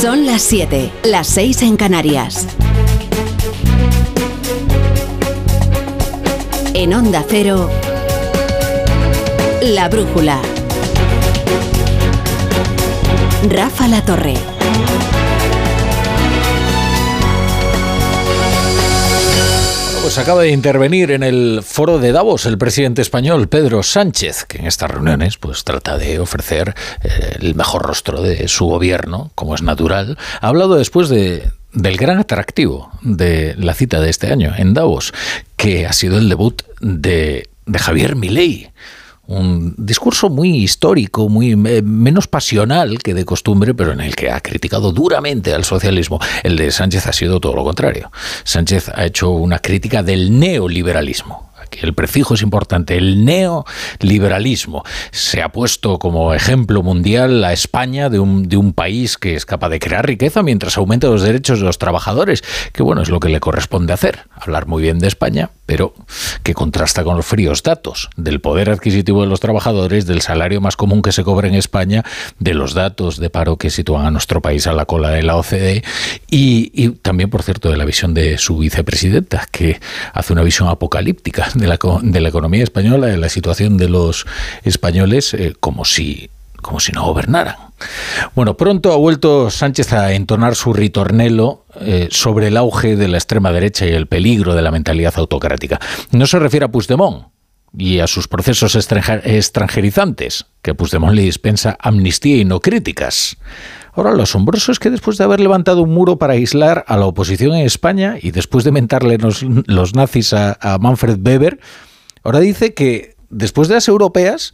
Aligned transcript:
Son 0.00 0.26
las 0.26 0.42
7, 0.42 0.92
las 1.02 1.26
6 1.26 1.62
en 1.62 1.76
Canarias. 1.76 2.46
En 6.72 6.94
Onda 6.94 7.24
Cero, 7.28 7.68
La 9.60 9.88
Brújula. 9.88 10.40
Rafa 13.50 13.88
La 13.88 14.04
Torre. 14.04 14.57
Pues 20.08 20.16
acaba 20.16 20.40
de 20.40 20.52
intervenir 20.52 21.10
en 21.10 21.22
el 21.22 21.60
foro 21.62 21.98
de 21.98 22.12
Davos 22.12 22.46
el 22.46 22.56
presidente 22.56 23.02
español 23.02 23.46
Pedro 23.48 23.82
Sánchez, 23.82 24.46
que 24.46 24.56
en 24.56 24.66
estas 24.66 24.90
reuniones 24.90 25.36
pues 25.36 25.64
trata 25.64 25.98
de 25.98 26.18
ofrecer 26.18 26.74
eh, 27.02 27.36
el 27.40 27.54
mejor 27.54 27.82
rostro 27.82 28.22
de 28.22 28.48
su 28.48 28.64
gobierno, 28.64 29.30
como 29.34 29.54
es 29.54 29.60
natural. 29.60 30.16
Ha 30.40 30.48
hablado 30.48 30.76
después 30.76 31.10
de, 31.10 31.50
del 31.74 31.98
gran 31.98 32.16
atractivo 32.16 32.90
de 33.02 33.54
la 33.58 33.74
cita 33.74 34.00
de 34.00 34.08
este 34.08 34.32
año 34.32 34.54
en 34.56 34.72
Davos, 34.72 35.12
que 35.58 35.86
ha 35.86 35.92
sido 35.92 36.16
el 36.16 36.30
debut 36.30 36.62
de, 36.80 37.46
de 37.66 37.78
Javier 37.78 38.16
Milei 38.16 38.70
un 39.28 39.74
discurso 39.76 40.30
muy 40.30 40.56
histórico, 40.56 41.28
muy 41.28 41.52
eh, 41.52 41.82
menos 41.82 42.26
pasional 42.26 42.98
que 42.98 43.12
de 43.12 43.26
costumbre, 43.26 43.74
pero 43.74 43.92
en 43.92 44.00
el 44.00 44.16
que 44.16 44.30
ha 44.30 44.40
criticado 44.40 44.90
duramente 44.90 45.52
al 45.52 45.64
socialismo. 45.64 46.18
El 46.42 46.56
de 46.56 46.70
Sánchez 46.70 47.06
ha 47.06 47.12
sido 47.12 47.38
todo 47.38 47.54
lo 47.54 47.62
contrario. 47.62 48.10
Sánchez 48.44 48.88
ha 48.94 49.04
hecho 49.04 49.30
una 49.30 49.58
crítica 49.58 50.02
del 50.02 50.38
neoliberalismo 50.38 51.48
que 51.68 51.84
el 51.84 51.92
prefijo 51.92 52.32
es 52.32 52.40
importante, 52.40 52.96
el 52.96 53.26
neoliberalismo. 53.26 54.84
Se 55.10 55.42
ha 55.42 55.50
puesto 55.50 55.98
como 55.98 56.32
ejemplo 56.32 56.82
mundial 56.82 57.44
a 57.44 57.52
España 57.52 58.08
de 58.08 58.18
un, 58.18 58.48
de 58.48 58.56
un 58.56 58.72
país 58.72 59.18
que 59.18 59.34
es 59.34 59.44
capaz 59.44 59.68
de 59.68 59.78
crear 59.78 60.06
riqueza 60.06 60.42
mientras 60.42 60.78
aumenta 60.78 61.08
los 61.08 61.20
derechos 61.20 61.58
de 61.58 61.66
los 61.66 61.76
trabajadores, 61.76 62.42
que 62.72 62.82
bueno, 62.82 63.02
es 63.02 63.10
lo 63.10 63.20
que 63.20 63.28
le 63.28 63.40
corresponde 63.40 63.92
hacer, 63.92 64.20
hablar 64.34 64.66
muy 64.66 64.82
bien 64.82 64.98
de 64.98 65.08
España, 65.08 65.50
pero 65.68 65.92
que 66.42 66.54
contrasta 66.54 67.04
con 67.04 67.14
los 67.18 67.26
fríos 67.26 67.62
datos 67.62 68.08
del 68.16 68.40
poder 68.40 68.70
adquisitivo 68.70 69.20
de 69.20 69.28
los 69.28 69.38
trabajadores, 69.38 70.06
del 70.06 70.22
salario 70.22 70.62
más 70.62 70.76
común 70.76 71.02
que 71.02 71.12
se 71.12 71.24
cobra 71.24 71.46
en 71.46 71.54
España, 71.54 72.06
de 72.38 72.54
los 72.54 72.72
datos 72.72 73.18
de 73.18 73.28
paro 73.28 73.58
que 73.58 73.68
sitúan 73.68 74.06
a 74.06 74.10
nuestro 74.10 74.40
país 74.40 74.66
a 74.66 74.72
la 74.72 74.86
cola 74.86 75.10
de 75.10 75.22
la 75.22 75.36
OCDE 75.36 75.84
y, 76.30 76.88
también, 77.02 77.28
por 77.28 77.42
cierto, 77.42 77.68
de 77.68 77.76
la 77.76 77.84
visión 77.84 78.14
de 78.14 78.38
su 78.38 78.56
vicepresidenta, 78.56 79.46
que 79.52 79.78
hace 80.14 80.32
una 80.32 80.42
visión 80.42 80.68
apocalíptica 80.68 81.50
de 81.54 81.66
la, 81.66 81.78
de 82.00 82.20
la 82.22 82.28
economía 82.30 82.64
española, 82.64 83.08
de 83.08 83.18
la 83.18 83.28
situación 83.28 83.76
de 83.76 83.90
los 83.90 84.24
españoles, 84.64 85.34
eh, 85.34 85.52
como 85.60 85.84
si 85.84 86.30
como 86.68 86.80
si 86.80 86.92
no 86.92 87.02
gobernaran. 87.02 87.56
Bueno, 88.34 88.58
pronto 88.58 88.92
ha 88.92 88.96
vuelto 88.96 89.48
Sánchez 89.48 89.94
a 89.94 90.12
entonar 90.12 90.54
su 90.54 90.74
ritornelo 90.74 91.64
eh, 91.80 92.08
sobre 92.10 92.48
el 92.48 92.58
auge 92.58 92.94
de 92.94 93.08
la 93.08 93.16
extrema 93.16 93.52
derecha 93.52 93.86
y 93.86 93.94
el 93.94 94.06
peligro 94.06 94.54
de 94.54 94.60
la 94.60 94.70
mentalidad 94.70 95.14
autocrática. 95.16 95.80
No 96.10 96.26
se 96.26 96.38
refiere 96.38 96.66
a 96.66 96.68
Puigdemont 96.70 97.28
y 97.74 98.00
a 98.00 98.06
sus 98.06 98.28
procesos 98.28 98.74
extranjerizantes, 98.76 100.44
que 100.60 100.74
Puigdemont 100.74 101.14
le 101.14 101.22
dispensa 101.22 101.78
amnistía 101.80 102.36
y 102.36 102.44
no 102.44 102.60
críticas. 102.60 103.38
Ahora, 103.94 104.12
lo 104.12 104.24
asombroso 104.24 104.70
es 104.70 104.78
que 104.78 104.90
después 104.90 105.16
de 105.16 105.24
haber 105.24 105.40
levantado 105.40 105.80
un 105.80 105.94
muro 105.94 106.18
para 106.18 106.34
aislar 106.34 106.84
a 106.86 106.98
la 106.98 107.06
oposición 107.06 107.54
en 107.54 107.64
España 107.64 108.16
y 108.20 108.30
después 108.30 108.62
de 108.64 108.72
mentarle 108.72 109.16
los, 109.16 109.94
nazis 109.94 110.34
a, 110.34 110.58
a 110.60 110.76
Manfred 110.76 111.18
Weber, 111.26 111.60
ahora 112.24 112.40
dice 112.40 112.74
que 112.74 113.16
después 113.30 113.68
de 113.68 113.74
las 113.76 113.88
europeas 113.88 114.52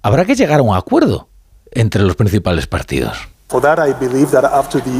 habrá 0.00 0.24
que 0.24 0.36
llegar 0.36 0.60
a 0.60 0.62
un 0.62 0.76
acuerdo 0.76 1.29
entre 1.72 2.02
los 2.02 2.16
principales 2.16 2.66
partidos. 2.66 3.28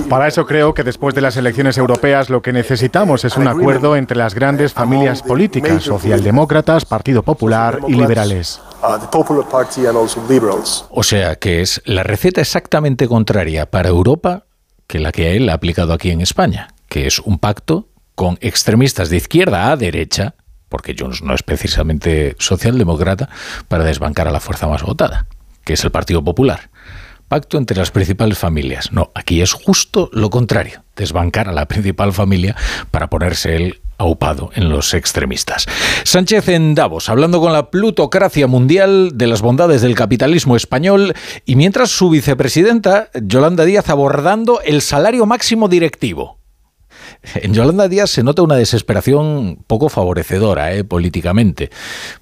Para 0.08 0.26
eso 0.26 0.44
creo 0.44 0.74
que 0.74 0.82
después 0.82 1.14
de 1.14 1.20
las 1.20 1.36
elecciones 1.36 1.78
europeas 1.78 2.30
lo 2.30 2.42
que 2.42 2.52
necesitamos 2.52 3.24
es 3.24 3.36
un 3.36 3.46
acuerdo 3.46 3.94
entre 3.94 4.16
las 4.16 4.34
grandes 4.34 4.72
familias 4.72 5.22
políticas, 5.22 5.84
socialdemócratas, 5.84 6.84
Partido 6.84 7.22
Popular 7.22 7.78
y 7.86 7.94
liberales. 7.94 8.60
O 10.90 11.02
sea 11.04 11.36
que 11.36 11.60
es 11.60 11.80
la 11.84 12.02
receta 12.02 12.40
exactamente 12.40 13.06
contraria 13.06 13.70
para 13.70 13.88
Europa 13.88 14.46
que 14.88 14.98
la 14.98 15.12
que 15.12 15.36
él 15.36 15.48
ha 15.48 15.54
aplicado 15.54 15.92
aquí 15.92 16.10
en 16.10 16.20
España, 16.20 16.74
que 16.88 17.06
es 17.06 17.20
un 17.20 17.38
pacto 17.38 17.86
con 18.16 18.36
extremistas 18.40 19.08
de 19.10 19.18
izquierda 19.18 19.70
a 19.70 19.76
derecha, 19.76 20.34
porque 20.68 20.96
Junts 20.98 21.22
no 21.22 21.34
es 21.34 21.44
precisamente 21.44 22.34
socialdemócrata, 22.40 23.28
para 23.68 23.84
desbancar 23.84 24.26
a 24.26 24.32
la 24.32 24.40
fuerza 24.40 24.66
más 24.66 24.82
votada, 24.82 25.26
es 25.72 25.84
el 25.84 25.90
Partido 25.90 26.22
Popular 26.22 26.70
pacto 27.30 27.58
entre 27.58 27.76
las 27.76 27.92
principales 27.92 28.38
familias. 28.38 28.90
No, 28.90 29.12
aquí 29.14 29.40
es 29.40 29.52
justo 29.52 30.10
lo 30.12 30.30
contrario, 30.30 30.82
desbancar 30.96 31.48
a 31.48 31.52
la 31.52 31.68
principal 31.68 32.12
familia 32.12 32.56
para 32.90 33.08
ponerse 33.08 33.54
él 33.54 33.80
aupado 33.98 34.50
en 34.54 34.68
los 34.68 34.94
extremistas. 34.94 35.66
Sánchez 36.02 36.48
en 36.48 36.74
Davos, 36.74 37.08
hablando 37.08 37.40
con 37.40 37.52
la 37.52 37.70
plutocracia 37.70 38.48
mundial 38.48 39.12
de 39.14 39.28
las 39.28 39.42
bondades 39.42 39.80
del 39.80 39.94
capitalismo 39.94 40.56
español 40.56 41.14
y 41.44 41.54
mientras 41.54 41.90
su 41.90 42.10
vicepresidenta, 42.10 43.10
Yolanda 43.14 43.64
Díaz, 43.64 43.90
abordando 43.90 44.60
el 44.62 44.82
salario 44.82 45.24
máximo 45.24 45.68
directivo. 45.68 46.39
En 47.34 47.52
Yolanda 47.52 47.88
Díaz 47.88 48.10
se 48.10 48.22
nota 48.22 48.42
una 48.42 48.56
desesperación 48.56 49.58
poco 49.66 49.88
favorecedora 49.88 50.74
eh, 50.74 50.84
políticamente, 50.84 51.70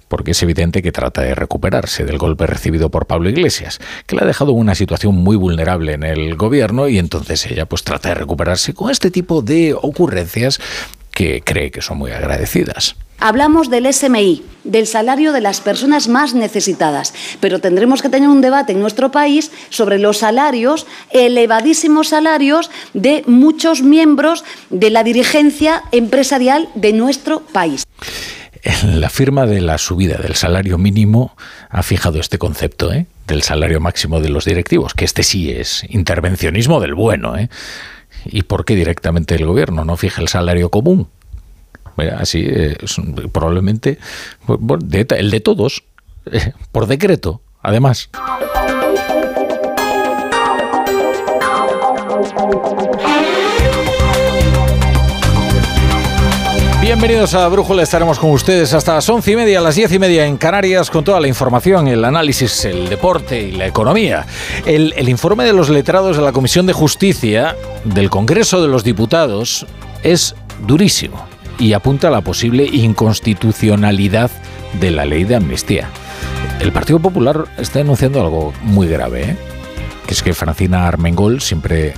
porque 0.07 0.31
es 0.31 0.43
evidente 0.43 0.81
que 0.81 0.91
trata 0.91 1.21
de 1.21 1.35
recuperarse 1.35 2.03
del 2.03 2.17
golpe 2.17 2.45
recibido 2.45 2.89
por 2.89 3.05
Pablo 3.05 3.29
Iglesias, 3.29 3.79
que 4.05 4.15
le 4.15 4.23
ha 4.23 4.27
dejado 4.27 4.51
en 4.51 4.57
una 4.57 4.75
situación 4.75 5.15
muy 5.15 5.37
vulnerable 5.37 5.93
en 5.93 6.03
el 6.03 6.35
gobierno 6.35 6.89
y 6.89 6.99
entonces 6.99 7.45
ella 7.45 7.65
pues 7.65 7.83
trata 7.83 8.09
de 8.09 8.15
recuperarse 8.15 8.73
con 8.73 8.91
este 8.91 9.09
tipo 9.09 9.41
de 9.41 9.73
ocurrencias 9.73 10.59
que 11.11 11.41
cree 11.41 11.71
que 11.71 11.81
son 11.81 11.97
muy 11.97 12.11
agradecidas. 12.11 12.95
Hablamos 13.19 13.69
del 13.69 13.91
SMI, 13.91 14.43
del 14.63 14.87
salario 14.87 15.33
de 15.33 15.41
las 15.41 15.59
personas 15.59 16.07
más 16.07 16.33
necesitadas, 16.33 17.13
pero 17.41 17.59
tendremos 17.59 18.01
que 18.01 18.07
tener 18.07 18.29
un 18.29 18.39
debate 18.39 18.71
en 18.71 18.79
nuestro 18.79 19.11
país 19.11 19.51
sobre 19.69 19.99
los 19.99 20.19
salarios, 20.19 20.87
elevadísimos 21.11 22.09
salarios 22.09 22.71
de 22.93 23.23
muchos 23.27 23.81
miembros 23.81 24.45
de 24.69 24.89
la 24.89 25.03
dirigencia 25.03 25.83
empresarial 25.91 26.69
de 26.75 26.93
nuestro 26.93 27.41
país. 27.41 27.83
La 28.83 29.09
firma 29.09 29.45
de 29.45 29.61
la 29.61 29.77
subida 29.77 30.17
del 30.17 30.35
salario 30.35 30.77
mínimo 30.77 31.35
ha 31.69 31.83
fijado 31.83 32.19
este 32.19 32.37
concepto 32.37 32.91
¿eh? 32.93 33.05
del 33.27 33.41
salario 33.41 33.81
máximo 33.81 34.21
de 34.21 34.29
los 34.29 34.45
directivos, 34.45 34.93
que 34.93 35.05
este 35.05 35.23
sí 35.23 35.51
es 35.51 35.83
intervencionismo 35.89 36.79
del 36.79 36.93
bueno. 36.93 37.37
¿eh? 37.37 37.49
¿Y 38.25 38.43
por 38.43 38.65
qué 38.65 38.75
directamente 38.75 39.35
el 39.35 39.45
gobierno 39.45 39.83
no 39.83 39.97
fija 39.97 40.21
el 40.21 40.27
salario 40.27 40.69
común? 40.69 41.07
Así, 42.07 42.45
eh, 42.47 42.77
probablemente 43.31 43.97
el 45.17 45.31
de 45.31 45.39
todos, 45.39 45.83
eh, 46.31 46.53
por 46.71 46.87
decreto, 46.87 47.41
además. 47.61 48.09
Bienvenidos 56.81 57.35
a 57.35 57.47
Brújula, 57.49 57.83
estaremos 57.83 58.17
con 58.17 58.31
ustedes 58.31 58.73
hasta 58.73 58.95
las 58.95 59.07
once 59.09 59.31
y 59.31 59.35
media, 59.35 59.61
las 59.61 59.75
diez 59.75 59.91
y 59.91 59.99
media 59.99 60.25
en 60.25 60.37
Canarias, 60.37 60.89
con 60.89 61.03
toda 61.03 61.19
la 61.19 61.27
información, 61.27 61.87
el 61.87 62.03
análisis, 62.03 62.65
el 62.65 62.89
deporte 62.89 63.39
y 63.39 63.51
la 63.51 63.67
economía. 63.67 64.25
El 64.65 65.07
informe 65.07 65.43
de 65.43 65.53
los 65.53 65.69
letrados 65.69 66.17
de 66.17 66.23
la 66.23 66.31
Comisión 66.31 66.65
de 66.65 66.73
Justicia 66.73 67.55
del 67.83 68.09
Congreso 68.09 68.59
de 68.61 68.69
los 68.69 68.83
Diputados 68.83 69.67
es 70.01 70.35
durísimo 70.65 71.28
y 71.59 71.73
apunta 71.73 72.07
a 72.07 72.11
la 72.11 72.21
posible 72.21 72.65
inconstitucionalidad 72.65 74.31
de 74.79 74.91
la 74.91 75.05
ley 75.05 75.25
de 75.25 75.35
amnistía. 75.35 75.89
El 76.59 76.71
Partido 76.71 76.99
Popular 76.99 77.45
está 77.57 77.79
denunciando 77.79 78.21
algo 78.21 78.53
muy 78.63 78.87
grave, 78.87 79.31
¿eh? 79.31 79.37
que 80.07 80.13
es 80.13 80.23
que 80.23 80.33
Francina 80.33 80.87
Armengol, 80.87 81.41
siempre 81.41 81.93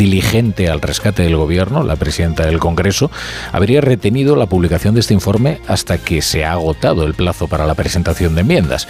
diligente 0.00 0.70
al 0.70 0.80
rescate 0.80 1.24
del 1.24 1.36
gobierno, 1.36 1.82
la 1.82 1.94
presidenta 1.94 2.46
del 2.46 2.58
Congreso, 2.58 3.10
habría 3.52 3.82
retenido 3.82 4.34
la 4.34 4.46
publicación 4.46 4.94
de 4.94 5.00
este 5.00 5.12
informe 5.12 5.60
hasta 5.68 5.98
que 5.98 6.22
se 6.22 6.42
ha 6.42 6.52
agotado 6.52 7.04
el 7.04 7.12
plazo 7.12 7.48
para 7.48 7.66
la 7.66 7.74
presentación 7.74 8.34
de 8.34 8.40
enmiendas, 8.40 8.88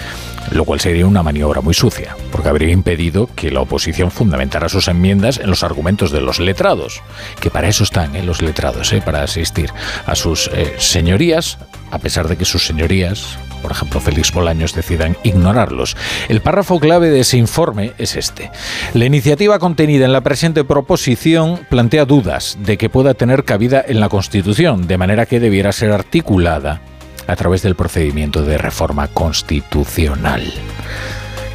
lo 0.52 0.64
cual 0.64 0.78
sería 0.78 1.08
una 1.08 1.24
maniobra 1.24 1.62
muy 1.62 1.74
sucia, 1.74 2.16
porque 2.30 2.48
habría 2.48 2.70
impedido 2.70 3.28
que 3.34 3.50
la 3.50 3.60
oposición 3.60 4.12
fundamentara 4.12 4.68
sus 4.68 4.86
enmiendas 4.86 5.38
en 5.38 5.50
los 5.50 5.64
argumentos 5.64 6.12
de 6.12 6.20
los 6.20 6.38
letrados, 6.38 7.02
que 7.40 7.50
para 7.50 7.66
eso 7.66 7.82
están 7.82 8.14
¿eh? 8.14 8.22
los 8.22 8.40
letrados, 8.40 8.92
¿eh? 8.92 9.02
para 9.04 9.24
asistir 9.24 9.72
a 10.06 10.14
sus 10.14 10.48
eh, 10.54 10.76
señorías, 10.78 11.58
a 11.90 11.98
pesar 11.98 12.28
de 12.28 12.36
que 12.36 12.44
sus 12.44 12.64
señorías 12.64 13.36
por 13.60 13.72
ejemplo 13.72 14.00
Félix 14.00 14.32
Bolaños, 14.32 14.74
decidan 14.74 15.16
ignorarlos. 15.22 15.96
El 16.28 16.40
párrafo 16.40 16.80
clave 16.80 17.10
de 17.10 17.20
ese 17.20 17.36
informe 17.36 17.92
es 17.98 18.16
este. 18.16 18.50
La 18.94 19.04
iniciativa 19.04 19.58
contenida 19.58 20.04
en 20.04 20.12
la 20.12 20.22
presente 20.22 20.64
proposición 20.64 21.60
plantea 21.68 22.04
dudas 22.04 22.58
de 22.60 22.78
que 22.78 22.90
pueda 22.90 23.14
tener 23.14 23.44
cabida 23.44 23.84
en 23.86 24.00
la 24.00 24.08
Constitución, 24.08 24.86
de 24.86 24.98
manera 24.98 25.26
que 25.26 25.40
debiera 25.40 25.72
ser 25.72 25.92
articulada 25.92 26.80
a 27.26 27.36
través 27.36 27.62
del 27.62 27.76
procedimiento 27.76 28.42
de 28.42 28.58
reforma 28.58 29.08
constitucional. 29.08 30.42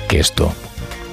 Que 0.07 0.19
esto 0.19 0.53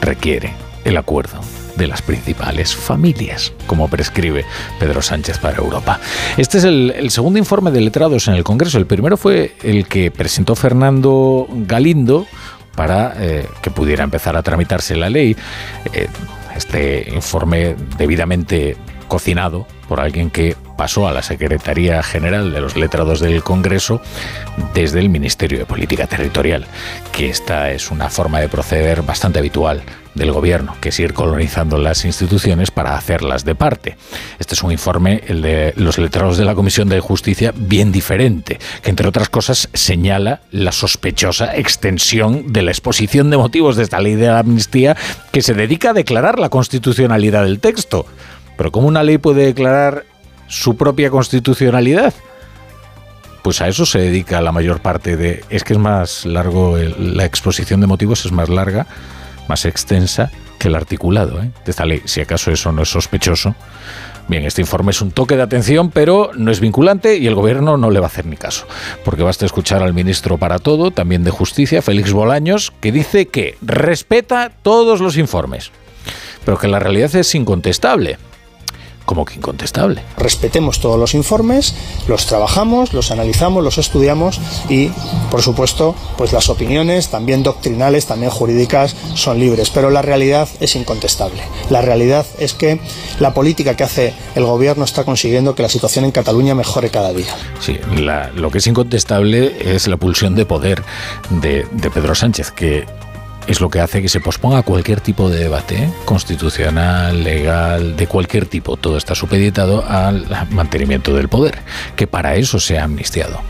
requiere 0.00 0.54
el 0.84 0.96
acuerdo 0.96 1.40
de 1.76 1.86
las 1.86 2.02
principales 2.02 2.74
familias, 2.74 3.52
como 3.66 3.88
prescribe 3.88 4.44
Pedro 4.78 5.02
Sánchez 5.02 5.38
para 5.38 5.58
Europa. 5.58 6.00
Este 6.36 6.58
es 6.58 6.64
el, 6.64 7.10
segundo 7.10 7.38
informe 7.38 7.70
de 7.70 7.80
letrados 7.80 8.28
en 8.28 8.34
el 8.34 8.44
Congreso. 8.44 8.78
El 8.78 8.86
primero 8.86 9.16
fue 9.16 9.56
el 9.62 9.86
que 9.86 10.10
presentó 10.10 10.54
Fernando 10.54 11.46
Galindo 11.50 12.26
para 12.74 13.14
eh, 13.18 13.46
que 13.60 13.70
pudiera 13.70 14.04
empezar 14.04 14.36
a 14.36 14.42
tramitarse 14.42 14.96
la 14.96 15.10
ley. 15.10 15.36
Eh, 15.92 16.08
este 16.56 17.10
informe 17.14 17.76
debidamente 17.96 18.76
cocinado 19.08 19.66
por 19.88 20.00
alguien 20.00 20.30
que 20.30 20.56
pasó 20.76 21.06
a 21.06 21.12
la 21.12 21.22
Secretaría 21.22 22.02
General 22.02 22.50
de 22.50 22.60
los 22.60 22.76
Letrados 22.76 23.20
del 23.20 23.42
Congreso 23.42 24.00
desde 24.72 25.00
el 25.00 25.10
Ministerio 25.10 25.58
de 25.58 25.66
Política 25.66 26.06
Territorial, 26.06 26.66
que 27.12 27.28
esta 27.28 27.70
es 27.70 27.90
una 27.90 28.08
forma 28.08 28.40
de 28.40 28.48
proceder 28.48 29.02
bastante 29.02 29.38
habitual 29.38 29.82
del 30.14 30.32
gobierno, 30.32 30.76
que 30.80 30.90
es 30.90 31.00
ir 31.00 31.14
colonizando 31.14 31.78
las 31.78 32.04
instituciones 32.04 32.70
para 32.70 32.96
hacerlas 32.96 33.44
de 33.44 33.54
parte. 33.54 33.96
Este 34.38 34.54
es 34.54 34.62
un 34.62 34.72
informe, 34.72 35.22
el 35.26 35.42
de 35.42 35.72
los 35.76 35.98
letrados 35.98 36.36
de 36.36 36.44
la 36.44 36.54
Comisión 36.54 36.88
de 36.88 37.00
Justicia, 37.00 37.52
bien 37.56 37.92
diferente, 37.92 38.58
que 38.82 38.90
entre 38.90 39.08
otras 39.08 39.28
cosas 39.28 39.68
señala 39.72 40.40
la 40.50 40.72
sospechosa 40.72 41.56
extensión 41.56 42.52
de 42.52 42.62
la 42.62 42.70
exposición 42.70 43.30
de 43.30 43.38
motivos 43.38 43.76
de 43.76 43.84
esta 43.84 44.00
ley 44.00 44.14
de 44.14 44.26
la 44.26 44.40
amnistía 44.40 44.96
que 45.30 45.42
se 45.42 45.54
dedica 45.54 45.90
a 45.90 45.94
declarar 45.94 46.38
la 46.38 46.50
constitucionalidad 46.50 47.44
del 47.44 47.60
texto. 47.60 48.06
Pero 48.56 48.70
¿cómo 48.70 48.88
una 48.88 49.02
ley 49.02 49.18
puede 49.18 49.46
declarar 49.46 50.04
su 50.48 50.76
propia 50.76 51.10
constitucionalidad? 51.10 52.12
Pues 53.42 53.60
a 53.60 53.68
eso 53.68 53.86
se 53.86 53.98
dedica 53.98 54.40
la 54.40 54.52
mayor 54.52 54.80
parte 54.80 55.16
de... 55.16 55.42
Es 55.48 55.64
que 55.64 55.72
es 55.72 55.78
más 55.78 56.26
largo, 56.26 56.76
la 56.76 57.24
exposición 57.24 57.80
de 57.80 57.88
motivos 57.88 58.24
es 58.24 58.30
más 58.30 58.48
larga, 58.48 58.86
más 59.48 59.64
extensa 59.64 60.30
que 60.58 60.68
el 60.68 60.74
articulado 60.74 61.42
¿eh? 61.42 61.50
de 61.64 61.70
esta 61.70 61.84
ley. 61.84 62.02
Si 62.04 62.20
acaso 62.20 62.50
eso 62.50 62.72
no 62.72 62.82
es 62.82 62.88
sospechoso. 62.88 63.54
Bien, 64.28 64.44
este 64.44 64.60
informe 64.60 64.92
es 64.92 65.02
un 65.02 65.10
toque 65.10 65.36
de 65.36 65.42
atención, 65.42 65.90
pero 65.90 66.30
no 66.36 66.52
es 66.52 66.60
vinculante 66.60 67.16
y 67.16 67.26
el 67.26 67.34
gobierno 67.34 67.76
no 67.76 67.90
le 67.90 67.98
va 67.98 68.06
a 68.06 68.08
hacer 68.08 68.24
ni 68.26 68.36
caso. 68.36 68.66
Porque 69.04 69.24
basta 69.24 69.44
escuchar 69.44 69.82
al 69.82 69.94
ministro 69.94 70.38
para 70.38 70.58
todo, 70.58 70.92
también 70.92 71.24
de 71.24 71.30
Justicia, 71.32 71.82
Félix 71.82 72.12
Bolaños, 72.12 72.72
que 72.80 72.92
dice 72.92 73.26
que 73.26 73.56
respeta 73.62 74.52
todos 74.62 75.00
los 75.00 75.16
informes, 75.16 75.72
pero 76.44 76.56
que 76.56 76.68
la 76.68 76.78
realidad 76.78 77.14
es 77.16 77.34
incontestable 77.34 78.18
como 79.04 79.24
que 79.24 79.34
incontestable. 79.34 80.02
Respetemos 80.16 80.80
todos 80.80 80.98
los 80.98 81.14
informes, 81.14 81.74
los 82.08 82.26
trabajamos, 82.26 82.92
los 82.92 83.10
analizamos, 83.10 83.62
los 83.62 83.78
estudiamos 83.78 84.40
y, 84.68 84.90
por 85.30 85.42
supuesto, 85.42 85.94
pues 86.16 86.32
las 86.32 86.48
opiniones, 86.48 87.08
también 87.08 87.42
doctrinales, 87.42 88.06
también 88.06 88.30
jurídicas, 88.30 88.96
son 89.14 89.38
libres. 89.38 89.70
Pero 89.70 89.90
la 89.90 90.02
realidad 90.02 90.48
es 90.60 90.76
incontestable. 90.76 91.42
La 91.70 91.82
realidad 91.82 92.26
es 92.38 92.54
que 92.54 92.80
la 93.18 93.34
política 93.34 93.76
que 93.76 93.84
hace 93.84 94.14
el 94.34 94.44
gobierno 94.44 94.84
está 94.84 95.04
consiguiendo 95.04 95.54
que 95.54 95.62
la 95.62 95.68
situación 95.68 96.04
en 96.04 96.10
Cataluña 96.10 96.54
mejore 96.54 96.90
cada 96.90 97.12
día. 97.12 97.34
Sí, 97.60 97.78
lo 98.34 98.50
que 98.50 98.58
es 98.58 98.66
incontestable 98.66 99.74
es 99.74 99.86
la 99.88 99.96
pulsión 99.96 100.34
de 100.34 100.46
poder 100.46 100.82
de, 101.30 101.66
de 101.70 101.90
Pedro 101.90 102.14
Sánchez, 102.14 102.50
que 102.50 102.86
es 103.46 103.60
lo 103.60 103.68
que 103.68 103.80
hace 103.80 104.02
que 104.02 104.08
se 104.08 104.20
posponga 104.20 104.62
cualquier 104.62 105.00
tipo 105.00 105.28
de 105.28 105.38
debate 105.38 105.90
constitucional, 106.04 107.22
legal, 107.22 107.96
de 107.96 108.06
cualquier 108.06 108.46
tipo. 108.46 108.76
Todo 108.76 108.96
está 108.96 109.14
supeditado 109.14 109.84
al 109.88 110.26
mantenimiento 110.50 111.14
del 111.14 111.28
poder, 111.28 111.58
que 111.96 112.06
para 112.06 112.36
eso 112.36 112.60
se 112.60 112.78
ha 112.78 112.84
amnistiado. 112.84 113.40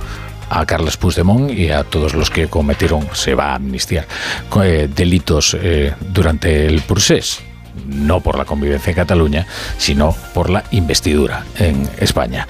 A 0.50 0.66
Carles 0.66 0.96
Puigdemont 0.96 1.50
y 1.50 1.70
a 1.70 1.84
todos 1.84 2.14
los 2.14 2.30
que 2.30 2.48
cometieron, 2.48 3.08
se 3.12 3.34
va 3.34 3.52
a 3.52 3.54
amnistiar, 3.54 4.06
eh, 4.62 4.88
delitos 4.94 5.56
eh, 5.58 5.94
durante 6.00 6.66
el 6.66 6.82
procés 6.82 7.40
no 7.92 8.20
por 8.20 8.38
la 8.38 8.44
convivencia 8.44 8.90
en 8.90 8.96
Cataluña, 8.96 9.46
sino 9.78 10.14
por 10.34 10.50
la 10.50 10.64
investidura 10.70 11.44
en 11.58 11.88
España. 11.98 12.46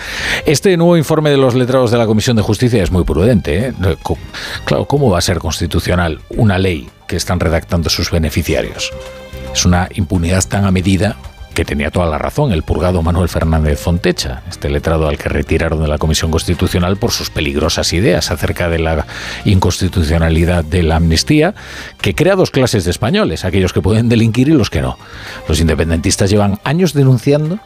Este 0.46 0.76
nuevo 0.76 0.96
informe 0.96 1.30
de 1.30 1.36
los 1.36 1.54
letrados 1.54 1.90
de 1.90 1.98
la 1.98 2.06
Comisión 2.06 2.36
de 2.36 2.42
Justicia 2.42 2.82
es 2.82 2.90
muy 2.90 3.04
prudente. 3.04 3.68
¿eh? 3.68 3.74
Claro, 4.64 4.86
¿cómo 4.86 5.10
va 5.10 5.18
a 5.18 5.22
ser 5.22 5.38
constitucional 5.38 6.20
una 6.30 6.58
ley 6.58 6.88
que 7.06 7.16
están 7.16 7.40
redactando 7.40 7.90
sus 7.90 8.10
beneficiarios? 8.10 8.92
Es 9.52 9.64
una 9.64 9.88
impunidad 9.94 10.44
tan 10.44 10.64
a 10.64 10.70
medida 10.70 11.16
que 11.54 11.64
tenía 11.64 11.90
toda 11.90 12.06
la 12.06 12.18
razón 12.18 12.52
el 12.52 12.62
purgado 12.62 13.02
Manuel 13.02 13.28
Fernández 13.28 13.78
Fontecha, 13.78 14.42
este 14.48 14.70
letrado 14.70 15.08
al 15.08 15.18
que 15.18 15.28
retiraron 15.28 15.82
de 15.82 15.88
la 15.88 15.98
Comisión 15.98 16.30
Constitucional 16.30 16.96
por 16.96 17.12
sus 17.12 17.30
peligrosas 17.30 17.92
ideas 17.92 18.30
acerca 18.30 18.68
de 18.68 18.78
la 18.78 19.06
inconstitucionalidad 19.44 20.64
de 20.64 20.82
la 20.82 20.96
amnistía, 20.96 21.54
que 22.00 22.14
crea 22.14 22.36
dos 22.36 22.50
clases 22.50 22.84
de 22.84 22.90
españoles, 22.90 23.44
aquellos 23.44 23.72
que 23.72 23.82
pueden 23.82 24.08
delinquir 24.08 24.48
y 24.48 24.52
los 24.52 24.70
que 24.70 24.82
no. 24.82 24.98
Los 25.48 25.60
independentistas 25.60 26.30
llevan 26.30 26.58
años 26.64 26.92
denunciando 26.92 27.58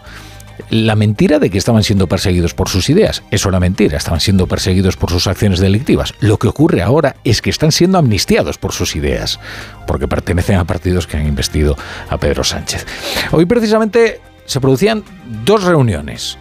la 0.70 0.96
mentira 0.96 1.38
de 1.38 1.50
que 1.50 1.58
estaban 1.58 1.82
siendo 1.82 2.06
perseguidos 2.06 2.54
por 2.54 2.68
sus 2.68 2.88
ideas. 2.90 3.22
Es 3.30 3.46
una 3.46 3.60
mentira, 3.60 3.96
estaban 3.96 4.20
siendo 4.20 4.46
perseguidos 4.46 4.96
por 4.96 5.10
sus 5.10 5.26
acciones 5.26 5.60
delictivas. 5.60 6.14
Lo 6.20 6.38
que 6.38 6.48
ocurre 6.48 6.82
ahora 6.82 7.16
es 7.24 7.42
que 7.42 7.50
están 7.50 7.72
siendo 7.72 7.98
amnistiados 7.98 8.58
por 8.58 8.72
sus 8.72 8.96
ideas, 8.96 9.38
porque 9.86 10.08
pertenecen 10.08 10.56
a 10.56 10.64
partidos 10.64 11.06
que 11.06 11.16
han 11.16 11.26
investido 11.26 11.76
a 12.08 12.18
Pedro 12.18 12.44
Sánchez. 12.44 12.86
Hoy 13.32 13.46
precisamente 13.46 14.20
se 14.44 14.60
producían 14.60 15.04
dos 15.44 15.64
reuniones. 15.64 16.38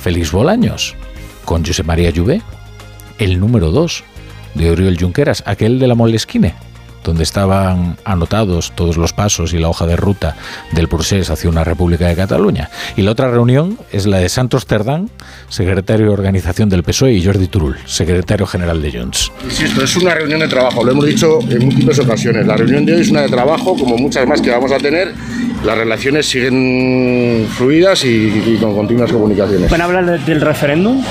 Félix 0.00 0.32
Bolaños 0.32 0.94
con 1.44 1.64
José 1.64 1.82
María 1.82 2.10
Lluvé, 2.10 2.42
el 3.18 3.38
número 3.38 3.70
dos 3.70 4.04
de 4.54 4.70
Oriol 4.70 4.98
Junqueras, 4.98 5.42
aquel 5.46 5.78
de 5.78 5.88
la 5.88 5.94
Molesquine 5.94 6.54
donde 7.04 7.22
estaban 7.22 7.96
anotados 8.04 8.72
todos 8.74 8.96
los 8.96 9.12
pasos 9.12 9.52
y 9.52 9.58
la 9.58 9.68
hoja 9.68 9.86
de 9.86 9.96
ruta 9.96 10.36
del 10.72 10.88
procés 10.88 11.30
hacia 11.30 11.50
una 11.50 11.62
República 11.62 12.08
de 12.08 12.16
Cataluña. 12.16 12.70
Y 12.96 13.02
la 13.02 13.12
otra 13.12 13.30
reunión 13.30 13.78
es 13.92 14.06
la 14.06 14.18
de 14.18 14.28
Santos 14.28 14.66
Cerdán, 14.66 15.10
secretario 15.48 16.06
de 16.06 16.12
organización 16.12 16.68
del 16.68 16.82
PSOE, 16.82 17.12
y 17.12 17.24
Jordi 17.24 17.46
Turul, 17.46 17.76
secretario 17.84 18.46
general 18.46 18.82
de 18.82 18.92
Junts. 18.92 19.30
Insisto, 19.44 19.84
es 19.84 19.96
una 19.96 20.14
reunión 20.14 20.40
de 20.40 20.48
trabajo, 20.48 20.82
lo 20.82 20.92
hemos 20.92 21.06
dicho 21.06 21.38
en 21.48 21.66
múltiples 21.66 21.98
ocasiones. 21.98 22.46
La 22.46 22.56
reunión 22.56 22.84
de 22.84 22.94
hoy 22.94 23.00
es 23.02 23.10
una 23.10 23.22
de 23.22 23.28
trabajo, 23.28 23.76
como 23.76 23.96
muchas 23.96 24.26
más 24.26 24.40
que 24.40 24.50
vamos 24.50 24.72
a 24.72 24.78
tener. 24.78 25.12
Las 25.64 25.78
relaciones 25.78 26.26
siguen 26.28 27.48
fluidas 27.56 28.04
y, 28.04 28.58
con 28.60 28.74
continuas 28.74 29.10
comunicaciones. 29.10 29.70
¿Van 29.70 29.80
a 29.80 29.84
hablar 29.84 30.20
del 30.20 30.40
referéndum? 30.40 31.02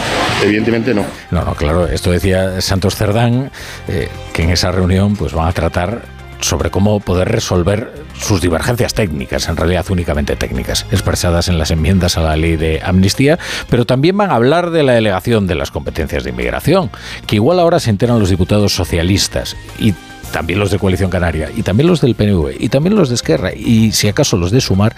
Evidentemente 0.44 0.94
no. 0.94 1.03
No, 1.31 1.44
no, 1.44 1.55
claro, 1.55 1.88
esto 1.88 2.11
decía 2.11 2.61
Santos 2.61 2.95
Cerdán, 2.95 3.50
eh, 3.88 4.09
que 4.31 4.44
en 4.44 4.51
esa 4.51 4.71
reunión 4.71 5.15
pues 5.15 5.33
van 5.33 5.47
a 5.47 5.53
tratar 5.53 6.03
sobre 6.39 6.69
cómo 6.69 7.00
poder 7.00 7.29
resolver 7.29 7.91
sus 8.19 8.41
divergencias 8.41 8.93
técnicas, 8.93 9.48
en 9.48 9.57
realidad 9.57 9.86
únicamente 9.89 10.36
técnicas, 10.36 10.86
expresadas 10.91 11.48
en 11.48 11.57
las 11.57 11.72
enmiendas 11.72 12.17
a 12.17 12.22
la 12.22 12.36
ley 12.36 12.55
de 12.55 12.79
amnistía, 12.83 13.39
pero 13.69 13.86
también 13.86 14.17
van 14.17 14.29
a 14.29 14.36
hablar 14.36 14.69
de 14.69 14.83
la 14.83 14.93
delegación 14.93 15.48
de 15.48 15.55
las 15.55 15.72
competencias 15.72 16.24
de 16.24 16.29
inmigración, 16.29 16.91
que 17.25 17.38
igual 17.38 17.60
ahora 17.60 17.79
se 17.79 17.89
enteran 17.89 18.19
los 18.19 18.29
diputados 18.29 18.75
socialistas 18.75 19.55
y 19.79 19.95
también 20.33 20.57
los 20.57 20.71
de 20.71 20.79
Coalición 20.79 21.11
Canaria, 21.11 21.51
y 21.55 21.61
también 21.61 21.87
los 21.87 22.01
del 22.01 22.15
PNV, 22.15 22.55
y 22.59 22.69
también 22.69 22.95
los 22.95 23.09
de 23.09 23.15
Esquerra, 23.15 23.53
y 23.53 23.91
si 23.91 24.07
acaso 24.07 24.35
los 24.35 24.49
de 24.49 24.61
Sumar, 24.61 24.95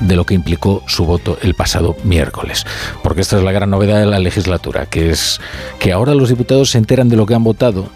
de 0.00 0.16
lo 0.16 0.24
que 0.24 0.32
implicó 0.32 0.82
su 0.86 1.04
voto 1.04 1.36
el 1.42 1.54
pasado 1.54 1.94
miércoles. 2.04 2.64
Porque 3.02 3.20
esta 3.20 3.36
es 3.36 3.44
la 3.44 3.52
gran 3.52 3.68
novedad 3.68 4.00
de 4.00 4.06
la 4.06 4.18
legislatura, 4.18 4.86
que 4.86 5.10
es 5.10 5.40
que 5.78 5.92
ahora 5.92 6.14
los 6.14 6.30
diputados 6.30 6.70
se 6.70 6.78
enteran 6.78 7.10
de 7.10 7.16
lo 7.16 7.26
que 7.26 7.34
han 7.34 7.44
votado 7.44 7.90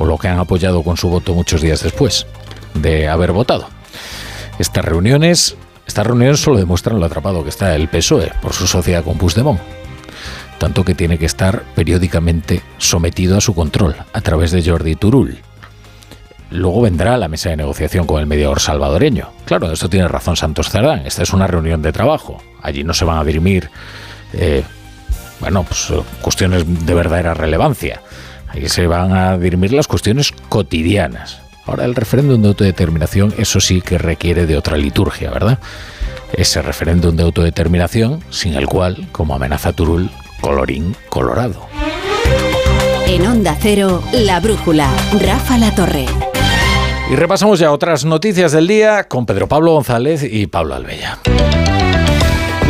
o 0.00 0.04
lo 0.04 0.18
que 0.18 0.26
han 0.26 0.40
apoyado 0.40 0.82
con 0.82 0.96
su 0.96 1.08
voto 1.08 1.32
muchos 1.32 1.62
días 1.62 1.84
después 1.84 2.26
de 2.74 3.08
haber 3.08 3.30
votado. 3.30 3.68
Estas 4.58 4.84
reuniones, 4.84 5.54
estas 5.86 6.08
reuniones 6.08 6.40
solo 6.40 6.58
demuestran 6.58 6.98
lo 6.98 7.06
atrapado 7.06 7.44
que 7.44 7.50
está 7.50 7.76
el 7.76 7.88
PSOE 7.88 8.32
por 8.42 8.52
su 8.52 8.66
sociedad 8.66 9.04
con 9.04 9.16
Puigdemont, 9.16 9.60
tanto 10.58 10.84
que 10.84 10.96
tiene 10.96 11.18
que 11.18 11.26
estar 11.26 11.62
periódicamente 11.76 12.62
sometido 12.78 13.38
a 13.38 13.40
su 13.40 13.54
control 13.54 13.94
a 14.12 14.20
través 14.22 14.50
de 14.50 14.68
Jordi 14.68 14.96
Turul. 14.96 15.38
Luego 16.54 16.82
vendrá 16.82 17.16
la 17.16 17.26
mesa 17.26 17.50
de 17.50 17.56
negociación 17.56 18.06
con 18.06 18.20
el 18.20 18.28
mediador 18.28 18.60
salvadoreño. 18.60 19.28
Claro, 19.44 19.72
esto 19.72 19.88
tiene 19.88 20.06
razón 20.06 20.36
Santos 20.36 20.70
Cerdán. 20.70 21.02
Esta 21.04 21.24
es 21.24 21.32
una 21.32 21.48
reunión 21.48 21.82
de 21.82 21.92
trabajo. 21.92 22.40
Allí 22.62 22.84
no 22.84 22.94
se 22.94 23.04
van 23.04 23.18
a 23.18 23.24
dirimir, 23.24 23.70
eh, 24.32 24.62
bueno, 25.40 25.64
pues, 25.64 25.92
cuestiones 26.22 26.64
de 26.86 26.94
verdadera 26.94 27.34
relevancia. 27.34 28.02
Ahí 28.46 28.68
se 28.68 28.86
van 28.86 29.16
a 29.16 29.36
dirimir 29.36 29.72
las 29.72 29.88
cuestiones 29.88 30.30
cotidianas. 30.48 31.40
Ahora 31.66 31.86
el 31.86 31.96
referéndum 31.96 32.40
de 32.40 32.48
autodeterminación, 32.48 33.34
eso 33.36 33.58
sí 33.58 33.80
que 33.80 33.98
requiere 33.98 34.46
de 34.46 34.56
otra 34.56 34.76
liturgia, 34.76 35.30
¿verdad? 35.30 35.58
Ese 36.34 36.62
referéndum 36.62 37.16
de 37.16 37.24
autodeterminación 37.24 38.20
sin 38.30 38.54
el 38.54 38.66
cual, 38.66 39.08
como 39.10 39.34
amenaza 39.34 39.72
Turul, 39.72 40.08
colorín 40.40 40.94
colorado. 41.08 41.66
En 43.08 43.26
Onda 43.26 43.56
Cero, 43.60 44.04
La 44.12 44.38
Brújula, 44.38 44.88
Rafa 45.20 45.58
La 45.58 45.74
Torre. 45.74 46.06
Y 47.10 47.16
repasamos 47.16 47.58
ya 47.58 47.70
otras 47.70 48.04
noticias 48.04 48.52
del 48.52 48.66
día 48.66 49.04
con 49.04 49.26
Pedro 49.26 49.46
Pablo 49.46 49.72
González 49.72 50.22
y 50.22 50.46
Pablo 50.46 50.74
Albella. 50.74 51.18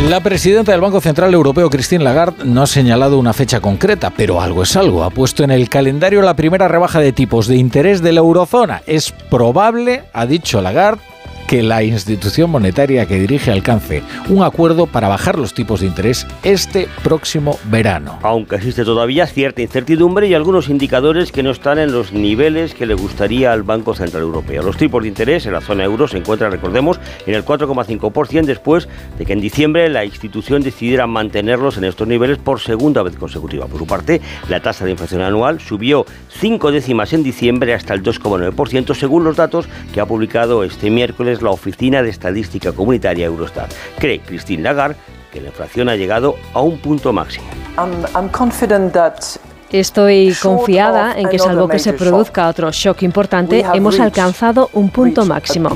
La 0.09 0.19
presidenta 0.19 0.71
del 0.71 0.81
Banco 0.81 1.01
Central 1.01 1.33
Europeo, 1.33 1.69
Christine 1.69 2.03
Lagarde, 2.03 2.43
no 2.43 2.61
ha 2.61 2.67
señalado 2.67 3.17
una 3.17 3.33
fecha 3.33 3.59
concreta, 3.59 4.11
pero 4.11 4.41
algo 4.41 4.61
es 4.61 4.75
algo. 4.75 5.03
Ha 5.03 5.09
puesto 5.09 5.43
en 5.43 5.51
el 5.51 5.67
calendario 5.69 6.21
la 6.21 6.35
primera 6.35 6.67
rebaja 6.67 6.99
de 6.99 7.13
tipos 7.13 7.47
de 7.47 7.55
interés 7.55 8.03
de 8.03 8.11
la 8.11 8.19
eurozona. 8.19 8.83
Es 8.85 9.11
probable, 9.11 10.03
ha 10.13 10.25
dicho 10.25 10.61
Lagarde, 10.61 11.01
que 11.47 11.63
la 11.63 11.83
institución 11.83 12.49
monetaria 12.49 13.05
que 13.05 13.19
dirige 13.19 13.51
alcance 13.51 14.03
un 14.29 14.43
acuerdo 14.43 14.87
para 14.87 15.07
bajar 15.07 15.37
los 15.37 15.53
tipos 15.53 15.81
de 15.81 15.87
interés 15.87 16.25
este 16.43 16.87
próximo 17.03 17.59
verano. 17.65 18.19
Aunque 18.23 18.55
existe 18.55 18.83
todavía 18.83 19.27
cierta 19.27 19.61
incertidumbre 19.61 20.27
y 20.27 20.33
algunos 20.33 20.69
indicadores 20.69 21.31
que 21.31 21.43
no 21.43 21.51
están 21.51 21.79
en 21.79 21.91
los 21.91 22.13
niveles 22.13 22.73
que 22.73 22.85
le 22.85 22.93
gustaría 22.93 23.51
al 23.51 23.63
Banco 23.63 23.93
Central 23.93 24.23
Europeo. 24.23 24.63
Los 24.63 24.77
tipos 24.77 25.03
de 25.03 25.09
interés 25.09 25.45
en 25.45 25.53
la 25.53 25.61
zona 25.61 25.83
euro 25.83 26.07
se 26.07 26.17
encuentran, 26.17 26.51
recordemos, 26.51 26.99
en 27.25 27.35
el 27.35 27.45
4,5% 27.45 28.45
después 28.45 28.87
de 29.17 29.25
que 29.25 29.33
en 29.33 29.41
diciembre 29.41 29.89
la 29.89 30.05
institución 30.05 30.61
decidiera 30.61 31.07
mantenerlos 31.07 31.77
en 31.77 31.85
estos 31.85 32.07
niveles 32.07 32.37
por 32.37 32.59
segunda 32.59 33.03
vez 33.03 33.15
consecutiva. 33.15 33.67
Por 33.67 33.79
su 33.79 33.87
parte, 33.87 34.21
la 34.49 34.59
tasa 34.61 34.85
de 34.85 34.91
inflación 34.91 35.21
anual 35.21 35.59
subió 35.59 36.05
cinco 36.29 36.71
décimas 36.71 37.13
en 37.13 37.23
diciembre 37.23 37.73
hasta 37.73 37.93
el 37.93 38.03
2,9%, 38.03 38.93
según 38.93 39.23
los 39.23 39.35
datos 39.35 39.67
que 39.93 40.01
ha 40.01 40.05
publicado 40.05 40.63
este 40.63 40.89
miércoles 40.89 41.34
la 41.41 41.51
Oficina 41.51 42.01
de 42.01 42.09
Estadística 42.09 42.71
Comunitaria 42.71 43.25
Eurostat. 43.25 43.71
Cree 43.97 44.19
Christine 44.19 44.63
Lagarde 44.63 44.97
que 45.31 45.41
la 45.41 45.47
inflación 45.47 45.89
ha 45.89 45.95
llegado 45.95 46.35
a 46.53 46.61
un 46.61 46.77
punto 46.77 47.11
máximo. 47.11 47.45
Estoy 49.69 50.33
confiada 50.41 51.13
en 51.17 51.27
que 51.27 51.37
salvo 51.37 51.67
que 51.67 51.79
se 51.79 51.91
produzca 51.91 52.47
otro 52.47 52.71
shock 52.71 53.03
importante, 53.03 53.65
hemos 53.73 53.99
alcanzado 53.99 54.69
un 54.73 54.89
punto 54.89 55.25
máximo. 55.25 55.69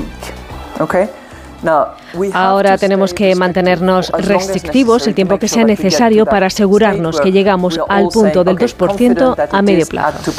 Ahora 2.32 2.78
tenemos 2.78 3.14
que 3.14 3.34
mantenernos 3.34 4.10
restrictivos 4.10 5.06
el 5.06 5.14
tiempo 5.14 5.38
que 5.38 5.48
sea 5.48 5.64
necesario 5.64 6.26
para 6.26 6.46
asegurarnos 6.46 7.20
que 7.20 7.32
llegamos 7.32 7.78
al 7.88 8.08
punto 8.08 8.44
del 8.44 8.56
2% 8.56 9.48
a 9.50 9.62
medio 9.62 9.86
plazo. 9.86 10.32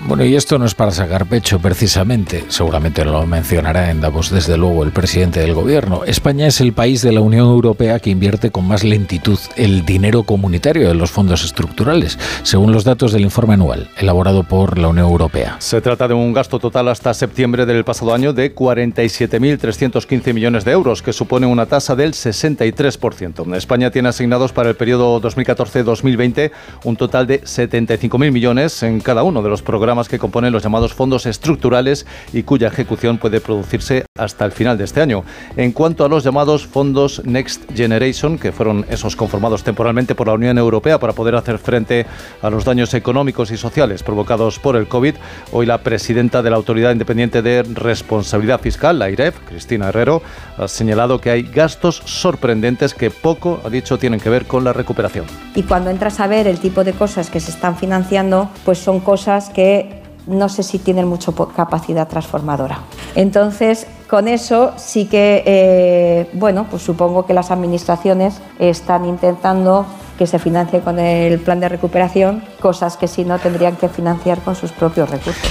Bueno, 0.00 0.24
y 0.24 0.36
esto 0.36 0.58
no 0.58 0.66
es 0.66 0.74
para 0.74 0.90
sacar 0.90 1.26
pecho 1.26 1.58
precisamente, 1.58 2.44
seguramente 2.48 3.04
lo 3.04 3.26
mencionará 3.26 3.90
en 3.90 4.00
Davos 4.00 4.30
desde 4.30 4.56
luego 4.56 4.82
el 4.84 4.92
presidente 4.92 5.40
del 5.40 5.54
gobierno. 5.54 6.04
España 6.04 6.46
es 6.46 6.60
el 6.60 6.72
país 6.72 7.02
de 7.02 7.12
la 7.12 7.20
Unión 7.20 7.46
Europea 7.46 7.98
que 7.98 8.10
invierte 8.10 8.50
con 8.50 8.66
más 8.66 8.84
lentitud 8.84 9.38
el 9.56 9.84
dinero 9.84 10.24
comunitario 10.24 10.88
de 10.88 10.94
los 10.94 11.10
fondos 11.10 11.44
estructurales, 11.44 12.18
según 12.42 12.72
los 12.72 12.84
datos 12.84 13.12
del 13.12 13.22
informe 13.22 13.54
anual 13.54 13.88
elaborado 13.96 14.44
por 14.44 14.78
la 14.78 14.88
Unión 14.88 15.06
Europea. 15.06 15.56
Se 15.58 15.80
trata 15.80 16.08
de 16.08 16.14
un 16.14 16.32
gasto 16.32 16.58
total 16.58 16.88
hasta 16.88 17.14
septiembre 17.14 17.66
del 17.66 17.84
pasado 17.84 18.14
año 18.14 18.32
de 18.32 18.54
47.315 18.54 20.32
millones 20.32 20.63
de 20.63 20.63
euros, 20.72 21.02
que 21.02 21.12
supone 21.12 21.46
una 21.46 21.66
tasa 21.66 21.96
del 21.96 22.12
63%. 22.12 23.54
España 23.56 23.90
tiene 23.90 24.08
asignados 24.08 24.52
para 24.52 24.68
el 24.68 24.76
periodo 24.76 25.20
2014-2020 25.22 26.50
un 26.84 26.96
total 26.96 27.26
de 27.26 27.42
75.000 27.42 28.30
millones 28.30 28.82
en 28.82 29.00
cada 29.00 29.22
uno 29.22 29.42
de 29.42 29.48
los 29.48 29.62
programas 29.62 30.08
que 30.08 30.18
componen 30.18 30.52
los 30.52 30.62
llamados 30.62 30.92
fondos 30.92 31.26
estructurales 31.26 32.06
y 32.32 32.42
cuya 32.42 32.68
ejecución 32.68 33.18
puede 33.18 33.40
producirse 33.40 34.04
hasta 34.16 34.44
el 34.44 34.52
final 34.52 34.76
de 34.78 34.84
este 34.84 35.00
año. 35.00 35.24
En 35.56 35.72
cuanto 35.72 36.04
a 36.04 36.08
los 36.08 36.24
llamados 36.24 36.66
fondos 36.66 37.22
Next 37.24 37.62
Generation, 37.74 38.38
que 38.38 38.52
fueron 38.52 38.84
esos 38.88 39.16
conformados 39.16 39.64
temporalmente 39.64 40.14
por 40.14 40.26
la 40.26 40.34
Unión 40.34 40.58
Europea 40.58 40.98
para 40.98 41.12
poder 41.12 41.34
hacer 41.36 41.58
frente 41.58 42.06
a 42.42 42.50
los 42.50 42.64
daños 42.64 42.94
económicos 42.94 43.50
y 43.50 43.56
sociales 43.56 44.02
provocados 44.02 44.58
por 44.58 44.76
el 44.76 44.88
COVID, 44.88 45.14
hoy 45.52 45.66
la 45.66 45.78
presidenta 45.78 46.42
de 46.42 46.50
la 46.50 46.56
Autoridad 46.56 46.92
Independiente 46.92 47.42
de 47.42 47.62
Responsabilidad 47.62 48.60
Fiscal, 48.60 48.98
la 48.98 49.10
IREF, 49.10 49.38
Cristina 49.48 49.88
Herrero, 49.88 50.22
ha 50.58 50.68
señalado 50.68 51.20
que 51.20 51.30
hay 51.30 51.42
gastos 51.42 52.02
sorprendentes 52.04 52.94
que 52.94 53.10
poco, 53.10 53.60
ha 53.64 53.70
dicho, 53.70 53.98
tienen 53.98 54.20
que 54.20 54.30
ver 54.30 54.46
con 54.46 54.64
la 54.64 54.72
recuperación. 54.72 55.26
Y 55.54 55.62
cuando 55.62 55.90
entras 55.90 56.20
a 56.20 56.26
ver 56.26 56.46
el 56.46 56.58
tipo 56.58 56.84
de 56.84 56.92
cosas 56.92 57.30
que 57.30 57.40
se 57.40 57.50
están 57.50 57.76
financiando, 57.76 58.50
pues 58.64 58.78
son 58.78 59.00
cosas 59.00 59.50
que 59.50 60.02
no 60.26 60.48
sé 60.48 60.62
si 60.62 60.78
tienen 60.78 61.06
mucha 61.06 61.32
capacidad 61.54 62.08
transformadora. 62.08 62.80
Entonces, 63.14 63.86
con 64.08 64.28
eso 64.28 64.72
sí 64.76 65.06
que, 65.06 65.42
eh, 65.44 66.30
bueno, 66.32 66.66
pues 66.70 66.82
supongo 66.82 67.26
que 67.26 67.34
las 67.34 67.50
administraciones 67.50 68.40
están 68.58 69.04
intentando 69.04 69.86
que 70.18 70.26
se 70.26 70.38
financie 70.38 70.80
con 70.80 70.98
el 70.98 71.40
plan 71.40 71.60
de 71.60 71.68
recuperación, 71.68 72.44
cosas 72.60 72.96
que 72.96 73.08
si 73.08 73.24
no 73.24 73.38
tendrían 73.38 73.76
que 73.76 73.88
financiar 73.88 74.40
con 74.40 74.54
sus 74.54 74.70
propios 74.72 75.10
recursos. 75.10 75.50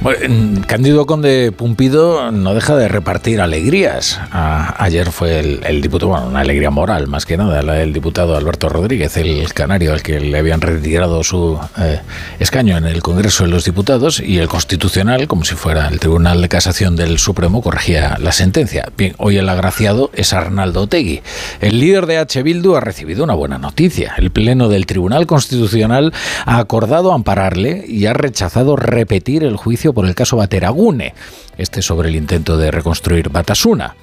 Bueno, 0.00 0.62
Cándido 0.66 1.06
Conde 1.06 1.52
Pumpido 1.52 2.30
no 2.30 2.54
deja 2.54 2.76
de 2.76 2.86
repartir 2.86 3.40
alegrías. 3.40 4.20
ayer 4.30 5.10
fue 5.10 5.40
el, 5.40 5.80
diputado, 5.80 6.10
bueno, 6.10 6.26
una 6.28 6.40
alegría 6.40 6.70
moral 6.70 7.08
más 7.08 7.26
que 7.26 7.36
nada, 7.36 7.62
la 7.62 7.74
del 7.74 7.92
diputado 7.92 8.36
Alberto 8.36 8.68
Rodríguez, 8.68 9.16
el 9.16 9.52
canario 9.52 9.92
al 9.92 10.02
que 10.02 10.20
le 10.20 10.38
habían 10.38 10.60
retirado 10.60 11.24
su 11.24 11.58
eh, 11.78 12.00
escaño 12.38 12.76
en 12.76 12.84
el 12.84 13.02
Congreso 13.02 13.44
de 13.44 13.50
los 13.50 13.64
Diputados 13.64 14.20
y 14.20 14.38
el 14.38 14.48
Constitucional, 14.48 15.26
como 15.26 15.44
si 15.44 15.54
fuera 15.54 15.88
el 15.88 15.98
Tribunal 15.98 16.42
de 16.42 16.48
Casación 16.48 16.94
del 16.94 17.18
Supremo, 17.18 17.62
corregía 17.62 18.16
la 18.20 18.32
sentencia. 18.32 18.90
Bien, 18.96 19.14
hoy 19.18 19.38
el 19.38 19.48
agraciado 19.48 20.10
es 20.14 20.32
Arnaldo 20.32 20.82
Otegui. 20.82 21.22
El 21.60 21.80
líder 21.80 22.06
de 22.06 22.18
H. 22.18 22.42
Bildu 22.42 22.76
ha 22.76 22.80
recibido 22.80 23.24
una 23.24 23.34
buena 23.34 23.58
noticia. 23.58 24.14
El 24.18 24.30
Pleno 24.30 24.68
del 24.68 24.86
Tribunal 24.86 25.26
Constitucional 25.26 26.12
ha 26.44 26.58
acordado 26.58 27.12
ampararle 27.12 27.84
y 27.88 28.06
ha 28.06 28.12
rechazado 28.12 28.76
repetir 28.76 29.42
el 29.42 29.56
juicio 29.56 29.85
por 29.92 30.06
el 30.06 30.14
caso 30.14 30.36
Bateragune, 30.36 31.14
este 31.58 31.82
sobre 31.82 32.08
el 32.08 32.16
intento 32.16 32.56
de 32.56 32.70
reconstruir 32.70 33.28
Batasuna. 33.28 33.96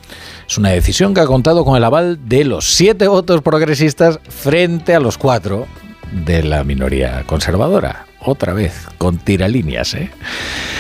Es 0.47 0.57
una 0.57 0.69
decisión 0.69 1.13
que 1.13 1.21
ha 1.21 1.25
contado 1.25 1.65
con 1.65 1.77
el 1.77 1.83
aval 1.83 2.27
de 2.27 2.45
los 2.45 2.73
siete 2.73 3.07
votos 3.07 3.41
progresistas 3.41 4.19
frente 4.27 4.95
a 4.95 4.99
los 4.99 5.17
cuatro 5.17 5.67
de 6.25 6.43
la 6.43 6.63
minoría 6.63 7.23
conservadora 7.25 8.05
otra 8.25 8.53
vez, 8.53 8.87
con 8.97 9.17
tiralíneas. 9.17 9.93
¿eh? 9.93 10.09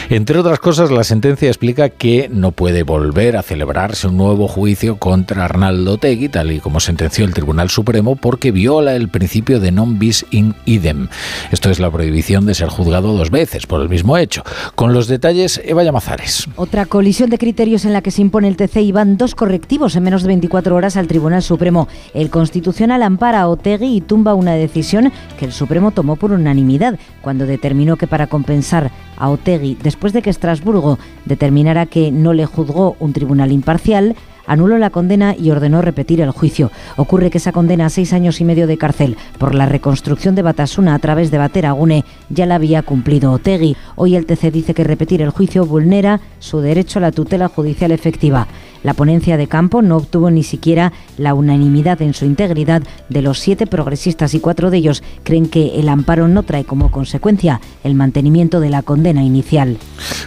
Entre 0.09 0.37
otras 0.37 0.59
cosas, 0.59 0.91
la 0.91 1.03
sentencia 1.03 1.47
explica 1.47 1.89
que 1.89 2.29
no 2.31 2.51
puede 2.51 2.83
volver 2.83 3.37
a 3.37 3.41
celebrarse 3.41 4.07
un 4.07 4.17
nuevo 4.17 4.47
juicio 4.47 4.97
contra 4.97 5.45
Arnaldo 5.45 5.97
Tegui, 5.97 6.29
tal 6.29 6.51
y 6.51 6.59
como 6.59 6.79
sentenció 6.79 7.25
el 7.25 7.33
Tribunal 7.33 7.69
Supremo, 7.69 8.15
porque 8.15 8.51
viola 8.51 8.95
el 8.95 9.09
principio 9.09 9.59
de 9.59 9.71
non 9.71 9.99
bis 9.99 10.25
in 10.31 10.55
idem. 10.65 11.07
Esto 11.51 11.69
es 11.69 11.79
la 11.79 11.89
prohibición 11.89 12.45
de 12.45 12.53
ser 12.53 12.69
juzgado 12.69 13.15
dos 13.15 13.31
veces 13.31 13.65
por 13.65 13.81
el 13.81 13.89
mismo 13.89 14.17
hecho. 14.17 14.43
Con 14.75 14.93
los 14.93 15.07
detalles, 15.07 15.61
Eva 15.63 15.83
Llamazares. 15.83 16.47
Otra 16.55 16.85
colisión 16.85 17.29
de 17.29 17.37
criterios 17.37 17.85
en 17.85 17.93
la 17.93 18.01
que 18.01 18.11
se 18.11 18.21
impone 18.21 18.47
el 18.47 18.57
TC 18.57 18.77
y 18.77 18.91
van 18.91 19.17
dos 19.17 19.35
correctivos 19.35 19.95
en 19.95 20.03
menos 20.03 20.21
de 20.21 20.27
24 20.27 20.75
horas 20.75 20.97
al 20.97 21.07
Tribunal 21.07 21.41
Supremo. 21.41 21.87
El 22.13 22.29
Constitucional 22.29 23.03
ampara 23.03 23.41
a 23.41 23.47
Otegui 23.47 23.95
y 23.95 24.01
tumba 24.01 24.33
una 24.35 24.53
decisión 24.53 25.11
que 25.39 25.45
el 25.45 25.53
Supremo 25.53 25.91
tomó 25.91 26.17
por 26.17 26.31
unanimidad 26.31 26.99
cuando 27.21 27.32
determinó 27.37 27.97
que 27.97 28.07
para 28.07 28.27
compensar 28.27 28.91
a 29.17 29.29
Otegui, 29.29 29.77
después 29.81 30.13
de 30.13 30.21
que 30.21 30.29
Estrasburgo 30.29 30.99
determinara 31.25 31.85
que 31.85 32.11
no 32.11 32.33
le 32.33 32.45
juzgó 32.45 32.95
un 32.99 33.13
tribunal 33.13 33.51
imparcial, 33.51 34.15
anuló 34.45 34.77
la 34.77 34.89
condena 34.89 35.35
y 35.37 35.51
ordenó 35.51 35.81
repetir 35.81 36.21
el 36.21 36.31
juicio. 36.31 36.71
Ocurre 36.97 37.29
que 37.29 37.37
esa 37.37 37.51
condena 37.51 37.85
a 37.85 37.89
seis 37.89 38.13
años 38.13 38.41
y 38.41 38.45
medio 38.45 38.67
de 38.67 38.77
cárcel 38.77 39.17
por 39.37 39.55
la 39.55 39.65
reconstrucción 39.65 40.35
de 40.35 40.41
Batasuna 40.41 40.95
a 40.95 40.99
través 40.99 41.31
de 41.31 41.37
Bateragune 41.37 42.05
ya 42.29 42.45
la 42.45 42.55
había 42.55 42.81
cumplido 42.81 43.31
Otegui. 43.31 43.77
Hoy 43.95 44.15
el 44.15 44.25
TC 44.25 44.51
dice 44.51 44.73
que 44.73 44.83
repetir 44.83 45.21
el 45.21 45.29
juicio 45.29 45.65
vulnera 45.65 46.19
su 46.39 46.59
derecho 46.59 46.99
a 46.99 47.03
la 47.03 47.11
tutela 47.11 47.47
judicial 47.47 47.91
efectiva. 47.91 48.47
La 48.83 48.93
ponencia 48.93 49.37
de 49.37 49.47
campo 49.47 49.81
no 49.81 49.97
obtuvo 49.97 50.29
ni 50.29 50.43
siquiera 50.43 50.93
la 51.17 51.33
unanimidad 51.33 52.01
en 52.01 52.13
su 52.13 52.25
integridad 52.25 52.83
de 53.09 53.21
los 53.21 53.39
siete 53.39 53.65
progresistas 53.65 54.33
y 54.33 54.39
cuatro 54.39 54.69
de 54.69 54.77
ellos 54.77 55.03
creen 55.23 55.47
que 55.47 55.79
el 55.79 55.89
amparo 55.89 56.27
no 56.27 56.43
trae 56.43 56.65
como 56.65 56.91
consecuencia 56.91 57.61
el 57.83 57.95
mantenimiento 57.95 58.59
de 58.59 58.69
la 58.69 58.83
condena 58.83 59.23
inicial. 59.23 59.77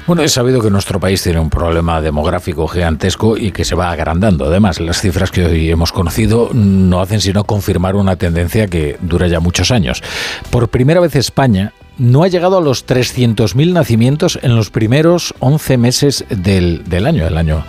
Bueno, 0.07 0.23
es 0.23 0.33
sabido 0.33 0.61
que 0.61 0.71
nuestro 0.71 0.99
país 0.99 1.23
tiene 1.23 1.39
un 1.39 1.51
problema 1.51 2.01
demográfico 2.01 2.67
gigantesco 2.67 3.37
y 3.37 3.53
que 3.53 3.65
se 3.65 3.75
va 3.75 3.91
agrandando. 3.91 4.47
Además, 4.47 4.81
las 4.81 5.01
cifras 5.01 5.31
que 5.31 5.45
hoy 5.45 5.71
hemos 5.71 5.93
conocido 5.93 6.51
no 6.53 7.01
hacen 7.01 7.21
sino 7.21 7.45
confirmar 7.45 7.97
una 7.97 8.17
tendencia 8.17 8.69
que 8.69 8.97
dura 9.01 9.27
ya 9.29 9.41
muchos 9.41 9.71
años. 9.71 10.03
Por 10.51 10.69
primera 10.69 11.01
vez 11.01 11.17
España 11.17 11.73
no 11.99 12.23
ha 12.23 12.29
llegado 12.29 12.59
a 12.59 12.61
los 12.61 12.87
300.000 12.87 13.73
nacimientos 13.73 14.39
en 14.43 14.55
los 14.55 14.71
primeros 14.71 15.35
11 15.41 15.79
meses 15.79 16.25
del, 16.29 16.85
del, 16.85 17.07
año, 17.07 17.27
el 17.27 17.37
año 17.37 17.65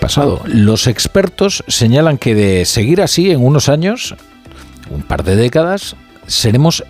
pasado. 0.00 0.40
Los 0.46 0.86
expertos 0.86 1.64
señalan 1.68 2.18
que 2.18 2.34
de 2.34 2.64
seguir 2.64 3.00
así 3.00 3.30
en 3.30 3.44
unos 3.44 3.68
años, 3.68 4.14
un 4.90 5.02
par 5.02 5.24
de 5.24 5.36
décadas, 5.36 5.96
seremos 6.26 6.84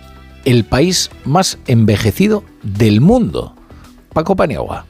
el 0.45 0.65
país 0.65 1.11
más 1.25 1.57
envejecido 1.67 2.43
del 2.63 3.01
mundo. 3.01 3.55
Paco 4.13 4.35
Paniagua. 4.35 4.85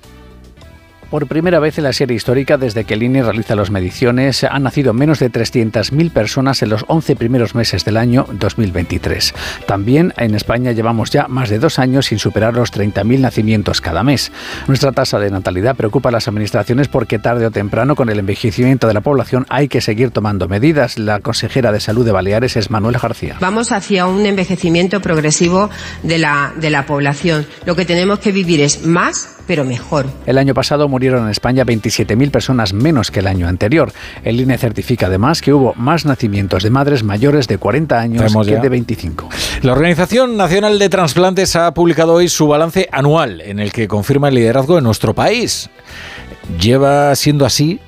Por 1.12 1.28
primera 1.28 1.60
vez 1.60 1.78
en 1.78 1.84
la 1.84 1.92
serie 1.92 2.16
histórica, 2.16 2.58
desde 2.58 2.86
que 2.86 2.94
el 2.94 3.04
INE 3.04 3.22
realiza 3.22 3.54
las 3.54 3.70
mediciones, 3.70 4.46
han 4.46 4.64
nacido 4.64 4.94
menos 4.94 5.20
de 5.20 5.30
300.000 5.30 6.10
personas 6.10 6.62
en 6.62 6.70
los 6.70 6.86
11 6.88 7.18
primeros 7.18 7.54
meses 7.54 7.84
del 7.84 7.98
año 7.98 8.26
2023. 8.32 9.34
También 9.66 10.14
en 10.16 10.36
España 10.36 10.72
llevamos 10.72 11.10
ya 11.10 11.28
más 11.28 11.50
de 11.50 11.60
dos 11.60 11.80
años 11.80 12.06
sin 12.06 12.18
superar 12.18 12.54
los 12.54 12.72
30.000 12.72 13.20
nacimientos 13.20 13.82
cada 13.82 14.04
mes. 14.04 14.32
Nuestra 14.68 14.94
tasa 14.94 15.20
de 15.20 15.30
natalidad 15.30 15.76
preocupa 15.76 16.08
a 16.08 16.14
las 16.14 16.30
administraciones 16.30 16.88
porque 16.88 17.20
tarde 17.20 17.46
o 17.46 17.52
temprano, 17.52 17.98
con 17.98 18.10
el 18.10 18.20
envejecimiento 18.20 18.88
de 18.88 18.94
la 18.94 19.02
población, 19.02 19.46
hay 19.50 19.68
que 19.68 19.82
seguir 19.82 20.12
tomando 20.12 20.48
medidas. 20.48 20.98
La 20.98 21.20
consejera 21.20 21.74
de 21.74 21.82
Salud 21.82 22.06
de 22.06 22.14
Baleares 22.14 22.56
es 22.56 22.72
Manuel 22.72 22.98
García. 22.98 23.36
Vamos 23.42 23.74
hacia 23.74 24.06
un 24.06 24.26
envejecimiento 24.26 25.02
progresivo 25.02 25.70
de 26.04 26.20
la, 26.20 26.54
de 26.56 26.70
la 26.70 26.86
población. 26.86 27.46
Lo 27.66 27.76
que 27.76 27.84
tenemos 27.84 28.20
que 28.20 28.32
vivir 28.32 28.62
es 28.62 28.86
más 28.86 29.41
pero 29.48 29.64
mejor. 29.66 30.08
El 30.26 30.38
año 30.38 30.54
pasado 30.54 30.88
murieron 30.88 31.24
en 31.24 31.30
España 31.30 31.66
27.000 31.66 32.32
personas 32.32 32.74
menos 32.74 33.12
que 33.12 33.20
el 33.20 33.28
año 33.28 33.48
anterior. 33.48 33.92
El 34.24 34.40
INE 34.40 34.58
certifica 34.58 35.08
además 35.08 35.42
que 35.42 35.54
hubo 35.54 35.74
más 35.76 36.06
nacimientos 36.06 36.64
de 36.64 36.70
madres 36.70 37.04
mayores 37.04 37.48
de 37.48 37.58
40 37.58 38.00
años 38.00 38.36
que 38.46 38.52
ya. 38.52 38.60
de 38.60 38.70
25. 38.70 39.30
La 39.62 39.74
Organización 39.74 40.38
Nacional 40.38 40.80
de 40.80 40.90
Transplantes 40.90 41.56
ha 41.56 41.74
publicado 41.74 42.14
hoy 42.14 42.30
su 42.30 42.48
balance 42.48 42.88
anual 42.92 43.42
en 43.42 43.60
el 43.60 43.72
que 43.72 43.88
confirma 43.88 44.30
el 44.30 44.36
liderazgo 44.36 44.76
de 44.76 44.82
nuestro 44.82 45.14
país. 45.14 45.70
Lleva 46.60 47.16
siendo 47.16 47.46
así 47.46 47.80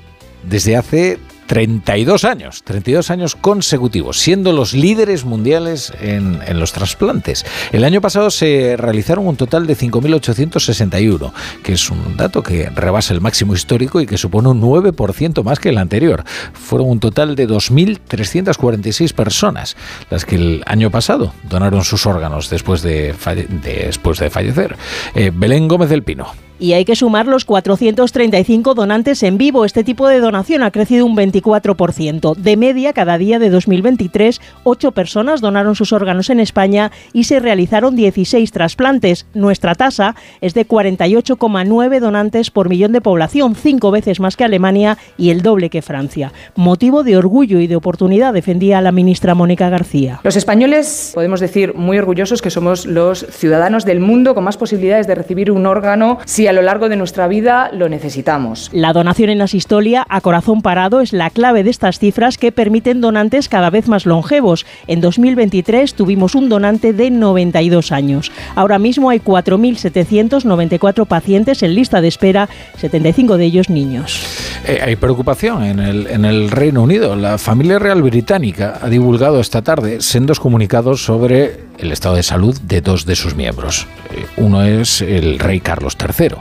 desde 0.42 0.76
hace 0.76 1.18
32 1.46 2.24
años, 2.24 2.62
32 2.64 3.10
años 3.10 3.36
consecutivos, 3.36 4.18
siendo 4.18 4.52
los 4.52 4.72
líderes 4.72 5.24
mundiales 5.24 5.92
en, 6.00 6.40
los 6.58 6.72
trasplantes. 6.72 7.44
El 7.72 7.84
año 7.84 8.00
pasado 8.00 8.30
se 8.30 8.76
realizaron 8.76 9.26
un 9.26 9.36
total 9.36 9.66
de 9.66 9.76
5.861, 9.76 11.32
que 11.62 11.72
es 11.72 11.90
un 11.90 12.16
dato 12.16 12.42
que 12.42 12.70
rebasa 12.70 13.12
el 13.14 13.20
máximo 13.20 13.54
histórico 13.54 14.00
y 14.00 14.06
que 14.06 14.18
supone 14.18 14.48
un 14.48 14.60
9% 14.60 15.42
más 15.42 15.58
que 15.58 15.70
el 15.70 15.78
anterior. 15.78 16.24
Fueron 16.52 16.88
un 16.88 17.00
total 17.00 17.34
de 17.34 17.48
2.346 17.48 19.12
personas 19.12 19.76
las 20.10 20.24
que 20.24 20.36
el 20.36 20.62
año 20.66 20.90
pasado 20.90 21.34
donaron 21.48 21.84
sus 21.84 22.06
órganos 22.06 22.50
después 22.50 22.82
de, 22.82 23.14
después 23.62 24.18
de 24.18 24.30
fallecer. 24.30 24.76
Eh, 25.14 25.30
Belén 25.34 25.68
Gómez 25.68 25.88
del 25.90 26.02
Pino. 26.02 26.32
Y 26.58 26.72
hay 26.74 26.84
que 26.84 26.94
sumar 26.94 27.26
los 27.26 27.44
435 27.44 28.74
donantes 28.74 29.22
en 29.22 29.38
vivo. 29.38 29.64
Este 29.64 29.82
tipo 29.82 30.06
de 30.08 30.20
donación 30.20 30.62
ha 30.62 30.70
crecido 30.70 31.04
un 31.04 31.16
24%. 31.16 32.36
De 32.36 32.56
media, 32.56 32.92
cada 32.92 33.18
día 33.18 33.38
de 33.38 33.50
2023, 33.50 34.40
8 34.62 34.92
personas 34.92 35.40
donaron 35.40 35.74
sus 35.74 35.92
órganos 35.92 36.30
en 36.30 36.40
España 36.40 36.92
y 37.12 37.24
se 37.24 37.40
realizaron 37.40 37.96
16 37.96 38.52
trasplantes. 38.52 39.26
Nuestra 39.34 39.74
tasa 39.74 40.14
es 40.40 40.54
de 40.54 40.66
48,9 40.66 42.00
donantes 42.00 42.50
por 42.50 42.68
millón 42.68 42.92
de 42.92 43.00
población, 43.00 43.54
cinco 43.54 43.90
veces 43.90 44.20
más 44.20 44.36
que 44.36 44.44
Alemania 44.44 44.96
y 45.18 45.30
el 45.30 45.42
doble 45.42 45.70
que 45.70 45.82
Francia. 45.82 46.32
Motivo 46.54 47.02
de 47.02 47.16
orgullo 47.16 47.58
y 47.58 47.66
de 47.66 47.76
oportunidad, 47.76 48.32
defendía 48.32 48.80
la 48.80 48.92
ministra 48.92 49.34
Mónica 49.34 49.68
García. 49.68 50.20
Los 50.22 50.36
españoles 50.36 51.12
podemos 51.14 51.40
decir 51.40 51.74
muy 51.74 51.98
orgullosos 51.98 52.42
que 52.42 52.50
somos 52.50 52.86
los 52.86 53.26
ciudadanos 53.30 53.84
del 53.84 54.00
mundo 54.00 54.34
con 54.34 54.44
más 54.44 54.56
posibilidades 54.56 55.06
de 55.06 55.14
recibir 55.14 55.50
un 55.50 55.66
órgano 55.66 56.18
si 56.24 56.43
a 56.46 56.52
lo 56.52 56.62
largo 56.62 56.88
de 56.88 56.96
nuestra 56.96 57.28
vida 57.28 57.70
lo 57.72 57.88
necesitamos. 57.88 58.70
La 58.72 58.92
donación 58.92 59.30
en 59.30 59.42
asistolia 59.42 60.06
a 60.08 60.20
corazón 60.20 60.62
parado 60.62 61.00
es 61.00 61.12
la 61.12 61.30
clave 61.30 61.64
de 61.64 61.70
estas 61.70 61.98
cifras 61.98 62.38
que 62.38 62.52
permiten 62.52 63.00
donantes 63.00 63.48
cada 63.48 63.70
vez 63.70 63.88
más 63.88 64.06
longevos. 64.06 64.66
En 64.86 65.00
2023 65.00 65.94
tuvimos 65.94 66.34
un 66.34 66.48
donante 66.48 66.92
de 66.92 67.10
92 67.10 67.92
años. 67.92 68.32
Ahora 68.54 68.78
mismo 68.78 69.10
hay 69.10 69.20
4.794 69.20 71.06
pacientes 71.06 71.62
en 71.62 71.74
lista 71.74 72.00
de 72.00 72.08
espera, 72.08 72.48
75 72.78 73.36
de 73.36 73.44
ellos 73.44 73.70
niños. 73.70 74.22
Eh, 74.66 74.80
hay 74.82 74.96
preocupación 74.96 75.62
en 75.64 75.78
el, 75.78 76.06
en 76.06 76.24
el 76.24 76.50
Reino 76.50 76.82
Unido. 76.82 77.16
La 77.16 77.38
familia 77.38 77.78
real 77.78 78.02
británica 78.02 78.78
ha 78.80 78.88
divulgado 78.88 79.40
esta 79.40 79.62
tarde 79.62 80.00
sendos 80.00 80.40
comunicados 80.40 81.04
sobre 81.04 81.73
el 81.78 81.92
estado 81.92 82.16
de 82.16 82.22
salud 82.22 82.58
de 82.60 82.80
dos 82.80 83.06
de 83.06 83.16
sus 83.16 83.34
miembros. 83.34 83.86
Eh, 84.10 84.26
uno 84.36 84.62
es 84.64 85.00
el 85.00 85.38
rey 85.38 85.60
Carlos 85.60 85.96
III, 86.00 86.36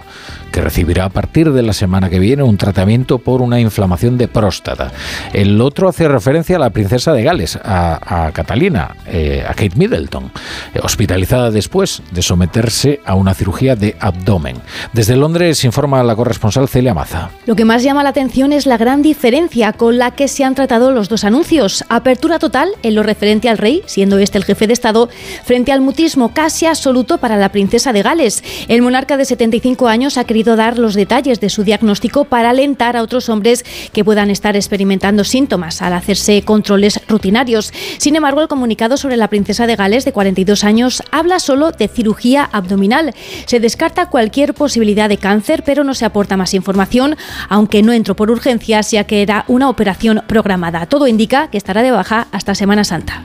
que 0.54 0.62
recibirá 0.62 1.06
a 1.06 1.10
partir 1.10 1.52
de 1.52 1.64
la 1.64 1.74
semana 1.74 2.12
que 2.12 2.20
viene 2.20 2.44
un 2.44 2.58
tratamiento 2.58 3.18
por 3.18 3.42
una 3.42 3.60
inflamación 3.60 4.20
de 4.20 4.28
próstata. 4.28 4.92
El 5.34 5.60
otro 5.60 5.90
hace 5.90 6.08
referencia 6.08 6.58
a 6.58 6.60
la 6.60 6.70
princesa 6.70 7.12
de 7.12 7.24
Gales, 7.24 7.60
a, 7.62 8.30
Catalina, 8.34 8.96
eh, 9.08 9.44
a 9.46 9.56
Kate 9.56 9.76
Middleton, 9.76 10.32
eh, 10.74 10.80
hospitalizada 10.84 11.50
después 11.50 12.04
de 12.12 12.22
someterse 12.22 13.02
a 13.04 13.16
una 13.16 13.34
cirugía 13.34 13.76
de 13.76 13.96
abdomen. 14.00 14.58
Desde 14.94 15.18
Londres 15.18 15.64
informa 15.64 16.04
la 16.04 16.16
corresponsal 16.16 16.68
Celia 16.70 16.94
Maza. 16.94 17.32
Lo 17.48 17.56
que 17.56 17.66
más 17.66 17.82
llama 17.82 18.04
la 18.04 18.10
atención 18.10 18.54
es 18.54 18.68
la 18.68 18.78
gran 18.78 19.02
diferencia 19.02 19.74
con 19.74 19.98
la 19.98 20.12
que 20.12 20.28
se 20.28 20.44
han 20.44 20.54
tratado 20.54 20.92
los 20.92 21.10
dos 21.10 21.24
anuncios. 21.24 21.84
Apertura 21.90 22.38
total 22.38 22.70
en 22.84 22.94
lo 22.94 23.02
referente 23.02 23.50
al 23.50 23.58
rey, 23.58 23.82
siendo 23.88 24.20
este 24.20 24.38
el 24.38 24.46
jefe 24.46 24.68
de 24.68 24.74
Estado, 24.74 25.10
frente 25.44 25.72
al 25.72 25.82
mutismo 25.82 26.32
casi 26.32 26.68
absoluto 26.68 27.18
para 27.18 27.38
la 27.38 27.50
princesa 27.50 27.92
de 27.92 28.04
Gales. 28.04 28.44
El 28.68 28.84
monarca 28.84 29.18
de 29.18 29.26
75 29.26 29.88
años 29.88 30.18
ha 30.18 30.26
querido 30.26 30.43
dar 30.44 30.78
los 30.78 30.94
detalles 30.94 31.40
de 31.40 31.50
su 31.50 31.64
diagnóstico 31.64 32.26
para 32.26 32.52
alentar 32.52 32.96
a 32.98 33.02
otros 33.02 33.30
hombres 33.30 33.64
que 33.92 34.04
puedan 34.04 34.30
estar 34.30 34.56
experimentando 34.56 35.24
síntomas 35.24 35.82
al 35.82 35.94
hacerse 35.94 36.42
controles 36.44 37.00
rutinarios. 37.08 37.74
Sin 37.98 38.16
embargo, 38.16 38.42
el 38.42 38.48
comunicado 38.48 38.98
sobre 38.98 39.18
la 39.18 39.30
princesa 39.30 39.68
de 39.68 39.76
Gales 39.76 40.06
de 40.06 40.14
42 40.14 40.64
años 40.64 41.04
habla 41.12 41.40
solo 41.40 41.72
de 41.72 41.88
cirugía 41.88 42.50
abdominal. 42.52 43.14
Se 43.46 43.60
descarta 43.60 44.10
cualquier 44.10 44.54
posibilidad 44.54 45.10
de 45.10 45.18
cáncer, 45.18 45.64
pero 45.66 45.84
no 45.84 45.94
se 45.94 46.06
aporta 46.06 46.38
más 46.38 46.54
información, 46.54 47.16
aunque 47.50 47.82
no 47.82 47.94
entró 47.94 48.16
por 48.16 48.32
urgencias, 48.32 48.92
ya 48.92 49.06
que 49.06 49.22
era 49.22 49.46
una 49.48 49.70
operación 49.70 50.24
programada. 50.28 50.86
Todo 50.86 51.08
indica 51.08 51.50
que 51.50 51.58
estará 51.58 51.82
de 51.82 51.92
baja 51.92 52.28
hasta 52.32 52.56
Semana 52.56 52.84
Santa. 52.84 53.24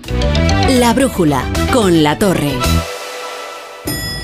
La 0.68 0.92
brújula 0.92 1.42
con 1.72 2.02
la 2.02 2.18
torre. 2.18 2.97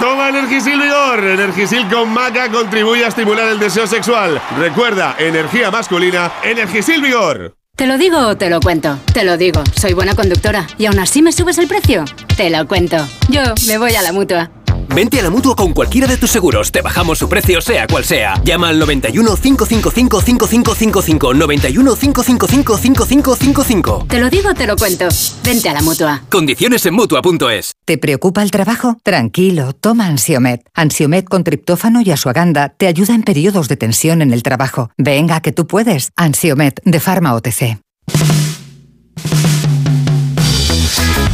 Toma 0.00 0.28
Energisil 0.28 0.80
Vigor. 0.80 1.24
Energisil 1.24 1.88
con 1.88 2.10
maca 2.10 2.50
contribuye 2.50 3.04
a 3.04 3.08
estimular 3.08 3.48
el 3.48 3.58
deseo 3.58 3.86
sexual. 3.86 4.40
Recuerda, 4.58 5.16
energía 5.18 5.70
masculina, 5.70 6.32
Energisil 6.42 7.02
Vigor. 7.02 7.56
¿Te 7.76 7.86
lo 7.86 7.98
digo 7.98 8.18
o 8.18 8.36
te 8.36 8.48
lo 8.48 8.60
cuento? 8.60 8.98
Te 9.12 9.24
lo 9.24 9.36
digo, 9.36 9.62
soy 9.76 9.92
buena 9.92 10.14
conductora. 10.14 10.66
¿Y 10.78 10.86
aún 10.86 10.98
así 10.98 11.22
me 11.22 11.32
subes 11.32 11.58
el 11.58 11.66
precio? 11.66 12.04
Te 12.36 12.48
lo 12.48 12.66
cuento. 12.66 12.96
Yo 13.28 13.42
me 13.66 13.78
voy 13.78 13.94
a 13.94 14.02
la 14.02 14.12
mutua. 14.12 14.50
Vente 14.88 15.20
a 15.20 15.22
la 15.22 15.30
mutua 15.30 15.54
con 15.54 15.72
cualquiera 15.72 16.06
de 16.06 16.16
tus 16.16 16.30
seguros. 16.30 16.72
Te 16.72 16.82
bajamos 16.82 17.18
su 17.18 17.28
precio, 17.28 17.60
sea 17.60 17.86
cual 17.86 18.04
sea. 18.04 18.40
Llama 18.44 18.68
al 18.68 18.78
91 18.78 19.36
555 19.36 20.20
5555. 20.20 21.34
91 21.34 21.96
555 21.96 22.76
5555. 22.78 24.06
Te 24.08 24.18
lo 24.18 24.30
digo, 24.30 24.54
te 24.54 24.66
lo 24.66 24.76
cuento. 24.76 25.08
Vente 25.44 25.68
a 25.68 25.74
la 25.74 25.82
mutua. 25.82 26.22
Condiciones 26.30 26.84
en 26.86 26.94
mutua.es. 26.94 27.72
¿Te 27.84 27.98
preocupa 27.98 28.42
el 28.42 28.50
trabajo? 28.50 28.96
Tranquilo, 29.02 29.72
toma 29.72 30.06
Ansiomet. 30.06 30.62
Ansiomet 30.74 31.28
con 31.28 31.44
triptófano 31.44 32.00
y 32.00 32.10
asuaganda 32.10 32.70
te 32.70 32.86
ayuda 32.86 33.14
en 33.14 33.22
periodos 33.22 33.68
de 33.68 33.76
tensión 33.76 34.22
en 34.22 34.32
el 34.32 34.42
trabajo. 34.42 34.90
Venga, 34.96 35.40
que 35.40 35.52
tú 35.52 35.66
puedes. 35.66 36.10
Ansiomet 36.16 36.80
de 36.84 37.00
Pharma 37.00 37.34
OTC. 37.34 37.78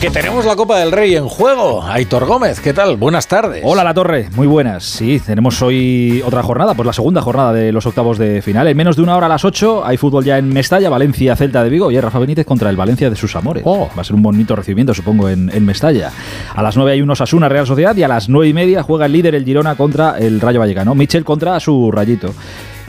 Que 0.01 0.09
tenemos 0.11 0.47
la 0.47 0.57
Copa 0.57 0.79
del 0.79 0.93
Rey 0.93 1.15
en 1.15 1.29
juego. 1.29 1.83
Aitor 1.83 2.25
Gómez, 2.25 2.59
¿qué 2.61 2.73
tal? 2.73 2.97
Buenas 2.97 3.29
tardes. 3.29 3.61
Hola 3.67 3.85
La 3.85 3.93
Torre, 3.93 4.31
muy 4.35 4.47
buenas. 4.47 4.83
Sí, 4.83 5.21
tenemos 5.21 5.61
hoy 5.61 6.23
otra 6.25 6.43
jornada, 6.43 6.73
pues 6.73 6.87
la 6.87 6.95
segunda 6.95 7.21
jornada 7.21 7.53
de 7.53 7.71
los 7.71 7.85
octavos 7.85 8.17
de 8.17 8.41
final. 8.41 8.67
En 8.67 8.79
menos 8.79 8.97
de 8.97 9.03
una 9.03 9.15
hora 9.15 9.27
a 9.27 9.29
las 9.29 9.45
8 9.45 9.85
hay 9.85 9.99
fútbol 9.99 10.25
ya 10.25 10.39
en 10.39 10.49
Mestalla, 10.49 10.89
Valencia, 10.89 11.37
Celta 11.37 11.63
de 11.63 11.69
Vigo 11.69 11.91
y 11.91 12.01
Rafa 12.01 12.19
Benítez 12.19 12.47
contra 12.47 12.71
el 12.71 12.77
Valencia 12.77 13.11
de 13.11 13.17
sus 13.17 13.37
amores. 13.37 13.63
Va 13.67 13.91
a 13.95 14.05
ser 14.05 14.17
un 14.17 14.23
bonito 14.23 14.57
recibimiento, 14.57 14.95
supongo, 14.95 15.29
en, 15.29 15.51
en 15.53 15.67
Mestalla. 15.67 16.11
A 16.55 16.63
las 16.63 16.79
9 16.79 16.93
hay 16.93 17.03
unos 17.03 17.21
Asuna 17.21 17.51
Real 17.51 17.67
Sociedad 17.67 17.95
y 17.95 18.03
a 18.03 18.09
las 18.09 18.31
9 18.31 18.49
y 18.49 18.55
media 18.55 18.83
juega 18.83 19.05
el 19.05 19.13
líder 19.13 19.35
el 19.35 19.45
Girona 19.45 19.75
contra 19.75 20.19
el 20.19 20.41
Rayo 20.41 20.61
Vallecano. 20.61 20.95
Michel 20.95 21.25
contra 21.27 21.61
su 21.61 21.91
Rayito. 21.93 22.33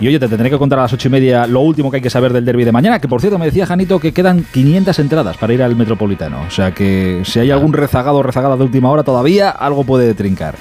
Y 0.01 0.07
oye, 0.07 0.19
te 0.19 0.27
tendré 0.27 0.49
que 0.49 0.57
contar 0.57 0.79
a 0.79 0.81
las 0.81 0.93
ocho 0.93 1.09
y 1.09 1.11
media 1.11 1.45
lo 1.45 1.59
último 1.61 1.91
que 1.91 1.97
hay 1.97 2.01
que 2.01 2.09
saber 2.09 2.33
del 2.33 2.43
derby 2.43 2.65
de 2.65 2.71
mañana, 2.71 2.99
que 2.99 3.07
por 3.07 3.21
cierto 3.21 3.37
me 3.37 3.45
decía 3.45 3.67
Janito 3.67 3.99
que 3.99 4.11
quedan 4.11 4.43
500 4.51 4.97
entradas 4.97 5.37
para 5.37 5.53
ir 5.53 5.61
al 5.61 5.75
Metropolitano. 5.75 6.41
O 6.41 6.49
sea 6.49 6.73
que 6.73 7.21
si 7.23 7.37
hay 7.39 7.51
algún 7.51 7.71
rezagado 7.71 8.17
o 8.17 8.23
rezagada 8.23 8.57
de 8.57 8.63
última 8.63 8.89
hora 8.89 9.03
todavía, 9.03 9.51
algo 9.51 9.83
puede 9.83 10.15
trincar. 10.15 10.55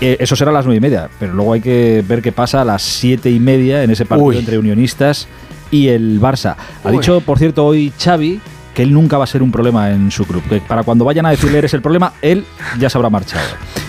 Eh, 0.00 0.16
eso 0.18 0.34
será 0.34 0.50
a 0.50 0.54
las 0.54 0.64
nueve 0.64 0.78
y 0.78 0.80
media, 0.80 1.10
pero 1.18 1.34
luego 1.34 1.52
hay 1.52 1.60
que 1.60 2.02
ver 2.08 2.22
qué 2.22 2.32
pasa 2.32 2.62
a 2.62 2.64
las 2.64 2.80
siete 2.80 3.30
y 3.30 3.38
media 3.38 3.84
en 3.84 3.90
ese 3.90 4.06
partido 4.06 4.28
Uy. 4.28 4.38
entre 4.38 4.56
Unionistas 4.58 5.28
y 5.70 5.88
el 5.88 6.18
Barça. 6.18 6.56
Ha 6.82 6.88
Uy. 6.88 6.92
dicho, 6.96 7.20
por 7.20 7.38
cierto, 7.38 7.66
hoy 7.66 7.92
Xavi 8.02 8.40
que 8.74 8.82
él 8.82 8.92
nunca 8.92 9.18
va 9.18 9.24
a 9.24 9.26
ser 9.26 9.42
un 9.42 9.50
problema 9.50 9.90
en 9.90 10.10
su 10.10 10.24
club. 10.24 10.42
Que 10.48 10.60
para 10.60 10.82
cuando 10.82 11.04
vayan 11.04 11.26
a 11.26 11.30
decirle 11.30 11.58
eres 11.58 11.74
el 11.74 11.82
problema, 11.82 12.12
él 12.22 12.44
ya 12.78 12.88
se 12.90 12.98
habrá 12.98 13.10
marchado. 13.10 13.42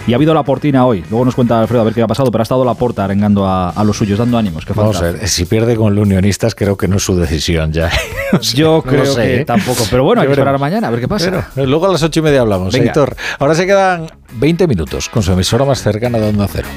Y 0.08 0.13
ha 0.13 0.15
habido 0.15 0.34
la 0.34 0.44
portina 0.44 0.86
hoy. 0.86 1.04
Luego 1.10 1.26
nos 1.26 1.36
cuenta 1.36 1.62
Alfredo 1.62 1.82
a 1.82 1.86
ver 1.86 1.94
qué 1.94 2.02
ha 2.02 2.08
pasado, 2.08 2.32
pero 2.32 2.41
ha 2.41 2.44
estado 2.44 2.65
la 2.65 2.74
porta 2.74 3.06
arengando 3.06 3.46
a, 3.46 3.70
a 3.70 3.84
los 3.84 3.98
suyos, 3.98 4.17
dando 4.17 4.38
ánimos. 4.38 4.65
Que 4.65 4.74
Vamos 4.74 4.98
a 4.98 5.12
ver, 5.12 5.28
si 5.28 5.46
pierde 5.46 5.76
con 5.76 5.96
los 5.96 6.06
unionistas, 6.06 6.56
creo 6.56 6.76
que 6.76 6.88
no 6.88 6.98
es 6.98 7.04
su 7.04 7.15
decisión 7.15 7.72
ya. 7.72 7.89
Yo 8.54 8.82
creo 8.82 9.06
sé, 9.06 9.22
que 9.22 9.41
¿eh? 9.41 9.46
tampoco. 9.46 9.84
Pero 9.89 10.04
bueno, 10.04 10.22
hay 10.22 10.28
que 10.28 10.34
esperar 10.34 10.60
mañana, 10.60 10.88
a 10.88 10.91
ver 10.91 11.00
qué 11.00 11.08
pasa. 11.08 11.52
Luego 11.56 11.88
a 11.88 11.91
las 11.91 12.04
ocho 12.04 12.20
y 12.20 12.24
media 12.24 12.41
hablamos, 12.41 12.74
Venga. 12.74 12.94
Ahora 13.39 13.56
se 13.56 13.65
quedan 13.65 14.08
20 14.34 14.67
minutos 14.67 15.10
con 15.10 15.22
su 15.22 15.32
emisora 15.32 15.65
más 15.65 15.82
cercana 15.82 16.17
de 16.17 16.30
Onda 16.30 16.48
Cero. 16.48 16.67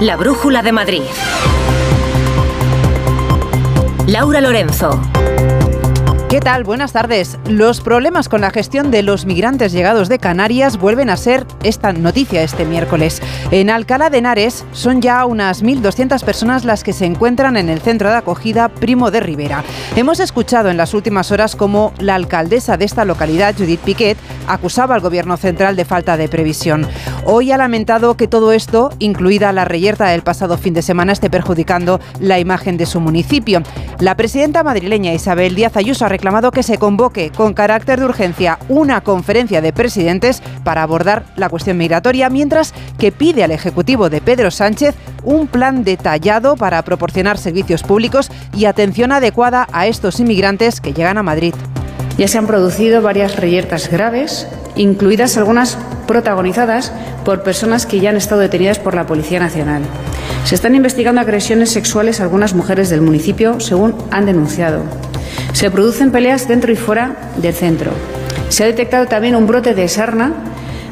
La 0.00 0.16
Brújula 0.16 0.62
de 0.62 0.72
Madrid. 0.72 1.02
Laura 4.06 4.40
Lorenzo. 4.40 4.98
¿Qué 6.36 6.42
tal? 6.42 6.64
Buenas 6.64 6.92
tardes. 6.92 7.38
Los 7.48 7.80
problemas 7.80 8.28
con 8.28 8.42
la 8.42 8.50
gestión 8.50 8.90
de 8.90 9.02
los 9.02 9.24
migrantes 9.24 9.72
llegados 9.72 10.10
de 10.10 10.18
Canarias 10.18 10.76
vuelven 10.76 11.08
a 11.08 11.16
ser 11.16 11.46
esta 11.62 11.94
noticia 11.94 12.42
este 12.42 12.66
miércoles. 12.66 13.22
En 13.50 13.70
Alcalá 13.70 14.10
de 14.10 14.18
Henares 14.18 14.66
son 14.72 15.00
ya 15.00 15.24
unas 15.24 15.64
1.200 15.64 16.22
personas 16.22 16.66
las 16.66 16.84
que 16.84 16.92
se 16.92 17.06
encuentran 17.06 17.56
en 17.56 17.70
el 17.70 17.80
centro 17.80 18.10
de 18.10 18.16
acogida 18.16 18.68
Primo 18.68 19.10
de 19.10 19.20
Rivera. 19.20 19.64
Hemos 19.96 20.20
escuchado 20.20 20.68
en 20.68 20.76
las 20.76 20.92
últimas 20.92 21.32
horas 21.32 21.56
cómo 21.56 21.94
la 22.00 22.16
alcaldesa 22.16 22.76
de 22.76 22.84
esta 22.84 23.06
localidad, 23.06 23.54
Judith 23.56 23.80
Piquet, 23.80 24.18
acusaba 24.46 24.94
al 24.94 25.00
gobierno 25.00 25.38
central 25.38 25.74
de 25.74 25.86
falta 25.86 26.18
de 26.18 26.28
previsión. 26.28 26.86
Hoy 27.24 27.50
ha 27.50 27.56
lamentado 27.56 28.18
que 28.18 28.28
todo 28.28 28.52
esto, 28.52 28.90
incluida 28.98 29.52
la 29.52 29.64
reyerta 29.64 30.08
del 30.08 30.22
pasado 30.22 30.58
fin 30.58 30.74
de 30.74 30.82
semana, 30.82 31.14
esté 31.14 31.30
perjudicando 31.30 31.98
la 32.20 32.38
imagen 32.38 32.76
de 32.76 32.84
su 32.84 33.00
municipio. 33.00 33.62
La 34.00 34.18
presidenta 34.18 34.62
madrileña 34.62 35.14
Isabel 35.14 35.54
Díaz 35.54 35.78
Ayuso 35.78 36.04
ha 36.04 36.10
reclamado 36.10 36.25
que 36.52 36.64
se 36.64 36.76
convoque 36.76 37.30
con 37.30 37.54
carácter 37.54 38.00
de 38.00 38.04
urgencia 38.04 38.58
una 38.68 39.00
conferencia 39.00 39.60
de 39.60 39.72
presidentes 39.72 40.42
para 40.64 40.82
abordar 40.82 41.24
la 41.36 41.48
cuestión 41.48 41.78
migratoria, 41.78 42.28
mientras 42.30 42.74
que 42.98 43.12
pide 43.12 43.44
al 43.44 43.52
Ejecutivo 43.52 44.10
de 44.10 44.20
Pedro 44.20 44.50
Sánchez 44.50 44.96
un 45.22 45.46
plan 45.46 45.84
detallado 45.84 46.56
para 46.56 46.82
proporcionar 46.82 47.38
servicios 47.38 47.84
públicos 47.84 48.30
y 48.56 48.64
atención 48.64 49.12
adecuada 49.12 49.68
a 49.72 49.86
estos 49.86 50.18
inmigrantes 50.18 50.80
que 50.80 50.92
llegan 50.92 51.16
a 51.16 51.22
Madrid. 51.22 51.54
Ya 52.18 52.26
se 52.26 52.38
han 52.38 52.48
producido 52.48 53.02
varias 53.02 53.36
reyertas 53.36 53.88
graves, 53.88 54.48
incluidas 54.74 55.36
algunas 55.36 55.78
protagonizadas 56.08 56.92
por 57.24 57.44
personas 57.44 57.86
que 57.86 58.00
ya 58.00 58.10
han 58.10 58.16
estado 58.16 58.40
detenidas 58.40 58.80
por 58.80 58.94
la 58.96 59.06
Policía 59.06 59.38
Nacional. 59.38 59.82
Se 60.44 60.56
están 60.56 60.74
investigando 60.74 61.20
agresiones 61.20 61.70
sexuales 61.70 62.18
a 62.18 62.24
algunas 62.24 62.52
mujeres 62.54 62.90
del 62.90 63.00
municipio, 63.00 63.60
según 63.60 63.94
han 64.10 64.26
denunciado. 64.26 64.82
Se 65.52 65.70
producen 65.70 66.10
peleas 66.10 66.48
dentro 66.48 66.72
y 66.72 66.76
fuera 66.76 67.16
del 67.36 67.54
centro. 67.54 67.92
Se 68.48 68.64
ha 68.64 68.66
detectado 68.66 69.06
también 69.06 69.34
un 69.34 69.46
brote 69.46 69.74
de 69.74 69.88
sarna 69.88 70.32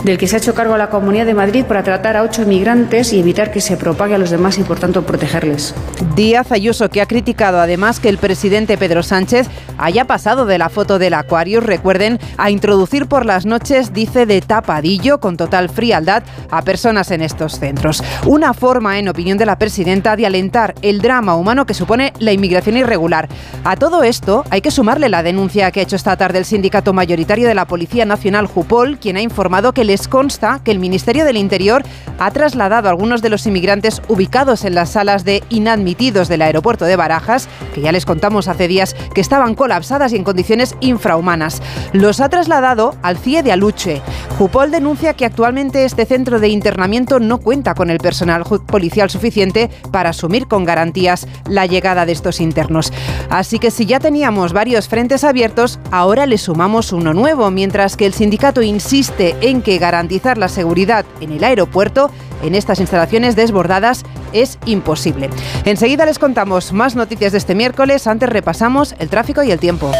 del 0.04 0.18
que 0.18 0.28
se 0.28 0.36
ha 0.36 0.38
hecho 0.38 0.54
cargo 0.54 0.76
la 0.76 0.90
Comunidad 0.90 1.26
de 1.26 1.34
Madrid 1.34 1.64
para 1.64 1.82
tratar 1.82 2.16
a 2.16 2.22
ocho 2.22 2.42
inmigrantes 2.42 3.12
y 3.12 3.20
evitar 3.20 3.50
que 3.50 3.60
se 3.60 3.76
propague 3.76 4.14
a 4.14 4.18
los 4.18 4.30
demás 4.30 4.58
y, 4.58 4.62
por 4.62 4.78
tanto, 4.78 5.04
protegerles. 5.04 5.74
Díaz 6.14 6.52
Ayuso, 6.52 6.90
que 6.90 7.00
ha 7.00 7.06
criticado 7.06 7.58
además 7.58 8.00
que 8.00 8.10
el 8.10 8.18
presidente 8.18 8.76
Pedro 8.76 9.02
Sánchez 9.02 9.48
haya 9.78 10.04
pasado 10.04 10.46
de 10.46 10.58
la 10.58 10.68
foto 10.68 10.98
del 10.98 11.14
acuario, 11.14 11.60
recuerden, 11.60 12.20
a 12.36 12.50
introducir 12.50 13.06
por 13.06 13.24
las 13.24 13.46
noches, 13.46 13.92
dice, 13.92 14.26
de 14.26 14.40
tapadillo, 14.42 15.18
con 15.18 15.36
total 15.36 15.70
frialdad, 15.70 16.22
a 16.50 16.62
personas 16.62 17.10
en 17.10 17.22
estos 17.22 17.58
centros. 17.58 18.02
Una 18.26 18.52
forma, 18.52 18.98
en 18.98 19.08
opinión 19.08 19.38
de 19.38 19.46
la 19.46 19.58
presidenta, 19.58 20.16
de 20.16 20.26
alentar 20.26 20.74
el 20.82 21.00
drama 21.00 21.34
humano 21.34 21.64
que 21.64 21.74
supone 21.74 22.12
la 22.18 22.32
inmigración 22.32 22.76
irregular. 22.76 23.28
A 23.64 23.76
todo 23.76 24.02
esto 24.02 24.44
hay 24.50 24.60
que 24.60 24.70
sumarle 24.70 25.08
la 25.08 25.22
denuncia 25.22 25.70
que 25.70 25.80
ha 25.80 25.82
hecho 25.82 25.96
esta 25.96 26.16
tarde 26.16 26.38
el 26.38 26.44
sindicato 26.44 26.92
mayoritario 26.92 27.48
de 27.48 27.54
la 27.54 27.66
Policía 27.66 28.04
Nacional, 28.04 28.46
Jupol, 28.46 28.98
quien 28.98 29.16
ha 29.16 29.22
informado 29.22 29.72
que 29.72 29.84
les 29.94 30.08
consta 30.08 30.60
que 30.64 30.72
el 30.72 30.80
Ministerio 30.80 31.24
del 31.24 31.36
Interior 31.36 31.84
ha 32.18 32.32
trasladado 32.32 32.88
a 32.88 32.90
algunos 32.90 33.22
de 33.22 33.28
los 33.28 33.46
inmigrantes 33.46 34.02
ubicados 34.08 34.64
en 34.64 34.74
las 34.74 34.90
salas 34.90 35.24
de 35.24 35.44
inadmitidos 35.50 36.26
del 36.26 36.42
aeropuerto 36.42 36.84
de 36.84 36.96
Barajas, 36.96 37.48
que 37.72 37.80
ya 37.80 37.92
les 37.92 38.04
contamos 38.04 38.48
hace 38.48 38.66
días 38.66 38.96
que 39.14 39.20
estaban 39.20 39.54
colapsadas 39.54 40.12
y 40.12 40.16
en 40.16 40.24
condiciones 40.24 40.74
infrahumanas. 40.80 41.62
Los 41.92 42.20
ha 42.20 42.28
trasladado 42.28 42.96
al 43.02 43.18
CIE 43.18 43.44
de 43.44 43.52
Aluche. 43.52 44.02
Jupol 44.36 44.72
denuncia 44.72 45.14
que 45.14 45.26
actualmente 45.26 45.84
este 45.84 46.06
centro 46.06 46.40
de 46.40 46.48
internamiento 46.48 47.20
no 47.20 47.38
cuenta 47.38 47.76
con 47.76 47.88
el 47.88 47.98
personal 47.98 48.42
policial 48.66 49.10
suficiente 49.10 49.70
para 49.92 50.10
asumir 50.10 50.48
con 50.48 50.64
garantías 50.64 51.28
la 51.48 51.66
llegada 51.66 52.04
de 52.04 52.10
estos 52.10 52.40
internos. 52.40 52.92
Así 53.30 53.60
que 53.60 53.70
si 53.70 53.86
ya 53.86 54.00
teníamos 54.00 54.52
varios 54.52 54.88
frentes 54.88 55.22
abiertos, 55.22 55.78
ahora 55.92 56.26
le 56.26 56.38
sumamos 56.38 56.92
uno 56.92 57.14
nuevo, 57.14 57.48
mientras 57.52 57.96
que 57.96 58.06
el 58.06 58.12
sindicato 58.12 58.60
insiste 58.60 59.36
en 59.40 59.62
que 59.62 59.83
garantizar 59.84 60.38
la 60.38 60.48
seguridad 60.48 61.04
en 61.20 61.30
el 61.30 61.44
aeropuerto 61.44 62.10
en 62.42 62.54
estas 62.54 62.80
instalaciones 62.80 63.36
desbordadas 63.36 64.02
es 64.32 64.58
imposible. 64.64 65.28
Enseguida 65.66 66.06
les 66.06 66.18
contamos 66.18 66.72
más 66.72 66.96
noticias 66.96 67.32
de 67.32 67.38
este 67.38 67.54
miércoles, 67.54 68.06
antes 68.06 68.30
repasamos 68.30 68.94
el 68.98 69.10
tráfico 69.10 69.42
y 69.42 69.50
el 69.50 69.60
tiempo. 69.60 69.92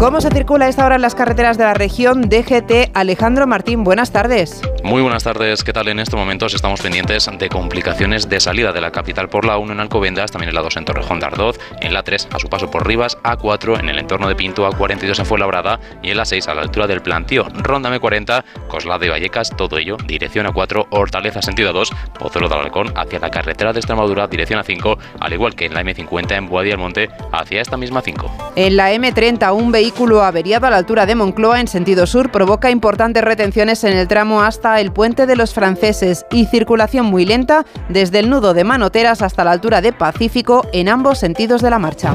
¿Cómo 0.00 0.20
se 0.20 0.30
circula 0.30 0.66
a 0.66 0.68
esta 0.68 0.84
hora 0.84 0.96
en 0.96 1.02
las 1.02 1.14
carreteras 1.14 1.56
de 1.58 1.64
la 1.64 1.74
región? 1.74 2.22
DGT 2.22 2.90
Alejandro 2.92 3.46
Martín, 3.46 3.84
buenas 3.84 4.10
tardes. 4.10 4.60
Muy 4.84 5.00
buenas 5.00 5.24
tardes, 5.24 5.64
¿qué 5.64 5.72
tal? 5.72 5.88
En 5.88 5.98
estos 5.98 6.20
momentos 6.20 6.52
estamos 6.52 6.82
pendientes 6.82 7.26
de 7.38 7.48
complicaciones 7.48 8.28
de 8.28 8.38
salida 8.38 8.70
de 8.70 8.82
la 8.82 8.92
capital 8.92 9.30
por 9.30 9.46
la 9.46 9.56
1 9.56 9.72
en 9.72 9.80
Alcobendas, 9.80 10.30
también 10.30 10.50
en 10.50 10.54
la 10.54 10.60
2 10.60 10.76
en 10.76 10.84
Torrejón 10.84 11.20
de 11.20 11.24
Ardoz, 11.24 11.58
en 11.80 11.94
la 11.94 12.02
3 12.02 12.28
a 12.30 12.38
su 12.38 12.50
paso 12.50 12.70
por 12.70 12.86
Rivas, 12.86 13.16
A4 13.22 13.80
en 13.80 13.88
el 13.88 13.98
entorno 13.98 14.28
de 14.28 14.34
Pinto, 14.34 14.70
A42 14.70 15.18
en 15.20 15.24
Fuenlabrada 15.24 15.80
y 16.02 16.10
en 16.10 16.18
la 16.18 16.26
6 16.26 16.48
a 16.48 16.54
la 16.54 16.60
altura 16.60 16.86
del 16.86 17.00
Plantío, 17.00 17.44
Ronda 17.62 17.88
M40, 17.88 18.44
Coslada 18.68 19.06
y 19.06 19.08
Vallecas, 19.08 19.56
todo 19.56 19.78
ello 19.78 19.96
dirección 20.06 20.46
A4, 20.46 20.88
Hortaleza 20.90 21.40
sentido 21.40 21.72
2, 21.72 21.90
Pozuelo 22.18 22.50
de 22.50 22.54
Alarcón 22.54 22.92
hacia 22.94 23.20
la 23.20 23.30
carretera 23.30 23.72
de 23.72 23.78
Extremadura 23.78 24.26
dirección 24.26 24.60
A5, 24.60 24.98
al 25.18 25.32
igual 25.32 25.54
que 25.54 25.64
en 25.64 25.72
la 25.72 25.82
M50 25.82 26.36
en 26.36 26.46
Boadía 26.46 26.72
del 26.72 26.80
Monte 26.80 27.08
hacia 27.32 27.62
esta 27.62 27.78
misma 27.78 28.02
5. 28.02 28.52
En 28.56 28.76
la 28.76 28.92
M30 28.92 29.50
un 29.54 29.72
vehículo 29.72 30.22
averiado 30.22 30.66
a 30.66 30.70
la 30.70 30.76
altura 30.76 31.06
de 31.06 31.14
Moncloa 31.14 31.58
en 31.60 31.68
sentido 31.68 32.06
sur 32.06 32.30
provoca 32.30 32.70
importantes 32.70 33.24
retenciones 33.24 33.82
en 33.84 33.96
el 33.96 34.08
tramo 34.08 34.42
hasta 34.42 34.73
el 34.80 34.92
puente 34.92 35.26
de 35.26 35.36
los 35.36 35.54
franceses 35.54 36.26
y 36.30 36.46
circulación 36.46 37.06
muy 37.06 37.24
lenta 37.24 37.64
desde 37.88 38.20
el 38.20 38.30
nudo 38.30 38.54
de 38.54 38.64
Manoteras 38.64 39.22
hasta 39.22 39.44
la 39.44 39.52
altura 39.52 39.80
de 39.80 39.92
Pacífico 39.92 40.66
en 40.72 40.88
ambos 40.88 41.18
sentidos 41.18 41.62
de 41.62 41.70
la 41.70 41.78
marcha. 41.78 42.12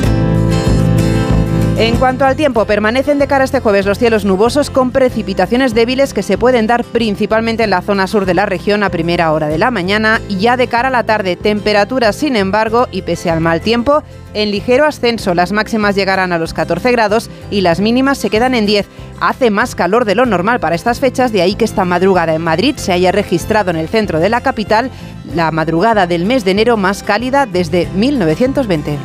En 1.79 1.95
cuanto 1.95 2.25
al 2.25 2.35
tiempo, 2.35 2.65
permanecen 2.65 3.19
de 3.19 3.27
cara 3.27 3.45
este 3.45 3.61
jueves 3.61 3.85
los 3.85 3.97
cielos 3.97 4.25
nubosos 4.25 4.69
con 4.69 4.91
precipitaciones 4.91 5.73
débiles 5.73 6.13
que 6.13 6.23
se 6.23 6.37
pueden 6.37 6.67
dar 6.67 6.83
principalmente 6.83 7.63
en 7.63 7.69
la 7.69 7.81
zona 7.81 8.05
sur 8.05 8.25
de 8.25 8.33
la 8.33 8.45
región 8.45 8.83
a 8.83 8.89
primera 8.89 9.31
hora 9.31 9.47
de 9.47 9.57
la 9.57 9.71
mañana 9.71 10.19
y 10.27 10.39
ya 10.39 10.57
de 10.57 10.67
cara 10.67 10.89
a 10.89 10.91
la 10.91 11.05
tarde. 11.05 11.37
Temperaturas, 11.37 12.17
sin 12.17 12.35
embargo, 12.35 12.89
y 12.91 13.03
pese 13.03 13.29
al 13.29 13.39
mal 13.39 13.61
tiempo, 13.61 14.03
en 14.33 14.51
ligero 14.51 14.85
ascenso. 14.85 15.33
Las 15.33 15.53
máximas 15.53 15.95
llegarán 15.95 16.33
a 16.33 16.37
los 16.37 16.53
14 16.53 16.91
grados 16.91 17.29
y 17.49 17.61
las 17.61 17.79
mínimas 17.79 18.17
se 18.17 18.29
quedan 18.29 18.55
en 18.55 18.65
10. 18.65 18.85
Hace 19.21 19.49
más 19.49 19.75
calor 19.75 20.05
de 20.05 20.15
lo 20.15 20.25
normal 20.25 20.59
para 20.59 20.75
estas 20.75 20.99
fechas, 20.99 21.31
de 21.31 21.41
ahí 21.41 21.55
que 21.55 21.65
esta 21.65 21.83
madrugada 21.83 22.33
en 22.33 22.41
Madrid 22.41 22.75
se 22.77 22.93
haya 22.93 23.11
registrado 23.11 23.69
en 23.69 23.75
el 23.75 23.89
centro 23.89 24.19
de 24.19 24.29
la 24.29 24.41
capital 24.41 24.91
la 25.35 25.51
madrugada 25.51 26.07
del 26.07 26.25
mes 26.25 26.45
de 26.45 26.51
enero 26.51 26.77
más 26.77 27.03
cálida 27.03 27.45
desde 27.45 27.87
1920. 27.95 28.97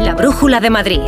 La 0.00 0.14
Brújula 0.14 0.60
de 0.60 0.70
Madrid. 0.70 1.00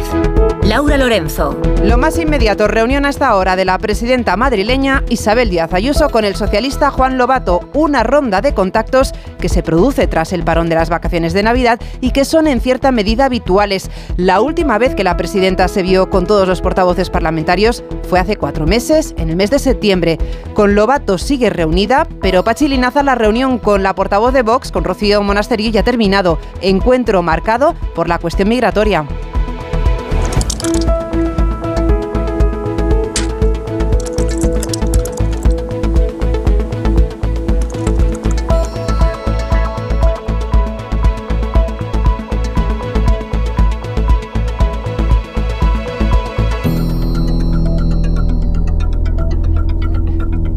Laura 0.68 0.98
Lorenzo. 0.98 1.58
Lo 1.82 1.96
más 1.96 2.18
inmediato, 2.18 2.68
reunión 2.68 3.06
a 3.06 3.08
esta 3.08 3.34
hora 3.36 3.56
de 3.56 3.64
la 3.64 3.78
presidenta 3.78 4.36
madrileña 4.36 5.02
Isabel 5.08 5.48
Díaz 5.48 5.72
Ayuso 5.72 6.10
con 6.10 6.26
el 6.26 6.36
socialista 6.36 6.90
Juan 6.90 7.16
Lobato, 7.16 7.70
una 7.72 8.02
ronda 8.02 8.42
de 8.42 8.52
contactos 8.52 9.14
que 9.38 9.48
se 9.48 9.62
produce 9.62 10.06
tras 10.06 10.34
el 10.34 10.44
parón 10.44 10.68
de 10.68 10.74
las 10.74 10.90
vacaciones 10.90 11.32
de 11.32 11.42
Navidad 11.42 11.80
y 12.02 12.10
que 12.10 12.26
son 12.26 12.46
en 12.46 12.60
cierta 12.60 12.92
medida 12.92 13.24
habituales. 13.24 13.90
La 14.18 14.42
última 14.42 14.76
vez 14.76 14.94
que 14.94 15.04
la 15.04 15.16
presidenta 15.16 15.68
se 15.68 15.82
vio 15.82 16.10
con 16.10 16.26
todos 16.26 16.46
los 16.46 16.60
portavoces 16.60 17.08
parlamentarios 17.08 17.82
fue 18.06 18.20
hace 18.20 18.36
cuatro 18.36 18.66
meses, 18.66 19.14
en 19.16 19.30
el 19.30 19.36
mes 19.36 19.50
de 19.50 19.60
septiembre. 19.60 20.18
Con 20.52 20.74
Lobato 20.74 21.16
sigue 21.16 21.48
reunida, 21.48 22.06
pero 22.20 22.44
Pachi 22.44 22.68
Linaza 22.68 23.02
la 23.02 23.14
reunión 23.14 23.58
con 23.58 23.82
la 23.82 23.94
portavoz 23.94 24.34
de 24.34 24.42
Vox, 24.42 24.70
con 24.70 24.84
Rocío 24.84 25.22
Monasterio, 25.22 25.70
ya 25.70 25.82
terminado. 25.82 26.38
Encuentro 26.60 27.22
marcado 27.22 27.74
por 27.94 28.06
la 28.06 28.18
cuestión 28.18 28.50
migratoria. 28.50 29.06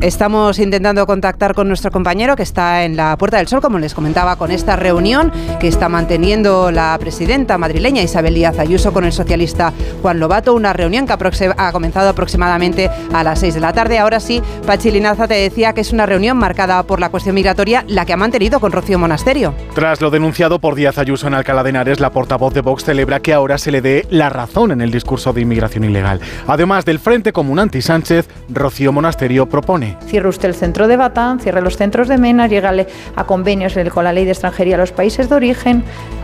Estamos 0.01 0.57
intentando 0.57 1.05
contactar 1.05 1.53
con 1.53 1.67
nuestro 1.67 1.91
compañero 1.91 2.35
que 2.35 2.41
está 2.41 2.85
en 2.85 2.95
la 2.95 3.15
Puerta 3.19 3.37
del 3.37 3.47
Sol, 3.47 3.61
como 3.61 3.77
les 3.77 3.93
comentaba, 3.93 4.35
con 4.35 4.49
esta 4.49 4.75
reunión 4.75 5.31
que 5.59 5.67
está 5.67 5.89
manteniendo 5.89 6.71
la 6.71 6.97
presidenta 6.99 7.59
madrileña 7.59 8.01
Isabel 8.01 8.33
Díaz 8.33 8.57
Ayuso 8.57 8.93
con 8.93 9.05
el 9.05 9.11
socialista 9.11 9.73
Juan 10.01 10.19
Lobato, 10.19 10.55
una 10.55 10.73
reunión 10.73 11.05
que 11.05 11.13
ha 11.13 11.71
comenzado 11.71 12.09
aproximadamente 12.09 12.89
a 13.13 13.23
las 13.23 13.41
6 13.41 13.53
de 13.53 13.59
la 13.59 13.73
tarde. 13.73 13.99
Ahora 13.99 14.19
sí, 14.19 14.41
Pachi 14.65 14.89
Linaza 14.89 15.27
te 15.27 15.35
decía 15.35 15.73
que 15.73 15.81
es 15.81 15.93
una 15.93 16.07
reunión 16.07 16.35
marcada 16.35 16.81
por 16.81 16.99
la 16.99 17.09
cuestión 17.09 17.35
migratoria, 17.35 17.85
la 17.87 18.03
que 18.03 18.13
ha 18.13 18.17
mantenido 18.17 18.59
con 18.59 18.71
Rocío 18.71 18.97
Monasterio. 18.97 19.53
Tras 19.75 20.01
lo 20.01 20.09
denunciado 20.09 20.57
por 20.57 20.73
Díaz 20.73 20.97
Ayuso 20.97 21.27
en 21.27 21.35
Alcalá 21.35 21.61
de 21.61 21.69
Henares, 21.69 21.99
la 21.99 22.09
portavoz 22.09 22.55
de 22.55 22.61
Vox 22.61 22.85
celebra 22.85 23.19
que 23.19 23.33
ahora 23.33 23.59
se 23.59 23.69
le 23.69 23.81
dé 23.81 24.07
la 24.09 24.29
razón 24.29 24.71
en 24.71 24.81
el 24.81 24.89
discurso 24.89 25.31
de 25.31 25.41
inmigración 25.41 25.83
ilegal. 25.83 26.21
Además 26.47 26.85
del 26.85 26.97
Frente 26.97 27.31
Común 27.33 27.59
Anti-Sánchez, 27.59 28.27
Rocío 28.49 28.91
Monasterio 28.91 29.47
propone 29.47 29.90
Cierre 30.05 30.29
usted 30.29 30.49
el 30.49 30.55
centro 30.55 30.87
de 30.87 30.97
Batán, 30.97 31.39
cierre 31.39 31.61
los 31.61 31.77
centros 31.77 32.07
de 32.07 32.17
Mena, 32.17 32.47
llegale 32.47 32.87
a 33.15 33.25
convenios 33.25 33.75
con 33.93 34.03
la 34.03 34.13
ley 34.13 34.25
de 34.25 34.31
extranjería 34.31 34.75
a 34.75 34.79
los 34.79 34.91
países 34.91 35.29
de 35.29 35.35
origen, 35.35 35.83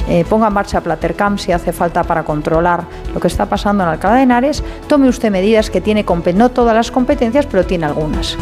eh, 0.10 0.26
ponga 0.30 0.48
en 0.48 0.54
marcha 0.54 0.82
Platercam 0.82 1.38
si 1.38 1.52
hace 1.52 1.74
falta 1.74 2.04
para 2.04 2.24
controlar 2.24 2.84
lo 3.14 3.20
que 3.20 3.28
está 3.28 3.46
pasando 3.46 3.84
en 3.84 3.90
Alcalá 3.90 4.16
de 4.16 4.24
Henares, 4.24 4.64
tome 4.88 5.10
usted 5.10 5.32
medidas 5.32 5.70
que 5.70 5.82
tiene, 5.82 6.06
no 6.34 6.50
todas 6.50 6.76
las 6.76 6.92
competencias, 6.92 7.46
pero 7.46 7.66
tiene 7.66 7.86
algunas. 7.86 8.38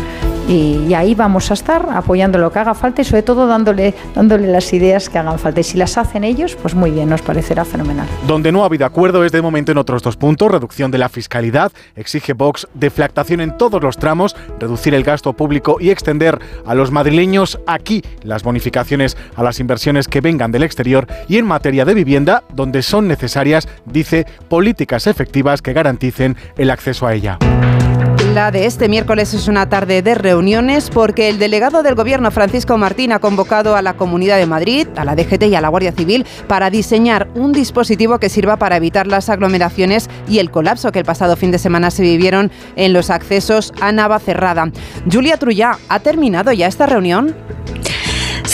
Y, 0.47 0.93
ahí 0.93 1.15
vamos 1.15 1.51
a 1.51 1.55
estar 1.55 1.87
apoyando 1.91 2.37
lo 2.37 2.51
que 2.51 2.59
haga 2.59 2.73
falta 2.73 3.01
y 3.01 3.05
sobre 3.05 3.23
todo 3.23 3.47
dándole, 3.47 3.93
dándole 4.13 4.47
las 4.47 4.71
ideas 4.71 5.09
que 5.09 5.17
hagan 5.17 5.39
falta. 5.39 5.59
Y 5.59 5.63
si 5.63 5.77
las 5.77 5.97
hacen 5.97 6.23
ellos, 6.23 6.55
pues 6.55 6.73
muy 6.73 6.91
bien, 6.91 7.09
nos 7.09 7.21
parecerá 7.21 7.65
fenomenal. 7.65 8.07
Donde 8.27 8.51
no 8.51 8.63
ha 8.63 8.67
habido 8.67 8.85
acuerdo 8.85 9.25
es 9.25 9.31
de 9.31 9.41
momento 9.41 9.71
en 9.71 9.77
otros 9.77 10.03
dos 10.03 10.15
puntos, 10.15 10.51
reducción 10.51 10.91
de 10.91 10.97
la 10.99 11.09
fiscalidad, 11.09 11.71
exige 11.95 12.33
Vox 12.33 12.67
deflactación 12.73 13.41
en 13.41 13.57
todos 13.57 13.81
los 13.83 13.97
tramos, 13.97 14.35
reducir 14.59 14.93
el 14.93 15.03
gasto 15.03 15.33
público 15.33 15.77
y 15.79 15.89
extender 15.89 16.39
a 16.65 16.75
los 16.75 16.91
madrileños 16.91 17.59
aquí 17.67 18.03
las 18.23 18.43
bonificaciones 18.43 19.17
a 19.35 19.43
las 19.43 19.59
inversiones 19.59 20.07
que 20.07 20.21
vengan 20.21 20.51
del 20.51 20.63
exterior 20.63 21.07
y 21.27 21.37
en 21.37 21.45
materia 21.45 21.85
de 21.85 21.93
vivienda, 21.93 22.43
donde 22.53 22.81
son 22.81 23.07
necesarias, 23.07 23.67
dice, 23.85 24.25
políticas 24.49 25.07
efectivas 25.07 25.61
que 25.61 25.73
garanticen 25.73 26.37
el 26.57 26.69
acceso 26.69 27.07
a 27.07 27.13
ella. 27.13 27.37
La 28.35 28.51
de 28.51 28.65
este 28.65 28.89
miércoles 28.89 29.33
es 29.33 29.47
una 29.47 29.69
tarde 29.69 30.01
de 30.01 30.13
reuniones 30.13 30.89
porque 30.89 31.29
el 31.29 31.39
delegado 31.39 31.83
del 31.83 31.95
Gobierno, 31.95 32.31
Francisco 32.31 32.77
Martín, 32.77 33.13
ha 33.13 33.19
convocado 33.19 33.77
a 33.77 33.81
la 33.81 33.93
Comunidad 33.93 34.35
de 34.35 34.45
Madrid, 34.45 34.89
a 34.97 35.05
la 35.05 35.15
DGT 35.15 35.43
y 35.43 35.55
a 35.55 35.61
la 35.61 35.69
Guardia 35.69 35.93
Civil 35.93 36.25
para 36.45 36.69
diseñar 36.69 37.29
un 37.35 37.53
dispositivo 37.53 38.19
que 38.19 38.27
sirva 38.27 38.57
para 38.57 38.75
evitar 38.75 39.07
las 39.07 39.29
aglomeraciones 39.29 40.09
y 40.27 40.39
el 40.39 40.51
colapso 40.51 40.91
que 40.91 40.99
el 40.99 41.05
pasado 41.05 41.37
fin 41.37 41.51
de 41.51 41.59
semana 41.59 41.91
se 41.91 42.03
vivieron 42.03 42.51
en 42.75 42.91
los 42.91 43.09
accesos 43.09 43.71
a 43.79 43.93
Navacerrada. 43.93 44.69
Julia 45.09 45.37
Trullá, 45.37 45.77
¿ha 45.87 45.99
terminado 46.01 46.51
ya 46.51 46.67
esta 46.67 46.87
reunión? 46.87 47.33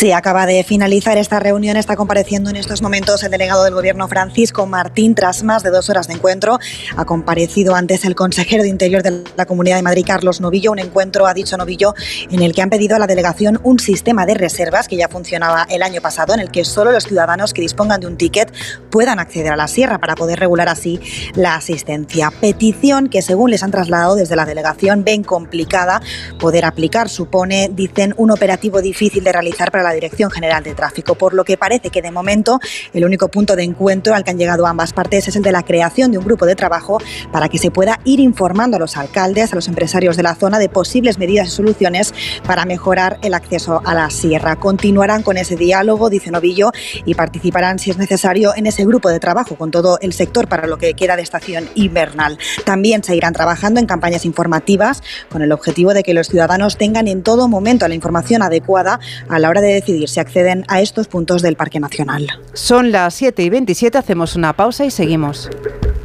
Sí, 0.01 0.11
acaba 0.11 0.47
de 0.47 0.63
finalizar 0.63 1.19
esta 1.19 1.39
reunión. 1.39 1.77
Está 1.77 1.95
compareciendo 1.95 2.49
en 2.49 2.55
estos 2.55 2.81
momentos 2.81 3.21
el 3.21 3.29
delegado 3.29 3.65
del 3.65 3.75
Gobierno 3.75 4.07
Francisco 4.07 4.65
Martín. 4.65 5.13
Tras 5.13 5.43
más 5.43 5.61
de 5.61 5.69
dos 5.69 5.91
horas 5.91 6.07
de 6.07 6.15
encuentro, 6.15 6.57
ha 6.97 7.05
comparecido 7.05 7.75
antes 7.75 8.03
el 8.03 8.15
consejero 8.15 8.63
de 8.63 8.69
Interior 8.69 9.03
de 9.03 9.23
la 9.37 9.45
Comunidad 9.45 9.75
de 9.75 9.83
Madrid, 9.83 10.03
Carlos 10.07 10.41
Novillo. 10.41 10.71
Un 10.71 10.79
encuentro, 10.79 11.27
ha 11.27 11.35
dicho 11.35 11.55
Novillo, 11.55 11.93
en 12.31 12.41
el 12.41 12.55
que 12.55 12.63
han 12.63 12.71
pedido 12.71 12.95
a 12.95 12.99
la 12.99 13.05
delegación 13.05 13.59
un 13.61 13.77
sistema 13.77 14.25
de 14.25 14.33
reservas 14.33 14.87
que 14.87 14.97
ya 14.97 15.07
funcionaba 15.07 15.67
el 15.69 15.83
año 15.83 16.01
pasado, 16.01 16.33
en 16.33 16.39
el 16.39 16.49
que 16.49 16.65
solo 16.65 16.91
los 16.91 17.03
ciudadanos 17.03 17.53
que 17.53 17.61
dispongan 17.61 18.01
de 18.01 18.07
un 18.07 18.17
ticket 18.17 18.51
puedan 18.89 19.19
acceder 19.19 19.51
a 19.51 19.55
la 19.55 19.67
sierra 19.67 19.99
para 19.99 20.15
poder 20.15 20.39
regular 20.39 20.67
así 20.67 20.99
la 21.35 21.53
asistencia. 21.53 22.31
Petición 22.41 23.07
que, 23.07 23.21
según 23.21 23.51
les 23.51 23.61
han 23.61 23.69
trasladado 23.69 24.15
desde 24.15 24.35
la 24.35 24.47
delegación, 24.47 25.03
ven 25.03 25.23
complicada 25.23 26.01
poder 26.39 26.65
aplicar. 26.65 27.07
Supone, 27.07 27.69
dicen, 27.71 28.15
un 28.17 28.31
operativo 28.31 28.81
difícil 28.81 29.23
de 29.23 29.31
realizar 29.31 29.69
para 29.69 29.83
la 29.83 29.90
Dirección 29.93 30.31
General 30.31 30.63
de 30.63 30.73
Tráfico, 30.73 31.15
por 31.15 31.33
lo 31.33 31.43
que 31.43 31.57
parece 31.57 31.89
que 31.89 32.01
de 32.01 32.11
momento 32.11 32.59
el 32.93 33.05
único 33.05 33.27
punto 33.29 33.55
de 33.55 33.63
encuentro 33.63 34.15
al 34.15 34.23
que 34.23 34.31
han 34.31 34.37
llegado 34.37 34.67
ambas 34.67 34.93
partes 34.93 35.27
es 35.27 35.35
el 35.35 35.43
de 35.43 35.51
la 35.51 35.63
creación 35.63 36.11
de 36.11 36.17
un 36.17 36.25
grupo 36.25 36.45
de 36.45 36.55
trabajo 36.55 36.97
para 37.31 37.49
que 37.49 37.57
se 37.57 37.71
pueda 37.71 37.99
ir 38.05 38.19
informando 38.19 38.77
a 38.77 38.79
los 38.79 38.97
alcaldes, 38.97 39.51
a 39.51 39.55
los 39.55 39.67
empresarios 39.67 40.17
de 40.17 40.23
la 40.23 40.35
zona 40.35 40.59
de 40.59 40.69
posibles 40.69 41.17
medidas 41.17 41.47
y 41.47 41.51
soluciones 41.51 42.13
para 42.45 42.65
mejorar 42.65 43.19
el 43.21 43.33
acceso 43.33 43.81
a 43.85 43.93
la 43.93 44.09
sierra. 44.09 44.55
Continuarán 44.55 45.23
con 45.23 45.37
ese 45.37 45.55
diálogo, 45.55 46.09
dice 46.09 46.31
Novillo, 46.31 46.71
y 47.05 47.15
participarán, 47.15 47.79
si 47.79 47.91
es 47.91 47.97
necesario, 47.97 48.53
en 48.55 48.67
ese 48.67 48.85
grupo 48.85 49.09
de 49.09 49.19
trabajo 49.19 49.55
con 49.55 49.71
todo 49.71 49.97
el 50.01 50.13
sector 50.13 50.47
para 50.47 50.67
lo 50.67 50.77
que 50.77 50.93
queda 50.93 51.15
de 51.15 51.21
estación 51.21 51.69
invernal. 51.75 52.37
También 52.65 53.03
se 53.03 53.15
irán 53.15 53.33
trabajando 53.33 53.79
en 53.79 53.85
campañas 53.85 54.25
informativas 54.25 55.03
con 55.29 55.41
el 55.41 55.51
objetivo 55.51 55.93
de 55.93 56.03
que 56.03 56.13
los 56.13 56.27
ciudadanos 56.27 56.77
tengan 56.77 57.07
en 57.07 57.23
todo 57.23 57.47
momento 57.47 57.87
la 57.87 57.95
información 57.95 58.41
adecuada 58.41 58.99
a 59.29 59.39
la 59.39 59.49
hora 59.49 59.61
de 59.61 59.70
decidir 59.73 60.09
si 60.09 60.19
acceden 60.19 60.65
a 60.67 60.81
estos 60.81 61.07
puntos 61.07 61.41
del 61.41 61.55
Parque 61.55 61.79
Nacional. 61.79 62.27
Son 62.53 62.91
las 62.91 63.13
7 63.15 63.43
y 63.43 63.49
27, 63.49 63.97
hacemos 63.97 64.35
una 64.35 64.53
pausa 64.53 64.85
y 64.85 64.91
seguimos. 64.91 65.49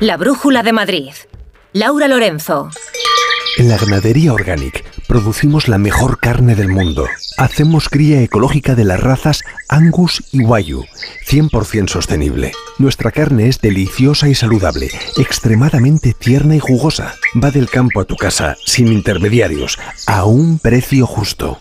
La 0.00 0.16
Brújula 0.16 0.62
de 0.62 0.72
Madrid. 0.72 1.12
Laura 1.72 2.09
Lorenzo. 2.09 2.70
En 3.59 3.70
la 3.70 3.79
ganadería 3.79 4.35
Organic 4.35 4.85
producimos 5.09 5.68
la 5.68 5.79
mejor 5.79 6.20
carne 6.20 6.55
del 6.55 6.68
mundo. 6.68 7.07
Hacemos 7.38 7.88
cría 7.88 8.20
ecológica 8.20 8.74
de 8.74 8.85
las 8.85 9.00
razas 9.00 9.42
Angus 9.68 10.22
y 10.33 10.40
Wayu, 10.40 10.85
100% 11.26 11.88
sostenible. 11.88 12.52
Nuestra 12.79 13.11
carne 13.11 13.48
es 13.48 13.61
deliciosa 13.61 14.29
y 14.29 14.35
saludable, 14.35 14.90
extremadamente 15.16 16.12
tierna 16.12 16.57
y 16.57 16.61
jugosa. 16.61 17.14
Va 17.42 17.50
del 17.50 17.70
campo 17.70 18.00
a 18.00 18.05
tu 18.05 18.16
casa, 18.16 18.57
sin 18.64 18.88
intermediarios, 18.88 19.79
a 20.07 20.24
un 20.26 20.59
precio 20.59 21.07
justo. 21.07 21.61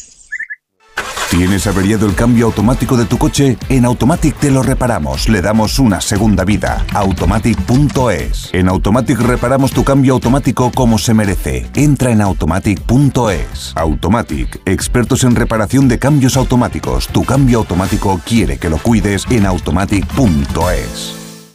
¿Tienes 1.31 1.65
averiado 1.65 2.07
el 2.07 2.13
cambio 2.13 2.47
automático 2.47 2.97
de 2.97 3.05
tu 3.05 3.17
coche? 3.17 3.57
En 3.69 3.85
Automatic 3.85 4.35
te 4.35 4.51
lo 4.51 4.63
reparamos, 4.63 5.29
le 5.29 5.41
damos 5.41 5.79
una 5.79 6.01
segunda 6.01 6.43
vida. 6.43 6.85
Automatic.es. 6.93 8.49
En 8.51 8.67
Automatic 8.67 9.17
reparamos 9.17 9.71
tu 9.71 9.85
cambio 9.85 10.11
automático 10.11 10.73
como 10.75 10.97
se 10.97 11.13
merece. 11.13 11.69
Entra 11.73 12.11
en 12.11 12.19
automatic.es. 12.19 13.71
Automatic, 13.75 14.61
expertos 14.65 15.23
en 15.23 15.35
reparación 15.35 15.87
de 15.87 15.99
cambios 15.99 16.35
automáticos. 16.35 17.07
Tu 17.07 17.23
cambio 17.23 17.59
automático 17.59 18.19
quiere 18.25 18.57
que 18.57 18.69
lo 18.69 18.77
cuides 18.77 19.25
en 19.29 19.45
automatic.es. 19.45 21.20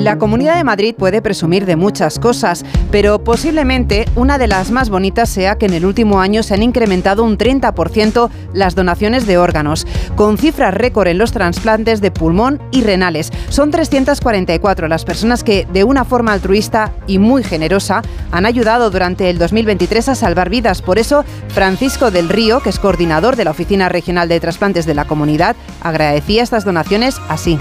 La 0.00 0.16
Comunidad 0.16 0.56
de 0.56 0.64
Madrid 0.64 0.94
puede 0.96 1.20
presumir 1.20 1.66
de 1.66 1.76
muchas 1.76 2.18
cosas, 2.18 2.64
pero 2.90 3.22
posiblemente 3.22 4.06
una 4.16 4.38
de 4.38 4.46
las 4.46 4.70
más 4.70 4.88
bonitas 4.88 5.28
sea 5.28 5.56
que 5.56 5.66
en 5.66 5.74
el 5.74 5.84
último 5.84 6.22
año 6.22 6.42
se 6.42 6.54
han 6.54 6.62
incrementado 6.62 7.22
un 7.22 7.36
30% 7.36 8.30
las 8.54 8.74
donaciones 8.74 9.26
de 9.26 9.36
órganos, 9.36 9.86
con 10.16 10.38
cifras 10.38 10.72
récord 10.72 11.08
en 11.08 11.18
los 11.18 11.32
trasplantes 11.32 12.00
de 12.00 12.10
pulmón 12.10 12.62
y 12.70 12.80
renales. 12.80 13.30
Son 13.50 13.70
344 13.70 14.88
las 14.88 15.04
personas 15.04 15.44
que, 15.44 15.66
de 15.70 15.84
una 15.84 16.06
forma 16.06 16.32
altruista 16.32 16.94
y 17.06 17.18
muy 17.18 17.44
generosa, 17.44 18.00
han 18.32 18.46
ayudado 18.46 18.90
durante 18.90 19.28
el 19.28 19.36
2023 19.36 20.08
a 20.08 20.14
salvar 20.14 20.48
vidas. 20.48 20.80
Por 20.80 20.98
eso, 20.98 21.26
Francisco 21.48 22.10
del 22.10 22.30
Río, 22.30 22.60
que 22.60 22.70
es 22.70 22.78
coordinador 22.78 23.36
de 23.36 23.44
la 23.44 23.50
Oficina 23.50 23.90
Regional 23.90 24.30
de 24.30 24.40
Trasplantes 24.40 24.86
de 24.86 24.94
la 24.94 25.04
Comunidad, 25.04 25.56
agradecía 25.82 26.42
estas 26.42 26.64
donaciones 26.64 27.20
así. 27.28 27.58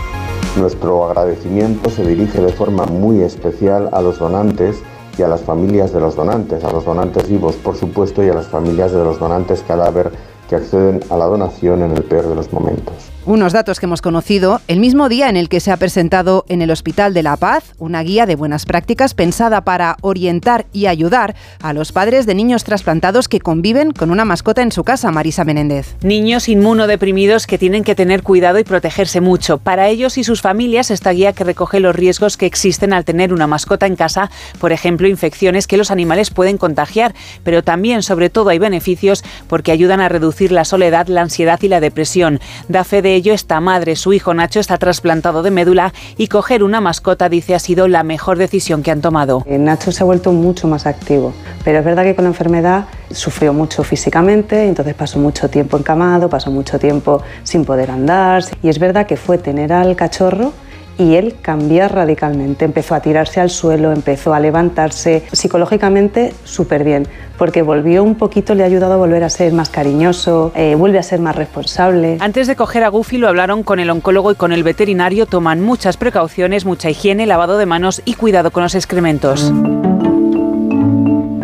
Nuestro 0.57 1.05
agradecimiento 1.05 1.89
se 1.89 2.05
dirige 2.05 2.41
de 2.41 2.51
forma 2.51 2.85
muy 2.85 3.21
especial 3.21 3.89
a 3.93 4.01
los 4.01 4.19
donantes 4.19 4.81
y 5.17 5.21
a 5.21 5.27
las 5.27 5.41
familias 5.41 5.93
de 5.93 5.99
los 5.99 6.15
donantes, 6.15 6.63
a 6.63 6.71
los 6.71 6.85
donantes 6.85 7.29
vivos 7.29 7.55
por 7.55 7.75
supuesto 7.75 8.23
y 8.23 8.29
a 8.29 8.33
las 8.33 8.47
familias 8.47 8.91
de 8.91 9.03
los 9.03 9.19
donantes 9.19 9.63
cadáver 9.67 10.11
que 10.49 10.55
acceden 10.55 11.01
a 11.09 11.17
la 11.17 11.25
donación 11.25 11.83
en 11.83 11.91
el 11.91 12.03
peor 12.03 12.27
de 12.27 12.35
los 12.35 12.51
momentos. 12.51 13.08
Unos 13.29 13.53
datos 13.53 13.79
que 13.79 13.85
hemos 13.85 14.01
conocido 14.01 14.59
el 14.67 14.79
mismo 14.79 15.07
día 15.07 15.29
en 15.29 15.37
el 15.37 15.49
que 15.49 15.59
se 15.59 15.71
ha 15.71 15.77
presentado 15.77 16.45
en 16.49 16.63
el 16.63 16.71
Hospital 16.71 17.13
de 17.13 17.21
la 17.21 17.37
Paz 17.37 17.75
una 17.77 18.01
guía 18.01 18.25
de 18.25 18.35
buenas 18.35 18.65
prácticas 18.65 19.13
pensada 19.13 19.63
para 19.63 19.97
orientar 20.01 20.65
y 20.73 20.87
ayudar 20.87 21.35
a 21.61 21.71
los 21.73 21.91
padres 21.91 22.25
de 22.25 22.33
niños 22.33 22.63
trasplantados 22.63 23.27
que 23.27 23.39
conviven 23.39 23.91
con 23.91 24.09
una 24.09 24.25
mascota 24.25 24.63
en 24.63 24.71
su 24.71 24.83
casa, 24.83 25.11
Marisa 25.11 25.45
Menéndez. 25.45 25.95
Niños 26.01 26.49
inmunodeprimidos 26.49 27.45
que 27.45 27.59
tienen 27.59 27.83
que 27.83 27.93
tener 27.93 28.23
cuidado 28.23 28.57
y 28.57 28.63
protegerse 28.63 29.21
mucho. 29.21 29.59
Para 29.59 29.89
ellos 29.89 30.17
y 30.17 30.23
sus 30.23 30.41
familias, 30.41 30.89
esta 30.89 31.11
guía 31.11 31.33
que 31.33 31.43
recoge 31.43 31.79
los 31.79 31.95
riesgos 31.95 32.35
que 32.35 32.47
existen 32.47 32.93
al 32.93 33.05
tener 33.05 33.31
una 33.31 33.45
mascota 33.45 33.85
en 33.85 33.95
casa, 33.95 34.31
por 34.57 34.71
ejemplo, 34.71 35.07
infecciones 35.07 35.67
que 35.67 35.77
los 35.77 35.91
animales 35.91 36.31
pueden 36.31 36.57
contagiar, 36.57 37.13
pero 37.43 37.63
también, 37.63 38.01
sobre 38.01 38.31
todo, 38.31 38.49
hay 38.49 38.57
beneficios 38.57 39.23
porque 39.47 39.71
ayudan 39.71 40.01
a 40.01 40.09
reducir 40.09 40.51
la 40.51 40.65
soledad, 40.65 41.05
la 41.09 41.21
ansiedad 41.21 41.59
y 41.61 41.67
la 41.67 41.79
depresión. 41.79 42.39
Da 42.69 42.83
fe 42.83 43.03
de 43.03 43.18
ello 43.19 43.33
esta 43.33 43.59
madre. 43.59 43.95
Su 43.95 44.13
hijo 44.13 44.33
Nacho 44.33 44.59
está 44.59 44.77
trasplantado 44.77 45.43
de 45.43 45.51
médula 45.51 45.93
y 46.17 46.27
coger 46.27 46.63
una 46.63 46.81
mascota, 46.81 47.29
dice, 47.29 47.53
ha 47.53 47.59
sido 47.59 47.87
la 47.87 48.03
mejor 48.03 48.37
decisión 48.37 48.81
que 48.81 48.91
han 48.91 49.01
tomado. 49.01 49.43
Eh, 49.45 49.57
Nacho 49.57 49.91
se 49.91 50.03
ha 50.03 50.05
vuelto 50.05 50.31
mucho 50.31 50.67
más 50.67 50.85
activo, 50.85 51.33
pero 51.63 51.79
es 51.79 51.85
verdad 51.85 52.03
que 52.03 52.15
con 52.15 52.23
la 52.23 52.29
enfermedad 52.29 52.85
sufrió 53.11 53.53
mucho 53.53 53.83
físicamente, 53.83 54.67
entonces 54.67 54.95
pasó 54.95 55.19
mucho 55.19 55.49
tiempo 55.49 55.77
encamado, 55.77 56.29
pasó 56.29 56.49
mucho 56.49 56.79
tiempo 56.79 57.21
sin 57.43 57.65
poder 57.65 57.91
andar 57.91 58.43
y 58.63 58.69
es 58.69 58.79
verdad 58.79 59.05
que 59.05 59.17
fue 59.17 59.37
tener 59.37 59.73
al 59.73 59.95
cachorro 59.95 60.53
y 60.99 61.15
él 61.15 61.37
cambia 61.41 61.87
radicalmente. 61.87 62.65
Empezó 62.65 62.93
a 62.93 62.99
tirarse 62.99 63.39
al 63.39 63.49
suelo, 63.49 63.91
empezó 63.91 64.33
a 64.33 64.39
levantarse, 64.39 65.23
psicológicamente 65.31 66.33
súper 66.43 66.83
bien, 66.83 67.07
porque 67.37 67.63
volvió 67.63 68.03
un 68.03 68.15
poquito, 68.15 68.53
le 68.53 68.63
ha 68.63 68.65
ayudado 68.67 68.93
a 68.93 68.97
volver 68.97 69.23
a 69.23 69.29
ser 69.29 69.53
más 69.53 69.69
cariñoso, 69.69 70.51
eh, 70.55 70.75
vuelve 70.75 70.99
a 70.99 71.03
ser 71.03 71.21
más 71.21 71.35
responsable. 71.35 72.17
Antes 72.19 72.45
de 72.45 72.55
coger 72.55 72.83
a 72.83 72.89
Goofy 72.89 73.17
lo 73.17 73.29
hablaron 73.29 73.63
con 73.63 73.79
el 73.79 73.89
oncólogo 73.89 74.31
y 74.31 74.35
con 74.35 74.51
el 74.51 74.63
veterinario, 74.63 75.25
toman 75.25 75.61
muchas 75.61 75.97
precauciones, 75.97 76.65
mucha 76.65 76.89
higiene, 76.89 77.25
lavado 77.25 77.57
de 77.57 77.65
manos 77.65 78.01
y 78.03 78.13
cuidado 78.15 78.51
con 78.51 78.63
los 78.63 78.75
excrementos. 78.75 79.53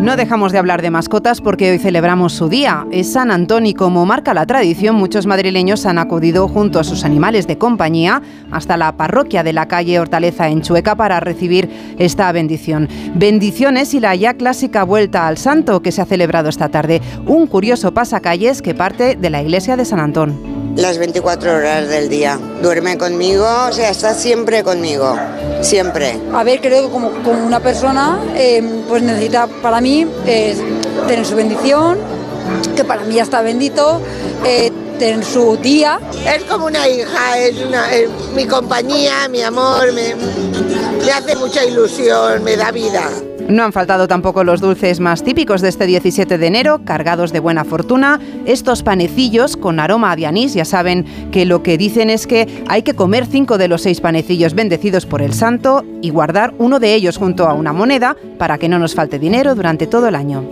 No 0.05 0.17
dejamos 0.17 0.51
de 0.51 0.59
hablar 0.59 0.83
de 0.83 0.91
mascotas 0.91 1.41
porque 1.41 1.71
hoy 1.71 1.79
celebramos 1.79 2.31
su 2.31 2.47
día. 2.47 2.85
Es 2.91 3.13
San 3.13 3.31
Antón 3.31 3.65
y 3.65 3.73
como 3.73 4.05
marca 4.05 4.35
la 4.35 4.45
tradición, 4.45 4.95
muchos 4.95 5.25
madrileños 5.25 5.87
han 5.87 5.97
acudido 5.97 6.47
junto 6.47 6.79
a 6.79 6.83
sus 6.83 7.03
animales 7.03 7.47
de 7.47 7.57
compañía 7.57 8.21
hasta 8.51 8.77
la 8.77 8.97
parroquia 8.97 9.41
de 9.41 9.51
la 9.51 9.67
calle 9.67 9.99
Hortaleza 9.99 10.47
en 10.47 10.61
Chueca 10.61 10.93
para 10.93 11.19
recibir 11.21 11.71
esta 11.97 12.31
bendición. 12.31 12.87
Bendiciones 13.15 13.95
y 13.95 13.99
la 13.99 14.13
ya 14.13 14.35
clásica 14.35 14.83
vuelta 14.83 15.25
al 15.25 15.39
santo 15.39 15.81
que 15.81 15.91
se 15.91 16.03
ha 16.03 16.05
celebrado 16.05 16.49
esta 16.49 16.69
tarde. 16.69 17.01
Un 17.25 17.47
curioso 17.47 17.91
pasacalles 17.91 18.61
que 18.61 18.75
parte 18.75 19.15
de 19.15 19.29
la 19.31 19.41
iglesia 19.41 19.75
de 19.75 19.85
San 19.85 19.99
Antón 19.99 20.54
las 20.75 20.97
24 20.97 21.55
horas 21.55 21.87
del 21.87 22.09
día. 22.09 22.39
Duerme 22.61 22.97
conmigo, 22.97 23.45
o 23.69 23.71
sea, 23.71 23.89
está 23.89 24.13
siempre 24.13 24.63
conmigo, 24.63 25.17
siempre. 25.61 26.19
A 26.33 26.43
ver, 26.43 26.61
creo 26.61 26.85
que 26.85 26.91
como, 26.91 27.11
como 27.23 27.45
una 27.45 27.59
persona, 27.59 28.19
eh, 28.35 28.63
pues 28.87 29.01
necesita 29.03 29.47
para 29.61 29.81
mí 29.81 30.05
eh, 30.25 30.55
tener 31.07 31.25
su 31.25 31.35
bendición, 31.35 31.97
que 32.75 32.83
para 32.83 33.03
mí 33.03 33.15
ya 33.15 33.23
está 33.23 33.41
bendito, 33.41 34.01
eh, 34.45 34.71
tener 34.97 35.23
su 35.23 35.57
día. 35.57 35.99
Es 36.25 36.43
como 36.43 36.65
una 36.65 36.87
hija, 36.87 37.39
es, 37.39 37.59
una, 37.61 37.93
es 37.93 38.09
mi 38.33 38.45
compañía, 38.45 39.27
mi 39.29 39.41
amor, 39.41 39.93
me, 39.93 40.15
me 40.15 41.11
hace 41.11 41.35
mucha 41.35 41.63
ilusión, 41.65 42.43
me 42.43 42.55
da 42.55 42.71
vida. 42.71 43.09
No 43.47 43.63
han 43.63 43.73
faltado 43.73 44.07
tampoco 44.07 44.43
los 44.43 44.59
dulces 44.59 44.99
más 44.99 45.23
típicos 45.23 45.61
de 45.61 45.69
este 45.69 45.85
17 45.85 46.39
de 46.39 46.47
enero, 46.47 46.81
cargados 46.83 47.31
de 47.31 47.39
buena 47.39 47.63
fortuna. 47.63 48.19
Estos 48.45 48.81
panecillos 48.81 49.55
con 49.55 49.79
aroma 49.79 50.11
a 50.11 50.27
anís, 50.27 50.55
ya 50.55 50.65
saben 50.65 51.05
que 51.31 51.45
lo 51.45 51.61
que 51.61 51.77
dicen 51.77 52.09
es 52.09 52.25
que 52.25 52.63
hay 52.67 52.81
que 52.81 52.95
comer 52.95 53.27
cinco 53.27 53.59
de 53.59 53.67
los 53.67 53.83
seis 53.83 54.01
panecillos 54.01 54.55
bendecidos 54.55 55.05
por 55.05 55.21
el 55.21 55.33
santo 55.33 55.85
y 56.01 56.09
guardar 56.09 56.55
uno 56.57 56.79
de 56.79 56.95
ellos 56.95 57.17
junto 57.17 57.47
a 57.47 57.53
una 57.53 57.71
moneda 57.71 58.15
para 58.39 58.57
que 58.57 58.67
no 58.67 58.79
nos 58.79 58.95
falte 58.95 59.19
dinero 59.19 59.53
durante 59.53 59.85
todo 59.85 60.07
el 60.07 60.15
año. 60.15 60.49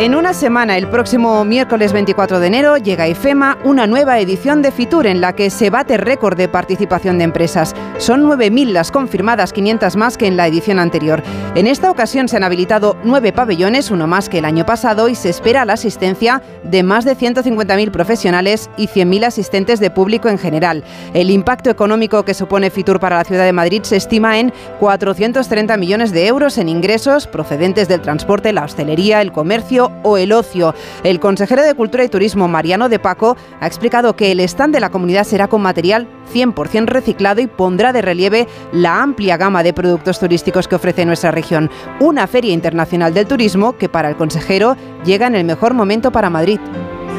En 0.00 0.14
una 0.14 0.32
semana, 0.32 0.78
el 0.78 0.88
próximo 0.88 1.44
miércoles 1.44 1.92
24 1.92 2.40
de 2.40 2.46
enero, 2.46 2.78
llega 2.78 3.04
a 3.04 3.08
IFEMA 3.08 3.58
una 3.64 3.86
nueva 3.86 4.18
edición 4.18 4.62
de 4.62 4.72
Fitur 4.72 5.06
en 5.06 5.20
la 5.20 5.34
que 5.34 5.50
se 5.50 5.68
bate 5.68 5.98
récord 5.98 6.38
de 6.38 6.48
participación 6.48 7.18
de 7.18 7.24
empresas. 7.24 7.74
Son 7.98 8.22
9.000 8.22 8.68
las 8.68 8.92
confirmadas, 8.92 9.52
500 9.52 9.96
más 9.96 10.16
que 10.16 10.26
en 10.26 10.38
la 10.38 10.46
edición 10.46 10.78
anterior. 10.78 11.22
En 11.54 11.66
esta 11.66 11.90
ocasión 11.90 12.28
se 12.28 12.38
han 12.38 12.44
habilitado 12.44 12.96
nueve 13.04 13.34
pabellones, 13.34 13.90
uno 13.90 14.06
más 14.06 14.30
que 14.30 14.38
el 14.38 14.46
año 14.46 14.64
pasado, 14.64 15.10
y 15.10 15.14
se 15.14 15.28
espera 15.28 15.66
la 15.66 15.74
asistencia 15.74 16.40
de 16.64 16.82
más 16.82 17.04
de 17.04 17.14
150.000 17.14 17.90
profesionales 17.90 18.70
y 18.78 18.86
100.000 18.86 19.26
asistentes 19.26 19.80
de 19.80 19.90
público 19.90 20.30
en 20.30 20.38
general. 20.38 20.82
El 21.12 21.28
impacto 21.28 21.68
económico 21.68 22.24
que 22.24 22.32
supone 22.32 22.70
Fitur 22.70 23.00
para 23.00 23.18
la 23.18 23.24
ciudad 23.24 23.44
de 23.44 23.52
Madrid 23.52 23.82
se 23.82 23.96
estima 23.96 24.38
en 24.38 24.50
430 24.78 25.76
millones 25.76 26.12
de 26.12 26.26
euros 26.26 26.56
en 26.56 26.70
ingresos 26.70 27.26
procedentes 27.26 27.86
del 27.86 28.00
transporte, 28.00 28.54
la 28.54 28.64
hostelería, 28.64 29.20
el 29.20 29.30
comercio 29.30 29.89
o 30.02 30.16
el 30.16 30.32
ocio. 30.32 30.74
El 31.02 31.20
consejero 31.20 31.62
de 31.62 31.74
Cultura 31.74 32.04
y 32.04 32.08
Turismo, 32.08 32.48
Mariano 32.48 32.88
de 32.88 32.98
Paco, 32.98 33.36
ha 33.60 33.66
explicado 33.66 34.16
que 34.16 34.32
el 34.32 34.40
stand 34.40 34.74
de 34.74 34.80
la 34.80 34.90
comunidad 34.90 35.24
será 35.24 35.48
con 35.48 35.62
material 35.62 36.08
100% 36.32 36.86
reciclado 36.86 37.40
y 37.40 37.46
pondrá 37.46 37.92
de 37.92 38.02
relieve 38.02 38.48
la 38.72 39.02
amplia 39.02 39.36
gama 39.36 39.62
de 39.62 39.72
productos 39.72 40.18
turísticos 40.18 40.68
que 40.68 40.76
ofrece 40.76 41.04
nuestra 41.04 41.30
región. 41.30 41.70
Una 42.00 42.26
feria 42.26 42.52
internacional 42.52 43.14
del 43.14 43.26
turismo 43.26 43.76
que 43.76 43.88
para 43.88 44.08
el 44.08 44.16
consejero 44.16 44.76
llega 45.04 45.26
en 45.26 45.34
el 45.34 45.44
mejor 45.44 45.74
momento 45.74 46.12
para 46.12 46.30
Madrid. 46.30 46.60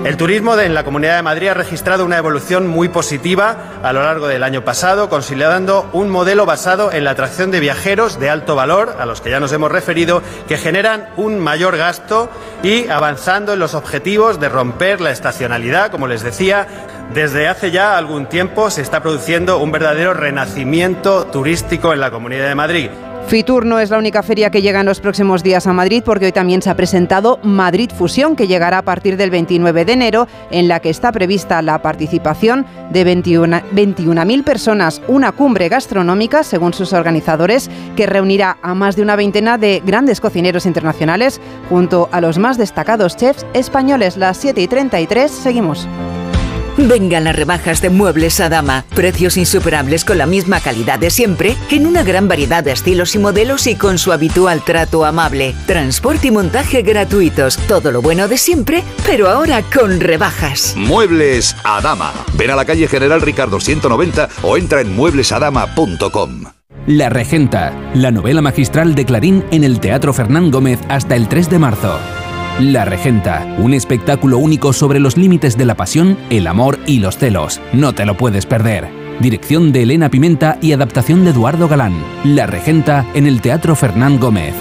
El 0.05 0.17
turismo 0.17 0.57
en 0.57 0.73
la 0.73 0.83
Comunidad 0.83 1.17
de 1.17 1.21
Madrid 1.21 1.49
ha 1.49 1.53
registrado 1.53 2.03
una 2.03 2.17
evolución 2.17 2.65
muy 2.65 2.89
positiva 2.89 3.79
a 3.83 3.93
lo 3.93 4.01
largo 4.01 4.27
del 4.27 4.43
año 4.43 4.65
pasado, 4.65 5.09
consolidando 5.09 5.87
un 5.93 6.09
modelo 6.09 6.47
basado 6.47 6.91
en 6.91 7.03
la 7.03 7.11
atracción 7.11 7.51
de 7.51 7.59
viajeros 7.59 8.19
de 8.19 8.31
alto 8.31 8.55
valor, 8.55 8.95
a 8.99 9.05
los 9.05 9.21
que 9.21 9.29
ya 9.29 9.39
nos 9.39 9.53
hemos 9.53 9.71
referido, 9.71 10.23
que 10.47 10.57
generan 10.57 11.09
un 11.17 11.39
mayor 11.39 11.77
gasto 11.77 12.31
y 12.63 12.87
avanzando 12.89 13.53
en 13.53 13.59
los 13.59 13.75
objetivos 13.75 14.39
de 14.39 14.49
romper 14.49 15.01
la 15.01 15.11
estacionalidad, 15.11 15.91
como 15.91 16.07
les 16.07 16.23
decía, 16.23 16.67
desde 17.13 17.47
hace 17.47 17.69
ya 17.69 17.95
algún 17.95 18.25
tiempo 18.25 18.71
se 18.71 18.81
está 18.81 19.01
produciendo 19.01 19.59
un 19.59 19.71
verdadero 19.71 20.15
renacimiento 20.15 21.25
turístico 21.25 21.93
en 21.93 21.99
la 21.99 22.09
Comunidad 22.09 22.47
de 22.47 22.55
Madrid. 22.55 22.89
Fitur 23.27 23.65
no 23.65 23.79
es 23.79 23.89
la 23.89 23.97
única 23.97 24.23
feria 24.23 24.51
que 24.51 24.61
llega 24.61 24.81
en 24.81 24.85
los 24.85 24.99
próximos 24.99 25.41
días 25.41 25.65
a 25.65 25.73
Madrid 25.73 26.03
porque 26.05 26.25
hoy 26.25 26.31
también 26.31 26.61
se 26.61 26.69
ha 26.69 26.75
presentado 26.75 27.39
Madrid 27.43 27.89
Fusión 27.89 28.35
que 28.35 28.47
llegará 28.47 28.79
a 28.79 28.81
partir 28.81 29.15
del 29.15 29.29
29 29.29 29.85
de 29.85 29.93
enero 29.93 30.27
en 30.49 30.67
la 30.67 30.81
que 30.81 30.89
está 30.89 31.11
prevista 31.11 31.61
la 31.61 31.81
participación 31.81 32.65
de 32.91 33.05
21.000 33.05 33.63
21 33.71 34.43
personas, 34.43 35.01
una 35.07 35.31
cumbre 35.31 35.69
gastronómica 35.69 36.43
según 36.43 36.73
sus 36.73 36.93
organizadores 36.93 37.69
que 37.95 38.05
reunirá 38.05 38.57
a 38.61 38.73
más 38.73 38.95
de 38.95 39.01
una 39.01 39.15
veintena 39.15 39.57
de 39.57 39.81
grandes 39.85 40.19
cocineros 40.19 40.65
internacionales 40.65 41.39
junto 41.69 42.09
a 42.11 42.21
los 42.21 42.37
más 42.37 42.57
destacados 42.57 43.15
chefs 43.15 43.45
españoles. 43.53 44.17
Las 44.17 44.37
7 44.37 44.61
y 44.61 44.67
33 44.67 45.31
seguimos. 45.31 45.87
Vengan 46.77 47.25
las 47.25 47.35
rebajas 47.35 47.81
de 47.81 47.89
Muebles 47.89 48.39
a 48.39 48.49
Dama. 48.49 48.85
Precios 48.95 49.37
insuperables 49.37 50.05
con 50.05 50.17
la 50.17 50.25
misma 50.25 50.59
calidad 50.59 50.99
de 50.99 51.09
siempre, 51.09 51.55
en 51.69 51.85
una 51.85 52.03
gran 52.03 52.27
variedad 52.27 52.63
de 52.63 52.71
estilos 52.71 53.15
y 53.15 53.19
modelos 53.19 53.67
y 53.67 53.75
con 53.75 53.97
su 53.97 54.11
habitual 54.11 54.63
trato 54.63 55.05
amable. 55.05 55.53
Transporte 55.65 56.27
y 56.27 56.31
montaje 56.31 56.81
gratuitos. 56.81 57.57
Todo 57.67 57.91
lo 57.91 58.01
bueno 58.01 58.27
de 58.27 58.37
siempre, 58.37 58.83
pero 59.05 59.29
ahora 59.29 59.61
con 59.61 59.99
rebajas. 59.99 60.73
Muebles 60.77 61.55
a 61.63 61.81
Dama. 61.81 62.13
Ven 62.33 62.51
a 62.51 62.55
la 62.55 62.65
calle 62.65 62.87
General 62.87 63.21
Ricardo 63.21 63.59
190 63.59 64.29
o 64.41 64.57
entra 64.57 64.81
en 64.81 64.95
mueblesadama.com. 64.95 66.45
La 66.87 67.09
Regenta, 67.09 67.73
la 67.93 68.09
novela 68.09 68.41
magistral 68.41 68.95
de 68.95 69.05
Clarín 69.05 69.43
en 69.51 69.63
el 69.63 69.79
Teatro 69.79 70.13
Fernán 70.13 70.49
Gómez 70.49 70.79
hasta 70.89 71.15
el 71.15 71.27
3 71.27 71.49
de 71.49 71.59
marzo. 71.59 71.99
La 72.61 72.85
Regenta, 72.85 73.43
un 73.57 73.73
espectáculo 73.73 74.37
único 74.37 74.71
sobre 74.71 74.99
los 74.99 75.17
límites 75.17 75.57
de 75.57 75.65
la 75.65 75.73
pasión, 75.73 76.15
el 76.29 76.45
amor 76.45 76.77
y 76.85 76.99
los 76.99 77.17
celos. 77.17 77.59
No 77.73 77.95
te 77.95 78.05
lo 78.05 78.15
puedes 78.15 78.45
perder. 78.45 78.87
Dirección 79.19 79.71
de 79.71 79.81
Elena 79.81 80.11
Pimenta 80.11 80.59
y 80.61 80.71
adaptación 80.71 81.23
de 81.23 81.31
Eduardo 81.31 81.67
Galán. 81.67 81.95
La 82.23 82.45
Regenta 82.45 83.07
en 83.15 83.25
el 83.25 83.41
Teatro 83.41 83.75
Fernán 83.75 84.19
Gómez. 84.19 84.53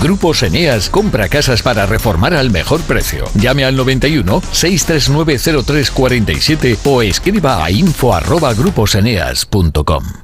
Grupos 0.00 0.44
Eneas 0.44 0.88
compra 0.88 1.28
casas 1.28 1.60
para 1.62 1.86
reformar 1.86 2.34
al 2.34 2.52
mejor 2.52 2.80
precio. 2.82 3.24
Llame 3.34 3.64
al 3.64 3.74
91 3.74 4.42
639 4.52 5.40
0347 5.64 6.78
o 6.84 7.02
escriba 7.02 7.64
a 7.64 7.72
info@gruposeneas.com. 7.72 10.23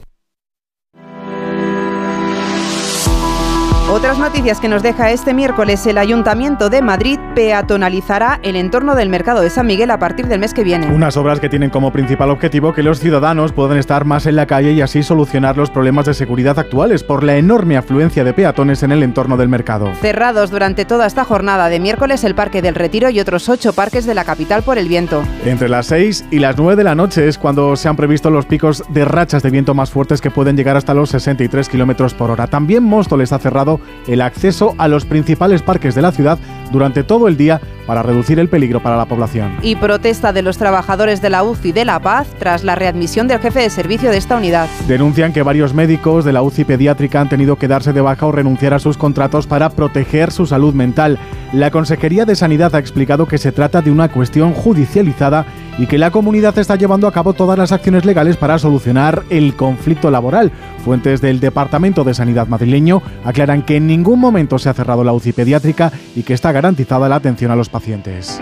Otras 3.90 4.20
noticias 4.20 4.60
que 4.60 4.68
nos 4.68 4.84
deja 4.84 5.10
este 5.10 5.34
miércoles, 5.34 5.84
el 5.84 5.98
Ayuntamiento 5.98 6.70
de 6.70 6.80
Madrid 6.80 7.18
peatonalizará 7.34 8.38
el 8.44 8.54
entorno 8.54 8.94
del 8.94 9.08
mercado 9.08 9.40
de 9.40 9.50
San 9.50 9.66
Miguel 9.66 9.90
a 9.90 9.98
partir 9.98 10.28
del 10.28 10.38
mes 10.38 10.54
que 10.54 10.62
viene. 10.62 10.86
Unas 10.86 11.16
obras 11.16 11.40
que 11.40 11.48
tienen 11.48 11.70
como 11.70 11.90
principal 11.90 12.30
objetivo 12.30 12.72
que 12.72 12.84
los 12.84 13.00
ciudadanos 13.00 13.52
puedan 13.52 13.78
estar 13.78 14.04
más 14.04 14.26
en 14.26 14.36
la 14.36 14.46
calle 14.46 14.70
y 14.70 14.80
así 14.80 15.02
solucionar 15.02 15.56
los 15.56 15.70
problemas 15.70 16.06
de 16.06 16.14
seguridad 16.14 16.56
actuales 16.60 17.02
por 17.02 17.24
la 17.24 17.36
enorme 17.36 17.76
afluencia 17.76 18.22
de 18.22 18.32
peatones 18.32 18.84
en 18.84 18.92
el 18.92 19.02
entorno 19.02 19.36
del 19.36 19.48
mercado. 19.48 19.92
Cerrados 20.00 20.52
durante 20.52 20.84
toda 20.84 21.06
esta 21.06 21.24
jornada 21.24 21.68
de 21.68 21.80
miércoles 21.80 22.22
el 22.22 22.36
Parque 22.36 22.62
del 22.62 22.76
Retiro 22.76 23.10
y 23.10 23.18
otros 23.18 23.48
ocho 23.48 23.72
parques 23.72 24.06
de 24.06 24.14
la 24.14 24.22
capital 24.22 24.62
por 24.62 24.78
el 24.78 24.86
viento. 24.86 25.24
Entre 25.44 25.68
las 25.68 25.86
6 25.86 26.26
y 26.30 26.38
las 26.38 26.56
9 26.56 26.76
de 26.76 26.84
la 26.84 26.94
noche 26.94 27.26
es 27.26 27.38
cuando 27.38 27.74
se 27.74 27.88
han 27.88 27.96
previsto 27.96 28.30
los 28.30 28.46
picos 28.46 28.84
de 28.88 29.04
rachas 29.04 29.42
de 29.42 29.50
viento 29.50 29.74
más 29.74 29.90
fuertes 29.90 30.20
que 30.20 30.30
pueden 30.30 30.56
llegar 30.56 30.76
hasta 30.76 30.94
los 30.94 31.10
63 31.10 31.68
kilómetros 31.68 32.14
por 32.14 32.30
hora. 32.30 32.46
También 32.46 32.84
Móstoles 32.84 33.32
ha 33.32 33.40
cerrado 33.40 33.79
el 34.06 34.20
acceso 34.20 34.74
a 34.78 34.88
los 34.88 35.04
principales 35.04 35.62
parques 35.62 35.94
de 35.94 36.02
la 36.02 36.12
ciudad 36.12 36.38
durante 36.70 37.02
todo 37.02 37.28
el 37.28 37.36
día 37.36 37.60
para 37.86 38.02
reducir 38.02 38.38
el 38.38 38.48
peligro 38.48 38.80
para 38.80 38.96
la 38.96 39.06
población. 39.06 39.56
Y 39.62 39.74
protesta 39.74 40.32
de 40.32 40.42
los 40.42 40.58
trabajadores 40.58 41.20
de 41.20 41.30
la 41.30 41.42
UCI 41.42 41.72
de 41.72 41.84
La 41.84 41.98
Paz 42.00 42.28
tras 42.38 42.62
la 42.62 42.76
readmisión 42.76 43.26
del 43.26 43.40
jefe 43.40 43.60
de 43.60 43.70
servicio 43.70 44.10
de 44.10 44.16
esta 44.16 44.36
unidad. 44.36 44.68
Denuncian 44.86 45.32
que 45.32 45.42
varios 45.42 45.74
médicos 45.74 46.24
de 46.24 46.32
la 46.32 46.42
UCI 46.42 46.64
pediátrica 46.64 47.20
han 47.20 47.28
tenido 47.28 47.56
que 47.56 47.66
darse 47.66 47.92
de 47.92 48.00
baja 48.00 48.26
o 48.26 48.32
renunciar 48.32 48.74
a 48.74 48.78
sus 48.78 48.96
contratos 48.96 49.48
para 49.48 49.70
proteger 49.70 50.30
su 50.30 50.46
salud 50.46 50.72
mental. 50.72 51.18
La 51.52 51.72
Consejería 51.72 52.24
de 52.24 52.36
Sanidad 52.36 52.74
ha 52.76 52.78
explicado 52.78 53.26
que 53.26 53.38
se 53.38 53.50
trata 53.50 53.82
de 53.82 53.90
una 53.90 54.08
cuestión 54.08 54.52
judicializada 54.52 55.46
y 55.78 55.86
que 55.86 55.98
la 55.98 56.10
comunidad 56.10 56.56
está 56.58 56.76
llevando 56.76 57.08
a 57.08 57.12
cabo 57.12 57.32
todas 57.32 57.58
las 57.58 57.72
acciones 57.72 58.04
legales 58.04 58.36
para 58.36 58.58
solucionar 58.58 59.24
el 59.30 59.56
conflicto 59.56 60.10
laboral. 60.10 60.52
Fuentes 60.84 61.20
del 61.20 61.40
Departamento 61.40 62.04
de 62.04 62.14
Sanidad 62.14 62.46
madrileño 62.46 63.02
aclaran 63.24 63.62
que 63.62 63.69
en 63.76 63.86
ningún 63.86 64.18
momento 64.18 64.58
se 64.58 64.68
ha 64.68 64.74
cerrado 64.74 65.04
la 65.04 65.12
UCI 65.12 65.32
pediátrica 65.32 65.92
y 66.14 66.22
que 66.22 66.34
está 66.34 66.52
garantizada 66.52 67.08
la 67.08 67.16
atención 67.16 67.50
a 67.50 67.56
los 67.56 67.68
pacientes. 67.68 68.40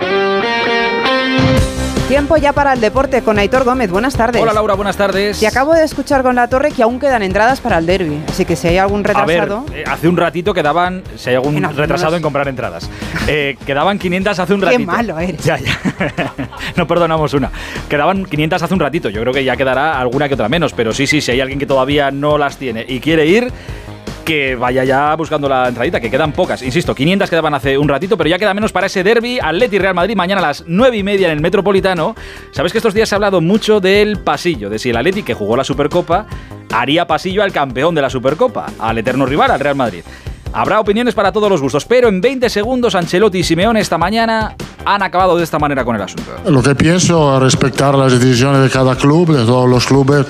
Tiempo 2.09 2.39
ya 2.39 2.55
para 2.55 2.73
el 2.73 2.81
deporte 2.81 3.21
con 3.21 3.39
Aitor 3.39 3.65
Gómez. 3.65 3.91
Buenas 3.91 4.17
tardes. 4.17 4.41
Hola 4.41 4.55
Laura, 4.55 4.73
buenas 4.73 4.97
tardes. 4.97 5.39
Te 5.41 5.47
acabo 5.47 5.75
de 5.75 5.85
escuchar 5.85 6.23
con 6.23 6.37
la 6.37 6.49
torre 6.49 6.73
que 6.73 6.83
aún 6.83 6.99
quedan 6.99 7.23
entradas 7.23 7.61
para 7.61 7.77
el 7.77 7.85
derby. 7.85 8.19
Así 8.27 8.47
que 8.47 8.57
si 8.57 8.67
hay 8.67 8.79
algún 8.79 9.05
retrasado. 9.05 9.59
A 9.69 9.71
ver, 9.71 9.81
eh, 9.81 9.85
hace 9.87 10.09
un 10.09 10.17
ratito 10.17 10.55
quedaban, 10.55 11.03
si 11.17 11.29
hay 11.29 11.37
algún 11.37 11.63
retrasado 11.63 12.17
en 12.17 12.23
comprar 12.23 12.49
entradas, 12.49 12.89
eh, 13.29 13.59
quedaban 13.67 13.99
500 13.99 14.39
hace 14.39 14.55
un 14.55 14.61
Qué 14.61 14.67
ratito. 14.67 14.91
malo 14.91 15.19
eres. 15.19 15.45
Ya, 15.45 15.59
ya. 15.59 15.79
no 16.77 16.87
perdonamos 16.87 17.35
una. 17.35 17.51
Quedaban 17.91 18.25
500 18.25 18.63
hace 18.63 18.73
un 18.73 18.81
ratito. 18.81 19.11
Yo 19.11 19.21
creo 19.21 19.35
que 19.35 19.45
ya 19.45 19.59
quedará 19.59 20.01
alguna 20.01 20.29
que 20.29 20.35
otra 20.35 20.49
menos. 20.49 20.73
Pero 20.73 20.95
sí, 20.95 21.07
sí, 21.07 21.21
si 21.21 21.33
hay 21.33 21.43
alguien 21.43 21.59
que 21.59 21.67
todavía 21.67 22.11
no 22.11 22.39
las 22.39 22.57
tiene 22.57 22.87
y 22.89 23.01
quiere 23.01 23.27
ir, 23.27 23.53
que 24.29 24.57
vaya 24.57 24.85
ya 24.85 25.17
buscando 25.17 25.49
la 25.49 25.69
entradita, 25.69 26.01
que 26.01 26.11
quedan 26.11 26.33
pocas. 26.33 26.61
Insisto, 26.61 26.95
500 26.95 27.31
quedaban 27.31 27.55
hace 27.55 27.79
un 27.79 27.89
ratito, 27.89 28.19
pero 28.19 28.29
ya 28.29 28.39
queda 28.39 28.53
menos 28.53 28.73
para 28.73 28.87
ese 28.87 29.03
derby 29.03 29.39
Atleti 29.43 29.79
Real 29.79 29.95
Madrid 29.95 30.17
mañana 30.17 30.43
a 30.43 30.49
las 30.49 30.65
9 30.67 30.99
y 30.99 31.03
media 31.03 31.29
en 31.29 31.33
el 31.33 31.41
Metropolitano. 31.41 32.15
Sabes 32.51 32.73
que 32.73 32.77
estos 32.77 32.93
días 32.93 33.09
se 33.09 33.15
ha 33.15 33.17
hablado 33.17 33.41
mucho 33.41 33.81
del 33.81 34.19
pasillo, 34.19 34.69
de 34.69 34.79
si 34.79 34.91
el 34.91 34.99
Atleti, 34.99 35.23
que 35.23 35.33
jugó 35.33 35.57
la 35.57 35.65
Supercopa, 35.65 36.27
haría 36.71 37.07
pasillo 37.07 37.43
al 37.43 37.53
campeón 37.53 37.95
de 37.95 38.03
la 38.03 38.11
Supercopa, 38.11 38.67
al 38.79 38.99
eterno 38.99 39.25
rival, 39.25 39.51
al 39.51 39.61
Real 39.61 39.77
Madrid. 39.77 40.03
Habrá 40.53 40.81
opiniones 40.81 41.15
para 41.15 41.33
todos 41.33 41.51
los 41.51 41.61
gustos, 41.61 41.85
pero 41.85 42.09
en 42.09 42.21
20 42.21 42.49
segundos 42.49 42.95
Ancelotti 42.95 43.39
y 43.39 43.45
Simeone 43.45 43.81
esta 43.81 43.99
mañana 43.99 44.55
han 44.85 45.03
acabado 45.03 45.37
de 45.37 45.45
esta 45.45 45.59
manera 45.59 45.85
con 45.85 45.97
el 45.97 46.03
asunto. 46.03 46.31
Lo 46.47 46.63
que 46.63 46.75
pienso 46.75 47.37
es 47.37 47.43
respetar 47.43 47.95
las 47.95 48.19
decisiones 48.19 48.63
de 48.63 48.71
cada 48.71 48.97
club, 48.97 49.37
de 49.37 49.45
todos 49.45 49.69
los 49.69 49.87
clubes. 49.87 50.27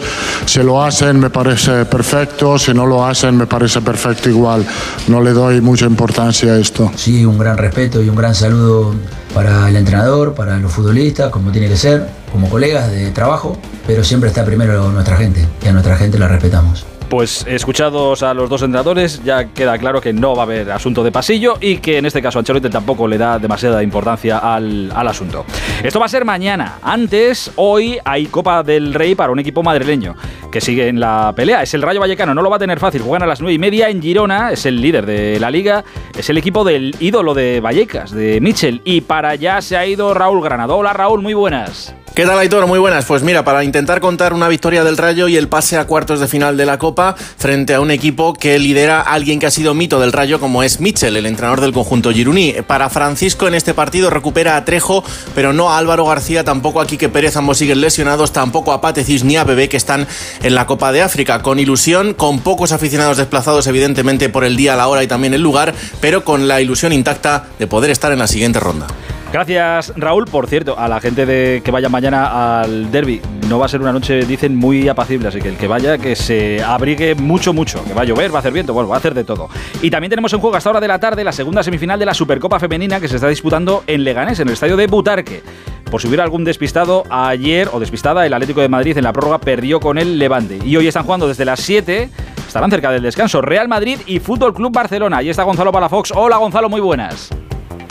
Si 0.47 0.63
lo 0.63 0.83
hacen 0.83 1.21
me 1.21 1.31
parece 1.31 1.85
perfecto, 1.85 2.59
si 2.59 2.75
no 2.75 2.87
lo 2.87 3.05
hacen 3.05 3.37
me 3.37 3.47
parece 3.47 3.81
perfecto 3.81 4.29
igual. 4.29 4.67
No 5.07 5.23
le 5.23 5.33
doy 5.33 5.61
mucha 5.61 5.87
importancia 5.87 6.53
a 6.53 6.59
esto. 6.59 6.91
Sí, 6.97 7.25
un 7.25 7.39
gran 7.39 7.57
respeto 7.57 8.03
y 8.03 8.09
un 8.09 8.17
gran 8.17 8.35
saludo 8.35 8.95
para 9.35 9.69
el 9.69 9.77
entrenador, 9.77 10.35
para 10.35 10.59
los 10.59 10.73
futbolistas, 10.73 11.31
como 11.31 11.53
tiene 11.53 11.69
que 11.69 11.77
ser, 11.77 12.09
como 12.33 12.49
colegas 12.49 12.91
de 12.91 13.11
trabajo, 13.11 13.57
pero 13.87 14.03
siempre 14.03 14.29
está 14.29 14.45
primero 14.45 14.91
nuestra 14.91 15.17
gente 15.17 15.47
y 15.63 15.69
a 15.69 15.73
nuestra 15.73 15.97
gente 15.97 16.19
la 16.19 16.29
respetamos. 16.29 16.85
Pues 17.09 17.47
escuchados 17.47 18.23
a 18.23 18.35
los 18.35 18.51
dos 18.51 18.61
entrenadores, 18.61 19.23
ya 19.25 19.47
queda 19.47 19.79
claro 19.79 20.01
que 20.03 20.13
no 20.13 20.35
va 20.35 20.43
a 20.43 20.45
haber 20.45 20.71
asunto 20.71 21.03
de 21.03 21.11
pasillo 21.11 21.55
y 21.59 21.79
que 21.79 21.97
en 21.97 22.05
este 22.05 22.21
caso 22.21 22.39
Ancelotti 22.39 22.69
tampoco 22.69 23.09
le 23.09 23.17
da 23.17 23.39
demasiada 23.39 23.83
importancia 23.83 24.37
al, 24.39 24.93
al 24.95 25.09
asunto. 25.09 25.47
Esto 25.83 25.99
va 26.01 26.05
a 26.05 26.11
ser 26.11 26.27
mañana. 26.27 26.79
Antes, 26.83 27.51
hoy 27.57 27.99
hay 28.05 28.27
Copa 28.27 28.63
del 28.63 28.93
Rey 28.93 29.15
para 29.15 29.33
un 29.33 29.39
equipo 29.39 29.63
madrileño 29.63 30.17
que 30.53 30.61
sigue 30.61 30.89
en 30.89 31.01
la 31.01 31.33
pelea. 31.35 31.63
Es 31.63 31.73
el 31.73 31.81
Rayo 31.81 31.99
Vallecano, 31.99 32.35
no 32.35 32.43
lo 32.43 32.51
va 32.51 32.57
a 32.57 32.59
tener 32.59 32.79
fácil. 32.79 33.01
Juegan 33.01 33.23
a 33.23 33.27
las 33.27 33.41
9 33.41 33.55
y 33.55 33.59
media 33.59 33.89
en 33.89 34.03
Girona, 34.03 34.53
es 34.53 34.67
el 34.67 34.79
líder 34.79 35.07
de 35.07 35.41
la 35.41 35.51
liga, 35.51 35.85
es 36.17 36.29
el 36.29 36.37
equipo 36.37 36.63
del 36.63 36.95
ídolo 37.01 37.33
de 37.33 37.61
Vallecas, 37.61 38.11
de 38.11 38.39
Mitchell. 38.43 38.83
Y 38.85 39.01
para 39.01 39.31
allá 39.31 39.63
se 39.63 39.79
ha 39.79 39.87
ido 39.87 40.13
Raúl 40.13 40.43
Granado. 40.43 40.77
Hola 40.77 40.93
Raúl, 40.93 41.23
muy 41.23 41.33
buenas. 41.33 41.95
¿Qué 42.15 42.27
tal, 42.27 42.37
Aitor? 42.37 42.67
Muy 42.67 42.81
buenas. 42.81 43.05
Pues 43.05 43.23
mira, 43.23 43.45
para 43.45 43.63
intentar 43.63 44.01
contar 44.01 44.33
una 44.33 44.49
victoria 44.49 44.83
del 44.83 44.97
Rayo 44.97 45.29
y 45.29 45.37
el 45.37 45.47
pase 45.47 45.77
a 45.79 45.87
cuartos 45.87 46.19
de 46.19 46.27
final 46.27 46.57
de 46.57 46.67
la 46.67 46.77
Copa 46.77 46.98
frente 47.37 47.75
a 47.75 47.81
un 47.81 47.91
equipo 47.91 48.35
que 48.35 48.59
lidera 48.59 49.01
a 49.01 49.13
alguien 49.13 49.39
que 49.39 49.47
ha 49.47 49.51
sido 49.51 49.75
mito 49.75 50.01
del 50.01 50.13
Rayo, 50.13 50.41
como 50.41 50.63
es 50.63 50.81
Mitchell, 50.81 51.17
el 51.17 51.27
entrenador 51.27 51.61
del 51.61 51.73
conjunto 51.73 52.13
Giruní. 52.13 52.57
Para 52.67 52.91
Francisco 52.91 53.47
en 53.47 53.55
este 53.55 53.75
partido 53.75 54.11
recupera 54.11 54.57
a 54.57 54.65
Trejo, 54.65 55.05
pero 55.35 55.53
no 55.53 55.71
a 55.71 55.79
Álvaro 55.79 56.05
García, 56.05 56.45
tampoco 56.45 56.81
a 56.81 56.87
Quique 56.87 57.09
Pérez, 57.09 57.37
ambos 57.37 57.59
siguen 57.59 57.81
lesionados, 57.81 58.33
tampoco 58.33 58.73
a 58.73 58.81
Patecis 58.81 59.25
ni 59.25 59.37
a 59.37 59.45
Bebé, 59.45 59.69
que 59.69 59.77
están 59.77 60.07
en 60.43 60.55
la 60.55 60.67
Copa 60.67 60.93
de 60.93 61.03
África. 61.03 61.43
Con 61.43 61.59
ilusión, 61.59 62.15
con 62.15 62.41
pocos 62.41 62.73
aficionados 62.73 63.17
desplazados, 63.17 63.67
evidentemente, 63.67 64.29
por 64.29 64.45
el 64.45 64.57
día, 64.57 64.77
la 64.77 64.89
hora 64.89 65.03
y 65.03 65.07
también 65.07 65.35
el 65.35 65.43
lugar, 65.43 65.75
pero 66.01 66.25
con 66.25 66.49
la 66.49 66.61
ilusión 66.61 66.93
intacta 66.93 67.47
de 67.59 67.67
poder 67.67 67.91
estar 67.91 68.13
en 68.13 68.19
la 68.19 68.27
siguiente 68.27 68.61
ronda. 68.61 68.87
Gracias, 69.31 69.93
Raúl. 69.95 70.25
Por 70.25 70.47
cierto, 70.47 70.79
a 70.79 70.89
la 70.89 71.01
gente 71.01 71.27
de 71.27 71.61
que 71.63 71.71
vaya 71.71 71.91
mañana 71.91 72.61
al 72.61 72.91
derby, 72.91 73.21
no 73.49 73.59
va 73.59 73.67
a 73.67 73.69
ser 73.69 73.83
una 73.83 73.93
noche, 73.93 74.25
dicen, 74.25 74.57
muy 74.57 74.89
apacible, 74.89 75.29
así 75.29 75.41
que 75.41 75.51
el 75.51 75.57
que 75.57 75.69
vaya, 75.69 75.99
que 75.99 76.17
se 76.17 76.63
abrigue 76.63 77.15
mucho, 77.15 77.53
mucho, 77.53 77.85
que 77.85 77.93
va 77.93 78.03
a 78.03 78.05
llover, 78.05 78.33
va 78.33 78.37
a 78.37 78.41
hacer 78.41 78.53
viento, 78.53 78.73
bueno, 78.73 78.89
va 78.89 78.97
a 78.97 78.99
hacer 78.99 79.13
de 79.13 79.25
todo. 79.25 79.51
Y 79.83 79.91
también 79.91 80.09
tenemos 80.09 80.33
en 80.33 80.41
juego 80.41 80.57
hasta 80.57 80.71
hora 80.71 80.81
de 80.81 80.89
la 80.89 80.99
tarde 80.99 81.25
la 81.25 81.33
segunda 81.33 81.63
semifinal 81.63 81.99
de 81.99 82.07
la 82.07 82.15
Supercopa 82.15 82.59
Femenina 82.59 83.01
que 83.01 83.09
se 83.09 83.17
está 83.17 83.29
disputando 83.29 83.85
en 83.87 84.03
Leganés, 84.03 84.41
en 84.41 84.49
el 84.49 84.55
estadio 84.55 84.79
de 84.79 84.87
Butarque. 84.87 85.43
Por 85.91 86.01
si 86.01 86.09
hubiera 86.09 86.25
algún 86.25 86.45
despistado, 86.45 87.05
ayer 87.11 87.69
o 87.73 87.81
despistada, 87.81 88.25
el 88.25 88.33
Atlético 88.33 88.63
de 88.63 88.69
Madrid 88.69 88.97
en 88.97 89.05
la 89.05 89.13
prórroga 89.13 89.39
perdió 89.39 89.79
con 89.79 89.99
el 89.99 90.19
Levante. 90.19 90.59
Y 90.65 90.75
hoy 90.77 90.87
están 90.87 91.05
jugando 91.05 91.29
desde 91.29 91.45
las 91.45 91.61
7, 91.61 92.09
estarán 92.47 92.71
cerca 92.71 92.91
del 92.91 93.03
descanso, 93.03 93.43
Real 93.43 93.69
Madrid 93.69 93.99
y 94.07 94.21
Fútbol 94.21 94.55
Club 94.55 94.73
Barcelona. 94.73 95.19
Ahí 95.19 95.29
está 95.29 95.43
Gonzalo 95.43 95.71
Palafox. 95.71 96.13
Hola 96.15 96.39
Gonzalo, 96.39 96.71
muy 96.71 96.81
buenas. 96.81 97.31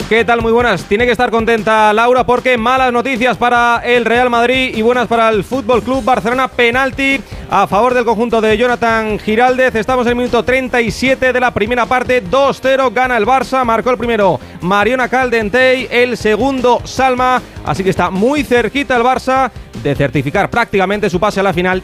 ¿Qué 0.08 0.24
tal? 0.24 0.40
Muy 0.40 0.52
buenas. 0.52 0.84
Tiene 0.84 1.04
que 1.04 1.12
estar 1.12 1.30
contenta 1.30 1.92
Laura 1.92 2.24
porque 2.24 2.56
malas 2.56 2.90
noticias 2.90 3.36
para 3.36 3.82
el 3.84 4.06
Real 4.06 4.30
Madrid 4.30 4.74
y 4.74 4.80
buenas 4.80 5.06
para 5.06 5.28
el 5.28 5.44
Fútbol 5.44 5.82
Club 5.82 6.02
Barcelona. 6.02 6.48
Penalti 6.48 7.20
a 7.50 7.66
favor 7.66 7.92
del 7.92 8.06
conjunto 8.06 8.40
de 8.40 8.56
Jonathan 8.56 9.18
Giraldez. 9.18 9.74
Estamos 9.74 10.06
en 10.06 10.12
el 10.12 10.16
minuto 10.16 10.42
37 10.42 11.30
de 11.30 11.40
la 11.40 11.52
primera 11.52 11.84
parte. 11.84 12.24
2-0 12.24 12.90
gana 12.94 13.18
el 13.18 13.26
Barça. 13.26 13.62
Marcó 13.66 13.90
el 13.90 13.98
primero 13.98 14.40
Mariona 14.62 15.10
Caldentey, 15.10 15.88
el 15.90 16.16
segundo 16.16 16.80
Salma. 16.84 17.42
Así 17.66 17.84
que 17.84 17.90
está 17.90 18.08
muy 18.08 18.44
cerquita 18.44 18.96
el 18.96 19.02
Barça 19.02 19.50
de 19.82 19.94
certificar 19.94 20.48
prácticamente 20.48 21.10
su 21.10 21.20
pase 21.20 21.40
a 21.40 21.42
la 21.42 21.52
final. 21.52 21.82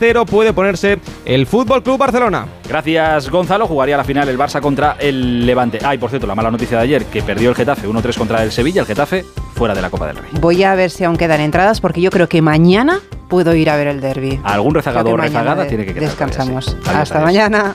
3-0 0.00 0.26
puede 0.26 0.52
ponerse 0.52 0.98
el 1.24 1.46
Fútbol 1.46 1.82
Club 1.82 1.98
Barcelona. 1.98 2.46
Gracias, 2.68 3.30
Gonzalo. 3.30 3.66
Jugaría 3.66 3.96
la 3.96 4.04
final 4.04 4.28
el 4.28 4.38
Barça 4.38 4.60
contra 4.60 4.96
el 4.98 5.46
Levante. 5.46 5.78
Ah, 5.84 5.94
y 5.94 5.98
por 5.98 6.10
cierto, 6.10 6.26
la 6.26 6.34
mala 6.34 6.50
noticia 6.50 6.76
de 6.78 6.84
ayer, 6.84 7.04
que 7.06 7.22
perdió 7.22 7.50
el 7.50 7.54
Getafe 7.54 7.86
1-3 7.88 8.16
contra 8.16 8.42
el 8.42 8.52
Sevilla. 8.52 8.82
El 8.82 8.86
Getafe 8.86 9.24
fuera 9.54 9.74
de 9.74 9.82
la 9.82 9.90
Copa 9.90 10.06
del 10.06 10.16
Rey. 10.16 10.30
Voy 10.40 10.62
a 10.64 10.74
ver 10.74 10.90
si 10.90 11.04
aún 11.04 11.16
quedan 11.16 11.40
entradas 11.40 11.80
porque 11.80 12.00
yo 12.00 12.10
creo 12.10 12.28
que 12.28 12.42
mañana 12.42 13.00
puedo 13.28 13.54
ir 13.54 13.70
a 13.70 13.76
ver 13.76 13.86
el 13.88 14.00
derby. 14.00 14.40
Algún 14.44 14.74
rezagado 14.74 15.10
o 15.10 15.16
rezagada 15.16 15.62
de- 15.64 15.68
tiene 15.68 15.84
que 15.86 15.94
quedar. 15.94 16.08
Descansamos. 16.08 16.64
todavía, 16.66 16.82
sí. 16.84 16.88
Adiós, 16.90 17.02
Hasta 17.02 17.14
adiós. 17.18 17.26
mañana. 17.26 17.74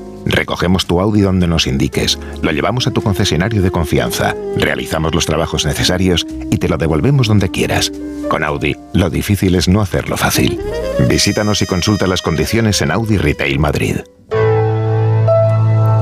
Recogemos 0.31 0.85
tu 0.85 1.01
Audi 1.01 1.21
donde 1.21 1.47
nos 1.47 1.67
indiques, 1.67 2.17
lo 2.41 2.51
llevamos 2.51 2.87
a 2.87 2.91
tu 2.91 3.01
concesionario 3.01 3.61
de 3.61 3.69
confianza, 3.69 4.33
realizamos 4.55 5.13
los 5.13 5.25
trabajos 5.25 5.65
necesarios 5.65 6.25
y 6.49 6.57
te 6.57 6.69
lo 6.69 6.77
devolvemos 6.77 7.27
donde 7.27 7.49
quieras. 7.49 7.91
Con 8.29 8.43
Audi, 8.43 8.77
lo 8.93 9.09
difícil 9.09 9.55
es 9.55 9.67
no 9.67 9.81
hacerlo 9.81 10.15
fácil. 10.15 10.57
Visítanos 11.09 11.61
y 11.61 11.65
consulta 11.65 12.07
las 12.07 12.21
condiciones 12.21 12.81
en 12.81 12.91
Audi 12.91 13.17
Retail 13.17 13.59
Madrid. 13.59 13.97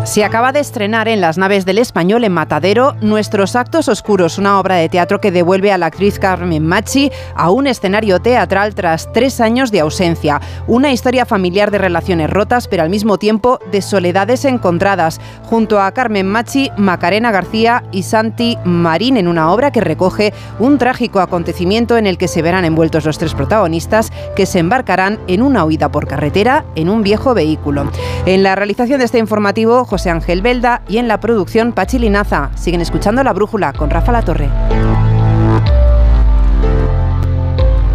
Se 0.10 0.24
acaba 0.24 0.52
de 0.52 0.60
estrenar 0.60 1.08
en 1.08 1.22
las 1.22 1.38
naves 1.38 1.68
del 1.68 1.78
español 1.78 2.24
en 2.24 2.32
Matadero 2.32 2.96
Nuestros 3.00 3.56
Actos 3.56 3.88
Oscuros, 3.88 4.40
una 4.40 4.60
obra 4.60 4.74
de 4.74 4.90
teatro 4.90 5.22
que 5.22 5.30
devuelve 5.30 5.72
a 5.72 5.78
la 5.78 5.86
actriz 5.86 6.18
Carmen 6.18 6.66
Machi 6.66 7.12
a 7.36 7.52
un 7.52 7.68
escenario 7.68 8.20
teatral 8.20 8.74
tras 8.74 9.14
tres 9.14 9.40
años 9.40 9.70
de 9.70 9.82
ausencia. 9.82 10.42
Una 10.66 10.92
historia 10.92 11.28
familiar 11.28 11.70
de 11.70 11.78
relaciones 11.78 12.28
rotas, 12.28 12.68
pero 12.68 12.82
al 12.82 12.90
mismo 12.90 13.20
tiempo 13.20 13.60
de 13.72 13.84
soledades 13.84 14.46
encontradas. 14.46 15.22
Junto 15.44 15.80
a 15.80 15.92
Carmen 15.92 16.26
Machi, 16.28 16.72
Macarena 16.76 17.30
García 17.30 17.84
y 17.92 18.02
Santi 18.02 18.58
Marín 18.66 19.16
en 19.16 19.28
una 19.28 19.54
obra 19.54 19.70
que 19.70 19.82
recoge 19.82 20.34
un 20.58 20.80
trágico 20.80 21.20
acontecimiento 21.20 21.98
en 21.98 22.08
el 22.08 22.18
que 22.18 22.28
se 22.28 22.42
verán 22.42 22.66
envueltos 22.66 23.06
los 23.06 23.20
tres 23.20 23.36
protagonistas 23.36 24.12
que 24.36 24.48
se 24.48 24.58
embarcarán 24.58 25.20
en 25.28 25.44
una 25.44 25.66
huida 25.66 25.92
por 25.92 26.08
carretera 26.08 26.66
en 26.74 26.90
un 26.90 27.04
viejo 27.04 27.36
vehículo. 27.36 27.92
En 28.26 28.42
la 28.42 28.56
realización 28.56 28.98
de 28.98 29.06
este 29.06 29.20
informativo, 29.20 29.86
José 29.86 29.99
Ángel 30.08 30.42
Belda 30.42 30.84
y 30.88 30.98
en 30.98 31.08
la 31.08 31.20
producción 31.20 31.74
Pachi 31.74 32.00
Linaza. 32.00 32.52
Siguen 32.56 32.82
escuchando 32.82 33.24
La 33.24 33.34
Brújula 33.34 33.74
con 33.74 33.90
Rafa 33.90 34.12
La 34.12 34.22
Torre. 34.22 34.50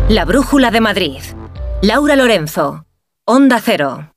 La 0.09 0.25
Brújula 0.25 0.71
de 0.71 0.81
Madrid. 0.81 1.21
Laura 1.83 2.17
Lorenzo. 2.17 2.85
Onda 3.25 3.61
Cero. 3.63 4.11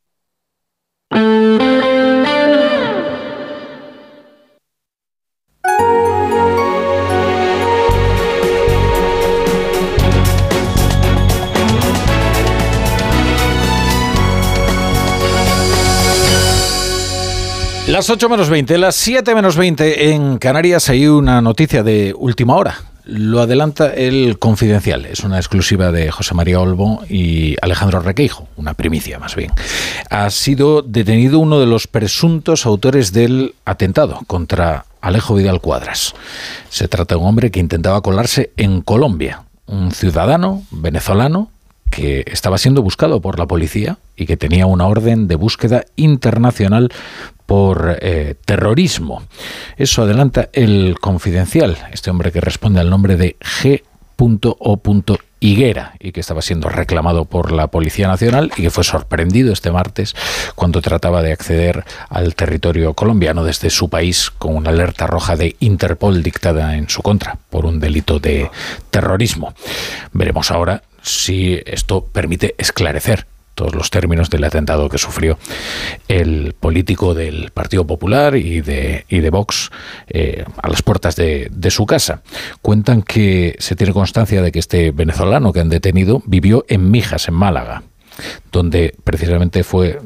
Las 17.98 18.12
8 18.12 18.30
menos 18.30 18.52
20, 18.52 18.78
las 18.78 18.96
7 18.96 19.34
menos 19.34 19.58
20 19.58 20.12
en 20.12 20.38
Canarias 20.38 20.88
hay 20.88 21.08
una 21.08 21.42
noticia 21.42 21.82
de 21.82 22.14
última 22.16 22.56
hora. 22.56 22.76
Lo 23.06 23.42
adelanta 23.42 23.92
el 23.92 24.38
Confidencial. 24.38 25.08
Es 25.08 25.22
una 25.22 25.38
exclusiva 25.38 25.92
de 25.92 26.12
José 26.12 26.36
María 26.36 26.60
Olbo 26.60 27.04
y 27.10 27.56
Alejandro 27.60 28.00
Requeijo, 28.00 28.48
una 28.56 28.76
primicia 28.76 29.18
más 29.18 29.36
bien. 29.36 29.52
Ha 30.12 30.30
sido 30.30 30.84
detenido 30.84 31.40
uno 31.40 31.60
de 31.60 31.66
los 31.66 31.88
presuntos 31.88 32.68
autores 32.68 33.14
del 33.14 33.56
atentado 33.66 34.20
contra 34.28 34.86
Alejo 35.02 35.34
Vidal 35.34 35.60
Cuadras. 35.60 36.14
Se 36.70 36.88
trata 36.88 37.16
de 37.16 37.22
un 37.22 37.28
hombre 37.28 37.50
que 37.50 37.60
intentaba 37.60 38.02
colarse 38.02 38.52
en 38.58 38.82
Colombia, 38.82 39.42
un 39.66 39.90
ciudadano 39.90 40.62
venezolano 40.70 41.50
que 41.90 42.26
estaba 42.28 42.60
siendo 42.60 42.84
buscado 42.84 43.22
por 43.22 43.40
la 43.40 43.48
policía 43.48 43.98
y 44.16 44.28
que 44.28 44.38
tenía 44.38 44.68
una 44.68 44.86
orden 44.86 45.28
de 45.28 45.36
búsqueda 45.36 45.86
internacional 45.96 46.92
por 47.48 47.98
eh, 48.02 48.36
terrorismo. 48.46 49.24
Eso 49.78 50.04
adelanta 50.04 50.50
el 50.54 50.98
confidencial, 51.02 51.78
este 51.92 52.12
hombre 52.12 52.32
que 52.32 52.42
responde 52.42 52.80
al 52.80 52.92
nombre 52.92 53.16
de 53.16 53.38
G.O. 53.40 54.78
Higuera 55.40 55.94
y 56.00 56.12
que 56.12 56.20
estaba 56.20 56.42
siendo 56.42 56.68
reclamado 56.68 57.26
por 57.26 57.52
la 57.52 57.68
Policía 57.68 58.08
Nacional 58.08 58.52
y 58.58 58.64
que 58.64 58.72
fue 58.72 58.84
sorprendido 58.84 59.54
este 59.54 59.72
martes 59.72 60.16
cuando 60.56 60.82
trataba 60.82 61.22
de 61.22 61.32
acceder 61.32 61.86
al 62.10 62.34
territorio 62.34 62.96
colombiano 62.96 63.44
desde 63.44 63.70
su 63.70 63.88
país 63.88 64.32
con 64.32 64.56
una 64.56 64.72
alerta 64.72 65.06
roja 65.06 65.36
de 65.36 65.56
Interpol 65.60 66.24
dictada 66.24 66.76
en 66.76 66.90
su 66.90 67.04
contra 67.04 67.38
por 67.52 67.68
un 67.68 67.80
delito 67.80 68.20
de 68.20 68.50
terrorismo. 68.90 69.54
Veremos 70.12 70.50
ahora 70.50 70.82
si 71.04 71.62
esto 71.66 72.04
permite 72.04 72.56
esclarecer 72.58 73.28
todos 73.58 73.74
los 73.74 73.90
términos 73.90 74.30
del 74.30 74.44
atentado 74.44 74.88
que 74.88 75.00
sufrió 75.00 75.40
el 76.08 76.54
político 76.54 77.16
del 77.16 77.50
Partido 77.50 77.88
Popular 77.88 78.36
y 78.36 78.62
de, 78.62 79.06
y 79.10 79.20
de 79.20 79.30
Vox 79.32 79.72
eh, 80.08 80.46
a 80.62 80.70
las 80.70 80.84
puertas 80.84 81.16
de, 81.16 81.50
de, 81.52 81.72
su 81.72 81.88
casa. 81.88 82.22
Cuentan 82.62 83.02
que 83.02 83.56
se 83.58 83.76
tiene 83.76 83.94
constancia 83.94 84.44
de 84.44 84.52
que 84.52 84.60
este 84.60 84.92
venezolano 84.92 85.54
que 85.54 85.60
han 85.60 85.70
detenido 85.70 86.22
vivió 86.28 86.66
en 86.70 86.92
Mijas, 86.92 87.28
en 87.28 87.34
Málaga, 87.34 87.82
donde 88.52 88.96
precisamente 89.04 89.64
fue 89.64 90.00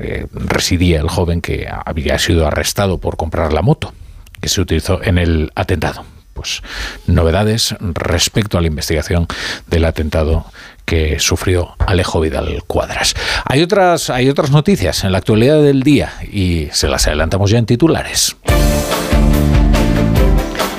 eh, 0.00 0.26
residía 0.32 0.98
el 0.98 1.08
joven 1.08 1.40
que 1.40 1.68
había 1.70 2.18
sido 2.18 2.48
arrestado 2.48 2.98
por 2.98 3.16
comprar 3.16 3.52
la 3.52 3.62
moto 3.62 3.94
que 4.40 4.48
se 4.48 4.60
utilizó 4.60 5.00
en 5.04 5.18
el 5.18 5.52
atentado 5.54 6.04
pues 6.34 6.62
novedades 7.06 7.74
respecto 7.80 8.58
a 8.58 8.60
la 8.60 8.68
investigación 8.68 9.26
del 9.66 9.84
atentado 9.84 10.46
que 10.88 11.20
sufrió 11.20 11.76
Alejo 11.86 12.18
Vidal 12.18 12.62
Cuadras. 12.66 13.14
Hay 13.44 13.60
otras, 13.60 14.08
hay 14.08 14.30
otras 14.30 14.50
noticias 14.50 15.04
en 15.04 15.12
la 15.12 15.18
actualidad 15.18 15.62
del 15.62 15.82
día 15.82 16.14
y 16.32 16.68
se 16.72 16.88
las 16.88 17.06
adelantamos 17.06 17.50
ya 17.50 17.58
en 17.58 17.66
titulares. 17.66 18.36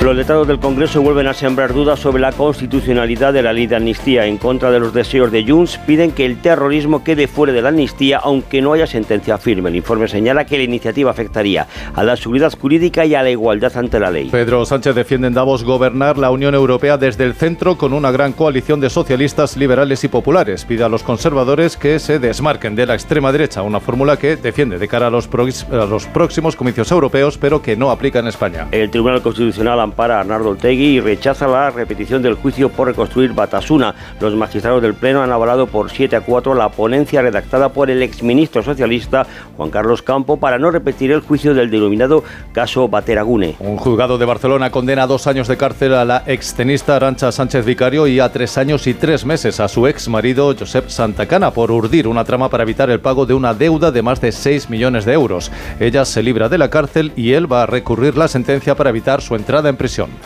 Los 0.04 0.16
letrados 0.16 0.48
del 0.48 0.60
Congreso 0.60 1.02
vuelven 1.02 1.28
a 1.28 1.34
sembrar 1.34 1.74
dudas 1.74 2.00
sobre 2.00 2.22
la 2.22 2.32
constitucionalidad 2.32 3.34
de 3.34 3.42
la 3.42 3.52
ley 3.52 3.68
de 3.68 3.76
amnistía. 3.76 4.26
En 4.28 4.38
contra 4.38 4.72
de 4.72 4.80
los 4.80 4.94
deseos 4.94 5.30
de 5.30 5.44
Junts, 5.46 5.78
piden 5.80 6.14
que 6.14 6.26
el 6.26 6.38
terrorismo 6.38 7.04
quede 7.04 7.28
fuera 7.28 7.52
de 7.52 7.62
la 7.62 7.68
amnistía, 7.68 8.20
aunque 8.24 8.62
no 8.62 8.72
haya 8.72 8.88
sentencia 8.88 9.38
firme. 9.38 9.70
El 9.70 9.76
informe 9.76 10.08
señala 10.08 10.46
que 10.46 10.58
la 10.58 10.64
iniciativa 10.64 11.12
afectaría 11.12 11.68
a 11.94 12.04
la 12.06 12.16
seguridad 12.16 12.54
jurídica 12.58 13.06
y 13.06 13.14
a 13.14 13.24
la 13.24 13.30
igualdad 13.30 13.76
ante 13.76 14.00
la 14.00 14.10
ley. 14.10 14.30
Pedro 14.32 14.64
Sánchez 14.64 14.96
defiende 14.96 15.28
en 15.28 15.34
Davos 15.34 15.66
gobernar 15.66 16.18
la 16.18 16.32
Unión 16.32 16.56
Europea 16.56 16.98
desde 16.98 17.26
el 17.26 17.34
centro 17.34 17.78
con 17.78 17.92
una 17.92 18.10
gran 18.10 18.32
coalición 18.32 18.80
de 18.80 18.90
socialistas, 18.90 19.58
liberales 19.58 20.06
y 20.06 20.08
populares. 20.08 20.64
Pide 20.64 20.86
a 20.86 20.90
los 20.90 21.04
conservadores 21.04 21.76
que 21.76 22.00
se 22.00 22.20
desmarquen 22.20 22.74
de 22.74 22.86
la 22.86 22.94
extrema 22.94 23.34
derecha, 23.34 23.64
una 23.64 23.82
fórmula 23.82 24.16
que 24.16 24.38
defiende 24.38 24.80
de 24.80 24.88
cara 24.88 25.08
a 25.08 25.10
los, 25.10 25.28
a 25.72 25.86
los 25.86 26.06
próximos 26.08 26.56
comicios 26.56 26.90
europeos, 26.90 27.38
pero 27.38 27.62
que 27.62 27.76
no 27.76 27.92
aplica 27.92 28.20
en 28.20 28.28
España. 28.28 28.70
El 28.72 28.90
Tribunal 28.90 29.22
Constitucional 29.22 29.89
para 29.92 30.18
a 30.18 30.20
Arnaldo 30.22 30.52
Otegui 30.52 30.98
y 30.98 31.00
rechaza 31.00 31.48
la 31.48 31.70
repetición 31.70 32.22
del 32.22 32.36
juicio 32.36 32.70
por 32.70 32.88
reconstruir 32.88 33.34
Batasuna. 33.34 33.94
Los 34.20 34.36
magistrados 34.36 34.82
del 34.82 34.94
Pleno 34.94 35.22
han 35.22 35.32
avalado 35.32 35.68
por 35.68 35.90
7 35.90 36.16
a 36.16 36.22
4 36.22 36.56
la 36.56 36.70
ponencia 36.70 37.22
redactada 37.22 37.70
por 37.70 37.90
el 37.90 38.02
exministro 38.02 38.64
socialista 38.64 39.26
Juan 39.58 39.70
Carlos 39.70 40.02
Campo 40.02 40.38
para 40.38 40.58
no 40.58 40.72
repetir 40.72 41.12
el 41.12 41.22
juicio 41.22 41.54
del 41.54 41.70
denominado 41.70 42.24
caso 42.54 42.88
Bateragune. 42.88 43.56
Un 43.60 43.78
juzgado 43.78 44.18
de 44.18 44.26
Barcelona 44.26 44.72
condena 44.72 45.04
a 45.04 45.08
dos 45.08 45.28
años 45.28 45.48
de 45.48 45.58
cárcel 45.58 45.94
a 45.94 46.06
la 46.06 46.24
extenista 46.26 46.96
Arancha 46.96 47.32
Sánchez 47.32 47.66
Vicario 47.66 48.08
y 48.08 48.20
a 48.20 48.32
tres 48.32 48.58
años 48.58 48.88
y 48.88 48.94
tres 48.94 49.26
meses 49.26 49.60
a 49.60 49.68
su 49.68 49.88
ex 49.88 50.08
marido 50.08 50.56
Josep 50.58 50.90
Santacana 50.90 51.52
por 51.52 51.72
urdir 51.72 52.08
una 52.08 52.24
trama 52.24 52.50
para 52.50 52.64
evitar 52.64 52.90
el 52.90 53.00
pago 53.00 53.26
de 53.26 53.34
una 53.34 53.54
deuda 53.54 53.92
de 53.92 54.02
más 54.02 54.22
de 54.22 54.32
6 54.32 54.70
millones 54.70 55.06
de 55.06 55.14
euros. 55.14 55.52
Ella 55.80 56.06
se 56.06 56.24
libra 56.24 56.50
de 56.50 56.58
la 56.58 56.70
cárcel 56.70 57.12
y 57.16 57.34
él 57.34 57.52
va 57.52 57.64
a 57.64 57.66
recurrir 57.66 58.18
la 58.18 58.28
sentencia 58.28 58.76
para 58.76 58.90
evitar 58.90 59.22
su 59.22 59.36
entrada 59.36 59.70
en 59.70 59.78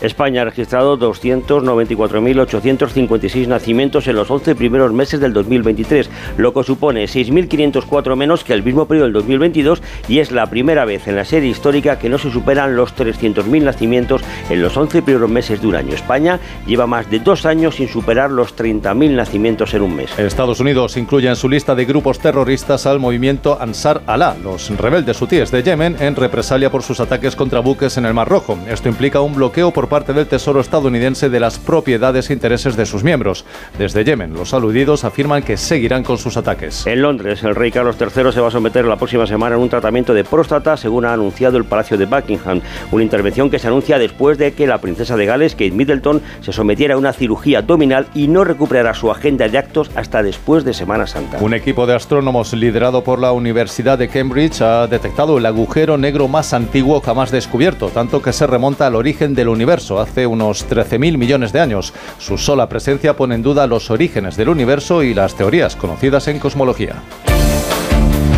España 0.01 0.41
ha 0.41 0.45
registrado 0.45 0.99
294.856 0.99 3.47
nacimientos 3.47 4.07
en 4.07 4.15
los 4.15 4.29
11 4.29 4.55
primeros 4.55 4.91
meses 4.91 5.19
del 5.19 5.33
2023, 5.33 6.09
lo 6.37 6.53
que 6.53 6.63
supone 6.63 7.05
6.504 7.05 8.15
menos 8.15 8.43
que 8.43 8.53
el 8.53 8.63
mismo 8.63 8.87
periodo 8.87 9.05
del 9.05 9.13
2022 9.13 9.81
y 10.07 10.19
es 10.19 10.31
la 10.31 10.47
primera 10.47 10.85
vez 10.85 11.07
en 11.07 11.15
la 11.15 11.25
serie 11.25 11.49
histórica 11.49 11.99
que 11.99 12.09
no 12.09 12.17
se 12.17 12.31
superan 12.31 12.75
los 12.75 12.95
300.000 12.95 13.63
nacimientos 13.63 14.21
en 14.49 14.61
los 14.61 14.75
11 14.75 15.01
primeros 15.03 15.29
meses 15.29 15.61
de 15.61 15.67
un 15.67 15.75
año. 15.75 15.93
España 15.93 16.39
lleva 16.65 16.87
más 16.87 17.09
de 17.09 17.19
dos 17.19 17.45
años 17.45 17.75
sin 17.75 17.87
superar 17.87 18.31
los 18.31 18.55
30.000 18.55 19.11
nacimientos 19.11 19.73
en 19.73 19.83
un 19.83 19.95
mes. 19.95 20.17
Estados 20.17 20.59
Unidos 20.59 20.97
incluye 20.97 21.29
en 21.29 21.35
su 21.35 21.47
lista 21.47 21.75
de 21.75 21.85
grupos 21.85 22.19
terroristas 22.19 22.85
al 22.85 22.99
movimiento 22.99 23.57
Ansar 23.61 24.01
Allah, 24.07 24.35
los 24.43 24.75
rebeldes 24.77 25.21
hutíes 25.21 25.51
de 25.51 25.61
Yemen, 25.61 25.97
en 25.99 26.15
represalia 26.15 26.71
por 26.71 26.83
sus 26.83 26.99
ataques 26.99 27.35
contra 27.35 27.59
buques 27.59 27.97
en 27.97 28.05
el 28.05 28.13
Mar 28.13 28.27
Rojo. 28.27 28.57
Esto 28.67 28.89
implica 28.89 29.21
un 29.21 29.35
bloqueo 29.35 29.42
por 29.51 29.89
parte 29.89 30.13
del 30.13 30.27
Tesoro 30.27 30.61
estadounidense 30.61 31.29
de 31.29 31.39
las 31.39 31.59
propiedades 31.59 32.29
e 32.29 32.33
intereses 32.33 32.77
de 32.77 32.85
sus 32.85 33.03
miembros. 33.03 33.43
Desde 33.77 34.05
Yemen, 34.05 34.33
los 34.33 34.53
aludidos 34.53 35.03
afirman 35.03 35.43
que 35.43 35.57
seguirán 35.57 36.03
con 36.03 36.17
sus 36.17 36.37
ataques. 36.37 36.87
En 36.87 37.01
Londres, 37.01 37.43
el 37.43 37.53
rey 37.53 37.69
Carlos 37.69 37.97
III 37.99 38.31
se 38.31 38.39
va 38.39 38.47
a 38.47 38.51
someter 38.51 38.85
la 38.85 38.95
próxima 38.95 39.27
semana 39.27 39.55
a 39.55 39.57
un 39.57 39.67
tratamiento 39.67 40.13
de 40.13 40.23
próstata, 40.23 40.77
según 40.77 41.03
ha 41.03 41.11
anunciado 41.11 41.57
el 41.57 41.65
Palacio 41.65 41.97
de 41.97 42.05
Buckingham. 42.05 42.61
Una 42.91 43.03
intervención 43.03 43.49
que 43.49 43.59
se 43.59 43.67
anuncia 43.67 43.99
después 43.99 44.37
de 44.37 44.53
que 44.53 44.65
la 44.65 44.79
princesa 44.79 45.17
de 45.17 45.25
Gales, 45.25 45.55
Kate 45.55 45.71
Middleton, 45.71 46.21
se 46.39 46.53
sometiera 46.53 46.95
a 46.95 46.97
una 46.97 47.11
cirugía 47.11 47.59
abdominal 47.59 48.07
y 48.13 48.29
no 48.29 48.45
recuperará 48.45 48.93
su 48.93 49.11
agenda 49.11 49.49
de 49.49 49.57
actos 49.57 49.91
hasta 49.95 50.23
después 50.23 50.63
de 50.63 50.73
Semana 50.73 51.05
Santa. 51.05 51.39
Un 51.41 51.53
equipo 51.53 51.85
de 51.85 51.95
astrónomos 51.95 52.53
liderado 52.53 53.03
por 53.03 53.19
la 53.19 53.33
Universidad 53.33 53.97
de 53.97 54.07
Cambridge 54.07 54.61
ha 54.61 54.87
detectado 54.87 55.37
el 55.37 55.45
agujero 55.45 55.97
negro 55.97 56.29
más 56.29 56.53
antiguo 56.53 57.01
jamás 57.01 57.29
descubierto, 57.29 57.89
tanto 57.89 58.21
que 58.21 58.31
se 58.31 58.47
remonta 58.47 58.87
al 58.87 58.95
origen 58.95 59.32
del 59.33 59.47
universo 59.47 59.99
hace 59.99 60.27
unos 60.27 60.67
13.000 60.67 61.17
millones 61.17 61.53
de 61.53 61.59
años. 61.59 61.93
Su 62.17 62.37
sola 62.37 62.69
presencia 62.69 63.15
pone 63.15 63.35
en 63.35 63.43
duda 63.43 63.67
los 63.67 63.89
orígenes 63.89 64.37
del 64.37 64.49
universo 64.49 65.03
y 65.03 65.13
las 65.13 65.35
teorías 65.35 65.75
conocidas 65.75 66.27
en 66.27 66.39
cosmología. 66.39 67.01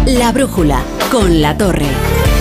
La 0.06 0.32
brújula 0.32 0.82
con 1.12 1.42
la 1.42 1.58
torre. 1.58 2.35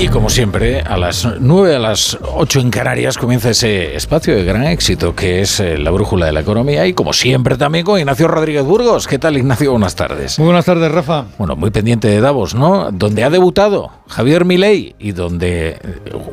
Y 0.00 0.08
como 0.08 0.30
siempre, 0.30 0.80
a 0.80 0.96
las 0.96 1.28
9, 1.40 1.76
a 1.76 1.78
las 1.78 2.16
8 2.22 2.60
en 2.60 2.70
Canarias 2.70 3.18
comienza 3.18 3.50
ese 3.50 3.94
espacio 3.94 4.34
de 4.34 4.44
gran 4.44 4.64
éxito 4.64 5.14
que 5.14 5.42
es 5.42 5.60
eh, 5.60 5.76
la 5.76 5.90
brújula 5.90 6.24
de 6.24 6.32
la 6.32 6.40
economía 6.40 6.86
y 6.86 6.94
como 6.94 7.12
siempre 7.12 7.58
también 7.58 7.84
con 7.84 7.98
Ignacio 7.98 8.26
Rodríguez 8.26 8.64
Burgos. 8.64 9.06
¿Qué 9.06 9.18
tal 9.18 9.36
Ignacio? 9.36 9.72
Buenas 9.72 9.96
tardes. 9.96 10.38
Muy 10.38 10.46
buenas 10.46 10.64
tardes, 10.64 10.90
Rafa. 10.90 11.26
Bueno, 11.36 11.54
muy 11.54 11.70
pendiente 11.70 12.08
de 12.08 12.22
Davos, 12.22 12.54
¿no? 12.54 12.90
Donde 12.90 13.24
ha 13.24 13.28
debutado 13.28 13.90
Javier 14.08 14.46
Milei 14.46 14.94
y 14.98 15.12
donde 15.12 15.68
eh, 15.68 15.78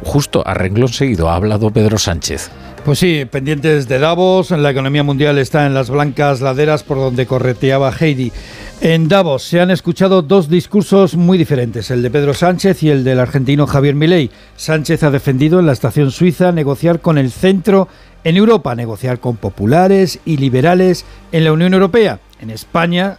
justo 0.05 0.47
a 0.47 0.53
renglón 0.53 0.87
seguido 0.87 1.29
ha 1.29 1.35
hablado 1.35 1.69
Pedro 1.69 1.97
Sánchez. 1.97 2.49
Pues 2.85 2.99
sí, 2.99 3.25
pendientes 3.29 3.89
de 3.89 3.99
Davos, 3.99 4.51
la 4.51 4.71
economía 4.71 5.03
mundial 5.03 5.37
está 5.39 5.65
en 5.65 5.73
las 5.73 5.89
blancas 5.89 6.39
laderas 6.39 6.83
por 6.83 6.95
donde 6.95 7.25
correteaba 7.25 7.91
Heidi. 7.91 8.31
En 8.79 9.07
Davos 9.07 9.41
se 9.41 9.59
han 9.59 9.71
escuchado 9.71 10.21
dos 10.21 10.49
discursos 10.49 11.15
muy 11.15 11.39
diferentes, 11.39 11.89
el 11.89 12.03
de 12.03 12.11
Pedro 12.11 12.35
Sánchez 12.35 12.83
y 12.83 12.91
el 12.91 13.03
del 13.03 13.19
argentino 13.19 13.65
Javier 13.65 13.95
Milei. 13.95 14.29
Sánchez 14.55 15.01
ha 15.01 15.09
defendido 15.09 15.59
en 15.59 15.65
la 15.65 15.71
estación 15.71 16.11
suiza 16.11 16.51
negociar 16.51 17.01
con 17.01 17.17
el 17.17 17.31
centro 17.31 17.87
en 18.23 18.37
Europa, 18.37 18.75
negociar 18.75 19.19
con 19.19 19.35
populares 19.35 20.19
y 20.25 20.37
liberales 20.37 21.05
en 21.31 21.43
la 21.43 21.53
Unión 21.53 21.73
Europea. 21.73 22.19
En 22.39 22.51
España, 22.51 23.17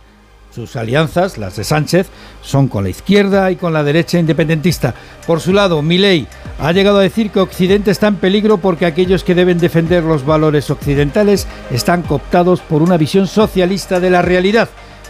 sus 0.54 0.76
alianzas, 0.76 1.38
las 1.38 1.56
de 1.56 1.64
Sánchez, 1.64 2.06
son 2.40 2.68
con 2.68 2.84
la 2.84 2.90
izquierda 2.90 3.50
y 3.50 3.56
con 3.56 3.72
la 3.72 3.82
derecha 3.82 4.20
independentista. 4.20 4.94
Por 5.26 5.40
su 5.40 5.52
lado, 5.52 5.82
Milei 5.82 6.28
ha 6.61 6.70
llegado 6.70 6.98
a 6.98 7.02
decir 7.02 7.30
que 7.30 7.40
Occidente 7.40 7.90
está 7.90 8.06
en 8.06 8.16
peligro 8.16 8.59
porque 8.59 8.86
aquellos 8.86 9.24
que 9.24 9.34
deben 9.34 9.59
defender 9.59 10.04
los 10.04 10.24
valores 10.24 10.70
occidentales 10.70 11.48
están 11.72 12.02
cooptados 12.02 12.61
por 12.61 12.80
una 12.80 12.96
visión 12.96 13.26
socialista 13.26 13.98
de 13.98 14.11
la 14.11 14.22
realidad 14.22 14.68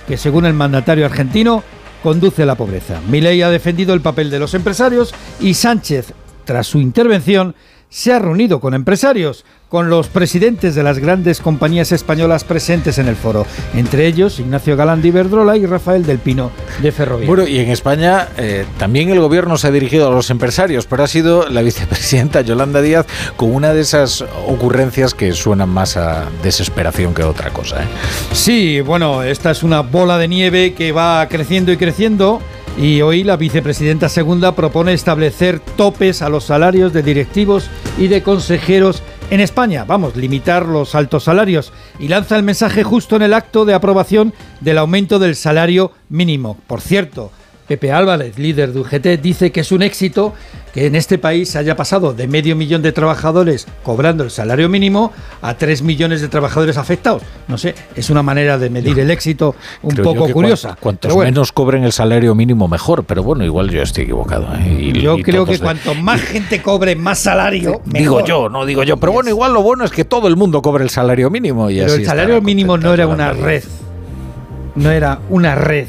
que 0.09 0.17
según 0.17 0.47
el 0.47 0.55
mandatario 0.55 1.05
argentino 1.05 1.63
conduce 2.03 2.43
a 2.43 2.47
la 2.47 2.55
pobreza. 2.55 3.01
Milei 3.09 3.43
ha 3.43 3.51
defendido 3.51 3.93
el 3.93 4.01
papel 4.01 4.31
de 4.31 4.39
los 4.39 4.55
empresarios 4.55 5.15
y 5.39 5.55
Sánchez, 5.55 6.15
tras 6.45 6.67
su 6.67 6.81
intervención, 6.81 7.55
se 7.91 8.13
ha 8.13 8.19
reunido 8.19 8.59
con 8.59 8.75
empresarios 8.75 9.45
con 9.69 9.91
los 9.91 10.09
presidentes 10.09 10.75
de 10.75 10.83
las 10.83 10.99
grandes 10.99 11.41
compañías 11.41 11.93
españolas 11.93 12.45
presentes 12.45 12.99
en 12.99 13.07
el 13.07 13.17
foro, 13.17 13.47
entre 13.75 14.07
ellos 14.07 14.41
Ignacio 14.41 14.77
Galán 14.77 15.03
de 15.03 15.09
Iberdrola 15.09 15.57
y 15.57 15.67
Rafael 15.67 16.05
del 16.07 16.19
Pino 16.19 16.51
de 16.81 16.91
Ferrovial. 16.91 17.27
Bueno, 17.27 17.47
y 17.47 17.59
en 17.59 17.71
España 17.71 18.29
eh, 18.39 18.65
también 18.79 19.11
el 19.11 19.21
gobierno 19.21 19.59
se 19.59 19.67
ha 19.67 19.71
dirigido 19.71 20.09
a 20.09 20.11
los 20.11 20.31
empresarios, 20.31 20.87
pero 20.87 21.05
ha 21.05 21.09
sido 21.09 21.49
la 21.49 21.63
vicepresidenta 21.69 22.41
Yolanda 22.41 22.81
Díaz 22.81 23.07
con 23.37 23.55
una 23.55 23.75
de 23.75 23.83
esas 23.83 24.25
ocurrencias 24.47 25.15
que 25.15 25.33
suenan 25.33 25.69
más 25.69 25.97
a 25.97 26.29
desesperación 26.43 27.15
que 27.15 27.23
a 27.23 27.29
otra 27.29 27.51
cosa. 27.51 27.83
¿eh? 27.83 27.87
Sí, 28.33 28.81
bueno, 28.81 29.23
esta 29.23 29.51
es 29.51 29.63
una 29.63 29.81
bola 29.81 30.19
de 30.19 30.29
nieve 30.29 30.73
que 30.73 30.93
va 30.93 31.27
creciendo 31.29 31.73
y 31.73 31.77
creciendo. 31.77 32.41
Y 32.79 33.03
hoy 33.03 33.25
la 33.25 33.37
vicepresidenta 33.37 34.09
segunda 34.09 34.55
propone 34.55 34.93
establecer 34.93 35.59
topes 35.59 36.23
a 36.23 36.29
los 36.29 36.45
salarios 36.45 36.93
de 36.93 37.03
directivos 37.03 37.69
y 37.99 38.07
de 38.07 38.23
consejeros 38.23 39.03
en 39.31 39.41
España. 39.41 39.85
Vamos, 39.85 40.17
limitar 40.17 40.67
los 40.67 40.95
altos 40.95 41.25
salarios. 41.25 41.73
Y 41.99 42.09
lanza 42.09 42.37
el 42.37 42.43
mensaje 42.43 42.83
justo 42.83 43.17
en 43.17 43.23
el 43.23 43.35
acto 43.35 43.65
de 43.65 43.75
aprobación 43.75 44.33
del 44.61 44.79
aumento 44.79 45.19
del 45.19 45.37
salario 45.37 45.93
mínimo. 46.09 46.59
Por 46.67 46.81
cierto, 46.81 47.31
Pepe 47.69 47.93
Álvarez, 47.93 48.39
líder 48.39 48.73
de 48.73 48.81
UGT, 48.81 49.21
dice 49.23 49.53
que 49.53 49.61
es 49.61 49.71
un 49.73 49.83
éxito 49.83 50.33
que 50.73 50.87
en 50.87 50.95
este 50.95 51.19
país 51.19 51.55
haya 51.55 51.77
pasado 51.77 52.15
de 52.15 52.27
medio 52.27 52.57
millón 52.57 52.81
de 52.83 52.93
trabajadores 52.93 53.67
cobrando 53.83 54.25
el 54.25 54.31
salario 54.31 54.69
mínimo 54.71 55.13
a 55.43 55.55
tres 55.55 55.83
millones 55.83 56.21
de 56.23 56.29
trabajadores 56.29 56.77
afectados. 56.79 57.23
No 57.47 57.59
sé, 57.59 57.75
es 57.95 58.09
una 58.11 58.23
manera 58.23 58.57
de 58.59 58.71
medir 58.71 58.99
el 58.99 59.11
éxito 59.11 59.55
un 59.83 59.95
poco 59.97 60.29
curiosa. 60.33 60.69
cuan- 60.69 60.79
Cuantos 60.81 61.15
bueno, 61.15 61.31
menos 61.31 61.53
cobren 61.53 61.85
el 61.85 61.93
salario 61.93 62.35
mínimo, 62.35 62.69
mejor. 62.69 63.05
Pero 63.05 63.23
bueno, 63.23 63.45
igual 63.45 63.71
yo 63.71 63.83
estoy 63.83 64.05
equivocado. 64.05 64.47
¿eh? 64.55 64.79
Y- 64.95 65.01
yo 65.01 65.19
y 65.19 65.23
creo 65.23 65.45
que 65.45 65.53
de- 65.53 65.59
cuanto 65.61 65.95
más 65.95 66.21
gente 66.23 66.63
cobre 66.63 66.97
más 66.97 67.19
salario, 67.19 67.83
Digo 67.85 68.25
yo, 68.25 68.49
no 68.49 68.65
digo 68.65 68.83
yo. 68.83 68.97
Pero 68.97 69.13
bueno, 69.13 69.29
igual 69.31 69.53
lo 69.53 69.63
bueno 69.63 69.85
es 69.85 69.91
que 69.91 70.05
todo 70.07 70.29
el 70.29 70.37
mundo 70.37 70.63
cobre 70.63 70.85
el 70.85 70.91
salario 70.91 71.29
mínimo. 71.31 71.69
Y 71.71 71.75
Pero 71.81 71.93
así 71.93 72.01
el 72.01 72.07
salario 72.07 72.41
mínimo 72.41 72.79
no 72.79 72.95
era 72.95 73.07
una 73.07 73.33
red. 73.33 73.63
No 74.75 74.91
era 74.91 75.21
una 75.29 75.55
red. 75.55 75.87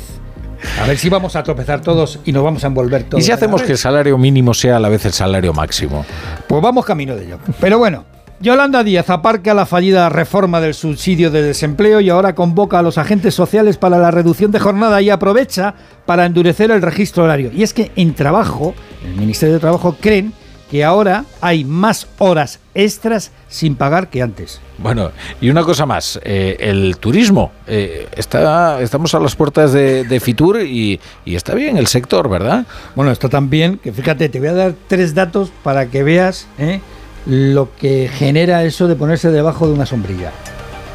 A 0.82 0.88
ver 0.88 0.98
si 0.98 1.10
vamos 1.10 1.36
a 1.36 1.44
tropezar 1.44 1.82
todos 1.82 2.20
y 2.26 2.32
nos 2.32 2.44
vamos 2.44 2.64
a 2.64 2.68
envolver 2.68 3.04
todos. 3.04 3.24
¿Y 3.24 3.26
si 3.26 3.32
hacemos 3.32 3.62
que 3.62 3.74
el 3.74 3.78
salario 3.78 4.18
mínimo 4.18 4.54
sea 4.54 4.78
a 4.78 4.80
la 4.80 4.90
vez 4.90 5.06
el 5.06 5.14
salario 5.14 5.54
máximo? 5.54 6.06
Pues 6.48 6.62
vamos 6.62 6.86
camino 6.86 7.16
de 7.16 7.26
ello. 7.26 7.40
Pero 7.60 7.78
bueno, 7.78 8.06
Yolanda 8.42 8.86
Díaz 8.86 9.10
aparca 9.10 9.54
la 9.54 9.66
fallida 9.66 10.08
reforma 10.08 10.62
del 10.62 10.74
subsidio 10.74 11.30
de 11.30 11.42
desempleo 11.42 12.00
y 12.00 12.10
ahora 12.10 12.36
convoca 12.36 12.80
a 12.80 12.82
los 12.82 12.98
agentes 12.98 13.36
sociales 13.36 13.78
para 13.78 13.98
la 13.98 14.12
reducción 14.12 14.52
de 14.52 14.60
jornada 14.60 15.02
y 15.02 15.10
aprovecha 15.10 15.76
para 16.06 16.26
endurecer 16.26 16.72
el 16.72 16.82
registro 16.82 17.26
horario. 17.26 17.52
Y 17.54 17.64
es 17.64 17.74
que 17.74 17.92
en 17.98 18.14
trabajo, 18.14 18.74
en 19.04 19.12
el 19.12 19.18
Ministerio 19.18 19.56
de 19.56 19.60
Trabajo 19.60 19.98
creen 20.00 20.34
que 20.70 20.84
ahora 20.84 21.26
hay 21.42 21.66
más 21.66 22.08
horas 22.20 22.60
extras 22.76 23.32
sin 23.48 23.76
pagar 23.76 24.10
que 24.10 24.22
antes. 24.22 24.62
Bueno, 24.78 25.12
y 25.42 25.50
una 25.50 25.64
cosa 25.64 25.86
más, 25.86 26.20
eh, 26.24 26.56
el 26.60 26.98
turismo. 26.98 27.52
eh, 27.68 28.08
está, 28.16 28.82
estamos 28.82 29.14
a 29.16 29.20
las 29.20 29.36
puertas 29.36 29.74
de, 29.74 30.04
de 30.04 30.20
Fitur 30.20 30.62
y, 30.62 31.00
y 31.26 31.36
está 31.36 31.56
bien 31.56 31.78
el 31.78 31.88
sector, 31.88 32.30
¿verdad? 32.30 32.66
Bueno, 32.96 33.12
está 33.12 33.28
tan 33.30 33.50
bien 33.50 33.78
que 33.78 33.92
fíjate, 33.92 34.30
te 34.30 34.40
voy 34.40 34.50
a 34.50 34.54
dar 34.54 34.74
tres 34.88 35.14
datos 35.16 35.52
para 35.64 35.88
que 35.88 36.04
veas 36.04 36.48
¿eh? 36.58 36.80
lo 37.26 37.76
que 37.76 38.10
genera 38.14 38.64
eso 38.64 38.88
de 38.88 38.96
ponerse 38.96 39.32
debajo 39.32 39.68
de 39.68 39.74
una 39.74 39.86
sombrilla. 39.86 40.32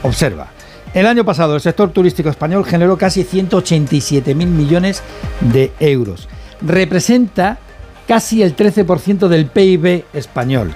Observa. 0.02 0.48
El 0.94 1.06
año 1.06 1.24
pasado 1.24 1.56
el 1.56 1.60
sector 1.60 1.90
turístico 1.90 2.30
español 2.30 2.64
generó 2.64 2.96
casi 2.96 3.24
187 3.24 4.34
mil 4.36 4.48
millones 4.48 5.02
de 5.40 5.72
euros. 5.80 6.28
Representa 6.62 7.58
casi 8.06 8.42
el 8.42 8.56
13% 8.56 9.28
del 9.28 9.46
PIB 9.46 10.04
español. 10.12 10.74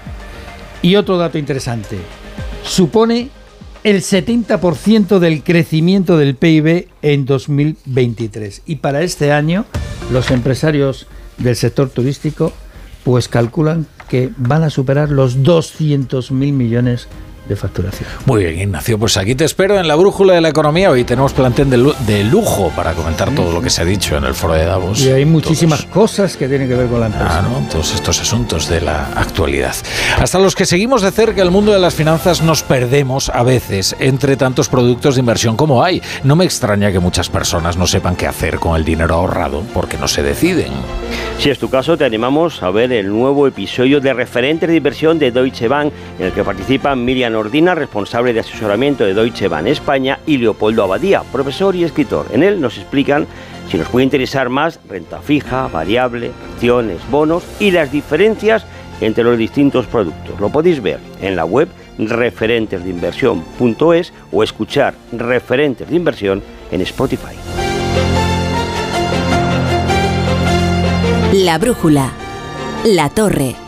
Y 0.82 0.96
otro 0.96 1.18
dato 1.18 1.38
interesante, 1.38 1.98
supone 2.64 3.30
el 3.84 4.02
70% 4.02 5.18
del 5.18 5.42
crecimiento 5.42 6.16
del 6.16 6.34
PIB 6.36 6.88
en 7.02 7.24
2023. 7.24 8.62
Y 8.66 8.76
para 8.76 9.02
este 9.02 9.32
año, 9.32 9.64
los 10.12 10.30
empresarios 10.30 11.06
del 11.38 11.56
sector 11.56 11.88
turístico 11.88 12.52
pues 13.04 13.28
calculan 13.28 13.86
que 14.08 14.30
van 14.36 14.62
a 14.64 14.70
superar 14.70 15.10
los 15.10 15.42
200 15.42 16.30
mil 16.30 16.52
millones 16.52 17.06
de 17.06 17.27
facturación. 17.56 18.08
Muy 18.26 18.44
bien, 18.44 18.58
Ignacio, 18.58 18.98
pues 18.98 19.16
aquí 19.16 19.34
te 19.34 19.44
espero 19.44 19.78
en 19.78 19.88
la 19.88 19.94
brújula 19.96 20.34
de 20.34 20.40
la 20.40 20.48
economía. 20.48 20.90
Hoy 20.90 21.04
tenemos 21.04 21.32
plantel 21.32 21.70
de, 21.70 21.76
lu- 21.78 21.94
de 22.06 22.24
lujo 22.24 22.72
para 22.74 22.92
comentar 22.92 23.34
todo 23.34 23.52
lo 23.52 23.60
que 23.62 23.70
se 23.70 23.82
ha 23.82 23.84
dicho 23.84 24.16
en 24.16 24.24
el 24.24 24.34
foro 24.34 24.54
de 24.54 24.64
Davos. 24.64 25.00
Y 25.00 25.10
hay 25.10 25.24
muchísimas 25.24 25.84
cosas 25.84 26.36
que 26.36 26.48
tienen 26.48 26.68
que 26.68 26.74
ver 26.74 26.88
con 26.88 27.00
la 27.00 27.06
empresa. 27.06 27.38
Ah, 27.38 27.42
¿no? 27.42 27.66
Todos 27.70 27.94
estos 27.94 28.20
asuntos 28.20 28.68
de 28.68 28.80
la 28.80 29.06
actualidad. 29.14 29.74
Hasta 30.18 30.38
los 30.38 30.54
que 30.54 30.66
seguimos 30.66 31.02
de 31.02 31.10
cerca 31.10 31.42
el 31.42 31.50
mundo 31.50 31.72
de 31.72 31.78
las 31.78 31.94
finanzas 31.94 32.42
nos 32.42 32.62
perdemos 32.62 33.28
a 33.30 33.42
veces 33.42 33.96
entre 33.98 34.36
tantos 34.36 34.68
productos 34.68 35.14
de 35.14 35.20
inversión 35.20 35.56
como 35.56 35.82
hay. 35.84 36.02
No 36.24 36.36
me 36.36 36.44
extraña 36.44 36.92
que 36.92 36.98
muchas 36.98 37.28
personas 37.28 37.76
no 37.76 37.86
sepan 37.86 38.16
qué 38.16 38.26
hacer 38.26 38.58
con 38.58 38.76
el 38.76 38.84
dinero 38.84 39.14
ahorrado 39.14 39.62
porque 39.74 39.96
no 39.98 40.08
se 40.08 40.22
deciden. 40.22 40.72
Si 41.38 41.50
es 41.50 41.58
tu 41.58 41.70
caso, 41.70 41.96
te 41.96 42.04
animamos 42.04 42.62
a 42.62 42.70
ver 42.70 42.92
el 42.92 43.08
nuevo 43.08 43.46
episodio 43.46 44.00
de 44.00 44.12
Referentes 44.12 44.68
de 44.68 44.76
Inversión 44.76 45.18
de 45.18 45.30
Deutsche 45.30 45.68
Bank, 45.68 45.92
en 46.18 46.26
el 46.26 46.32
que 46.32 46.42
participan 46.42 47.04
Miriam 47.04 47.32
Ordina, 47.38 47.74
responsable 47.74 48.32
de 48.32 48.40
asesoramiento 48.40 49.04
de 49.04 49.14
Deutsche 49.14 49.48
Bank 49.48 49.66
España, 49.66 50.18
y 50.26 50.38
Leopoldo 50.38 50.82
Abadía, 50.82 51.22
profesor 51.32 51.74
y 51.74 51.84
escritor. 51.84 52.26
En 52.32 52.42
él 52.42 52.60
nos 52.60 52.78
explican 52.78 53.26
si 53.70 53.78
nos 53.78 53.88
puede 53.88 54.04
interesar 54.04 54.48
más 54.48 54.80
renta 54.88 55.20
fija, 55.20 55.68
variable, 55.68 56.32
acciones, 56.52 56.98
bonos 57.10 57.44
y 57.60 57.70
las 57.70 57.92
diferencias 57.92 58.64
entre 59.00 59.24
los 59.24 59.38
distintos 59.38 59.86
productos. 59.86 60.38
Lo 60.40 60.50
podéis 60.50 60.82
ver 60.82 60.98
en 61.20 61.36
la 61.36 61.44
web 61.44 61.68
referentesdeinversión.es 61.98 64.12
o 64.32 64.42
escuchar 64.42 64.94
Referentes 65.12 65.88
de 65.88 65.96
Inversión 65.96 66.42
en 66.70 66.80
Spotify. 66.82 67.34
La 71.32 71.58
brújula. 71.58 72.12
La 72.84 73.08
torre. 73.10 73.67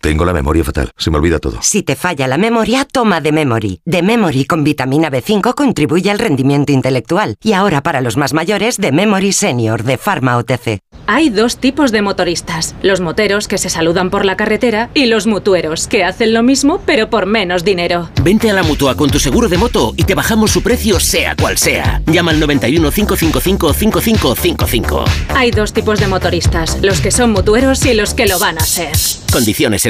Tengo 0.00 0.24
la 0.24 0.32
memoria 0.32 0.64
fatal, 0.64 0.90
se 0.96 1.10
me 1.10 1.18
olvida 1.18 1.38
todo. 1.38 1.58
Si 1.60 1.82
te 1.82 1.94
falla 1.94 2.26
la 2.26 2.38
memoria, 2.38 2.86
toma 2.90 3.20
The 3.22 3.32
Memory. 3.32 3.82
The 3.84 4.02
Memory 4.02 4.46
con 4.46 4.64
vitamina 4.64 5.10
B5 5.10 5.54
contribuye 5.54 6.10
al 6.10 6.18
rendimiento 6.18 6.72
intelectual. 6.72 7.36
Y 7.42 7.52
ahora 7.52 7.82
para 7.82 8.00
los 8.00 8.16
más 8.16 8.32
mayores, 8.32 8.78
The 8.78 8.92
Memory 8.92 9.32
Senior 9.32 9.82
de 9.82 9.98
Pharma 9.98 10.38
OTC. 10.38 10.80
Hay 11.06 11.28
dos 11.28 11.58
tipos 11.58 11.92
de 11.92 12.02
motoristas, 12.02 12.74
los 12.82 13.00
moteros 13.00 13.48
que 13.48 13.58
se 13.58 13.68
saludan 13.68 14.10
por 14.10 14.24
la 14.24 14.36
carretera 14.36 14.90
y 14.94 15.06
los 15.06 15.26
mutueros 15.26 15.88
que 15.88 16.04
hacen 16.04 16.32
lo 16.32 16.42
mismo 16.42 16.80
pero 16.86 17.10
por 17.10 17.26
menos 17.26 17.64
dinero. 17.64 18.08
Vente 18.22 18.48
a 18.48 18.54
la 18.54 18.62
mutua 18.62 18.94
con 18.96 19.10
tu 19.10 19.18
seguro 19.18 19.48
de 19.48 19.58
moto 19.58 19.92
y 19.96 20.04
te 20.04 20.14
bajamos 20.14 20.52
su 20.52 20.62
precio 20.62 21.00
sea 21.00 21.34
cual 21.36 21.58
sea. 21.58 22.00
Llama 22.06 22.30
al 22.30 22.40
91 22.40 22.90
555 22.90 23.72
5555. 23.74 25.04
Hay 25.34 25.50
dos 25.50 25.72
tipos 25.72 25.98
de 26.00 26.06
motoristas, 26.06 26.78
los 26.80 27.00
que 27.00 27.10
son 27.10 27.32
mutueros 27.32 27.84
y 27.84 27.94
los 27.94 28.14
que 28.14 28.26
lo 28.26 28.38
van 28.38 28.58
a 28.58 28.64
ser. 28.64 28.92
Condiciones 29.32 29.86
en 29.86 29.89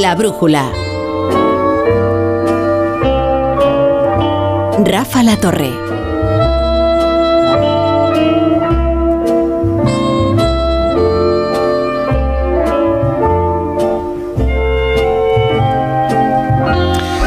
La 0.00 0.16
brújula. 0.16 0.72
Rafa 4.84 5.22
La 5.22 5.36
Torre. 5.36 5.70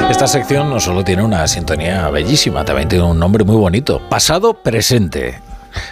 Esta 0.09 0.28
sección 0.28 0.70
no 0.70 0.82
solo 0.82 1.05
tiene 1.05 1.24
una 1.24 1.47
sintonía 1.47 2.09
bellísima, 2.09 2.65
también 2.65 2.89
tiene 2.89 3.05
un 3.05 3.18
nombre 3.18 3.45
muy 3.45 3.55
bonito. 3.55 4.01
Pasado 4.09 4.53
presente. 4.55 5.46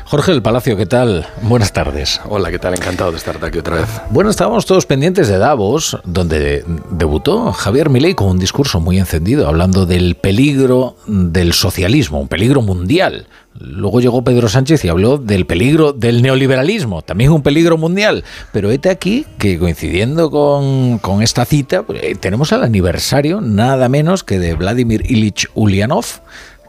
Jorge 0.06 0.32
del 0.32 0.42
Palacio, 0.42 0.78
¿qué 0.78 0.86
tal? 0.86 1.28
Buenas 1.42 1.74
tardes. 1.74 2.22
Hola, 2.30 2.52
¿qué 2.52 2.60
tal? 2.60 2.74
Encantado 2.74 3.12
de 3.12 3.18
estar 3.18 3.44
aquí 3.44 3.58
otra 3.58 3.78
vez. 3.78 3.90
Bueno, 4.10 4.30
estábamos 4.30 4.66
todos 4.66 4.86
pendientes 4.86 5.28
de 5.28 5.38
Davos, 5.38 5.98
donde 6.04 6.64
debutó 6.92 7.52
Javier 7.52 7.90
Milei 7.90 8.14
con 8.14 8.28
un 8.28 8.40
discurso 8.40 8.80
muy 8.80 9.00
encendido, 9.00 9.48
hablando 9.48 9.86
del 9.86 10.16
peligro 10.16 10.96
del 11.08 11.54
socialismo, 11.54 12.20
un 12.22 12.28
peligro 12.28 12.62
mundial. 12.62 13.28
Luego 13.58 14.02
llegó 14.02 14.24
Pedro 14.24 14.50
Sánchez 14.50 14.84
y 14.84 14.90
habló 14.90 15.18
del 15.18 15.46
peligro 15.46 15.94
del 15.94 16.22
neoliberalismo, 16.22 17.02
también 17.02 17.32
un 17.32 17.42
peligro 17.42 17.78
mundial. 17.78 18.24
Pero 18.52 18.70
este 18.70 18.90
aquí 18.90 19.26
que 19.38 19.58
coincidiendo 19.58 20.30
con, 20.30 21.00
con 21.00 21.22
esta 21.22 21.46
cita, 21.46 21.84
pues, 21.84 22.04
eh, 22.04 22.16
tenemos 22.16 22.52
el 22.52 22.64
aniversario 22.64 23.40
nada 23.40 23.88
menos 23.88 24.24
que 24.24 24.40
de 24.40 24.56
Vladimir 24.56 25.10
Ilich 25.10 25.48
Ulyanov, 25.54 26.06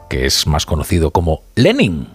que 0.09 0.25
es 0.25 0.47
más 0.47 0.65
conocido 0.65 1.11
como 1.11 1.43
Lenin. 1.55 2.07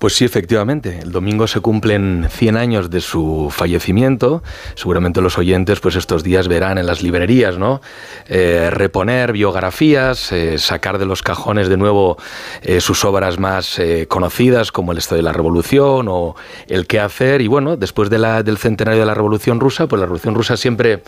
Pues 0.00 0.16
sí, 0.16 0.24
efectivamente. 0.24 0.98
El 1.02 1.12
domingo 1.12 1.46
se 1.46 1.60
cumplen 1.60 2.26
100 2.30 2.56
años 2.56 2.88
de 2.88 3.02
su 3.02 3.48
fallecimiento. 3.50 4.42
Seguramente 4.74 5.20
los 5.20 5.36
oyentes, 5.36 5.78
pues 5.80 5.94
estos 5.94 6.24
días 6.24 6.48
verán 6.48 6.78
en 6.78 6.86
las 6.86 7.02
librerías, 7.02 7.58
¿no? 7.58 7.82
Eh, 8.26 8.70
reponer 8.70 9.34
biografías, 9.34 10.32
eh, 10.32 10.56
sacar 10.56 10.96
de 10.96 11.04
los 11.04 11.22
cajones 11.22 11.68
de 11.68 11.76
nuevo 11.76 12.16
eh, 12.62 12.80
sus 12.80 13.04
obras 13.04 13.38
más 13.38 13.78
conocidas, 14.08 14.72
como 14.72 14.92
El 14.92 14.98
Estado 14.98 15.18
de 15.18 15.22
la 15.22 15.34
Revolución 15.34 16.06
o 16.08 16.34
El 16.66 16.86
qué 16.86 16.98
hacer. 16.98 17.42
Y 17.42 17.46
bueno, 17.46 17.76
después 17.76 18.08
de 18.08 18.18
la, 18.18 18.42
del 18.42 18.56
centenario 18.56 19.00
de 19.00 19.06
la 19.06 19.14
Revolución 19.14 19.60
Rusa, 19.60 19.86
pues 19.86 20.00
la 20.00 20.06
Revolución 20.06 20.34
Rusa 20.34 20.56
siempre 20.56 21.02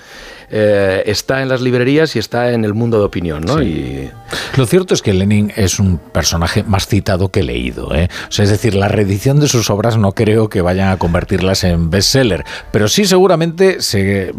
está 0.51 1.41
en 1.41 1.49
las 1.49 1.63
librerías 1.63 2.15
y 2.15 2.19
está 2.19 2.53
en 2.53 2.67
el 2.67 2.75
mundo 2.75 2.99
de 2.99 3.05
opinión, 3.07 3.43
¿no? 3.43 3.63
Y... 3.63 4.11
Lo 4.59 4.67
cierto 4.67 4.93
es 4.93 5.01
que 5.01 5.15
Lenin 5.15 5.51
es 5.57 5.79
un 5.79 5.97
personaje 5.97 6.63
más 6.63 6.87
citado 6.87 7.31
que 7.31 7.43
leído, 7.43 7.87
O 7.87 7.93
sea, 8.29 8.45
es 8.45 8.51
decir, 8.51 8.75
la 8.83 8.89
reedición 8.89 9.39
de 9.39 9.47
sus 9.47 9.71
obras 9.71 9.97
no 9.97 10.11
creo 10.11 10.49
que 10.49 10.61
vayan 10.61 10.89
a 10.89 10.97
convertirlas 10.97 11.63
en 11.63 11.89
bestseller, 11.89 12.45
pero 12.73 12.89
sí 12.89 13.05
seguramente 13.05 13.81
se 13.81 14.33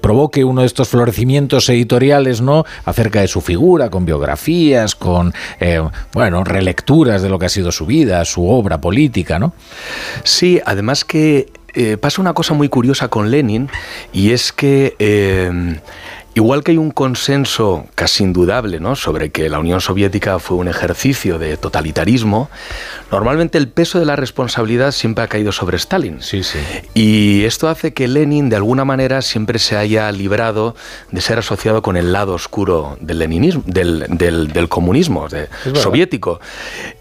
provoque 0.00 0.42
uno 0.42 0.62
de 0.62 0.66
estos 0.66 0.88
florecimientos 0.88 1.68
editoriales, 1.68 2.40
¿no? 2.40 2.64
Acerca 2.86 3.20
de 3.20 3.28
su 3.28 3.42
figura, 3.42 3.90
con 3.90 4.06
biografías, 4.06 4.94
con, 4.94 5.34
eh, 5.60 5.86
bueno, 6.14 6.44
relecturas 6.44 7.20
de 7.20 7.28
lo 7.28 7.38
que 7.38 7.44
ha 7.44 7.50
sido 7.50 7.72
su 7.72 7.84
vida, 7.84 8.24
su 8.24 8.48
obra 8.48 8.80
política, 8.80 9.38
¿no? 9.38 9.52
Sí, 10.22 10.62
además 10.64 11.04
que 11.04 11.52
eh, 11.74 11.98
pasa 11.98 12.22
una 12.22 12.32
cosa 12.32 12.54
muy 12.54 12.70
curiosa 12.70 13.08
con 13.08 13.30
Lenin 13.30 13.68
y 14.14 14.30
es 14.30 14.50
que 14.50 14.96
eh, 14.98 15.78
Igual 16.36 16.64
que 16.64 16.72
hay 16.72 16.78
un 16.78 16.90
consenso 16.90 17.86
casi 17.94 18.24
indudable 18.24 18.80
¿no? 18.80 18.96
sobre 18.96 19.30
que 19.30 19.48
la 19.48 19.60
Unión 19.60 19.80
Soviética 19.80 20.40
fue 20.40 20.56
un 20.56 20.66
ejercicio 20.66 21.38
de 21.38 21.56
totalitarismo, 21.56 22.50
normalmente 23.12 23.56
el 23.56 23.68
peso 23.68 24.00
de 24.00 24.04
la 24.04 24.16
responsabilidad 24.16 24.90
siempre 24.90 25.22
ha 25.22 25.28
caído 25.28 25.52
sobre 25.52 25.76
Stalin. 25.76 26.20
Sí, 26.20 26.42
sí. 26.42 26.58
Y 26.92 27.44
esto 27.44 27.68
hace 27.68 27.92
que 27.94 28.08
Lenin, 28.08 28.48
de 28.48 28.56
alguna 28.56 28.84
manera, 28.84 29.22
siempre 29.22 29.60
se 29.60 29.76
haya 29.76 30.10
librado 30.10 30.74
de 31.12 31.20
ser 31.20 31.38
asociado 31.38 31.82
con 31.82 31.96
el 31.96 32.12
lado 32.12 32.34
oscuro 32.34 32.98
del 33.00 33.20
leninismo, 33.20 33.62
del, 33.66 34.04
del, 34.08 34.68
comunismo 34.68 35.28
soviético. 35.74 36.40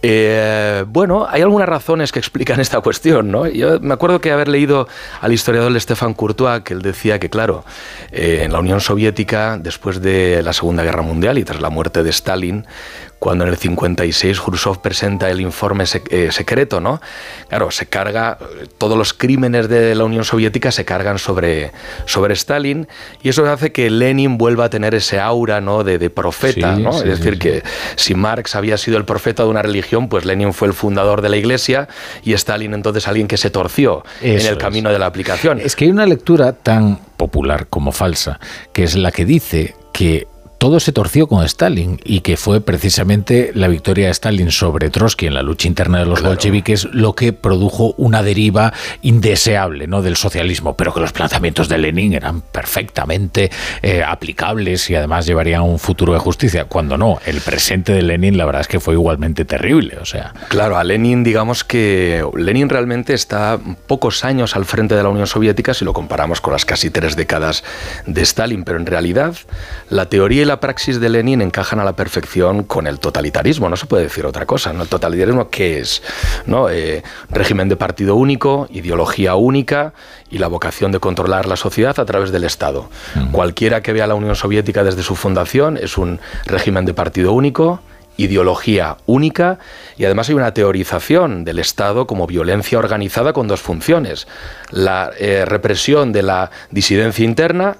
Eh, 0.03 0.85
bueno, 0.87 1.25
hay 1.27 1.41
algunas 1.41 1.67
razones 1.67 2.11
que 2.11 2.19
explican 2.19 2.59
esta 2.59 2.81
cuestión. 2.81 3.31
¿no? 3.31 3.47
Yo 3.47 3.79
me 3.79 3.95
acuerdo 3.95 4.21
que 4.21 4.31
haber 4.31 4.47
leído 4.47 4.87
al 5.21 5.33
historiador 5.33 5.79
Stefan 5.81 6.13
Courtois 6.13 6.61
que 6.61 6.75
él 6.75 6.83
decía 6.83 7.17
que, 7.17 7.31
claro, 7.31 7.65
eh, 8.11 8.41
en 8.43 8.51
la 8.51 8.59
Unión 8.59 8.79
Soviética 8.79 9.22
después 9.59 10.01
de 10.01 10.43
la 10.43 10.53
Segunda 10.53 10.83
Guerra 10.83 11.01
Mundial 11.01 11.37
y 11.37 11.43
tras 11.43 11.61
la 11.61 11.69
muerte 11.69 12.03
de 12.03 12.09
Stalin, 12.09 12.65
cuando 13.23 13.45
en 13.45 13.51
el 13.51 13.57
56 13.57 14.41
Khrushchev 14.41 14.81
presenta 14.81 15.29
el 15.29 15.39
informe 15.39 15.85
eh, 16.09 16.27
secreto, 16.29 16.81
¿no? 16.81 16.99
Claro, 17.47 17.71
se 17.71 17.85
carga, 17.85 18.37
todos 18.77 18.97
los 18.97 19.13
crímenes 19.13 19.69
de 19.69 19.95
la 19.95 20.03
Unión 20.03 20.25
Soviética 20.25 20.73
se 20.73 20.83
cargan 20.83 21.17
sobre, 21.19 21.71
sobre 22.05 22.33
Stalin 22.33 22.85
y 23.21 23.29
eso 23.29 23.49
hace 23.49 23.71
que 23.71 23.89
Lenin 23.89 24.37
vuelva 24.37 24.65
a 24.65 24.69
tener 24.69 24.93
ese 24.93 25.21
aura, 25.21 25.61
¿no? 25.61 25.85
De, 25.85 26.09
profeta, 26.09 26.75
¿no? 26.75 26.89
es 27.01 27.17
decir, 27.17 27.39
que 27.39 27.63
si 27.95 28.13
Marx 28.13 28.55
había 28.55 28.77
sido 28.77 28.97
el 28.97 29.05
profeta 29.05 29.43
de 29.43 29.49
una 29.49 29.61
religión, 29.61 30.09
pues 30.09 30.25
Lenin 30.25 30.51
fue 30.51 30.67
el 30.67 30.73
fundador 30.73 31.21
de 31.21 31.29
la 31.29 31.37
iglesia 31.37 31.87
y 32.25 32.33
Stalin 32.33 32.73
entonces 32.73 33.07
alguien 33.07 33.29
que 33.29 33.37
se 33.37 33.49
torció 33.49 34.03
en 34.21 34.45
el 34.45 34.57
camino 34.57 34.91
de 34.91 34.99
la 34.99 35.05
aplicación. 35.05 35.61
Es 35.61 35.77
que 35.77 35.85
hay 35.85 35.91
una 35.91 36.05
lectura 36.05 36.51
tan 36.51 36.97
popular 37.15 37.67
como 37.69 37.93
falsa, 37.93 38.41
que 38.73 38.83
es 38.83 38.97
la 38.97 39.13
que 39.13 39.23
dice 39.23 39.75
que 39.93 40.27
todo 40.63 40.79
se 40.79 40.93
torció 40.93 41.27
con 41.27 41.43
Stalin 41.43 41.99
y 42.05 42.21
que 42.21 42.37
fue 42.37 42.61
precisamente 42.61 43.51
la 43.53 43.67
victoria 43.67 44.05
de 44.05 44.11
Stalin 44.11 44.49
sobre 44.49 44.89
Trotsky 44.89 45.27
en 45.27 45.33
la 45.33 45.43
lucha 45.43 45.67
interna 45.67 45.99
de 45.99 46.05
los 46.05 46.23
bolcheviques 46.23 46.87
lo 46.93 47.15
que 47.15 47.33
produjo 47.33 47.93
una 47.97 48.23
deriva 48.23 48.71
indeseable 49.01 49.87
¿no? 49.87 50.01
del 50.01 50.15
socialismo, 50.15 50.77
pero 50.77 50.93
que 50.93 51.01
los 51.01 51.11
planteamientos 51.11 51.67
de 51.67 51.79
Lenin 51.79 52.13
eran 52.13 52.39
perfectamente 52.39 53.51
eh, 53.81 54.03
aplicables 54.07 54.89
y 54.89 54.95
además 54.95 55.25
llevarían 55.25 55.63
un 55.63 55.79
futuro 55.79 56.13
de 56.13 56.19
justicia, 56.19 56.63
cuando 56.63 56.97
no, 56.97 57.19
el 57.25 57.41
presente 57.41 57.91
de 57.91 58.01
Lenin 58.01 58.37
la 58.37 58.45
verdad 58.45 58.61
es 58.61 58.69
que 58.69 58.79
fue 58.79 58.93
igualmente 58.93 59.43
terrible. 59.43 59.97
O 59.97 60.05
sea. 60.05 60.33
Claro, 60.47 60.77
a 60.77 60.85
Lenin 60.85 61.25
digamos 61.25 61.65
que 61.65 62.25
Lenin 62.37 62.69
realmente 62.69 63.13
está 63.13 63.59
pocos 63.85 64.23
años 64.23 64.55
al 64.55 64.63
frente 64.63 64.95
de 64.95 65.03
la 65.03 65.09
Unión 65.09 65.27
Soviética 65.27 65.73
si 65.73 65.83
lo 65.83 65.91
comparamos 65.91 66.39
con 66.39 66.53
las 66.53 66.63
casi 66.63 66.89
tres 66.89 67.17
décadas 67.17 67.65
de 68.05 68.21
Stalin, 68.21 68.63
pero 68.63 68.79
en 68.79 68.85
realidad 68.85 69.35
la 69.89 70.07
teoría 70.07 70.43
y 70.43 70.45
la 70.45 70.52
la 70.53 70.59
praxis 70.59 70.99
de 70.99 71.09
Lenin 71.09 71.41
encajan 71.41 71.79
a 71.79 71.83
la 71.83 71.95
perfección 71.95 72.63
con 72.63 72.85
el 72.85 72.99
totalitarismo, 72.99 73.69
no 73.69 73.75
se 73.75 73.87
puede 73.87 74.03
decir 74.03 74.23
otra 74.27 74.45
cosa. 74.45 74.71
¿no? 74.71 74.83
El 74.83 74.87
totalitarismo, 74.87 75.49
¿qué 75.49 75.79
es? 75.79 76.03
¿No? 76.45 76.69
Eh, 76.69 77.01
régimen 77.31 77.69
de 77.69 77.75
partido 77.75 78.13
único, 78.13 78.67
ideología 78.69 79.33
única 79.33 79.93
y 80.29 80.37
la 80.37 80.47
vocación 80.47 80.91
de 80.91 80.99
controlar 80.99 81.47
la 81.47 81.55
sociedad 81.55 81.99
a 81.99 82.05
través 82.05 82.31
del 82.31 82.43
Estado. 82.43 82.87
Cualquiera 83.31 83.81
que 83.81 83.93
vea 83.93 84.05
la 84.05 84.13
Unión 84.13 84.35
Soviética 84.35 84.83
desde 84.83 85.01
su 85.01 85.15
fundación 85.15 85.75
es 85.77 85.97
un 85.97 86.19
régimen 86.45 86.85
de 86.85 86.93
partido 86.93 87.33
único, 87.33 87.79
ideología 88.17 88.97
única 89.07 89.57
y 89.97 90.05
además 90.05 90.29
hay 90.29 90.35
una 90.35 90.53
teorización 90.53 91.45
del 91.45 91.57
Estado 91.57 92.05
como 92.05 92.27
violencia 92.27 92.77
organizada 92.77 93.33
con 93.33 93.47
dos 93.47 93.61
funciones. 93.61 94.27
La 94.69 95.09
eh, 95.17 95.45
represión 95.45 96.11
de 96.11 96.21
la 96.21 96.51
disidencia 96.69 97.25
interna, 97.25 97.77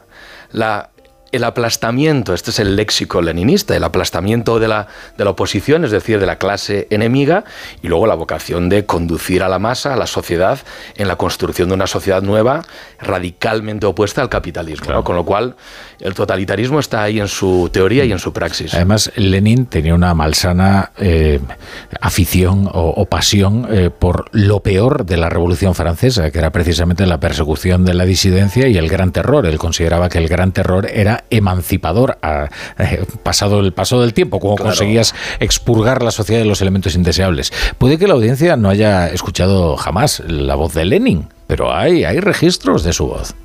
la 0.51 0.89
el 1.34 1.43
aplastamiento, 1.43 2.34
este 2.34 2.51
es 2.51 2.59
el 2.59 2.75
léxico 2.75 3.21
leninista, 3.21 3.75
el 3.75 3.84
aplastamiento 3.84 4.59
de 4.59 4.67
la, 4.67 4.88
de 5.17 5.23
la 5.23 5.31
oposición, 5.31 5.84
es 5.84 5.89
decir, 5.89 6.19
de 6.19 6.27
la 6.27 6.38
clase 6.38 6.88
enemiga, 6.91 7.43
y 7.81 7.88
luego 7.88 8.05
la 8.05 8.13
vocación 8.13 8.69
de 8.69 8.86
conducir 8.86 9.41
a 9.41 9.49
la 9.49 9.57
masa, 9.57 9.93
a 9.93 9.97
la 9.97 10.05
sociedad, 10.05 10.59
en 10.95 11.07
la 11.07 11.15
construcción 11.15 11.69
de 11.69 11.73
una 11.73 11.88
sociedad 11.88 12.21
nueva, 12.21 12.61
radicalmente 12.99 13.88
opuesta 13.88 14.21
al 14.21 14.29
capitalismo. 14.29 15.03
Con 15.03 15.15
lo 15.15 15.25
cual, 15.25 15.55
el 15.99 16.13
totalitarismo 16.13 16.79
está 16.79 17.01
ahí 17.01 17.19
en 17.19 17.27
su 17.27 17.67
teoría 17.73 18.05
y 18.05 18.11
en 18.11 18.19
su 18.19 18.31
praxis. 18.31 18.73
Además, 18.75 19.11
Lenin 19.15 19.65
tenía 19.65 19.95
una 19.95 20.13
malsana 20.13 20.91
eh, 20.97 21.39
afición 21.99 22.69
o, 22.71 23.05
pasión 23.05 23.67
eh, 23.71 23.89
por 23.89 24.25
lo 24.34 24.61
peor 24.61 25.05
de 25.05 25.17
la 25.17 25.29
Revolución 25.29 25.73
Francesa, 25.73 26.29
que 26.29 26.38
era 26.38 26.51
precisamente 26.51 27.07
la 27.07 27.19
persecución 27.19 27.86
de 27.86 27.95
la 27.95 28.05
disidencia 28.05 28.67
y 28.67 28.77
el 28.77 28.88
gran 28.88 29.11
terror. 29.11 29.47
Él 29.47 29.57
consideraba 29.57 30.09
que 30.09 30.19
el 30.19 30.27
gran 30.27 30.51
terror 30.51 30.88
era 30.91 31.22
emancipador 31.30 32.17
a, 32.21 32.49
eh, 32.78 33.05
pasado 33.24 33.59
el 33.59 33.74
paso 33.74 34.01
del 34.01 34.13
tiempo, 34.13 34.39
como 34.39 34.57
conseguías 34.57 35.15
expurgar 35.39 36.03
la 36.03 36.11
sociedad 36.11 36.41
de 36.41 36.47
los 36.47 36.61
elementos 36.61 36.95
indeseables. 36.95 37.51
Puede 37.78 37.97
que 37.97 38.07
la 38.07 38.13
audiencia 38.13 38.55
no 38.55 38.69
haya 38.69 39.07
escuchado 39.09 39.78
jamás 39.78 40.21
la 40.28 40.55
voz 40.55 40.74
de 40.74 40.86
Lenin, 40.86 41.30
pero 41.47 41.74
hay, 41.74 42.05
hay 42.05 42.19
registros 42.19 42.84
de 42.84 42.93
su 42.93 43.07
voz. 43.07 43.36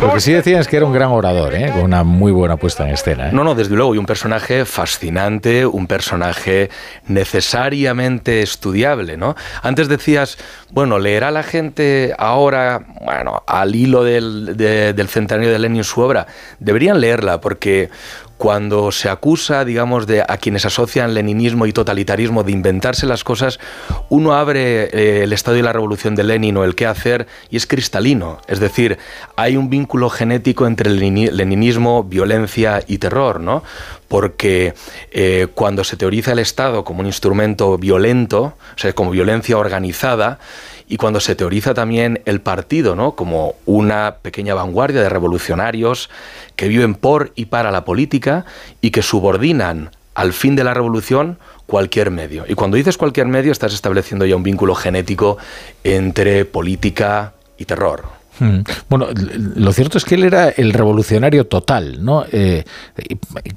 Lo 0.00 0.12
que 0.12 0.20
sí 0.20 0.32
decían 0.32 0.60
es 0.60 0.68
que 0.68 0.76
era 0.76 0.86
un 0.86 0.92
gran 0.92 1.10
orador, 1.10 1.54
¿eh? 1.54 1.70
con 1.72 1.82
una 1.82 2.04
muy 2.04 2.32
buena 2.32 2.56
puesta 2.56 2.84
en 2.84 2.94
escena. 2.94 3.28
¿eh? 3.28 3.32
No, 3.32 3.44
no, 3.44 3.54
desde 3.54 3.74
luego, 3.74 3.94
y 3.94 3.98
un 3.98 4.06
personaje 4.06 4.64
fascinante, 4.64 5.66
un 5.66 5.86
personaje 5.86 6.70
necesariamente 7.06 8.42
estudiable, 8.42 9.16
¿no? 9.16 9.34
Antes 9.62 9.88
decías, 9.88 10.36
bueno, 10.70 10.98
leerá 10.98 11.30
la 11.30 11.42
gente 11.42 12.14
ahora, 12.18 12.84
bueno, 13.00 13.42
al 13.46 13.74
hilo 13.74 14.04
del, 14.04 14.56
del 14.56 15.08
centenario 15.08 15.50
de 15.50 15.58
Lenin 15.58 15.84
su 15.84 16.00
obra. 16.00 16.26
Deberían 16.58 17.00
leerla 17.00 17.40
porque 17.40 17.90
cuando 18.36 18.90
se 18.92 19.08
acusa, 19.08 19.64
digamos, 19.64 20.06
de 20.06 20.22
a 20.22 20.36
quienes 20.38 20.66
asocian 20.66 21.14
leninismo 21.14 21.66
y 21.66 21.72
totalitarismo 21.72 22.42
de 22.42 22.52
inventarse 22.52 23.06
las 23.06 23.24
cosas, 23.24 23.60
uno 24.08 24.34
abre 24.34 24.84
eh, 24.84 25.22
el 25.22 25.32
Estado 25.32 25.56
y 25.56 25.62
la 25.62 25.72
Revolución 25.72 26.14
de 26.14 26.24
Lenin 26.24 26.56
o 26.56 26.64
el 26.64 26.74
qué 26.74 26.86
hacer 26.86 27.26
y 27.50 27.56
es 27.56 27.66
cristalino. 27.66 28.38
Es 28.48 28.60
decir, 28.60 28.98
hay 29.36 29.56
un 29.56 29.70
vínculo 29.70 30.10
genético 30.10 30.66
entre 30.66 30.90
leninismo, 30.90 32.04
violencia 32.04 32.82
y 32.86 32.98
terror, 32.98 33.40
¿no? 33.40 33.62
Porque 34.08 34.74
eh, 35.12 35.48
cuando 35.54 35.84
se 35.84 35.96
teoriza 35.96 36.32
el 36.32 36.38
Estado 36.38 36.84
como 36.84 37.00
un 37.00 37.06
instrumento 37.06 37.78
violento, 37.78 38.54
o 38.74 38.78
sea, 38.78 38.92
como 38.92 39.10
violencia 39.10 39.56
organizada, 39.56 40.38
y 40.88 40.96
cuando 40.96 41.20
se 41.20 41.34
teoriza 41.34 41.74
también 41.74 42.20
el 42.24 42.40
partido 42.40 42.94
¿no? 42.94 43.12
como 43.12 43.54
una 43.66 44.16
pequeña 44.22 44.54
vanguardia 44.54 45.02
de 45.02 45.08
revolucionarios 45.08 46.10
que 46.56 46.68
viven 46.68 46.94
por 46.94 47.32
y 47.34 47.46
para 47.46 47.70
la 47.70 47.84
política 47.84 48.44
y 48.80 48.90
que 48.90 49.02
subordinan 49.02 49.90
al 50.14 50.32
fin 50.32 50.56
de 50.56 50.64
la 50.64 50.74
revolución 50.74 51.38
cualquier 51.66 52.10
medio. 52.10 52.44
Y 52.46 52.54
cuando 52.54 52.76
dices 52.76 52.96
cualquier 52.98 53.26
medio 53.26 53.52
estás 53.52 53.74
estableciendo 53.74 54.26
ya 54.26 54.36
un 54.36 54.42
vínculo 54.42 54.74
genético 54.74 55.38
entre 55.82 56.44
política 56.44 57.32
y 57.58 57.64
terror. 57.64 58.13
Hmm. 58.38 58.60
Bueno, 58.88 59.08
lo 59.56 59.72
cierto 59.72 59.98
es 59.98 60.04
que 60.04 60.16
él 60.16 60.24
era 60.24 60.48
el 60.48 60.72
revolucionario 60.72 61.46
total, 61.46 62.04
¿no? 62.04 62.24
Eh, 62.32 62.64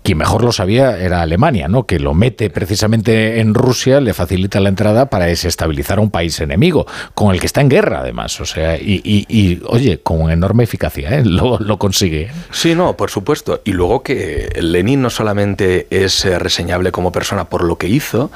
quien 0.04 0.18
mejor 0.18 0.44
lo 0.44 0.52
sabía 0.52 0.98
era 1.00 1.22
Alemania, 1.22 1.68
¿no? 1.68 1.86
Que 1.86 2.00
lo 2.00 2.14
mete 2.14 2.50
precisamente 2.50 3.40
en 3.40 3.54
Rusia, 3.54 4.00
le 4.02 4.14
facilita 4.14 4.60
la 4.60 4.70
entrada 4.70 5.10
para 5.10 5.26
desestabilizar 5.26 5.98
a 5.98 6.02
un 6.02 6.12
país 6.12 6.40
enemigo, 6.40 6.86
con 7.14 7.34
el 7.34 7.40
que 7.40 7.48
está 7.48 7.62
en 7.62 7.70
guerra, 7.70 8.00
además. 8.02 8.40
O 8.40 8.46
sea, 8.46 8.78
y, 8.78 9.62
oye, 9.68 10.00
con 10.00 10.30
enorme 10.32 10.64
eficacia, 10.64 11.18
¿eh? 11.18 11.24
lo, 11.26 11.78
consigue. 11.78 12.30
Sí, 12.52 12.76
no, 12.76 12.96
por 12.96 13.10
supuesto. 13.10 13.62
Y 13.66 13.72
luego 13.72 14.04
que 14.04 14.50
Lenin 14.62 15.02
no 15.02 15.10
solamente 15.10 15.88
es 15.90 16.26
eh, 16.26 16.40
reseñable 16.40 16.92
como 16.92 17.12
persona 17.12 17.46
por 17.46 17.64
lo 17.64 17.78
que 17.78 17.88
hizo, 17.88 18.32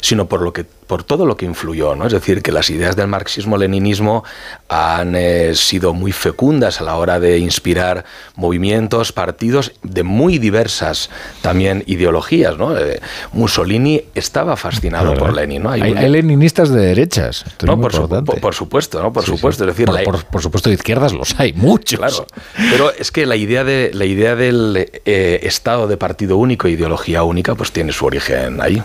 sino 0.00 0.26
por 0.26 0.42
lo 0.42 0.52
que 0.52 0.64
por 0.86 1.02
todo 1.02 1.26
lo 1.26 1.36
que 1.36 1.46
influyó, 1.46 1.94
¿no? 1.94 2.06
Es 2.06 2.12
decir, 2.12 2.42
que 2.42 2.52
las 2.52 2.70
ideas 2.70 2.96
del 2.96 3.08
marxismo-leninismo 3.08 4.24
han 4.68 5.14
eh, 5.14 5.54
sido 5.54 5.94
muy 5.94 6.12
fecundas 6.12 6.80
a 6.80 6.84
la 6.84 6.96
hora 6.96 7.20
de 7.20 7.38
inspirar 7.38 8.04
movimientos, 8.36 9.12
partidos 9.12 9.72
de 9.82 10.02
muy 10.02 10.38
diversas 10.38 11.10
también 11.42 11.82
ideologías, 11.86 12.56
¿no? 12.56 12.76
Eh, 12.76 13.00
Mussolini 13.32 14.02
estaba 14.14 14.56
fascinado 14.56 15.14
por 15.14 15.32
Lenin, 15.34 15.62
¿no? 15.62 15.70
Hay, 15.70 15.94
leninistas 16.08 16.70
de 16.70 16.80
derechas. 16.80 17.44
No, 17.62 17.80
por, 17.80 17.92
supuesto, 17.92 19.02
¿no? 19.02 19.12
Por 19.12 19.24
supuesto, 19.24 19.64
es 19.64 19.76
decir, 19.76 19.88
por, 20.30 20.42
supuesto 20.42 20.68
de 20.68 20.74
izquierdas 20.74 21.12
los 21.12 21.38
hay, 21.38 21.52
muchos. 21.52 21.98
Claro, 21.98 22.26
pero 22.70 22.92
es 22.92 23.10
que 23.10 23.26
la 23.26 23.36
idea 23.36 23.64
de 23.64 23.90
la 23.92 24.04
idea 24.04 24.36
del 24.36 24.90
eh, 25.04 25.40
estado 25.42 25.86
de 25.86 25.96
partido 25.96 26.36
único, 26.36 26.68
ideología 26.68 27.22
única, 27.22 27.54
pues 27.54 27.72
tiene 27.72 27.92
su 27.92 28.06
origen 28.06 28.60
ahí. 28.60 28.82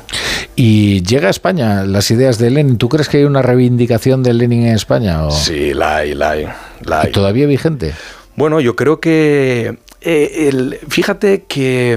Y 0.55 1.01
llega 1.03 1.27
a 1.27 1.31
España 1.31 1.83
las 1.91 2.11
ideas 2.11 2.37
de 2.37 2.49
Lenin. 2.49 2.77
¿Tú 2.77 2.89
crees 2.89 3.09
que 3.09 3.17
hay 3.17 3.23
una 3.23 3.41
reivindicación 3.41 4.23
de 4.23 4.33
Lenin 4.33 4.65
en 4.65 4.75
España? 4.75 5.29
Sí, 5.31 5.73
la 5.73 5.97
hay, 5.97 6.13
la 6.13 6.31
hay. 6.31 6.45
La 6.85 7.01
hay. 7.01 7.11
¿Todavía 7.11 7.45
vigente? 7.47 7.93
Bueno, 8.35 8.61
yo 8.61 8.75
creo 8.75 8.99
que 8.99 9.77
eh, 10.01 10.79
fíjate 10.87 11.43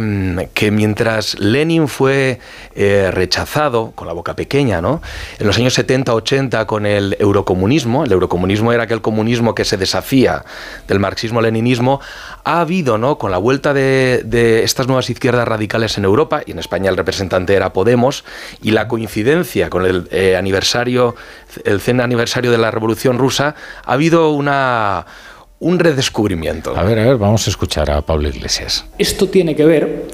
mm, 0.00 0.38
que, 0.52 0.70
mientras 0.72 1.38
Lenin 1.38 1.86
fue 1.86 2.40
eh, 2.74 3.10
rechazado 3.12 3.92
con 3.94 4.08
la 4.08 4.12
boca 4.12 4.34
pequeña, 4.34 4.80
¿no? 4.80 5.00
En 5.38 5.46
los 5.46 5.56
años 5.56 5.78
70-80 5.78 6.66
con 6.66 6.84
el 6.84 7.16
eurocomunismo, 7.20 8.04
el 8.04 8.10
eurocomunismo 8.10 8.72
era 8.72 8.84
aquel 8.84 9.02
comunismo 9.02 9.54
que 9.54 9.64
se 9.64 9.76
deshacía 9.76 10.44
del 10.88 10.98
marxismo-leninismo, 10.98 12.00
ha 12.42 12.60
habido, 12.60 12.98
¿no? 12.98 13.18
Con 13.18 13.30
la 13.30 13.38
vuelta 13.38 13.72
de, 13.72 14.62
estas 14.64 14.88
nuevas 14.88 15.08
izquierdas 15.08 15.46
radicales 15.46 15.96
en 15.96 16.04
Europa, 16.04 16.42
y 16.44 16.50
en 16.50 16.58
España 16.58 16.90
el 16.90 16.96
representante 16.96 17.54
era 17.54 17.72
Podemos, 17.72 18.24
y 18.60 18.72
la 18.72 18.88
coincidencia 18.88 19.70
con 19.70 19.86
el 19.86 20.08
eh, 20.10 20.34
aniversario, 20.36 21.14
el 21.64 21.80
cen 21.80 22.00
aniversario 22.00 22.50
de 22.50 22.58
la 22.58 22.72
Revolución 22.72 23.18
Rusa, 23.18 23.54
ha 23.84 23.92
habido 23.92 24.30
una 24.30 25.06
un 25.62 25.78
redescubrimiento. 25.78 26.76
A 26.76 26.82
ver, 26.82 26.98
a 26.98 27.04
ver, 27.04 27.16
vamos 27.18 27.46
a 27.46 27.50
escuchar 27.50 27.90
a 27.90 28.02
Pablo 28.02 28.28
Iglesias. 28.28 28.84
Esto 28.98 29.28
tiene 29.28 29.54
que 29.54 29.64
ver, 29.64 30.06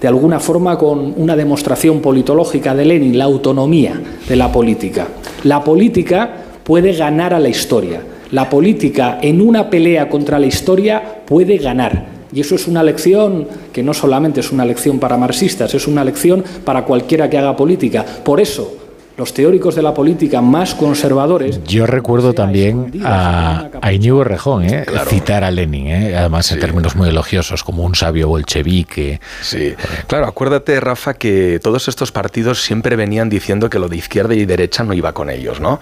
de 0.00 0.08
alguna 0.08 0.38
forma, 0.38 0.78
con 0.78 1.14
una 1.16 1.34
demostración 1.34 2.00
politológica 2.00 2.72
de 2.72 2.84
Lenin, 2.84 3.18
la 3.18 3.24
autonomía 3.24 4.00
de 4.28 4.36
la 4.36 4.50
política. 4.52 5.08
La 5.42 5.62
política 5.64 6.30
puede 6.62 6.92
ganar 6.92 7.34
a 7.34 7.40
la 7.40 7.48
historia. 7.48 8.00
La 8.30 8.48
política 8.48 9.18
en 9.20 9.40
una 9.40 9.68
pelea 9.68 10.08
contra 10.08 10.38
la 10.38 10.46
historia 10.46 11.22
puede 11.26 11.56
ganar. 11.58 12.06
Y 12.32 12.40
eso 12.40 12.54
es 12.54 12.68
una 12.68 12.84
lección 12.84 13.48
que 13.72 13.82
no 13.82 13.92
solamente 13.92 14.38
es 14.38 14.52
una 14.52 14.64
lección 14.64 15.00
para 15.00 15.16
marxistas, 15.16 15.74
es 15.74 15.88
una 15.88 16.04
lección 16.04 16.44
para 16.64 16.84
cualquiera 16.84 17.28
que 17.28 17.38
haga 17.38 17.56
política. 17.56 18.04
Por 18.24 18.40
eso, 18.40 18.85
los 19.16 19.32
teóricos 19.32 19.74
de 19.74 19.82
la 19.82 19.94
política 19.94 20.40
más 20.40 20.74
conservadores. 20.74 21.62
Yo 21.64 21.86
recuerdo 21.86 22.34
también 22.34 22.92
a, 23.04 23.68
a 23.80 23.92
Íñigo 23.92 24.24
Rejón 24.24 24.64
¿eh? 24.64 24.84
citar 25.08 25.42
a 25.42 25.50
Lenin, 25.50 25.86
¿eh? 25.86 26.16
además 26.16 26.50
en 26.52 26.60
términos 26.60 26.96
muy 26.96 27.08
elogiosos, 27.08 27.64
como 27.64 27.84
un 27.84 27.94
sabio 27.94 28.28
bolchevique. 28.28 29.20
Sí, 29.40 29.74
claro, 30.06 30.26
acuérdate, 30.26 30.78
Rafa, 30.80 31.14
que 31.14 31.60
todos 31.62 31.88
estos 31.88 32.12
partidos 32.12 32.62
siempre 32.62 32.96
venían 32.96 33.28
diciendo 33.28 33.70
que 33.70 33.78
lo 33.78 33.88
de 33.88 33.96
izquierda 33.96 34.34
y 34.34 34.44
derecha 34.44 34.84
no 34.84 34.92
iba 34.92 35.12
con 35.12 35.30
ellos, 35.30 35.60
¿no? 35.60 35.80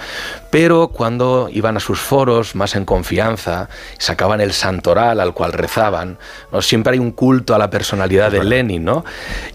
Pero 0.51 0.89
cuando 0.89 1.49
iban 1.51 1.77
a 1.77 1.81
sus 1.81 1.99
foros 1.99 2.55
más 2.55 2.77
en 2.77 2.85
confianza, 2.85 3.69
sacaban 3.99 4.41
el 4.41 4.53
santoral 4.53 5.19
al 5.19 5.35
cual 5.35 5.53
rezaban, 5.53 6.19
¿no? 6.53 6.63
siempre 6.63 6.95
hay 6.95 6.99
un 7.01 7.11
culto 7.11 7.55
a 7.55 7.59
la 7.59 7.71
personalidad 7.71 8.31
de 8.31 8.45
Lenin, 8.45 8.85
¿no? 8.85 9.05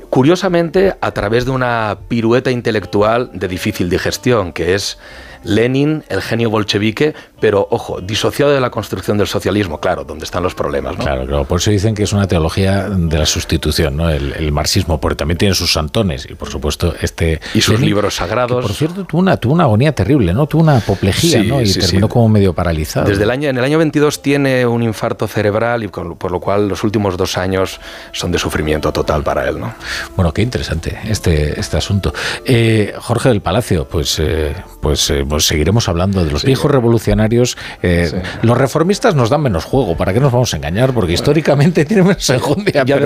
Curiosamente, 0.09 0.95
a 1.01 1.11
través 1.11 1.45
de 1.45 1.51
una 1.51 1.99
pirueta 2.07 2.49
intelectual 2.49 3.29
de 3.33 3.47
difícil 3.47 3.89
digestión, 3.89 4.53
que 4.53 4.73
es 4.73 4.97
Lenin, 5.43 6.03
el 6.09 6.21
genio 6.21 6.49
bolchevique, 6.49 7.13
pero 7.39 7.67
ojo, 7.71 8.01
disociado 8.01 8.51
de 8.51 8.59
la 8.59 8.69
construcción 8.69 9.17
del 9.17 9.27
socialismo, 9.27 9.79
claro, 9.79 10.03
donde 10.03 10.25
están 10.25 10.43
los 10.43 10.55
problemas. 10.55 10.97
¿no? 10.97 11.03
Claro, 11.03 11.25
claro, 11.25 11.45
por 11.45 11.59
eso 11.59 11.71
dicen 11.71 11.95
que 11.95 12.03
es 12.03 12.13
una 12.13 12.27
teología 12.27 12.89
de 12.89 13.17
la 13.17 13.25
sustitución, 13.25 13.97
¿no? 13.97 14.09
el, 14.09 14.49
marxismo, 14.51 14.99
porque 14.99 15.15
también 15.15 15.37
tiene 15.37 15.53
sus 15.53 15.71
santones 15.71 16.27
y 16.29 16.33
por 16.33 16.49
supuesto 16.49 16.93
este... 17.01 17.39
Y 17.53 17.61
sus 17.61 17.79
libros 17.79 18.15
sagrados. 18.15 18.65
por 18.65 18.73
cierto, 18.73 19.05
tuvo 19.05 19.21
una, 19.21 19.37
tuvo 19.37 19.53
una 19.53 19.65
agonía 19.65 19.93
terrible, 19.93 20.33
¿no? 20.33 20.47
Tuvo 20.47 20.63
una 20.63 20.77
apoplejía, 20.77 21.43
¿no? 21.43 21.61
Y 21.61 21.71
terminó 21.71 22.09
como 22.09 22.27
medio 22.29 22.53
paralizado. 22.53 23.07
Desde 23.07 23.23
el 23.23 23.29
año, 23.29 23.49
en 23.49 23.57
el 23.57 23.63
año 23.63 23.77
22 23.77 24.21
tiene 24.21 24.65
un 24.65 24.81
infarto 24.81 25.27
cerebral 25.27 25.83
y 25.83 25.87
por 25.87 26.31
lo 26.31 26.39
cual 26.39 26.67
los 26.67 26.83
últimos 26.83 27.15
dos 27.15 27.37
años 27.37 27.79
son 28.11 28.31
de 28.31 28.39
sufrimiento 28.39 28.91
total 28.91 29.23
para 29.23 29.47
él, 29.47 29.59
¿no? 29.59 29.73
Bueno, 30.15 30.33
qué 30.33 30.41
interesante 30.41 30.99
este, 31.05 31.59
este 31.59 31.77
asunto. 31.77 32.13
Eh, 32.45 32.93
Jorge 32.97 33.29
del 33.29 33.41
Palacio, 33.41 33.87
pues, 33.87 34.19
eh, 34.19 34.55
pues, 34.81 35.09
eh, 35.09 35.23
pues 35.29 35.45
seguiremos 35.45 35.87
hablando 35.87 36.25
de 36.25 36.31
los 36.31 36.43
viejos 36.43 36.69
revolucionarios. 36.69 37.57
Eh, 37.81 38.21
los 38.41 38.57
reformistas 38.57 39.15
nos 39.15 39.29
dan 39.29 39.41
menos 39.41 39.63
juego, 39.63 39.95
¿para 39.95 40.13
qué 40.13 40.19
nos 40.19 40.31
vamos 40.31 40.53
a 40.53 40.57
engañar? 40.57 40.93
Porque 40.93 41.13
históricamente 41.13 41.85
tienen 41.85 42.07
menos 42.07 42.29
enjundia. 42.29 42.83
Ya, 42.85 42.99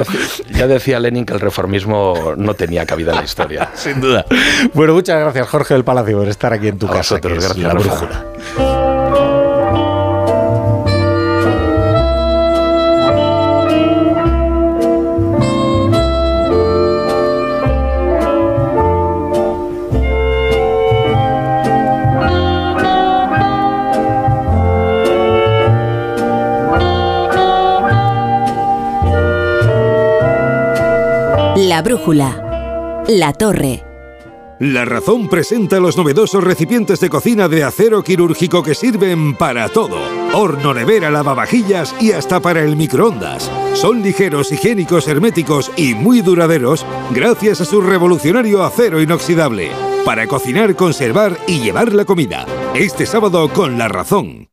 ya 0.51 0.67
decía 0.67 0.99
Lenin 0.99 1.25
que 1.25 1.33
el 1.33 1.39
reformismo 1.39 2.33
no 2.37 2.53
tenía 2.53 2.85
cabida 2.85 3.11
en 3.11 3.17
la 3.17 3.23
historia. 3.25 3.69
Sin 3.75 4.01
duda. 4.01 4.25
Bueno, 4.73 4.93
muchas 4.93 5.19
gracias 5.19 5.47
Jorge 5.47 5.73
del 5.73 5.83
Palacio 5.83 6.17
por 6.17 6.27
estar 6.27 6.53
aquí 6.53 6.69
en 6.69 6.79
tu 6.79 6.87
casa. 6.87 7.19
gracias, 7.19 7.57
la 7.57 7.73
brújula. 7.73 8.25
La 31.73 31.81
brújula. 31.81 33.03
La 33.07 33.33
torre. 33.33 33.83
La 34.59 34.85
Razón 34.85 35.27
presenta 35.27 35.79
los 35.79 35.97
novedosos 35.97 36.43
recipientes 36.43 36.99
de 36.99 37.09
cocina 37.09 37.47
de 37.47 37.63
acero 37.63 38.03
quirúrgico 38.03 38.61
que 38.61 38.75
sirven 38.75 39.35
para 39.35 39.67
todo. 39.69 39.97
Horno, 40.35 40.75
nevera, 40.75 41.09
lavavajillas 41.09 41.95
y 41.99 42.11
hasta 42.11 42.39
para 42.39 42.61
el 42.61 42.75
microondas. 42.75 43.49
Son 43.73 44.03
ligeros, 44.03 44.51
higiénicos, 44.51 45.07
herméticos 45.07 45.71
y 45.75 45.95
muy 45.95 46.21
duraderos 46.21 46.85
gracias 47.09 47.61
a 47.61 47.65
su 47.65 47.81
revolucionario 47.81 48.63
acero 48.63 49.01
inoxidable. 49.01 49.71
Para 50.05 50.27
cocinar, 50.27 50.75
conservar 50.75 51.39
y 51.47 51.59
llevar 51.59 51.91
la 51.91 52.05
comida. 52.05 52.45
Este 52.75 53.07
sábado 53.07 53.49
con 53.49 53.79
La 53.79 53.87
Razón. 53.87 54.52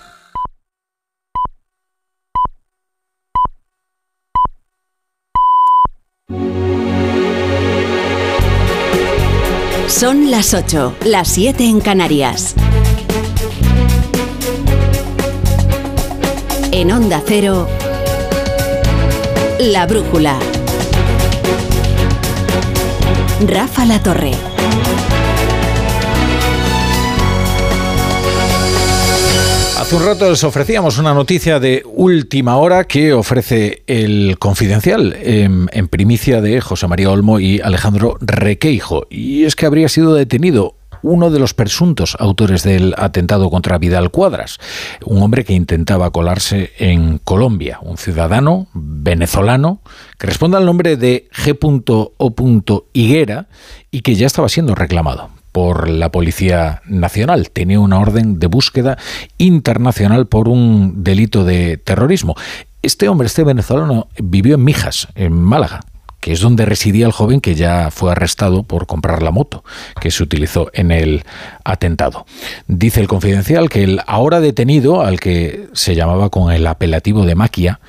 Son 10.01 10.31
las 10.31 10.55
8, 10.55 10.95
las 11.05 11.27
7 11.27 11.63
en 11.63 11.79
Canarias. 11.79 12.55
En 16.71 16.91
Onda 16.91 17.21
Cero, 17.23 17.67
La 19.59 19.85
Brújula. 19.85 20.39
Rafa 23.45 23.85
La 23.85 24.01
Torre. 24.01 24.50
Hace 29.91 30.03
un 30.03 30.07
rato 30.07 30.29
les 30.29 30.41
ofrecíamos 30.45 30.99
una 30.99 31.13
noticia 31.13 31.59
de 31.59 31.83
última 31.85 32.55
hora 32.55 32.85
que 32.85 33.11
ofrece 33.11 33.83
el 33.87 34.37
Confidencial 34.39 35.17
en, 35.21 35.69
en, 35.73 35.89
primicia 35.89 36.39
de 36.39 36.61
José 36.61 36.87
María 36.87 37.11
Olmo 37.11 37.41
y 37.41 37.59
Alejandro 37.59 38.15
Requeijo. 38.21 39.05
Y 39.09 39.43
es 39.43 39.57
que 39.57 39.65
habría 39.65 39.89
sido 39.89 40.13
detenido 40.13 40.77
uno 41.01 41.29
de 41.29 41.39
los 41.39 41.53
presuntos 41.53 42.15
autores 42.19 42.63
del 42.63 42.95
atentado 42.97 43.49
contra 43.49 43.79
Vidal 43.79 44.11
Cuadras, 44.11 44.59
un 45.03 45.21
hombre 45.21 45.43
que 45.43 45.51
intentaba 45.51 46.09
colarse 46.11 46.71
en 46.77 47.17
Colombia, 47.17 47.79
un 47.81 47.97
ciudadano 47.97 48.67
venezolano 48.73 49.81
que 50.17 50.27
responde 50.27 50.55
al 50.55 50.65
nombre 50.65 50.95
de 50.95 51.27
G.O. 51.33 52.85
Higuera 52.93 53.49
y 53.91 54.03
que 54.03 54.15
ya 54.15 54.27
estaba 54.27 54.47
siendo 54.47 54.73
reclamado 54.73 55.40
por 55.51 55.89
la 55.89 56.11
Policía 56.11 56.81
Nacional. 56.85 57.49
Tenía 57.51 57.79
una 57.79 57.99
orden 57.99 58.39
de 58.39 58.47
búsqueda 58.47 58.97
internacional 59.37 60.27
por 60.27 60.47
un 60.47 61.03
delito 61.03 61.43
de 61.43 61.77
terrorismo. 61.77 62.35
Este 62.81 63.09
hombre, 63.09 63.27
este 63.27 63.43
venezolano, 63.43 64.07
vivió 64.21 64.55
en 64.55 64.63
Mijas, 64.63 65.07
en 65.15 65.33
Málaga 65.33 65.81
que 66.21 66.31
es 66.31 66.39
donde 66.39 66.65
residía 66.65 67.07
el 67.07 67.11
joven 67.11 67.41
que 67.41 67.55
ya 67.55 67.89
fue 67.91 68.11
arrestado 68.11 68.63
por 68.63 68.85
comprar 68.85 69.23
la 69.23 69.31
moto 69.31 69.63
que 69.99 70.11
se 70.11 70.23
utilizó 70.23 70.69
en 70.73 70.91
el 70.91 71.23
atentado. 71.65 72.25
Dice 72.67 73.01
el 73.01 73.07
confidencial 73.07 73.69
que 73.69 73.83
el 73.83 74.01
ahora 74.05 74.39
detenido, 74.39 75.01
al 75.01 75.19
que 75.19 75.67
se 75.73 75.95
llamaba 75.95 76.29
con 76.29 76.53
el 76.53 76.67
apelativo 76.67 77.25
de 77.25 77.35
Maquia, 77.35 77.79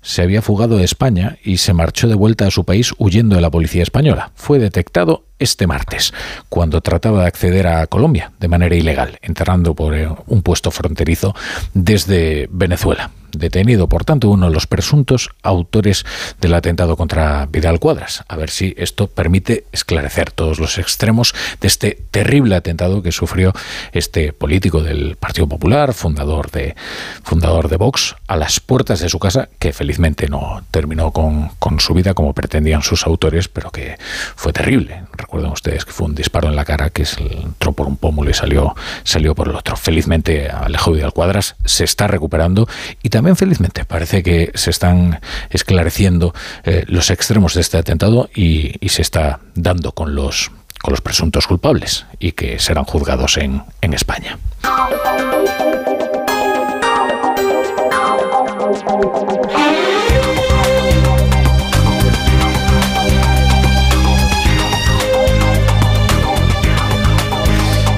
se 0.00 0.22
había 0.22 0.42
fugado 0.42 0.76
de 0.76 0.84
España 0.84 1.38
y 1.44 1.58
se 1.58 1.72
marchó 1.72 2.08
de 2.08 2.14
vuelta 2.14 2.46
a 2.46 2.50
su 2.50 2.64
país 2.64 2.92
huyendo 2.98 3.36
de 3.36 3.42
la 3.42 3.50
policía 3.50 3.82
española. 3.82 4.32
Fue 4.34 4.58
detectado 4.58 5.24
este 5.38 5.66
martes, 5.66 6.12
cuando 6.48 6.80
trataba 6.80 7.22
de 7.22 7.26
acceder 7.26 7.66
a 7.66 7.86
Colombia 7.86 8.32
de 8.38 8.48
manera 8.48 8.74
ilegal, 8.74 9.18
entrando 9.22 9.74
por 9.74 9.94
eh, 9.94 10.08
un 10.26 10.42
puesto 10.42 10.70
fronterizo 10.70 11.34
desde 11.72 12.48
Venezuela 12.50 13.10
detenido, 13.38 13.88
por 13.88 14.04
tanto, 14.04 14.30
uno 14.30 14.46
de 14.46 14.52
los 14.52 14.66
presuntos 14.66 15.30
autores 15.42 16.04
del 16.40 16.54
atentado 16.54 16.96
contra 16.96 17.46
Vidal 17.46 17.80
Cuadras. 17.80 18.24
A 18.28 18.36
ver 18.36 18.50
si 18.50 18.74
esto 18.78 19.08
permite 19.08 19.66
esclarecer 19.72 20.30
todos 20.30 20.58
los 20.58 20.78
extremos 20.78 21.34
de 21.60 21.68
este 21.68 21.98
terrible 22.10 22.54
atentado 22.54 23.02
que 23.02 23.12
sufrió 23.12 23.52
este 23.92 24.32
político 24.32 24.82
del 24.82 25.16
Partido 25.16 25.48
Popular, 25.48 25.94
fundador 25.94 26.50
de, 26.50 26.74
fundador 27.22 27.68
de 27.68 27.76
Vox, 27.76 28.16
a 28.26 28.36
las 28.36 28.60
puertas 28.60 29.00
de 29.00 29.08
su 29.08 29.18
casa, 29.18 29.48
que 29.58 29.72
felizmente 29.72 30.28
no 30.28 30.64
terminó 30.70 31.12
con, 31.12 31.50
con 31.58 31.80
su 31.80 31.94
vida 31.94 32.14
como 32.14 32.32
pretendían 32.32 32.82
sus 32.82 33.06
autores, 33.06 33.48
pero 33.48 33.70
que 33.70 33.96
fue 34.36 34.52
terrible. 34.52 35.02
Recuerden 35.24 35.52
ustedes 35.52 35.86
que 35.86 35.92
fue 35.92 36.06
un 36.06 36.14
disparo 36.14 36.48
en 36.48 36.54
la 36.54 36.66
cara 36.66 36.90
que 36.90 37.06
entró 37.18 37.72
por 37.72 37.86
un 37.86 37.96
pómulo 37.96 38.28
y 38.28 38.34
salió, 38.34 38.74
salió 39.04 39.34
por 39.34 39.48
el 39.48 39.56
otro. 39.56 39.74
Felizmente 39.74 40.50
Alejo 40.50 40.92
Vidal 40.92 41.14
Cuadras 41.14 41.56
se 41.64 41.84
está 41.84 42.06
recuperando 42.08 42.68
y 43.02 43.08
también 43.08 43.34
felizmente 43.34 43.86
parece 43.86 44.22
que 44.22 44.52
se 44.54 44.68
están 44.68 45.20
esclareciendo 45.48 46.34
eh, 46.64 46.84
los 46.88 47.08
extremos 47.08 47.54
de 47.54 47.62
este 47.62 47.78
atentado 47.78 48.28
y, 48.34 48.74
y, 48.84 48.90
se 48.90 49.00
está 49.00 49.40
dando 49.54 49.92
con 49.92 50.14
los, 50.14 50.50
con 50.82 50.92
los 50.92 51.00
presuntos 51.00 51.46
culpables 51.46 52.04
y 52.18 52.32
que 52.32 52.58
serán 52.58 52.84
juzgados 52.84 53.38
en, 53.38 53.62
en 53.80 53.94
España. 53.94 54.38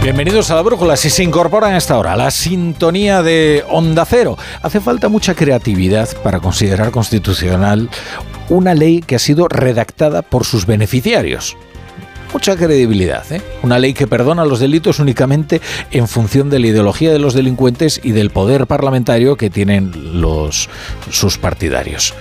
Bienvenidos 0.06 0.52
a 0.52 0.54
la 0.54 0.62
Brújula. 0.62 0.94
Si 0.96 1.10
se 1.10 1.24
incorporan 1.24 1.74
a 1.74 1.78
esta 1.78 1.98
hora 1.98 2.14
la 2.14 2.30
sintonía 2.30 3.24
de 3.24 3.64
Onda 3.68 4.04
Cero, 4.04 4.38
hace 4.62 4.78
falta 4.78 5.08
mucha 5.08 5.34
creatividad 5.34 6.08
para 6.22 6.38
considerar 6.38 6.92
constitucional 6.92 7.90
una 8.48 8.72
ley 8.74 9.00
que 9.00 9.16
ha 9.16 9.18
sido 9.18 9.48
redactada 9.48 10.22
por 10.22 10.44
sus 10.44 10.64
beneficiarios 10.64 11.56
mucha 12.32 12.54
credibilidad. 12.54 13.24
¿eh? 13.32 13.40
Una 13.62 13.80
ley 13.80 13.94
que 13.94 14.06
perdona 14.06 14.44
los 14.44 14.60
delitos 14.60 15.00
únicamente 15.00 15.60
en 15.90 16.06
función 16.06 16.50
de 16.50 16.60
la 16.60 16.68
ideología 16.68 17.10
de 17.10 17.18
los 17.18 17.34
delincuentes 17.34 18.00
y 18.04 18.12
del 18.12 18.30
poder 18.30 18.68
parlamentario 18.68 19.36
que 19.36 19.50
tienen 19.50 19.90
sus 21.10 21.38
partidarios. 21.38 22.14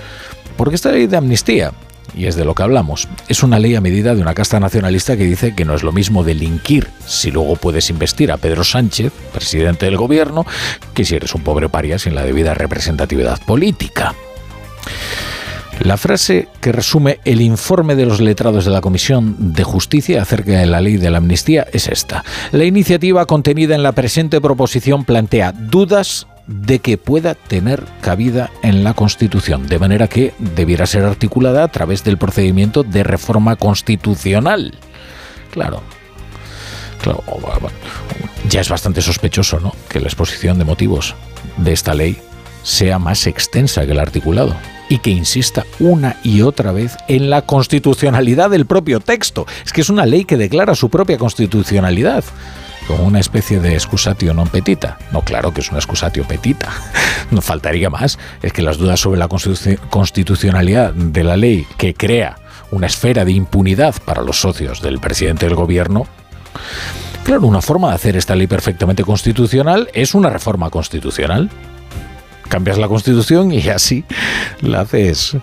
Porque 0.56 0.74
esta 0.74 0.90
ley 0.90 1.06
de 1.06 1.18
amnistía 1.18 1.72
y 2.16 2.26
es 2.26 2.34
de 2.34 2.44
lo 2.44 2.54
que 2.54 2.62
hablamos. 2.62 3.06
Es 3.28 3.42
una 3.42 3.58
ley 3.58 3.74
a 3.74 3.80
medida 3.80 4.14
de 4.14 4.22
una 4.22 4.34
casta 4.34 4.58
nacionalista 4.58 5.16
que 5.16 5.24
dice 5.24 5.54
que 5.54 5.64
no 5.64 5.74
es 5.74 5.82
lo 5.82 5.92
mismo 5.92 6.24
delinquir 6.24 6.88
si 7.06 7.30
luego 7.30 7.56
puedes 7.56 7.90
investir 7.90 8.32
a 8.32 8.38
Pedro 8.38 8.64
Sánchez, 8.64 9.12
presidente 9.32 9.86
del 9.86 9.96
gobierno, 9.96 10.46
que 10.94 11.04
si 11.04 11.14
eres 11.14 11.34
un 11.34 11.42
pobre 11.42 11.68
paria 11.68 11.98
sin 11.98 12.14
la 12.14 12.24
debida 12.24 12.54
representatividad 12.54 13.38
política. 13.44 14.14
La 15.80 15.98
frase 15.98 16.48
que 16.60 16.72
resume 16.72 17.20
el 17.24 17.42
informe 17.42 17.96
de 17.96 18.06
los 18.06 18.20
letrados 18.20 18.64
de 18.64 18.70
la 18.70 18.80
Comisión 18.80 19.52
de 19.52 19.62
Justicia 19.62 20.22
acerca 20.22 20.52
de 20.52 20.66
la 20.66 20.80
ley 20.80 20.96
de 20.96 21.10
la 21.10 21.18
amnistía 21.18 21.66
es 21.70 21.88
esta. 21.88 22.24
La 22.50 22.64
iniciativa 22.64 23.26
contenida 23.26 23.74
en 23.74 23.82
la 23.82 23.92
presente 23.92 24.40
proposición 24.40 25.04
plantea 25.04 25.52
dudas 25.52 26.26
de 26.46 26.78
que 26.78 26.96
pueda 26.96 27.34
tener 27.34 27.84
cabida 28.00 28.50
en 28.62 28.84
la 28.84 28.94
Constitución, 28.94 29.66
de 29.66 29.78
manera 29.78 30.08
que 30.08 30.34
debiera 30.38 30.86
ser 30.86 31.04
articulada 31.04 31.64
a 31.64 31.68
través 31.68 32.04
del 32.04 32.18
procedimiento 32.18 32.82
de 32.82 33.02
reforma 33.02 33.56
constitucional. 33.56 34.74
Claro. 35.50 35.82
Claro, 37.02 37.22
ya 38.48 38.60
es 38.60 38.68
bastante 38.68 39.02
sospechoso, 39.02 39.60
¿no? 39.60 39.74
Que 39.88 40.00
la 40.00 40.06
exposición 40.06 40.58
de 40.58 40.64
motivos 40.64 41.14
de 41.56 41.72
esta 41.72 41.94
ley 41.94 42.16
sea 42.62 42.98
más 42.98 43.26
extensa 43.26 43.86
que 43.86 43.92
el 43.92 44.00
articulado 44.00 44.56
y 44.88 44.98
que 44.98 45.10
insista 45.10 45.64
una 45.78 46.16
y 46.22 46.42
otra 46.42 46.72
vez 46.72 46.96
en 47.08 47.30
la 47.30 47.42
constitucionalidad 47.42 48.50
del 48.50 48.66
propio 48.66 49.00
texto. 49.00 49.46
Es 49.64 49.72
que 49.72 49.80
es 49.80 49.88
una 49.88 50.06
ley 50.06 50.24
que 50.24 50.36
declara 50.36 50.74
su 50.74 50.88
propia 50.90 51.18
constitucionalidad 51.18 52.24
como 52.86 53.04
una 53.04 53.20
especie 53.20 53.60
de 53.60 53.74
excusatio 53.74 54.34
non 54.34 54.48
petita. 54.48 54.98
No, 55.12 55.22
claro 55.22 55.52
que 55.52 55.60
es 55.60 55.70
una 55.70 55.78
excusatio 55.78 56.24
petita. 56.24 56.70
No 57.30 57.42
faltaría 57.42 57.90
más. 57.90 58.18
Es 58.40 58.52
que 58.52 58.62
las 58.62 58.78
dudas 58.78 59.00
sobre 59.00 59.18
la 59.18 59.26
constitucionalidad 59.26 60.94
de 60.94 61.24
la 61.24 61.36
ley 61.36 61.66
que 61.76 61.92
crea 61.92 62.38
una 62.70 62.86
esfera 62.86 63.24
de 63.24 63.32
impunidad 63.32 63.96
para 64.04 64.22
los 64.22 64.40
socios 64.40 64.80
del 64.80 65.00
presidente 65.00 65.46
del 65.46 65.56
gobierno 65.56 66.06
Claro, 67.26 67.48
una 67.48 67.60
forma 67.60 67.88
de 67.88 67.96
hacer 67.96 68.16
esta 68.16 68.36
ley 68.36 68.46
perfectamente 68.46 69.02
constitucional 69.02 69.90
es 69.94 70.14
una 70.14 70.30
reforma 70.30 70.70
constitucional 70.70 71.50
cambias 72.48 72.78
la 72.78 72.88
constitución 72.88 73.52
y 73.52 73.68
así 73.68 74.04
la 74.60 74.80
haces. 74.80 75.36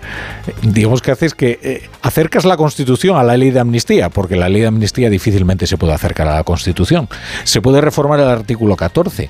Digamos 0.61 1.01
que 1.01 1.11
haces 1.11 1.33
que 1.33 1.59
eh, 1.61 1.89
acercas 2.01 2.45
la 2.45 2.57
constitución 2.57 3.17
a 3.17 3.23
la 3.23 3.37
ley 3.37 3.51
de 3.51 3.59
amnistía, 3.59 4.09
porque 4.09 4.35
la 4.35 4.49
ley 4.49 4.61
de 4.61 4.67
amnistía 4.67 5.09
difícilmente 5.09 5.67
se 5.67 5.77
puede 5.77 5.93
acercar 5.93 6.27
a 6.27 6.35
la 6.35 6.43
constitución. 6.43 7.07
Se 7.43 7.61
puede 7.61 7.81
reformar 7.81 8.19
el 8.19 8.27
artículo 8.27 8.75
14 8.75 9.29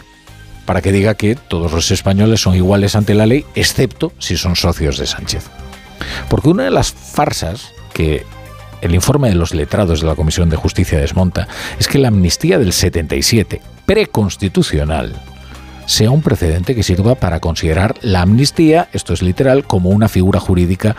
para 0.65 0.81
que 0.81 0.91
diga 0.91 1.15
que 1.15 1.35
todos 1.35 1.71
los 1.71 1.91
españoles 1.91 2.41
son 2.41 2.55
iguales 2.55 2.95
ante 2.95 3.13
la 3.13 3.25
ley, 3.25 3.45
excepto 3.55 4.13
si 4.19 4.37
son 4.37 4.55
socios 4.55 4.97
de 4.97 5.05
Sánchez. 5.05 5.45
Porque 6.29 6.49
una 6.49 6.63
de 6.63 6.71
las 6.71 6.91
farsas 6.91 7.73
que 7.93 8.25
el 8.81 8.95
informe 8.95 9.29
de 9.29 9.35
los 9.35 9.53
letrados 9.53 10.01
de 10.01 10.07
la 10.07 10.15
Comisión 10.15 10.49
de 10.49 10.57
Justicia 10.57 10.99
desmonta 10.99 11.47
es 11.79 11.87
que 11.87 11.99
la 11.99 12.09
amnistía 12.09 12.59
del 12.59 12.73
77, 12.73 13.61
preconstitucional, 13.85 15.13
sea 15.85 16.11
un 16.11 16.21
precedente 16.21 16.75
que 16.75 16.83
sirva 16.83 17.15
para 17.15 17.39
considerar 17.39 17.95
la 18.01 18.21
amnistía, 18.21 18.89
esto 18.93 19.13
es 19.13 19.21
literal, 19.21 19.65
como 19.65 19.89
una 19.89 20.07
figura 20.07 20.39
jurídica 20.39 20.95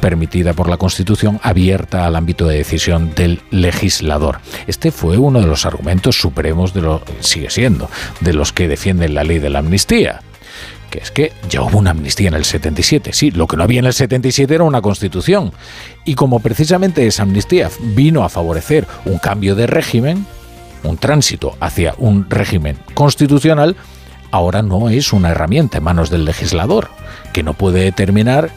permitida 0.00 0.52
por 0.52 0.68
la 0.68 0.76
Constitución 0.76 1.40
abierta 1.42 2.06
al 2.06 2.16
ámbito 2.16 2.46
de 2.46 2.58
decisión 2.58 3.14
del 3.14 3.40
legislador. 3.50 4.38
Este 4.66 4.90
fue 4.90 5.18
uno 5.18 5.40
de 5.40 5.46
los 5.46 5.66
argumentos 5.66 6.18
supremos 6.18 6.74
de 6.74 6.82
lo 6.82 7.02
sigue 7.20 7.50
siendo 7.50 7.90
de 8.20 8.32
los 8.32 8.52
que 8.52 8.68
defienden 8.68 9.14
la 9.14 9.24
ley 9.24 9.38
de 9.38 9.50
la 9.50 9.60
amnistía 9.60 10.20
que 10.90 10.98
es 11.00 11.10
que 11.10 11.32
ya 11.48 11.62
hubo 11.62 11.78
una 11.78 11.90
amnistía 11.90 12.28
en 12.28 12.34
el 12.34 12.44
77. 12.44 13.12
Sí, 13.12 13.32
lo 13.32 13.46
que 13.46 13.56
no 13.56 13.64
había 13.64 13.80
en 13.80 13.86
el 13.86 13.92
77 13.92 14.54
era 14.54 14.64
una 14.64 14.80
constitución. 14.80 15.52
Y 16.04 16.14
como 16.14 16.38
precisamente 16.40 17.06
esa 17.06 17.24
amnistía 17.24 17.70
vino 17.80 18.22
a 18.22 18.28
favorecer 18.28 18.86
un 19.04 19.18
cambio 19.18 19.56
de 19.56 19.66
régimen, 19.66 20.24
un 20.84 20.96
tránsito 20.96 21.56
hacia 21.60 21.94
un 21.98 22.30
régimen 22.30 22.78
constitucional, 22.94 23.76
ahora 24.30 24.62
no 24.62 24.88
es 24.88 25.12
una 25.12 25.30
herramienta 25.30 25.78
en 25.78 25.84
manos 25.84 26.10
del 26.10 26.24
legislador, 26.24 26.88
que 27.32 27.42
no 27.42 27.54
puede 27.54 27.80
determinar 27.80 28.50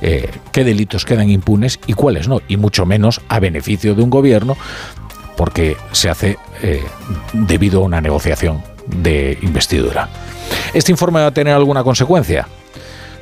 eh, 0.00 0.30
qué 0.50 0.64
delitos 0.64 1.04
quedan 1.04 1.30
impunes 1.30 1.78
y 1.86 1.92
cuáles 1.92 2.28
no, 2.28 2.40
y 2.48 2.56
mucho 2.56 2.86
menos 2.86 3.20
a 3.28 3.38
beneficio 3.38 3.94
de 3.94 4.02
un 4.02 4.10
gobierno, 4.10 4.56
porque 5.36 5.76
se 5.92 6.10
hace 6.10 6.38
eh, 6.62 6.82
debido 7.32 7.80
a 7.80 7.84
una 7.84 8.00
negociación 8.00 8.62
de 8.86 9.38
investidura. 9.42 10.08
¿Este 10.74 10.90
informe 10.92 11.20
va 11.20 11.28
a 11.28 11.34
tener 11.34 11.54
alguna 11.54 11.84
consecuencia? 11.84 12.48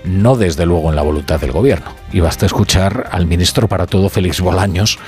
No 0.05 0.37
desde 0.37 0.67
luego 0.67 0.89
en 0.89 0.97
la 0.97 1.03
voluntad 1.03 1.41
del 1.41 1.53
gobierno. 1.53 1.93
Y 2.13 2.21
basta 2.21 2.47
escuchar 2.47 3.09
al 3.13 3.27
ministro 3.27 3.69
para 3.69 3.87
todo, 3.87 4.09
Félix 4.09 4.41
Bolaños, 4.41 4.99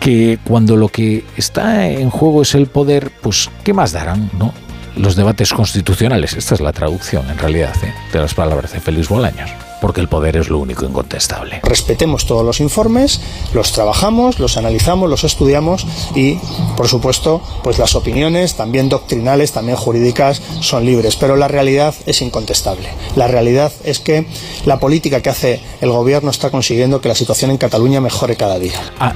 que 0.00 0.38
cuando 0.44 0.76
lo 0.76 0.88
que 0.88 1.24
está 1.36 1.88
en 1.88 2.10
juego 2.10 2.42
es 2.42 2.54
el 2.54 2.66
poder, 2.66 3.10
pues 3.22 3.50
¿qué 3.64 3.72
más 3.72 3.92
darán, 3.92 4.30
no? 4.38 4.52
Los 4.96 5.16
debates 5.16 5.52
constitucionales, 5.52 6.34
esta 6.34 6.54
es 6.54 6.60
la 6.60 6.72
traducción 6.72 7.28
en 7.30 7.38
realidad 7.38 7.74
¿eh? 7.82 7.94
de 8.12 8.18
las 8.20 8.34
palabras 8.34 8.72
de 8.72 8.80
Félix 8.80 9.08
Bolaños 9.08 9.50
porque 9.82 10.00
el 10.00 10.06
poder 10.06 10.36
es 10.36 10.48
lo 10.48 10.58
único 10.60 10.86
incontestable. 10.86 11.60
Respetemos 11.64 12.24
todos 12.24 12.46
los 12.46 12.60
informes, 12.60 13.20
los 13.52 13.72
trabajamos, 13.72 14.38
los 14.38 14.56
analizamos, 14.56 15.10
los 15.10 15.24
estudiamos 15.24 15.84
y, 16.14 16.38
por 16.76 16.86
supuesto, 16.86 17.42
pues 17.64 17.80
las 17.80 17.96
opiniones, 17.96 18.54
también 18.54 18.88
doctrinales, 18.88 19.50
también 19.50 19.76
jurídicas, 19.76 20.40
son 20.60 20.86
libres. 20.86 21.16
Pero 21.16 21.34
la 21.34 21.48
realidad 21.48 21.96
es 22.06 22.22
incontestable. 22.22 22.90
La 23.16 23.26
realidad 23.26 23.72
es 23.82 23.98
que 23.98 24.24
la 24.66 24.78
política 24.78 25.20
que 25.20 25.30
hace 25.30 25.60
el 25.80 25.90
gobierno 25.90 26.30
está 26.30 26.50
consiguiendo 26.50 27.00
que 27.00 27.08
la 27.08 27.16
situación 27.16 27.50
en 27.50 27.58
Cataluña 27.58 28.00
mejore 28.00 28.36
cada 28.36 28.60
día. 28.60 28.80
Ah, 29.00 29.14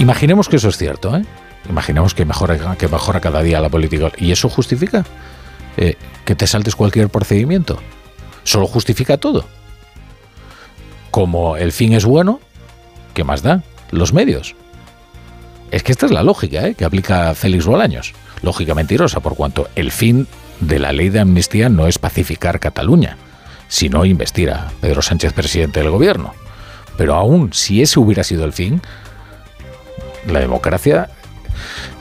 imaginemos 0.00 0.48
que 0.48 0.56
eso 0.56 0.68
es 0.68 0.76
cierto, 0.76 1.16
¿eh? 1.16 1.22
Imaginemos 1.68 2.14
que 2.14 2.24
mejora, 2.24 2.76
que 2.76 2.88
mejora 2.88 3.20
cada 3.20 3.42
día 3.42 3.60
la 3.60 3.68
política. 3.68 4.10
¿Y 4.16 4.32
eso 4.32 4.48
justifica? 4.48 5.04
Eh, 5.76 5.96
que 6.24 6.34
te 6.34 6.46
saltes 6.46 6.74
cualquier 6.74 7.08
procedimiento. 7.08 7.78
Solo 8.42 8.66
justifica 8.66 9.18
todo 9.18 9.44
como 11.18 11.56
el 11.56 11.72
fin 11.72 11.94
es 11.94 12.04
bueno, 12.04 12.40
¿qué 13.14 13.24
más 13.24 13.42
da? 13.42 13.62
Los 13.90 14.12
medios. 14.12 14.54
Es 15.70 15.82
que 15.82 15.92
esta 15.92 16.06
es 16.06 16.12
la 16.12 16.22
lógica 16.22 16.66
¿eh? 16.66 16.74
que 16.74 16.84
aplica 16.84 17.34
Félix 17.34 17.66
Bolaños. 17.66 18.14
Lógica 18.42 18.74
mentirosa, 18.74 19.20
por 19.20 19.34
cuanto 19.34 19.68
el 19.74 19.90
fin 19.90 20.26
de 20.60 20.78
la 20.78 20.92
ley 20.92 21.08
de 21.08 21.20
amnistía 21.20 21.68
no 21.68 21.86
es 21.86 21.98
pacificar 21.98 22.60
Cataluña, 22.60 23.16
sino 23.68 24.04
investir 24.04 24.50
a 24.50 24.70
Pedro 24.80 25.02
Sánchez 25.02 25.32
presidente 25.32 25.80
del 25.80 25.90
gobierno. 25.90 26.34
Pero 26.96 27.14
aún 27.14 27.52
si 27.52 27.82
ese 27.82 27.98
hubiera 27.98 28.24
sido 28.24 28.44
el 28.44 28.52
fin, 28.52 28.80
la 30.26 30.40
democracia 30.40 31.10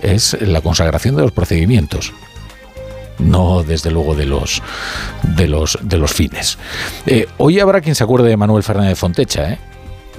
es 0.02 0.40
la 0.42 0.62
consagración 0.62 1.16
de 1.16 1.24
los 1.24 1.32
procedimientos, 1.32 2.14
no 3.20 3.64
desde 3.64 3.92
luego 3.92 4.16
de 4.16 4.26
los 4.26 4.62
de 5.24 5.48
los 5.48 5.78
de 5.82 5.98
los 5.98 6.14
fines. 6.14 6.58
Eh, 7.06 7.28
hoy 7.38 7.60
habrá 7.60 7.82
quien 7.82 7.96
se 7.96 8.04
acuerde 8.04 8.30
de 8.30 8.38
Manuel 8.38 8.64
Fernández 8.64 8.98
Fontecha, 8.98 9.54
¿eh? 9.54 9.60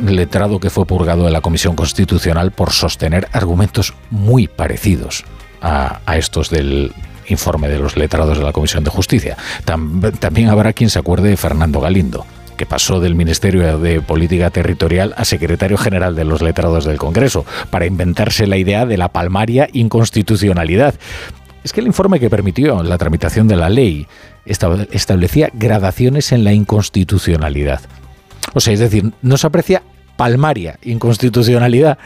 letrado 0.05 0.61
que 0.61 0.71
fue 0.71 0.87
purgado 0.87 1.25
de 1.25 1.31
la 1.31 1.41
Comisión 1.41 1.75
Constitucional 1.75 2.53
por 2.53 2.73
sostener 2.73 3.29
argumentos 3.33 3.95
muy 4.11 4.47
parecidos 4.47 5.25
a, 5.61 6.01
estos 6.17 6.51
del 6.51 6.93
informe 7.27 7.69
de 7.69 7.79
los 7.79 7.97
letrados 7.97 8.39
de 8.39 8.45
la 8.45 8.53
Comisión 8.53 8.85
de 8.85 8.91
Justicia. 8.91 9.37
también 9.65 10.49
habrá 10.49 10.73
quien 10.73 10.89
se 10.89 10.99
acuerde 10.99 11.31
de 11.31 11.37
Fernando 11.37 11.81
Galindo 11.81 12.25
que 12.59 12.67
pasó 12.67 13.01
del 13.01 13.15
Ministerio 13.15 13.79
de 13.79 14.03
Política 14.03 14.51
Territorial 14.51 15.15
a 15.17 15.25
secretario 15.25 15.79
general 15.79 16.15
de 16.15 16.27
los 16.27 16.43
letrados 16.43 16.85
del 16.85 16.99
Congreso, 16.99 17.47
para 17.71 17.87
inventarse 17.87 18.47
la 18.47 18.59
idea 18.59 18.85
de 18.85 18.99
la 18.99 19.09
palmaria 19.09 19.71
inconstitucionalidad 19.73 20.95
es 21.65 21.73
que 21.73 21.81
el 21.81 21.87
informe 21.87 22.21
que 22.21 22.31
permitió 22.31 22.83
la 22.83 22.99
tramitación 22.99 23.49
de 23.49 23.57
la 23.57 23.69
ley 23.69 24.07
establecía 24.47 25.51
gradaciones 25.53 26.33
en 26.33 26.45
la 26.45 26.53
inconstitucionalidad. 26.53 27.81
O 28.55 28.61
sea, 28.61 28.73
es 28.73 28.81
decir, 28.81 29.13
no 29.23 29.37
se 29.37 29.47
aprecia 29.47 29.83
palmaria 30.17 30.79
inconstitucionalidad 30.83 31.99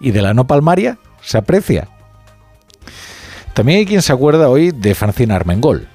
y 0.00 0.12
de 0.12 0.22
la 0.22 0.34
no 0.34 0.46
palmaria 0.46 0.98
se 1.22 1.38
aprecia. 1.38 1.88
También 3.52 3.80
hay 3.80 3.86
quien 3.86 4.02
se 4.02 4.12
acuerda 4.12 4.48
hoy 4.48 4.70
de 4.70 4.94
Francina 4.94 5.34
Armengol, 5.34 5.88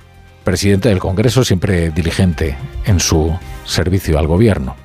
presidente 0.43 0.89
del 0.89 0.99
Congreso, 0.99 1.45
siempre 1.45 1.91
diligente 1.91 2.57
en 2.85 2.99
su 2.99 3.33
servicio 3.65 4.17
al 4.17 4.27
gobierno. 4.27 4.75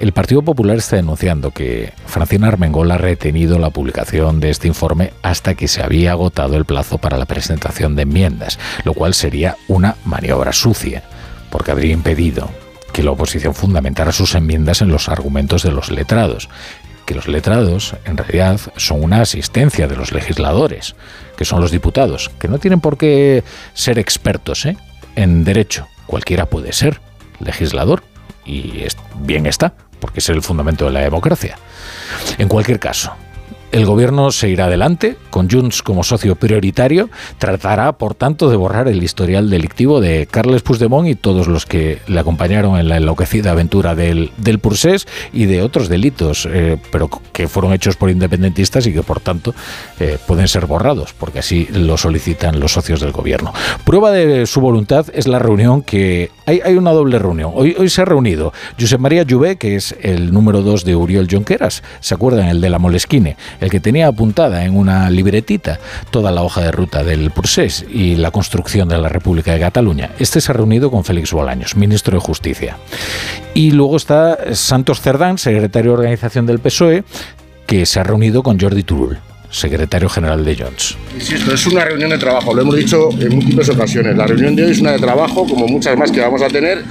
El 0.00 0.12
Partido 0.12 0.42
Popular 0.42 0.76
está 0.78 0.96
denunciando 0.96 1.52
que 1.52 1.92
Francina 2.06 2.48
Armengol 2.48 2.90
ha 2.90 2.98
retenido 2.98 3.58
la 3.58 3.70
publicación 3.70 4.40
de 4.40 4.50
este 4.50 4.66
informe 4.66 5.12
hasta 5.22 5.54
que 5.54 5.68
se 5.68 5.82
había 5.82 6.12
agotado 6.12 6.56
el 6.56 6.64
plazo 6.64 6.98
para 6.98 7.16
la 7.16 7.26
presentación 7.26 7.94
de 7.94 8.02
enmiendas, 8.02 8.58
lo 8.84 8.92
cual 8.92 9.14
sería 9.14 9.56
una 9.68 9.96
maniobra 10.04 10.52
sucia, 10.52 11.04
porque 11.50 11.70
habría 11.70 11.92
impedido 11.92 12.50
que 12.92 13.02
la 13.02 13.12
oposición 13.12 13.54
fundamentara 13.54 14.12
sus 14.12 14.34
enmiendas 14.34 14.82
en 14.82 14.88
los 14.88 15.08
argumentos 15.08 15.62
de 15.62 15.72
los 15.72 15.90
letrados, 15.90 16.48
que 17.06 17.14
los 17.14 17.28
letrados 17.28 17.94
en 18.04 18.16
realidad 18.16 18.60
son 18.76 19.02
una 19.02 19.20
asistencia 19.20 19.86
de 19.86 19.96
los 19.96 20.12
legisladores, 20.12 20.96
que 21.36 21.44
son 21.44 21.60
los 21.60 21.70
diputados, 21.70 22.30
que 22.38 22.48
no 22.48 22.58
tienen 22.58 22.80
por 22.80 22.98
qué 22.98 23.44
ser 23.74 23.98
expertos 23.98 24.66
¿eh? 24.66 24.76
en 25.14 25.44
derecho, 25.44 25.86
cualquiera 26.06 26.46
puede 26.46 26.72
ser 26.72 27.00
legislador 27.44 28.02
y 28.44 28.84
bien 29.20 29.46
está, 29.46 29.74
porque 30.00 30.20
es 30.20 30.28
el 30.28 30.42
fundamento 30.42 30.84
de 30.86 30.92
la 30.92 31.00
democracia. 31.00 31.56
En 32.38 32.48
cualquier 32.48 32.78
caso, 32.78 33.14
el 33.74 33.86
gobierno 33.86 34.30
se 34.30 34.48
irá 34.48 34.66
adelante, 34.66 35.16
con 35.30 35.50
Junts 35.50 35.82
como 35.82 36.04
socio 36.04 36.36
prioritario, 36.36 37.10
tratará, 37.38 37.90
por 37.98 38.14
tanto, 38.14 38.48
de 38.48 38.54
borrar 38.54 38.86
el 38.86 39.02
historial 39.02 39.50
delictivo 39.50 40.00
de 40.00 40.28
Carles 40.30 40.62
Puigdemont 40.62 41.08
y 41.08 41.16
todos 41.16 41.48
los 41.48 41.66
que 41.66 41.98
le 42.06 42.20
acompañaron 42.20 42.78
en 42.78 42.88
la 42.88 42.98
enloquecida 42.98 43.50
aventura 43.50 43.96
del, 43.96 44.30
del 44.36 44.60
Pursés 44.60 45.08
y 45.32 45.46
de 45.46 45.62
otros 45.62 45.88
delitos, 45.88 46.46
eh, 46.48 46.78
pero 46.92 47.10
que 47.32 47.48
fueron 47.48 47.72
hechos 47.72 47.96
por 47.96 48.10
independentistas 48.10 48.86
y 48.86 48.92
que, 48.92 49.02
por 49.02 49.18
tanto, 49.18 49.56
eh, 49.98 50.18
pueden 50.24 50.46
ser 50.46 50.66
borrados, 50.66 51.12
porque 51.12 51.40
así 51.40 51.66
lo 51.72 51.96
solicitan 51.96 52.60
los 52.60 52.74
socios 52.74 53.00
del 53.00 53.10
gobierno. 53.10 53.52
Prueba 53.84 54.12
de 54.12 54.46
su 54.46 54.60
voluntad 54.60 55.06
es 55.12 55.26
la 55.26 55.40
reunión 55.40 55.82
que... 55.82 56.30
Hay, 56.46 56.60
hay 56.64 56.76
una 56.76 56.92
doble 56.92 57.18
reunión. 57.18 57.50
Hoy, 57.52 57.74
hoy 57.76 57.88
se 57.88 58.02
ha 58.02 58.04
reunido 58.04 58.52
Josep 58.78 59.00
María 59.00 59.24
Lluvé, 59.24 59.56
que 59.56 59.74
es 59.74 59.96
el 60.00 60.32
número 60.32 60.62
dos 60.62 60.84
de 60.84 60.94
Uriol 60.94 61.26
Jonqueras, 61.28 61.82
¿se 61.98 62.14
acuerdan? 62.14 62.46
El 62.46 62.60
de 62.60 62.70
la 62.70 62.78
Molesquine 62.78 63.36
el 63.64 63.70
que 63.70 63.80
tenía 63.80 64.06
apuntada 64.06 64.64
en 64.64 64.76
una 64.76 65.10
libretita 65.10 65.80
toda 66.10 66.30
la 66.30 66.42
hoja 66.42 66.60
de 66.60 66.70
ruta 66.70 67.02
del 67.02 67.30
Pursés 67.30 67.84
y 67.90 68.16
la 68.16 68.30
construcción 68.30 68.88
de 68.88 68.98
la 68.98 69.08
República 69.08 69.52
de 69.52 69.60
Cataluña. 69.60 70.10
Este 70.18 70.40
se 70.40 70.52
ha 70.52 70.54
reunido 70.54 70.90
con 70.90 71.04
Félix 71.04 71.32
Bolaños, 71.32 71.76
ministro 71.76 72.18
de 72.18 72.24
Justicia. 72.24 72.76
Y 73.54 73.70
luego 73.72 73.96
está 73.96 74.54
Santos 74.54 75.00
Cerdán, 75.00 75.38
secretario 75.38 75.92
de 75.92 75.98
organización 75.98 76.46
del 76.46 76.58
PSOE, 76.58 77.04
que 77.66 77.86
se 77.86 78.00
ha 78.00 78.02
reunido 78.02 78.42
con 78.42 78.60
Jordi 78.60 78.82
Turul 78.82 79.18
secretario 79.54 80.08
general 80.08 80.44
de 80.44 80.56
Jones. 80.56 80.96
Insisto, 81.14 81.54
es 81.54 81.66
una 81.66 81.84
reunión 81.84 82.10
de 82.10 82.18
trabajo, 82.18 82.52
lo 82.52 82.62
hemos 82.62 82.76
dicho 82.76 83.08
en 83.20 83.36
múltiples 83.36 83.68
ocasiones. 83.68 84.16
La 84.16 84.26
reunión 84.26 84.56
de 84.56 84.64
hoy 84.64 84.72
es 84.72 84.80
una 84.80 84.92
de 84.92 84.98
trabajo, 84.98 85.46
como 85.46 85.68
muchas 85.68 85.96
más 85.96 86.10
que 86.10 86.20
vamos 86.20 86.42
a 86.42 86.48
tener. 86.48 86.84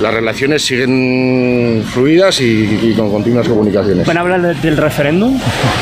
Las 0.00 0.12
relaciones 0.12 0.62
siguen 0.62 1.82
fluidas 1.92 2.40
y, 2.40 2.94
con 2.96 3.10
continuas 3.10 3.48
comunicaciones. 3.48 4.06
¿Van 4.06 4.16
a 4.18 4.20
hablar 4.20 4.60
del 4.60 4.76
referéndum? 4.76 5.38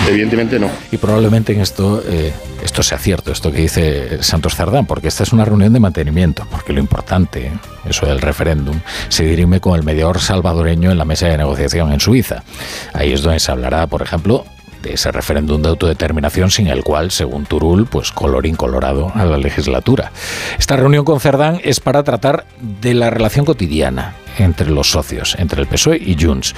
Evidentemente 0.08 0.58
no. 0.58 0.70
Y 0.92 0.96
probablemente 0.96 1.52
en 1.52 1.60
esto, 1.60 2.02
eh, 2.08 2.32
esto 2.62 2.82
sea 2.82 2.98
cierto, 2.98 3.32
esto 3.32 3.50
que 3.50 3.62
dice 3.62 4.22
Santos 4.22 4.54
Cerdán, 4.54 4.86
porque 4.86 5.08
esta 5.08 5.24
es 5.24 5.32
una 5.32 5.44
reunión 5.44 5.72
de 5.72 5.80
mantenimiento, 5.80 6.46
porque 6.50 6.72
lo 6.72 6.78
importante, 6.80 7.50
eso 7.88 8.06
del 8.06 8.20
referéndum, 8.20 8.78
se 9.08 9.24
dirime 9.24 9.60
con 9.60 9.76
el 9.76 9.84
mediador 9.84 10.20
salvadoreño 10.20 10.92
en 10.92 10.98
la 10.98 11.04
mesa 11.04 11.26
de 11.26 11.36
negociación 11.36 11.92
en 11.92 12.00
Suiza. 12.00 12.44
Ahí 12.92 13.12
es 13.12 13.22
donde 13.22 13.40
se 13.40 13.50
hablará, 13.50 13.86
por 13.88 14.02
ejemplo, 14.02 14.44
de 14.82 14.94
ese 14.94 15.12
referéndum 15.12 15.62
de 15.62 15.68
autodeterminación 15.68 16.50
sin 16.50 16.68
el 16.68 16.84
cual, 16.84 17.10
según 17.10 17.46
Turul, 17.46 17.86
pues 17.86 18.12
colorín 18.12 18.56
colorado 18.56 19.10
a 19.14 19.24
la 19.24 19.38
legislatura. 19.38 20.12
Esta 20.58 20.76
reunión 20.76 21.04
con 21.04 21.20
Cerdán 21.20 21.60
es 21.64 21.80
para 21.80 22.02
tratar 22.02 22.46
de 22.80 22.94
la 22.94 23.10
relación 23.10 23.44
cotidiana 23.44 24.14
entre 24.38 24.70
los 24.70 24.90
socios, 24.90 25.36
entre 25.38 25.60
el 25.60 25.66
PSOE 25.66 25.96
y 25.96 26.16
Junts. 26.18 26.54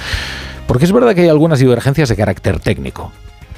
Porque 0.66 0.84
es 0.84 0.92
verdad 0.92 1.14
que 1.14 1.22
hay 1.22 1.28
algunas 1.28 1.58
divergencias 1.58 2.08
de 2.08 2.16
carácter 2.16 2.60
técnico, 2.60 3.12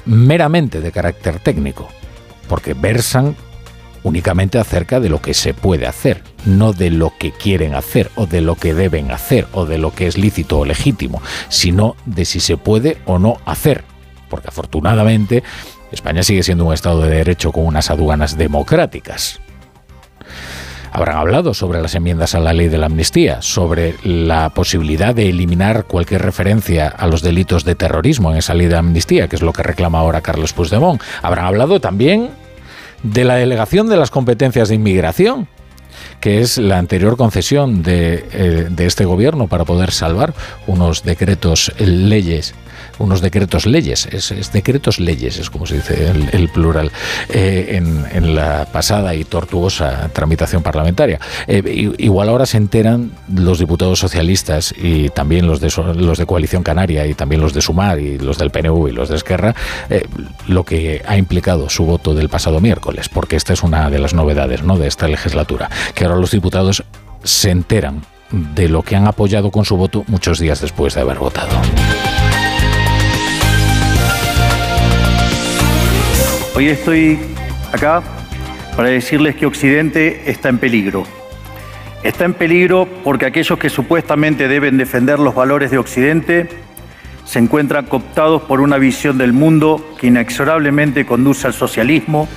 meramente 0.05 0.81
de 0.81 0.91
carácter 0.91 1.39
técnico, 1.39 1.87
porque 2.47 2.73
versan 2.73 3.35
únicamente 4.03 4.59
acerca 4.59 4.99
de 4.99 5.09
lo 5.09 5.21
que 5.21 5.33
se 5.33 5.53
puede 5.53 5.87
hacer, 5.87 6.23
no 6.45 6.73
de 6.73 6.89
lo 6.89 7.13
que 7.17 7.31
quieren 7.31 7.73
hacer 7.73 8.11
o 8.15 8.25
de 8.25 8.41
lo 8.41 8.55
que 8.55 8.73
deben 8.73 9.11
hacer 9.11 9.47
o 9.53 9.65
de 9.65 9.77
lo 9.77 9.93
que 9.93 10.07
es 10.07 10.17
lícito 10.17 10.59
o 10.59 10.65
legítimo, 10.65 11.21
sino 11.49 11.95
de 12.05 12.25
si 12.25 12.39
se 12.39 12.57
puede 12.57 12.97
o 13.05 13.17
no 13.17 13.37
hacer 13.45 13.83
porque 14.33 14.47
afortunadamente 14.47 15.43
España 15.91 16.23
sigue 16.23 16.41
siendo 16.41 16.65
un 16.65 16.73
Estado 16.73 17.01
de 17.01 17.17
Derecho 17.17 17.51
con 17.51 17.67
unas 17.67 17.91
aduanas 17.91 18.35
democráticas. 18.35 19.39
Habrán 20.91 21.17
hablado 21.17 21.53
sobre 21.53 21.79
las 21.83 21.93
enmiendas 21.93 22.33
a 22.33 22.39
la 22.39 22.51
ley 22.51 22.67
de 22.67 22.79
la 22.79 22.87
amnistía, 22.87 23.43
sobre 23.43 23.93
la 24.03 24.49
posibilidad 24.49 25.13
de 25.13 25.29
eliminar 25.29 25.83
cualquier 25.83 26.23
referencia 26.23 26.87
a 26.87 27.05
los 27.05 27.21
delitos 27.21 27.63
de 27.63 27.75
terrorismo 27.75 28.31
en 28.31 28.37
esa 28.37 28.55
ley 28.55 28.65
de 28.65 28.75
amnistía, 28.75 29.27
que 29.27 29.35
es 29.35 29.43
lo 29.43 29.53
que 29.53 29.61
reclama 29.61 29.99
ahora 29.99 30.21
Carlos 30.21 30.51
Puigdemont. 30.53 30.99
Habrán 31.21 31.45
hablado 31.45 31.79
también 31.79 32.31
de 33.03 33.25
la 33.25 33.35
delegación 33.35 33.87
de 33.87 33.97
las 33.97 34.09
competencias 34.09 34.69
de 34.69 34.75
inmigración, 34.75 35.47
que 36.19 36.41
es 36.41 36.57
la 36.57 36.79
anterior 36.79 37.17
concesión 37.17 37.83
de, 37.83 38.25
eh, 38.33 38.67
de 38.67 38.85
este 38.87 39.05
gobierno 39.05 39.45
para 39.45 39.63
poder 39.63 39.91
salvar 39.91 40.33
unos 40.65 41.03
decretos, 41.03 41.71
leyes 41.77 42.55
unos 42.99 43.21
decretos 43.21 43.65
leyes, 43.65 44.07
es, 44.11 44.51
decretos 44.51 44.99
leyes, 44.99 45.37
es 45.39 45.49
como 45.49 45.65
se 45.65 45.75
dice 45.75 46.11
el, 46.31 46.49
plural, 46.49 46.91
eh, 47.29 47.81
en, 48.13 48.35
la 48.35 48.65
pasada 48.71 49.15
y 49.15 49.23
tortuosa 49.23 50.09
tramitación 50.13 50.63
parlamentaria. 50.63 51.19
Eh, 51.47 51.93
igual 51.97 52.29
ahora 52.29 52.45
se 52.45 52.57
enteran 52.57 53.11
los 53.33 53.59
diputados 53.59 53.99
socialistas 53.99 54.73
y 54.77 55.09
también 55.09 55.47
los 55.47 55.59
de, 55.59 55.71
los 55.95 56.17
de 56.17 56.25
Coalición 56.25 56.63
Canaria 56.63 57.05
y 57.05 57.13
también 57.13 57.41
los 57.41 57.53
de 57.53 57.61
Sumar 57.61 57.99
y 57.99 58.17
los 58.17 58.37
del 58.37 58.51
PNV 58.51 58.89
y 58.89 58.91
los 58.91 59.09
de 59.09 59.15
Esquerra, 59.15 59.55
eh, 59.89 60.05
lo 60.47 60.63
que 60.63 61.01
ha 61.05 61.17
implicado 61.17 61.69
su 61.69 61.85
voto 61.85 62.13
del 62.13 62.29
pasado 62.29 62.59
miércoles, 62.59 63.09
porque 63.09 63.35
esta 63.35 63.53
es 63.53 63.63
una 63.63 63.89
de 63.89 63.99
las 63.99 64.13
novedades 64.13 64.63
¿no? 64.63 64.77
de 64.77 64.87
esta 64.87 65.07
legislatura, 65.07 65.69
que 65.93 66.05
ahora 66.05 66.17
los 66.17 66.31
diputados 66.31 66.83
se 67.23 67.51
enteran 67.51 68.01
de 68.31 68.67
lo 68.67 68.81
que 68.81 68.95
han 68.95 69.07
apoyado 69.07 69.51
con 69.51 69.63
su 69.63 69.77
voto 69.77 70.03
muchos 70.07 70.39
días 70.39 70.59
después 70.61 70.95
de 70.95 71.01
haber 71.01 71.19
votado. 71.19 71.51
Hoy 76.55 76.67
estoy 76.69 77.17
acá 77.71 78.03
para 78.77 78.89
decirles 78.89 79.35
que 79.35 79.47
Occidente 79.47 80.29
está 80.29 80.49
en 80.49 80.59
peligro. 80.59 81.03
Está 82.03 82.25
en 82.25 82.35
peligro 82.35 82.87
porque 83.03 83.25
aquellos 83.25 83.57
que 83.57 83.71
supuestamente 83.71 84.47
deben 84.47 84.77
defender 84.77 85.17
los 85.17 85.33
valores 85.33 85.71
de 85.71 85.79
Occidente 85.79 86.47
se 87.25 87.39
encuentran 87.39 87.87
cooptados 87.87 88.43
por 88.43 88.61
una 88.61 88.77
visión 88.77 89.17
del 89.17 89.33
mundo 89.33 89.83
que 89.99 90.07
inexorablemente 90.07 91.07
conduce 91.07 91.47
al 91.47 91.53
socialismo. 91.53 92.27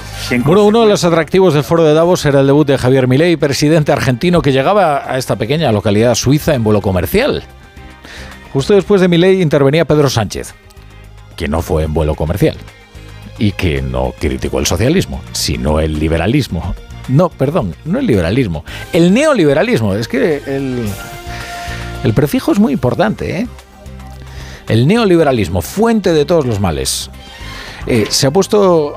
Bueno, 0.44 0.64
uno 0.64 0.84
de 0.84 0.88
los 0.88 1.04
atractivos 1.04 1.52
del 1.52 1.64
foro 1.64 1.84
de 1.84 1.92
Davos 1.92 2.24
era 2.24 2.40
el 2.40 2.46
debut 2.46 2.66
de 2.66 2.78
Javier 2.78 3.08
Milei, 3.08 3.36
presidente 3.36 3.92
argentino 3.92 4.40
que 4.40 4.52
llegaba 4.52 5.10
a 5.12 5.18
esta 5.18 5.36
pequeña 5.36 5.70
localidad 5.72 6.14
suiza 6.14 6.54
en 6.54 6.64
vuelo 6.64 6.80
comercial. 6.80 7.42
Justo 8.54 8.72
después 8.72 9.02
de 9.02 9.08
Milei 9.08 9.42
intervenía 9.42 9.84
Pedro 9.84 10.08
Sánchez, 10.08 10.54
que 11.36 11.48
no 11.48 11.60
fue 11.60 11.82
en 11.82 11.92
vuelo 11.92 12.14
comercial 12.14 12.56
y 13.38 13.52
que 13.52 13.82
no 13.82 14.14
criticó 14.18 14.58
el 14.58 14.66
socialismo, 14.66 15.20
sino 15.32 15.80
el 15.80 15.98
liberalismo. 15.98 16.74
No, 17.08 17.28
perdón, 17.28 17.74
no 17.84 17.98
el 17.98 18.06
liberalismo, 18.06 18.64
el 18.92 19.14
neoliberalismo. 19.14 19.94
Es 19.94 20.08
que 20.08 20.42
el, 20.46 20.88
el 22.02 22.14
prefijo 22.14 22.52
es 22.52 22.58
muy 22.58 22.72
importante, 22.72 23.40
¿eh? 23.40 23.46
El 24.68 24.88
neoliberalismo, 24.88 25.62
fuente 25.62 26.12
de 26.12 26.24
todos 26.24 26.44
los 26.44 26.58
males. 26.58 27.08
Eh, 27.86 28.06
se 28.08 28.26
ha 28.26 28.32
puesto 28.32 28.94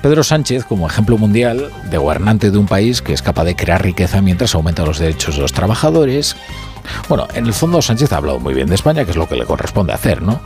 Pedro 0.00 0.22
Sánchez 0.22 0.64
como 0.64 0.86
ejemplo 0.86 1.18
mundial 1.18 1.70
de 1.90 1.98
gobernante 1.98 2.52
de 2.52 2.58
un 2.58 2.66
país 2.66 3.02
que 3.02 3.12
es 3.12 3.22
capaz 3.22 3.44
de 3.44 3.56
crear 3.56 3.82
riqueza 3.82 4.22
mientras 4.22 4.54
aumenta 4.54 4.84
los 4.84 5.00
derechos 5.00 5.34
de 5.34 5.42
los 5.42 5.52
trabajadores. 5.52 6.36
Bueno, 7.08 7.26
en 7.34 7.46
el 7.46 7.52
fondo 7.52 7.82
Sánchez 7.82 8.12
ha 8.12 8.18
hablado 8.18 8.38
muy 8.38 8.54
bien 8.54 8.68
de 8.68 8.76
España, 8.76 9.04
que 9.04 9.10
es 9.10 9.16
lo 9.16 9.28
que 9.28 9.36
le 9.36 9.44
corresponde 9.44 9.92
hacer, 9.92 10.22
¿no? 10.22 10.40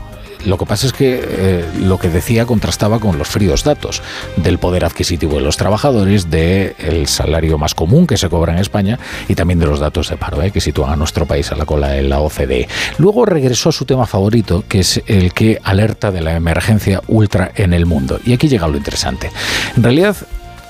Lo 0.47 0.59
que 0.59 0.65
pasa 0.65 0.87
es 0.87 0.93
que 0.93 1.21
eh, 1.23 1.65
lo 1.81 1.99
que 1.99 2.09
decía 2.09 2.47
contrastaba 2.47 3.01
con 3.01 3.19
los 3.19 3.29
fríos 3.29 3.65
datos 3.65 4.01
del 4.37 4.59
poder 4.59 4.85
adquisitivo 4.85 5.35
de 5.35 5.41
los 5.43 5.57
trabajadores, 5.57 6.31
del 6.31 7.07
salario 7.09 7.59
más 7.59 7.75
común 7.75 8.07
que 8.07 8.17
se 8.17 8.29
cobra 8.29 8.53
en 8.53 8.59
España 8.59 8.99
y 9.29 9.35
también 9.35 9.59
de 9.59 9.67
los 9.67 9.81
datos 9.81 10.09
de 10.09 10.17
paro, 10.17 10.41
eh, 10.43 10.53
que 10.53 10.61
sitúan 10.61 10.93
a 10.93 10.97
nuestro 10.97 11.27
país 11.27 11.51
a 11.51 11.57
la 11.57 11.67
cola 11.67 11.89
de 11.89 12.03
la 12.03 12.21
OCDE. 12.21 12.69
Luego 12.99 13.27
regresó 13.27 13.71
a 13.71 13.73
su 13.73 13.85
tema 13.85 14.07
favorito, 14.07 14.65
que 14.69 14.81
es 14.81 15.03
el 15.07 15.33
que 15.33 15.59
alerta 15.65 16.13
de 16.13 16.21
la 16.21 16.37
emergencia 16.37 17.03
ultra 17.09 17.51
en 17.57 17.75
el 17.75 17.85
mundo. 17.85 18.21
Y 18.25 18.33
aquí 18.33 18.49
llega 18.49 18.69
lo 18.69 18.77
interesante. 18.77 19.31
En 19.77 19.83
realidad, 19.83 20.17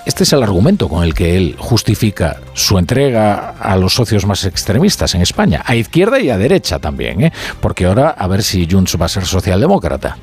este 0.07 0.23
es 0.23 0.33
el 0.33 0.43
argumento 0.43 0.89
con 0.89 1.03
el 1.03 1.15
que 1.15 1.37
él 1.37 1.57
justifica 1.59 2.41
su 2.55 2.79
entrega 2.79 3.51
a 3.61 3.77
los 3.77 3.93
socios 3.93 4.25
más 4.25 4.45
extremistas 4.45 5.17
en 5.17 5.21
España, 5.21 5.63
a 5.67 5.75
izquierda 5.75 6.21
y 6.21 6.31
a 6.31 6.39
derecha 6.39 6.79
también, 6.79 7.25
¿eh? 7.25 7.33
porque 7.61 7.87
ahora 7.87 8.11
a 8.11 8.27
ver 8.29 8.45
si 8.45 8.69
Junts 8.71 8.97
va 9.01 9.07
a 9.07 9.09
ser 9.09 9.27
socialdemócrata. 9.27 10.17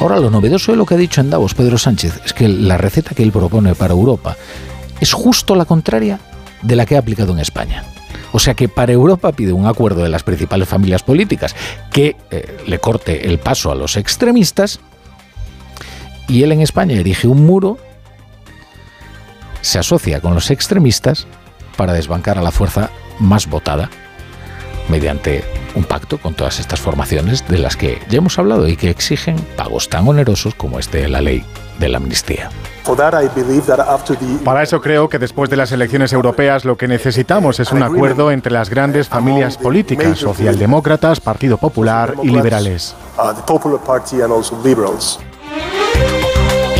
Ahora, 0.00 0.18
lo 0.18 0.28
novedoso 0.28 0.72
de 0.72 0.78
lo 0.78 0.84
que 0.84 0.94
ha 0.94 0.98
dicho 0.98 1.22
en 1.22 1.30
Davos 1.30 1.54
Pedro 1.54 1.78
Sánchez 1.78 2.20
es 2.26 2.34
que 2.34 2.46
la 2.46 2.76
receta 2.76 3.14
que 3.14 3.22
él 3.22 3.32
propone 3.32 3.74
para 3.74 3.94
Europa 3.94 4.36
es 5.00 5.14
justo 5.14 5.54
la 5.54 5.64
contraria 5.64 6.20
de 6.60 6.76
la 6.76 6.84
que 6.84 6.96
ha 6.96 6.98
aplicado 6.98 7.32
en 7.32 7.38
España. 7.38 7.84
O 8.32 8.38
sea 8.38 8.52
que 8.52 8.68
para 8.68 8.92
Europa 8.92 9.32
pide 9.32 9.52
un 9.52 9.66
acuerdo 9.66 10.02
de 10.02 10.10
las 10.10 10.24
principales 10.24 10.68
familias 10.68 11.02
políticas 11.02 11.56
que 11.90 12.16
eh, 12.30 12.58
le 12.66 12.78
corte 12.80 13.28
el 13.28 13.38
paso 13.38 13.72
a 13.72 13.74
los 13.74 13.96
extremistas 13.96 14.78
y 16.28 16.42
él 16.42 16.52
en 16.52 16.60
España 16.60 16.96
erige 16.96 17.28
un 17.28 17.46
muro 17.46 17.78
se 19.66 19.80
asocia 19.80 20.20
con 20.20 20.32
los 20.32 20.50
extremistas 20.52 21.26
para 21.76 21.92
desbancar 21.92 22.38
a 22.38 22.42
la 22.42 22.52
fuerza 22.52 22.90
más 23.18 23.48
votada 23.48 23.90
mediante 24.88 25.44
un 25.74 25.82
pacto 25.82 26.18
con 26.18 26.34
todas 26.34 26.60
estas 26.60 26.80
formaciones 26.80 27.46
de 27.48 27.58
las 27.58 27.76
que 27.76 28.00
ya 28.08 28.18
hemos 28.18 28.38
hablado 28.38 28.68
y 28.68 28.76
que 28.76 28.90
exigen 28.90 29.36
pagos 29.56 29.88
tan 29.88 30.06
onerosos 30.06 30.54
como 30.54 30.78
este 30.78 30.98
de 30.98 31.08
la 31.08 31.20
ley 31.20 31.44
de 31.80 31.88
la 31.88 31.98
amnistía. 31.98 32.48
Para 34.44 34.62
eso 34.62 34.80
creo 34.80 35.08
que 35.08 35.18
después 35.18 35.50
de 35.50 35.56
las 35.56 35.72
elecciones 35.72 36.12
europeas 36.12 36.64
lo 36.64 36.76
que 36.76 36.86
necesitamos 36.86 37.58
es 37.58 37.72
un 37.72 37.82
acuerdo 37.82 38.30
entre 38.30 38.52
las 38.52 38.70
grandes 38.70 39.08
familias 39.08 39.58
políticas, 39.58 40.18
socialdemócratas, 40.18 41.18
Partido 41.18 41.58
Popular 41.58 42.14
y 42.22 42.28
liberales. 42.28 42.94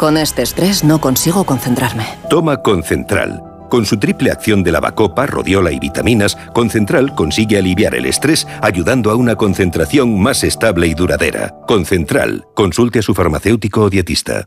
Con 0.00 0.16
este 0.16 0.40
estrés 0.40 0.82
no 0.82 0.98
consigo 0.98 1.44
concentrarme. 1.44 2.06
Toma 2.30 2.62
Concentral. 2.62 3.42
Con 3.68 3.84
su 3.84 3.98
triple 3.98 4.30
acción 4.30 4.62
de 4.62 4.72
lavacopa, 4.72 5.26
rodiola 5.26 5.72
y 5.72 5.78
vitaminas, 5.78 6.38
Concentral 6.54 7.14
consigue 7.14 7.58
aliviar 7.58 7.94
el 7.94 8.06
estrés 8.06 8.46
ayudando 8.62 9.10
a 9.10 9.14
una 9.14 9.36
concentración 9.36 10.18
más 10.18 10.42
estable 10.42 10.86
y 10.86 10.94
duradera. 10.94 11.54
Concentral. 11.68 12.46
Consulte 12.56 13.00
a 13.00 13.02
su 13.02 13.12
farmacéutico 13.12 13.82
o 13.82 13.90
dietista. 13.90 14.46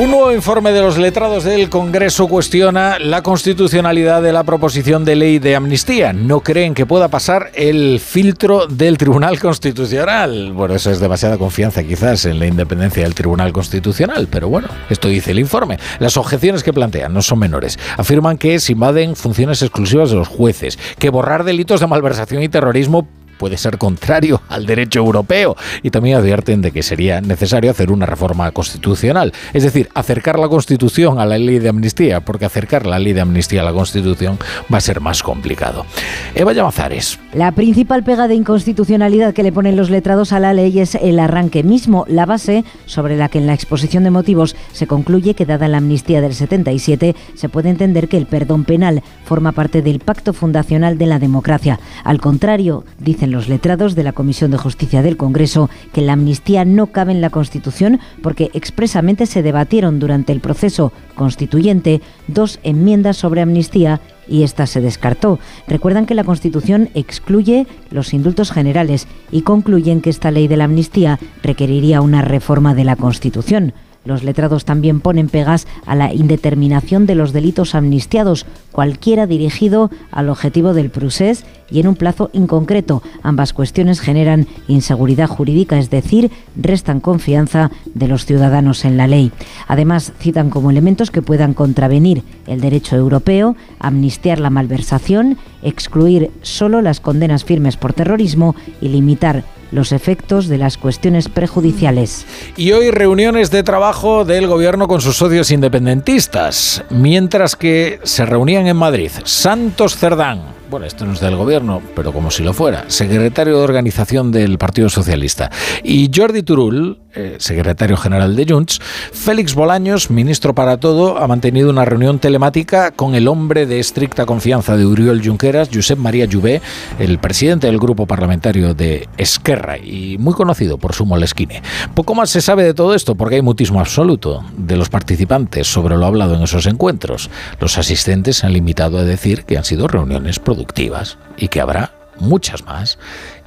Un 0.00 0.12
nuevo 0.12 0.32
informe 0.32 0.70
de 0.70 0.80
los 0.80 0.96
letrados 0.96 1.42
del 1.42 1.68
Congreso 1.68 2.28
cuestiona 2.28 3.00
la 3.00 3.24
constitucionalidad 3.24 4.22
de 4.22 4.32
la 4.32 4.44
proposición 4.44 5.04
de 5.04 5.16
ley 5.16 5.40
de 5.40 5.56
amnistía. 5.56 6.12
No 6.12 6.38
creen 6.38 6.74
que 6.74 6.86
pueda 6.86 7.08
pasar 7.08 7.50
el 7.54 7.98
filtro 7.98 8.68
del 8.68 8.96
Tribunal 8.96 9.40
Constitucional. 9.40 10.52
Bueno, 10.52 10.76
eso 10.76 10.92
es 10.92 11.00
demasiada 11.00 11.36
confianza 11.36 11.82
quizás 11.82 12.26
en 12.26 12.38
la 12.38 12.46
independencia 12.46 13.02
del 13.02 13.16
Tribunal 13.16 13.52
Constitucional, 13.52 14.28
pero 14.30 14.48
bueno, 14.48 14.68
esto 14.88 15.08
dice 15.08 15.32
el 15.32 15.40
informe. 15.40 15.80
Las 15.98 16.16
objeciones 16.16 16.62
que 16.62 16.72
plantean 16.72 17.12
no 17.12 17.20
son 17.20 17.40
menores. 17.40 17.76
Afirman 17.96 18.38
que 18.38 18.60
se 18.60 18.74
invaden 18.74 19.16
funciones 19.16 19.62
exclusivas 19.62 20.10
de 20.10 20.16
los 20.16 20.28
jueces, 20.28 20.78
que 21.00 21.10
borrar 21.10 21.42
delitos 21.42 21.80
de 21.80 21.88
malversación 21.88 22.44
y 22.44 22.48
terrorismo 22.48 23.08
puede 23.38 23.56
ser 23.56 23.78
contrario 23.78 24.42
al 24.48 24.66
derecho 24.66 25.00
europeo 25.00 25.56
y 25.82 25.90
también 25.90 26.18
advierten 26.18 26.60
de 26.60 26.72
que 26.72 26.82
sería 26.82 27.20
necesario 27.20 27.70
hacer 27.70 27.90
una 27.90 28.06
reforma 28.06 28.50
constitucional, 28.50 29.32
es 29.52 29.62
decir, 29.62 29.88
acercar 29.94 30.38
la 30.38 30.48
Constitución 30.48 31.18
a 31.18 31.26
la 31.26 31.38
ley 31.38 31.58
de 31.58 31.68
amnistía, 31.68 32.20
porque 32.20 32.44
acercar 32.44 32.86
la 32.86 32.98
ley 32.98 33.12
de 33.12 33.20
amnistía 33.20 33.62
a 33.62 33.64
la 33.64 33.72
Constitución 33.72 34.38
va 34.72 34.78
a 34.78 34.82
ser 34.82 35.00
más 35.00 35.22
complicado. 35.22 35.86
Eva 36.34 36.52
Llamazares. 36.52 37.18
La 37.32 37.52
principal 37.52 38.04
pega 38.04 38.28
de 38.28 38.34
inconstitucionalidad 38.34 39.34
que 39.34 39.42
le 39.42 39.52
ponen 39.52 39.76
los 39.76 39.90
letrados 39.90 40.32
a 40.32 40.40
la 40.40 40.52
ley 40.52 40.80
es 40.80 40.94
el 40.96 41.18
arranque 41.18 41.62
mismo, 41.62 42.04
la 42.08 42.26
base 42.26 42.64
sobre 42.86 43.16
la 43.16 43.28
que 43.28 43.38
en 43.38 43.46
la 43.46 43.54
exposición 43.54 44.04
de 44.04 44.10
motivos 44.10 44.56
se 44.72 44.86
concluye 44.86 45.34
que 45.34 45.46
dada 45.46 45.68
la 45.68 45.78
amnistía 45.78 46.20
del 46.20 46.34
77 46.34 47.14
se 47.34 47.48
puede 47.48 47.70
entender 47.70 48.08
que 48.08 48.16
el 48.16 48.26
perdón 48.26 48.64
penal 48.64 49.02
forma 49.24 49.52
parte 49.52 49.82
del 49.82 50.00
pacto 50.00 50.32
fundacional 50.32 50.98
de 50.98 51.06
la 51.06 51.18
democracia. 51.18 51.78
Al 52.04 52.20
contrario, 52.20 52.84
dicen 53.28 53.32
los 53.32 53.48
letrados 53.48 53.94
de 53.94 54.02
la 54.02 54.12
Comisión 54.12 54.50
de 54.50 54.58
Justicia 54.58 55.02
del 55.02 55.16
Congreso, 55.16 55.68
que 55.92 56.02
la 56.02 56.14
amnistía 56.14 56.64
no 56.64 56.88
cabe 56.88 57.12
en 57.12 57.20
la 57.20 57.30
Constitución 57.30 58.00
porque 58.22 58.50
expresamente 58.54 59.26
se 59.26 59.42
debatieron 59.42 59.98
durante 59.98 60.32
el 60.32 60.40
proceso 60.40 60.92
constituyente 61.14 62.00
dos 62.26 62.58
enmiendas 62.62 63.16
sobre 63.16 63.42
amnistía 63.42 64.00
y 64.28 64.42
esta 64.42 64.66
se 64.66 64.80
descartó. 64.80 65.38
Recuerdan 65.66 66.06
que 66.06 66.14
la 66.14 66.24
Constitución 66.24 66.90
excluye 66.94 67.66
los 67.90 68.12
indultos 68.12 68.50
generales 68.50 69.06
y 69.30 69.42
concluyen 69.42 70.00
que 70.00 70.10
esta 70.10 70.30
ley 70.30 70.48
de 70.48 70.56
la 70.56 70.64
amnistía 70.64 71.18
requeriría 71.42 72.00
una 72.00 72.22
reforma 72.22 72.74
de 72.74 72.84
la 72.84 72.96
Constitución. 72.96 73.72
Los 74.08 74.24
letrados 74.24 74.64
también 74.64 75.00
ponen 75.00 75.28
pegas 75.28 75.66
a 75.84 75.94
la 75.94 76.14
indeterminación 76.14 77.04
de 77.04 77.14
los 77.14 77.34
delitos 77.34 77.74
amnistiados, 77.74 78.46
cualquiera 78.72 79.26
dirigido 79.26 79.90
al 80.10 80.30
objetivo 80.30 80.72
del 80.72 80.88
procés 80.88 81.44
y 81.70 81.80
en 81.80 81.88
un 81.88 81.94
plazo 81.94 82.30
inconcreto. 82.32 83.02
Ambas 83.22 83.52
cuestiones 83.52 84.00
generan 84.00 84.46
inseguridad 84.66 85.28
jurídica, 85.28 85.78
es 85.78 85.90
decir, 85.90 86.30
restan 86.56 87.00
confianza 87.00 87.70
de 87.94 88.08
los 88.08 88.24
ciudadanos 88.24 88.86
en 88.86 88.96
la 88.96 89.06
ley. 89.06 89.30
Además, 89.66 90.14
citan 90.18 90.48
como 90.48 90.70
elementos 90.70 91.10
que 91.10 91.20
puedan 91.20 91.52
contravenir 91.52 92.22
el 92.46 92.62
derecho 92.62 92.96
europeo, 92.96 93.56
amnistiar 93.78 94.40
la 94.40 94.48
malversación, 94.48 95.36
excluir 95.62 96.30
solo 96.40 96.80
las 96.80 97.00
condenas 97.00 97.44
firmes 97.44 97.76
por 97.76 97.92
terrorismo 97.92 98.56
y 98.80 98.88
limitar 98.88 99.44
los 99.72 99.92
efectos 99.92 100.48
de 100.48 100.58
las 100.58 100.78
cuestiones 100.78 101.28
prejudiciales. 101.28 102.26
Y 102.56 102.72
hoy 102.72 102.90
reuniones 102.90 103.50
de 103.50 103.62
trabajo 103.62 104.24
del 104.24 104.46
gobierno 104.46 104.88
con 104.88 105.00
sus 105.00 105.16
socios 105.16 105.50
independentistas, 105.50 106.84
mientras 106.90 107.56
que 107.56 108.00
se 108.02 108.26
reunían 108.26 108.66
en 108.66 108.76
Madrid 108.76 109.10
Santos 109.24 109.96
Cerdán, 109.96 110.58
bueno, 110.70 110.84
esto 110.84 111.06
no 111.06 111.14
es 111.14 111.20
del 111.20 111.36
gobierno, 111.36 111.80
pero 111.96 112.12
como 112.12 112.30
si 112.30 112.42
lo 112.42 112.52
fuera, 112.52 112.84
secretario 112.88 113.56
de 113.56 113.64
organización 113.64 114.30
del 114.30 114.58
Partido 114.58 114.90
Socialista, 114.90 115.50
y 115.82 116.10
Jordi 116.14 116.42
Turul, 116.42 116.98
eh, 117.18 117.36
secretario 117.40 117.96
general 117.96 118.36
de 118.36 118.46
Junts, 118.48 118.80
Félix 119.12 119.56
Bolaños, 119.56 120.08
ministro 120.08 120.54
para 120.54 120.78
todo, 120.78 121.18
ha 121.18 121.26
mantenido 121.26 121.68
una 121.68 121.84
reunión 121.84 122.20
telemática 122.20 122.92
con 122.92 123.16
el 123.16 123.26
hombre 123.26 123.66
de 123.66 123.80
estricta 123.80 124.24
confianza 124.24 124.76
de 124.76 124.86
Uriol 124.86 125.20
Junqueras, 125.20 125.68
Josep 125.74 125.98
María 125.98 126.26
Lluvé, 126.26 126.62
el 127.00 127.18
presidente 127.18 127.66
del 127.66 127.78
grupo 127.78 128.06
parlamentario 128.06 128.72
de 128.72 129.08
Esquerra 129.16 129.78
y 129.78 130.16
muy 130.18 130.32
conocido 130.32 130.78
por 130.78 130.94
su 130.94 131.06
molesquine. 131.06 131.60
Poco 131.94 132.14
más 132.14 132.30
se 132.30 132.40
sabe 132.40 132.62
de 132.62 132.72
todo 132.72 132.94
esto 132.94 133.16
porque 133.16 133.34
hay 133.34 133.42
mutismo 133.42 133.80
absoluto 133.80 134.44
de 134.56 134.76
los 134.76 134.88
participantes 134.88 135.66
sobre 135.66 135.96
lo 135.96 136.06
hablado 136.06 136.36
en 136.36 136.42
esos 136.42 136.66
encuentros. 136.66 137.30
Los 137.58 137.78
asistentes 137.78 138.36
se 138.36 138.46
han 138.46 138.52
limitado 138.52 138.96
a 138.96 139.02
decir 139.02 139.44
que 139.44 139.58
han 139.58 139.64
sido 139.64 139.88
reuniones 139.88 140.38
productivas 140.38 141.18
y 141.36 141.48
que 141.48 141.60
habrá 141.60 141.90
muchas 142.20 142.64
más 142.64 142.98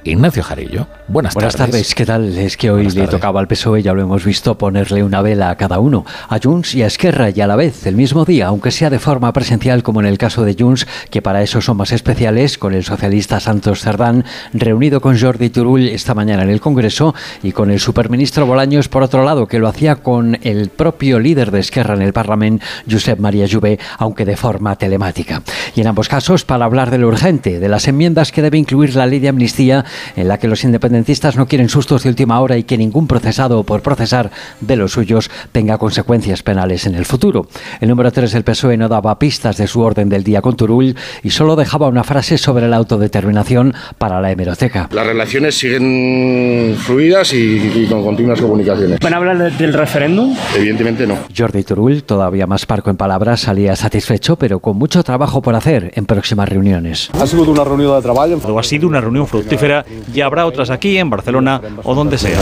Ignacio 0.04 0.42
Jarillo, 0.42 0.88
buenas, 1.06 1.34
buenas 1.34 1.54
tardes. 1.54 1.94
¿Qué 1.94 2.04
tal? 2.04 2.36
Es 2.36 2.56
que 2.56 2.72
hoy 2.72 2.90
le 2.90 3.06
tocaba 3.06 3.38
al 3.38 3.46
PSOE, 3.46 3.82
ya 3.82 3.92
lo 3.92 4.02
hemos 4.02 4.24
visto, 4.24 4.58
ponerle 4.58 5.04
una 5.04 5.22
vela 5.22 5.50
a 5.50 5.56
cada 5.56 5.78
uno, 5.78 6.04
a 6.28 6.40
Junts 6.42 6.74
y 6.74 6.82
a 6.82 6.86
Esquerra 6.86 7.30
y 7.30 7.40
a 7.40 7.46
la 7.46 7.54
vez 7.54 7.86
el 7.86 7.94
mismo 7.94 8.24
día, 8.24 8.48
aunque 8.48 8.72
sea 8.72 8.90
de 8.90 8.98
forma 8.98 9.32
presencial 9.32 9.84
como 9.84 10.00
en 10.00 10.06
el 10.06 10.18
caso 10.18 10.44
de 10.44 10.56
Junts, 10.58 10.88
que 11.08 11.22
para 11.22 11.40
eso 11.42 11.60
son 11.60 11.76
más 11.76 11.92
especiales, 11.92 12.58
con 12.58 12.74
el 12.74 12.82
socialista 12.82 13.38
Santos 13.38 13.82
Cerdán, 13.82 14.24
reunido 14.52 15.00
con 15.00 15.16
Jordi 15.16 15.50
Turull 15.50 15.88
esta 15.88 16.14
mañana 16.14 16.42
en 16.42 16.50
el 16.50 16.60
Congreso 16.60 17.14
y 17.44 17.52
con 17.52 17.70
el 17.70 17.78
superministro 17.78 18.44
Bolaños 18.44 18.88
por 18.88 19.04
otro 19.04 19.24
lado, 19.24 19.46
que 19.46 19.60
lo 19.60 19.68
hacía 19.68 19.96
con 19.96 20.36
el 20.42 20.70
propio 20.70 21.20
líder 21.20 21.52
de 21.52 21.60
Esquerra 21.60 21.94
en 21.94 22.02
el 22.02 22.12
Parlamento, 22.12 22.66
Josep 22.90 23.20
María 23.20 23.46
Juve, 23.48 23.78
aunque 23.98 24.24
de 24.24 24.36
forma 24.36 24.74
telemática. 24.74 25.42
Y 25.76 25.80
en 25.80 25.86
ambos 25.86 26.08
casos 26.08 26.44
para 26.44 26.64
hablar 26.64 26.90
de 26.90 26.98
lo 26.98 27.06
urgente, 27.06 27.60
de 27.60 27.68
las 27.68 27.86
enmiendas 27.86 28.32
que 28.32 28.42
debe 28.42 28.58
incluir 28.58 28.96
la 28.96 29.06
ley 29.06 29.20
de 29.20 29.28
amnistía 29.28 29.84
en 30.16 30.28
la 30.28 30.38
que 30.38 30.48
los 30.48 30.64
independentistas 30.64 31.36
no 31.36 31.46
quieren 31.46 31.68
sustos 31.68 32.02
de 32.02 32.08
última 32.08 32.40
hora 32.40 32.56
y 32.56 32.64
que 32.64 32.78
ningún 32.78 33.06
procesado 33.06 33.62
por 33.64 33.82
procesar 33.82 34.30
de 34.60 34.76
los 34.76 34.92
suyos 34.92 35.30
tenga 35.52 35.78
consecuencias 35.78 36.42
penales 36.42 36.86
en 36.86 36.94
el 36.94 37.04
futuro. 37.04 37.46
El 37.80 37.88
número 37.88 38.10
3 38.10 38.32
del 38.32 38.44
PSOE 38.44 38.76
no 38.76 38.88
daba 38.88 39.18
pistas 39.18 39.56
de 39.56 39.66
su 39.66 39.80
orden 39.80 40.08
del 40.08 40.24
día 40.24 40.40
con 40.40 40.56
Turull 40.56 40.96
y 41.22 41.30
solo 41.30 41.56
dejaba 41.56 41.88
una 41.88 42.04
frase 42.04 42.38
sobre 42.38 42.68
la 42.68 42.76
autodeterminación 42.76 43.74
para 43.98 44.20
la 44.20 44.30
hemeroteca. 44.30 44.88
Las 44.92 45.06
relaciones 45.06 45.58
siguen 45.58 46.76
fluidas 46.78 47.32
y, 47.32 47.86
con 47.88 48.02
continuas 48.04 48.40
comunicaciones. 48.40 48.98
¿Van 49.00 49.14
a 49.14 49.16
hablar 49.16 49.52
del 49.56 49.72
referéndum? 49.72 50.34
Evidentemente 50.56 51.06
no. 51.06 51.18
Jordi 51.36 51.62
Turull, 51.62 52.04
todavía 52.04 52.46
más 52.46 52.66
parco 52.66 52.90
en 52.90 52.96
palabras, 52.96 53.40
salía 53.40 53.76
satisfecho, 53.76 54.36
pero 54.36 54.60
con 54.60 54.76
mucho 54.76 55.02
trabajo 55.02 55.42
por 55.42 55.54
hacer 55.54 55.92
en 55.94 56.06
próximas 56.06 56.48
reuniones. 56.48 57.10
Ha 57.18 57.26
sido 57.26 57.42
una 57.42 57.64
reunión 57.64 57.96
de 57.96 58.02
trabajo. 58.02 58.22
Ha 58.58 58.62
sido 58.62 58.88
una 58.88 59.00
reunión 59.00 59.26
fructífera 59.26 59.81
y 60.12 60.20
habrá 60.20 60.46
otras 60.46 60.70
aquí, 60.70 60.98
en 60.98 61.10
Barcelona 61.10 61.60
o 61.84 61.94
donde 61.94 62.18
sea. 62.18 62.38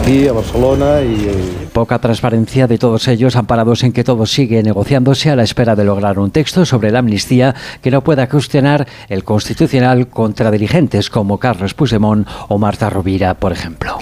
aquí, 0.00 0.28
a 0.28 0.32
Barcelona 0.32 1.02
y... 1.02 1.68
Poca 1.72 1.98
transparencia 1.98 2.66
de 2.66 2.78
todos 2.78 3.08
ellos, 3.08 3.36
amparados 3.36 3.82
en 3.82 3.92
que 3.92 4.04
todo 4.04 4.26
sigue 4.26 4.62
negociándose 4.62 5.30
a 5.30 5.36
la 5.36 5.42
espera 5.42 5.76
de 5.76 5.84
lograr 5.84 6.18
un 6.18 6.30
texto 6.30 6.64
sobre 6.64 6.90
la 6.90 7.00
amnistía 7.00 7.54
que 7.82 7.90
no 7.90 8.02
pueda 8.02 8.28
cuestionar 8.28 8.86
el 9.08 9.24
constitucional 9.24 10.08
contra 10.08 10.50
dirigentes 10.50 11.10
como 11.10 11.38
Carlos 11.38 11.74
Puigdemont 11.74 12.26
o 12.48 12.58
Marta 12.58 12.90
Rovira, 12.90 13.34
por 13.34 13.52
ejemplo. 13.52 13.98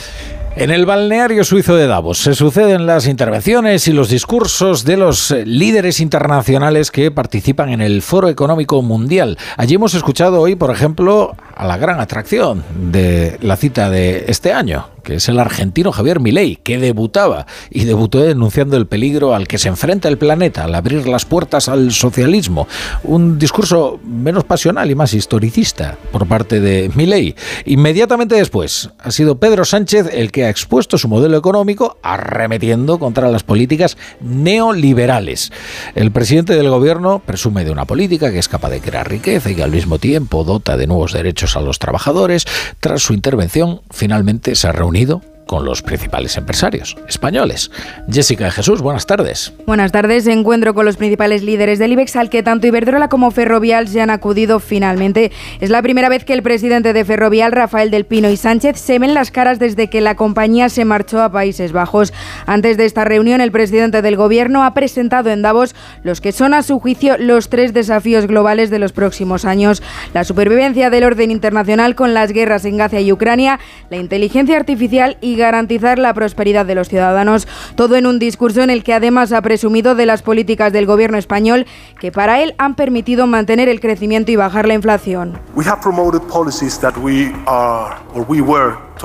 En 0.57 0.71
el 0.71 0.87
balneario 0.87 1.43
suizo 1.43 1.75
de 1.75 1.89
Davos 1.89 2.19
se 2.19 2.33
suceden 2.33 2.87
las 2.87 3.09
intervenciones 3.09 3.89
y 3.89 3.93
los 3.93 4.09
discursos 4.09 4.85
de 4.85 4.97
los 4.97 5.33
eh, 5.33 5.45
líderes 5.45 5.99
internacionales 5.99 6.93
que 6.93 7.11
participan 7.11 7.71
en 7.71 7.81
el 7.81 8.03
Foro 8.03 8.29
Económico 8.29 8.81
Mundial. 8.81 9.37
Allí 9.57 9.75
hemos 9.75 9.95
escuchado 9.95 10.41
hoy, 10.41 10.55
por 10.55 10.71
ejemplo, 10.71 11.35
a 11.57 11.67
la 11.67 11.77
gran 11.77 11.99
atracción 11.99 12.63
de 12.93 13.37
la 13.43 13.57
cita 13.57 13.91
de 13.91 14.27
este 14.29 14.53
año, 14.53 14.87
que 15.05 15.15
es 15.15 15.29
el 15.29 15.39
argentino 15.39 15.93
Javier 15.93 16.19
Milei, 16.19 16.57
que 16.57 16.79
debutaba 16.79 17.47
y 17.71 17.85
debutó 17.85 18.21
denunciando 18.21 18.77
el 18.77 18.89
peligro 18.89 19.35
al 19.35 19.47
que 19.47 19.59
se 19.59 19.69
enfrenta 19.69 20.09
el 20.09 20.19
planeta 20.19 20.65
al 20.65 20.75
abrir 20.75 21.07
las 21.07 21.25
puertas 21.25 21.69
al 21.69 21.93
socialismo. 21.93 22.67
Un 23.05 23.39
discurso 23.39 24.01
menos 24.05 24.43
pasional 24.43 24.91
y 24.91 24.97
más 24.97 25.15
historicista 25.15 25.97
por 26.11 26.27
parte 26.27 26.61
de 26.61 26.91
Milei. 26.95 27.37
Inmediatamente 27.67 28.35
después 28.35 28.91
ha 28.99 29.11
sido 29.11 29.39
Pedro 29.39 29.65
Sánchez 29.65 30.11
el 30.13 30.33
que 30.33 30.45
ha 30.45 30.51
expuesto 30.51 30.99
su 30.99 31.09
modelo 31.09 31.37
económico 31.37 31.99
arremetiendo 32.03 32.99
contra 32.99 33.31
las 33.31 33.43
políticas 33.43 33.97
neoliberales. 34.21 35.53
El 35.95 36.11
presidente 36.11 36.57
del 36.57 36.71
gobierno 36.71 37.23
presume 37.25 37.65
de 37.65 37.71
una 37.71 37.85
política 37.85 38.33
que 38.33 38.39
es 38.39 38.49
capaz 38.49 38.71
de 38.71 38.81
crear 38.81 39.09
riqueza 39.09 39.51
y 39.51 39.55
que 39.55 39.63
al 39.63 39.71
mismo 39.71 39.99
tiempo 39.99 40.45
dota 40.45 40.77
de 40.77 40.87
nuevos 40.87 41.13
derechos 41.13 41.57
a 41.57 41.61
los 41.61 41.79
trabajadores. 41.79 42.47
Tras 42.81 43.03
su 43.03 43.13
intervención, 43.13 43.83
finalmente 43.91 44.55
se 44.55 44.69
ha 44.69 44.73
reunido 44.95 45.21
con 45.47 45.65
los 45.65 45.83
principales 45.83 46.37
empresarios 46.37 46.97
españoles. 47.09 47.71
Jessica 48.11 48.51
Jesús, 48.51 48.81
buenas 48.81 49.07
tardes. 49.07 49.53
Buenas 49.67 49.93
tardes. 49.93 50.27
Encuentro 50.27 50.75
con 50.75 50.85
los 50.85 50.97
principales 50.97 51.43
líderes 51.43 51.79
del 51.79 51.93
IBEX 51.93 52.17
al 52.17 52.31
que 52.31 52.43
tanto 52.43 52.67
Iberdrola 52.67 53.09
como 53.09 53.31
Ferrovial 53.31 53.89
se 53.89 54.01
han 54.01 54.11
acudido 54.11 54.61
finalmente. 54.61 55.33
Es 55.61 55.71
la 55.71 55.83
primera 55.83 56.09
vez 56.09 56.25
que 56.25 56.33
el 56.33 56.43
presidente 56.43 56.93
de 56.93 57.05
Ferrovial, 57.05 57.53
Rafael 57.53 57.91
del 57.91 58.05
Pino 58.05 58.31
y 58.31 58.37
Sánchez, 58.37 58.79
se 58.79 58.99
ven 58.99 59.15
las 59.15 59.31
caras 59.31 59.59
desde 59.59 59.89
que 59.89 60.01
la 60.01 60.15
compañía 60.17 60.69
se 60.69 60.85
marchó 60.85 61.23
a 61.23 61.33
Países 61.33 61.73
Bajos. 61.73 62.13
Antes 62.47 62.77
de 62.77 62.85
esta 62.85 63.05
reunión, 63.05 63.41
el 63.41 63.53
presidente 63.53 64.03
del 64.03 64.17
gobierno 64.17 64.65
ha 64.65 64.75
presentado 64.75 65.31
en 65.31 65.43
Davos 65.43 65.75
los 66.03 66.21
que 66.21 66.33
son 66.33 66.55
a 66.55 66.63
su 66.63 66.79
juicio 66.79 67.17
los 67.19 67.49
tres 67.49 67.73
desafíos 67.73 68.27
globales 68.27 68.71
de 68.71 68.79
los 68.79 68.93
próximos 68.93 69.45
años. 69.45 69.83
La 70.13 70.25
supervivencia 70.25 70.91
del 70.91 71.05
orden 71.05 71.31
internacional 71.31 71.95
con 71.95 72.15
las 72.15 72.33
guerras 72.33 72.65
en 72.65 72.77
Gaza 72.77 73.01
y 73.01 73.13
Ucrania, 73.13 73.59
la 73.91 73.97
inteligencia 73.97 74.57
artificial 74.57 75.17
y 75.21 75.34
garantizar 75.37 75.99
la 75.99 76.15
prosperidad 76.15 76.67
de 76.67 76.75
los 76.75 76.89
ciudadanos. 76.89 77.47
Todo 77.75 77.97
en 77.97 78.07
un 78.07 78.19
discurso 78.19 78.63
en 78.63 78.71
el 78.71 78.85
que 78.85 78.95
además 78.95 79.33
ha 79.33 79.43
presumido 79.43 79.95
de 79.95 80.07
las 80.07 80.23
políticas 80.23 80.73
del 80.73 80.87
gobierno 80.87 81.19
español 81.19 81.67
que 82.01 82.13
para 82.13 82.43
él 82.43 82.55
han 82.59 82.75
permitido 82.75 83.27
mantener 83.27 83.69
el 83.69 83.81
crecimiento 83.81 84.33
y 84.33 84.37
bajar 84.37 84.67
la 84.67 84.75
inflación. 84.75 85.39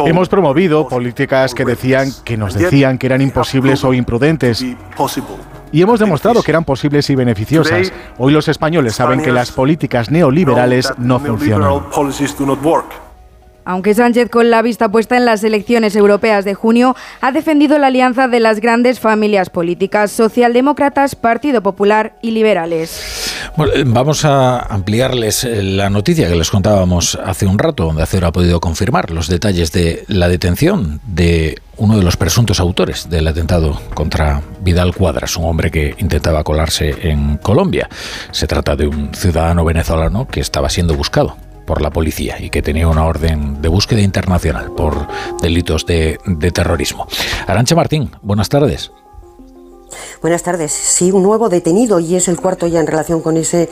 Hemos 0.06 0.30
promovido 0.30 0.88
políticas 0.88 1.54
que 1.54 1.66
decían 1.66 2.10
que 2.24 2.38
nos 2.38 2.54
decían 2.54 2.98
que 2.98 3.08
eran 3.08 3.22
imposibles 3.22 3.84
o 3.84 3.94
imprudentes. 3.94 4.64
Y 5.72 5.82
hemos 5.82 6.00
demostrado 6.00 6.42
que 6.42 6.52
eran 6.52 6.64
posibles 6.64 7.10
y 7.10 7.16
beneficiosas. 7.16 7.92
Hoy 8.18 8.34
los 8.34 8.48
españoles 8.48 8.96
saben 8.96 9.22
que 9.22 9.32
las 9.32 9.52
políticas 9.52 10.10
neoliberales 10.10 10.92
no 10.98 11.20
funcionan. 11.20 11.84
Aunque 13.66 13.94
Sánchez, 13.94 14.30
con 14.30 14.50
la 14.50 14.62
vista 14.62 14.90
puesta 14.90 15.18
en 15.18 15.26
las 15.26 15.44
elecciones 15.44 15.96
europeas 15.96 16.46
de 16.46 16.54
junio, 16.54 16.96
ha 17.22 17.32
defendido 17.32 17.78
la 17.78 17.88
alianza 17.88 18.28
de 18.28 18.40
las 18.40 18.60
grandes 18.62 19.00
familias 19.00 19.50
políticas, 19.50 20.12
socialdemócratas, 20.12 21.16
Partido 21.16 21.62
Popular 21.62 22.18
y 22.22 22.32
liberales. 22.32 23.30
Eh, 23.58 23.84
vamos 23.86 24.26
a 24.26 24.60
ampliarles 24.60 25.44
eh, 25.44 25.62
la 25.64 25.90
noticia 25.90 26.28
que 26.28 26.36
les 26.36 26.50
contábamos 26.50 27.18
hace 27.24 27.46
un 27.46 27.60
rato, 27.60 27.86
donde 27.86 28.04
Acero 28.04 28.28
ha 28.28 28.32
podido 28.32 28.60
confirmar 28.60 29.12
los 29.12 29.28
detalles 29.28 29.72
de 29.72 30.06
la 30.08 30.30
detención 30.30 31.02
de 31.06 31.58
uno 31.78 31.98
de 31.98 32.04
los 32.04 32.18
presuntos 32.18 32.60
autores 32.60 33.10
del 33.10 33.28
atentado 33.28 33.80
contra 33.94 34.42
Vidal 34.62 34.94
Cuadras, 34.96 35.38
un 35.38 35.46
hombre 35.46 35.72
que 35.72 35.96
intentaba 35.98 36.44
colarse 36.44 37.10
en 37.10 37.38
Colombia. 37.38 37.90
Se 38.32 38.48
trata 38.48 38.76
de 38.76 38.88
un 38.88 39.14
ciudadano 39.14 39.64
venezolano 39.64 40.28
que 40.28 40.42
estaba 40.42 40.70
siendo 40.70 40.96
buscado 40.96 41.38
por 41.70 41.84
la 41.84 41.92
policía 41.92 42.42
y 42.42 42.50
que 42.50 42.64
tenía 42.64 42.88
una 42.88 43.06
orden 43.06 43.62
de 43.62 43.70
búsqueda 43.70 44.02
internacional 44.02 44.72
por 44.72 45.08
delitos 45.40 45.86
de, 45.86 46.18
terrorismo. 46.52 47.08
Arancha 47.46 47.76
Martín, 47.76 48.10
buenas 48.24 48.50
tardes. 48.50 48.92
Buenas 50.20 50.42
tardes. 50.42 50.72
Sí, 50.72 51.12
un 51.12 51.22
nuevo 51.22 51.48
detenido 51.48 52.00
y 52.00 52.16
es 52.16 52.28
el 52.28 52.42
cuarto 52.42 52.66
ya 52.66 52.80
en 52.80 52.88
relación 52.88 53.22
con 53.22 53.38
ese 53.38 53.70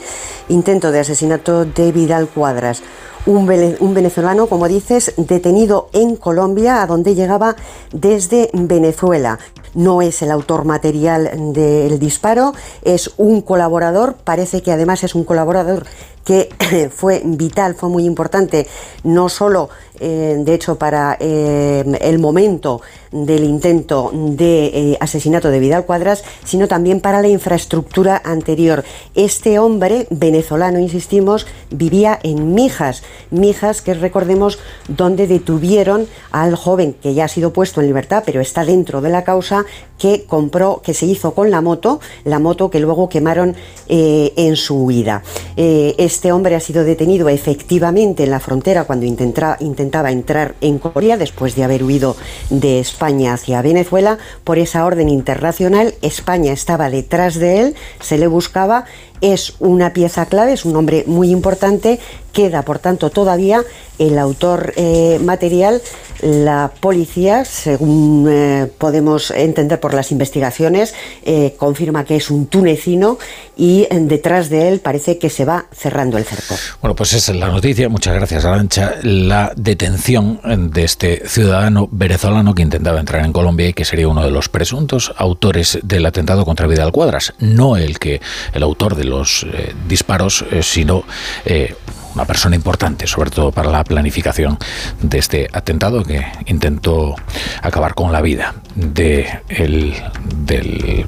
intento 0.48 0.92
de 0.92 1.00
asesinato 1.00 1.64
de 1.64 1.90
Vidal 1.90 2.28
Cuadras. 2.28 2.84
Un, 3.26 3.46
venezolano, 3.46 4.46
como 4.46 4.68
dices, 4.68 5.12
detenido 5.16 5.90
en 5.92 6.14
Colombia, 6.14 6.82
a 6.82 6.86
donde 6.86 7.16
llegaba 7.16 7.56
desde 7.92 8.48
Venezuela. 8.52 9.40
No 9.74 10.02
es 10.02 10.22
el 10.22 10.30
autor 10.30 10.64
material 10.64 11.52
del 11.52 11.98
disparo, 11.98 12.54
es 12.84 13.10
un 13.18 13.42
colaborador, 13.42 14.14
parece 14.24 14.62
que 14.62 14.72
además 14.72 15.04
es 15.04 15.14
un 15.14 15.24
colaborador 15.24 15.84
que 16.28 16.90
fue 16.94 17.22
vital, 17.24 17.74
fue 17.74 17.88
muy 17.88 18.04
importante, 18.04 18.66
no 19.02 19.30
solo 19.30 19.70
eh, 19.98 20.36
de 20.38 20.54
hecho 20.54 20.76
para 20.78 21.16
eh, 21.18 21.82
el 22.02 22.18
momento 22.18 22.82
del 23.10 23.44
intento 23.44 24.10
de 24.12 24.66
eh, 24.66 24.98
asesinato 25.00 25.48
de 25.48 25.58
Vidal 25.58 25.86
Cuadras, 25.86 26.22
sino 26.44 26.68
también 26.68 27.00
para 27.00 27.22
la 27.22 27.28
infraestructura 27.28 28.20
anterior. 28.22 28.84
Este 29.14 29.58
hombre 29.58 30.06
venezolano, 30.10 30.78
insistimos, 30.78 31.46
vivía 31.70 32.18
en 32.22 32.54
Mijas, 32.54 33.02
Mijas 33.30 33.80
que 33.80 33.94
recordemos 33.94 34.58
donde 34.86 35.26
detuvieron 35.26 36.06
al 36.30 36.54
joven 36.54 36.92
que 36.92 37.14
ya 37.14 37.24
ha 37.24 37.28
sido 37.28 37.54
puesto 37.54 37.80
en 37.80 37.86
libertad, 37.86 38.22
pero 38.26 38.42
está 38.42 38.66
dentro 38.66 39.00
de 39.00 39.08
la 39.08 39.24
causa, 39.24 39.64
que 39.98 40.24
compró, 40.24 40.80
que 40.82 40.94
se 40.94 41.06
hizo 41.06 41.34
con 41.34 41.50
la 41.50 41.60
moto, 41.60 42.00
la 42.24 42.38
moto 42.38 42.70
que 42.70 42.80
luego 42.80 43.08
quemaron 43.08 43.56
en 43.88 44.56
su 44.56 44.84
huida. 44.84 45.22
este 45.56 46.32
hombre 46.32 46.54
ha 46.54 46.60
sido 46.60 46.84
detenido 46.84 47.28
efectivamente 47.28 48.24
en 48.24 48.30
la 48.30 48.40
frontera 48.40 48.84
cuando 48.84 49.06
intentaba 49.06 50.10
entrar 50.10 50.54
en 50.60 50.78
Corea 50.78 51.16
después 51.16 51.56
de 51.56 51.64
haber 51.64 51.82
huido 51.84 52.16
de 52.50 52.80
España 52.80 53.34
hacia 53.34 53.62
Venezuela 53.62 54.18
por 54.44 54.58
esa 54.58 54.84
orden 54.84 55.08
internacional. 55.08 55.94
España 56.02 56.52
estaba 56.52 56.90
detrás 56.90 57.34
de 57.36 57.60
él, 57.60 57.74
se 58.00 58.18
le 58.18 58.26
buscaba 58.26 58.84
es 59.20 59.54
una 59.58 59.92
pieza 59.92 60.26
clave, 60.26 60.52
es 60.52 60.64
un 60.64 60.72
nombre 60.72 61.04
muy 61.06 61.30
importante, 61.30 61.98
queda 62.32 62.62
por 62.62 62.78
tanto 62.78 63.10
todavía 63.10 63.64
el 63.98 64.18
autor 64.18 64.72
eh, 64.76 65.18
material, 65.22 65.82
la 66.22 66.70
policía, 66.80 67.44
según 67.44 68.28
eh, 68.30 68.70
podemos 68.78 69.30
entender 69.32 69.80
por 69.80 69.92
las 69.92 70.12
investigaciones, 70.12 70.94
eh, 71.24 71.54
confirma 71.58 72.04
que 72.04 72.16
es 72.16 72.30
un 72.30 72.46
tunecino 72.46 73.18
y 73.56 73.88
detrás 73.90 74.50
de 74.50 74.68
él 74.68 74.80
parece 74.80 75.18
que 75.18 75.30
se 75.30 75.44
va 75.44 75.66
cerrando 75.72 76.16
el 76.16 76.24
cerco. 76.24 76.54
Bueno, 76.80 76.94
pues 76.94 77.12
esa 77.12 77.32
es 77.32 77.38
la 77.38 77.48
noticia, 77.48 77.88
muchas 77.88 78.14
gracias 78.14 78.44
Arancha, 78.44 78.94
la 79.02 79.52
detención 79.56 80.40
de 80.72 80.84
este 80.84 81.28
ciudadano 81.28 81.88
venezolano 81.90 82.54
que 82.54 82.62
intentaba 82.62 83.00
entrar 83.00 83.24
en 83.24 83.32
Colombia 83.32 83.68
y 83.68 83.72
que 83.72 83.84
sería 83.84 84.06
uno 84.06 84.24
de 84.24 84.30
los 84.30 84.48
presuntos 84.48 85.12
autores 85.16 85.80
del 85.82 86.06
atentado 86.06 86.44
contra 86.44 86.68
Vidal 86.68 86.92
Cuadras, 86.92 87.34
no 87.40 87.76
el 87.76 87.98
que 87.98 88.20
el 88.52 88.62
autor 88.62 88.94
del 88.94 89.07
los 89.08 89.44
eh, 89.52 89.74
disparos, 89.88 90.44
eh, 90.50 90.62
sino 90.62 91.04
eh, 91.44 91.74
una 92.14 92.24
persona 92.24 92.56
importante, 92.56 93.06
sobre 93.06 93.30
todo 93.30 93.52
para 93.52 93.70
la 93.70 93.84
planificación 93.84 94.58
de 95.00 95.18
este 95.18 95.48
atentado 95.52 96.02
que 96.02 96.24
intentó 96.46 97.14
acabar 97.62 97.94
con 97.94 98.12
la 98.12 98.20
vida 98.20 98.54
de 98.74 99.28
del 99.48 101.06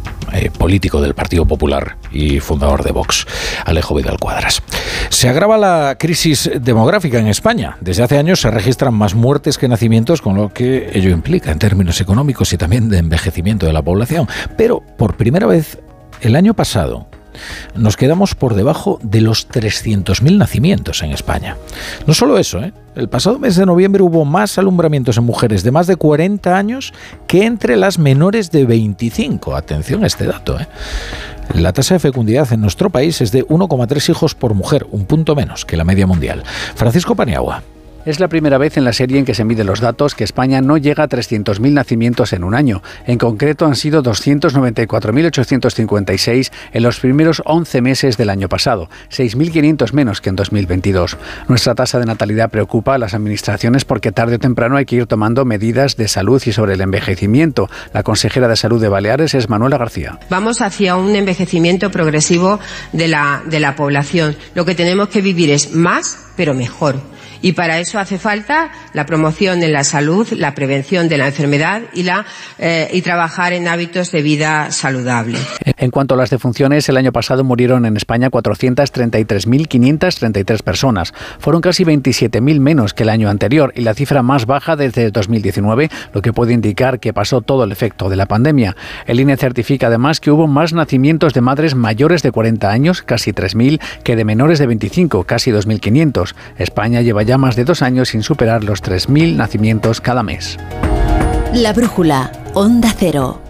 político 0.58 1.00
del 1.00 1.14
Partido 1.14 1.44
Popular 1.46 1.96
y 2.12 2.38
fundador 2.38 2.84
de 2.84 2.92
Vox, 2.92 3.26
Alejo 3.64 3.96
Vidal 3.96 4.18
Cuadras. 4.18 4.62
Se 5.08 5.28
agrava 5.28 5.58
la 5.58 5.96
crisis 5.98 6.50
demográfica 6.60 7.18
en 7.18 7.26
España. 7.26 7.76
Desde 7.80 8.04
hace 8.04 8.18
años 8.18 8.40
se 8.40 8.50
registran 8.50 8.94
más 8.94 9.14
muertes 9.14 9.58
que 9.58 9.68
nacimientos, 9.68 10.22
con 10.22 10.36
lo 10.36 10.50
que 10.50 10.90
ello 10.94 11.10
implica 11.10 11.50
en 11.50 11.58
términos 11.58 12.00
económicos 12.00 12.52
y 12.52 12.58
también 12.58 12.88
de 12.88 12.98
envejecimiento 12.98 13.66
de 13.66 13.72
la 13.72 13.82
población. 13.82 14.28
Pero 14.56 14.80
por 14.96 15.16
primera 15.16 15.46
vez 15.46 15.78
el 16.20 16.36
año 16.36 16.54
pasado, 16.54 17.08
nos 17.74 17.96
quedamos 17.96 18.34
por 18.34 18.54
debajo 18.54 18.98
de 19.02 19.20
los 19.20 19.48
300.000 19.48 20.38
nacimientos 20.38 21.02
en 21.02 21.12
España. 21.12 21.56
No 22.06 22.14
solo 22.14 22.38
eso, 22.38 22.62
¿eh? 22.62 22.72
el 22.96 23.08
pasado 23.08 23.38
mes 23.38 23.56
de 23.56 23.66
noviembre 23.66 24.02
hubo 24.02 24.24
más 24.24 24.58
alumbramientos 24.58 25.16
en 25.16 25.24
mujeres 25.24 25.62
de 25.62 25.70
más 25.70 25.86
de 25.86 25.96
40 25.96 26.56
años 26.56 26.92
que 27.26 27.44
entre 27.44 27.76
las 27.76 27.98
menores 27.98 28.50
de 28.50 28.64
25. 28.64 29.54
Atención 29.54 30.04
a 30.04 30.06
este 30.06 30.26
dato. 30.26 30.58
¿eh? 30.58 30.66
La 31.54 31.72
tasa 31.72 31.94
de 31.94 32.00
fecundidad 32.00 32.52
en 32.52 32.60
nuestro 32.60 32.90
país 32.90 33.20
es 33.20 33.32
de 33.32 33.46
1,3 33.46 34.10
hijos 34.10 34.34
por 34.34 34.54
mujer, 34.54 34.86
un 34.90 35.04
punto 35.04 35.34
menos 35.34 35.64
que 35.64 35.76
la 35.76 35.84
media 35.84 36.06
mundial. 36.06 36.42
Francisco 36.74 37.14
Paniagua. 37.14 37.62
Es 38.06 38.18
la 38.18 38.28
primera 38.28 38.56
vez 38.56 38.78
en 38.78 38.84
la 38.84 38.94
serie 38.94 39.18
en 39.18 39.26
que 39.26 39.34
se 39.34 39.44
miden 39.44 39.66
los 39.66 39.80
datos 39.80 40.14
que 40.14 40.24
España 40.24 40.62
no 40.62 40.78
llega 40.78 41.04
a 41.04 41.08
300.000 41.08 41.70
nacimientos 41.70 42.32
en 42.32 42.44
un 42.44 42.54
año. 42.54 42.82
En 43.06 43.18
concreto 43.18 43.66
han 43.66 43.76
sido 43.76 44.02
294.856 44.02 46.50
en 46.72 46.82
los 46.82 46.98
primeros 46.98 47.42
11 47.44 47.82
meses 47.82 48.16
del 48.16 48.30
año 48.30 48.48
pasado, 48.48 48.88
6.500 49.10 49.92
menos 49.92 50.22
que 50.22 50.30
en 50.30 50.36
2022. 50.36 51.18
Nuestra 51.48 51.74
tasa 51.74 51.98
de 51.98 52.06
natalidad 52.06 52.48
preocupa 52.48 52.94
a 52.94 52.98
las 52.98 53.12
administraciones 53.12 53.84
porque 53.84 54.12
tarde 54.12 54.36
o 54.36 54.38
temprano 54.38 54.78
hay 54.78 54.86
que 54.86 54.96
ir 54.96 55.04
tomando 55.04 55.44
medidas 55.44 55.98
de 55.98 56.08
salud 56.08 56.42
y 56.46 56.52
sobre 56.52 56.72
el 56.74 56.80
envejecimiento. 56.80 57.68
La 57.92 58.02
consejera 58.02 58.48
de 58.48 58.56
Salud 58.56 58.80
de 58.80 58.88
Baleares 58.88 59.34
es 59.34 59.50
Manuela 59.50 59.76
García. 59.76 60.18
Vamos 60.30 60.62
hacia 60.62 60.96
un 60.96 61.14
envejecimiento 61.14 61.90
progresivo 61.90 62.60
de 62.94 63.08
la, 63.08 63.42
de 63.44 63.60
la 63.60 63.76
población. 63.76 64.36
Lo 64.54 64.64
que 64.64 64.74
tenemos 64.74 65.10
que 65.10 65.20
vivir 65.20 65.50
es 65.50 65.74
más, 65.74 66.30
pero 66.34 66.54
mejor 66.54 66.96
y 67.42 67.52
para 67.52 67.78
eso 67.78 67.98
hace 67.98 68.18
falta 68.18 68.70
la 68.92 69.06
promoción 69.06 69.60
de 69.60 69.68
la 69.68 69.84
salud, 69.84 70.28
la 70.32 70.54
prevención 70.54 71.08
de 71.08 71.16
la 71.18 71.28
enfermedad 71.28 71.82
y, 71.94 72.02
la, 72.02 72.26
eh, 72.58 72.90
y 72.92 73.02
trabajar 73.02 73.52
en 73.52 73.68
hábitos 73.68 74.10
de 74.12 74.22
vida 74.22 74.70
saludable. 74.70 75.38
En 75.76 75.90
cuanto 75.90 76.14
a 76.14 76.16
las 76.16 76.30
defunciones, 76.30 76.88
el 76.88 76.96
año 76.96 77.12
pasado 77.12 77.44
murieron 77.44 77.84
en 77.86 77.96
España 77.96 78.30
433.533 78.30 80.62
personas. 80.62 81.12
Fueron 81.38 81.60
casi 81.60 81.84
27.000 81.84 82.58
menos 82.60 82.94
que 82.94 83.04
el 83.04 83.08
año 83.08 83.28
anterior 83.28 83.72
y 83.74 83.80
la 83.82 83.94
cifra 83.94 84.22
más 84.22 84.46
baja 84.46 84.76
desde 84.76 85.10
2019, 85.10 85.90
lo 86.12 86.22
que 86.22 86.32
puede 86.32 86.52
indicar 86.52 87.00
que 87.00 87.12
pasó 87.12 87.40
todo 87.40 87.64
el 87.64 87.72
efecto 87.72 88.08
de 88.08 88.14
la 88.16 88.26
pandemia. 88.26 88.76
El 89.06 89.18
INE 89.20 89.36
certifica 89.36 89.88
además 89.88 90.20
que 90.20 90.30
hubo 90.30 90.46
más 90.46 90.72
nacimientos 90.72 91.34
de 91.34 91.40
madres 91.40 91.74
mayores 91.74 92.22
de 92.22 92.30
40 92.32 92.70
años, 92.70 93.02
casi 93.02 93.32
3.000, 93.32 93.80
que 94.02 94.16
de 94.16 94.24
menores 94.24 94.58
de 94.58 94.66
25, 94.66 95.24
casi 95.24 95.50
2.500. 95.50 96.34
España 96.58 97.00
lleva 97.00 97.22
ya 97.22 97.29
ya 97.30 97.38
más 97.38 97.54
de 97.54 97.62
dos 97.62 97.80
años 97.80 98.08
sin 98.08 98.24
superar 98.24 98.64
los 98.64 98.82
3.000 98.82 99.36
nacimientos 99.36 100.00
cada 100.00 100.24
mes. 100.24 100.58
La 101.54 101.72
brújula, 101.72 102.32
Onda 102.54 102.92
Cero. 102.98 103.49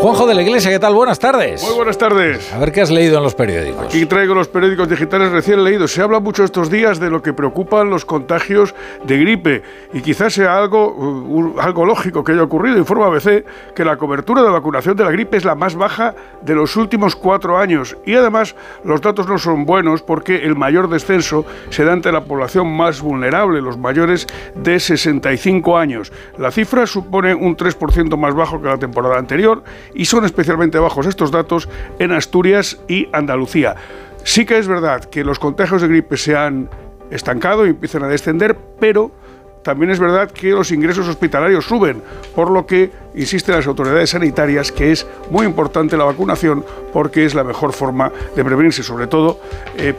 Juanjo 0.00 0.26
de 0.26 0.34
la 0.34 0.40
Iglesia, 0.40 0.70
¿qué 0.70 0.78
tal? 0.78 0.94
Buenas 0.94 1.18
tardes. 1.18 1.62
Muy 1.62 1.74
buenas 1.74 1.98
tardes. 1.98 2.50
A 2.54 2.58
ver 2.58 2.72
qué 2.72 2.80
has 2.80 2.90
leído 2.90 3.18
en 3.18 3.22
los 3.22 3.34
periódicos. 3.34 3.84
Aquí 3.84 4.06
traigo 4.06 4.34
los 4.34 4.48
periódicos 4.48 4.88
digitales 4.88 5.30
recién 5.30 5.62
leídos. 5.62 5.92
Se 5.92 6.00
habla 6.00 6.20
mucho 6.20 6.42
estos 6.42 6.70
días 6.70 6.98
de 6.98 7.10
lo 7.10 7.20
que 7.20 7.34
preocupan 7.34 7.90
los 7.90 8.06
contagios 8.06 8.74
de 9.04 9.18
gripe 9.18 9.62
y 9.92 10.00
quizás 10.00 10.32
sea 10.32 10.56
algo, 10.56 10.88
uh, 10.88 11.60
algo 11.60 11.84
lógico 11.84 12.24
que 12.24 12.32
haya 12.32 12.42
ocurrido. 12.42 12.78
Informa 12.78 13.08
ABC 13.08 13.44
que 13.74 13.84
la 13.84 13.98
cobertura 13.98 14.42
de 14.42 14.48
vacunación 14.48 14.96
de 14.96 15.04
la 15.04 15.10
gripe 15.10 15.36
es 15.36 15.44
la 15.44 15.54
más 15.54 15.74
baja 15.74 16.14
de 16.40 16.54
los 16.54 16.76
últimos 16.76 17.14
cuatro 17.14 17.58
años 17.58 17.94
y 18.06 18.14
además 18.14 18.56
los 18.84 19.02
datos 19.02 19.28
no 19.28 19.36
son 19.36 19.66
buenos 19.66 20.00
porque 20.00 20.46
el 20.46 20.56
mayor 20.56 20.88
descenso 20.88 21.44
se 21.68 21.84
da 21.84 21.92
ante 21.92 22.10
la 22.10 22.24
población 22.24 22.74
más 22.74 23.02
vulnerable, 23.02 23.60
los 23.60 23.76
mayores 23.76 24.26
de 24.54 24.80
65 24.80 25.76
años. 25.76 26.10
La 26.38 26.50
cifra 26.50 26.86
supone 26.86 27.34
un 27.34 27.54
3% 27.54 28.16
más 28.16 28.34
bajo 28.34 28.62
que 28.62 28.68
la 28.68 28.78
temporada 28.78 29.18
anterior 29.18 29.62
y 29.94 30.04
son 30.04 30.24
especialmente 30.24 30.78
bajos 30.78 31.06
estos 31.06 31.30
datos 31.30 31.68
en 31.98 32.12
Asturias 32.12 32.80
y 32.88 33.08
Andalucía. 33.12 33.76
Sí 34.24 34.44
que 34.44 34.58
es 34.58 34.68
verdad 34.68 35.04
que 35.04 35.24
los 35.24 35.38
contagios 35.38 35.82
de 35.82 35.88
gripe 35.88 36.16
se 36.16 36.36
han 36.36 36.68
estancado 37.10 37.66
y 37.66 37.70
empiezan 37.70 38.04
a 38.04 38.08
descender, 38.08 38.56
pero 38.78 39.10
también 39.62 39.90
es 39.90 39.98
verdad 39.98 40.30
que 40.30 40.50
los 40.50 40.70
ingresos 40.72 41.06
hospitalarios 41.06 41.66
suben, 41.66 42.02
por 42.34 42.50
lo 42.50 42.66
que 42.66 42.90
insisten 43.14 43.56
las 43.56 43.66
autoridades 43.66 44.10
sanitarias 44.10 44.72
que 44.72 44.92
es 44.92 45.06
muy 45.30 45.44
importante 45.44 45.96
la 45.96 46.04
vacunación 46.04 46.64
porque 46.92 47.26
es 47.26 47.34
la 47.34 47.44
mejor 47.44 47.72
forma 47.72 48.10
de 48.34 48.44
prevenirse, 48.44 48.82
sobre 48.82 49.06
todo 49.06 49.40
eh, 49.76 49.94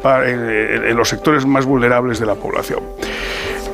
en 0.87 0.97
los 0.97 1.09
sectores 1.09 1.45
más 1.45 1.65
vulnerables 1.65 2.19
de 2.19 2.25
la 2.25 2.35
población. 2.35 2.79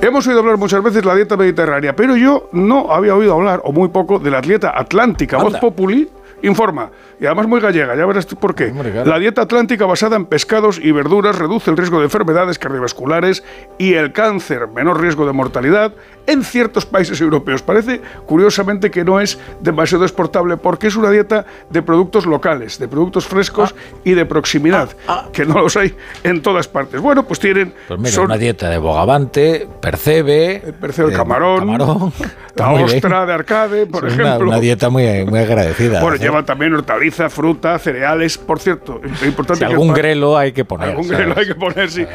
Hemos 0.01 0.27
oído 0.27 0.39
hablar 0.39 0.57
muchas 0.57 0.83
veces 0.83 1.01
de 1.01 1.07
la 1.07 1.15
dieta 1.15 1.35
mediterránea, 1.35 1.95
pero 1.95 2.15
yo 2.15 2.49
no 2.51 2.93
había 2.93 3.15
oído 3.15 3.33
hablar, 3.33 3.61
o 3.63 3.71
muy 3.71 3.89
poco, 3.89 4.19
de 4.19 4.29
la 4.29 4.41
dieta 4.41 4.77
atlántica. 4.77 5.37
Voz 5.37 5.57
Populi 5.57 6.07
informa 6.41 6.91
y 7.19 7.25
además 7.25 7.47
muy 7.47 7.59
gallega, 7.59 7.95
ya 7.95 8.05
verás 8.05 8.25
por 8.25 8.53
qué. 8.53 8.71
La 9.05 9.17
dieta 9.17 9.43
atlántica 9.43 9.85
basada 9.85 10.15
en 10.15 10.25
pescados 10.25 10.79
y 10.81 10.91
verduras 10.91 11.37
reduce 11.37 11.71
el 11.71 11.77
riesgo 11.77 11.97
de 11.99 12.05
enfermedades 12.05 12.59
cardiovasculares 12.59 13.43
y 13.77 13.93
el 13.93 14.13
cáncer, 14.13 14.67
menor 14.67 15.01
riesgo 15.01 15.25
de 15.25 15.33
mortalidad 15.33 15.93
en 16.27 16.43
ciertos 16.43 16.85
países 16.85 17.19
europeos. 17.21 17.63
Parece, 17.63 18.01
curiosamente, 18.25 18.91
que 18.91 19.03
no 19.03 19.19
es 19.19 19.39
demasiado 19.61 20.03
exportable 20.03 20.57
porque 20.57 20.87
es 20.87 20.95
una 20.95 21.09
dieta 21.09 21.45
de 21.69 21.81
productos 21.81 22.25
locales, 22.25 22.77
de 22.77 22.87
productos 22.87 23.25
frescos 23.25 23.73
ah. 23.75 23.97
y 24.03 24.11
de 24.11 24.25
proximidad, 24.25 24.89
ah, 25.07 25.23
ah. 25.25 25.29
que 25.31 25.45
no 25.45 25.59
los 25.61 25.75
hay 25.77 25.95
en 26.23 26.41
todas 26.41 26.67
partes. 26.67 27.01
Bueno, 27.01 27.23
pues 27.23 27.39
tienen... 27.39 27.73
Pues 27.87 28.11
son, 28.11 28.25
una 28.25 28.37
dieta 28.37 28.69
de 28.69 28.77
bogavante, 28.77 29.67
percebe... 29.81 30.61
El 30.67 30.73
percebe, 30.73 31.11
el 31.11 31.17
camarón, 31.17 31.77
la 32.55 32.71
ostra 32.71 33.25
de 33.25 33.33
arcade, 33.33 33.85
por 33.87 34.05
ejemplo. 34.05 34.47
Una, 34.47 34.59
dieta 34.59 34.89
muy, 34.89 35.25
muy 35.25 35.39
agradecida. 35.39 36.01
Bueno, 36.01 36.17
lleva 36.27 36.43
también 36.43 36.73
hortalizas 36.73 37.33
fruta, 37.33 37.77
cereales. 37.79 38.37
Por 38.37 38.59
cierto, 38.59 39.01
es 39.03 39.23
importante 39.23 39.65
algún 39.65 39.93
grelo 39.93 40.37
hay 40.37 40.51
que 40.51 40.65
poner. 40.65 40.89
Algún 40.89 41.07
grelo 41.07 41.33
hay 41.37 41.47
que 41.47 41.55
poner, 41.55 41.89
sí. 41.89 42.05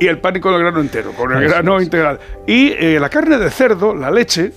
Y 0.00 0.06
el 0.06 0.18
pan 0.18 0.40
con 0.40 0.54
el 0.54 0.60
grano 0.60 0.80
entero, 0.80 1.12
con 1.12 1.32
el 1.32 1.48
grano 1.48 1.80
integral. 1.80 2.18
Y 2.46 2.72
eh, 2.72 2.98
la 3.00 3.08
carne 3.08 3.38
de 3.38 3.50
cerdo, 3.50 3.94
la 3.94 4.10
leche 4.10 4.52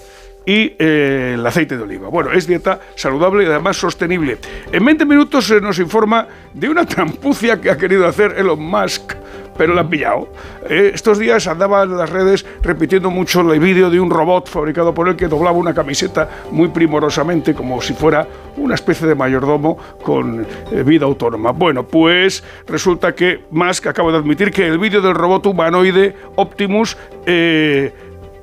y 0.46 0.74
eh, 0.80 1.36
el 1.36 1.46
aceite 1.46 1.78
de 1.78 1.84
oliva. 1.84 2.10
Bueno, 2.10 2.32
es 2.32 2.48
dieta 2.48 2.80
saludable 2.96 3.44
y 3.44 3.48
además 3.48 3.78
sostenible. 3.78 4.38
En 4.72 4.84
20 4.84 5.06
minutos 5.06 5.46
se 5.46 5.62
nos 5.62 5.80
informa 5.80 6.28
de 6.54 6.70
una 6.70 6.86
trampucia 6.86 7.62
que 7.62 7.70
ha 7.70 7.78
querido 7.78 8.08
hacer 8.08 8.36
Elon 8.38 8.62
Musk 8.62 9.14
pero 9.58 9.74
la 9.74 9.82
han 9.82 9.90
pillado. 9.90 10.28
Eh, 10.70 10.92
estos 10.94 11.20
días 11.20 11.48
andaba 11.48 11.84
en 11.84 11.98
las 11.98 12.10
redes 12.10 12.46
repitiendo 12.62 13.10
mucho 13.10 13.42
el 13.52 13.60
vídeo 13.60 13.90
de 13.90 14.00
un 14.00 14.10
robot 14.10 14.50
fabricado 14.50 14.94
por 14.94 15.08
él 15.08 15.16
que 15.16 15.28
doblaba 15.28 15.58
una 15.58 15.74
camiseta 15.74 16.30
muy 16.52 16.70
primorosamente, 16.70 17.54
como 17.54 17.82
si 17.82 17.94
fuera 17.94 18.28
una 18.58 18.76
especie 18.76 19.08
de 19.08 19.16
mayordomo 19.16 19.78
con 20.04 20.46
eh, 20.72 20.84
vida 20.84 21.06
autónoma. 21.06 21.52
Bueno, 21.52 21.84
pues 21.84 22.44
resulta 22.68 23.14
que 23.14 23.46
Musk 23.52 23.88
acaba 23.88 24.12
de 24.12 24.18
admitir 24.18 24.52
que 24.52 24.68
el 24.68 24.78
vídeo 24.78 25.02
del 25.02 25.16
robot 25.16 25.46
humanoide 25.48 26.16
Optimus 26.36 26.98
eh, 27.26 27.94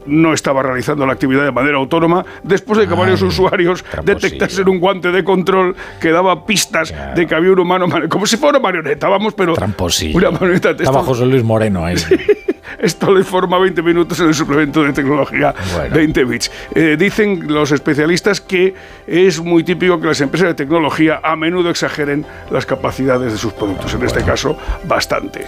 no 0.08 0.32
estaba 0.32 0.62
realizando 0.62 1.06
la 1.06 1.12
actividad 1.12 1.44
de 1.44 1.52
manera 1.52 1.76
autónoma 1.76 2.24
después 2.42 2.78
de 2.78 2.88
que 2.88 2.94
varios 2.94 3.22
usuarios 3.22 3.84
detectasen 4.04 4.68
un 4.68 4.78
guante 4.78 5.12
de 5.12 5.24
control 5.24 5.76
que 6.00 6.10
daba 6.10 6.46
pistas 6.46 6.94
de 7.14 7.26
que 7.26 7.34
había 7.34 7.52
un 7.52 7.60
humano, 7.60 7.86
como 8.08 8.26
si 8.26 8.36
fuera 8.36 8.58
una 8.58 8.68
marioneta, 8.68 9.08
vamos, 9.08 9.34
pero 9.34 9.54
una 10.14 10.30
marioneta. 10.30 10.70
Estaba 10.70 11.02
José 11.02 11.26
Luis 11.26 11.44
Moreno 11.44 11.84
ahí. 11.84 11.96
Esto 12.78 13.12
le 13.12 13.20
informa 13.20 13.58
20 13.58 13.82
minutos 13.82 14.20
en 14.20 14.28
el 14.28 14.34
suplemento 14.34 14.84
de 14.84 14.92
tecnología 14.92 15.54
20 15.92 16.24
bits. 16.24 16.50
Eh, 16.74 16.96
dicen 16.98 17.52
los 17.52 17.72
especialistas 17.72 18.40
que 18.40 18.74
es 19.06 19.40
muy 19.40 19.64
típico 19.64 20.00
que 20.00 20.06
las 20.06 20.20
empresas 20.20 20.48
de 20.48 20.54
tecnología 20.54 21.20
a 21.22 21.34
menudo 21.34 21.70
exageren 21.70 22.24
las 22.50 22.66
capacidades 22.66 23.32
de 23.32 23.38
sus 23.38 23.52
productos, 23.52 23.94
en 23.94 24.04
este 24.04 24.22
caso 24.22 24.56
bastante. 24.84 25.46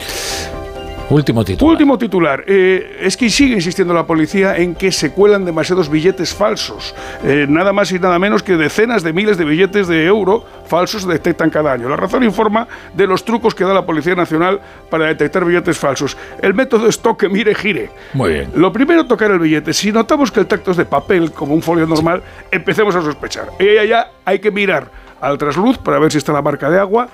Último 1.11 1.45
titular. 1.45 1.73
Último 1.73 1.99
titular. 1.99 2.45
Eh, 2.47 2.99
es 3.01 3.17
que 3.17 3.29
sigue 3.29 3.55
insistiendo 3.55 3.93
la 3.93 4.07
policía 4.07 4.57
en 4.57 4.77
que 4.77 4.93
se 4.93 5.11
cuelan 5.11 5.45
demasiados 5.45 5.89
billetes 5.89 6.33
falsos. 6.33 6.95
Eh, 7.25 7.47
nada 7.49 7.73
más 7.73 7.91
y 7.91 7.99
nada 7.99 8.17
menos 8.21 8.45
que 8.45 8.57
decenas 8.57 9.03
de 9.03 9.13
miles 9.13 9.37
de 9.37 9.45
billetes 9.45 9.89
de 9.89 10.07
euro 10.07 10.45
falsos 10.67 11.03
se 11.03 11.09
detectan 11.09 11.51
cada 11.51 11.73
año. 11.73 11.89
La 11.89 11.97
razón 11.97 12.23
informa 12.23 12.69
de 12.95 13.09
los 13.09 13.25
trucos 13.25 13.57
que 13.57 13.65
da 13.65 13.75
la 13.75 13.85
Policía 13.85 14.15
Nacional 14.15 14.61
para 14.89 15.07
detectar 15.07 15.45
billetes 15.45 15.77
falsos. 15.77 16.17
El 16.41 16.55
método 16.55 16.87
es 16.87 17.01
toque, 17.01 17.29
mire, 17.29 17.57
gire. 17.57 17.91
Muy 18.15 18.35
bien. 18.35 18.53
Lo 18.55 18.73
primero, 18.73 19.05
tocar 19.07 19.33
el 19.33 19.41
billete. 19.41 19.73
Si 19.73 19.91
notamos 19.91 20.31
que 20.31 20.39
el 20.39 20.47
tacto 20.47 20.71
es 20.71 20.77
de 20.77 20.85
papel, 20.85 21.33
como 21.33 21.55
un 21.55 21.63
folio 21.63 21.89
normal, 21.89 22.23
empecemos 22.53 22.95
a 22.95 23.03
sospechar. 23.03 23.49
Y 23.59 23.79
allá 23.79 24.13
hay 24.25 24.39
que 24.39 24.53
mirar 24.53 24.93
al 25.21 25.39
trasluz 25.39 25.77
para 25.77 25.99
ver 25.99 26.13
si 26.13 26.19
está 26.19 26.33
la 26.33 26.41
marca 26.41 26.71
de 26.71 26.79
agua 26.79 27.09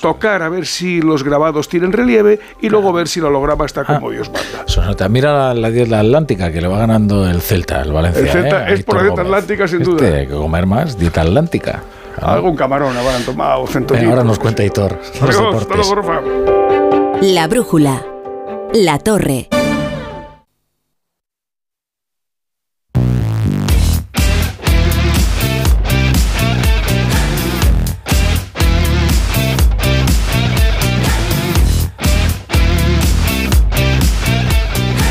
tocar 0.00 0.42
a 0.42 0.48
ver 0.48 0.66
si 0.66 1.00
los 1.00 1.22
grabados 1.22 1.68
tienen 1.68 1.92
relieve 1.92 2.40
y 2.60 2.68
luego 2.68 2.92
ver 2.92 3.08
si 3.08 3.20
el 3.20 3.26
holograma 3.26 3.64
está 3.64 3.84
como 3.84 4.08
ah. 4.08 4.12
Dios 4.12 4.30
manda. 4.30 5.08
Mira 5.08 5.54
la, 5.54 5.70
dieta 5.70 6.00
atlántica 6.00 6.50
que 6.50 6.60
le 6.60 6.68
va 6.68 6.78
ganando 6.78 7.28
el 7.28 7.40
Celta, 7.40 7.82
el 7.82 7.92
Valencia. 7.92 8.22
El 8.22 8.28
Celta 8.28 8.68
¿eh? 8.68 8.74
es 8.74 8.84
por 8.84 8.96
la 8.96 9.02
dieta 9.04 9.22
atlántica 9.22 9.68
sin 9.68 9.82
duda. 9.82 10.06
Hay 10.06 10.26
que 10.26 10.34
comer 10.34 10.66
más, 10.66 10.98
dieta 10.98 11.22
atlántica. 11.22 11.82
Algún 12.20 12.56
camarón 12.56 12.96
habrán 12.96 13.22
tomado, 13.24 13.66
Ahora 14.06 14.24
nos 14.24 14.38
cuenta 14.38 14.64
Hitor. 14.64 14.98
La 17.22 17.46
brújula. 17.48 18.02
La 18.72 18.98
torre. 18.98 19.48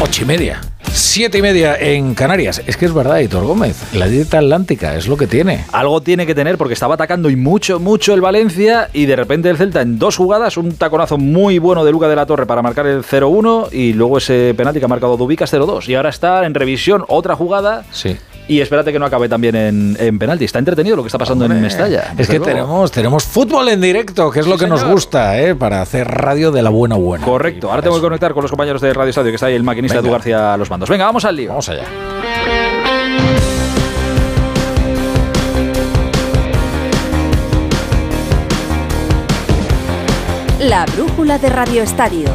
Y 0.04 0.26
media. 0.26 0.60
Siete 0.92 1.38
y 1.38 1.42
media 1.42 1.78
en 1.80 2.14
Canarias. 2.14 2.62
Es 2.68 2.76
que 2.76 2.86
es 2.86 2.94
verdad, 2.94 3.20
Hitor 3.20 3.46
Gómez. 3.46 3.94
La 3.94 4.08
dieta 4.08 4.40
atlántica 4.40 4.96
es 4.96 5.08
lo 5.08 5.16
que 5.16 5.28
tiene. 5.28 5.64
Algo 5.72 6.02
tiene 6.02 6.26
que 6.26 6.36
tener 6.36 6.58
porque 6.58 6.74
estaba 6.74 6.96
atacando 6.96 7.30
y 7.30 7.38
mucho, 7.38 7.80
mucho 7.80 8.14
el 8.14 8.20
Valencia 8.20 8.90
y 8.92 9.06
de 9.06 9.16
repente 9.16 9.50
el 9.50 9.58
Celta 9.58 9.82
en 9.82 9.98
dos 9.98 10.18
jugadas, 10.18 10.58
un 10.58 10.76
taconazo 10.76 11.18
muy 11.18 11.58
bueno 11.58 11.86
de 11.86 11.94
Luca 11.94 12.10
de 12.10 12.18
la 12.18 12.26
Torre 12.26 12.46
para 12.46 12.62
marcar 12.62 12.86
el 12.86 13.04
0-1 13.04 13.70
y 13.72 13.94
luego 13.94 14.18
ese 14.18 14.54
penalti 14.58 14.80
que 14.80 14.86
ha 14.86 14.90
marcado 14.90 15.16
Dubicas 15.16 15.54
0-2. 15.54 15.88
Y 15.88 15.96
ahora 15.96 16.10
está 16.10 16.46
en 16.46 16.54
revisión 16.54 17.06
otra 17.08 17.36
jugada. 17.38 17.86
Sí 17.92 18.18
y 18.48 18.60
espérate 18.60 18.92
que 18.92 19.00
no 19.00 19.06
acabe 19.06 19.30
también 19.30 19.56
en, 19.56 19.98
en 20.00 20.20
penalti. 20.20 20.46
Está 20.46 20.60
entretenido 20.60 20.96
lo 20.96 21.04
que 21.04 21.08
está 21.08 21.18
pasando 21.18 21.46
en 21.46 21.62
Mestalla. 21.62 22.14
Es 22.18 22.28
que 22.28 22.40
tenemos, 22.40 22.92
tenemos 22.92 23.24
fútbol 23.24 23.70
en 23.70 23.82
directo, 23.82 24.30
que 24.32 24.42
es 24.42 24.48
lo 24.48 24.58
que 24.58 24.68
nos 24.68 24.84
gusta, 24.84 25.40
¿eh? 25.40 25.56
para 25.56 25.82
hacer 25.82 26.08
radio 26.08 26.52
de 26.52 26.62
la 26.62 26.70
buena 26.70 26.96
buena. 26.96 27.26
Correcto. 27.26 27.70
Ahora 27.70 27.82
tengo 27.82 27.96
que 27.96 28.02
conectar 28.02 28.34
con 28.34 28.42
los 28.42 28.52
compañeros 28.52 28.82
de 28.82 28.94
Radio 28.94 29.10
Estadio, 29.10 29.32
que 29.32 29.36
está 29.36 29.48
ahí 29.48 29.56
el 29.56 29.64
maquinista 29.64 30.00
Edu 30.00 30.12
García 30.12 30.54
a 30.54 30.58
los 30.58 30.70
mandos. 30.70 30.90
Venga, 30.90 31.06
vamos 31.06 31.26
al 31.26 31.36
lío. 31.36 31.50
Vamos 31.50 31.70
allá. 31.70 31.84
La 40.60 40.86
brújula 40.86 41.38
de 41.38 41.50
Radio 41.50 41.84
Estadio. 41.84 42.30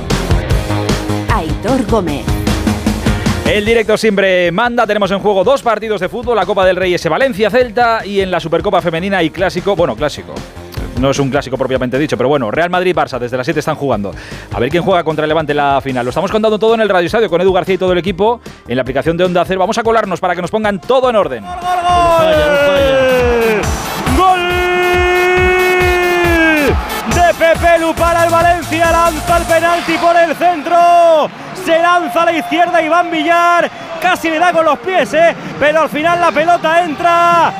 Aitor 1.30 1.86
Gómez. 1.86 2.37
El 3.48 3.64
directo 3.64 3.96
siempre 3.96 4.52
manda. 4.52 4.86
Tenemos 4.86 5.10
en 5.10 5.20
juego 5.20 5.42
dos 5.42 5.62
partidos 5.62 6.02
de 6.02 6.08
fútbol: 6.10 6.36
la 6.36 6.44
Copa 6.44 6.66
del 6.66 6.76
Rey 6.76 6.92
S 6.92 7.08
Valencia 7.08 7.48
Celta 7.50 8.04
y 8.04 8.20
en 8.20 8.30
la 8.30 8.40
Supercopa 8.40 8.82
Femenina 8.82 9.22
y 9.22 9.30
Clásico. 9.30 9.74
Bueno, 9.74 9.96
Clásico. 9.96 10.34
No 11.00 11.10
es 11.10 11.18
un 11.18 11.30
clásico 11.30 11.56
propiamente 11.56 11.96
dicho, 11.98 12.16
pero 12.16 12.28
bueno, 12.28 12.50
Real 12.50 12.70
Madrid-Barça, 12.70 13.18
desde 13.18 13.36
las 13.36 13.46
7 13.46 13.60
están 13.60 13.76
jugando. 13.76 14.12
A 14.52 14.58
ver 14.58 14.68
quién 14.68 14.82
juega 14.82 15.04
contra 15.04 15.24
el 15.24 15.28
Levante 15.28 15.52
en 15.52 15.58
la 15.58 15.80
final. 15.80 16.04
Lo 16.04 16.10
estamos 16.10 16.30
contando 16.30 16.58
todo 16.58 16.74
en 16.74 16.80
el 16.80 16.88
Radio 16.88 17.06
Estadio 17.06 17.30
con 17.30 17.40
Edu 17.40 17.52
García 17.52 17.76
y 17.76 17.78
todo 17.78 17.92
el 17.92 17.98
equipo 17.98 18.40
en 18.66 18.76
la 18.76 18.82
aplicación 18.82 19.16
de 19.16 19.24
Onda 19.24 19.44
Cero. 19.46 19.60
Vamos 19.60 19.78
a 19.78 19.82
colarnos 19.82 20.20
para 20.20 20.34
que 20.34 20.42
nos 20.42 20.50
pongan 20.50 20.80
todo 20.80 21.08
en 21.08 21.16
orden. 21.16 21.44
¡Gol, 21.44 21.52
gol, 24.18 24.40
De 27.14 27.34
Pepe 27.38 27.78
Lu 27.80 27.94
para 27.94 28.24
el 28.24 28.30
Valencia, 28.30 28.90
lanza 28.90 29.38
el 29.38 29.44
penalti 29.44 29.92
por 29.98 30.16
el 30.16 30.34
centro 30.34 31.47
se 31.68 31.78
lanza 31.78 32.22
a 32.22 32.24
la 32.24 32.32
izquierda 32.32 32.80
Iván 32.80 33.10
Villar, 33.10 33.70
casi 34.00 34.30
le 34.30 34.38
da 34.38 34.54
con 34.54 34.64
los 34.64 34.78
pies, 34.78 35.12
¿eh? 35.12 35.36
pero 35.60 35.82
al 35.82 35.90
final 35.90 36.18
la 36.18 36.32
pelota 36.32 36.82
entra. 36.82 37.52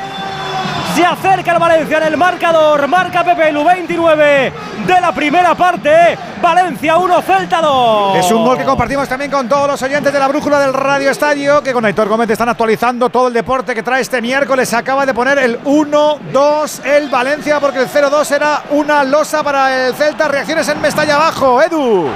Se 0.98 1.06
acerca 1.06 1.52
el 1.52 1.60
Valencia 1.60 1.98
en 1.98 2.02
el 2.02 2.16
marcador, 2.16 2.88
marca 2.88 3.22
Pepe 3.22 3.52
Lu 3.52 3.62
29 3.62 4.52
de 4.84 5.00
la 5.00 5.12
primera 5.12 5.54
parte. 5.54 6.18
Valencia 6.42 6.96
1, 6.96 7.22
Celta 7.22 7.60
2. 7.60 8.16
Es 8.16 8.32
un 8.32 8.44
gol 8.44 8.58
que 8.58 8.64
compartimos 8.64 9.08
también 9.08 9.30
con 9.30 9.48
todos 9.48 9.68
los 9.68 9.80
oyentes 9.80 10.12
de 10.12 10.18
la 10.18 10.26
brújula 10.26 10.58
del 10.58 10.74
Radio 10.74 11.12
Estadio, 11.12 11.62
que 11.62 11.72
con 11.72 11.84
Aitor 11.84 12.08
Gómez 12.08 12.28
están 12.30 12.48
actualizando 12.48 13.10
todo 13.10 13.28
el 13.28 13.34
deporte 13.34 13.76
que 13.76 13.84
trae 13.84 14.02
este 14.02 14.20
miércoles. 14.20 14.74
Acaba 14.74 15.06
de 15.06 15.14
poner 15.14 15.38
el 15.38 15.62
1-2 15.62 16.84
el 16.84 17.08
Valencia, 17.08 17.60
porque 17.60 17.78
el 17.78 17.88
0-2 17.88 18.32
era 18.32 18.62
una 18.70 19.04
losa 19.04 19.44
para 19.44 19.86
el 19.86 19.94
Celta. 19.94 20.26
Reacciones 20.26 20.68
en 20.68 20.80
Mestalla 20.80 21.14
abajo, 21.14 21.62
Edu. 21.62 22.08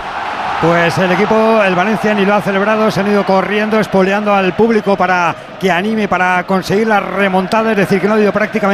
Pues 0.62 0.96
el 0.98 1.10
equipo, 1.10 1.60
el 1.64 1.74
Valencia, 1.74 2.14
ni 2.14 2.24
lo 2.24 2.34
ha 2.34 2.40
celebrado, 2.40 2.88
se 2.88 3.00
han 3.00 3.10
ido 3.10 3.26
corriendo, 3.26 3.80
espoleando 3.80 4.32
al 4.32 4.54
público 4.54 4.96
para 4.96 5.34
que 5.58 5.72
anime, 5.72 6.06
para 6.06 6.44
conseguir 6.44 6.86
la 6.86 7.00
remontada, 7.00 7.72
es 7.72 7.76
decir, 7.76 8.00
que 8.00 8.06
no 8.06 8.12
ha 8.12 8.16
habido 8.16 8.32
prácticamente 8.32 8.71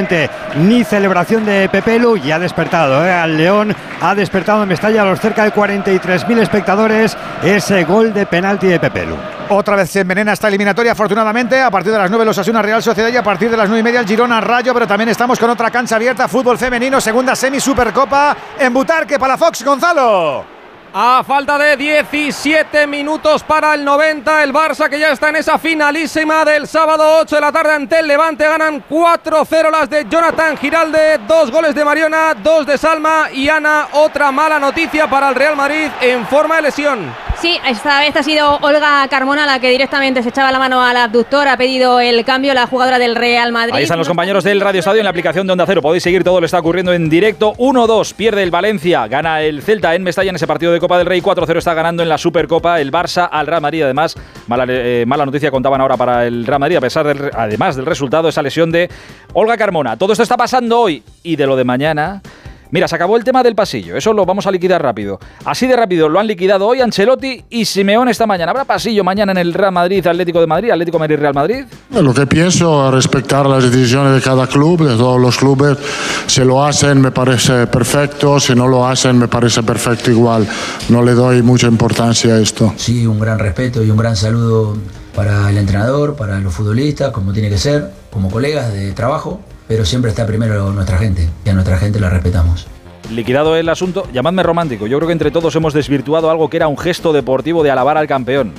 ni 0.56 0.84
celebración 0.84 1.44
de 1.44 1.68
Pepelu 1.68 2.16
y 2.16 2.30
ha 2.30 2.38
despertado 2.38 3.04
¿eh? 3.04 3.12
al 3.12 3.36
León, 3.36 3.74
ha 4.00 4.14
despertado 4.14 4.62
en 4.62 4.68
Mestalla 4.68 5.02
a 5.02 5.04
los 5.04 5.20
cerca 5.20 5.44
de 5.44 5.52
43.000 5.52 6.38
espectadores 6.40 7.16
ese 7.42 7.84
gol 7.84 8.12
de 8.12 8.26
penalti 8.26 8.66
de 8.68 8.78
Pepelu. 8.78 9.16
Otra 9.50 9.76
vez 9.76 9.90
se 9.90 10.00
envenena 10.00 10.34
esta 10.34 10.48
eliminatoria, 10.48 10.92
afortunadamente. 10.92 11.60
A 11.60 11.70
partir 11.70 11.90
de 11.90 11.98
las 11.98 12.10
9 12.10 12.24
los 12.24 12.36
Asuna 12.36 12.60
Real 12.60 12.82
Sociedad 12.82 13.08
y 13.08 13.16
a 13.16 13.22
partir 13.22 13.50
de 13.50 13.56
las 13.56 13.68
9 13.68 13.80
y 13.80 13.82
media 13.82 14.00
el 14.00 14.06
Girona 14.06 14.40
Rayo. 14.40 14.74
Pero 14.74 14.86
también 14.86 15.08
estamos 15.08 15.38
con 15.38 15.48
otra 15.48 15.70
cancha 15.70 15.96
abierta, 15.96 16.28
fútbol 16.28 16.58
femenino, 16.58 17.00
segunda 17.00 17.34
semi 17.34 17.58
Supercopa 17.58 18.36
en 18.58 18.72
Butarque, 18.74 19.18
Palafox, 19.18 19.64
Gonzalo. 19.64 20.57
A 21.00 21.22
falta 21.22 21.56
de 21.56 21.76
17 21.76 22.88
minutos 22.88 23.44
para 23.44 23.72
el 23.74 23.84
90, 23.84 24.42
el 24.42 24.52
Barça 24.52 24.90
que 24.90 24.98
ya 24.98 25.12
está 25.12 25.28
en 25.28 25.36
esa 25.36 25.56
finalísima 25.56 26.44
del 26.44 26.66
sábado 26.66 27.20
8 27.20 27.36
de 27.36 27.40
la 27.40 27.52
tarde 27.52 27.72
ante 27.74 28.00
el 28.00 28.08
Levante. 28.08 28.44
Ganan 28.44 28.82
4-0 28.90 29.70
las 29.70 29.88
de 29.88 30.06
Jonathan 30.10 30.56
Giralde, 30.56 31.20
dos 31.28 31.52
goles 31.52 31.76
de 31.76 31.84
Mariona, 31.84 32.34
dos 32.34 32.66
de 32.66 32.76
Salma 32.76 33.28
y 33.32 33.48
Ana. 33.48 33.86
Otra 33.92 34.32
mala 34.32 34.58
noticia 34.58 35.08
para 35.08 35.28
el 35.28 35.36
Real 35.36 35.54
Madrid 35.54 35.86
en 36.00 36.26
forma 36.26 36.56
de 36.56 36.62
lesión. 36.62 37.14
Sí, 37.40 37.56
esta 37.64 38.00
vez 38.00 38.16
ha 38.16 38.24
sido 38.24 38.56
Olga 38.62 39.06
Carmona 39.08 39.46
la 39.46 39.60
que 39.60 39.70
directamente 39.70 40.24
se 40.24 40.30
echaba 40.30 40.50
la 40.50 40.58
mano 40.58 40.82
al 40.82 40.96
abductor, 40.96 41.46
ha 41.46 41.56
pedido 41.56 42.00
el 42.00 42.24
cambio 42.24 42.52
la 42.52 42.66
jugadora 42.66 42.98
del 42.98 43.14
Real 43.14 43.52
Madrid. 43.52 43.74
Ahí 43.76 43.84
están 43.84 43.98
los 43.98 44.08
compañeros 44.08 44.42
del 44.42 44.60
Radio 44.60 44.80
Estadio 44.80 44.98
en 44.98 45.04
la 45.04 45.10
aplicación 45.10 45.46
de 45.46 45.52
Onda 45.52 45.64
Cero. 45.64 45.80
Podéis 45.80 46.02
seguir 46.02 46.24
todo 46.24 46.34
lo 46.34 46.40
que 46.40 46.46
está 46.46 46.58
ocurriendo 46.58 46.92
en 46.92 47.08
directo. 47.08 47.54
1-2, 47.54 48.14
pierde 48.14 48.42
el 48.42 48.50
Valencia, 48.50 49.06
gana 49.06 49.42
el 49.42 49.62
Celta 49.62 49.94
en 49.94 50.02
Mestalla 50.02 50.30
en 50.30 50.34
ese 50.34 50.48
partido 50.48 50.72
de 50.72 50.80
Copa 50.88 50.96
del 50.96 51.06
Rey. 51.06 51.20
4-0 51.20 51.58
está 51.58 51.74
ganando 51.74 52.02
en 52.02 52.08
la 52.08 52.16
Supercopa 52.16 52.80
el 52.80 52.90
Barça 52.90 53.28
al 53.30 53.46
Real 53.46 53.60
Madrid. 53.60 53.82
Además, 53.82 54.16
mala, 54.46 54.64
eh, 54.66 55.04
noticia 55.06 55.50
contaban 55.50 55.82
ahora 55.82 55.98
para 55.98 56.26
el 56.26 56.46
Real 56.46 56.58
Madrid, 56.58 56.76
a 56.76 56.80
pesar 56.80 57.30
además 57.34 57.76
del 57.76 57.84
resultado, 57.84 58.26
esa 58.30 58.40
lesión 58.40 58.72
de 58.72 58.88
Olga 59.34 59.58
Carmona. 59.58 59.98
Todo 59.98 60.12
esto 60.12 60.22
está 60.22 60.38
pasando 60.38 60.80
hoy 60.80 61.02
y 61.22 61.36
de 61.36 61.46
lo 61.46 61.56
de 61.56 61.64
mañana. 61.64 62.22
Mira, 62.70 62.86
se 62.86 62.96
acabó 62.96 63.16
el 63.16 63.24
tema 63.24 63.42
del 63.42 63.54
pasillo, 63.54 63.96
eso 63.96 64.12
lo 64.12 64.26
vamos 64.26 64.46
a 64.46 64.50
liquidar 64.50 64.82
rápido. 64.82 65.18
Así 65.44 65.66
de 65.66 65.74
rápido 65.74 66.08
lo 66.08 66.20
han 66.20 66.26
liquidado 66.26 66.66
hoy 66.66 66.80
Ancelotti 66.80 67.44
y 67.48 67.64
Simeone 67.64 68.10
esta 68.10 68.26
mañana. 68.26 68.50
¿Habrá 68.50 68.64
pasillo 68.64 69.02
mañana 69.04 69.32
en 69.32 69.38
el 69.38 69.54
Real 69.54 69.72
Madrid, 69.72 70.06
Atlético 70.06 70.40
de 70.40 70.46
Madrid, 70.46 70.70
Atlético 70.70 70.98
Madrid, 70.98 71.16
Real 71.16 71.34
Madrid? 71.34 71.64
Lo 71.90 72.12
que 72.12 72.26
pienso, 72.26 72.90
respetar 72.90 73.46
las 73.46 73.70
decisiones 73.70 74.14
de 74.14 74.20
cada 74.20 74.46
club, 74.46 74.86
de 74.86 74.96
todos 74.96 75.18
los 75.18 75.38
clubes. 75.38 75.78
Si 76.26 76.44
lo 76.44 76.62
hacen 76.64 77.00
me 77.00 77.10
parece 77.10 77.66
perfecto, 77.66 78.38
si 78.38 78.54
no 78.54 78.68
lo 78.68 78.86
hacen 78.86 79.18
me 79.18 79.28
parece 79.28 79.62
perfecto 79.62 80.10
igual. 80.10 80.46
No 80.90 81.02
le 81.02 81.12
doy 81.12 81.42
mucha 81.42 81.68
importancia 81.68 82.34
a 82.34 82.38
esto. 82.38 82.74
Sí, 82.76 83.06
un 83.06 83.18
gran 83.18 83.38
respeto 83.38 83.82
y 83.82 83.90
un 83.90 83.96
gran 83.96 84.14
saludo 84.14 84.76
para 85.14 85.48
el 85.48 85.56
entrenador, 85.56 86.16
para 86.16 86.38
los 86.38 86.54
futbolistas, 86.54 87.12
como 87.12 87.32
tiene 87.32 87.48
que 87.48 87.58
ser, 87.58 87.90
como 88.12 88.30
colegas 88.30 88.72
de 88.72 88.92
trabajo 88.92 89.40
pero 89.68 89.84
siempre 89.84 90.10
está 90.10 90.26
primero 90.26 90.72
nuestra 90.72 90.98
gente 90.98 91.28
y 91.44 91.50
a 91.50 91.52
nuestra 91.52 91.78
gente 91.78 92.00
la 92.00 92.10
respetamos. 92.10 92.66
Liquidado 93.10 93.56
el 93.56 93.68
asunto, 93.68 94.06
llamadme 94.12 94.42
romántico. 94.42 94.86
Yo 94.86 94.98
creo 94.98 95.06
que 95.06 95.12
entre 95.12 95.30
todos 95.30 95.54
hemos 95.56 95.72
desvirtuado 95.72 96.30
algo 96.30 96.50
que 96.50 96.56
era 96.56 96.68
un 96.68 96.76
gesto 96.76 97.12
deportivo 97.12 97.62
de 97.62 97.70
alabar 97.70 97.96
al 97.96 98.06
campeón 98.06 98.52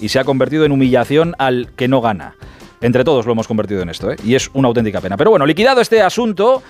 y 0.00 0.08
se 0.08 0.18
ha 0.18 0.24
convertido 0.24 0.64
en 0.64 0.72
humillación 0.72 1.34
al 1.38 1.72
que 1.76 1.88
no 1.88 2.00
gana. 2.00 2.34
Entre 2.82 3.04
todos 3.04 3.24
lo 3.24 3.32
hemos 3.32 3.48
convertido 3.48 3.80
en 3.80 3.88
esto, 3.88 4.10
¿eh? 4.10 4.16
y 4.22 4.34
es 4.34 4.50
una 4.52 4.68
auténtica 4.68 5.00
pena. 5.00 5.16
Pero 5.16 5.30
bueno, 5.30 5.46
liquidado 5.46 5.80
este 5.80 6.02
asunto, 6.02 6.62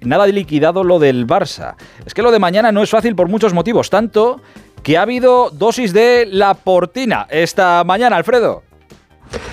nada 0.00 0.26
de 0.26 0.32
liquidado 0.32 0.84
lo 0.84 0.98
del 0.98 1.26
Barça. 1.26 1.76
Es 2.04 2.12
que 2.12 2.20
lo 2.20 2.30
de 2.30 2.38
mañana 2.38 2.70
no 2.70 2.82
es 2.82 2.90
fácil 2.90 3.14
por 3.14 3.28
muchos 3.28 3.54
motivos, 3.54 3.88
tanto 3.88 4.42
que 4.82 4.98
ha 4.98 5.02
habido 5.02 5.48
dosis 5.50 5.94
de 5.94 6.28
la 6.30 6.52
portina 6.52 7.26
esta 7.30 7.82
mañana, 7.84 8.16
Alfredo. 8.16 8.62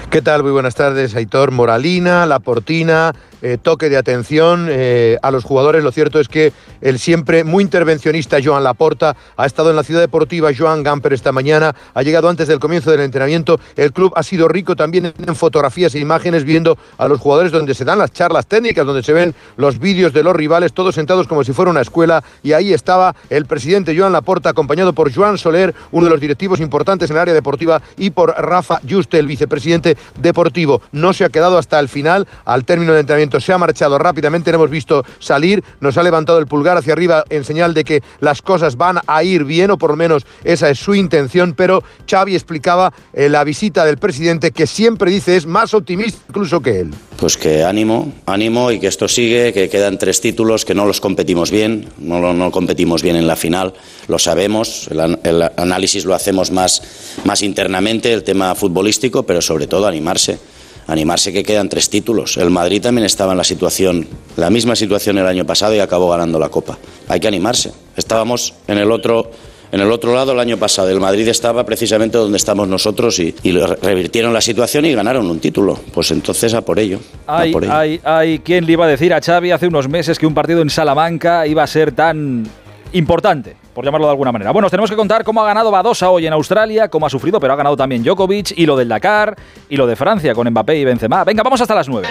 ¿Qué 0.10 0.22
tal? 0.22 0.44
Muy 0.44 0.52
buenas 0.52 0.76
tardes, 0.76 1.16
Aitor. 1.16 1.52
Moralina, 1.52 2.26
La 2.26 2.40
Portina, 2.40 3.14
eh, 3.42 3.58
toque 3.62 3.90
de 3.90 3.98
atención 3.98 4.68
eh, 4.70 5.18
a 5.22 5.32
los 5.32 5.44
jugadores. 5.44 5.84
Lo 5.84 5.92
cierto 5.92 6.20
es 6.20 6.28
que 6.28 6.54
el 6.82 7.00
siempre 7.00 7.44
muy 7.44 7.64
intervencionista 7.64 8.38
Joan 8.44 8.64
Laporta 8.64 9.16
ha 9.38 9.46
estado 9.46 9.70
en 9.70 9.76
la 9.76 9.84
ciudad 9.84 10.02
deportiva 10.02 10.52
Joan 10.58 10.84
Gamper 10.84 11.14
esta 11.14 11.32
mañana, 11.32 11.76
ha 11.94 12.04
llegado 12.04 12.30
antes 12.30 12.48
del 12.48 12.60
comienzo 12.60 12.92
del 12.92 13.02
entrenamiento. 13.02 13.60
El 13.76 13.94
club 13.94 14.14
ha 14.16 14.24
sido 14.24 14.48
rico 14.48 14.76
también 14.76 15.14
en 15.18 15.36
fotografías 15.36 15.96
e 15.96 16.00
imágenes 16.00 16.44
viendo 16.44 16.78
a 16.98 17.08
los 17.08 17.20
jugadores 17.20 17.52
donde 17.52 17.74
se 17.74 17.86
dan 17.86 18.00
las 18.00 18.12
charlas 18.12 18.48
técnicas, 18.48 18.86
donde 18.86 19.04
se 19.04 19.14
ven 19.14 19.34
los 19.58 19.80
vídeos 19.80 20.14
de 20.14 20.24
los 20.24 20.36
rivales, 20.36 20.74
todos 20.74 20.96
sentados 20.96 21.28
como 21.28 21.44
si 21.44 21.54
fuera 21.54 21.72
una 21.72 21.82
escuela. 21.82 22.24
Y 22.44 22.54
ahí 22.54 22.74
estaba 22.74 23.16
el 23.30 23.46
presidente 23.46 23.98
Joan 23.98 24.14
Laporta, 24.14 24.50
acompañado 24.50 24.94
por 24.94 25.14
Joan 25.14 25.38
Soler, 25.38 25.74
uno 25.92 26.06
de 26.06 26.12
los 26.12 26.22
directivos 26.22 26.60
importantes 26.60 27.10
en 27.10 27.16
el 27.16 27.22
área 27.22 27.34
deportiva, 27.34 27.82
y 27.98 28.12
por 28.12 28.30
Rafa 28.30 28.82
Juste, 28.88 29.20
el 29.20 29.28
vicepresidente 29.28 29.98
deportivo. 30.20 30.82
No 30.92 31.14
se 31.14 31.26
ha 31.26 31.30
quedado 31.30 31.58
hasta 31.58 31.80
el 31.80 31.90
final, 31.90 32.28
al 32.46 32.66
término 32.66 32.92
del 32.92 33.02
entrenamiento 33.02 33.31
se 33.40 33.54
ha 33.54 33.58
marchado 33.58 33.98
rápidamente, 33.98 34.52
le 34.52 34.56
hemos 34.56 34.70
visto 34.70 35.04
salir, 35.20 35.64
nos 35.80 35.98
ha 35.98 36.04
levantado 36.04 36.40
el 36.40 36.48
pulgar 36.48 36.78
hacia 36.78 36.94
arriba 36.94 37.24
en 37.30 37.44
señal 37.44 37.74
de 37.74 37.84
que 37.84 38.04
las 38.20 38.42
cosas 38.42 38.76
van 38.76 39.00
a 39.08 39.24
ir 39.24 39.44
bien, 39.44 39.72
o 39.72 39.78
por 39.78 39.92
lo 39.92 39.96
menos 39.96 40.26
esa 40.44 40.70
es 40.70 40.80
su 40.80 40.96
intención, 40.96 41.54
pero 41.56 41.84
Xavi 42.10 42.36
explicaba 42.36 42.94
eh, 43.14 43.30
la 43.30 43.44
visita 43.44 43.86
del 43.86 43.98
presidente 43.98 44.52
que 44.52 44.68
siempre 44.68 45.12
dice 45.12 45.36
es 45.36 45.46
más 45.46 45.74
optimista 45.74 46.20
incluso 46.30 46.62
que 46.62 46.82
él. 46.82 46.92
Pues 47.18 47.38
que 47.38 47.64
ánimo, 47.64 48.12
ánimo 48.26 48.72
y 48.72 48.80
que 48.80 48.88
esto 48.88 49.08
sigue, 49.08 49.54
que 49.54 49.70
quedan 49.70 49.98
tres 49.98 50.22
títulos, 50.22 50.66
que 50.66 50.74
no 50.74 50.86
los 50.86 51.00
competimos 51.00 51.52
bien, 51.52 51.88
no, 52.00 52.34
no 52.34 52.52
competimos 52.52 53.04
bien 53.04 53.16
en 53.16 53.28
la 53.28 53.36
final, 53.36 53.74
lo 54.08 54.18
sabemos, 54.18 54.88
el, 54.90 55.20
el 55.24 55.44
análisis 55.58 56.06
lo 56.06 56.16
hacemos 56.16 56.52
más, 56.52 56.82
más 57.24 57.44
internamente, 57.44 58.12
el 58.12 58.24
tema 58.24 58.56
futbolístico, 58.56 59.24
pero 59.24 59.42
sobre 59.42 59.68
todo 59.68 59.88
animarse 59.88 60.40
animarse 60.88 61.32
que 61.32 61.44
quedan 61.44 61.70
tres 61.70 61.90
títulos. 61.90 62.38
El 62.38 62.50
Madrid 62.50 62.82
también 62.82 63.06
estaba 63.06 63.34
en 63.34 63.38
la 63.38 63.44
situación, 63.44 64.08
la 64.38 64.50
misma 64.50 64.76
situación 64.76 65.18
el 65.18 65.28
año 65.28 65.46
pasado 65.46 65.76
y 65.76 65.80
acabó 65.80 66.10
ganando 66.10 66.40
la 66.40 66.50
Copa. 66.50 66.78
Hay 67.08 67.20
que 67.20 67.28
animarse. 67.28 67.72
Estábamos 67.96 68.54
en 68.68 68.78
el 68.78 68.92
otro 68.92 69.32
en 69.72 69.80
el 69.80 69.90
otro 69.90 70.14
lado 70.14 70.34
el 70.34 70.40
año 70.40 70.58
pasado. 70.58 70.90
El 70.90 71.00
Madrid 71.00 71.26
estaba 71.30 71.66
precisamente 71.66 72.18
donde 72.18 72.38
estamos 72.38 72.68
nosotros 72.68 73.20
y, 73.20 73.34
revirtieron 73.82 74.34
la 74.34 74.42
situación 74.42 74.84
y 74.86 74.94
ganaron 74.94 75.30
un 75.30 75.40
título. 75.40 75.80
Pues 75.94 76.12
entonces 76.12 76.54
a 76.54 76.62
por 76.62 76.78
ello. 76.78 77.00
Hay, 77.26 77.54
hay, 77.70 78.02
hay 78.04 78.40
quien 78.40 78.66
le 78.66 78.74
iba 78.74 78.86
a 78.86 78.90
decir 78.90 79.14
a 79.14 79.22
Xavi 79.22 79.52
hace 79.52 79.68
unos 79.68 79.88
meses 79.88 80.20
que 80.20 80.28
un 80.28 80.34
partido 80.34 80.62
en 80.62 80.70
Salamanca 80.70 81.48
iba 81.48 81.64
a 81.64 81.68
ser 81.68 81.94
tan 81.94 82.46
importante 82.92 83.61
por 83.74 83.86
llamarlo 83.86 84.08
de 84.08 84.12
alguna 84.12 84.32
manera. 84.32 84.52
Bueno, 84.52 84.70
tenemos 84.70 84.90
que 84.90 84.96
contar 84.96 85.24
cómo 85.24 85.42
ha 85.42 85.46
ganado 85.46 85.72
Badosa 85.72 86.10
hoy 86.10 86.28
en 86.28 86.34
Australia, 86.34 86.90
cómo 86.90 87.06
ha 87.06 87.10
sufrido, 87.10 87.40
pero 87.40 87.54
ha 87.54 87.56
ganado 87.56 87.78
también 87.78 88.04
Djokovic, 88.04 88.54
y 88.58 88.66
lo 88.66 88.76
del 88.76 88.90
Dakar, 88.90 89.36
y 89.70 89.78
lo 89.78 89.88
de 89.88 89.96
Francia 89.96 90.34
con 90.34 90.50
Mbappé 90.50 90.78
y 90.78 90.86
Benzema. 90.86 91.24
Venga, 91.24 91.44
vamos 91.44 91.62
hasta 91.62 91.76
las 91.76 91.88
9. 91.88 92.08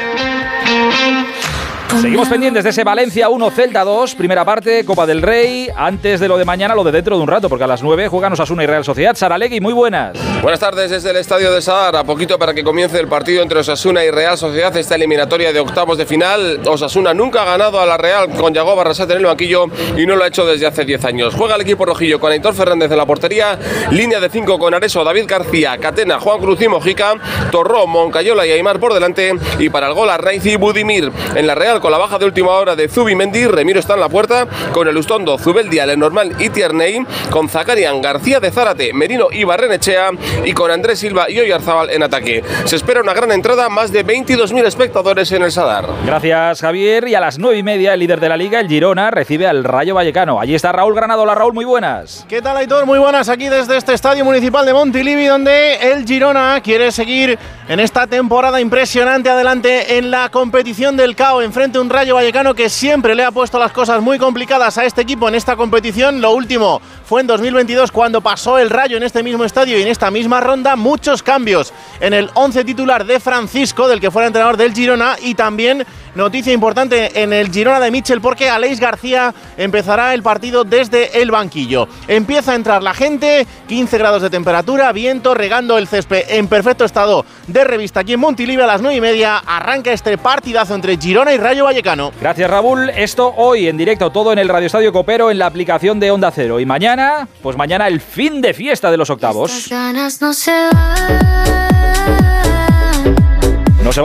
Seguimos 1.98 2.28
pendientes 2.28 2.62
de 2.64 2.70
ese 2.70 2.84
Valencia 2.84 3.28
1, 3.28 3.50
Celta 3.50 3.82
2, 3.82 4.14
primera 4.14 4.44
parte, 4.44 4.84
Copa 4.84 5.06
del 5.06 5.20
Rey. 5.20 5.68
Antes 5.74 6.20
de 6.20 6.28
lo 6.28 6.38
de 6.38 6.44
mañana, 6.44 6.74
lo 6.74 6.84
de 6.84 6.92
dentro 6.92 7.16
de 7.16 7.22
un 7.22 7.28
rato, 7.28 7.48
porque 7.48 7.64
a 7.64 7.66
las 7.66 7.82
9 7.82 8.08
juegan 8.08 8.32
Osasuna 8.32 8.62
y 8.62 8.66
Real 8.66 8.84
Sociedad. 8.84 9.16
Saralegui, 9.16 9.60
muy 9.60 9.72
buenas. 9.72 10.16
Buenas 10.40 10.60
tardes 10.60 10.90
desde 10.90 11.10
el 11.10 11.16
Estadio 11.16 11.52
de 11.52 11.60
Sadar. 11.60 11.96
A 11.96 12.04
poquito 12.04 12.38
para 12.38 12.54
que 12.54 12.62
comience 12.62 12.98
el 12.98 13.08
partido 13.08 13.42
entre 13.42 13.58
Osasuna 13.58 14.04
y 14.04 14.10
Real 14.10 14.38
Sociedad, 14.38 14.74
esta 14.76 14.94
eliminatoria 14.94 15.52
de 15.52 15.60
octavos 15.60 15.98
de 15.98 16.06
final. 16.06 16.60
Osasuna 16.66 17.12
nunca 17.12 17.42
ha 17.42 17.44
ganado 17.44 17.80
a 17.80 17.86
la 17.86 17.96
Real 17.96 18.30
con 18.30 18.54
Yago 18.54 18.76
Barrasate 18.76 19.14
en 19.14 19.18
el 19.18 19.26
banquillo 19.26 19.66
y 19.96 20.06
no 20.06 20.16
lo 20.16 20.24
ha 20.24 20.28
hecho 20.28 20.46
desde 20.46 20.66
hace 20.66 20.84
10 20.84 21.04
años. 21.04 21.34
Juega 21.34 21.56
el 21.56 21.60
equipo 21.62 21.84
rojillo 21.84 22.20
con 22.20 22.30
Aitor 22.30 22.54
Fernández 22.54 22.90
en 22.90 22.98
la 22.98 23.06
portería, 23.06 23.58
línea 23.90 24.20
de 24.20 24.30
5 24.30 24.58
con 24.58 24.72
Areso, 24.72 25.02
David 25.02 25.24
García, 25.26 25.76
Catena, 25.78 26.20
Juan 26.20 26.38
Cruz 26.38 26.62
y 26.62 26.68
Mojica, 26.68 27.14
Torró, 27.50 27.86
Moncayola 27.86 28.46
y 28.46 28.52
Aymar 28.52 28.78
por 28.78 28.94
delante 28.94 29.34
y 29.58 29.68
para 29.68 29.88
el 29.88 29.94
gol 29.94 30.08
a 30.08 30.18
y 30.32 30.56
Budimir. 30.56 31.10
En 31.34 31.46
la 31.46 31.54
Real 31.54 31.79
con 31.80 31.90
la 31.90 31.98
baja 31.98 32.18
de 32.18 32.26
última 32.26 32.50
hora 32.50 32.76
de 32.76 32.88
Zubimendi, 32.88 33.46
Remiro 33.46 33.80
está 33.80 33.94
en 33.94 34.00
la 34.00 34.08
puerta, 34.08 34.46
con 34.72 34.86
el 34.86 34.96
Ustondo, 34.96 35.38
Zubeldia, 35.38 35.86
Lenormand 35.86 36.40
y 36.40 36.50
Tierney, 36.50 37.04
con 37.30 37.48
Zacarian, 37.48 38.00
García 38.02 38.38
de 38.38 38.50
Zárate, 38.50 38.92
Merino 38.92 39.28
y 39.32 39.44
Barrenechea 39.44 40.10
y 40.44 40.52
con 40.52 40.70
Andrés 40.70 40.98
Silva 40.98 41.30
y 41.30 41.40
Oyarzabal 41.40 41.90
en 41.90 42.02
ataque. 42.02 42.44
Se 42.64 42.76
espera 42.76 43.00
una 43.00 43.14
gran 43.14 43.32
entrada, 43.32 43.68
más 43.68 43.92
de 43.92 44.04
22.000 44.04 44.66
espectadores 44.66 45.32
en 45.32 45.42
el 45.42 45.50
Sadar. 45.52 45.86
Gracias 46.04 46.60
Javier 46.60 47.08
y 47.08 47.14
a 47.14 47.20
las 47.20 47.38
9 47.38 47.56
y 47.58 47.62
media 47.62 47.94
el 47.94 48.00
líder 48.00 48.20
de 48.20 48.28
la 48.28 48.36
liga, 48.36 48.60
el 48.60 48.68
Girona, 48.68 49.10
recibe 49.10 49.46
al 49.46 49.64
Rayo 49.64 49.94
Vallecano. 49.94 50.40
Allí 50.40 50.54
está 50.54 50.72
Raúl 50.72 50.94
Granado. 50.94 51.22
Hola 51.22 51.34
Raúl, 51.34 51.54
muy 51.54 51.64
buenas. 51.64 52.26
¿Qué 52.28 52.42
tal 52.42 52.56
Aitor? 52.56 52.84
Muy 52.86 52.98
buenas 52.98 53.28
aquí 53.28 53.48
desde 53.48 53.76
este 53.76 53.94
Estadio 53.94 54.24
Municipal 54.24 54.66
de 54.66 54.74
Montilivi 54.74 55.26
donde 55.26 55.76
el 55.76 56.04
Girona 56.06 56.60
quiere 56.62 56.92
seguir 56.92 57.38
en 57.68 57.80
esta 57.80 58.06
temporada 58.06 58.60
impresionante 58.60 59.30
adelante 59.30 59.96
en 59.96 60.10
la 60.10 60.28
competición 60.28 60.96
del 60.96 61.16
CAO 61.16 61.42
enfrente 61.42 61.69
un 61.78 61.90
Rayo 61.90 62.14
Vallecano 62.14 62.54
que 62.54 62.68
siempre 62.68 63.14
le 63.14 63.22
ha 63.22 63.30
puesto 63.30 63.58
las 63.58 63.70
cosas 63.70 64.02
muy 64.02 64.18
complicadas 64.18 64.78
a 64.78 64.84
este 64.84 65.02
equipo 65.02 65.28
en 65.28 65.34
esta 65.34 65.54
competición. 65.54 66.20
Lo 66.20 66.32
último 66.32 66.80
fue 67.04 67.20
en 67.20 67.26
2022 67.26 67.92
cuando 67.92 68.20
pasó 68.20 68.58
el 68.58 68.70
Rayo 68.70 68.96
en 68.96 69.02
este 69.02 69.22
mismo 69.22 69.44
estadio 69.44 69.78
y 69.78 69.82
en 69.82 69.88
esta 69.88 70.10
misma 70.10 70.40
ronda. 70.40 70.74
Muchos 70.74 71.22
cambios 71.22 71.72
en 72.00 72.14
el 72.14 72.30
11 72.34 72.64
titular 72.64 73.04
de 73.04 73.20
Francisco, 73.20 73.86
del 73.86 74.00
que 74.00 74.10
fuera 74.10 74.26
entrenador 74.26 74.56
del 74.56 74.74
Girona, 74.74 75.16
y 75.22 75.34
también 75.34 75.86
noticia 76.14 76.52
importante 76.52 77.22
en 77.22 77.32
el 77.32 77.50
Girona 77.50 77.80
de 77.80 77.90
Michel 77.90 78.20
porque 78.20 78.48
Aleix 78.48 78.80
García 78.80 79.34
empezará 79.56 80.14
el 80.14 80.22
partido 80.22 80.64
desde 80.64 81.20
el 81.20 81.30
banquillo. 81.30 81.88
Empieza 82.08 82.52
a 82.52 82.54
entrar 82.54 82.82
la 82.82 82.94
gente, 82.94 83.46
15 83.68 83.98
grados 83.98 84.22
de 84.22 84.30
temperatura, 84.30 84.92
viento, 84.92 85.34
regando 85.34 85.78
el 85.78 85.88
césped 85.88 86.24
en 86.28 86.48
perfecto 86.48 86.84
estado 86.84 87.24
de 87.46 87.64
revista 87.64 88.00
aquí 88.00 88.14
en 88.14 88.20
Montilivi 88.20 88.62
a 88.62 88.66
las 88.66 88.82
9 88.82 88.96
y 88.96 89.00
media. 89.00 89.38
Arranca 89.38 89.92
este 89.92 90.16
partidazo 90.18 90.74
entre 90.74 90.96
Girona 90.96 91.32
y 91.32 91.38
Rayo 91.38 91.64
Vallecano. 91.64 92.12
Gracias 92.20 92.50
Raúl. 92.50 92.90
Esto 92.90 93.32
hoy 93.36 93.68
en 93.68 93.76
directo, 93.76 94.10
todo 94.10 94.32
en 94.32 94.38
el 94.38 94.48
Radio 94.48 94.66
Estadio 94.66 94.92
Copero, 94.92 95.30
en 95.30 95.38
la 95.38 95.46
aplicación 95.46 96.00
de 96.00 96.10
Onda 96.10 96.30
Cero. 96.30 96.60
Y 96.60 96.66
mañana, 96.66 97.28
pues 97.42 97.56
mañana 97.56 97.88
el 97.88 98.00
fin 98.00 98.40
de 98.40 98.54
fiesta 98.54 98.90
de 98.90 98.96
los 98.96 99.10
octavos. 99.10 99.50
No 99.50 100.32
se 100.34 100.50
van 100.50 101.59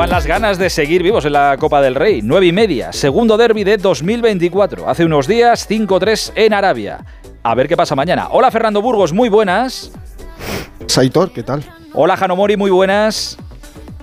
las 0.09 0.25
ganas 0.25 0.57
de 0.57 0.69
seguir 0.69 1.03
vivos 1.03 1.25
en 1.25 1.33
la 1.33 1.57
Copa 1.59 1.81
del 1.81 1.95
Rey. 1.95 2.21
9 2.23 2.47
y 2.47 2.51
media, 2.51 2.93
segundo 2.93 3.37
derby 3.37 3.63
de 3.63 3.77
2024. 3.77 4.89
Hace 4.89 5.05
unos 5.05 5.27
días, 5.27 5.69
5-3 5.69 6.31
en 6.35 6.53
Arabia. 6.53 7.05
A 7.43 7.55
ver 7.55 7.67
qué 7.67 7.75
pasa 7.75 7.95
mañana. 7.95 8.27
Hola 8.31 8.51
Fernando 8.51 8.81
Burgos, 8.81 9.13
muy 9.13 9.29
buenas. 9.29 9.91
Saitor, 10.87 11.31
¿qué 11.31 11.43
tal? 11.43 11.63
Hola 11.93 12.17
Janomori, 12.17 12.57
muy 12.57 12.71
buenas. 12.71 13.37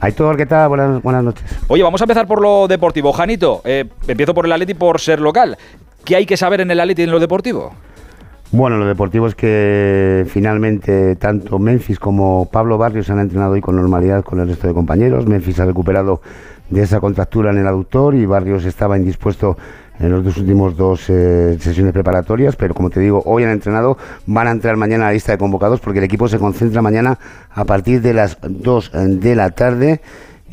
Aitor, 0.00 0.36
¿qué 0.36 0.46
tal? 0.46 0.68
Buenas, 0.68 1.02
buenas 1.02 1.22
noches. 1.22 1.44
Oye, 1.68 1.82
vamos 1.82 2.00
a 2.00 2.04
empezar 2.04 2.26
por 2.26 2.40
lo 2.42 2.66
deportivo. 2.66 3.12
Janito, 3.12 3.62
eh, 3.64 3.84
empiezo 4.08 4.34
por 4.34 4.46
el 4.46 4.52
Atleti 4.52 4.74
por 4.74 5.00
ser 5.00 5.20
local. 5.20 5.56
¿Qué 6.04 6.16
hay 6.16 6.26
que 6.26 6.36
saber 6.36 6.60
en 6.60 6.70
el 6.70 6.80
Atleti 6.80 7.02
en 7.02 7.10
lo 7.10 7.20
deportivo? 7.20 7.72
Bueno, 8.54 8.76
lo 8.76 8.84
deportivo 8.84 9.26
es 9.26 9.34
que 9.34 10.26
finalmente 10.28 11.16
tanto 11.16 11.58
Memphis 11.58 11.98
como 11.98 12.50
Pablo 12.52 12.76
Barrios 12.76 13.08
han 13.08 13.18
entrenado 13.18 13.52
hoy 13.52 13.62
con 13.62 13.76
normalidad 13.76 14.22
con 14.22 14.40
el 14.40 14.48
resto 14.48 14.68
de 14.68 14.74
compañeros. 14.74 15.26
Memphis 15.26 15.58
ha 15.60 15.64
recuperado 15.64 16.20
de 16.68 16.82
esa 16.82 17.00
contractura 17.00 17.50
en 17.50 17.56
el 17.56 17.66
aductor 17.66 18.14
y 18.14 18.26
Barrios 18.26 18.66
estaba 18.66 18.98
indispuesto 18.98 19.56
en 19.98 20.10
los 20.10 20.22
dos 20.22 20.36
últimos 20.36 20.76
dos 20.76 21.08
eh, 21.08 21.56
sesiones 21.60 21.94
preparatorias, 21.94 22.54
pero 22.54 22.74
como 22.74 22.90
te 22.90 23.00
digo, 23.00 23.22
hoy 23.24 23.44
han 23.44 23.50
entrenado, 23.50 23.96
van 24.26 24.46
a 24.48 24.50
entrar 24.50 24.76
mañana 24.76 25.04
a 25.04 25.06
la 25.08 25.14
lista 25.14 25.32
de 25.32 25.38
convocados 25.38 25.80
porque 25.80 26.00
el 26.00 26.04
equipo 26.04 26.28
se 26.28 26.38
concentra 26.38 26.82
mañana 26.82 27.18
a 27.52 27.64
partir 27.64 28.02
de 28.02 28.12
las 28.12 28.36
2 28.42 28.92
de 29.18 29.34
la 29.34 29.48
tarde 29.48 30.02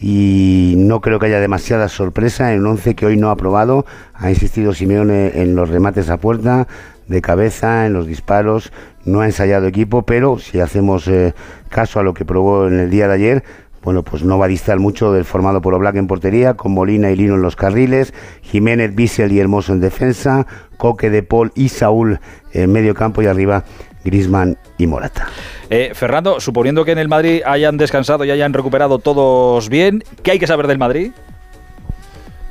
y 0.01 0.75
no 0.77 1.01
creo 1.01 1.19
que 1.19 1.25
haya 1.25 1.41
demasiada 1.41 1.89
sorpresa 1.89 2.53
en 2.53 2.61
un 2.61 2.67
once 2.67 2.95
que 2.95 3.05
hoy 3.05 3.17
no 3.17 3.29
ha 3.29 3.35
probado. 3.35 3.85
Ha 4.13 4.29
insistido 4.29 4.73
Simeone 4.73 5.41
en 5.41 5.55
los 5.55 5.67
remates 5.67 6.09
a 6.09 6.17
puerta, 6.17 6.67
de 7.09 7.21
cabeza, 7.21 7.85
en 7.85 7.93
los 7.93 8.07
disparos. 8.07 8.71
No 9.03 9.21
ha 9.21 9.25
ensayado 9.25 9.67
equipo, 9.67 10.03
pero 10.03 10.39
si 10.39 10.59
hacemos 10.61 11.07
eh, 11.07 11.33
caso 11.67 11.99
a 11.99 12.03
lo 12.03 12.13
que 12.13 12.23
probó 12.23 12.67
en 12.67 12.79
el 12.79 12.89
día 12.89 13.07
de 13.07 13.13
ayer, 13.13 13.43
bueno, 13.83 14.03
pues 14.03 14.23
no 14.23 14.37
va 14.37 14.45
a 14.45 14.49
distar 14.49 14.79
mucho 14.79 15.11
del 15.11 15.25
formado 15.25 15.61
por 15.61 15.73
Oblak 15.73 15.95
en 15.95 16.07
portería, 16.07 16.53
con 16.53 16.73
Molina 16.73 17.11
y 17.11 17.15
Lino 17.15 17.35
en 17.35 17.41
los 17.41 17.55
carriles, 17.55 18.13
Jiménez, 18.41 18.93
Bissell 18.93 19.31
y 19.31 19.39
Hermoso 19.39 19.73
en 19.73 19.79
defensa, 19.79 20.45
Coque 20.77 21.09
de 21.09 21.23
Paul 21.23 21.51
y 21.55 21.69
Saúl 21.69 22.19
en 22.53 22.71
medio 22.71 22.93
campo 22.93 23.21
y 23.21 23.27
arriba 23.27 23.63
Grisman 24.03 24.57
y 24.77 24.87
Morata. 24.87 25.27
Eh, 25.69 25.91
Fernando, 25.93 26.39
suponiendo 26.39 26.83
que 26.83 26.91
en 26.91 26.97
el 26.97 27.07
Madrid 27.07 27.41
hayan 27.45 27.77
descansado 27.77 28.25
y 28.25 28.31
hayan 28.31 28.53
recuperado 28.53 28.99
todos 28.99 29.69
bien, 29.69 30.03
¿qué 30.23 30.31
hay 30.31 30.39
que 30.39 30.47
saber 30.47 30.67
del 30.67 30.77
Madrid? 30.77 31.11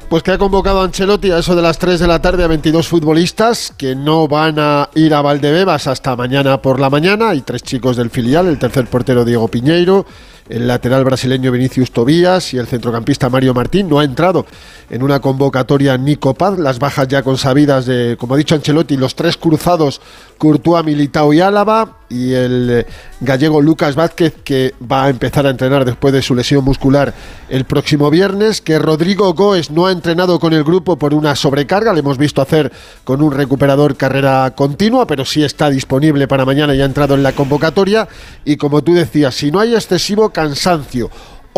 Pues 0.09 0.23
que 0.23 0.31
ha 0.31 0.39
convocado 0.39 0.81
a 0.81 0.85
Ancelotti 0.85 1.31
a 1.31 1.39
eso 1.39 1.55
de 1.55 1.61
las 1.61 1.79
3 1.79 2.01
de 2.01 2.07
la 2.07 2.23
tarde 2.23 2.43
a 2.43 2.47
22 2.47 2.89
futbolistas 2.89 3.75
que 3.77 3.95
no 3.95 4.27
van 4.27 4.59
a 4.59 4.89
ir 4.95 5.13
a 5.13 5.21
Valdebebas 5.21 5.87
hasta 5.87 6.17
mañana 6.17 6.63
por 6.63 6.81
la 6.81 6.89
mañana. 6.89 7.29
Hay 7.29 7.43
tres 7.43 7.63
chicos 7.63 7.99
del 7.99 8.09
filial, 8.09 8.47
el 8.47 8.59
tercer 8.59 8.87
portero 8.87 9.27
Diego 9.27 9.49
Piñeiro, 9.49 10.07
el 10.49 10.67
lateral 10.67 11.05
brasileño 11.05 11.53
Vinicius 11.53 11.91
Tobías 11.91 12.55
y 12.55 12.57
el 12.57 12.67
centrocampista 12.67 13.29
Mario 13.29 13.53
Martín. 13.53 13.87
No 13.87 13.99
ha 13.99 14.05
entrado 14.05 14.47
en 14.89 15.03
una 15.03 15.21
convocatoria 15.21 15.99
Nico 15.99 16.33
Paz, 16.33 16.59
las 16.59 16.79
bajas 16.79 17.07
ya 17.07 17.23
consabidas 17.23 17.85
de, 17.85 18.17
como 18.19 18.33
ha 18.33 18.39
dicho 18.39 18.55
Ancelotti, 18.55 18.97
los 18.97 19.15
tres 19.15 19.37
cruzados 19.37 20.01
Courtois, 20.39 20.87
Militao 20.87 21.35
y 21.35 21.43
Álava 21.43 21.98
y 22.09 22.33
el 22.33 22.71
eh, 22.71 22.87
gallego 23.21 23.61
Lucas 23.61 23.95
Vázquez 23.95 24.35
que 24.43 24.75
va 24.81 25.05
a 25.05 25.09
empezar 25.09 25.47
a 25.47 25.51
entrenar 25.51 25.85
después 25.85 26.13
de 26.13 26.23
su 26.23 26.35
lesión 26.35 26.65
muscular 26.65 27.15
el 27.49 27.65
próximo 27.65 28.11
viernes, 28.11 28.61
que 28.61 28.79
Rodrigo 28.79 29.35
Goes 29.35 29.71
no 29.71 29.87
ha 29.87 29.93
entrenado 29.93 30.39
con 30.39 30.53
el 30.53 30.65
grupo 30.65 30.97
por 30.97 31.15
una 31.15 31.37
sobrecarga, 31.37 31.93
le 31.93 32.01
hemos 32.01 32.19
visto 32.19 32.43
hacer 32.43 32.73
con 33.05 33.23
un 33.23 33.33
recuperador 33.33 33.97
carrera 33.97 34.53
continua, 34.55 35.07
pero 35.07 35.25
sí 35.25 35.45
está 35.45 35.71
disponible 35.71 36.29
para 36.29 36.45
mañana 36.45 36.75
y 36.75 36.81
ha 36.81 36.85
entrado 36.85 37.15
en 37.15 37.23
la 37.23 37.33
convocatoria. 37.33 38.09
Y 38.45 38.57
como 38.57 38.83
tú 38.83 38.95
decías, 38.95 39.35
si 39.35 39.51
no 39.51 39.61
hay 39.61 39.75
excesivo 39.75 40.31
cansancio 40.31 41.11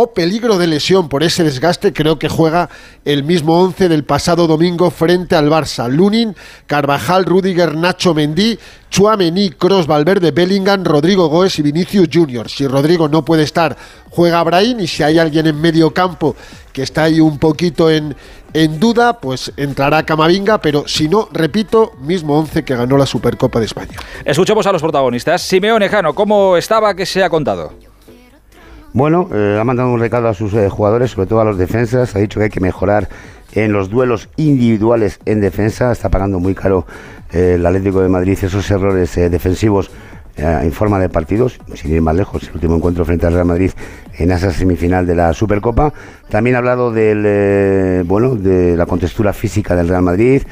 o 0.02 0.14
peligro 0.14 0.56
de 0.56 0.66
lesión 0.66 1.10
por 1.10 1.22
ese 1.22 1.44
desgaste, 1.44 1.92
creo 1.92 2.18
que 2.18 2.30
juega 2.30 2.70
el 3.04 3.22
mismo 3.22 3.60
11 3.60 3.90
del 3.90 4.04
pasado 4.04 4.46
domingo 4.46 4.90
frente 4.90 5.36
al 5.36 5.50
Barça. 5.50 5.90
Lunin, 5.90 6.34
Carvajal, 6.66 7.26
Rudiger, 7.26 7.76
Nacho 7.76 8.14
Mendí, 8.14 8.58
Chuamení, 8.88 9.50
Cross, 9.50 9.86
Valverde, 9.86 10.30
Bellingham, 10.30 10.84
Rodrigo 10.84 11.28
Goes 11.28 11.58
y 11.58 11.62
Vinicius 11.62 12.08
Junior. 12.10 12.48
Si 12.48 12.66
Rodrigo 12.66 13.10
no 13.10 13.26
puede 13.26 13.42
estar, 13.42 13.76
juega 14.08 14.42
Brahim 14.42 14.80
y 14.80 14.86
si 14.86 15.02
hay 15.02 15.18
alguien 15.18 15.46
en 15.46 15.60
medio 15.60 15.92
campo 15.92 16.34
que 16.72 16.82
está 16.82 17.02
ahí 17.02 17.20
un 17.20 17.38
poquito 17.38 17.90
en, 17.90 18.16
en 18.54 18.80
duda, 18.80 19.20
pues 19.20 19.52
entrará 19.58 20.06
Camavinga, 20.06 20.62
pero 20.62 20.88
si 20.88 21.10
no, 21.10 21.28
repito, 21.30 21.92
mismo 22.00 22.38
11 22.38 22.64
que 22.64 22.74
ganó 22.74 22.96
la 22.96 23.04
Supercopa 23.04 23.58
de 23.58 23.66
España. 23.66 23.98
Escuchemos 24.24 24.66
a 24.66 24.72
los 24.72 24.80
protagonistas. 24.80 25.42
Simeone 25.42 25.90
Jano, 25.90 26.14
¿cómo 26.14 26.56
estaba? 26.56 26.94
¿Qué 26.94 27.04
se 27.04 27.22
ha 27.22 27.28
contado? 27.28 27.89
Bueno, 28.92 29.28
eh, 29.32 29.56
ha 29.60 29.62
mandado 29.62 29.92
un 29.92 30.00
recado 30.00 30.26
a 30.26 30.34
sus 30.34 30.52
eh, 30.54 30.68
jugadores, 30.68 31.12
sobre 31.12 31.28
todo 31.28 31.40
a 31.40 31.44
los 31.44 31.56
defensas. 31.56 32.16
Ha 32.16 32.18
dicho 32.18 32.40
que 32.40 32.44
hay 32.44 32.50
que 32.50 32.60
mejorar 32.60 33.08
en 33.52 33.72
los 33.72 33.88
duelos 33.88 34.28
individuales 34.36 35.20
en 35.26 35.40
defensa. 35.40 35.92
Está 35.92 36.08
pagando 36.08 36.40
muy 36.40 36.56
caro 36.56 36.86
eh, 37.32 37.52
el 37.54 37.64
Atlético 37.64 38.00
de 38.00 38.08
Madrid 38.08 38.36
esos 38.42 38.68
errores 38.70 39.14
defensivos 39.14 39.90
en 40.36 40.72
forma 40.72 40.98
de 40.98 41.10
partidos, 41.10 41.60
sin 41.74 41.92
ir 41.92 42.00
más 42.00 42.16
lejos, 42.16 42.44
el 42.44 42.54
último 42.54 42.76
encuentro 42.76 43.04
frente 43.04 43.26
al 43.26 43.34
Real 43.34 43.44
Madrid 43.44 43.72
en 44.16 44.30
esa 44.30 44.50
semifinal 44.50 45.06
de 45.06 45.14
la 45.14 45.34
Supercopa. 45.34 45.92
También 46.30 46.56
ha 46.56 46.60
hablado 46.60 46.92
del, 46.92 48.04
bueno, 48.04 48.36
de 48.36 48.74
la 48.74 48.86
contextura 48.86 49.34
física 49.34 49.76
del 49.76 49.88
Real 49.88 50.00
Madrid, 50.00 50.42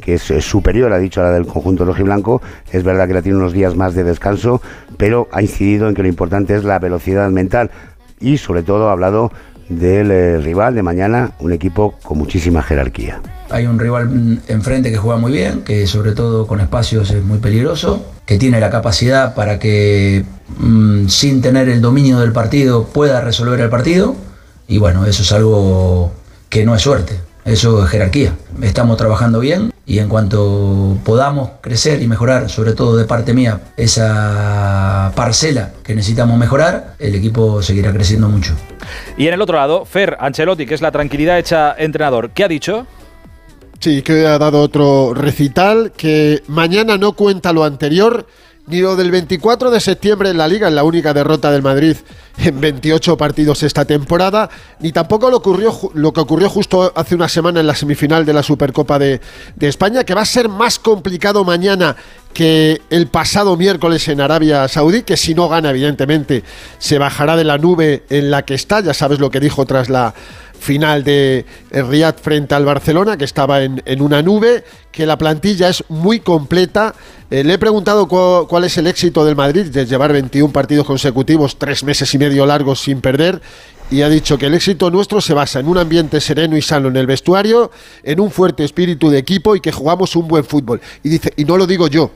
que 0.00 0.14
es, 0.14 0.22
superior, 0.44 0.92
ha 0.92 0.98
dicho, 0.98 1.20
a 1.20 1.24
la 1.24 1.30
del 1.32 1.46
conjunto 1.46 1.84
rojo 1.84 2.00
y 2.00 2.04
blanco. 2.04 2.42
Es 2.70 2.84
verdad 2.84 3.06
que 3.06 3.14
la 3.14 3.22
tiene 3.22 3.38
unos 3.38 3.52
días 3.52 3.76
más 3.76 3.94
de 3.94 4.04
descanso, 4.04 4.60
pero 4.96 5.28
ha 5.32 5.42
incidido 5.42 5.88
en 5.88 5.94
que 5.94 6.02
lo 6.02 6.08
importante 6.08 6.54
es 6.54 6.64
la 6.64 6.78
velocidad 6.78 7.30
mental 7.30 7.70
y 8.20 8.38
sobre 8.38 8.62
todo 8.62 8.88
ha 8.88 8.92
hablado 8.92 9.32
del 9.68 10.10
eh, 10.10 10.38
rival 10.38 10.74
de 10.74 10.82
mañana, 10.82 11.32
un 11.40 11.52
equipo 11.52 11.94
con 12.02 12.18
muchísima 12.18 12.62
jerarquía. 12.62 13.20
Hay 13.50 13.66
un 13.66 13.78
rival 13.78 14.40
enfrente 14.48 14.90
que 14.90 14.96
juega 14.96 15.18
muy 15.18 15.32
bien, 15.32 15.62
que 15.62 15.86
sobre 15.86 16.12
todo 16.12 16.46
con 16.46 16.60
espacios 16.60 17.10
es 17.10 17.22
muy 17.22 17.38
peligroso, 17.38 18.04
que 18.26 18.38
tiene 18.38 18.60
la 18.60 18.70
capacidad 18.70 19.34
para 19.34 19.58
que 19.58 20.24
mm, 20.58 21.06
sin 21.08 21.42
tener 21.42 21.68
el 21.68 21.80
dominio 21.80 22.18
del 22.20 22.32
partido 22.32 22.84
pueda 22.84 23.20
resolver 23.20 23.60
el 23.60 23.70
partido. 23.70 24.14
Y 24.68 24.78
bueno, 24.78 25.04
eso 25.04 25.22
es 25.22 25.32
algo 25.32 26.12
que 26.48 26.64
no 26.64 26.74
es 26.74 26.82
suerte, 26.82 27.18
eso 27.44 27.84
es 27.84 27.90
jerarquía. 27.90 28.34
Estamos 28.62 28.96
trabajando 28.96 29.40
bien 29.40 29.72
y 29.84 29.98
en 29.98 30.08
cuanto 30.08 30.96
podamos 31.04 31.50
crecer 31.60 32.00
y 32.02 32.06
mejorar, 32.06 32.48
sobre 32.48 32.72
todo 32.72 32.96
de 32.96 33.04
parte 33.04 33.34
mía, 33.34 33.60
esa 33.76 35.12
parcela 35.14 35.72
que 35.82 35.94
necesitamos 35.94 36.38
mejorar, 36.38 36.94
el 36.98 37.14
equipo 37.14 37.62
seguirá 37.62 37.92
creciendo 37.92 38.28
mucho. 38.28 38.54
Y 39.16 39.26
en 39.26 39.34
el 39.34 39.42
otro 39.42 39.56
lado, 39.56 39.84
Fer 39.84 40.16
Ancelotti, 40.20 40.66
que 40.66 40.74
es 40.74 40.82
la 40.82 40.92
tranquilidad 40.92 41.38
hecha 41.38 41.74
entrenador, 41.76 42.30
¿qué 42.30 42.44
ha 42.44 42.48
dicho? 42.48 42.86
Sí, 43.80 44.02
que 44.02 44.26
ha 44.26 44.38
dado 44.38 44.60
otro 44.60 45.12
recital, 45.12 45.92
que 45.96 46.42
mañana 46.46 46.98
no 46.98 47.14
cuenta 47.14 47.52
lo 47.52 47.64
anterior 47.64 48.26
ni 48.66 48.80
lo 48.80 48.94
del 48.94 49.10
24 49.10 49.70
de 49.70 49.80
septiembre 49.80 50.30
en 50.30 50.38
la 50.38 50.46
liga, 50.46 50.68
en 50.68 50.74
la 50.74 50.84
única 50.84 51.12
derrota 51.12 51.50
del 51.50 51.62
Madrid 51.62 51.96
en 52.38 52.60
28 52.60 53.16
partidos 53.16 53.62
esta 53.62 53.84
temporada, 53.84 54.48
ni 54.80 54.92
tampoco 54.92 55.30
lo, 55.30 55.38
ocurrió, 55.38 55.76
lo 55.94 56.12
que 56.12 56.20
ocurrió 56.20 56.48
justo 56.48 56.92
hace 56.94 57.14
una 57.14 57.28
semana 57.28 57.60
en 57.60 57.66
la 57.66 57.74
semifinal 57.74 58.24
de 58.24 58.32
la 58.32 58.42
Supercopa 58.42 58.98
de, 58.98 59.20
de 59.56 59.68
España, 59.68 60.04
que 60.04 60.14
va 60.14 60.22
a 60.22 60.26
ser 60.26 60.48
más 60.48 60.78
complicado 60.78 61.44
mañana 61.44 61.96
que 62.32 62.80
el 62.88 63.08
pasado 63.08 63.56
miércoles 63.56 64.08
en 64.08 64.20
Arabia 64.20 64.66
Saudí, 64.68 65.02
que 65.02 65.16
si 65.16 65.34
no 65.34 65.48
gana, 65.48 65.70
evidentemente, 65.70 66.42
se 66.78 66.98
bajará 66.98 67.36
de 67.36 67.44
la 67.44 67.58
nube 67.58 68.04
en 68.08 68.30
la 68.30 68.44
que 68.44 68.54
está, 68.54 68.80
ya 68.80 68.94
sabes 68.94 69.18
lo 69.18 69.30
que 69.30 69.40
dijo 69.40 69.66
tras 69.66 69.90
la 69.90 70.14
final 70.62 71.02
de 71.02 71.44
Riyadh 71.70 72.18
frente 72.20 72.54
al 72.54 72.64
Barcelona, 72.64 73.16
que 73.16 73.24
estaba 73.24 73.62
en, 73.62 74.00
una 74.00 74.22
nube, 74.22 74.64
que 74.90 75.04
la 75.04 75.18
plantilla 75.18 75.68
es 75.68 75.84
muy 75.88 76.20
completa. 76.20 76.94
Eh, 77.30 77.42
le 77.44 77.54
he 77.54 77.58
preguntado 77.58 78.06
cuál 78.06 78.64
es 78.64 78.78
el 78.78 78.86
éxito 78.86 79.24
del 79.24 79.36
Madrid 79.36 79.66
de 79.66 79.84
llevar 79.84 80.12
21 80.12 80.52
partidos 80.52 80.86
consecutivos, 80.86 81.58
tres 81.58 81.82
meses 81.82 82.14
y 82.14 82.18
medio 82.18 82.46
largos 82.46 82.80
sin 82.80 83.00
perder, 83.00 83.42
y 83.90 84.02
ha 84.02 84.08
dicho 84.08 84.38
que 84.38 84.46
el 84.46 84.54
éxito 84.54 84.90
nuestro 84.90 85.20
se 85.20 85.34
basa 85.34 85.60
en 85.60 85.68
un 85.68 85.78
ambiente 85.78 86.20
sereno 86.20 86.56
y 86.56 86.62
sano 86.62 86.88
en 86.88 86.96
el 86.96 87.06
vestuario, 87.06 87.70
en 88.02 88.20
un 88.20 88.30
fuerte 88.30 88.64
espíritu 88.64 89.10
de 89.10 89.18
equipo 89.18 89.56
y 89.56 89.60
que 89.60 89.72
jugamos 89.72 90.16
un 90.16 90.28
buen 90.28 90.44
fútbol. 90.44 90.80
Y 91.02 91.10
dice, 91.10 91.32
y 91.36 91.44
no 91.44 91.56
lo 91.56 91.66
digo 91.66 91.88
yo, 91.88 92.10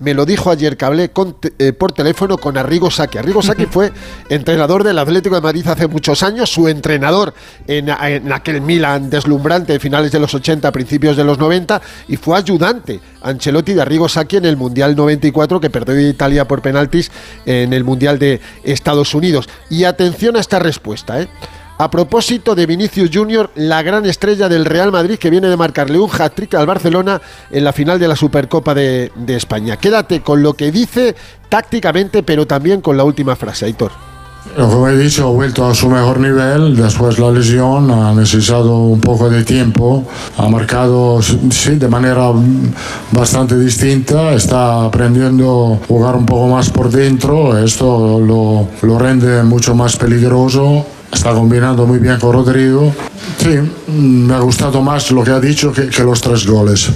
me 0.00 0.14
lo 0.14 0.24
dijo 0.24 0.50
ayer 0.50 0.76
que 0.76 0.84
hablé 0.84 1.10
eh, 1.58 1.72
por 1.72 1.92
teléfono 1.92 2.38
con 2.38 2.56
Arrigo 2.56 2.90
Sacchi. 2.90 3.18
Arrigo 3.18 3.42
Sacchi 3.42 3.66
fue 3.70 3.92
entrenador 4.28 4.82
del 4.82 4.98
Atlético 4.98 5.36
de 5.36 5.42
Madrid 5.42 5.66
hace 5.68 5.86
muchos 5.86 6.22
años, 6.22 6.50
su 6.50 6.68
entrenador 6.68 7.34
en, 7.66 7.90
aquel 8.32 8.62
Milan 8.62 9.10
deslumbrante 9.10 9.74
de 9.74 9.78
finales 9.78 10.10
de 10.10 10.18
los 10.18 10.34
80, 10.34 10.72
principios 10.72 11.16
de 11.16 11.24
los 11.24 11.38
90, 11.38 11.80
y 12.08 12.16
fue 12.16 12.36
ayudante 12.36 13.00
Ancelotti 13.22 13.74
de 13.74 13.82
Arrigo 13.82 14.08
Sacchi 14.08 14.38
en 14.38 14.46
el 14.46 14.56
Mundial 14.56 14.96
94 14.96 15.60
que 15.60 15.70
perdió 15.70 16.00
Italia 16.00 16.48
por 16.48 16.62
penaltis 16.62 17.10
en 17.44 17.72
el 17.72 17.84
Mundial 17.84 18.18
de 18.18 18.40
Estados 18.64 19.14
Unidos. 19.14 19.48
Y 19.68 19.84
atención 19.84 20.36
a 20.36 20.40
esta 20.40 20.58
respuesta, 20.58 21.20
¿eh? 21.20 21.28
A 21.80 21.90
propósito 21.90 22.54
de 22.54 22.66
Vinicius 22.66 23.08
Junior, 23.10 23.50
la 23.54 23.80
gran 23.80 24.04
estrella 24.04 24.50
del 24.50 24.66
Real 24.66 24.92
Madrid 24.92 25.18
que 25.18 25.30
viene 25.30 25.48
de 25.48 25.56
marcarle 25.56 25.98
un 25.98 26.10
hat-trick 26.12 26.52
al 26.54 26.66
Barcelona 26.66 27.22
en 27.50 27.64
la 27.64 27.72
final 27.72 27.98
de 27.98 28.06
la 28.06 28.16
Supercopa 28.16 28.74
de, 28.74 29.10
España. 29.28 29.78
Quédate 29.78 30.20
con 30.20 30.42
lo 30.42 30.52
que 30.52 30.70
dice 30.70 31.16
tácticamente, 31.48 32.22
pero 32.22 32.46
también 32.46 32.82
con 32.82 32.98
la 32.98 33.04
última 33.04 33.34
frase, 33.34 33.64
Aitor. 33.64 33.92
Como 34.54 34.88
he 34.88 34.98
dicho, 34.98 35.26
ha 35.26 35.30
vuelto 35.30 35.64
a 35.64 35.74
su 35.74 35.88
mejor 35.88 36.20
nivel. 36.20 36.76
Después 36.76 37.18
la 37.18 37.30
lesión, 37.30 37.90
ha 37.90 38.12
necesitado 38.12 38.76
un 38.76 39.00
poco 39.00 39.30
de 39.30 39.42
tiempo, 39.42 40.04
ha 40.36 40.50
marcado 40.50 41.22
sí, 41.22 41.76
de 41.76 41.88
manera 41.88 42.30
bastante 43.10 43.58
distinta, 43.58 44.34
está 44.34 44.84
aprendiendo 44.84 45.80
a 45.82 45.86
jugar 45.86 46.14
un 46.14 46.26
poco 46.26 46.48
más 46.48 46.68
por 46.68 46.90
dentro, 46.90 47.56
esto 47.56 48.20
lo, 48.20 48.68
lo 48.82 48.98
rende 48.98 49.42
mucho 49.44 49.74
más 49.74 49.96
peligroso 49.96 50.84
Está 51.12 51.32
combinando 51.32 51.86
muy 51.86 51.98
bien 51.98 52.18
con 52.18 52.32
Rodrigo. 52.32 52.92
Sí, 53.38 53.58
me 53.88 54.34
ha 54.34 54.40
gustado 54.40 54.80
más 54.80 55.10
lo 55.10 55.24
que 55.24 55.30
ha 55.30 55.40
dicho 55.40 55.72
que, 55.72 55.90
los 56.02 56.20
tres 56.20 56.46
goles 56.46 56.90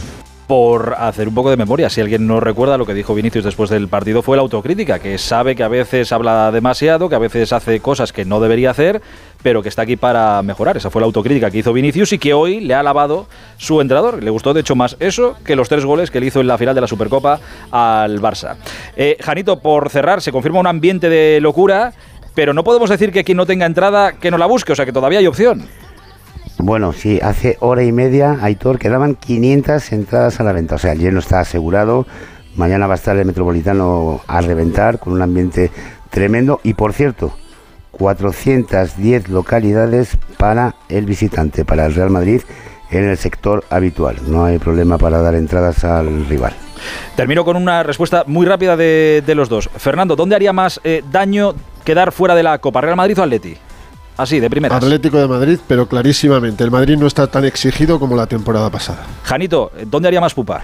por 0.47 0.95
hacer 0.99 1.28
un 1.28 1.35
poco 1.35 1.49
de 1.49 1.57
memoria. 1.57 1.89
Si 1.89 2.03
alguien 2.03 2.27
no 2.27 2.39
recuerda 2.39 2.77
lo 2.77 2.85
que 2.85 2.93
dijo 2.93 3.15
Vinicius 3.15 3.45
después 3.45 3.70
del 3.70 3.89
partido 3.89 4.23
fue 4.23 4.36
la 4.36 4.43
autocrítica, 4.43 4.99
que 4.99 5.16
sabe 5.16 5.57
que 5.57 5.62
a 5.62 5.69
veces 5.69 6.12
habla 6.12 6.53
demasiado, 6.53 7.09
que 7.09 7.15
a 7.15 7.19
veces 7.19 7.53
hace 7.55 7.81
cosas 7.81 8.12
que 8.12 8.27
no 8.27 8.41
debería 8.41 8.70
hacer, 8.70 9.01
pero 9.43 9.62
que 9.62 9.69
está 9.69 9.82
aquí 9.82 9.97
para 9.97 10.43
mejorar. 10.43 10.77
Esa 10.77 10.91
fue 10.91 11.01
la 11.01 11.07
autocrítica 11.07 11.51
que 11.51 11.59
hizo 11.59 11.73
Vinicius 11.73 12.12
y 12.12 12.19
que 12.19 12.35
hoy 12.35 12.61
le 12.61 12.74
ha 12.74 12.81
alabado 12.81 13.27
su 13.57 13.81
entrenador. 13.81 14.23
Le 14.23 14.31
gustó 14.31 14.53
de 14.53 14.61
hecho 14.61 14.74
más 14.74 14.97
eso 15.01 15.36
que 15.45 15.57
los 15.57 15.69
tres 15.69 15.85
goles 15.85 16.11
que 16.11 16.20
le 16.20 16.27
hizo 16.27 16.41
en 16.41 16.47
la 16.47 16.59
final 16.59 16.74
de 16.74 16.82
la 16.82 16.89
Supercopa 16.89 17.41
al 17.70 18.20
Barça. 18.20 18.57
Eh, 18.97 19.16
Janito, 19.20 19.61
por 19.61 19.89
cerrar, 19.89 20.20
se 20.20 20.31
confirma 20.31 20.61
un 20.61 20.66
ambiente 20.66 21.09
de 21.09 21.41
locura 21.41 21.95
pero 22.35 22.52
no 22.52 22.65
podemos 22.65 22.90
decir 22.90 23.12
que 23.12 23.24
quien 23.24 23.36
no 23.36 23.47
tenga 23.47 23.66
entrada 23.66 24.12
que 24.12 24.31
no 24.31 24.39
la 24.39 24.47
busque, 24.47 24.73
o 24.73 24.77
sea 24.77 24.85
que 24.85 24.93
todavía 24.93 25.19
hay 25.19 25.27
opción. 25.27 25.66
Bueno, 26.59 26.93
sí, 26.93 27.19
hace 27.23 27.56
hora 27.61 27.82
y 27.82 27.93
media, 27.93 28.39
Aitor, 28.40 28.78
quedaban 28.78 29.16
500 29.16 29.93
entradas 29.93 30.40
a 30.40 30.44
la 30.44 30.52
venta, 30.52 30.77
o 30.77 30.78
sea, 30.78 30.93
el 30.93 31.01
lleno 31.01 31.19
está 31.19 31.40
asegurado, 31.40 32.06
mañana 32.56 32.86
va 32.86 32.94
a 32.94 32.97
estar 32.97 33.16
el 33.16 33.24
Metropolitano 33.27 34.20
a 34.27 34.40
reventar 34.40 34.98
con 34.98 35.12
un 35.12 35.23
ambiente 35.23 35.70
tremendo 36.11 36.61
y 36.62 36.74
por 36.74 36.93
cierto, 36.93 37.36
410 37.90 39.28
localidades 39.28 40.16
para 40.39 40.74
el 40.89 41.06
visitante, 41.06 41.65
para 41.65 41.86
el 41.86 41.94
Real 41.94 42.11
Madrid 42.11 42.43
en 42.90 43.05
el 43.05 43.16
sector 43.19 43.65
habitual. 43.70 44.16
No 44.27 44.44
hay 44.44 44.59
problema 44.59 44.98
para 44.98 45.20
dar 45.20 45.35
entradas 45.35 45.85
al 45.85 46.27
rival. 46.27 46.52
Termino 47.16 47.44
con 47.44 47.56
una 47.56 47.82
respuesta 47.82 48.24
muy 48.27 48.47
rápida 48.47 48.77
de, 48.77 49.23
los 49.35 49.48
dos. 49.48 49.70
Fernando, 49.77 50.16
¿dónde 50.16 50.36
haría 50.36 50.52
más 50.52 50.81
eh, 50.85 51.02
daño 51.11 51.55
quedar 51.85 52.12
fuera 52.12 52.35
de 52.35 52.43
la 52.43 52.59
Copa? 52.59 52.81
¿Real 52.81 52.97
Madrid 52.97 53.19
o 53.19 53.23
Atleti? 53.23 53.56
Así, 54.16 54.39
de 54.39 54.48
primera. 54.48 54.77
Atlético 54.77 55.19
de 55.19 55.27
Madrid, 55.27 55.59
pero 55.66 55.89
clarísimamente. 55.89 56.62
El 56.62 56.70
Madrid 56.70 56.97
no 56.97 57.06
está 57.06 57.27
tan 57.27 57.44
exigido 57.44 57.98
como 57.98 58.16
la 58.16 58.27
temporada 58.27 58.70
pasada. 58.70 59.05
Janito, 59.24 59.73
¿dónde 59.86 60.09
haría 60.09 60.20
más 60.20 60.35
pupa? 60.35 60.62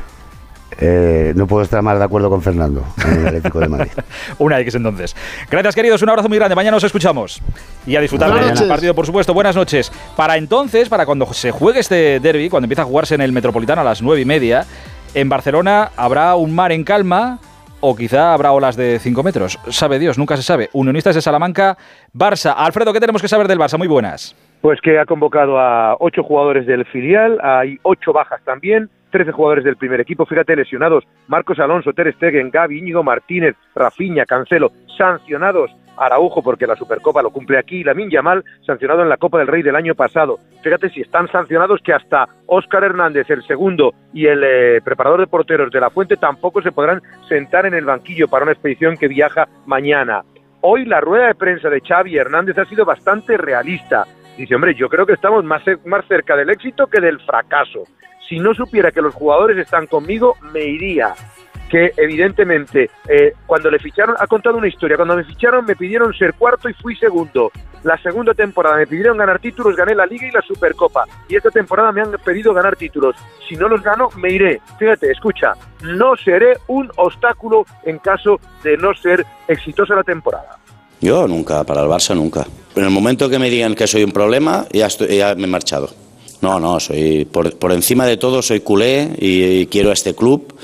Eh, 0.79 1.33
no 1.35 1.47
puedo 1.47 1.63
estar 1.63 1.83
más 1.83 1.99
de 1.99 2.05
acuerdo 2.05 2.31
con 2.31 2.41
Fernando 2.43 2.85
en 3.05 3.21
el 3.21 3.27
Atlético 3.27 3.59
de 3.59 3.69
Madrid. 3.69 3.91
Una 4.39 4.61
X 4.61 4.77
entonces. 4.77 5.17
Gracias, 5.51 5.75
queridos. 5.75 6.01
Un 6.03 6.11
abrazo 6.11 6.29
muy 6.29 6.39
grande. 6.39 6.55
Mañana 6.55 6.77
nos 6.77 6.85
escuchamos. 6.85 7.43
Y 7.87 7.97
a 7.97 8.01
disfrutar 8.01 8.55
del 8.55 8.69
partido, 8.69 8.95
por 8.95 9.05
supuesto. 9.05 9.35
Buenas 9.35 9.57
noches. 9.57 9.91
Para 10.17 10.37
entonces, 10.37 10.89
para 10.89 11.05
cuando 11.05 11.33
se 11.35 11.51
juegue 11.51 11.81
este 11.81 12.21
derby, 12.21 12.49
cuando 12.49 12.67
empieza 12.67 12.83
a 12.83 12.87
jugarse 12.87 13.17
en 13.17 13.21
el 13.21 13.33
Metropolitano 13.33 13.81
a 13.81 13.85
las 13.85 14.01
nueve 14.01 14.21
y 14.21 14.25
media, 14.25 14.65
en 15.13 15.29
Barcelona 15.29 15.91
habrá 15.97 16.37
un 16.37 16.55
mar 16.55 16.71
en 16.71 16.85
calma 16.85 17.41
o 17.81 17.97
quizá 17.97 18.35
habrá 18.35 18.53
olas 18.53 18.77
de 18.77 18.99
5 18.99 19.23
metros. 19.23 19.59
Sabe 19.69 19.99
Dios, 19.99 20.19
nunca 20.19 20.37
se 20.37 20.43
sabe. 20.43 20.69
Unionistas 20.73 21.15
de 21.15 21.23
Salamanca, 21.23 21.77
Barça. 22.15 22.55
Alfredo, 22.57 22.93
¿qué 22.93 23.01
tenemos 23.01 23.23
que 23.23 23.29
saber 23.29 23.49
del 23.49 23.59
Barça? 23.59 23.79
Muy 23.79 23.89
buenas. 23.89 24.37
Pues 24.61 24.81
que 24.81 24.99
ha 24.99 25.07
convocado 25.07 25.59
a 25.59 25.97
ocho 26.01 26.23
jugadores 26.23 26.67
del 26.67 26.85
filial, 26.85 27.39
hay 27.43 27.79
ocho 27.83 28.13
bajas 28.13 28.43
también, 28.45 28.91
13 29.11 29.33
jugadores 29.33 29.65
del 29.65 29.77
primer 29.77 30.01
equipo, 30.01 30.27
fíjate, 30.27 30.55
lesionados, 30.55 31.05
Marcos 31.29 31.59
Alonso, 31.59 31.93
Ter 31.93 32.13
Stegen, 32.15 32.51
Gaby, 32.51 32.79
Íñigo 32.79 33.03
Martínez, 33.03 33.57
Rafiña, 33.75 34.27
Cancelo, 34.27 34.71
sancionados, 34.99 35.71
Araujo 36.01 36.43
porque 36.43 36.67
la 36.67 36.77
Supercopa 36.77 37.23
lo 37.23 37.31
cumple 37.31 37.59
aquí, 37.59 37.85
Lamin 37.85 38.11
Yamal 38.11 38.45
sancionado 38.67 39.03
en 39.03 39.09
la 39.09 39.17
Copa 39.17 39.39
del 39.39 39.47
Rey 39.47 39.63
del 39.63 39.77
año 39.77 39.95
pasado. 39.95 40.41
Fíjate 40.63 40.91
si 40.91 41.03
están 41.03 41.31
sancionados 41.31 41.81
que 41.85 41.93
hasta 41.93 42.29
Óscar 42.47 42.85
Hernández, 42.85 43.29
el 43.31 43.47
segundo, 43.47 43.95
y 44.13 44.27
el 44.27 44.43
eh, 44.45 44.81
preparador 44.83 45.21
de 45.21 45.27
porteros 45.27 45.71
de 45.71 45.81
la 45.81 45.91
Fuente 45.91 46.17
tampoco 46.17 46.63
se 46.63 46.73
podrán 46.73 47.03
sentar 47.29 47.67
en 47.67 47.75
el 47.75 47.85
banquillo 47.85 48.29
para 48.29 48.45
una 48.45 48.53
expedición 48.53 48.97
que 48.97 49.09
viaja 49.09 49.49
mañana. 49.67 50.23
Hoy 50.63 50.85
la 50.85 51.01
rueda 51.01 51.29
de 51.29 51.35
prensa 51.35 51.71
de 51.71 51.81
Xavi 51.81 52.17
Hernández 52.17 52.59
ha 52.59 52.65
sido 52.65 52.85
bastante 52.85 53.37
realista. 53.37 54.05
Dice, 54.37 54.55
hombre, 54.55 54.75
yo 54.75 54.89
creo 54.89 55.07
que 55.07 55.13
estamos 55.13 55.45
más, 55.45 55.63
más 55.85 56.05
cerca 56.07 56.37
del 56.37 56.51
éxito 56.51 56.87
que 56.87 57.01
del 57.01 57.21
fracaso 57.21 57.85
si 58.31 58.39
no 58.39 58.55
supiera 58.55 58.93
que 58.93 59.03
los 59.03 59.13
jugadores 59.13 59.59
están 59.59 59.89
conmigo, 59.89 60.37
me 60.53 60.63
iría. 60.63 61.15
Que 61.71 61.93
evidentemente, 61.97 62.91
eh, 63.09 63.35
cuando 63.47 63.71
le 63.71 63.79
ficharon, 63.79 64.17
ha 64.19 64.27
contado 64.27 64.57
una 64.57 64.67
historia. 64.67 64.97
Cuando 64.97 65.17
me 65.17 65.25
ficharon, 65.25 65.65
me 65.65 65.77
pidieron 65.77 66.13
ser 66.13 66.35
cuarto 66.35 66.69
y 66.69 66.75
fui 66.75 66.97
segundo. 66.97 67.53
La 67.85 67.97
segunda 68.03 68.35
temporada 68.35 68.77
me 68.77 68.87
pidieron 68.87 69.17
ganar 69.17 69.39
títulos, 69.39 69.77
gané 69.77 69.95
la 69.95 70.05
Liga 70.05 70.27
y 70.27 70.31
la 70.33 70.43
Supercopa. 70.43 71.07
Y 71.29 71.37
esta 71.37 71.51
temporada 71.51 71.93
me 71.93 72.03
han 72.03 72.11
pedido 72.25 72.53
ganar 72.53 72.77
títulos. 72.77 73.17
Si 73.49 73.57
no 73.57 73.69
los 73.69 73.83
gano, 73.83 74.11
me 74.17 74.33
iré. 74.33 74.61
Fíjate, 74.79 75.11
escucha, 75.11 75.55
no 75.83 76.17
seré 76.17 76.59
un 76.67 76.91
obstáculo 76.97 77.65
en 77.85 77.99
caso 77.99 78.41
de 78.63 78.77
no 78.77 78.93
ser 78.95 79.25
exitosa 79.49 79.95
la 79.95 80.03
temporada. 80.03 80.59
Yo 81.01 81.27
nunca, 81.27 81.65
para 81.65 81.83
el 81.83 81.89
Barça 81.89 82.15
nunca. 82.15 82.47
En 82.77 82.85
el 82.85 82.91
momento 82.91 83.31
que 83.31 83.39
me 83.39 83.49
digan 83.49 83.75
que 83.75 83.87
soy 83.87 84.05
un 84.05 84.13
problema, 84.13 84.67
ya, 84.73 84.87
estoy, 84.87 85.17
ya 85.17 85.35
me 85.35 85.45
he 85.45 85.47
marchado. 85.47 85.89
No, 86.43 86.59
no, 86.59 86.81
soy 86.81 87.25
por, 87.27 87.57
por 87.59 87.73
encima 87.73 88.07
de 88.07 88.17
todo 88.17 88.43
soy 88.43 88.61
culé 88.61 89.11
y, 89.19 89.67
quiero 89.67 89.91
a 89.91 89.93
este 89.93 90.15
club 90.15 90.55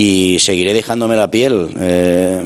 y 0.00 0.38
seguiré 0.38 0.74
dejándome 0.74 1.16
la 1.16 1.28
piel, 1.28 1.70
eh, 1.76 2.40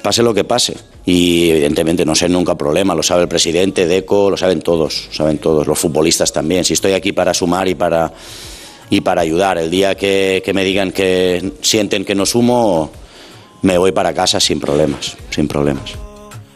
pase 0.00 0.22
lo 0.22 0.32
que 0.32 0.44
pase. 0.44 0.76
Y 1.04 1.50
evidentemente 1.50 2.04
no 2.04 2.14
sé 2.14 2.28
nunca 2.28 2.54
problema, 2.54 2.94
lo 2.94 3.02
sabe 3.02 3.22
el 3.22 3.28
presidente, 3.28 3.88
Deco, 3.88 4.30
lo 4.30 4.36
saben 4.36 4.62
todos, 4.62 5.08
saben 5.10 5.38
todos, 5.38 5.66
los 5.66 5.76
futbolistas 5.76 6.32
también. 6.32 6.64
Si 6.64 6.74
estoy 6.74 6.92
aquí 6.92 7.10
para 7.10 7.34
sumar 7.34 7.66
y 7.66 7.74
para, 7.74 8.12
y 8.90 9.00
para 9.00 9.22
ayudar, 9.22 9.58
el 9.58 9.72
día 9.72 9.96
que, 9.96 10.40
que 10.44 10.54
me 10.54 10.62
digan 10.62 10.92
que 10.92 11.54
sienten 11.62 12.04
que 12.04 12.14
no 12.14 12.24
sumo, 12.26 12.92
me 13.62 13.76
voy 13.76 13.90
para 13.90 14.14
casa 14.14 14.38
sin 14.38 14.60
problemas, 14.60 15.16
sin 15.30 15.48
problemas 15.48 15.98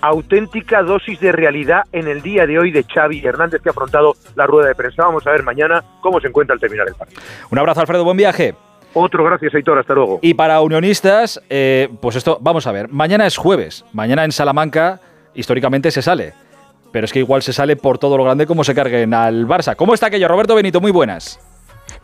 auténtica 0.01 0.81
dosis 0.85 1.19
de 1.19 1.33
realidad 1.33 1.83
en 1.91 2.07
el 2.07 2.23
día 2.23 2.47
de 2.47 2.57
hoy 2.57 2.71
de 2.71 2.85
Xavi 2.85 3.19
Hernández 3.27 3.61
que 3.61 3.71
ha 3.71 3.73
afrontado 3.73 4.15
la 4.37 4.47
rueda 4.47 4.69
de 4.69 4.77
prensa. 4.77 5.03
Vamos 5.03 5.27
a 5.27 5.33
ver 5.33 5.43
mañana 5.43 5.83
cómo 6.01 6.21
se 6.21 6.29
encuentra 6.29 6.55
al 6.55 6.61
terminar 6.61 6.87
el 6.87 6.95
partido. 6.95 7.21
Un 7.51 7.59
abrazo, 7.59 7.81
Alfredo, 7.81 8.05
buen 8.05 8.17
viaje. 8.17 8.55
Otro 8.95 9.25
gracias, 9.25 9.55
Aitor, 9.55 9.79
hasta 9.79 9.95
luego. 9.95 10.19
Y 10.23 10.35
para 10.35 10.61
unionistas, 10.61 11.41
eh, 11.51 11.89
pues 12.01 12.17
esto, 12.17 12.39
vamos 12.41 12.67
a 12.67 12.73
ver, 12.73 12.89
mañana 12.89 13.27
es 13.27 13.37
jueves, 13.37 13.85
mañana 13.93 14.25
en 14.25 14.33
Salamanca 14.33 15.01
históricamente 15.35 15.91
se 15.91 16.03
sale, 16.03 16.33
pero 16.91 17.05
es 17.05 17.13
que 17.13 17.21
igual 17.21 17.43
se 17.43 17.53
sale 17.53 17.77
por 17.77 17.99
todo 17.99 18.17
lo 18.17 18.25
grande 18.25 18.47
como 18.47 18.65
se 18.65 18.75
carguen 18.75 19.15
al 19.15 19.47
Barça. 19.47 19.77
¿Cómo 19.77 19.95
está 19.95 20.07
aquello, 20.07 20.29
Roberto 20.29 20.55
Benito? 20.55 20.81
Muy 20.81 20.91
buenas. 20.91 21.39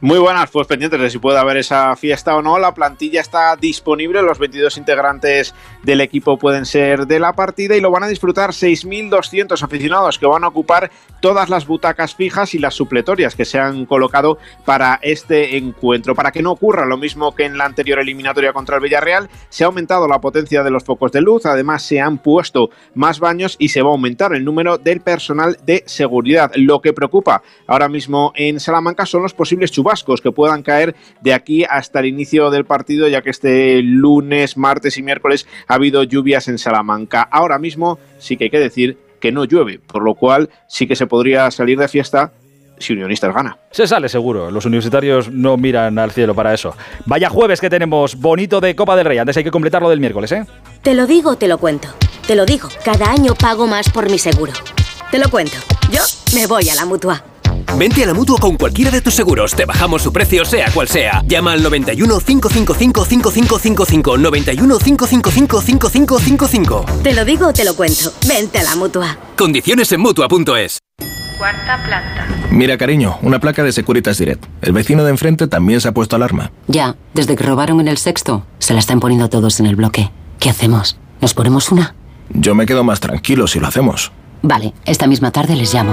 Muy 0.05 0.19
buenas, 0.19 0.51
pues 0.51 0.67
pendientes 0.67 1.01
de 1.01 1.09
si 1.09 1.19
puede 1.19 1.39
haber 1.39 1.57
esa 1.57 1.97
fiesta 1.97 2.37
o 2.37 2.43
no. 2.43 2.59
La 2.59 2.75
plantilla 2.75 3.23
está 3.23 3.57
disponible, 3.57 4.21
los 4.21 4.39
22 4.39 4.77
integrantes 4.77 5.55
del 5.83 6.03
equipo 6.03 6.37
pueden 6.37 6.67
ser 6.67 7.07
de 7.07 7.19
la 7.19 7.33
partida 7.33 7.75
y 7.75 7.81
lo 7.81 7.91
van 7.91 8.03
a 8.03 8.09
disfrutar 8.09 8.51
6.200 8.51 9.63
aficionados 9.63 10.19
que 10.19 10.27
van 10.27 10.45
a 10.45 10.49
ocupar 10.49 10.91
todas 11.21 11.49
las 11.49 11.67
butacas 11.67 12.15
fijas 12.15 12.55
y 12.55 12.59
las 12.59 12.75
supletorias 12.75 13.35
que 13.35 13.47
se 13.47 13.59
han 13.59 13.87
colocado 13.87 14.37
para 14.67 15.01
este 15.01 15.57
encuentro. 15.57 16.15
Para 16.15 16.33
que 16.33 16.43
no 16.43 16.53
ocurra 16.53 16.85
lo 16.85 16.99
mismo 16.99 17.35
que 17.35 17.47
en 17.47 17.57
la 17.57 17.65
anterior 17.65 17.99
eliminatoria 17.99 18.53
contra 18.53 18.77
el 18.77 18.83
Villarreal, 18.83 19.31
se 19.49 19.65
ha 19.65 19.69
aumentado 19.69 20.07
la 20.07 20.21
potencia 20.21 20.63
de 20.63 20.71
los 20.71 20.85
focos 20.85 21.13
de 21.13 21.23
luz, 21.23 21.47
además 21.47 21.83
se 21.83 22.03
han 22.03 22.19
puesto 22.19 22.69
más 22.93 23.21
baños 23.21 23.57
y 23.59 23.71
se 23.71 23.81
va 23.81 23.89
a 23.89 23.93
aumentar 23.93 24.35
el 24.35 24.45
número 24.45 24.77
del 24.77 25.01
personal 25.01 25.57
de 25.65 25.83
seguridad. 25.87 26.53
Lo 26.57 26.83
que 26.83 26.93
preocupa 26.93 27.43
ahora 27.67 27.89
mismo 27.89 28.35
en 28.37 28.61
Salamanca 28.61 29.07
son 29.07 29.23
los 29.23 29.33
posibles 29.33 29.73
chubascos 29.73 29.94
que 30.03 30.33
puedan 30.33 30.63
caer 30.63 30.95
de 31.21 31.33
aquí 31.33 31.65
hasta 31.65 32.01
el 32.01 32.07
inicio 32.07 32.51
del 32.51 32.65
partido, 32.65 33.07
ya 33.09 33.23
que 33.23 33.31
este 33.31 33.83
lunes, 33.83 34.57
martes 34.57 34.99
y 34.99 35.03
miércoles 35.03 35.47
ha 35.69 35.75
habido 35.75 36.03
lluvias 36.03 36.49
en 36.49 36.59
Salamanca. 36.59 37.23
Ahora 37.23 37.59
mismo 37.59 37.99
sí 38.19 38.37
que 38.37 38.45
hay 38.45 38.51
que 38.51 38.59
decir 38.59 38.99
que 39.21 39.33
no 39.33 39.45
llueve, 39.45 39.79
por 39.79 40.03
lo 40.03 40.15
cual 40.15 40.51
sí 40.69 40.87
que 40.87 40.97
se 40.97 41.07
podría 41.07 41.51
salir 41.51 41.79
de 41.79 41.89
fiesta 41.89 42.33
si 42.79 42.93
Unionistas 42.93 43.35
gana. 43.35 43.57
Se 43.71 43.87
sale 43.87 44.09
seguro. 44.09 44.51
Los 44.51 44.67
universitarios 44.67 45.31
no 45.31 45.57
miran 45.57 45.99
al 45.99 46.11
cielo 46.11 46.35
para 46.35 46.53
eso. 46.53 46.75
Vaya 47.07 47.31
jueves 47.31 47.61
que 47.61 47.71
tenemos 47.71 48.17
bonito 48.17 48.61
de 48.61 48.75
Copa 48.75 48.97
del 48.97 49.07
Rey. 49.07 49.19
Antes 49.19 49.37
hay 49.37 49.45
que 49.45 49.51
completarlo 49.51 49.89
del 49.89 50.01
miércoles, 50.01 50.33
¿eh? 50.33 50.45
Te 50.83 50.95
lo 50.95 51.07
digo, 51.07 51.37
te 51.37 51.49
lo 51.49 51.59
cuento. 51.59 51.89
Te 52.27 52.35
lo 52.35 52.45
digo. 52.45 52.69
Cada 52.85 53.11
año 53.11 53.35
pago 53.35 53.67
más 53.67 53.91
por 53.91 54.11
mi 54.11 54.19
seguro. 54.19 54.53
Te 55.11 55.19
lo 55.19 55.31
cuento. 55.31 55.57
Yo 55.91 56.03
me 56.35 56.47
voy 56.47 56.69
a 56.69 56.75
la 56.75 56.85
mutua. 56.85 57.23
Vente 57.77 58.05
a 58.05 58.07
la 58.07 58.15
mutua 58.15 58.39
con 58.39 58.57
cualquiera 58.57 58.91
de 58.91 59.01
tus 59.01 59.15
seguros. 59.15 59.53
Te 59.53 59.65
bajamos 59.65 60.03
su 60.03 60.13
precio, 60.13 60.45
sea 60.45 60.71
cual 60.73 60.87
sea. 60.87 61.23
Llama 61.27 61.53
al 61.53 61.63
91 61.63 62.21
555 62.21 63.05
5555. 63.05 64.19
91 64.19 64.79
555 64.79 65.61
5555. 65.61 66.85
Te 67.03 67.15
lo 67.15 67.25
digo, 67.25 67.53
te 67.53 67.65
lo 67.65 67.75
cuento. 67.75 68.13
Vente 68.29 68.59
a 68.59 68.63
la 68.63 68.77
mutua. 68.77 69.19
Condiciones 69.37 69.91
en 69.93 70.01
mutua.es. 70.01 70.79
Cuarta 71.37 71.83
planta. 71.85 72.29
Mira, 72.51 72.79
cariño, 72.79 73.19
una 73.23 73.41
placa 73.41 73.65
de 73.65 73.73
Securitas 73.73 74.19
Direct. 74.19 74.45
El 74.63 74.73
vecino 74.73 75.03
de 75.03 75.11
enfrente 75.11 75.49
también 75.49 75.81
se 75.81 75.89
ha 75.89 75.93
puesto 75.93 76.15
alarma. 76.15 76.53
Ya, 76.69 76.95
desde 77.13 77.35
que 77.35 77.43
robaron 77.43 77.81
en 77.81 77.89
el 77.89 77.99
sexto, 77.99 78.47
se 78.61 78.73
la 78.73 78.79
están 78.79 79.01
poniendo 79.01 79.29
todos 79.29 79.59
en 79.59 79.67
el 79.67 79.75
bloque. 79.75 80.13
¿Qué 80.39 80.49
hacemos? 80.49 80.97
¿Nos 81.21 81.35
ponemos 81.35 81.73
una? 81.73 81.97
Yo 82.31 82.55
me 82.55 82.67
quedo 82.67 82.85
más 82.85 83.01
tranquilo 83.01 83.49
si 83.49 83.59
lo 83.59 83.67
hacemos. 83.67 84.13
Vale, 84.43 84.75
esta 84.85 85.09
misma 85.09 85.33
tarde 85.33 85.57
les 85.57 85.75
llamo. 85.75 85.93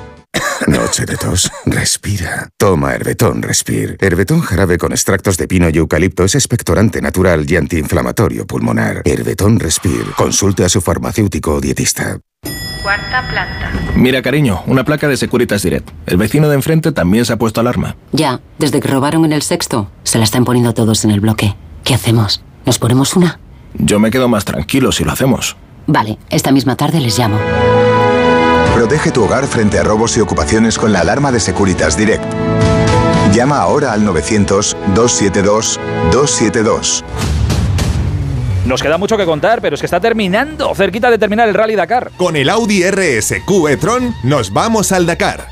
Noche 0.67 1.05
de 1.05 1.17
tos. 1.17 1.51
Respira. 1.65 2.49
Toma 2.57 2.93
Herbetón 2.93 3.41
Respir. 3.41 3.97
Herbetón 3.99 4.41
jarabe 4.41 4.77
con 4.77 4.91
extractos 4.91 5.37
de 5.37 5.47
pino 5.47 5.69
y 5.69 5.77
eucalipto 5.77 6.23
es 6.23 6.35
expectorante 6.35 7.01
natural 7.01 7.49
y 7.49 7.55
antiinflamatorio 7.55 8.45
pulmonar. 8.45 9.01
Herbetón 9.05 9.59
Respir. 9.59 10.05
Consulte 10.15 10.63
a 10.63 10.69
su 10.69 10.81
farmacéutico 10.81 11.55
o 11.55 11.61
dietista. 11.61 12.19
Cuarta 12.81 13.27
planta. 13.29 13.71
Mira, 13.95 14.21
cariño, 14.21 14.63
una 14.65 14.83
placa 14.83 15.07
de 15.07 15.17
Securitas 15.17 15.61
Direct. 15.61 15.89
El 16.07 16.17
vecino 16.17 16.49
de 16.49 16.55
enfrente 16.55 16.91
también 16.91 17.25
se 17.25 17.33
ha 17.33 17.37
puesto 17.37 17.61
alarma. 17.61 17.95
Ya, 18.11 18.41
desde 18.57 18.79
que 18.79 18.87
robaron 18.87 19.25
en 19.25 19.33
el 19.33 19.43
sexto, 19.43 19.91
se 20.03 20.17
la 20.17 20.23
están 20.23 20.45
poniendo 20.45 20.73
todos 20.73 21.05
en 21.05 21.11
el 21.11 21.19
bloque. 21.19 21.55
¿Qué 21.83 21.93
hacemos? 21.93 22.43
¿Nos 22.65 22.79
ponemos 22.79 23.15
una? 23.15 23.39
Yo 23.75 23.99
me 23.99 24.09
quedo 24.09 24.27
más 24.27 24.45
tranquilo 24.45 24.91
si 24.91 25.03
lo 25.03 25.11
hacemos. 25.11 25.55
Vale, 25.85 26.17
esta 26.29 26.51
misma 26.51 26.75
tarde 26.75 26.99
les 26.99 27.17
llamo. 27.19 27.37
Protege 28.81 29.11
tu 29.11 29.23
hogar 29.23 29.45
frente 29.45 29.77
a 29.77 29.83
robos 29.83 30.17
y 30.17 30.21
ocupaciones 30.21 30.79
con 30.79 30.91
la 30.91 31.01
alarma 31.01 31.31
de 31.31 31.39
Securitas 31.39 31.95
Direct. 31.95 32.25
Llama 33.31 33.59
ahora 33.59 33.93
al 33.93 34.03
900-272-272. 34.07 37.03
Nos 38.65 38.81
queda 38.81 38.97
mucho 38.97 39.17
que 39.17 39.25
contar, 39.25 39.61
pero 39.61 39.75
es 39.75 39.81
que 39.81 39.85
está 39.85 39.99
terminando, 39.99 40.73
cerquita 40.73 41.11
de 41.11 41.19
terminar 41.19 41.47
el 41.47 41.53
Rally 41.53 41.75
Dakar. 41.75 42.09
Con 42.17 42.35
el 42.35 42.49
Audi 42.49 42.81
RSQ 42.89 43.69
e-tron 43.69 44.15
nos 44.23 44.51
vamos 44.51 44.91
al 44.91 45.05
Dakar. 45.05 45.49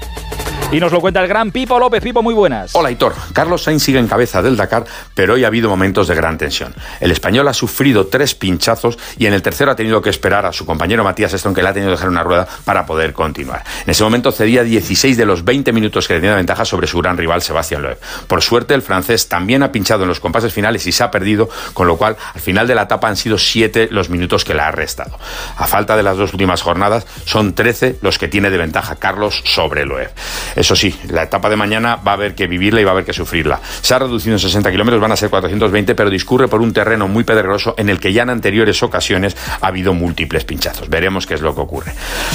Y 0.72 0.80
nos 0.80 0.92
lo 0.92 1.02
cuenta 1.02 1.20
el 1.20 1.28
gran 1.28 1.50
Pipo 1.50 1.80
López. 1.80 2.04
Pipo, 2.04 2.22
muy 2.22 2.36
buenas. 2.36 2.76
Hola, 2.76 2.92
Hitor. 2.92 3.16
Carlos 3.34 3.64
Sainz 3.64 3.82
sigue 3.82 3.98
en 3.98 4.08
cabeza 4.08 4.44
del 4.44 4.56
Dakar, 4.56 4.86
pero 5.16 5.34
hoy 5.34 5.44
ha 5.44 5.48
habido 5.48 5.68
momentos 5.68 6.08
de 6.08 6.14
gran 6.14 6.38
tensión. 6.38 6.76
El 7.00 7.10
español 7.10 7.48
ha 7.48 7.56
sufrido 7.56 8.06
tres 8.06 8.36
pinchazos 8.36 9.00
y 9.18 9.26
en 9.26 9.34
el 9.34 9.42
tercero 9.42 9.72
ha 9.72 9.76
tenido 9.76 10.00
que 10.04 10.12
esperar 10.12 10.46
a 10.46 10.54
su 10.54 10.68
compañero 10.68 11.04
Matías 11.04 11.34
Stone, 11.34 11.56
que 11.56 11.64
le 11.64 11.70
ha 11.70 11.74
tenido 11.74 11.90
que 11.90 11.96
dejar 11.96 12.10
una 12.10 12.22
rueda 12.22 12.48
para 12.66 12.86
poder 12.86 13.14
continuar. 13.14 13.64
En 13.84 13.90
ese 13.90 14.04
momento 14.04 14.32
cedía 14.32 14.64
16 14.64 15.18
de 15.18 15.26
los 15.26 15.44
20 15.44 15.74
minutos 15.74 16.08
que 16.08 16.14
tenía 16.14 16.32
de 16.32 16.36
ventaja 16.36 16.64
sobre 16.66 16.86
su 16.86 17.00
gran 17.00 17.18
rival 17.18 17.42
Sebastián 17.42 17.82
Loeb. 17.82 17.98
Por 18.28 18.44
suerte, 18.44 18.76
el 18.76 18.84
francés 18.84 19.28
también 19.28 19.64
ha 19.64 19.72
pinchado 19.72 20.04
en 20.04 20.10
los 20.10 20.20
compases 20.20 20.54
finales 20.54 20.86
y 20.86 20.92
se 20.92 21.04
ha 21.04 21.10
perdido, 21.10 21.50
con 21.74 21.88
lo 21.88 21.98
cual 21.98 22.16
al 22.36 22.42
final 22.42 22.68
de 22.68 22.76
la 22.76 22.84
etapa 22.84 23.08
han 23.08 23.18
sido 23.18 23.40
7 23.40 23.88
los 23.90 24.12
minutos 24.12 24.46
que 24.46 24.54
le 24.54 24.62
ha 24.62 24.70
restado. 24.70 25.18
A 25.58 25.66
falta 25.66 25.98
de 25.98 26.04
las 26.04 26.16
dos 26.16 26.32
últimas 26.32 26.62
jornadas, 26.62 27.08
son 27.26 27.56
13 27.56 27.98
los 28.04 28.20
que 28.20 28.28
tiene 28.28 28.52
de 28.52 28.58
ventaja 28.60 28.98
Carlos 28.98 29.42
sobre 29.46 29.88
Loeb. 29.88 30.12
Eso 30.60 30.76
sí, 30.76 30.94
la 31.08 31.24
etapa 31.24 31.50
de 31.50 31.56
mañana 31.56 31.96
va 31.96 32.12
a 32.12 32.16
haber 32.16 32.36
que 32.36 32.46
vivirla 32.46 32.82
y 32.82 32.84
va 32.84 32.90
a 32.90 32.94
haber 32.94 33.06
que 33.06 33.14
sufrirla. 33.14 33.62
Se 33.80 33.94
ha 33.94 34.00
reducido 34.00 34.36
en 34.36 34.40
60 34.40 34.70
kilómetros, 34.70 35.02
van 35.02 35.14
a 35.14 35.16
ser 35.16 35.30
420, 35.30 35.96
pero 35.96 36.10
discurre 36.10 36.50
por 36.50 36.60
un 36.60 36.74
terreno 36.74 37.08
muy 37.08 37.24
pedregoso 37.24 37.76
en 37.78 37.88
el 37.88 37.98
que 37.98 38.12
ya 38.12 38.24
en 38.24 38.30
anteriores 38.30 38.84
ocasiones 38.84 39.38
ha 39.62 39.68
habido 39.68 39.94
múltiples 39.94 40.44
pinchazos. 40.44 40.90
Veremos 40.90 41.26
qué 41.26 41.36
es 41.36 41.42
lo 41.42 41.56
que 41.56 41.62
ocurre. 41.62 41.94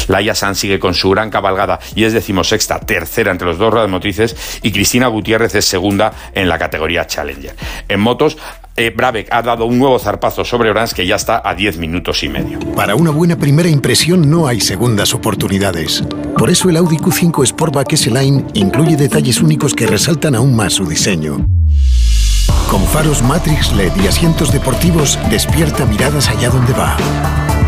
Laia 0.08 0.34
San 0.34 0.54
sigue 0.54 0.78
con 0.78 0.94
su 0.94 1.10
gran 1.10 1.28
cabalgada 1.28 1.78
y 1.94 2.04
es 2.04 2.14
decimosexta, 2.14 2.80
tercera 2.80 3.30
entre 3.30 3.46
los 3.46 3.58
dos 3.58 3.74
radiomotrices 3.74 4.58
y 4.62 4.72
Cristina 4.72 5.08
Gutiérrez 5.08 5.54
es 5.56 5.66
segunda 5.66 6.14
en 6.32 6.48
la 6.48 6.58
categoría 6.58 7.06
Challenger. 7.06 7.54
En 7.90 8.00
motos, 8.00 8.38
eh, 8.76 8.90
Brabeck 8.90 9.32
ha 9.32 9.40
dado 9.40 9.66
un 9.66 9.78
nuevo 9.78 10.00
zarpazo 10.00 10.44
sobre 10.44 10.68
Orange 10.68 10.96
que 10.96 11.06
ya 11.06 11.14
está 11.14 11.40
a 11.44 11.54
10 11.54 11.78
minutos 11.78 12.24
y 12.24 12.28
medio. 12.28 12.58
Para 12.74 12.96
una 12.96 13.10
buena 13.10 13.36
primera 13.36 13.68
impresión 13.68 14.28
no 14.28 14.48
hay 14.48 14.60
segundas 14.60 15.14
oportunidades. 15.14 16.02
Por 16.36 16.50
eso 16.50 16.68
el 16.68 16.76
Audi 16.78 16.96
Q5 16.96 17.46
Sportback 17.46 17.92
Incluye 18.22 18.96
detalles 18.96 19.40
únicos 19.40 19.74
que 19.74 19.86
resaltan 19.86 20.36
aún 20.36 20.54
más 20.54 20.74
su 20.74 20.86
diseño. 20.86 21.44
Con 22.70 22.82
faros 22.84 23.22
Matrix 23.22 23.72
LED 23.72 23.92
y 24.02 24.06
asientos 24.06 24.52
deportivos, 24.52 25.18
despierta 25.30 25.84
miradas 25.84 26.28
allá 26.28 26.50
donde 26.50 26.72
va. 26.74 26.96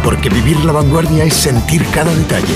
Porque 0.05 0.29
vivir 0.29 0.65
la 0.65 0.73
vanguardia 0.73 1.25
es 1.25 1.35
sentir 1.35 1.85
cada 1.93 2.15
detalle. 2.15 2.55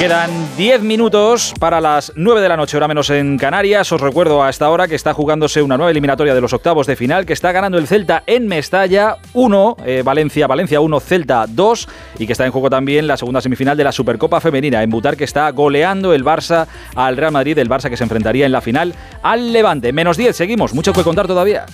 Quedan 0.00 0.30
10 0.56 0.80
minutos 0.80 1.52
para 1.60 1.78
las 1.78 2.10
9 2.16 2.40
de 2.40 2.48
la 2.48 2.56
noche, 2.56 2.74
hora 2.74 2.88
menos 2.88 3.10
en 3.10 3.36
Canarias. 3.36 3.92
Os 3.92 4.00
recuerdo 4.00 4.42
a 4.42 4.48
esta 4.48 4.70
hora 4.70 4.88
que 4.88 4.94
está 4.94 5.12
jugándose 5.12 5.60
una 5.60 5.76
nueva 5.76 5.90
eliminatoria 5.90 6.32
de 6.32 6.40
los 6.40 6.54
octavos 6.54 6.86
de 6.86 6.96
final, 6.96 7.26
que 7.26 7.34
está 7.34 7.52
ganando 7.52 7.76
el 7.76 7.86
Celta 7.86 8.22
en 8.26 8.46
Mestalla 8.46 9.18
1, 9.34 9.76
eh, 9.84 10.00
Valencia, 10.02 10.46
Valencia 10.46 10.80
1, 10.80 11.00
Celta 11.00 11.44
2, 11.46 11.88
y 12.18 12.26
que 12.26 12.32
está 12.32 12.46
en 12.46 12.50
juego 12.50 12.70
también 12.70 13.06
la 13.06 13.18
segunda 13.18 13.42
semifinal 13.42 13.76
de 13.76 13.84
la 13.84 13.92
Supercopa 13.92 14.40
Femenina. 14.40 14.82
En 14.82 14.88
Butar 14.88 15.18
que 15.18 15.24
está 15.24 15.50
goleando 15.50 16.14
el 16.14 16.24
Barça 16.24 16.66
al 16.94 17.18
Real 17.18 17.32
Madrid, 17.32 17.58
el 17.58 17.68
Barça 17.68 17.90
que 17.90 17.98
se 17.98 18.04
enfrentaría 18.04 18.46
en 18.46 18.52
la 18.52 18.62
final 18.62 18.94
al 19.22 19.52
Levante. 19.52 19.92
Menos 19.92 20.16
10, 20.16 20.34
seguimos, 20.34 20.72
mucho 20.72 20.94
que 20.94 21.02
contar 21.02 21.26
todavía. 21.26 21.66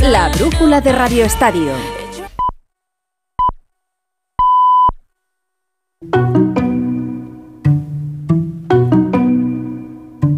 La 0.00 0.28
brújula 0.28 0.80
de 0.80 0.92
Radio 0.92 1.24
Estadio. 1.24 2.05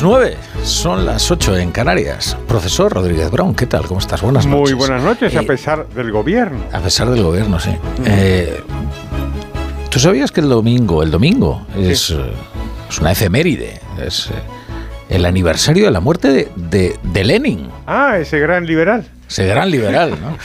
Las 0.00 0.02
9, 0.02 0.36
son 0.64 1.04
las 1.04 1.30
8 1.30 1.58
en 1.58 1.72
Canarias. 1.72 2.36
Profesor 2.48 2.92
Rodríguez 2.92 3.30
Brown, 3.30 3.54
¿qué 3.54 3.66
tal? 3.66 3.86
¿Cómo 3.86 4.00
estás? 4.00 4.22
Buenas 4.22 4.46
noches. 4.46 4.60
Muy 4.60 4.72
buenas 4.72 5.02
noches, 5.02 5.34
a 5.36 5.40
Eh, 5.40 5.46
pesar 5.46 5.86
del 5.90 6.10
gobierno. 6.10 6.58
A 6.72 6.78
pesar 6.80 7.10
del 7.10 7.22
gobierno, 7.22 7.58
sí. 7.60 7.70
Eh, 8.06 8.62
¿Tú 9.90 9.98
sabías 9.98 10.30
que 10.32 10.40
el 10.40 10.48
domingo, 10.48 11.02
el 11.02 11.10
domingo, 11.10 11.66
es, 11.76 12.10
eh, 12.10 12.32
es 12.88 12.98
una 12.98 13.12
efeméride? 13.12 13.80
Es 14.02 14.28
eh, 14.28 14.32
el 15.16 15.26
aniversario 15.26 15.84
de 15.84 15.90
la 15.90 16.00
muerte 16.00 16.28
de, 16.32 16.48
de- 16.56 16.96
de 17.02 17.24
Lenin, 17.24 17.68
Ah, 17.86 18.16
ese 18.18 18.38
gran 18.38 18.64
liberal. 18.66 19.06
Ese 19.30 19.46
gran 19.46 19.70
liberal, 19.70 20.18
¿no? 20.20 20.36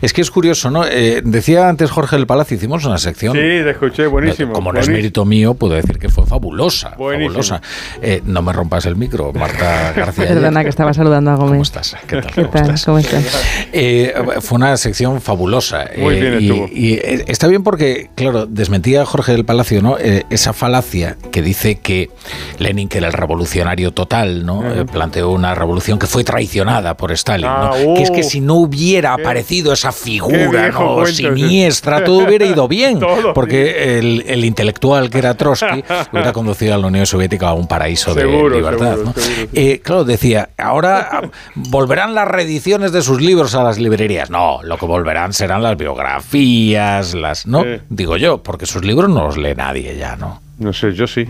Es 0.00 0.12
que 0.12 0.20
es 0.20 0.30
curioso, 0.30 0.68
¿no? 0.70 0.84
Eh, 0.84 1.22
decía 1.24 1.68
antes 1.68 1.90
Jorge 1.92 2.16
del 2.16 2.26
Palacio, 2.26 2.56
hicimos 2.56 2.84
una 2.84 2.98
sección. 2.98 3.34
Sí, 3.34 3.40
te 3.40 3.70
escuché, 3.70 4.06
buenísimo. 4.08 4.52
Como 4.52 4.72
no 4.72 4.80
es 4.80 4.88
mérito 4.88 5.24
mío, 5.24 5.54
puedo 5.54 5.74
decir 5.74 5.98
que 5.98 6.08
fue 6.08 6.26
fabulosa. 6.26 6.94
Buenísimo. 6.98 7.42
fabulosa. 7.42 7.62
Eh, 8.02 8.20
no 8.24 8.42
me 8.42 8.52
rompas 8.52 8.86
el 8.86 8.96
micro, 8.96 9.32
Marta 9.32 9.92
García. 9.96 10.26
Perdona, 10.26 10.64
que 10.64 10.70
estaba 10.70 10.92
saludando 10.92 11.30
a 11.30 11.34
Gómez. 11.36 11.50
¿Cómo 11.52 11.62
estás? 11.62 11.96
¿Qué 12.06 12.20
tal? 12.20 12.32
¿Qué 12.32 12.44
tal? 12.44 12.74
¿Cómo 12.84 12.98
estás? 12.98 13.24
Eh, 13.72 14.12
fue 14.40 14.56
una 14.56 14.76
sección 14.76 15.20
fabulosa. 15.20 15.86
Muy 15.96 16.16
eh, 16.16 16.20
bien 16.20 16.32
y, 16.40 16.48
estuvo. 16.48 16.68
y, 16.68 17.00
está 17.30 17.46
bien 17.46 17.62
porque, 17.62 18.10
claro, 18.16 18.46
desmentía 18.46 19.06
Jorge 19.06 19.32
del 19.32 19.44
Palacio, 19.44 19.82
¿no? 19.82 19.98
Eh, 19.98 20.24
esa 20.30 20.52
falacia 20.52 21.16
que 21.30 21.42
dice 21.42 21.76
que 21.76 22.10
Lenin, 22.58 22.88
que 22.88 22.98
era 22.98 23.06
el 23.06 23.12
revolucionario 23.12 23.92
total, 23.92 24.44
¿no? 24.44 24.68
Eh, 24.68 24.84
planteó 24.84 25.30
una 25.30 25.54
revolución 25.54 25.98
que 25.98 26.06
fue 26.06 26.24
traicionada 26.24 26.96
por 26.96 27.12
Stalin, 27.12 27.46
Ah, 27.48 27.70
¿no? 27.84 27.94
que 27.94 28.02
es 28.02 28.10
que 28.10 28.20
uh, 28.20 28.31
si 28.32 28.40
no 28.40 28.54
hubiera 28.54 29.12
aparecido 29.12 29.74
esa 29.74 29.92
figura 29.92 30.70
¿no? 30.70 30.94
cuento 30.94 31.12
siniestra, 31.12 32.02
todo 32.02 32.24
hubiera 32.26 32.46
ido 32.46 32.66
bien. 32.66 32.98
Todo, 33.02 33.34
porque 33.34 33.98
el, 33.98 34.24
el 34.26 34.44
intelectual 34.44 35.10
que 35.10 35.18
era 35.18 35.34
Trotsky 35.34 35.84
hubiera 36.12 36.32
conducido 36.38 36.74
a 36.74 36.78
la 36.78 36.86
Unión 36.86 37.04
Soviética 37.04 37.48
a 37.48 37.52
un 37.52 37.66
paraíso 37.66 38.14
Seguro, 38.14 38.48
de 38.48 38.56
libertad. 38.56 38.94
seguro, 38.94 39.12
¿no? 39.16 39.22
seguro, 39.22 39.50
Eh, 39.52 39.80
claro, 39.82 40.04
decía, 40.04 40.48
ahora 40.56 41.08
ah, 41.12 41.22
volverán 41.54 42.14
las 42.14 42.26
reediciones 42.26 42.92
de 42.92 43.02
sus 43.02 43.20
libros 43.20 43.54
a 43.54 43.62
las 43.62 43.78
librerías. 43.78 44.30
No, 44.30 44.60
lo 44.62 44.78
que 44.78 44.86
volverán 44.86 45.32
serán 45.34 45.62
las 45.62 45.76
biografías, 45.76 47.14
las... 47.14 47.46
No, 47.46 47.64
digo 47.90 48.16
yo, 48.16 48.42
porque 48.42 48.64
sus 48.66 48.84
libros 48.84 49.10
no 49.10 49.24
los 49.26 49.36
lee 49.36 49.54
nadie 49.54 49.96
ya, 49.98 50.16
¿no? 50.16 50.40
No 50.62 50.72
sé, 50.72 50.92
yo 50.92 51.06
sí. 51.06 51.26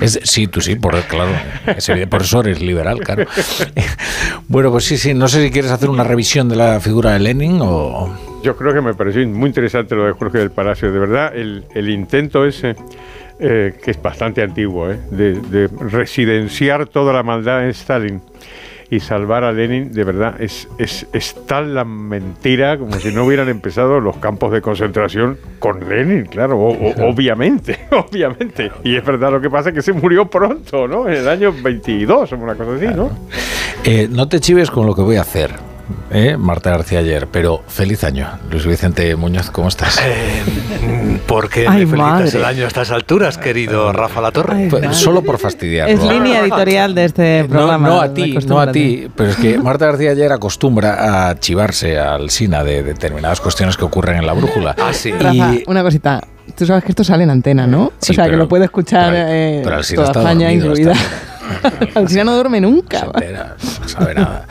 Es, 0.00 0.20
sí, 0.22 0.46
tú 0.46 0.60
sí, 0.60 0.76
por, 0.76 0.94
claro. 1.02 1.32
es 1.66 1.90
por 2.08 2.22
eso 2.22 2.40
eres 2.40 2.60
liberal, 2.60 3.00
claro. 3.00 3.26
bueno, 4.48 4.70
pues 4.70 4.84
sí, 4.84 4.96
sí, 4.96 5.12
no 5.12 5.26
sé 5.26 5.42
si 5.42 5.50
quieres 5.50 5.72
hacer 5.72 5.90
una 5.90 6.04
revisión 6.04 6.48
de 6.48 6.56
la 6.56 6.80
figura 6.80 7.12
de 7.12 7.18
Lenin 7.18 7.58
o... 7.60 8.16
Yo 8.44 8.56
creo 8.56 8.72
que 8.72 8.80
me 8.80 8.94
pareció 8.94 9.26
muy 9.26 9.48
interesante 9.48 9.96
lo 9.96 10.04
de 10.04 10.12
Jorge 10.12 10.38
del 10.38 10.52
Palacio. 10.52 10.92
De 10.92 10.98
verdad, 11.00 11.36
el, 11.36 11.64
el 11.74 11.90
intento 11.90 12.46
ese, 12.46 12.76
eh, 13.40 13.74
que 13.82 13.90
es 13.90 14.00
bastante 14.00 14.40
antiguo, 14.40 14.88
eh, 14.88 15.00
de, 15.10 15.40
de 15.40 15.66
residenciar 15.66 16.86
toda 16.86 17.12
la 17.12 17.24
maldad 17.24 17.64
en 17.64 17.70
Stalin 17.70 18.22
y 18.90 19.00
salvar 19.00 19.42
a 19.44 19.52
Lenin, 19.52 19.92
de 19.92 20.04
verdad, 20.04 20.40
es, 20.40 20.68
es, 20.78 21.06
es 21.12 21.34
tal 21.46 21.74
la 21.74 21.84
mentira 21.84 22.78
como 22.78 22.94
si 23.00 23.12
no 23.12 23.24
hubieran 23.24 23.48
empezado 23.48 23.98
los 24.00 24.16
campos 24.18 24.52
de 24.52 24.60
concentración 24.62 25.38
con 25.58 25.88
Lenin, 25.88 26.26
claro, 26.26 26.56
o- 26.58 26.72
o- 26.72 27.08
obviamente, 27.10 27.78
obviamente. 27.90 28.70
Y 28.84 28.94
es 28.96 29.04
verdad, 29.04 29.32
lo 29.32 29.40
que 29.40 29.50
pasa 29.50 29.70
es 29.70 29.74
que 29.74 29.82
se 29.82 29.92
murió 29.92 30.26
pronto, 30.30 30.86
¿no? 30.86 31.08
En 31.08 31.14
el 31.14 31.28
año 31.28 31.52
22, 31.52 32.32
o 32.32 32.36
una 32.36 32.54
cosa 32.54 32.74
así, 32.76 32.86
¿no? 32.96 33.10
Eh, 33.84 34.08
no 34.10 34.28
te 34.28 34.40
chives 34.40 34.70
con 34.70 34.86
lo 34.86 34.94
que 34.94 35.02
voy 35.02 35.16
a 35.16 35.22
hacer, 35.22 35.50
¿eh? 36.10 36.36
Marta 36.36 36.70
García 36.70 36.98
ayer, 37.00 37.28
pero 37.30 37.62
feliz 37.68 38.04
año. 38.04 38.28
Luis 38.50 38.66
Vicente 38.66 39.14
Muñoz, 39.16 39.50
¿cómo 39.50 39.68
estás? 39.68 39.98
¿Por 41.26 41.48
qué 41.48 41.66
Ay, 41.68 41.84
me 41.84 41.92
felicitas 41.92 41.98
madre. 42.34 42.38
el 42.38 42.44
año 42.44 42.64
a 42.64 42.68
estas 42.68 42.90
alturas, 42.90 43.38
querido 43.38 43.92
Rafa 43.92 44.20
Latorre? 44.20 44.54
Ay, 44.64 44.68
Pues. 44.70 44.96
Solo 44.96 45.22
por 45.22 45.38
fastidiar. 45.38 45.88
Es 45.88 46.02
línea 46.02 46.40
editorial 46.40 46.94
de 46.94 47.04
este 47.04 47.42
No, 47.42 47.48
programa. 47.48 47.88
no 47.88 48.00
a 48.00 48.08
me 48.08 48.14
ti, 48.14 48.38
no 48.46 48.60
a 48.60 48.72
ti, 48.72 49.08
pero 49.14 49.30
es 49.30 49.36
que 49.36 49.58
Marta 49.62 49.86
García 49.86 50.10
ayer 50.12 50.32
acostumbra 50.32 51.28
a 51.30 51.38
chivarse 51.38 51.98
al 51.98 52.30
SINA 52.30 52.64
de 52.64 52.82
determinadas 52.82 53.40
cuestiones 53.40 53.76
que 53.76 53.84
ocurren 53.84 54.16
en 54.18 54.26
la 54.26 54.32
brújula. 54.32 54.74
Ah, 54.78 54.92
sí. 54.92 55.12
Rafa, 55.12 55.52
una 55.66 55.82
cosita. 55.82 56.22
Tú 56.56 56.64
sabes 56.64 56.84
que 56.84 56.92
esto 56.92 57.02
sale 57.02 57.24
en 57.24 57.30
antena, 57.30 57.66
¿no? 57.66 57.92
Sí, 58.00 58.12
o 58.12 58.14
sea, 58.14 58.30
que 58.30 58.36
lo 58.36 58.48
puede 58.48 58.64
escuchar 58.66 59.10
pero- 59.12 59.28
eh, 59.28 59.60
pero 59.64 59.80
toda 59.82 60.10
España 60.22 60.46
dormido, 60.48 60.66
incluida. 60.70 60.94
Alsina 61.94 62.24
no 62.24 62.34
duerme 62.34 62.60
nunca. 62.60 63.06
no 63.06 63.88
sabe 63.88 64.14
nada. 64.14 64.46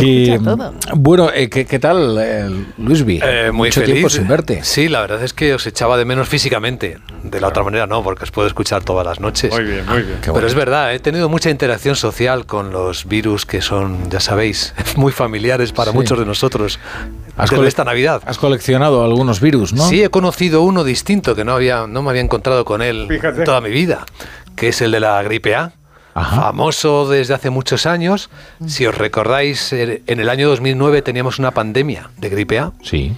Que, 0.00 0.40
todo. 0.44 0.74
bueno, 0.94 1.30
eh, 1.34 1.48
¿qué, 1.48 1.64
qué 1.66 1.78
tal, 1.78 2.16
eh, 2.20 2.48
Luisby? 2.78 3.20
Eh, 3.22 3.50
muy 3.52 3.68
Mucho 3.68 3.80
feliz. 3.80 3.94
tiempo 3.94 4.10
sin 4.10 4.26
verte. 4.28 4.60
Sí, 4.64 4.88
la 4.88 5.00
verdad 5.00 5.22
es 5.22 5.32
que 5.32 5.54
os 5.54 5.66
echaba 5.66 5.96
de 5.96 6.04
menos 6.04 6.28
físicamente. 6.28 6.98
De 7.22 7.40
la 7.40 7.48
otra 7.48 7.62
manera 7.62 7.86
no, 7.86 8.02
porque 8.02 8.24
os 8.24 8.30
puedo 8.30 8.48
escuchar 8.48 8.82
todas 8.82 9.06
las 9.06 9.20
noches. 9.20 9.52
Muy 9.52 9.64
bien, 9.64 9.84
muy 9.86 10.02
bien. 10.02 10.18
Pero 10.22 10.46
es 10.46 10.54
verdad, 10.54 10.94
he 10.94 10.98
tenido 11.00 11.28
mucha 11.28 11.50
interacción 11.50 11.96
social 11.96 12.46
con 12.46 12.72
los 12.72 13.06
virus 13.06 13.44
que 13.46 13.60
son, 13.60 14.08
ya 14.10 14.20
sabéis, 14.20 14.74
muy 14.96 15.12
familiares 15.12 15.72
para 15.72 15.90
Sí. 15.90 15.96
muchos 15.96 16.18
de 16.18 16.24
nosotros. 16.26 16.78
Has 17.36 17.50
Desde 17.50 17.68
esta 17.68 17.84
Navidad. 17.84 18.22
Has 18.26 18.38
coleccionado 18.38 19.04
algunos 19.04 19.40
virus, 19.40 19.72
¿no? 19.72 19.86
Sí, 19.88 20.02
he 20.02 20.08
conocido 20.10 20.62
uno 20.62 20.84
distinto 20.84 21.34
que 21.34 21.44
no, 21.44 21.52
había, 21.52 21.86
no 21.86 22.02
me 22.02 22.10
había 22.10 22.22
encontrado 22.22 22.64
con 22.64 22.82
él 22.82 23.06
en 23.10 23.44
toda 23.44 23.60
mi 23.60 23.70
vida, 23.70 24.04
que 24.56 24.68
es 24.68 24.80
el 24.82 24.90
de 24.92 25.00
la 25.00 25.22
gripe 25.22 25.54
A. 25.54 25.72
Famoso 26.14 27.08
desde 27.08 27.34
hace 27.34 27.50
muchos 27.50 27.86
años. 27.86 28.30
Si 28.66 28.86
os 28.86 28.96
recordáis, 28.96 29.72
er- 29.72 30.02
en 30.06 30.20
el 30.20 30.28
año 30.28 30.48
2009 30.48 31.02
teníamos 31.02 31.38
una 31.38 31.50
pandemia 31.52 32.10
de 32.18 32.28
gripe 32.28 32.58
A. 32.58 32.72
Sí. 32.82 33.14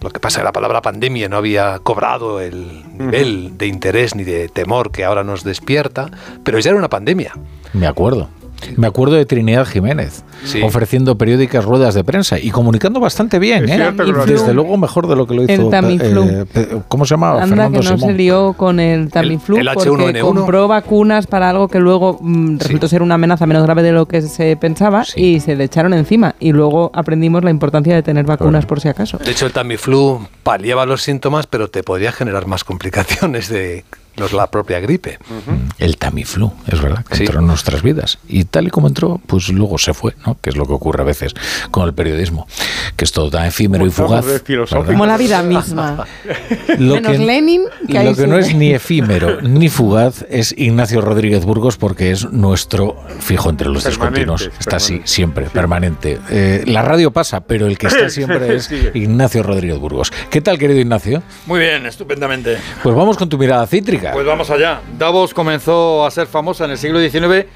Lo 0.00 0.10
que 0.10 0.20
pasa 0.20 0.38
es 0.38 0.42
que 0.42 0.44
la 0.44 0.52
palabra 0.52 0.82
pandemia 0.82 1.28
no 1.28 1.36
había 1.36 1.80
cobrado 1.80 2.40
el 2.40 2.84
nivel 2.96 3.58
de 3.58 3.66
interés 3.66 4.14
ni 4.14 4.22
de 4.24 4.48
temor 4.48 4.92
que 4.92 5.04
ahora 5.04 5.24
nos 5.24 5.42
despierta, 5.42 6.10
pero 6.44 6.58
ya 6.60 6.70
era 6.70 6.78
una 6.78 6.88
pandemia. 6.88 7.32
Me 7.72 7.86
acuerdo. 7.88 8.28
Me 8.76 8.86
acuerdo 8.86 9.14
de 9.16 9.24
Trinidad 9.26 9.66
Jiménez 9.66 10.24
Sí. 10.44 10.62
ofreciendo 10.62 11.18
periódicas 11.18 11.64
ruedas 11.64 11.94
de 11.94 12.04
prensa 12.04 12.38
y 12.38 12.50
comunicando 12.50 13.00
bastante 13.00 13.38
bien, 13.38 13.68
¿eh? 13.68 13.74
cierto. 13.74 14.24
Desde 14.26 14.54
luego 14.54 14.76
mejor 14.76 15.06
de 15.08 15.16
lo 15.16 15.26
que 15.26 15.34
lo 15.34 15.42
hizo. 15.44 15.52
El 15.52 15.70
Tamiflu. 15.70 16.22
eh, 16.54 16.78
¿Cómo 16.88 17.04
se 17.04 17.14
llamaba? 17.14 17.42
Anda 17.42 17.48
Fernando 17.56 17.80
que 17.80 17.84
no 17.88 17.96
Simón. 17.96 18.10
se 18.10 18.16
lió 18.16 18.52
con 18.52 18.78
el 18.80 19.10
Tamiflu 19.10 19.56
el 19.58 19.68
porque 19.74 19.90
H1N1. 19.90 20.20
compró 20.20 20.68
vacunas 20.68 21.26
para 21.26 21.50
algo 21.50 21.68
que 21.68 21.80
luego 21.80 22.18
mm, 22.20 22.58
resultó 22.58 22.88
ser 22.88 23.02
una 23.02 23.14
amenaza 23.16 23.46
menos 23.46 23.62
grave 23.64 23.82
de 23.82 23.92
lo 23.92 24.06
que 24.06 24.22
se 24.22 24.56
pensaba 24.56 25.04
y 25.16 25.40
se 25.40 25.56
le 25.56 25.64
echaron 25.64 25.92
encima. 25.94 26.34
Y 26.38 26.52
luego 26.52 26.90
aprendimos 26.94 27.42
la 27.44 27.50
importancia 27.50 27.94
de 27.94 28.02
tener 28.02 28.24
vacunas 28.26 28.64
por 28.66 28.80
si 28.80 28.88
acaso. 28.88 29.18
De 29.18 29.30
hecho, 29.30 29.46
el 29.46 29.52
Tamiflu 29.52 30.26
paliaba 30.42 30.86
los 30.86 31.02
síntomas, 31.02 31.46
pero 31.46 31.68
te 31.68 31.82
podría 31.82 32.12
generar 32.12 32.46
más 32.46 32.64
complicaciones 32.64 33.48
de 33.48 33.84
los- 34.18 34.32
la 34.32 34.50
propia 34.50 34.80
gripe. 34.80 35.18
El 35.78 35.96
Tamiflu, 35.96 36.52
es 36.66 36.80
verdad, 36.80 37.04
que 37.04 37.18
entró 37.18 37.40
en 37.40 37.46
nuestras 37.46 37.82
vidas. 37.82 38.18
Y 38.28 38.44
tal 38.44 38.66
y 38.66 38.70
como 38.70 38.88
entró, 38.88 39.20
pues 39.26 39.48
luego 39.48 39.78
se 39.78 39.94
fue, 39.94 40.14
¿no? 40.26 40.36
Que 40.40 40.50
es 40.50 40.56
lo 40.56 40.64
que 40.66 40.72
ocurre 40.72 41.02
a 41.02 41.04
veces 41.04 41.34
con 41.70 41.86
el 41.86 41.94
periodismo, 41.94 42.46
que 42.96 43.04
es 43.04 43.12
todo 43.12 43.30
tan 43.30 43.46
efímero 43.46 43.86
y 43.86 43.90
fugaz. 43.90 44.24
Como 44.86 45.06
la 45.06 45.16
vida 45.16 45.42
misma. 45.42 46.04
Lo 46.78 46.94
Menos 46.96 47.12
que- 47.12 47.18
Lenin, 47.18 47.62
que 47.86 48.04
Lo 48.04 48.14
que 48.14 48.26
no 48.26 48.38
es 48.38 48.54
ni 48.54 48.72
efímero 48.72 49.40
ni 49.42 49.68
fugaz 49.68 50.24
es 50.30 50.54
Ignacio 50.56 51.00
Rodríguez 51.00 51.44
Burgos 51.44 51.76
porque 51.76 52.10
es 52.10 52.30
nuestro 52.30 52.96
fijo 53.20 53.50
entre 53.50 53.68
los 53.68 53.84
Permanente, 53.84 54.20
discontinuos. 54.20 54.58
Está 54.60 54.76
así, 54.76 55.00
siempre, 55.04 55.46
permanente. 55.46 56.18
Eh, 56.30 56.62
la 56.66 56.82
radio 56.82 57.10
pasa, 57.10 57.40
pero 57.40 57.66
el 57.66 57.78
que 57.78 57.86
está 57.88 58.08
siempre 58.10 58.56
es. 58.56 58.70
Ignacio 58.94 59.42
Rodríguez 59.42 59.78
Burgos. 59.78 60.12
¿Qué 60.30 60.40
tal, 60.40 60.58
querido 60.58 60.80
Ignacio? 60.80 61.22
Muy 61.46 61.60
bien, 61.60 61.86
estupendamente. 61.86 62.58
Pues 62.82 62.94
vamos 62.94 63.16
con 63.16 63.28
tu 63.28 63.38
mirada 63.38 63.66
cítrica. 63.66 64.07
Pues 64.12 64.26
vamos 64.26 64.50
allá. 64.50 64.80
Davos 64.98 65.34
comenzó 65.34 66.06
a 66.06 66.10
ser 66.10 66.26
famosa 66.26 66.64
en 66.64 66.72
el 66.72 66.78
siglo 66.78 67.00
XIX 67.00 67.46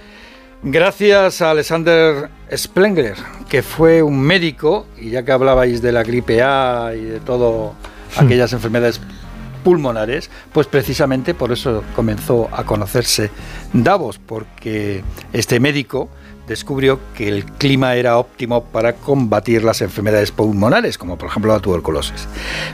gracias 0.63 1.43
a 1.43 1.51
Alexander 1.51 2.31
Spengler, 2.55 3.17
que 3.49 3.63
fue 3.63 4.03
un 4.03 4.21
médico, 4.21 4.87
y 4.97 5.11
ya 5.11 5.25
que 5.25 5.33
hablabais 5.33 5.83
de 5.83 5.93
la 5.93 6.03
gripe 6.03 6.43
A 6.43 6.93
y 6.95 7.05
de 7.05 7.21
todo 7.21 7.75
aquellas 8.17 8.53
enfermedades 8.53 9.01
pulmonares, 9.65 10.31
pues 10.53 10.67
precisamente 10.67 11.35
por 11.35 11.53
eso 11.53 11.85
comenzó 11.95 12.49
a 12.53 12.65
conocerse 12.65 13.31
Davos, 13.73 14.19
porque 14.19 15.03
este 15.33 15.61
médico 15.61 16.09
descubrió 16.47 16.99
que 17.15 17.29
el 17.29 17.45
clima 17.45 17.95
era 17.95 18.19
óptimo 18.19 18.65
para 18.65 18.95
combatir 18.95 19.65
las 19.65 19.81
enfermedades 19.81 20.33
pulmonares, 20.33 20.99
como 20.99 21.17
por 21.17 21.29
ejemplo 21.29 21.53
la 21.53 21.61
tuberculosis. 21.61 22.29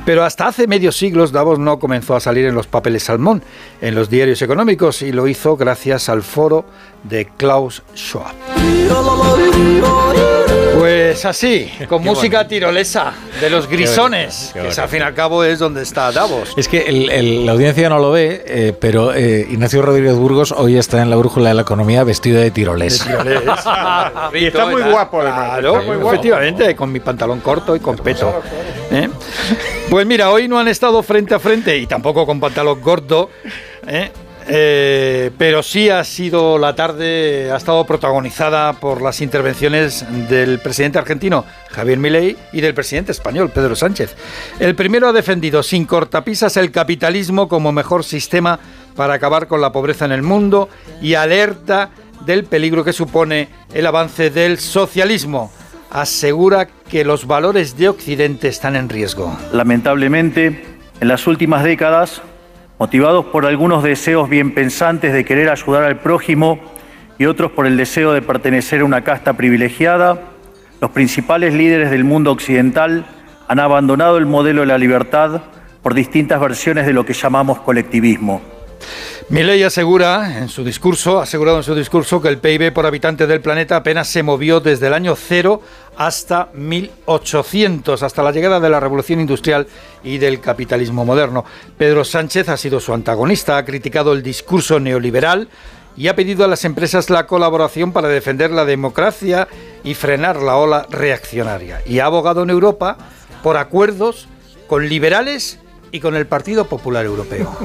Pero 0.04 0.24
hasta 0.24 0.46
hace 0.46 0.66
medio 0.66 0.92
siglo 0.92 1.26
Davos 1.26 1.58
no 1.58 1.78
comenzó 1.78 2.16
a 2.16 2.20
salir 2.20 2.46
en 2.46 2.54
los 2.54 2.66
papeles 2.66 3.04
salmón, 3.04 3.42
en 3.80 3.94
los 3.94 4.08
diarios 4.08 4.40
económicos, 4.42 5.02
y 5.02 5.12
lo 5.12 5.28
hizo 5.28 5.56
gracias 5.56 6.08
al 6.08 6.22
foro 6.22 6.64
de 7.04 7.26
Klaus 7.36 7.82
Schwab. 7.94 8.34
Pues 11.18 11.24
así, 11.36 11.68
con 11.88 12.00
Qué 12.04 12.10
música 12.10 12.46
tirolesa 12.46 13.12
de 13.40 13.50
los 13.50 13.66
grisones, 13.68 14.50
qué 14.54 14.60
que 14.60 14.68
es, 14.68 14.76
bonito. 14.76 14.82
al 14.82 14.88
fin 14.88 15.00
y 15.00 15.02
al 15.02 15.14
cabo 15.14 15.42
es 15.42 15.58
donde 15.58 15.82
está 15.82 16.12
Davos. 16.12 16.52
Es 16.56 16.68
que 16.68 16.82
el- 16.82 17.10
el- 17.10 17.44
la 17.44 17.50
audiencia 17.50 17.88
no 17.88 17.98
lo 17.98 18.12
ve, 18.12 18.44
eh, 18.46 18.72
pero 18.80 19.12
eh, 19.12 19.44
Ignacio 19.50 19.82
Rodríguez 19.82 20.14
Burgos 20.14 20.52
hoy 20.52 20.76
está 20.76 21.02
en 21.02 21.10
la 21.10 21.16
brújula 21.16 21.48
de 21.48 21.56
la 21.56 21.62
economía 21.62 22.04
vestido 22.04 22.40
de 22.40 22.52
tiroles. 22.52 23.04
y 24.32 24.44
está 24.46 24.66
muy 24.66 24.80
guapo, 24.82 25.20
además, 25.22 25.58
Claro, 25.58 25.82
muy 25.82 25.96
guapo. 25.96 26.10
efectivamente, 26.12 26.76
con 26.76 26.92
mi 26.92 27.00
pantalón 27.00 27.40
corto 27.40 27.74
y 27.74 27.80
con 27.80 27.96
peto. 27.96 28.40
¿eh? 28.92 29.08
Pues 29.90 30.06
mira, 30.06 30.30
hoy 30.30 30.46
no 30.46 30.60
han 30.60 30.68
estado 30.68 31.02
frente 31.02 31.34
a 31.34 31.40
frente 31.40 31.76
y 31.76 31.88
tampoco 31.88 32.24
con 32.26 32.38
pantalón 32.38 32.80
corto, 32.80 33.28
¿eh? 33.88 34.12
Eh, 34.50 35.30
pero 35.36 35.62
sí 35.62 35.90
ha 35.90 36.02
sido 36.04 36.56
la 36.56 36.74
tarde, 36.74 37.50
ha 37.52 37.56
estado 37.56 37.84
protagonizada 37.84 38.72
por 38.72 39.02
las 39.02 39.20
intervenciones 39.20 40.06
del 40.30 40.58
presidente 40.58 40.98
argentino 40.98 41.44
Javier 41.70 41.98
Milei 41.98 42.34
y 42.52 42.62
del 42.62 42.72
presidente 42.72 43.12
español 43.12 43.50
Pedro 43.50 43.76
Sánchez. 43.76 44.16
El 44.58 44.74
primero 44.74 45.08
ha 45.08 45.12
defendido 45.12 45.62
sin 45.62 45.84
cortapisas 45.84 46.56
el 46.56 46.70
capitalismo 46.70 47.46
como 47.46 47.72
mejor 47.72 48.04
sistema 48.04 48.58
para 48.96 49.14
acabar 49.14 49.48
con 49.48 49.60
la 49.60 49.70
pobreza 49.70 50.06
en 50.06 50.12
el 50.12 50.22
mundo 50.22 50.70
y 51.02 51.14
alerta 51.14 51.90
del 52.24 52.44
peligro 52.44 52.84
que 52.84 52.94
supone 52.94 53.48
el 53.74 53.86
avance 53.86 54.30
del 54.30 54.58
socialismo. 54.58 55.52
asegura 55.90 56.66
que 56.66 57.02
los 57.02 57.26
valores 57.26 57.78
de 57.78 57.88
Occidente 57.88 58.48
están 58.48 58.76
en 58.76 58.90
riesgo. 58.90 59.34
Lamentablemente, 59.52 60.62
en 61.00 61.08
las 61.08 61.26
últimas 61.26 61.64
décadas, 61.64 62.20
motivados 62.78 63.26
por 63.26 63.44
algunos 63.44 63.82
deseos 63.82 64.28
bien 64.28 64.54
pensantes 64.54 65.12
de 65.12 65.24
querer 65.24 65.50
ayudar 65.50 65.84
al 65.84 65.98
prójimo 65.98 66.60
y 67.18 67.26
otros 67.26 67.50
por 67.50 67.66
el 67.66 67.76
deseo 67.76 68.12
de 68.12 68.22
pertenecer 68.22 68.80
a 68.80 68.84
una 68.84 69.02
casta 69.02 69.32
privilegiada, 69.32 70.20
los 70.80 70.92
principales 70.92 71.54
líderes 71.54 71.90
del 71.90 72.04
mundo 72.04 72.30
occidental 72.30 73.04
han 73.48 73.58
abandonado 73.58 74.18
el 74.18 74.26
modelo 74.26 74.60
de 74.60 74.68
la 74.68 74.78
libertad 74.78 75.42
por 75.82 75.94
distintas 75.94 76.40
versiones 76.40 76.86
de 76.86 76.92
lo 76.92 77.04
que 77.04 77.14
llamamos 77.14 77.58
colectivismo. 77.60 78.57
Milei 79.30 79.62
asegura 79.62 80.38
en 80.38 80.48
su 80.48 80.64
discurso, 80.64 81.18
ha 81.18 81.24
asegurado 81.24 81.58
en 81.58 81.62
su 81.62 81.74
discurso 81.74 82.22
que 82.22 82.28
el 82.28 82.38
PIB 82.38 82.72
por 82.72 82.86
habitante 82.86 83.26
del 83.26 83.40
planeta 83.40 83.76
apenas 83.76 84.08
se 84.08 84.22
movió 84.22 84.60
desde 84.60 84.86
el 84.86 84.94
año 84.94 85.14
cero 85.16 85.60
hasta 85.96 86.48
1800, 86.54 88.02
hasta 88.02 88.22
la 88.22 88.32
llegada 88.32 88.58
de 88.58 88.70
la 88.70 88.80
revolución 88.80 89.20
industrial 89.20 89.66
y 90.02 90.18
del 90.18 90.40
capitalismo 90.40 91.04
moderno. 91.04 91.44
Pedro 91.76 92.04
Sánchez 92.04 92.48
ha 92.48 92.56
sido 92.56 92.80
su 92.80 92.94
antagonista, 92.94 93.58
ha 93.58 93.64
criticado 93.64 94.12
el 94.12 94.22
discurso 94.22 94.80
neoliberal 94.80 95.48
y 95.96 96.06
ha 96.06 96.16
pedido 96.16 96.44
a 96.44 96.48
las 96.48 96.64
empresas 96.64 97.10
la 97.10 97.26
colaboración 97.26 97.92
para 97.92 98.08
defender 98.08 98.50
la 98.50 98.64
democracia 98.64 99.48
y 99.84 99.94
frenar 99.94 100.36
la 100.36 100.56
ola 100.56 100.86
reaccionaria. 100.88 101.82
Y 101.84 101.98
ha 101.98 102.06
abogado 102.06 102.44
en 102.44 102.50
Europa 102.50 102.96
por 103.42 103.56
acuerdos 103.56 104.28
con 104.68 104.88
liberales 104.88 105.58
y 105.92 106.00
con 106.00 106.14
el 106.16 106.26
Partido 106.26 106.66
Popular 106.66 107.04
Europeo. 107.04 107.56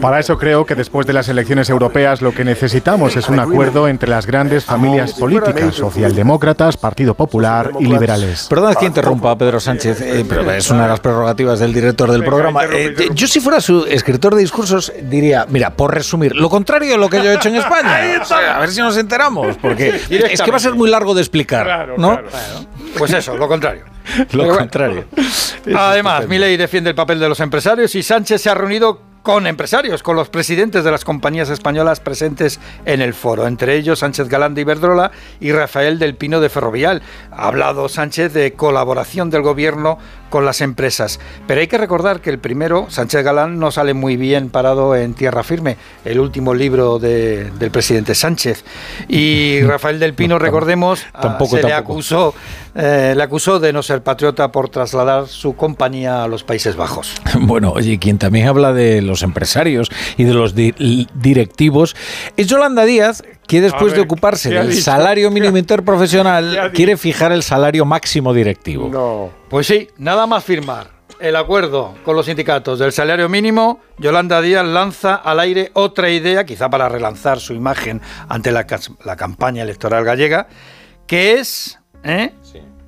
Para 0.00 0.20
eso 0.20 0.38
creo 0.38 0.66
que 0.66 0.74
después 0.74 1.06
de 1.06 1.12
las 1.12 1.28
elecciones 1.28 1.70
europeas 1.70 2.22
lo 2.22 2.32
que 2.32 2.44
necesitamos 2.44 3.16
es 3.16 3.28
un 3.28 3.38
acuerdo 3.38 3.88
entre 3.88 4.08
las 4.08 4.26
grandes 4.26 4.64
familias 4.64 5.14
políticas, 5.14 5.74
socialdemócratas, 5.74 6.76
Partido 6.76 7.14
Popular 7.14 7.70
y 7.78 7.86
liberales. 7.86 8.46
Perdón 8.48 8.74
que 8.78 8.86
interrumpa, 8.86 9.36
Pedro 9.36 9.60
Sánchez, 9.60 10.00
eh, 10.00 10.24
pero 10.28 10.50
es 10.50 10.70
una 10.70 10.84
de 10.84 10.88
las 10.88 11.00
prerrogativas 11.00 11.58
del 11.58 11.72
director 11.72 12.10
del 12.10 12.24
programa. 12.24 12.64
Eh, 12.64 13.08
yo 13.12 13.26
si 13.26 13.40
fuera 13.40 13.60
su 13.60 13.84
escritor 13.86 14.34
de 14.34 14.40
discursos 14.40 14.92
diría, 15.02 15.46
mira, 15.48 15.70
por 15.70 15.94
resumir, 15.94 16.34
lo 16.34 16.48
contrario 16.48 16.92
de 16.92 16.98
lo 16.98 17.08
que 17.08 17.18
yo 17.18 17.30
he 17.30 17.34
hecho 17.34 17.48
en 17.48 17.56
España. 17.60 17.98
a 18.54 18.58
ver 18.58 18.70
si 18.70 18.80
nos 18.80 18.96
enteramos, 18.96 19.56
porque 19.56 20.00
es 20.10 20.42
que 20.42 20.50
va 20.50 20.56
a 20.56 20.60
ser 20.60 20.74
muy 20.74 20.90
largo 20.90 21.14
de 21.14 21.20
explicar, 21.20 21.94
¿no? 21.96 22.20
Pues 22.98 23.12
eso, 23.12 23.36
lo 23.36 23.48
contrario. 23.48 23.84
Lo 24.32 24.56
contrario. 24.56 25.04
Además, 25.76 26.26
Milei 26.28 26.56
defiende 26.56 26.90
el 26.90 26.96
papel 26.96 27.20
de 27.20 27.28
los 27.28 27.40
empresarios 27.40 27.94
y 27.94 28.02
Sánchez 28.02 28.42
se 28.42 28.50
ha 28.50 28.54
reunido 28.54 29.10
con 29.22 29.46
empresarios, 29.46 30.02
con 30.02 30.16
los 30.16 30.30
presidentes 30.30 30.82
de 30.82 30.90
las 30.90 31.04
compañías 31.04 31.50
españolas 31.50 32.00
presentes 32.00 32.58
en 32.86 33.02
el 33.02 33.12
foro, 33.12 33.46
entre 33.46 33.76
ellos 33.76 33.98
Sánchez 33.98 34.28
Galán 34.28 34.54
de 34.54 34.62
Iberdrola 34.62 35.10
y 35.40 35.52
Rafael 35.52 35.98
del 35.98 36.14
Pino 36.14 36.40
de 36.40 36.48
Ferrovial. 36.48 37.02
Ha 37.30 37.48
hablado 37.48 37.88
Sánchez 37.88 38.32
de 38.32 38.54
colaboración 38.54 39.28
del 39.30 39.42
gobierno 39.42 39.98
con 40.30 40.46
las 40.46 40.60
empresas, 40.60 41.20
pero 41.46 41.60
hay 41.60 41.66
que 41.66 41.76
recordar 41.76 42.20
que 42.20 42.30
el 42.30 42.38
primero, 42.38 42.86
Sánchez 42.88 43.22
Galán, 43.22 43.58
no 43.58 43.70
sale 43.70 43.94
muy 43.94 44.16
bien 44.16 44.48
parado 44.48 44.94
en 44.94 45.12
tierra 45.14 45.42
firme, 45.42 45.76
el 46.04 46.20
último 46.20 46.54
libro 46.54 46.98
del 46.98 47.70
presidente 47.70 48.14
Sánchez. 48.14 48.64
Y 49.08 49.60
Rafael 49.66 49.98
del 49.98 50.14
Pino, 50.14 50.38
recordemos, 50.38 51.04
tampoco, 51.20 51.56
se 51.56 51.64
le 51.64 51.74
acusó, 51.74 52.34
eh, 52.74 53.14
le 53.16 53.22
acusó 53.22 53.58
de 53.58 53.72
no 53.72 53.82
ser 53.82 54.02
patriota 54.02 54.52
por 54.52 54.68
trasladar 54.68 55.28
su 55.28 55.56
compañía 55.56 56.24
a 56.24 56.28
los 56.28 56.44
Países 56.44 56.76
Bajos. 56.76 57.14
Bueno, 57.40 57.72
oye, 57.72 57.98
quien 57.98 58.18
también 58.18 58.46
habla 58.46 58.72
de 58.72 59.02
los 59.02 59.22
empresarios 59.22 59.88
y 60.16 60.24
de 60.24 60.34
los 60.34 60.54
directivos 60.54 61.96
es 62.36 62.46
Yolanda 62.46 62.84
Díaz, 62.84 63.24
que 63.48 63.60
después 63.60 63.94
de 63.94 64.00
ocuparse 64.00 64.50
del 64.50 64.74
salario 64.74 65.30
mínimo 65.32 65.56
interprofesional 65.56 66.70
quiere 66.72 66.96
fijar 66.96 67.32
el 67.32 67.42
salario 67.42 67.84
máximo 67.84 68.32
directivo. 68.32 68.88
No. 68.88 69.30
Pues 69.48 69.66
sí, 69.66 69.88
nada 69.96 70.26
más 70.26 70.44
firmar 70.44 71.00
el 71.20 71.36
acuerdo 71.36 71.94
con 72.04 72.16
los 72.16 72.26
sindicatos 72.26 72.78
del 72.78 72.92
salario 72.92 73.28
mínimo, 73.28 73.80
Yolanda 73.98 74.40
Díaz 74.40 74.64
lanza 74.64 75.14
al 75.14 75.40
aire 75.40 75.70
otra 75.74 76.10
idea, 76.10 76.44
quizá 76.44 76.70
para 76.70 76.88
relanzar 76.88 77.40
su 77.40 77.52
imagen 77.52 78.00
ante 78.28 78.50
la, 78.52 78.66
la 79.04 79.16
campaña 79.16 79.62
electoral 79.62 80.04
gallega, 80.04 80.48
que 81.06 81.34
es 81.34 81.79
¿eh? 82.04 82.32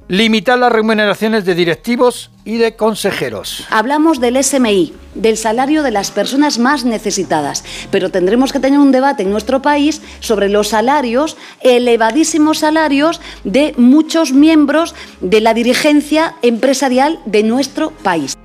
limitar 0.09 0.59
las 0.59 0.71
remuneraciones 0.71 1.47
de 1.47 1.55
directivos 1.55 2.31
y 2.45 2.59
de 2.59 2.77
consejeros. 2.77 3.67
Hablamos 3.71 4.21
del 4.21 4.43
SMI, 4.43 4.93
del 5.15 5.39
salario 5.39 5.83
de 5.83 5.91
las 5.91 6.11
personas 6.11 6.59
más 6.59 6.85
necesitadas, 6.85 7.65
pero 7.91 8.11
tendremos 8.11 8.53
que 8.53 8.61
tener 8.61 8.79
un 8.79 8.93
debate 8.93 9.23
en 9.23 9.31
nuestro 9.31 9.63
país 9.63 10.03
sobre 10.21 10.51
los 10.51 10.69
salarios, 10.69 11.39
elevadísimos 11.63 12.59
salarios 12.59 13.23
de 13.45 13.75
muchos 13.79 14.33
miembros 14.33 14.95
de 15.23 15.41
la 15.41 15.55
dirigencia 15.55 16.35
empresarial 16.43 17.19
de 17.25 17.43
nuestro 17.43 17.91
país. 17.91 18.37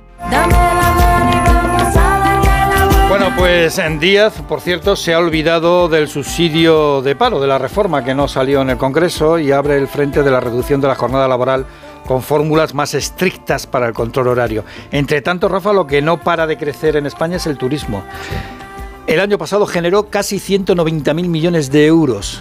Bueno, 3.28 3.42
pues 3.42 3.76
en 3.76 4.00
Díaz, 4.00 4.40
por 4.48 4.62
cierto, 4.62 4.96
se 4.96 5.12
ha 5.12 5.18
olvidado 5.18 5.90
del 5.90 6.08
subsidio 6.08 7.02
de 7.02 7.14
paro, 7.14 7.38
de 7.42 7.46
la 7.46 7.58
reforma 7.58 8.02
que 8.02 8.14
no 8.14 8.26
salió 8.26 8.62
en 8.62 8.70
el 8.70 8.78
Congreso 8.78 9.38
y 9.38 9.52
abre 9.52 9.76
el 9.76 9.86
frente 9.86 10.22
de 10.22 10.30
la 10.30 10.40
reducción 10.40 10.80
de 10.80 10.88
la 10.88 10.94
jornada 10.94 11.28
laboral 11.28 11.66
con 12.06 12.22
fórmulas 12.22 12.72
más 12.72 12.94
estrictas 12.94 13.66
para 13.66 13.86
el 13.86 13.92
control 13.92 14.28
horario. 14.28 14.64
Entre 14.92 15.20
tanto, 15.20 15.46
Rafa, 15.46 15.74
lo 15.74 15.86
que 15.86 16.00
no 16.00 16.16
para 16.16 16.46
de 16.46 16.56
crecer 16.56 16.96
en 16.96 17.04
España 17.04 17.36
es 17.36 17.46
el 17.46 17.58
turismo. 17.58 18.02
El 19.06 19.20
año 19.20 19.36
pasado 19.36 19.66
generó 19.66 20.08
casi 20.08 20.36
190.000 20.36 21.28
millones 21.28 21.70
de 21.70 21.84
euros. 21.84 22.40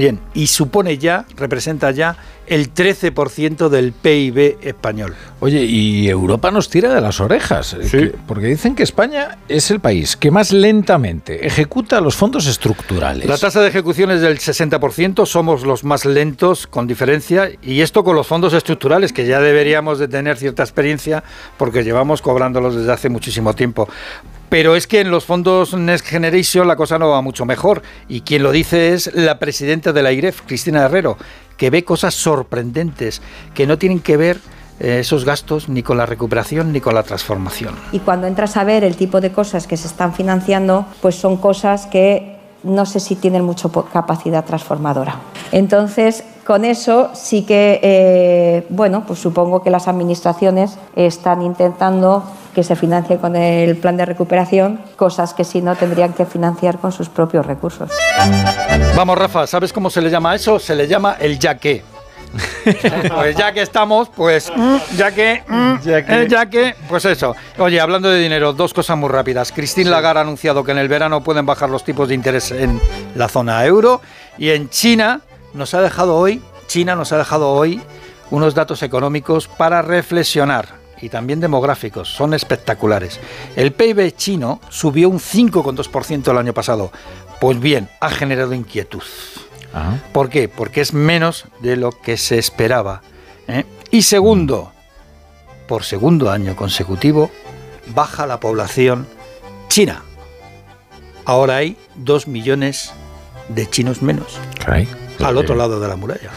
Bien, 0.00 0.18
y 0.32 0.46
supone 0.46 0.96
ya, 0.96 1.26
representa 1.36 1.90
ya 1.90 2.16
el 2.46 2.72
13% 2.72 3.68
del 3.68 3.92
PIB 3.92 4.56
español. 4.62 5.14
Oye, 5.40 5.62
y 5.62 6.08
Europa 6.08 6.50
nos 6.50 6.70
tira 6.70 6.94
de 6.94 7.02
las 7.02 7.20
orejas, 7.20 7.76
eh, 7.78 8.14
porque 8.26 8.46
dicen 8.46 8.74
que 8.74 8.82
España 8.82 9.36
es 9.46 9.70
el 9.70 9.78
país 9.78 10.16
que 10.16 10.30
más 10.30 10.52
lentamente 10.52 11.46
ejecuta 11.46 12.00
los 12.00 12.16
fondos 12.16 12.46
estructurales. 12.46 13.28
La 13.28 13.36
tasa 13.36 13.60
de 13.60 13.68
ejecución 13.68 14.10
es 14.10 14.22
del 14.22 14.38
60%, 14.38 15.26
somos 15.26 15.64
los 15.64 15.84
más 15.84 16.06
lentos 16.06 16.66
con 16.66 16.86
diferencia, 16.86 17.50
y 17.60 17.82
esto 17.82 18.02
con 18.02 18.16
los 18.16 18.26
fondos 18.26 18.54
estructurales, 18.54 19.12
que 19.12 19.26
ya 19.26 19.38
deberíamos 19.38 19.98
de 19.98 20.08
tener 20.08 20.38
cierta 20.38 20.62
experiencia 20.62 21.22
porque 21.58 21.84
llevamos 21.84 22.22
cobrándolos 22.22 22.74
desde 22.74 22.90
hace 22.90 23.10
muchísimo 23.10 23.52
tiempo. 23.52 23.86
Pero 24.50 24.74
es 24.74 24.88
que 24.88 25.00
en 25.00 25.12
los 25.12 25.24
fondos 25.24 25.74
Next 25.74 26.06
Generation 26.06 26.66
la 26.66 26.74
cosa 26.74 26.98
no 26.98 27.08
va 27.08 27.22
mucho 27.22 27.46
mejor. 27.46 27.82
Y 28.08 28.22
quien 28.22 28.42
lo 28.42 28.50
dice 28.50 28.92
es 28.92 29.14
la 29.14 29.38
presidenta 29.38 29.92
de 29.92 30.02
la 30.02 30.10
IREF, 30.10 30.42
Cristina 30.44 30.84
Herrero, 30.84 31.16
que 31.56 31.70
ve 31.70 31.84
cosas 31.84 32.14
sorprendentes 32.14 33.22
que 33.54 33.68
no 33.68 33.78
tienen 33.78 34.00
que 34.00 34.16
ver 34.16 34.40
eh, 34.80 34.98
esos 35.00 35.24
gastos 35.24 35.68
ni 35.68 35.84
con 35.84 35.98
la 35.98 36.04
recuperación 36.04 36.72
ni 36.72 36.80
con 36.80 36.96
la 36.96 37.04
transformación. 37.04 37.76
Y 37.92 38.00
cuando 38.00 38.26
entras 38.26 38.56
a 38.56 38.64
ver 38.64 38.82
el 38.82 38.96
tipo 38.96 39.20
de 39.20 39.30
cosas 39.30 39.68
que 39.68 39.76
se 39.76 39.86
están 39.86 40.14
financiando, 40.14 40.84
pues 41.00 41.14
son 41.14 41.36
cosas 41.36 41.86
que 41.86 42.39
no 42.62 42.86
sé 42.86 43.00
si 43.00 43.16
tienen 43.16 43.44
mucha 43.44 43.68
capacidad 43.92 44.44
transformadora. 44.44 45.16
Entonces, 45.52 46.24
con 46.46 46.64
eso 46.64 47.10
sí 47.14 47.42
que, 47.42 47.80
eh, 47.82 48.66
bueno, 48.70 49.04
pues 49.06 49.18
supongo 49.18 49.62
que 49.62 49.70
las 49.70 49.88
administraciones 49.88 50.78
están 50.96 51.42
intentando 51.42 52.24
que 52.54 52.64
se 52.64 52.74
financie 52.74 53.18
con 53.18 53.36
el 53.36 53.76
plan 53.76 53.96
de 53.96 54.04
recuperación, 54.04 54.80
cosas 54.96 55.34
que 55.34 55.44
si 55.44 55.62
no 55.62 55.76
tendrían 55.76 56.12
que 56.12 56.26
financiar 56.26 56.78
con 56.78 56.90
sus 56.92 57.08
propios 57.08 57.46
recursos. 57.46 57.90
Vamos, 58.96 59.16
Rafa, 59.16 59.46
¿sabes 59.46 59.72
cómo 59.72 59.90
se 59.90 60.00
le 60.00 60.10
llama 60.10 60.34
eso? 60.34 60.58
Se 60.58 60.74
le 60.74 60.88
llama 60.88 61.16
el 61.20 61.38
ya 61.38 61.56
que. 61.58 61.99
pues 63.14 63.36
ya 63.36 63.52
que 63.52 63.62
estamos, 63.62 64.08
pues 64.08 64.52
ya 64.96 65.12
que, 65.12 65.42
ya 65.82 66.04
que, 66.04 66.28
ya 66.28 66.46
que, 66.46 66.74
pues 66.88 67.04
eso. 67.04 67.34
Oye, 67.58 67.80
hablando 67.80 68.08
de 68.08 68.20
dinero, 68.20 68.52
dos 68.52 68.72
cosas 68.72 68.96
muy 68.96 69.08
rápidas. 69.08 69.52
Christine 69.52 69.90
Lagarde 69.90 70.20
ha 70.20 70.22
anunciado 70.22 70.64
que 70.64 70.72
en 70.72 70.78
el 70.78 70.88
verano 70.88 71.22
pueden 71.22 71.46
bajar 71.46 71.70
los 71.70 71.84
tipos 71.84 72.08
de 72.08 72.14
interés 72.14 72.50
en 72.50 72.80
la 73.14 73.28
zona 73.28 73.64
euro 73.64 74.00
y 74.38 74.50
en 74.50 74.68
China 74.68 75.20
nos 75.54 75.74
ha 75.74 75.80
dejado 75.80 76.16
hoy, 76.16 76.42
China 76.66 76.94
nos 76.94 77.12
ha 77.12 77.18
dejado 77.18 77.50
hoy 77.50 77.80
unos 78.30 78.54
datos 78.54 78.82
económicos 78.82 79.48
para 79.48 79.82
reflexionar 79.82 80.80
y 81.02 81.08
también 81.08 81.40
demográficos. 81.40 82.08
Son 82.08 82.34
espectaculares. 82.34 83.18
El 83.56 83.72
PIB 83.72 84.14
chino 84.16 84.60
subió 84.68 85.08
un 85.08 85.18
5,2% 85.18 86.30
el 86.30 86.38
año 86.38 86.52
pasado. 86.52 86.92
Pues 87.40 87.58
bien, 87.58 87.88
ha 88.00 88.10
generado 88.10 88.52
inquietud. 88.52 89.02
¿Por 90.12 90.28
qué? 90.28 90.48
Porque 90.48 90.80
es 90.80 90.92
menos 90.92 91.46
de 91.60 91.76
lo 91.76 91.92
que 91.92 92.16
se 92.16 92.38
esperaba. 92.38 93.02
¿eh? 93.48 93.64
Y 93.90 94.02
segundo, 94.02 94.72
por 95.68 95.84
segundo 95.84 96.30
año 96.30 96.56
consecutivo, 96.56 97.30
baja 97.94 98.26
la 98.26 98.40
población 98.40 99.06
china. 99.68 100.02
Ahora 101.24 101.56
hay 101.56 101.76
dos 101.96 102.26
millones 102.26 102.92
de 103.48 103.68
chinos 103.68 104.02
menos. 104.02 104.38
Al 105.22 105.36
otro 105.36 105.54
lado 105.54 105.80
de 105.80 105.88
la 105.88 105.96
muralla 105.96 106.30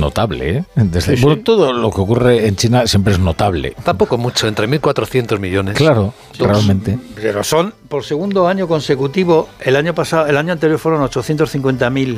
notable, 0.00 0.56
¿eh? 0.56 0.64
Desde, 0.74 1.16
todo 1.36 1.72
lo 1.72 1.90
que 1.92 2.00
ocurre 2.00 2.48
en 2.48 2.56
China 2.56 2.86
siempre 2.86 3.12
es 3.12 3.20
notable. 3.20 3.76
Tampoco 3.84 4.18
mucho, 4.18 4.48
entre 4.48 4.68
1.400 4.68 5.38
millones. 5.38 5.76
Claro, 5.76 6.12
realmente. 6.38 6.98
Pero 7.14 7.44
son, 7.44 7.72
por 7.88 8.02
segundo 8.04 8.48
año 8.48 8.66
consecutivo, 8.66 9.48
el 9.60 9.76
año 9.76 9.94
pasado, 9.94 10.26
el 10.26 10.36
año 10.36 10.52
anterior 10.52 10.78
fueron 10.78 11.02
850.000 11.02 12.16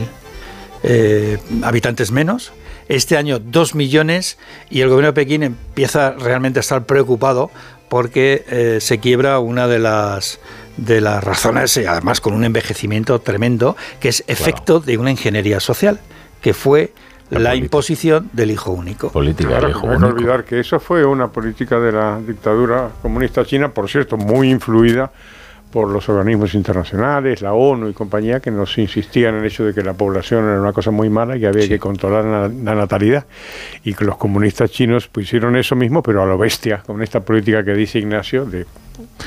eh, 0.83 1.39
habitantes 1.63 2.11
menos, 2.13 2.53
este 2.89 3.17
año 3.17 3.39
2 3.39 3.75
millones 3.75 4.39
y 4.71 4.81
el 4.81 4.89
gobierno 4.89 5.09
de 5.09 5.13
Pekín 5.15 5.43
empieza 5.43 6.13
realmente 6.13 6.59
a 6.59 6.61
estar 6.61 6.85
preocupado 6.85 7.51
porque 7.89 8.45
eh, 8.49 8.79
se 8.81 8.99
quiebra 8.99 9.39
una 9.39 9.69
de 9.69 9.79
las 9.79 10.41
de 10.77 11.01
las 11.03 11.23
razones 11.23 11.77
y 11.77 11.85
además 11.85 12.21
con 12.21 12.33
un 12.33 12.45
envejecimiento 12.45 13.21
tremendo 13.21 13.77
que 14.01 14.09
es 14.09 14.25
efecto 14.27 14.81
de 14.81 14.97
una 14.97 15.11
ingeniería 15.11 15.61
social 15.61 16.01
que 16.41 16.55
fue 16.55 16.93
la, 17.31 17.55
imposición 17.55 18.29
del 18.33 18.51
hijo 18.51 18.73
único. 18.73 19.11
Política 19.11 19.61
del 19.61 19.71
hijo 19.71 19.87
único. 19.87 20.07
olvidar 20.07 20.45
que 20.45 20.61
eso 20.61 20.81
fue 20.81 21.05
una 21.05 21.29
política 21.29 21.79
de 21.79 21.93
la 21.93 22.21
dictadura 22.21 22.91
comunista 23.01 23.45
china, 23.45 23.69
por 23.69 23.89
cierto, 23.89 24.17
muy 24.17 24.51
influida 24.51 25.13
por 25.73 25.89
los 25.89 26.09
organismos 26.09 26.55
internacionales, 26.55 27.41
la 27.41 27.55
ONU 27.55 27.89
y 27.89 27.95
compañía, 27.95 28.41
que 28.41 28.51
nos 28.51 28.77
insistían 28.79 29.35
en 29.35 29.41
el 29.41 29.47
hecho 29.47 29.65
de 29.65 29.75
que 29.75 29.83
la 29.83 29.95
población 29.95 30.45
era 30.45 30.61
una 30.61 30.73
cosa 30.73 30.91
muy 30.91 31.09
mala 31.09 31.37
y 31.37 31.41
que 31.41 31.47
había 31.49 31.67
que 31.67 31.79
controlar 31.79 32.25
la, 32.25 32.75
natalidad. 32.75 33.25
Y 33.83 33.95
que 33.95 34.05
los 34.05 34.19
comunistas 34.19 34.71
chinos 34.71 35.09
pues, 35.09 35.27
hicieron 35.27 35.57
eso 35.57 35.75
mismo, 35.75 36.03
pero 36.03 36.23
a 36.23 36.27
lo 36.27 36.39
bestia, 36.39 36.83
con 36.87 37.03
esta 37.03 37.21
política 37.21 37.65
que 37.65 37.73
dice 37.73 37.99
Ignacio 37.99 38.45
de 38.45 38.67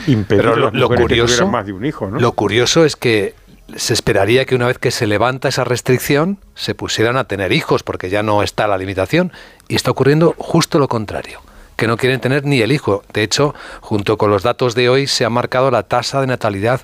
impedir 0.08 0.46
a 0.46 0.56
las 0.56 0.74
mujeres 0.74 1.40
que 1.40 1.46
más 1.46 1.66
de 1.66 1.74
un 1.74 1.84
hijo. 1.84 2.10
Lo 2.10 2.32
curioso 2.34 2.86
es 2.86 2.96
que 2.96 3.34
se 3.76 3.94
esperaría 3.94 4.46
que 4.46 4.54
una 4.54 4.68
vez 4.68 4.78
que 4.78 4.92
se 4.92 5.08
levanta 5.08 5.50
esa 5.50 5.64
restricción 5.64 6.38
se 6.54 6.76
pusieran 6.76 7.18
a 7.18 7.24
tener 7.24 7.52
hijos 7.52 7.82
porque 7.82 8.12
ya 8.12 8.22
no 8.22 8.44
está 8.44 8.68
la 8.68 8.78
limitación 8.78 9.32
y 9.68 9.76
está 9.76 9.90
ocurriendo 9.90 10.36
justo 10.38 10.78
lo 10.78 10.88
contrario 10.88 11.40
que 11.76 11.88
no 11.88 11.98
quieren 11.98 12.20
tener 12.20 12.46
ni 12.46 12.62
el 12.62 12.72
hijo. 12.72 13.04
De 13.14 13.24
hecho, 13.24 13.54
junto 13.82 14.18
con 14.18 14.30
los 14.30 14.44
datos 14.44 14.76
de 14.76 14.90
hoy 14.90 15.08
se 15.08 15.26
ha 15.26 15.30
marcado 15.30 15.72
la 15.72 15.84
tasa 15.84 16.22
de 16.22 16.28
natalidad 16.28 16.82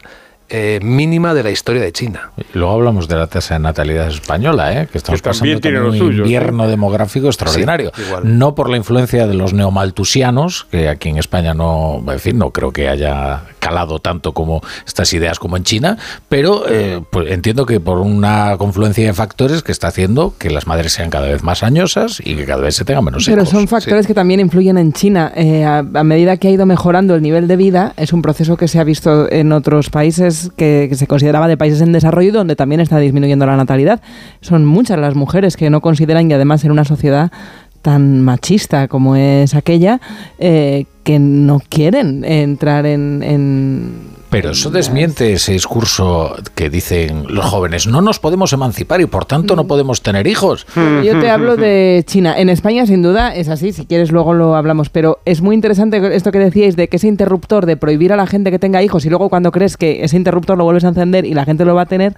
eh, 0.53 0.79
mínima 0.83 1.33
de 1.33 1.43
la 1.43 1.49
historia 1.49 1.81
de 1.81 1.93
China. 1.93 2.31
luego 2.53 2.73
hablamos 2.73 3.07
de 3.07 3.15
la 3.15 3.27
tasa 3.27 3.53
de 3.53 3.61
natalidad 3.61 4.09
española, 4.09 4.81
¿eh? 4.81 4.87
que 4.91 4.97
estamos 4.97 5.21
pasando 5.21 5.57
un 5.87 5.95
invierno 5.95 6.67
demográfico 6.67 7.27
extraordinario. 7.27 7.93
no 8.23 8.53
por 8.53 8.69
la 8.69 8.75
influencia 8.75 9.27
de 9.27 9.33
los 9.33 9.53
neomaltusianos, 9.53 10.67
que 10.69 10.89
aquí 10.89 11.07
en 11.07 11.19
España 11.19 11.53
no, 11.53 12.03
en 12.05 12.19
fin, 12.19 12.37
no 12.37 12.51
creo 12.51 12.73
que 12.73 12.89
haya 12.89 13.43
calado 13.61 13.99
tanto 13.99 14.33
como 14.33 14.61
estas 14.85 15.13
ideas 15.13 15.39
como 15.39 15.55
en 15.55 15.63
China, 15.63 15.97
pero 16.27 16.63
eh, 16.67 17.01
pues 17.09 17.31
entiendo 17.31 17.65
que 17.65 17.79
por 17.79 17.99
una 17.99 18.57
confluencia 18.57 19.05
de 19.05 19.13
factores 19.13 19.63
que 19.63 19.71
está 19.71 19.87
haciendo 19.87 20.33
que 20.37 20.49
las 20.49 20.67
madres 20.67 20.93
sean 20.93 21.09
cada 21.09 21.27
vez 21.27 21.43
más 21.43 21.63
añosas 21.63 22.19
y 22.25 22.35
que 22.35 22.45
cada 22.45 22.61
vez 22.61 22.75
se 22.75 22.83
tengan 22.83 23.05
menos 23.05 23.23
hijos. 23.23 23.35
Pero 23.35 23.45
son 23.45 23.67
factores 23.67 24.07
que 24.07 24.13
también 24.13 24.39
influyen 24.39 24.77
en 24.77 24.91
China. 24.91 25.31
Eh, 25.35 25.63
a, 25.63 25.83
medida 26.03 26.37
que 26.37 26.47
ha 26.47 26.51
ido 26.51 26.65
mejorando 26.65 27.15
el 27.15 27.21
nivel 27.21 27.47
de 27.47 27.55
vida, 27.55 27.93
es 27.95 28.11
un 28.11 28.21
proceso 28.21 28.57
que 28.57 28.67
se 28.67 28.79
ha 28.79 28.83
visto 28.83 29.31
en 29.31 29.51
otros 29.51 29.89
países 29.89 30.51
que, 30.57 30.87
que 30.89 30.95
se 30.95 31.05
consideraba 31.05 31.47
de 31.47 31.55
países 31.55 31.81
en 31.81 31.91
desarrollo 31.91 32.33
donde 32.33 32.55
también 32.55 32.81
está 32.81 32.97
disminuyendo 32.97 33.45
la 33.45 33.55
natalidad. 33.55 34.01
Son 34.41 34.65
muchas 34.65 34.97
las 34.97 35.15
mujeres 35.15 35.55
que 35.55 35.69
no 35.69 35.81
consideran 35.81 36.29
y 36.29 36.33
además 36.33 36.65
en 36.65 36.71
una 36.71 36.83
sociedad 36.83 37.31
tan 37.81 38.21
machista 38.21 38.87
como 38.87 39.15
es 39.15 39.55
aquella, 39.55 39.99
eh, 40.39 40.85
que 41.03 41.19
no 41.19 41.61
quieren 41.69 42.23
entrar 42.23 42.85
en, 42.85 43.23
pero 44.31 44.51
eso 44.51 44.69
desmiente 44.69 45.33
ese 45.33 45.51
discurso 45.51 46.33
que 46.55 46.69
dicen 46.69 47.25
los 47.27 47.43
jóvenes, 47.43 47.85
no 47.85 48.01
nos 48.01 48.17
podemos 48.19 48.53
emancipar 48.53 49.01
y 49.01 49.05
por 49.05 49.25
tanto 49.25 49.57
no 49.57 49.65
mm. 49.65 49.67
podemos 49.67 50.01
tener 50.01 50.25
hijos. 50.25 50.65
Yo 51.03 51.19
te 51.19 51.29
hablo 51.29 51.57
de 51.57 52.01
China. 52.07 52.33
En 52.37 52.47
España 52.47 52.85
sin 52.85 53.01
duda 53.01 53.35
es 53.35 53.49
así, 53.49 53.73
si 53.73 53.85
quieres 53.85 54.09
luego 54.09 54.33
lo 54.33 54.55
hablamos, 54.55 54.89
pero 54.89 55.19
es 55.25 55.41
muy 55.41 55.53
interesante 55.53 56.15
esto 56.15 56.31
que 56.31 56.39
decíais 56.39 56.77
de 56.77 56.87
que 56.87 56.95
ese 56.95 57.09
interruptor 57.09 57.65
de 57.65 57.75
prohibir 57.75 58.13
a 58.13 58.15
la 58.15 58.25
gente 58.25 58.51
que 58.51 58.59
tenga 58.59 58.81
hijos 58.81 59.05
y 59.05 59.09
luego 59.09 59.27
cuando 59.27 59.51
crees 59.51 59.75
que 59.75 60.01
ese 60.05 60.15
interruptor 60.15 60.57
lo 60.57 60.63
vuelves 60.63 60.85
a 60.85 60.89
encender 60.89 61.25
y 61.25 61.33
la 61.33 61.43
gente 61.43 61.65
lo 61.65 61.75
va 61.75 61.81
a 61.81 61.87
tener, 61.87 62.15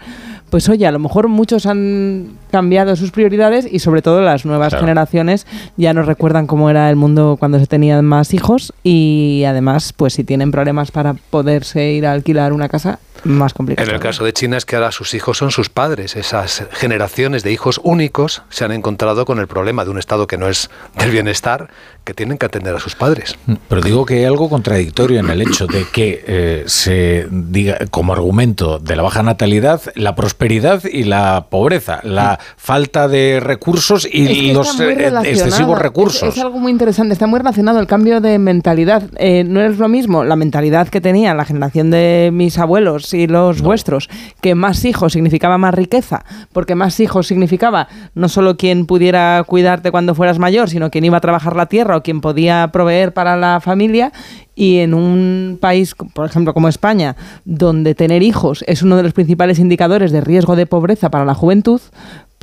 pues 0.54 0.70
oye, 0.70 0.86
a 0.86 0.92
lo 0.92 1.00
mejor 1.00 1.30
muchos 1.30 1.66
han 1.66 2.38
cambiado 2.52 2.96
sus 2.96 3.10
prioridades 3.10 3.68
y 3.68 3.80
sobre 3.80 4.04
todo 4.04 4.22
las 4.22 4.46
nuevas 4.46 4.76
generaciones 4.76 5.48
ya 5.78 5.96
no 5.96 6.04
recuerdan 6.04 6.46
cómo 6.46 6.70
era 6.70 6.92
el 6.92 6.96
mundo 6.96 7.38
cuando 7.40 7.58
se 7.58 7.66
tenían 7.66 8.06
más 8.06 8.36
hijos 8.36 8.72
y 8.84 9.46
además 9.48 9.94
pues 9.94 10.14
si 10.14 10.24
tienen 10.24 10.52
problemas 10.52 10.92
para 10.92 11.16
poderse 11.16 11.94
ir 11.94 12.06
a 12.06 12.12
alquilar 12.12 12.54
una 12.54 12.70
casa 12.70 13.00
más 13.24 13.54
complicado. 13.54 13.88
En 13.88 13.96
el 13.96 14.02
caso 14.02 14.24
de 14.26 14.34
China 14.34 14.58
es 14.58 14.66
que 14.66 14.76
ahora 14.76 14.92
sus 14.92 15.14
hijos 15.14 15.38
son 15.38 15.50
sus 15.50 15.70
padres. 15.70 16.16
Esas 16.16 16.66
generaciones 16.72 17.42
de 17.42 17.52
hijos 17.52 17.80
únicos 17.84 18.44
se 18.50 18.66
han 18.66 18.74
encontrado 18.74 19.26
con 19.26 19.40
el 19.40 19.48
problema 19.48 19.86
de 19.86 19.92
un 19.92 19.98
Estado 19.98 20.28
que 20.28 20.38
no 20.38 20.50
es 20.50 20.70
del 20.98 21.10
bienestar, 21.10 21.70
que 22.04 22.14
tienen 22.14 22.38
que 22.38 22.46
atender 22.46 22.76
a 22.76 22.80
sus 22.80 22.96
padres. 22.96 23.38
Pero 23.70 23.82
digo 23.82 24.06
que 24.06 24.16
hay 24.16 24.26
algo 24.26 24.50
contradictorio 24.50 25.20
en 25.20 25.30
el 25.30 25.42
hecho 25.42 25.68
de 25.68 25.86
que 25.86 26.24
eh, 26.28 26.64
se 26.68 27.28
diga 27.32 27.78
como 27.90 28.12
argumento 28.12 28.78
de 28.80 28.96
la 28.96 29.04
baja 29.04 29.24
natalidad 29.24 29.82
la 29.96 30.16
prosperidad 30.16 30.43
y 30.44 31.04
la 31.04 31.48
pobreza, 31.50 32.02
la 32.04 32.38
falta 32.58 33.08
de 33.08 33.40
recursos 33.40 34.06
y 34.12 34.52
los 34.52 34.78
eh, 34.80 35.12
excesivos 35.24 35.80
recursos. 35.80 36.36
Es, 36.36 36.44
algo 36.44 36.60
muy 36.60 36.72
interesante, 36.72 37.14
está 37.14 37.28
muy 37.28 37.40
relacionado 37.40 37.80
el 37.80 37.88
cambio 37.88 38.20
de 38.20 38.38
mentalidad. 38.40 39.04
Eh, 39.18 39.46
no 39.46 39.62
es 39.62 39.78
lo 39.78 39.88
mismo 39.88 40.26
la 40.26 40.36
mentalidad 40.36 40.90
que 40.90 41.00
tenía 41.00 41.34
la 41.34 41.46
generación 41.46 41.92
de 41.92 42.30
mis 42.34 42.58
abuelos 42.58 43.14
y 43.14 43.28
los 43.28 43.62
vuestros, 43.62 44.10
que 44.42 44.54
más 44.54 44.84
hijos 44.84 45.14
significaba 45.14 45.58
más 45.58 45.74
riqueza, 45.74 46.26
porque 46.52 46.76
más 46.76 47.00
hijos 47.00 47.28
significaba 47.28 47.88
no 48.14 48.28
solo 48.28 48.58
quien 48.58 48.86
pudiera 48.86 49.42
cuidarte 49.48 49.92
cuando 49.92 50.14
fueras 50.14 50.40
mayor, 50.40 50.70
sino 50.70 50.92
quien 50.92 51.06
iba 51.06 51.18
a 51.18 51.22
trabajar 51.22 51.56
la 51.56 51.68
tierra 51.68 51.96
o 51.96 52.04
quien 52.04 52.20
podía 52.20 52.70
proveer 52.74 53.14
para 53.14 53.38
la 53.38 53.62
familia. 53.62 54.12
Y 54.56 54.80
en 54.80 54.94
un 54.94 55.58
país, 55.60 55.96
por 56.14 56.26
ejemplo, 56.26 56.54
como 56.54 56.70
España, 56.70 57.16
donde 57.44 57.96
tener 57.96 58.22
hijos 58.22 58.64
es 58.68 58.84
uno 58.84 58.98
de 58.98 59.04
los 59.04 59.14
principales 59.14 59.60
indicadores 59.60 60.12
de 60.12 60.22
riesgo 60.22 60.56
de 60.56 60.68
pobreza 60.68 61.10
para 61.10 61.26
la 61.26 61.34
juventud, 61.34 61.82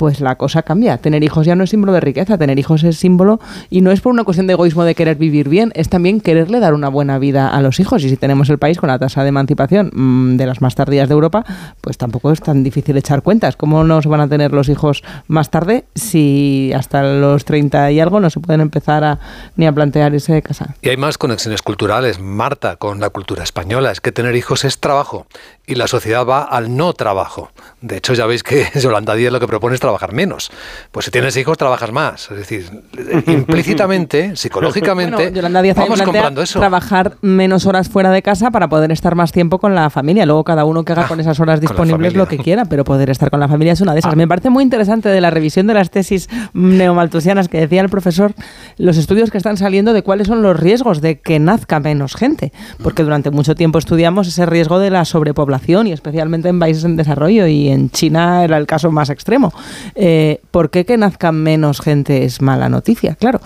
pues 0.01 0.19
la 0.19 0.35
cosa 0.35 0.63
cambia. 0.63 0.97
Tener 0.97 1.23
hijos 1.23 1.45
ya 1.45 1.55
no 1.55 1.63
es 1.63 1.69
símbolo 1.69 1.93
de 1.93 1.99
riqueza, 1.99 2.35
tener 2.35 2.57
hijos 2.57 2.83
es 2.83 2.97
símbolo 2.97 3.39
y 3.69 3.81
no 3.81 3.91
es 3.91 4.01
por 4.01 4.11
una 4.11 4.23
cuestión 4.23 4.47
de 4.47 4.53
egoísmo 4.53 4.83
de 4.83 4.95
querer 4.95 5.15
vivir 5.15 5.47
bien, 5.47 5.71
es 5.75 5.89
también 5.89 6.21
quererle 6.21 6.59
dar 6.59 6.73
una 6.73 6.89
buena 6.89 7.19
vida 7.19 7.49
a 7.49 7.61
los 7.61 7.79
hijos. 7.79 8.03
Y 8.03 8.09
si 8.09 8.17
tenemos 8.17 8.49
el 8.49 8.57
país 8.57 8.79
con 8.79 8.89
la 8.89 8.97
tasa 8.97 9.21
de 9.21 9.29
emancipación 9.29 9.91
mm, 9.93 10.37
de 10.37 10.47
las 10.47 10.59
más 10.59 10.73
tardías 10.73 11.07
de 11.07 11.13
Europa, 11.13 11.45
pues 11.81 11.99
tampoco 11.99 12.31
es 12.31 12.41
tan 12.41 12.63
difícil 12.63 12.97
echar 12.97 13.21
cuentas. 13.21 13.55
¿Cómo 13.55 13.83
no 13.83 14.01
se 14.01 14.09
van 14.09 14.21
a 14.21 14.27
tener 14.27 14.53
los 14.53 14.69
hijos 14.69 15.03
más 15.27 15.51
tarde 15.51 15.85
si 15.93 16.71
hasta 16.75 17.03
los 17.03 17.45
30 17.45 17.91
y 17.91 17.99
algo 17.99 18.19
no 18.19 18.31
se 18.31 18.39
pueden 18.39 18.61
empezar 18.61 19.03
a, 19.03 19.19
ni 19.55 19.67
a 19.67 19.71
plantear 19.71 20.15
ese 20.15 20.33
de 20.33 20.41
casa? 20.41 20.73
Y 20.81 20.89
hay 20.89 20.97
más 20.97 21.19
conexiones 21.19 21.61
culturales, 21.61 22.19
Marta, 22.19 22.77
con 22.77 22.99
la 22.99 23.11
cultura 23.11 23.43
española. 23.43 23.91
Es 23.91 24.01
que 24.01 24.11
tener 24.11 24.35
hijos 24.35 24.65
es 24.65 24.79
trabajo 24.79 25.27
y 25.71 25.75
la 25.75 25.87
sociedad 25.87 26.25
va 26.25 26.43
al 26.43 26.75
no 26.75 26.91
trabajo. 26.91 27.49
De 27.79 27.95
hecho, 27.95 28.13
ya 28.13 28.25
veis 28.25 28.43
que 28.43 28.67
Yolanda 28.75 29.15
Díaz 29.15 29.31
lo 29.31 29.39
que 29.39 29.47
propone 29.47 29.73
es 29.73 29.79
trabajar 29.79 30.11
menos. 30.11 30.51
Pues 30.91 31.05
si 31.05 31.11
tienes 31.11 31.37
hijos, 31.37 31.57
trabajas 31.57 31.93
más. 31.93 32.29
Es 32.29 32.37
decir, 32.37 32.83
implícitamente, 33.27 34.35
psicológicamente, 34.35 35.31
vamos 35.73 36.01
comprando 36.01 36.41
eso. 36.41 36.59
Trabajar 36.59 37.15
menos 37.21 37.65
horas 37.65 37.87
fuera 37.87 38.11
de 38.11 38.21
casa 38.21 38.51
para 38.51 38.67
poder 38.67 38.91
estar 38.91 39.15
más 39.15 39.31
tiempo 39.31 39.59
con 39.59 39.73
la 39.73 39.89
familia. 39.89 40.25
Luego 40.25 40.43
cada 40.43 40.65
uno 40.65 40.83
que 40.83 40.91
haga 40.91 41.05
ah, 41.05 41.07
con 41.07 41.21
esas 41.21 41.39
horas 41.39 41.61
disponibles 41.61 42.15
lo 42.15 42.27
que 42.27 42.37
quiera, 42.37 42.65
pero 42.65 42.83
poder 42.83 43.09
estar 43.09 43.31
con 43.31 43.39
la 43.39 43.47
familia 43.47 43.71
es 43.71 43.79
una 43.79 43.93
de 43.93 43.99
esas. 43.99 44.11
Ah. 44.11 44.17
Me 44.17 44.27
parece 44.27 44.49
muy 44.49 44.65
interesante 44.65 45.07
de 45.07 45.21
la 45.21 45.29
revisión 45.29 45.67
de 45.67 45.73
las 45.73 45.89
tesis 45.89 46.27
neomaltusianas 46.53 47.47
que 47.47 47.61
decía 47.61 47.79
el 47.79 47.89
profesor, 47.89 48.33
los 48.77 48.97
estudios 48.97 49.31
que 49.31 49.37
están 49.37 49.55
saliendo 49.55 49.93
de 49.93 50.03
cuáles 50.03 50.27
son 50.27 50.41
los 50.41 50.59
riesgos 50.59 50.99
de 50.99 51.21
que 51.21 51.39
nazca 51.39 51.79
menos 51.79 52.15
gente, 52.15 52.51
porque 52.83 53.03
durante 53.03 53.31
mucho 53.31 53.55
tiempo 53.55 53.79
estudiamos 53.79 54.27
ese 54.27 54.45
riesgo 54.45 54.77
de 54.77 54.89
la 54.89 55.05
sobrepoblación 55.05 55.60
y 55.67 55.91
especialmente 55.91 56.49
en 56.49 56.59
países 56.59 56.83
en 56.83 56.97
desarrollo 56.97 57.47
y 57.47 57.69
en 57.69 57.89
China 57.89 58.43
era 58.43 58.57
el 58.57 58.67
caso 58.67 58.91
más 58.91 59.09
extremo. 59.09 59.53
Eh, 59.95 60.41
¿Por 60.51 60.69
qué 60.69 60.85
que 60.85 60.97
nazcan 60.97 61.35
menos 61.35 61.81
gente 61.81 62.25
es 62.25 62.41
mala 62.41 62.67
noticia? 62.67 63.15
Claro, 63.15 63.39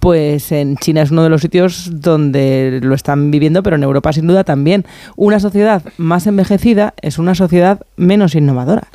pues 0.00 0.50
en 0.50 0.76
China 0.78 1.02
es 1.02 1.12
uno 1.12 1.22
de 1.22 1.28
los 1.28 1.42
sitios 1.42 1.88
donde 2.00 2.80
lo 2.82 2.94
están 2.94 3.30
viviendo, 3.30 3.62
pero 3.62 3.76
en 3.76 3.84
Europa 3.84 4.12
sin 4.12 4.26
duda 4.26 4.42
también. 4.42 4.84
Una 5.14 5.38
sociedad 5.38 5.82
más 5.96 6.26
envejecida 6.26 6.92
es 7.00 7.18
una 7.18 7.36
sociedad 7.36 7.80
menos 8.02 8.34
innovadora. 8.34 8.88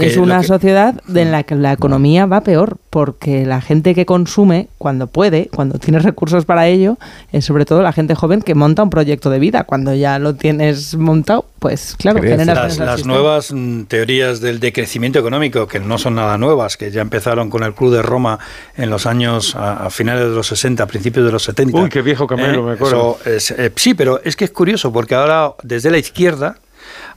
es 0.00 0.16
una 0.16 0.42
sociedad 0.42 1.00
en 1.14 1.30
la 1.30 1.44
que 1.44 1.54
la 1.54 1.72
economía 1.72 2.26
va 2.26 2.42
peor, 2.42 2.76
porque 2.90 3.46
la 3.46 3.60
gente 3.60 3.94
que 3.94 4.04
consume, 4.04 4.68
cuando 4.78 5.06
puede, 5.06 5.48
cuando 5.54 5.78
tiene 5.78 5.98
recursos 6.00 6.44
para 6.44 6.66
ello, 6.66 6.98
es 7.32 7.44
sobre 7.44 7.64
todo 7.64 7.82
la 7.82 7.92
gente 7.92 8.14
joven 8.14 8.42
que 8.42 8.54
monta 8.54 8.82
un 8.82 8.90
proyecto 8.90 9.30
de 9.30 9.38
vida. 9.38 9.64
Cuando 9.64 9.94
ya 9.94 10.18
lo 10.18 10.34
tienes 10.34 10.96
montado, 10.96 11.46
pues 11.58 11.94
claro, 11.98 12.22
las, 12.22 12.78
las 12.78 13.06
nuevas 13.06 13.52
mm, 13.52 13.84
teorías 13.84 14.40
del 14.40 14.60
decrecimiento 14.60 15.18
económico, 15.18 15.68
que 15.68 15.78
no 15.78 15.98
son 15.98 16.16
nada 16.16 16.36
nuevas, 16.38 16.76
que 16.76 16.90
ya 16.90 17.02
empezaron 17.02 17.50
con 17.50 17.62
el 17.62 17.74
Club 17.74 17.92
de 17.92 18.02
Roma 18.02 18.38
en 18.76 18.90
los 18.90 19.06
años 19.06 19.54
a, 19.56 19.88
finales 19.90 20.28
de 20.28 20.34
los 20.34 20.46
60, 20.48 20.82
a 20.82 20.86
principios 20.86 21.24
de 21.24 21.32
los 21.32 21.44
70. 21.44 21.78
Uy, 21.78 21.88
qué 21.88 22.02
viejo 22.02 22.26
Camilo, 22.26 22.62
me 22.62 22.72
acuerdo. 22.72 23.18
Eh, 23.24 23.70
sí, 23.76 23.94
pero 23.94 24.20
es 24.24 24.36
que 24.36 24.44
es 24.44 24.50
curioso, 24.50 24.92
porque 24.92 25.14
ahora 25.14 25.52
desde 25.62 25.90
la 25.90 25.98
izquierda 25.98 26.56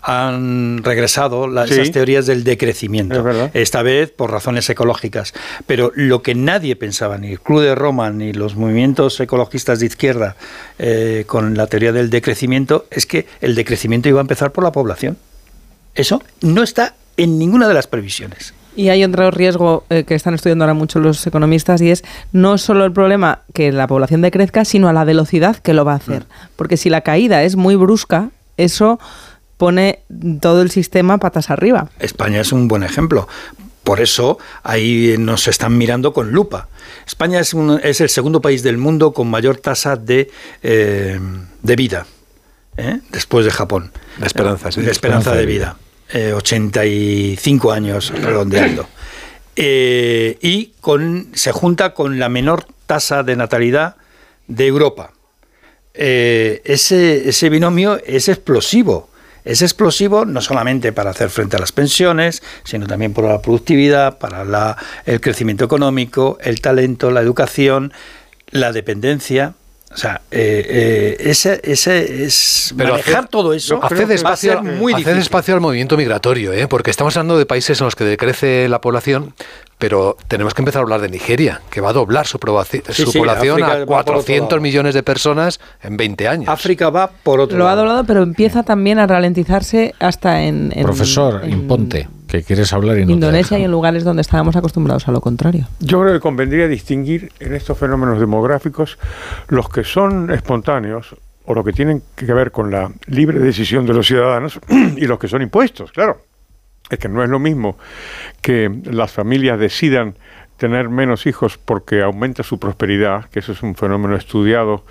han 0.03 0.83
regresado 0.83 1.47
las, 1.47 1.71
esas 1.71 1.91
teorías 1.91 2.25
del 2.25 2.43
decrecimiento, 2.43 3.25
esta 3.53 3.81
vez 3.81 4.11
por 4.11 4.31
razones 4.31 4.69
ecológicas. 4.69 5.33
Pero 5.65 5.91
lo 5.95 6.21
que 6.21 6.35
nadie 6.35 6.75
pensaba, 6.75 7.17
ni 7.17 7.31
el 7.31 7.39
Club 7.39 7.61
de 7.61 7.73
Roma, 7.73 8.09
ni 8.11 8.33
los 8.33 8.55
movimientos 8.55 9.19
ecologistas 9.19 9.79
de 9.79 9.85
izquierda, 9.85 10.35
eh, 10.77 11.23
con 11.25 11.55
la 11.55 11.67
teoría 11.67 11.93
del 11.93 12.09
decrecimiento, 12.09 12.85
es 12.91 13.05
que 13.05 13.27
el 13.39 13.55
decrecimiento 13.55 14.09
iba 14.09 14.19
a 14.19 14.21
empezar 14.21 14.51
por 14.51 14.65
la 14.65 14.73
población. 14.73 15.17
Eso 15.95 16.21
no 16.41 16.63
está 16.63 16.95
en 17.15 17.39
ninguna 17.39 17.67
de 17.69 17.73
las 17.73 17.87
previsiones. 17.87 18.53
Y 18.75 18.89
hay 18.89 19.03
otro 19.03 19.29
riesgo 19.31 19.85
eh, 19.89 20.03
que 20.03 20.15
están 20.15 20.33
estudiando 20.33 20.65
ahora 20.65 20.73
mucho 20.73 20.99
los 20.99 21.25
economistas 21.27 21.79
y 21.81 21.91
es 21.91 22.03
no 22.31 22.57
solo 22.57 22.85
el 22.85 22.91
problema 22.91 23.41
que 23.53 23.71
la 23.71 23.87
población 23.87 24.21
decrezca, 24.21 24.65
sino 24.65 24.89
a 24.89 24.93
la 24.93 25.03
velocidad 25.03 25.57
que 25.57 25.73
lo 25.73 25.85
va 25.85 25.93
a 25.93 25.97
hacer. 25.97 26.23
Mm. 26.23 26.47
Porque 26.55 26.75
si 26.75 26.89
la 26.89 27.01
caída 27.01 27.43
es 27.43 27.55
muy 27.55 27.75
brusca, 27.75 28.31
eso 28.57 28.99
pone 29.63 29.99
todo 30.41 30.61
el 30.61 30.71
sistema 30.71 31.19
patas 31.19 31.49
arriba. 31.49 31.89
España 31.97 32.41
es 32.41 32.51
un 32.51 32.67
buen 32.67 32.83
ejemplo. 32.83 33.29
Por 33.85 34.01
eso 34.01 34.37
ahí 34.61 35.15
nos 35.17 35.47
están 35.47 35.77
mirando 35.77 36.11
con 36.11 36.33
lupa. 36.33 36.67
España 37.07 37.39
es, 37.39 37.55
es 37.81 38.01
el 38.01 38.09
segundo 38.09 38.41
país 38.41 38.61
del 38.61 38.77
mundo 38.77 39.13
con 39.13 39.29
mayor 39.29 39.55
tasa 39.55 39.95
de, 39.95 40.29
eh, 40.63 41.17
de 41.61 41.75
vida, 41.77 42.05
¿eh? 42.75 42.99
después 43.09 43.45
de 43.45 43.51
Japón. 43.51 43.93
De 44.17 44.27
esperanza, 44.27 44.69
De 44.69 44.91
esperanza 44.91 45.33
de 45.33 45.45
vida. 45.45 45.77
85 46.13 47.73
eh, 47.73 47.77
años 47.77 48.09
redondeando. 48.09 48.85
y 49.55 50.73
con, 50.81 51.29
se 51.35 51.53
junta 51.53 51.93
con 51.93 52.19
la 52.19 52.27
menor 52.27 52.65
tasa 52.85 53.23
de 53.23 53.37
natalidad 53.37 53.95
de 54.47 54.67
Europa. 54.67 55.13
ese, 55.93 57.29
ese 57.29 57.49
binomio 57.49 58.01
es 58.05 58.27
explosivo 58.27 59.12
es 59.45 59.61
explosivo 59.61 60.25
no 60.25 60.41
solamente 60.41 60.91
para 60.93 61.11
hacer 61.11 61.29
frente 61.29 61.57
a 61.57 61.59
las 61.59 61.71
pensiones, 61.71 62.41
sino 62.63 62.87
también 62.87 63.13
por 63.13 63.25
la 63.25 63.41
productividad, 63.41 64.17
para 64.17 64.45
la, 64.45 64.77
el 65.05 65.21
crecimiento 65.21 65.65
económico, 65.65 66.37
el 66.41 66.61
talento, 66.61 67.11
la 67.11 67.21
educación, 67.21 67.93
la 68.51 68.71
dependencia. 68.71 69.53
O 69.93 69.97
sea, 69.97 70.21
eh, 70.31 70.65
eh, 70.67 71.29
ese, 71.29 71.61
ese 71.63 72.23
es 72.23 72.73
Pero 72.75 72.93
manejar 72.93 73.27
todo 73.27 73.53
eso 73.53 73.79
hace 73.83 74.07
despacio, 74.07 74.63
muy 74.63 74.93
hace 74.93 75.13
despacio 75.13 75.53
al 75.53 75.61
movimiento 75.61 75.97
migratorio, 75.97 76.51
¿eh? 76.51 76.67
porque 76.67 76.89
estamos 76.89 77.15
hablando 77.15 77.37
de 77.37 77.45
países 77.45 77.79
en 77.79 77.85
los 77.85 77.95
que 77.95 78.03
decrece 78.03 78.67
la 78.69 78.81
población, 78.81 79.35
pero 79.83 80.15
tenemos 80.29 80.53
que 80.53 80.61
empezar 80.61 80.79
a 80.79 80.83
hablar 80.83 81.01
de 81.01 81.09
Nigeria, 81.09 81.59
que 81.69 81.81
va 81.81 81.89
a 81.89 81.93
doblar 81.93 82.25
su, 82.25 82.39
población 82.39 83.61
a 83.63 83.85
400 83.85 84.61
millones 84.61 84.93
de 84.93 85.03
personas 85.03 85.59
en 85.81 85.97
20 85.97 86.25
años. 86.29 86.47
África 86.47 86.89
va 86.89 87.11
por 87.11 87.41
otro 87.41 87.57
Lo 87.57 87.67
ha 87.67 87.75
doblado, 87.75 88.05
pero 88.05 88.23
empieza 88.23 88.63
también 88.63 88.97
a 88.97 89.07
ralentizarse 89.07 89.93
hasta 89.99 90.43
en... 90.43 90.69
Profesor, 90.83 91.41
imponte, 91.49 92.07
que 92.29 92.43
quieres 92.43 92.71
hablar 92.71 92.97
en 92.99 93.09
Indonesia 93.09 93.59
y 93.59 93.63
en 93.63 93.71
lugares 93.71 94.05
donde 94.05 94.21
estábamos 94.21 94.55
acostumbrados 94.55 95.05
a 95.09 95.11
lo 95.11 95.19
contrario. 95.19 95.67
Yo 95.81 95.99
creo 95.99 96.13
que 96.13 96.21
convendría 96.21 96.69
distinguir 96.69 97.33
en 97.41 97.53
estos 97.53 97.77
fenómenos 97.77 98.21
demográficos 98.21 98.97
los 99.49 99.67
que 99.67 99.83
son 99.83 100.31
espontáneos 100.31 101.13
o 101.43 101.53
lo 101.53 101.61
que 101.61 101.73
tienen 101.73 102.03
que 102.15 102.31
ver 102.33 102.53
con 102.53 102.71
la 102.71 102.89
libre 103.07 103.37
decisión 103.39 103.85
de 103.85 103.93
los 103.95 104.07
ciudadanos 104.07 104.61
y 104.95 105.05
los 105.07 105.19
que 105.19 105.27
son 105.27 105.41
impuestos, 105.41 105.91
claro 105.91 106.21
es 106.89 106.99
que 106.99 107.09
no 107.09 107.23
es 107.23 107.29
lo 107.29 107.39
mismo 107.39 107.77
que 108.41 108.71
las 108.85 109.11
familias 109.11 109.59
decidan 109.59 110.15
tener 110.57 110.89
menos 110.89 111.25
hijos 111.25 111.57
porque 111.57 112.01
aumenta 112.01 112.43
su 112.43 112.59
prosperidad, 112.59 113.25
que 113.29 113.39
eso 113.39 113.51
es 113.51 113.63
un 113.63 113.75
fenómeno 113.75 114.15
estudiado 114.15 114.85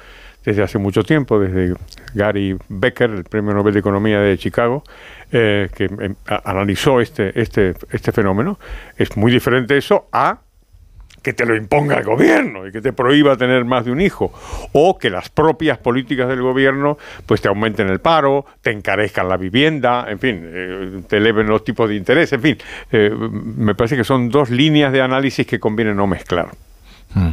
desde 0.44 0.62
hace 0.62 0.78
mucho 0.78 1.04
tiempo, 1.04 1.38
desde 1.38 1.74
Gary 2.14 2.56
Becker, 2.68 3.10
el 3.10 3.24
Premio 3.24 3.54
Nobel 3.54 3.74
de 3.74 3.80
Economía 3.80 4.20
de 4.20 4.36
Chicago, 4.38 4.82
eh, 5.30 5.68
que 5.74 5.84
em, 5.84 6.16
analizó 6.26 7.00
este, 7.00 7.40
este, 7.40 7.74
este 7.90 8.12
fenómeno. 8.12 8.58
Es 8.96 9.16
muy 9.16 9.30
diferente 9.30 9.76
eso 9.76 10.08
a 10.12 10.40
que 11.22 11.32
te 11.32 11.46
lo 11.46 11.56
imponga 11.56 11.98
el 11.98 12.04
gobierno 12.04 12.66
y 12.66 12.72
que 12.72 12.80
te 12.80 12.92
prohíba 12.92 13.36
tener 13.36 13.64
más 13.64 13.84
de 13.84 13.92
un 13.92 14.00
hijo, 14.00 14.32
o 14.72 14.98
que 14.98 15.10
las 15.10 15.28
propias 15.28 15.78
políticas 15.78 16.28
del 16.28 16.42
gobierno 16.42 16.98
pues 17.26 17.40
te 17.40 17.48
aumenten 17.48 17.88
el 17.88 18.00
paro, 18.00 18.44
te 18.60 18.70
encarezcan 18.70 19.28
la 19.28 19.36
vivienda, 19.36 20.06
en 20.08 20.18
fin, 20.18 20.40
eh, 20.44 21.02
te 21.08 21.18
eleven 21.18 21.46
los 21.46 21.64
tipos 21.64 21.88
de 21.88 21.94
interés, 21.94 22.32
en 22.32 22.40
fin, 22.40 22.58
eh, 22.90 23.10
me 23.10 23.74
parece 23.74 23.96
que 23.96 24.04
son 24.04 24.28
dos 24.28 24.50
líneas 24.50 24.92
de 24.92 25.00
análisis 25.00 25.46
que 25.46 25.60
conviene 25.60 25.94
no 25.94 26.06
mezclar. 26.06 26.48
Mm. 27.14 27.28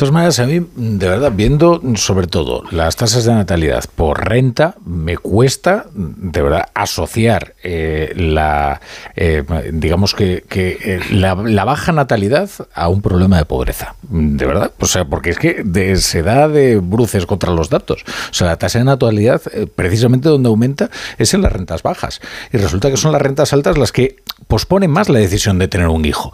De 0.00 0.06
todas 0.06 0.12
maneras, 0.14 0.38
a 0.38 0.46
mí, 0.46 0.66
de 0.76 1.08
verdad, 1.08 1.30
viendo 1.34 1.82
sobre 1.96 2.26
todo 2.26 2.62
las 2.70 2.96
tasas 2.96 3.24
de 3.24 3.34
natalidad 3.34 3.84
por 3.94 4.26
renta, 4.26 4.76
me 4.84 5.18
cuesta, 5.18 5.86
de 5.92 6.40
verdad, 6.40 6.68
asociar 6.74 7.54
eh, 7.62 8.14
la, 8.16 8.80
eh, 9.14 9.44
digamos 9.72 10.14
que, 10.14 10.44
eh, 10.50 11.00
la, 11.10 11.34
baja 11.34 11.92
natalidad 11.92 12.48
a 12.72 12.88
un 12.88 13.02
problema 13.02 13.36
de 13.36 13.44
pobreza. 13.44 13.94
De 14.08 14.46
verdad, 14.46 14.72
o 14.78 14.86
sea, 14.86 15.04
porque 15.04 15.30
es 15.30 15.38
que 15.38 15.96
se 15.96 16.22
da 16.22 16.48
de 16.48 16.78
bruces 16.78 17.26
contra 17.26 17.52
los 17.52 17.68
datos. 17.68 18.02
O 18.30 18.34
sea, 18.34 18.46
la 18.46 18.56
tasa 18.56 18.78
de 18.78 18.86
natalidad, 18.86 19.42
precisamente 19.76 20.30
donde 20.30 20.48
aumenta, 20.48 20.90
es 21.18 21.34
en 21.34 21.42
las 21.42 21.52
rentas 21.52 21.82
bajas. 21.82 22.22
Y 22.52 22.56
resulta 22.56 22.90
que 22.90 22.96
son 22.96 23.12
las 23.12 23.20
rentas 23.20 23.52
altas 23.52 23.76
las 23.76 23.92
que 23.92 24.16
posponen 24.48 24.90
más 24.90 25.10
la 25.10 25.18
decisión 25.18 25.58
de 25.58 25.68
tener 25.68 25.88
un 25.88 26.06
hijo. 26.06 26.32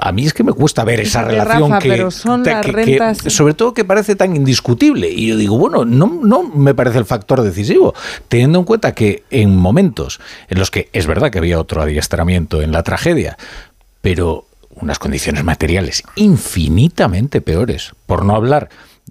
a 0.00 0.12
mí 0.12 0.26
es 0.26 0.32
que 0.32 0.44
me 0.44 0.52
cuesta 0.54 0.82
ver 0.84 1.00
esa 1.00 1.22
relación 1.22 1.57
pero 1.82 2.10
son 2.10 2.42
las 2.44 2.66
rentas... 2.66 3.18
sobre 3.28 3.54
todo 3.54 3.74
que 3.74 3.84
parece 3.84 4.16
tan 4.16 4.36
indiscutible. 4.36 5.08
Y 5.08 5.28
yo 5.28 5.36
digo, 5.36 5.58
bueno, 5.58 5.84
no, 5.84 6.06
no 6.22 6.42
me 6.42 6.74
parece 6.74 6.98
el 6.98 7.04
factor 7.04 7.42
decisivo, 7.42 7.94
teniendo 8.28 8.58
en 8.58 8.64
cuenta 8.64 8.92
que 8.92 9.24
en 9.30 9.56
momentos 9.56 10.20
en 10.48 10.58
los 10.58 10.70
que 10.70 10.88
es 10.92 11.06
verdad 11.06 11.30
que 11.30 11.38
había 11.38 11.60
otro 11.60 11.82
adiestramiento 11.82 12.62
en 12.62 12.72
la 12.72 12.82
tragedia, 12.82 13.36
pero 14.00 14.46
unas 14.80 14.98
condiciones 14.98 15.44
materiales 15.44 16.02
infinitamente 16.14 17.40
peores, 17.40 17.92
por 18.06 18.24
no 18.24 18.34
hablar 18.34 18.68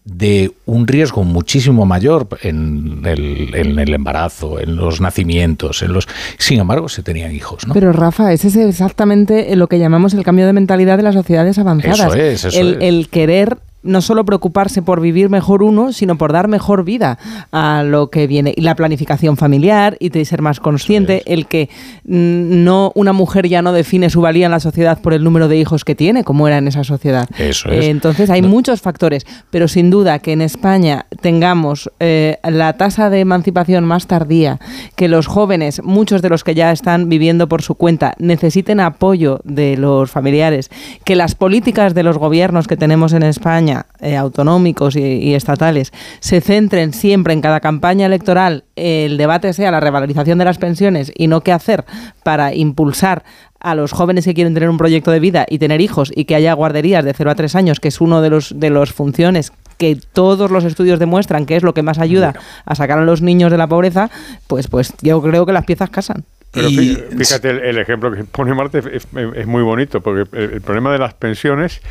de 0.08 0.52
un 0.66 0.88
riesgo 0.88 1.24
muchísimo 1.24 1.86
mayor 1.86 2.28
en 2.42 3.02
el, 3.06 3.54
en 3.54 3.78
el, 3.78 3.94
embarazo, 3.94 4.60
en 4.60 4.78
los 4.78 5.02
nacimientos, 5.02 5.82
en 5.82 5.92
los 5.92 6.08
sin 6.38 6.60
embargo 6.60 6.88
se 6.88 7.04
tenían 7.04 7.34
hijos. 7.34 7.68
¿no? 7.68 7.74
Pero 7.74 7.92
Rafa, 7.92 8.32
ese 8.32 8.48
es 8.48 8.56
exactamente 8.56 9.54
lo 9.56 9.68
que 9.68 9.80
llamamos 9.80 10.14
el 10.14 10.24
cambio 10.24 10.46
de 10.46 10.54
mentalidad 10.54 10.98
de 10.98 11.04
las 11.04 11.14
sociedades 11.14 11.60
avanzadas. 11.60 12.16
Eso 12.16 12.48
es, 12.48 12.56
el, 12.56 12.82
el 12.82 13.10
querer 13.10 13.58
no 13.88 14.02
solo 14.02 14.26
preocuparse 14.26 14.82
por 14.82 15.02
vivir 15.02 15.30
mejor 15.30 15.64
uno, 15.64 15.94
sino 15.94 16.18
por 16.18 16.34
dar 16.34 16.48
mejor 16.48 16.84
vida 16.84 17.18
a 17.52 17.84
lo 17.84 18.10
que 18.10 18.28
viene. 18.28 18.54
Y 18.56 18.62
la 18.62 18.76
planificación 18.76 19.38
familiar 19.38 19.98
y 20.00 20.10
de 20.10 20.26
ser 20.26 20.42
más 20.42 20.60
consciente, 20.60 21.24
el 21.26 21.48
que 21.48 21.70
mm, 22.04 22.64
no 22.64 22.92
una 22.96 23.14
mujer 23.14 23.48
ya 23.48 23.62
no 23.62 23.74
define 23.74 24.10
su 24.10 24.22
valía 24.22 24.46
en 24.46 24.52
la 24.52 24.60
sociedad 24.60 25.02
por 25.02 25.14
el 25.14 25.24
número 25.24 25.48
de 25.48 25.58
hijos 25.58 25.86
que 25.86 25.96
tiene, 25.96 26.24
como 26.24 26.48
era 26.48 26.58
en 26.58 26.68
esa 26.68 26.84
sociedad. 26.84 27.28
Eso 27.38 27.70
es. 27.70 27.86
Eh, 27.86 27.90
entonces 27.90 28.30
hay 28.30 28.42
muchos 28.42 28.82
factores, 28.82 29.26
pero 29.50 29.68
sin 29.68 29.90
duda 29.90 30.20
que 30.20 30.34
en 30.34 30.42
España 30.42 31.06
tengamos 31.22 31.90
eh, 32.00 32.38
la 32.44 32.74
tasa 32.74 33.10
de 33.10 33.22
emancipación 33.22 33.86
más 33.86 34.08
tardía, 34.08 34.60
que 34.96 35.08
los 35.08 35.28
jóvenes, 35.28 35.82
muchos 35.84 36.22
de 36.22 36.30
los 36.30 36.44
que 36.44 36.56
ya 36.56 36.72
están 36.72 37.10
viviendo 37.10 37.48
por 37.48 37.62
su 37.62 37.76
cuenta, 37.76 38.14
necesiten 38.20 38.80
apoyo 38.80 39.40
de 39.44 39.78
los 39.78 40.12
familiares, 40.12 40.70
que 41.04 41.16
las 41.16 41.36
políticas 41.36 41.94
de 41.94 42.04
los 42.04 42.18
gobiernos 42.18 42.68
que 42.68 42.78
tenemos 42.78 43.14
en 43.14 43.24
España 43.24 43.77
eh, 44.00 44.16
autonómicos 44.16 44.96
y, 44.96 45.36
estatales 45.36 45.92
se 46.20 46.42
centren 46.42 46.94
siempre 46.94 47.34
en 47.34 47.42
cada 47.42 47.60
campaña 47.60 48.06
electoral, 48.06 48.64
el 48.76 49.18
debate 49.18 49.54
sea 49.54 49.72
la 49.72 49.80
revalorización 49.80 50.38
de 50.38 50.46
las 50.46 50.58
pensiones 50.58 51.12
y 51.16 51.28
no 51.28 51.42
qué 51.42 51.52
hacer 51.52 51.86
para 52.24 52.54
impulsar 52.54 53.24
a 53.60 53.76
los 53.76 53.92
jóvenes 53.92 54.26
que 54.26 54.34
quieren 54.34 54.54
tener 54.54 54.70
un 54.70 54.78
proyecto 54.78 55.12
de 55.12 55.20
vida 55.20 55.46
y 55.50 55.60
tener 55.60 55.82
hijos 55.82 56.12
y 56.16 56.26
que 56.26 56.36
haya 56.36 56.54
guarderías 56.54 57.04
de 57.04 57.14
0 57.14 57.32
a 57.32 57.36
3 57.36 57.56
años, 57.56 57.80
que 57.80 57.88
es 57.90 58.02
uno 58.02 58.22
de 58.22 58.30
los 58.30 58.60
de 58.60 58.70
las 58.70 58.92
funciones 58.92 59.52
que 59.78 59.98
todos 60.14 60.52
los 60.52 60.64
estudios 60.64 61.00
demuestran 61.00 61.46
que 61.46 61.56
es 61.56 61.64
lo 61.64 61.74
que 61.74 61.84
más 61.84 62.00
ayuda 62.00 62.34
a 62.66 62.76
sacar 62.76 63.00
a 63.00 63.04
los 63.04 63.22
niños 63.22 63.52
de 63.52 63.58
la 63.58 63.68
pobreza, 63.68 64.10
pues 64.48 64.68
pues 64.68 64.94
yo 65.02 65.22
creo 65.22 65.46
que 65.46 65.54
las 65.54 65.66
piezas 65.66 65.90
casan. 65.90 66.26
Pero 66.52 66.70
fíjate, 66.70 67.70
el, 67.70 67.78
ejemplo 67.78 68.12
que 68.12 68.24
pone 68.24 68.54
Marte 68.54 68.82
es, 68.92 69.08
muy 69.48 69.62
bonito, 69.62 70.02
porque 70.02 70.28
el, 70.38 70.62
problema 70.62 70.92
de 70.92 70.98
las 70.98 71.14
pensiones 71.14 71.82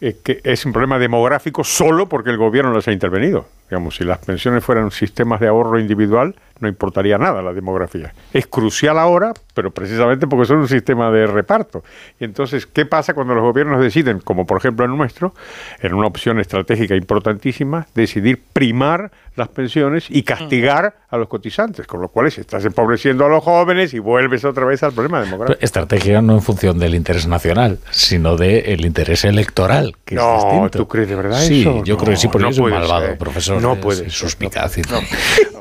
eh, 0.00 0.16
que 0.22 0.40
es 0.44 0.66
un 0.66 0.72
problema 0.72 0.98
demográfico 0.98 1.64
solo 1.64 2.08
porque 2.08 2.30
el 2.30 2.36
gobierno 2.36 2.72
les 2.74 2.86
ha 2.88 2.92
intervenido. 2.92 3.46
Digamos, 3.68 3.96
si 3.96 4.04
las 4.04 4.18
pensiones 4.18 4.64
fueran 4.64 4.90
sistemas 4.90 5.40
de 5.40 5.48
ahorro 5.48 5.78
individual, 5.78 6.34
no 6.60 6.68
importaría 6.68 7.18
nada 7.18 7.42
la 7.42 7.52
demografía. 7.52 8.14
Es 8.32 8.46
crucial 8.46 8.98
ahora, 8.98 9.32
pero 9.54 9.70
precisamente 9.70 10.26
porque 10.26 10.46
son 10.46 10.58
un 10.58 10.68
sistema 10.68 11.10
de 11.10 11.26
reparto. 11.26 11.84
Y 12.18 12.24
entonces, 12.24 12.66
¿qué 12.66 12.86
pasa 12.86 13.14
cuando 13.14 13.34
los 13.34 13.42
gobiernos 13.42 13.80
deciden, 13.80 14.20
como 14.20 14.46
por 14.46 14.58
ejemplo 14.58 14.84
el 14.84 14.96
nuestro, 14.96 15.34
en 15.80 15.94
una 15.94 16.06
opción 16.06 16.40
estratégica 16.40 16.94
importantísima, 16.94 17.86
decidir 17.94 18.42
primar 18.52 19.10
las 19.36 19.48
pensiones 19.48 20.06
y 20.08 20.22
castigar 20.22 20.96
a 21.10 21.16
los 21.18 21.28
cotizantes, 21.28 21.86
con 21.86 22.00
lo 22.00 22.08
cual 22.08 22.26
estás 22.26 22.64
empobreciendo 22.64 23.26
a 23.26 23.28
los 23.28 23.44
jóvenes 23.44 23.92
y 23.92 23.98
vuelves 23.98 24.44
otra 24.44 24.64
vez 24.64 24.82
al 24.82 24.92
problema 24.92 25.20
demográfico. 25.20 25.58
Estrategia 25.62 26.22
no 26.22 26.34
en 26.34 26.42
función 26.42 26.78
del 26.78 26.94
interés 26.94 27.26
nacional, 27.26 27.78
sino 27.90 28.36
del 28.36 28.84
interés 28.84 29.24
electoral 29.24 29.94
que 30.04 30.14
no, 30.14 30.36
es 30.36 30.44
distinto. 30.44 30.78
¿tú 30.78 30.88
crees 30.88 31.08
de 31.08 31.16
verdad 31.16 31.38
sí, 31.40 31.60
eso? 31.60 31.84
yo 31.84 31.98
creo 31.98 32.10
que 32.10 32.16
sí, 32.16 32.28
porque 32.28 32.44
no 32.44 32.50
es 32.50 32.58
un 32.58 32.70
malvado, 32.70 33.06
ser. 33.06 33.18
profesor. 33.18 33.55
No 33.60 33.76
puede 33.76 34.10
suspicaz. 34.10 34.76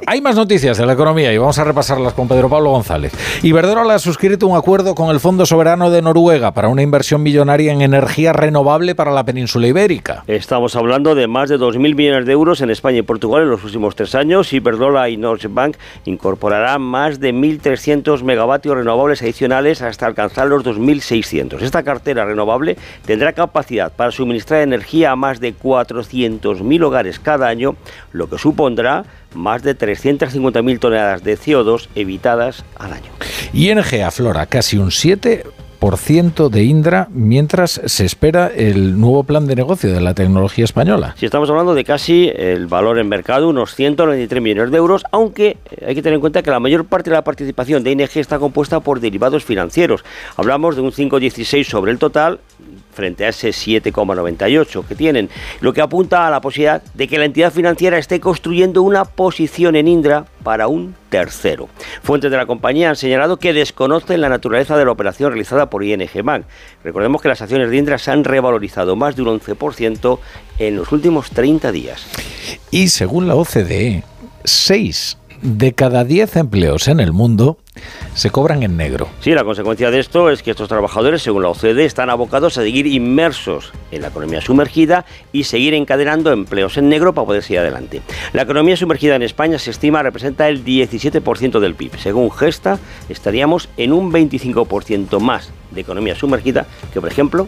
Hay 0.08 0.22
más 0.22 0.36
noticias 0.36 0.78
de 0.78 0.86
la 0.86 0.94
economía 0.94 1.34
y 1.34 1.38
vamos 1.38 1.58
a 1.58 1.64
repasarlas 1.64 2.14
con 2.14 2.28
Pedro 2.28 2.48
Pablo 2.48 2.70
González. 2.70 3.12
Iberdrola 3.42 3.96
ha 3.96 4.00
suscrito 4.00 4.46
un 4.46 4.56
acuerdo 4.56 4.94
con 4.94 5.10
el 5.10 5.20
Fondo 5.20 5.48
Soberano 5.48 5.90
de 5.90 6.04
Noruega 6.04 6.52
para 6.52 6.68
una 6.68 6.84
inversión 6.84 7.24
millonaria 7.24 7.74
en 7.74 7.82
energía 7.82 8.32
renovable 8.32 8.94
para 8.94 9.12
la 9.12 9.24
península 9.26 9.68
ibérica. 9.68 10.24
Estamos 10.28 10.76
hablando 10.76 11.16
de 11.16 11.28
más 11.28 11.50
de 11.50 11.58
2.000 11.58 11.96
millones 11.96 12.26
de 12.28 12.34
euros 12.34 12.62
en 12.62 12.70
España 12.70 13.00
y 13.00 13.02
Portugal 13.02 13.44
en 13.44 13.50
los 13.50 13.64
últimos 13.64 13.96
tres 13.96 14.14
años. 14.14 14.54
Iberdrola 14.54 15.10
y 15.10 15.18
Norge 15.18 15.48
Bank 15.48 15.78
incorporarán 16.06 16.84
más 16.84 17.20
de 17.20 17.34
1.300 17.34 18.22
megavatios 18.22 18.78
renovables 18.78 19.22
adicionales 19.24 19.82
hasta 19.82 20.06
alcanzar 20.06 20.48
los 20.48 20.64
2.600. 20.64 21.62
Esta 21.62 21.82
cartera 21.82 22.26
renovable 22.26 22.78
tendrá 23.06 23.34
capacidad 23.34 23.92
para 23.92 24.12
suministrar 24.12 24.62
energía 24.62 25.12
a 25.12 25.16
más 25.16 25.40
de 25.40 25.56
400.000 25.56 26.84
hogares 26.84 27.20
cada 27.20 27.48
año, 27.48 27.76
lo 28.12 28.30
que 28.30 28.38
supondrá 28.38 29.06
más 29.34 29.64
de 29.64 29.78
350.000 29.78 30.80
toneladas 30.80 31.24
de 31.24 31.38
CO2 31.38 31.88
evitadas 31.96 32.64
al 32.78 32.94
año. 32.94 33.12
ING 33.54 34.04
aflora 34.04 34.46
casi 34.46 34.78
un 34.78 34.90
7% 34.90 35.44
de 35.86 36.64
Indra 36.64 37.08
mientras 37.12 37.80
se 37.86 38.06
espera 38.06 38.48
el 38.48 39.00
nuevo 39.00 39.24
plan 39.24 39.46
de 39.46 39.56
negocio 39.56 39.94
de 39.94 40.02
la 40.02 40.16
tecnología 40.16 40.66
española. 40.66 41.14
Si 41.16 41.26
estamos 41.26 41.48
hablando 41.48 41.76
de 41.76 41.84
casi 41.84 42.32
el 42.36 42.66
valor 42.66 42.98
en 42.98 43.08
mercado, 43.08 43.48
unos 43.48 43.76
193 43.76 44.42
millones 44.42 44.72
de 44.72 44.78
euros, 44.78 45.04
aunque 45.12 45.58
hay 45.86 45.94
que 45.94 46.02
tener 46.02 46.16
en 46.16 46.22
cuenta 46.22 46.42
que 46.42 46.50
la 46.50 46.60
mayor 46.60 46.86
parte 46.86 47.12
de 47.12 47.16
la 47.16 47.24
participación 47.24 47.84
de 47.84 47.92
ING 47.92 48.10
está 48.16 48.40
compuesta 48.40 48.80
por 48.80 49.00
derivados 49.00 49.44
financieros. 49.44 50.04
Hablamos 50.38 50.76
de 50.76 50.82
un 50.82 50.92
5,16 50.92 51.66
sobre 51.66 51.92
el 51.92 52.00
total 52.00 52.40
frente 52.92 53.26
a 53.26 53.30
ese 53.30 53.50
7,98 53.50 54.86
que 54.88 54.96
tienen, 54.96 55.30
lo 55.62 55.72
que 55.72 55.82
apunta 55.82 56.26
a 56.26 56.32
la 56.32 56.42
posibilidad 56.42 56.82
de 56.96 57.08
que 57.08 57.20
la 57.20 57.26
entidad 57.26 57.54
financiera 57.54 58.00
esté 58.00 58.20
construyendo 58.20 58.82
una 58.82 59.06
posición 59.06 59.76
en 59.76 59.88
Indra 59.88 60.26
para 60.44 60.68
un 60.68 60.96
tercero. 61.10 61.70
Fuentes 62.04 62.32
de 62.32 62.38
la 62.38 62.46
compañía 62.46 62.90
han 62.90 62.96
señalado 62.96 63.38
que 63.38 63.54
desconocen 63.54 64.22
la 64.22 64.30
naturaleza 64.30 64.78
de 64.78 64.86
la 64.86 64.92
operación 64.92 65.32
realizada 65.32 65.70
por 65.70 65.84
ING 65.84 66.10
Bank. 66.24 66.46
Recordemos 66.84 67.22
que 67.22 67.28
las 67.28 67.42
acciones 67.42 67.70
de 67.70 67.78
Indra 67.78 67.98
se 67.98 68.12
han 68.12 68.24
revalorizado 68.24 68.96
más 68.96 69.16
de 69.16 69.22
un 69.22 69.40
11% 69.40 70.20
en 70.60 70.76
los 70.76 70.92
últimos 70.92 71.30
30 71.32 71.72
días. 71.72 72.06
Y 72.72 72.90
según 72.90 73.28
la 73.28 73.36
OCDE, 73.36 74.04
6 74.44 75.18
de 75.46 75.74
cada 75.74 76.04
10 76.04 76.38
empleos 76.38 76.88
en 76.88 77.00
el 77.00 77.12
mundo 77.12 77.60
se 78.16 78.32
cobran 78.32 78.64
en 78.64 78.78
negro. 78.78 79.10
Sí, 79.20 79.32
la 79.32 79.44
consecuencia 79.44 79.92
de 79.92 80.00
esto 80.00 80.32
es 80.32 80.42
que 80.42 80.52
estos 80.52 80.68
trabajadores, 80.68 81.22
según 81.22 81.44
la 81.44 81.50
OCDE, 81.50 81.86
están 81.86 82.10
abocados 82.10 82.58
a 82.58 82.64
seguir 82.64 82.88
inmersos 82.88 83.72
en 83.92 84.02
la 84.02 84.08
economía 84.08 84.42
sumergida 84.42 85.06
y 85.32 85.44
seguir 85.44 85.76
encadenando 85.76 86.32
empleos 86.32 86.78
en 86.78 86.90
negro 86.90 87.14
para 87.14 87.28
poder 87.28 87.44
seguir 87.44 87.60
adelante. 87.60 88.02
La 88.34 88.42
economía 88.42 88.76
sumergida 88.76 89.16
en 89.16 89.24
España 89.24 89.60
se 89.60 89.72
estima 89.72 90.02
representa 90.02 90.50
el 90.50 90.66
17% 90.66 91.60
del 91.60 91.76
PIB. 91.76 92.00
Según 92.00 92.32
Gesta, 92.32 92.80
estaríamos 93.10 93.70
en 93.78 93.94
un 93.94 94.12
25% 94.12 95.20
más 95.20 95.52
de 95.72 95.82
economía 95.82 96.16
sumergida 96.16 96.66
que, 96.92 97.02
por 97.02 97.12
ejemplo, 97.12 97.48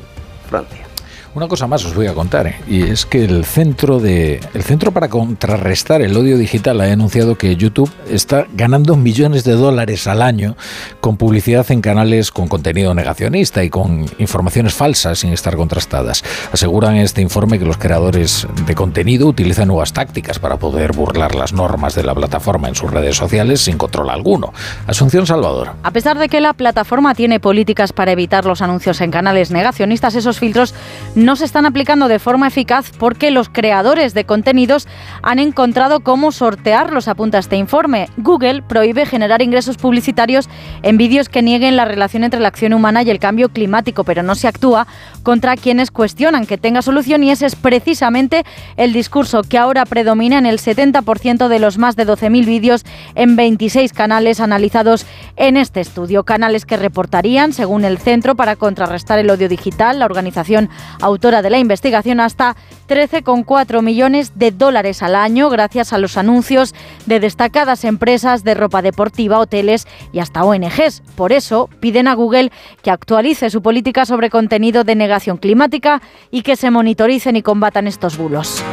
Francia. 0.49 0.86
Una 1.35 1.47
cosa 1.47 1.67
más 1.67 1.85
os 1.85 1.93
voy 1.93 2.07
a 2.07 2.13
contar, 2.13 2.47
¿eh? 2.47 2.55
y 2.67 2.83
es 2.83 3.05
que 3.05 3.23
el 3.23 3.45
centro 3.45 3.99
de 3.99 4.39
el 4.53 4.63
centro 4.63 4.91
para 4.91 5.09
contrarrestar 5.09 6.01
el 6.01 6.15
odio 6.17 6.37
digital 6.37 6.81
ha 6.81 6.85
denunciado 6.85 7.35
que 7.35 7.55
YouTube 7.55 7.91
está 8.09 8.47
ganando 8.53 8.95
millones 8.95 9.43
de 9.43 9.53
dólares 9.53 10.07
al 10.07 10.21
año 10.21 10.55
con 10.99 11.17
publicidad 11.17 11.69
en 11.71 11.81
canales 11.81 12.31
con 12.31 12.47
contenido 12.47 12.93
negacionista 12.93 13.63
y 13.63 13.69
con 13.69 14.05
informaciones 14.17 14.73
falsas 14.73 15.19
sin 15.19 15.31
estar 15.31 15.55
contrastadas. 15.55 16.23
Aseguran 16.51 16.95
en 16.95 17.01
este 17.03 17.21
informe 17.21 17.59
que 17.59 17.65
los 17.65 17.77
creadores 17.77 18.47
de 18.65 18.75
contenido 18.75 19.27
utilizan 19.27 19.67
nuevas 19.67 19.93
tácticas 19.93 20.39
para 20.39 20.57
poder 20.57 20.93
burlar 20.93 21.35
las 21.35 21.53
normas 21.53 21.95
de 21.95 22.03
la 22.03 22.15
plataforma 22.15 22.67
en 22.67 22.75
sus 22.75 22.91
redes 22.91 23.15
sociales 23.15 23.61
sin 23.61 23.77
control 23.77 24.09
alguno. 24.09 24.53
Asunción 24.87 25.25
Salvador. 25.25 25.71
A 25.83 25.91
pesar 25.91 26.17
de 26.17 26.29
que 26.29 26.41
la 26.41 26.53
plataforma 26.53 27.15
tiene 27.15 27.39
políticas 27.39 27.93
para 27.93 28.11
evitar 28.11 28.45
los 28.45 28.61
anuncios 28.61 29.01
en 29.01 29.11
canales 29.11 29.51
negacionistas, 29.51 30.15
esos 30.15 30.39
filtros 30.39 30.73
no 31.17 31.35
se 31.35 31.45
están 31.45 31.65
aplicando 31.65 32.07
de 32.07 32.19
forma 32.19 32.47
eficaz 32.47 32.91
porque 32.91 33.31
los 33.31 33.49
creadores 33.49 34.13
de 34.13 34.25
contenidos 34.25 34.87
han 35.23 35.39
encontrado 35.39 36.01
cómo 36.01 36.31
sortearlos, 36.31 37.07
apunta 37.07 37.39
este 37.39 37.55
informe. 37.55 38.07
Google 38.17 38.61
prohíbe 38.61 39.07
generar 39.07 39.41
ingresos 39.41 39.77
publicitarios 39.77 40.47
en 40.83 40.97
vídeos 40.97 41.27
que 41.27 41.41
nieguen 41.41 41.75
la 41.75 41.85
relación 41.85 42.23
entre 42.23 42.39
la 42.39 42.49
acción 42.49 42.71
humana 42.71 43.01
y 43.01 43.09
el 43.09 43.17
cambio 43.17 43.49
climático, 43.49 44.03
pero 44.03 44.21
no 44.21 44.35
se 44.35 44.47
actúa 44.47 44.85
contra 45.23 45.57
quienes 45.57 45.89
cuestionan 45.89 46.45
que 46.45 46.59
tenga 46.59 46.83
solución 46.83 47.23
y 47.23 47.31
ese 47.31 47.47
es 47.47 47.55
precisamente 47.55 48.45
el 48.75 48.93
discurso 48.93 49.41
que 49.41 49.57
ahora 49.57 49.85
predomina 49.85 50.37
en 50.37 50.45
el 50.45 50.59
70% 50.59 51.47
de 51.47 51.59
los 51.59 51.79
más 51.79 51.95
de 51.95 52.05
12.000 52.05 52.45
vídeos 52.45 52.85
en 53.15 53.35
26 53.35 53.91
canales 53.91 54.39
analizados 54.39 55.07
en 55.35 55.57
este 55.57 55.81
estudio. 55.81 56.25
Canales 56.25 56.67
que 56.67 56.77
reportarían, 56.77 57.53
según 57.53 57.85
el 57.85 57.97
Centro 57.97 58.35
para 58.35 58.55
Contrarrestar 58.55 59.17
el 59.17 59.31
Odio 59.31 59.49
Digital, 59.49 59.97
la 59.97 60.05
organización 60.05 60.69
autora 61.07 61.41
de 61.41 61.49
la 61.49 61.57
investigación, 61.57 62.19
hasta 62.19 62.55
13,4 62.87 63.81
millones 63.81 64.33
de 64.35 64.51
dólares 64.51 65.01
al 65.03 65.15
año 65.15 65.49
gracias 65.49 65.93
a 65.93 65.97
los 65.97 66.17
anuncios 66.17 66.73
de 67.05 67.19
destacadas 67.19 67.83
empresas 67.83 68.43
de 68.43 68.53
ropa 68.53 68.81
deportiva, 68.81 69.39
hoteles 69.39 69.87
y 70.13 70.19
hasta 70.19 70.43
ONGs. 70.43 71.01
Por 71.15 71.31
eso 71.31 71.69
piden 71.79 72.07
a 72.07 72.13
Google 72.13 72.51
que 72.83 72.91
actualice 72.91 73.49
su 73.49 73.61
política 73.61 74.05
sobre 74.05 74.29
contenido 74.29 74.83
de 74.83 74.95
negación 74.95 75.37
climática 75.37 76.01
y 76.31 76.41
que 76.43 76.55
se 76.55 76.71
monitoricen 76.71 77.35
y 77.35 77.41
combatan 77.41 77.87
estos 77.87 78.17
bulos. 78.17 78.63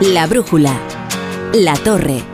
La 0.00 0.26
brújula. 0.26 0.72
La 1.54 1.74
torre. 1.76 2.33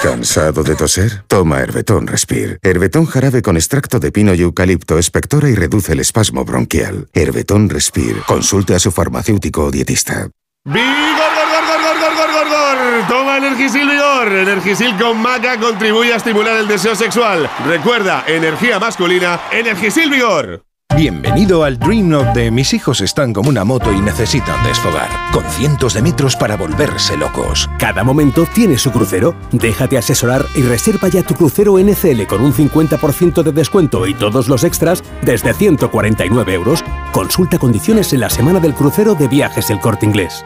¿Cansado 0.00 0.62
de 0.62 0.76
toser? 0.76 1.24
Toma 1.26 1.60
Herbetón 1.60 2.06
Respire. 2.06 2.58
Herbetón 2.62 3.06
jarabe 3.06 3.42
con 3.42 3.56
extracto 3.56 3.98
de 3.98 4.12
pino 4.12 4.32
y 4.32 4.42
eucalipto 4.42 4.96
espectora 4.98 5.48
y 5.48 5.54
reduce 5.54 5.92
el 5.92 6.00
espasmo 6.00 6.44
bronquial. 6.44 7.08
Herbetón 7.12 7.68
Respire. 7.68 8.20
Consulte 8.26 8.74
a 8.74 8.78
su 8.78 8.92
farmacéutico 8.92 9.64
o 9.64 9.70
dietista. 9.70 10.28
¡Vigor, 10.64 10.84
gor, 10.84 11.48
gor, 11.50 11.82
gor, 11.82 12.14
gor, 12.16 12.32
gor, 12.32 12.48
gor! 12.48 13.08
Toma 13.08 13.38
Energisil 13.38 13.88
Vigor. 13.88 14.32
Energisil 14.32 14.96
con 14.96 15.20
maca 15.20 15.58
contribuye 15.58 16.12
a 16.12 16.16
estimular 16.16 16.56
el 16.58 16.68
deseo 16.68 16.94
sexual. 16.94 17.50
Recuerda, 17.66 18.24
energía 18.26 18.78
masculina, 18.78 19.40
Energisil 19.50 20.10
Vigor. 20.10 20.62
Bienvenido 20.96 21.62
al 21.62 21.78
Dream 21.78 22.12
Up 22.12 22.32
de 22.32 22.50
mis 22.50 22.74
hijos 22.74 23.00
están 23.00 23.32
como 23.32 23.50
una 23.50 23.62
moto 23.62 23.92
y 23.92 24.00
necesitan 24.00 24.64
desfogar, 24.64 25.08
con 25.32 25.44
cientos 25.44 25.94
de 25.94 26.02
metros 26.02 26.34
para 26.34 26.56
volverse 26.56 27.16
locos. 27.16 27.70
Cada 27.78 28.02
momento 28.02 28.46
tiene 28.52 28.78
su 28.78 28.90
crucero. 28.90 29.36
Déjate 29.52 29.96
asesorar 29.96 30.44
y 30.56 30.62
reserva 30.62 31.06
ya 31.06 31.22
tu 31.22 31.34
crucero 31.34 31.78
NCL 31.78 32.26
con 32.26 32.42
un 32.42 32.52
50% 32.52 33.44
de 33.44 33.52
descuento 33.52 34.08
y 34.08 34.14
todos 34.14 34.48
los 34.48 34.64
extras 34.64 35.04
desde 35.22 35.54
149 35.54 36.52
euros. 36.52 36.82
Consulta 37.12 37.58
condiciones 37.58 38.12
en 38.12 38.18
la 38.20 38.30
semana 38.30 38.58
del 38.58 38.74
crucero 38.74 39.14
de 39.14 39.28
viajes 39.28 39.70
El 39.70 39.78
Corte 39.78 40.04
Inglés. 40.04 40.44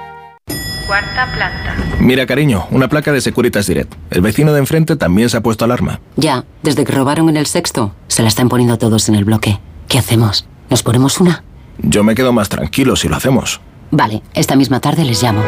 Cuarta 0.86 1.32
planta. 1.34 1.76
Mira, 1.98 2.26
cariño, 2.26 2.66
una 2.70 2.88
placa 2.88 3.10
de 3.10 3.22
Securitas 3.22 3.68
Direct. 3.68 3.94
El 4.10 4.20
vecino 4.20 4.52
de 4.52 4.58
enfrente 4.58 4.96
también 4.96 5.30
se 5.30 5.38
ha 5.38 5.40
puesto 5.40 5.64
alarma. 5.64 6.00
Ya, 6.16 6.44
desde 6.62 6.84
que 6.84 6.92
robaron 6.92 7.30
en 7.30 7.38
el 7.38 7.46
sexto, 7.46 7.94
se 8.08 8.20
la 8.22 8.28
están 8.28 8.50
poniendo 8.50 8.76
todos 8.76 9.08
en 9.08 9.14
el 9.14 9.24
bloque. 9.24 9.58
¿Qué 9.88 9.98
hacemos? 9.98 10.46
¿Nos 10.70 10.82
ponemos 10.82 11.20
una? 11.20 11.44
Yo 11.78 12.04
me 12.04 12.14
quedo 12.14 12.32
más 12.32 12.48
tranquilo 12.48 12.96
si 12.96 13.08
lo 13.08 13.16
hacemos. 13.16 13.60
Vale, 13.90 14.22
esta 14.34 14.56
misma 14.56 14.80
tarde 14.80 15.04
les 15.04 15.22
llamo. 15.22 15.42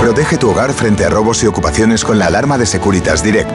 Protege 0.00 0.36
tu 0.36 0.50
hogar 0.50 0.72
frente 0.72 1.04
a 1.04 1.08
robos 1.08 1.42
y 1.42 1.46
ocupaciones 1.46 2.04
con 2.04 2.18
la 2.18 2.26
alarma 2.26 2.58
de 2.58 2.66
Securitas 2.66 3.22
Direct. 3.22 3.50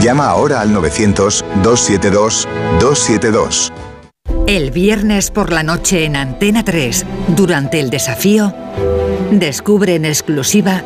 Llama 0.00 0.26
ahora 0.26 0.60
al 0.60 0.74
900-272-272. 0.74 3.72
El 4.46 4.70
viernes 4.70 5.30
por 5.30 5.52
la 5.52 5.62
noche 5.62 6.04
en 6.04 6.16
Antena 6.16 6.64
3, 6.64 7.06
durante 7.28 7.80
el 7.80 7.90
desafío, 7.90 8.54
descubre 9.30 9.94
en 9.94 10.04
exclusiva 10.04 10.82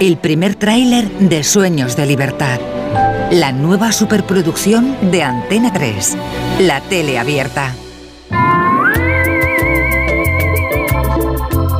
el 0.00 0.16
primer 0.16 0.54
tráiler 0.54 1.10
de 1.18 1.44
Sueños 1.44 1.96
de 1.96 2.06
Libertad. 2.06 2.60
La 3.30 3.52
nueva 3.52 3.92
superproducción 3.92 5.10
de 5.10 5.22
Antena 5.22 5.72
3, 5.72 6.16
la 6.60 6.80
tele 6.80 7.18
abierta. 7.18 7.74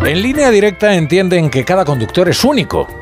En 0.04 0.22
línea 0.22 0.50
directa 0.50 0.94
entienden 0.94 1.50
que 1.50 1.64
cada 1.64 1.84
conductor 1.84 2.28
es 2.28 2.42
único 2.44 3.01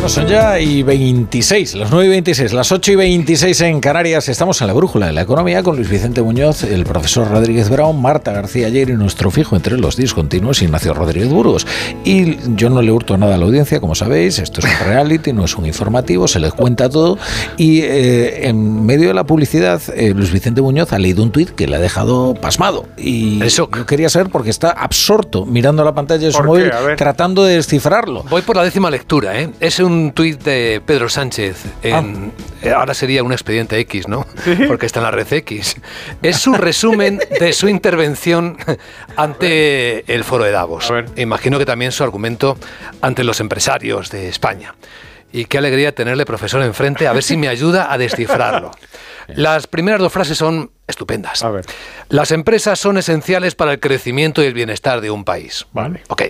Bueno, 0.00 0.08
son 0.08 0.28
ya 0.28 0.58
y 0.58 0.82
26, 0.82 1.74
las 1.74 1.90
9 1.90 2.06
y 2.06 2.08
26, 2.08 2.54
las 2.54 2.72
8 2.72 2.92
y 2.92 2.96
26 2.96 3.60
en 3.60 3.80
Canarias. 3.80 4.30
Estamos 4.30 4.58
en 4.62 4.68
la 4.68 4.72
brújula 4.72 5.04
de 5.08 5.12
la 5.12 5.20
economía 5.20 5.62
con 5.62 5.76
Luis 5.76 5.90
Vicente 5.90 6.22
Muñoz, 6.22 6.62
el 6.62 6.84
profesor 6.84 7.28
Rodríguez 7.28 7.68
Brown, 7.68 8.00
Marta 8.00 8.32
García 8.32 8.68
Ayer 8.68 8.88
y 8.88 8.94
nuestro 8.94 9.30
fijo 9.30 9.56
entre 9.56 9.76
los 9.76 9.96
discontinuos, 9.98 10.62
Ignacio 10.62 10.94
Rodríguez 10.94 11.28
Burgos. 11.28 11.66
Y 12.02 12.38
yo 12.56 12.70
no 12.70 12.80
le 12.80 12.90
hurto 12.90 13.18
nada 13.18 13.34
a 13.34 13.36
la 13.36 13.44
audiencia, 13.44 13.78
como 13.78 13.94
sabéis, 13.94 14.38
esto 14.38 14.60
es 14.60 14.64
un 14.64 14.86
reality, 14.86 15.34
no 15.34 15.44
es 15.44 15.54
un 15.54 15.66
informativo, 15.66 16.26
se 16.28 16.40
les 16.40 16.54
cuenta 16.54 16.88
todo. 16.88 17.18
Y 17.58 17.82
eh, 17.82 18.48
en 18.48 18.86
medio 18.86 19.08
de 19.08 19.14
la 19.14 19.24
publicidad, 19.24 19.82
eh, 19.94 20.14
Luis 20.14 20.32
Vicente 20.32 20.62
Muñoz 20.62 20.94
ha 20.94 20.98
leído 20.98 21.22
un 21.22 21.30
tuit 21.30 21.50
que 21.50 21.66
le 21.66 21.76
ha 21.76 21.78
dejado 21.78 22.32
pasmado. 22.32 22.86
Y 22.96 23.44
Eso. 23.44 23.68
yo 23.76 23.84
quería 23.84 24.08
saber 24.08 24.30
porque 24.30 24.48
está 24.48 24.70
absorto 24.70 25.44
mirando 25.44 25.84
la 25.84 25.92
pantalla 25.94 26.28
de 26.28 26.32
su 26.32 26.42
móvil 26.42 26.70
tratando 26.96 27.44
de 27.44 27.56
descifrarlo. 27.56 28.24
Voy 28.30 28.40
por 28.40 28.56
la 28.56 28.64
décima 28.64 28.90
lectura, 28.90 29.38
¿eh? 29.38 29.50
Es 29.60 29.78
un 29.78 29.89
tuit 30.14 30.42
de 30.42 30.82
Pedro 30.84 31.08
Sánchez. 31.08 31.64
En, 31.82 32.32
eh, 32.62 32.70
Ahora 32.70 32.94
sería 32.94 33.22
un 33.22 33.32
expediente 33.32 33.78
X, 33.80 34.08
¿no? 34.08 34.26
Porque 34.66 34.86
está 34.86 35.00
en 35.00 35.04
la 35.04 35.10
red 35.10 35.32
X. 35.32 35.76
Es 36.22 36.36
su 36.36 36.54
resumen 36.54 37.20
de 37.38 37.52
su 37.52 37.68
intervención 37.68 38.56
ante 39.16 40.12
el 40.12 40.24
foro 40.24 40.44
de 40.44 40.50
Davos. 40.52 40.92
Imagino 41.16 41.58
que 41.58 41.66
también 41.66 41.92
su 41.92 42.04
argumento 42.04 42.56
ante 43.00 43.24
los 43.24 43.40
empresarios 43.40 44.10
de 44.10 44.28
España. 44.28 44.74
Y 45.32 45.44
qué 45.44 45.58
alegría 45.58 45.94
tenerle 45.94 46.26
profesor 46.26 46.62
enfrente, 46.62 47.06
a 47.06 47.12
ver 47.12 47.22
si 47.22 47.36
me 47.36 47.48
ayuda 47.48 47.92
a 47.92 47.98
descifrarlo. 47.98 48.72
Las 49.28 49.68
primeras 49.68 50.00
dos 50.00 50.12
frases 50.12 50.36
son 50.36 50.72
estupendas. 50.88 51.44
Las 52.08 52.32
empresas 52.32 52.80
son 52.80 52.98
esenciales 52.98 53.54
para 53.54 53.72
el 53.72 53.78
crecimiento 53.78 54.42
y 54.42 54.46
el 54.46 54.54
bienestar 54.54 55.00
de 55.00 55.12
un 55.12 55.24
país. 55.24 55.66
Vale. 55.72 56.02
Ok. 56.08 56.22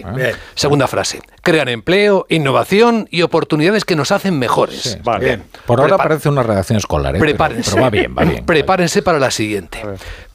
Segunda 0.55 0.87
frase. 0.87 1.23
Crean 1.43 1.69
empleo, 1.69 2.27
innovación 2.29 3.09
y 3.11 3.23
oportunidades 3.23 3.87
que 3.87 3.97
nos 3.97 4.13
hacen 4.13 4.39
mejores. 4.39 4.99
Bien. 5.19 5.45
Por 5.65 5.81
ahora 5.81 5.97
Prepa- 5.97 6.03
parece 6.03 6.29
una 6.29 6.43
redacción 6.43 6.77
escolar, 6.77 7.17
¿eh? 7.17 7.19
Pero- 7.21 7.31
Prepárense. 7.31 7.71
Pero, 7.71 7.83
va 7.83 7.89
bien, 7.91 8.15
va 8.19 8.25
bien. 8.25 8.45
Prepárense 8.47 9.01
para 9.01 9.19
la 9.19 9.31
siguiente. 9.31 9.81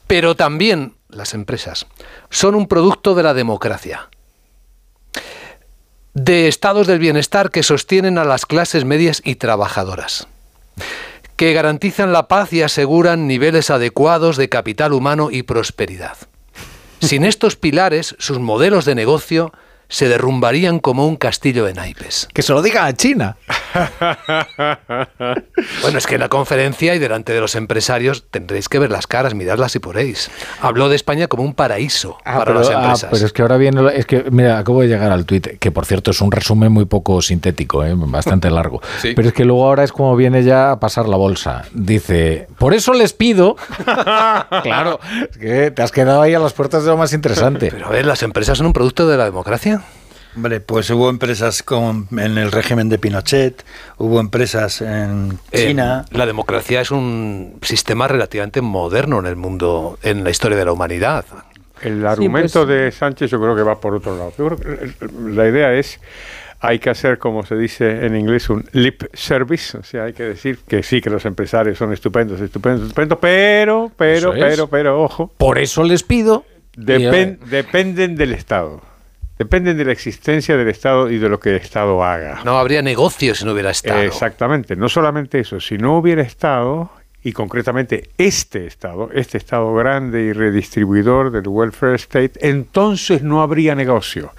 Pero 0.08 0.34
también 0.34 0.94
las 1.08 1.34
empresas 1.34 1.86
son 2.30 2.56
un 2.56 2.66
producto 2.66 3.14
de 3.14 3.22
la 3.22 3.32
democracia. 3.32 4.08
De 6.18 6.48
estados 6.48 6.86
del 6.86 6.98
bienestar 6.98 7.50
que 7.50 7.62
sostienen 7.62 8.16
a 8.16 8.24
las 8.24 8.46
clases 8.46 8.86
medias 8.86 9.20
y 9.22 9.34
trabajadoras. 9.34 10.28
Que 11.36 11.52
garantizan 11.52 12.14
la 12.14 12.26
paz 12.26 12.54
y 12.54 12.62
aseguran 12.62 13.26
niveles 13.26 13.68
adecuados 13.68 14.38
de 14.38 14.48
capital 14.48 14.94
humano 14.94 15.28
y 15.30 15.42
prosperidad. 15.42 16.16
Sin 17.02 17.26
estos 17.26 17.56
pilares, 17.56 18.16
sus 18.18 18.38
modelos 18.38 18.86
de 18.86 18.94
negocio 18.94 19.52
se 19.88 20.08
derrumbarían 20.08 20.78
como 20.80 21.06
un 21.06 21.16
castillo 21.16 21.64
de 21.64 21.74
naipes. 21.74 22.28
Que 22.32 22.42
se 22.42 22.52
lo 22.52 22.62
diga 22.62 22.86
a 22.86 22.92
China. 22.94 23.36
Bueno, 25.82 25.98
es 25.98 26.06
que 26.06 26.14
en 26.14 26.20
la 26.20 26.28
conferencia 26.28 26.94
y 26.94 26.98
delante 26.98 27.32
de 27.32 27.40
los 27.40 27.54
empresarios 27.54 28.24
tendréis 28.30 28.68
que 28.68 28.78
ver 28.78 28.90
las 28.90 29.06
caras, 29.06 29.34
miradlas 29.34 29.74
y 29.76 29.78
poréis. 29.78 30.30
Habló 30.60 30.88
de 30.88 30.96
España 30.96 31.28
como 31.28 31.42
un 31.42 31.54
paraíso 31.54 32.16
Ah, 32.24 32.38
para 32.38 32.44
pero, 32.46 32.58
las 32.60 32.68
ah, 32.70 32.72
empresas. 32.74 33.08
pero 33.12 33.26
es 33.26 33.32
que 33.32 33.42
ahora 33.42 33.56
viene. 33.56 33.82
Es 33.94 34.06
que, 34.06 34.24
mira, 34.30 34.58
acabo 34.58 34.80
de 34.82 34.88
llegar 34.88 35.10
al 35.12 35.24
tuit, 35.24 35.58
que 35.58 35.70
por 35.70 35.84
cierto 35.86 36.10
es 36.10 36.20
un 36.20 36.32
resumen 36.32 36.72
muy 36.72 36.84
poco 36.86 37.20
sintético, 37.22 37.84
¿eh? 37.84 37.92
bastante 37.96 38.50
largo. 38.50 38.80
Sí. 39.00 39.12
Pero 39.14 39.28
es 39.28 39.34
que 39.34 39.44
luego 39.44 39.66
ahora 39.66 39.84
es 39.84 39.92
como 39.92 40.16
viene 40.16 40.42
ya 40.42 40.72
a 40.72 40.80
pasar 40.80 41.06
la 41.06 41.16
bolsa. 41.16 41.64
Dice: 41.72 42.48
Por 42.58 42.72
eso 42.72 42.94
les 42.94 43.12
pido. 43.12 43.56
claro, 44.62 45.00
es 45.30 45.36
que 45.36 45.70
te 45.70 45.82
has 45.82 45.92
quedado 45.92 46.22
ahí 46.22 46.32
a 46.34 46.38
las 46.38 46.52
puertas 46.54 46.84
de 46.84 46.90
lo 46.90 46.96
más 46.96 47.12
interesante. 47.12 47.68
Pero 47.70 47.86
a 47.86 47.90
ver, 47.90 48.06
las 48.06 48.22
empresas 48.22 48.56
son 48.58 48.66
un 48.68 48.72
producto 48.72 49.06
de 49.06 49.16
la 49.18 49.24
democracia. 49.24 49.75
Hombre, 50.36 50.60
pues 50.60 50.90
hubo 50.90 51.08
empresas 51.08 51.62
con, 51.62 52.08
en 52.12 52.36
el 52.36 52.52
régimen 52.52 52.90
de 52.90 52.98
Pinochet, 52.98 53.64
hubo 53.96 54.20
empresas 54.20 54.82
en 54.82 55.38
Eh, 55.50 55.68
China. 55.68 56.04
la 56.10 56.26
democracia 56.26 56.82
es 56.82 56.90
un 56.90 57.58
sistema 57.62 58.06
relativamente 58.06 58.60
moderno 58.60 59.18
en 59.18 59.26
el 59.26 59.36
mundo, 59.36 59.98
en 60.02 60.24
la 60.24 60.30
historia 60.30 60.58
de 60.58 60.66
la 60.66 60.72
humanidad. 60.72 61.24
El 61.80 62.06
argumento 62.06 62.66
pues- 62.66 62.68
de 62.68 62.92
Sánchez 62.92 63.30
yo 63.30 63.40
creo 63.40 63.56
que 63.56 63.62
va 63.62 63.80
por 63.80 63.94
otro 63.94 64.16
lado. 64.16 64.32
Yo 64.36 64.46
creo 64.48 64.58
que 64.58 65.08
la 65.30 65.48
idea 65.48 65.72
es, 65.72 66.00
hay 66.60 66.78
que 66.80 66.90
hacer, 66.90 67.16
como 67.18 67.44
se 67.46 67.56
dice 67.56 68.04
en 68.04 68.14
inglés, 68.14 68.50
un 68.50 68.62
lip 68.72 69.04
service, 69.14 69.78
o 69.78 69.82
sea, 69.82 70.04
hay 70.04 70.12
que 70.12 70.22
decir 70.24 70.58
que 70.68 70.82
sí, 70.82 71.00
que 71.00 71.08
los 71.08 71.24
empresarios 71.24 71.78
son 71.78 71.94
estupendos, 71.94 72.40
estupendos, 72.42 72.82
estupendos, 72.82 73.18
pero, 73.20 73.90
pero, 73.96 74.32
pero, 74.32 74.68
pero, 74.68 75.02
ojo. 75.02 75.32
Por 75.38 75.58
eso 75.58 75.82
les 75.82 76.02
pido. 76.02 76.44
Depen- 76.76 77.38
dependen 77.38 78.16
del 78.16 78.32
Estado. 78.32 78.82
Dependen 79.38 79.76
de 79.76 79.84
la 79.84 79.92
existencia 79.92 80.56
del 80.56 80.68
Estado 80.68 81.10
y 81.10 81.18
de 81.18 81.28
lo 81.28 81.38
que 81.38 81.50
el 81.50 81.56
Estado 81.56 82.02
haga. 82.02 82.40
No 82.44 82.58
habría 82.58 82.80
negocio 82.80 83.34
si 83.34 83.44
no 83.44 83.52
hubiera 83.52 83.70
Estado. 83.70 84.00
Exactamente, 84.00 84.76
no 84.76 84.88
solamente 84.88 85.40
eso, 85.40 85.60
si 85.60 85.76
no 85.76 85.98
hubiera 85.98 86.22
Estado, 86.22 86.90
y 87.26 87.32
concretamente 87.32 88.10
este 88.18 88.66
Estado, 88.66 89.10
este 89.12 89.36
Estado 89.36 89.74
grande 89.74 90.22
y 90.22 90.32
redistribuidor 90.32 91.32
del 91.32 91.48
welfare 91.48 91.96
state, 91.96 92.32
entonces 92.48 93.22
no 93.22 93.42
habría 93.42 93.74
negocio. 93.74 94.30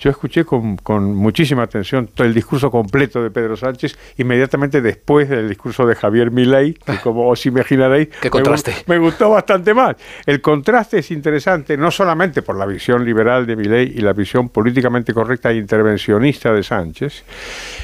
Yo 0.00 0.10
escuché 0.10 0.44
con, 0.44 0.76
con 0.76 1.14
muchísima 1.14 1.62
atención 1.62 2.08
todo 2.12 2.26
el 2.26 2.34
discurso 2.34 2.68
completo 2.68 3.22
de 3.22 3.30
Pedro 3.30 3.56
Sánchez, 3.56 3.96
inmediatamente 4.18 4.80
después 4.82 5.28
del 5.28 5.48
discurso 5.48 5.86
de 5.86 5.94
Javier 5.94 6.32
Milei, 6.32 6.74
que 6.74 6.98
como 6.98 7.28
os 7.28 7.46
imaginaréis, 7.46 8.08
Qué 8.08 8.28
me 8.28 8.30
gu- 8.30 8.32
contraste. 8.32 8.74
me 8.88 8.98
gustó 8.98 9.30
bastante 9.30 9.72
más. 9.72 9.94
El 10.26 10.40
contraste 10.40 10.98
es 10.98 11.12
interesante 11.12 11.76
no 11.76 11.92
solamente 11.92 12.42
por 12.42 12.56
la 12.56 12.66
visión 12.66 13.04
liberal 13.04 13.46
de 13.46 13.54
Milei 13.54 13.92
y 13.94 14.00
la 14.00 14.14
visión 14.14 14.48
políticamente 14.48 15.14
correcta 15.14 15.52
e 15.52 15.58
intervencionista 15.58 16.52
de 16.52 16.64
Sánchez, 16.64 17.22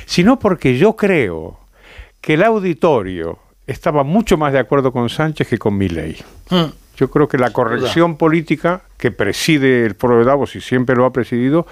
sino 0.05 0.37
porque 0.41 0.77
yo 0.77 0.97
creo 0.97 1.61
que 2.21 2.35
el 2.35 2.43
auditorio 2.43 3.39
estaba 3.69 4.03
mucho 4.03 4.37
más 4.37 4.53
de 4.53 4.59
acuerdo 4.59 4.93
con 4.93 5.09
Sánchez 5.09 5.47
que 5.47 5.59
con 5.59 5.77
Milei. 5.77 6.17
Yo 6.99 7.09
creo 7.11 7.29
que 7.29 7.39
la 7.39 7.51
corrección 7.53 8.17
política 8.17 8.83
que 8.99 9.13
preside 9.13 9.87
el 9.87 9.95
foro 9.95 10.19
de 10.19 10.25
Davos 10.25 10.57
y 10.57 10.61
siempre 10.61 10.97
lo 10.97 11.05
ha 11.05 11.13
presidido 11.13 11.65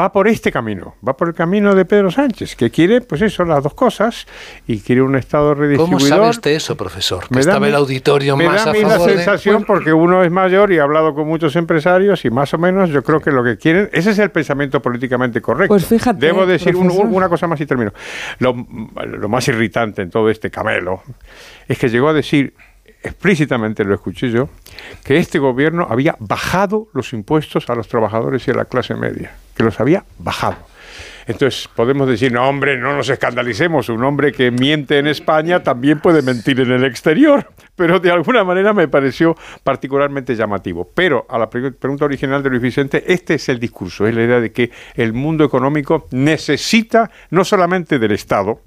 va 0.00 0.12
por 0.12 0.28
este 0.28 0.52
camino, 0.52 0.94
va 1.06 1.16
por 1.16 1.26
el 1.26 1.34
camino 1.34 1.74
de 1.74 1.84
Pedro 1.84 2.12
Sánchez, 2.12 2.54
que 2.54 2.70
quiere, 2.70 3.00
pues 3.00 3.20
eso, 3.22 3.44
las 3.44 3.64
dos 3.64 3.74
cosas 3.74 4.28
y 4.68 4.78
quiere 4.78 5.02
un 5.02 5.16
Estado 5.16 5.48
¿Cómo 5.54 5.62
redistribuidor. 5.62 6.08
sabe 6.08 6.28
usted 6.30 6.50
eso, 6.52 6.76
profesor? 6.76 7.26
Que 7.26 7.34
Me 7.34 7.36
da 7.38 7.40
estaba 7.40 7.60
mi- 7.60 7.66
el 7.70 7.74
auditorio 7.74 8.36
me 8.36 8.46
más 8.46 8.64
da 8.64 8.70
a 8.70 8.74
mí 8.74 8.82
la 8.82 8.90
favor 8.90 9.08
de- 9.10 9.16
sensación 9.16 9.64
porque 9.64 9.92
uno 9.92 10.22
es 10.22 10.30
mayor 10.30 10.70
y 10.72 10.78
ha 10.78 10.84
hablado 10.84 11.12
con 11.14 11.26
muchos 11.26 11.56
empresarios 11.56 12.24
y 12.24 12.30
más 12.30 12.54
o 12.54 12.58
menos 12.58 12.90
yo 12.90 13.02
creo 13.02 13.18
que 13.20 13.32
lo 13.32 13.42
que 13.42 13.56
quieren, 13.58 13.90
ese 13.92 14.10
es 14.12 14.18
el 14.20 14.30
pensamiento 14.30 14.80
políticamente 14.80 15.40
correcto. 15.40 15.74
Pues 15.74 15.84
fíjate, 15.86 16.24
Debo 16.24 16.46
decir 16.46 16.76
un- 16.76 16.88
una 16.92 17.28
cosa 17.28 17.48
más 17.48 17.60
y 17.60 17.66
termino. 17.66 17.92
Lo, 18.38 18.54
lo 19.04 19.28
más 19.28 19.48
irritante 19.48 20.02
en 20.02 20.10
todo 20.10 20.30
este 20.30 20.48
camelo 20.48 21.02
es 21.66 21.76
que 21.76 21.88
llegó 21.88 22.08
a 22.08 22.12
decir 22.12 22.54
explícitamente 23.02 23.84
lo 23.84 23.94
escuché 23.94 24.30
yo, 24.30 24.48
que 25.04 25.18
este 25.18 25.38
gobierno 25.38 25.86
había 25.88 26.16
bajado 26.18 26.88
los 26.94 27.12
impuestos 27.12 27.68
a 27.70 27.74
los 27.74 27.88
trabajadores 27.88 28.46
y 28.48 28.50
a 28.50 28.54
la 28.54 28.64
clase 28.64 28.94
media, 28.94 29.36
que 29.56 29.62
los 29.62 29.78
había 29.80 30.04
bajado. 30.18 30.56
Entonces 31.26 31.68
podemos 31.76 32.08
decir, 32.08 32.32
no 32.32 32.48
hombre, 32.48 32.78
no 32.78 32.96
nos 32.96 33.10
escandalicemos, 33.10 33.90
un 33.90 34.02
hombre 34.02 34.32
que 34.32 34.50
miente 34.50 34.98
en 34.98 35.06
España 35.06 35.62
también 35.62 36.00
puede 36.00 36.22
mentir 36.22 36.58
en 36.60 36.72
el 36.72 36.84
exterior, 36.84 37.52
pero 37.76 38.00
de 38.00 38.10
alguna 38.10 38.44
manera 38.44 38.72
me 38.72 38.88
pareció 38.88 39.36
particularmente 39.62 40.34
llamativo. 40.34 40.90
Pero 40.94 41.26
a 41.28 41.38
la 41.38 41.50
pre- 41.50 41.72
pregunta 41.72 42.06
original 42.06 42.42
de 42.42 42.48
Luis 42.48 42.62
Vicente, 42.62 43.04
este 43.06 43.34
es 43.34 43.46
el 43.50 43.60
discurso, 43.60 44.06
es 44.06 44.14
la 44.14 44.24
idea 44.24 44.40
de 44.40 44.52
que 44.52 44.70
el 44.94 45.12
mundo 45.12 45.44
económico 45.44 46.06
necesita 46.12 47.10
no 47.30 47.44
solamente 47.44 47.98
del 47.98 48.12
Estado, 48.12 48.62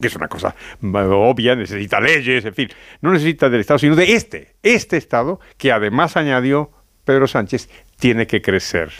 que 0.00 0.06
es 0.06 0.16
una 0.16 0.28
cosa 0.28 0.54
obvia, 0.82 1.56
necesita 1.56 2.00
leyes, 2.00 2.44
en 2.44 2.54
fin, 2.54 2.68
no 3.00 3.12
necesita 3.12 3.48
del 3.48 3.60
Estado, 3.60 3.78
sino 3.78 3.96
de 3.96 4.14
este, 4.14 4.54
este 4.62 4.96
Estado, 4.96 5.40
que 5.56 5.72
además 5.72 6.16
añadió 6.16 6.70
Pedro 7.04 7.26
Sánchez, 7.26 7.68
tiene 7.98 8.26
que 8.26 8.42
crecer. 8.42 8.92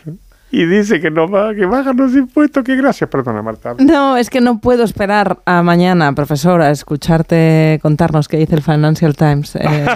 Y 0.50 0.64
dice 0.64 1.00
que 1.00 1.10
no 1.10 1.28
va, 1.28 1.54
que 1.54 1.66
bajan 1.66 1.96
los 1.96 2.14
impuestos. 2.14 2.64
Que 2.64 2.76
gracias, 2.76 3.08
perdona, 3.10 3.42
Marta. 3.42 3.74
No, 3.78 4.16
es 4.16 4.30
que 4.30 4.40
no 4.40 4.60
puedo 4.60 4.84
esperar 4.84 5.40
a 5.44 5.62
mañana, 5.62 6.12
profesor, 6.14 6.62
a 6.62 6.70
escucharte 6.70 7.78
contarnos 7.82 8.28
qué 8.28 8.38
dice 8.38 8.54
el 8.54 8.62
Financial 8.62 9.14
Times 9.14 9.56
eh, 9.56 9.86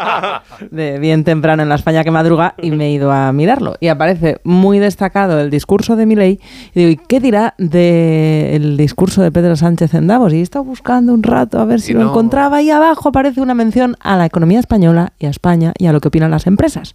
de 0.70 0.98
bien 0.98 1.22
temprano 1.22 1.62
en 1.62 1.68
la 1.68 1.76
España 1.76 2.02
que 2.02 2.10
madruga 2.10 2.54
y 2.58 2.72
me 2.72 2.86
he 2.86 2.90
ido 2.92 3.12
a 3.12 3.32
mirarlo. 3.32 3.74
Y 3.80 3.88
aparece 3.88 4.40
muy 4.42 4.80
destacado 4.80 5.38
el 5.38 5.50
discurso 5.50 5.94
de 5.94 6.06
Milei. 6.06 6.40
Y 6.74 6.80
digo, 6.80 6.90
¿y 6.90 6.96
qué 6.96 7.20
dirá 7.20 7.54
del 7.58 8.76
discurso 8.76 9.22
de 9.22 9.30
Pedro 9.30 9.54
Sánchez 9.54 9.94
en 9.94 10.08
Davos? 10.08 10.32
Y 10.32 10.38
he 10.38 10.42
estado 10.42 10.64
buscando 10.64 11.14
un 11.14 11.22
rato 11.22 11.60
a 11.60 11.64
ver 11.64 11.80
si 11.80 11.92
lo 11.92 12.02
encontraba. 12.02 12.60
Y 12.60 12.70
abajo 12.70 13.10
aparece 13.10 13.40
una 13.40 13.54
mención 13.54 13.96
a 14.00 14.16
la 14.16 14.26
economía 14.26 14.58
española 14.58 15.12
y 15.18 15.26
a 15.26 15.30
España 15.30 15.72
y 15.78 15.86
a 15.86 15.92
lo 15.92 16.00
que 16.00 16.08
opinan 16.08 16.32
las 16.32 16.46
empresas. 16.46 16.94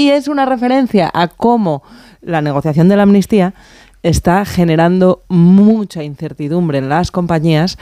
Y 0.00 0.12
es 0.12 0.28
una 0.28 0.46
referencia 0.46 1.10
a 1.12 1.28
cómo 1.28 1.82
la 2.22 2.40
negociación 2.40 2.88
de 2.88 2.96
la 2.96 3.02
amnistía 3.02 3.52
está 4.02 4.46
generando 4.46 5.24
mucha 5.28 6.02
incertidumbre 6.02 6.78
en 6.78 6.88
las 6.88 7.10
compañías 7.10 7.76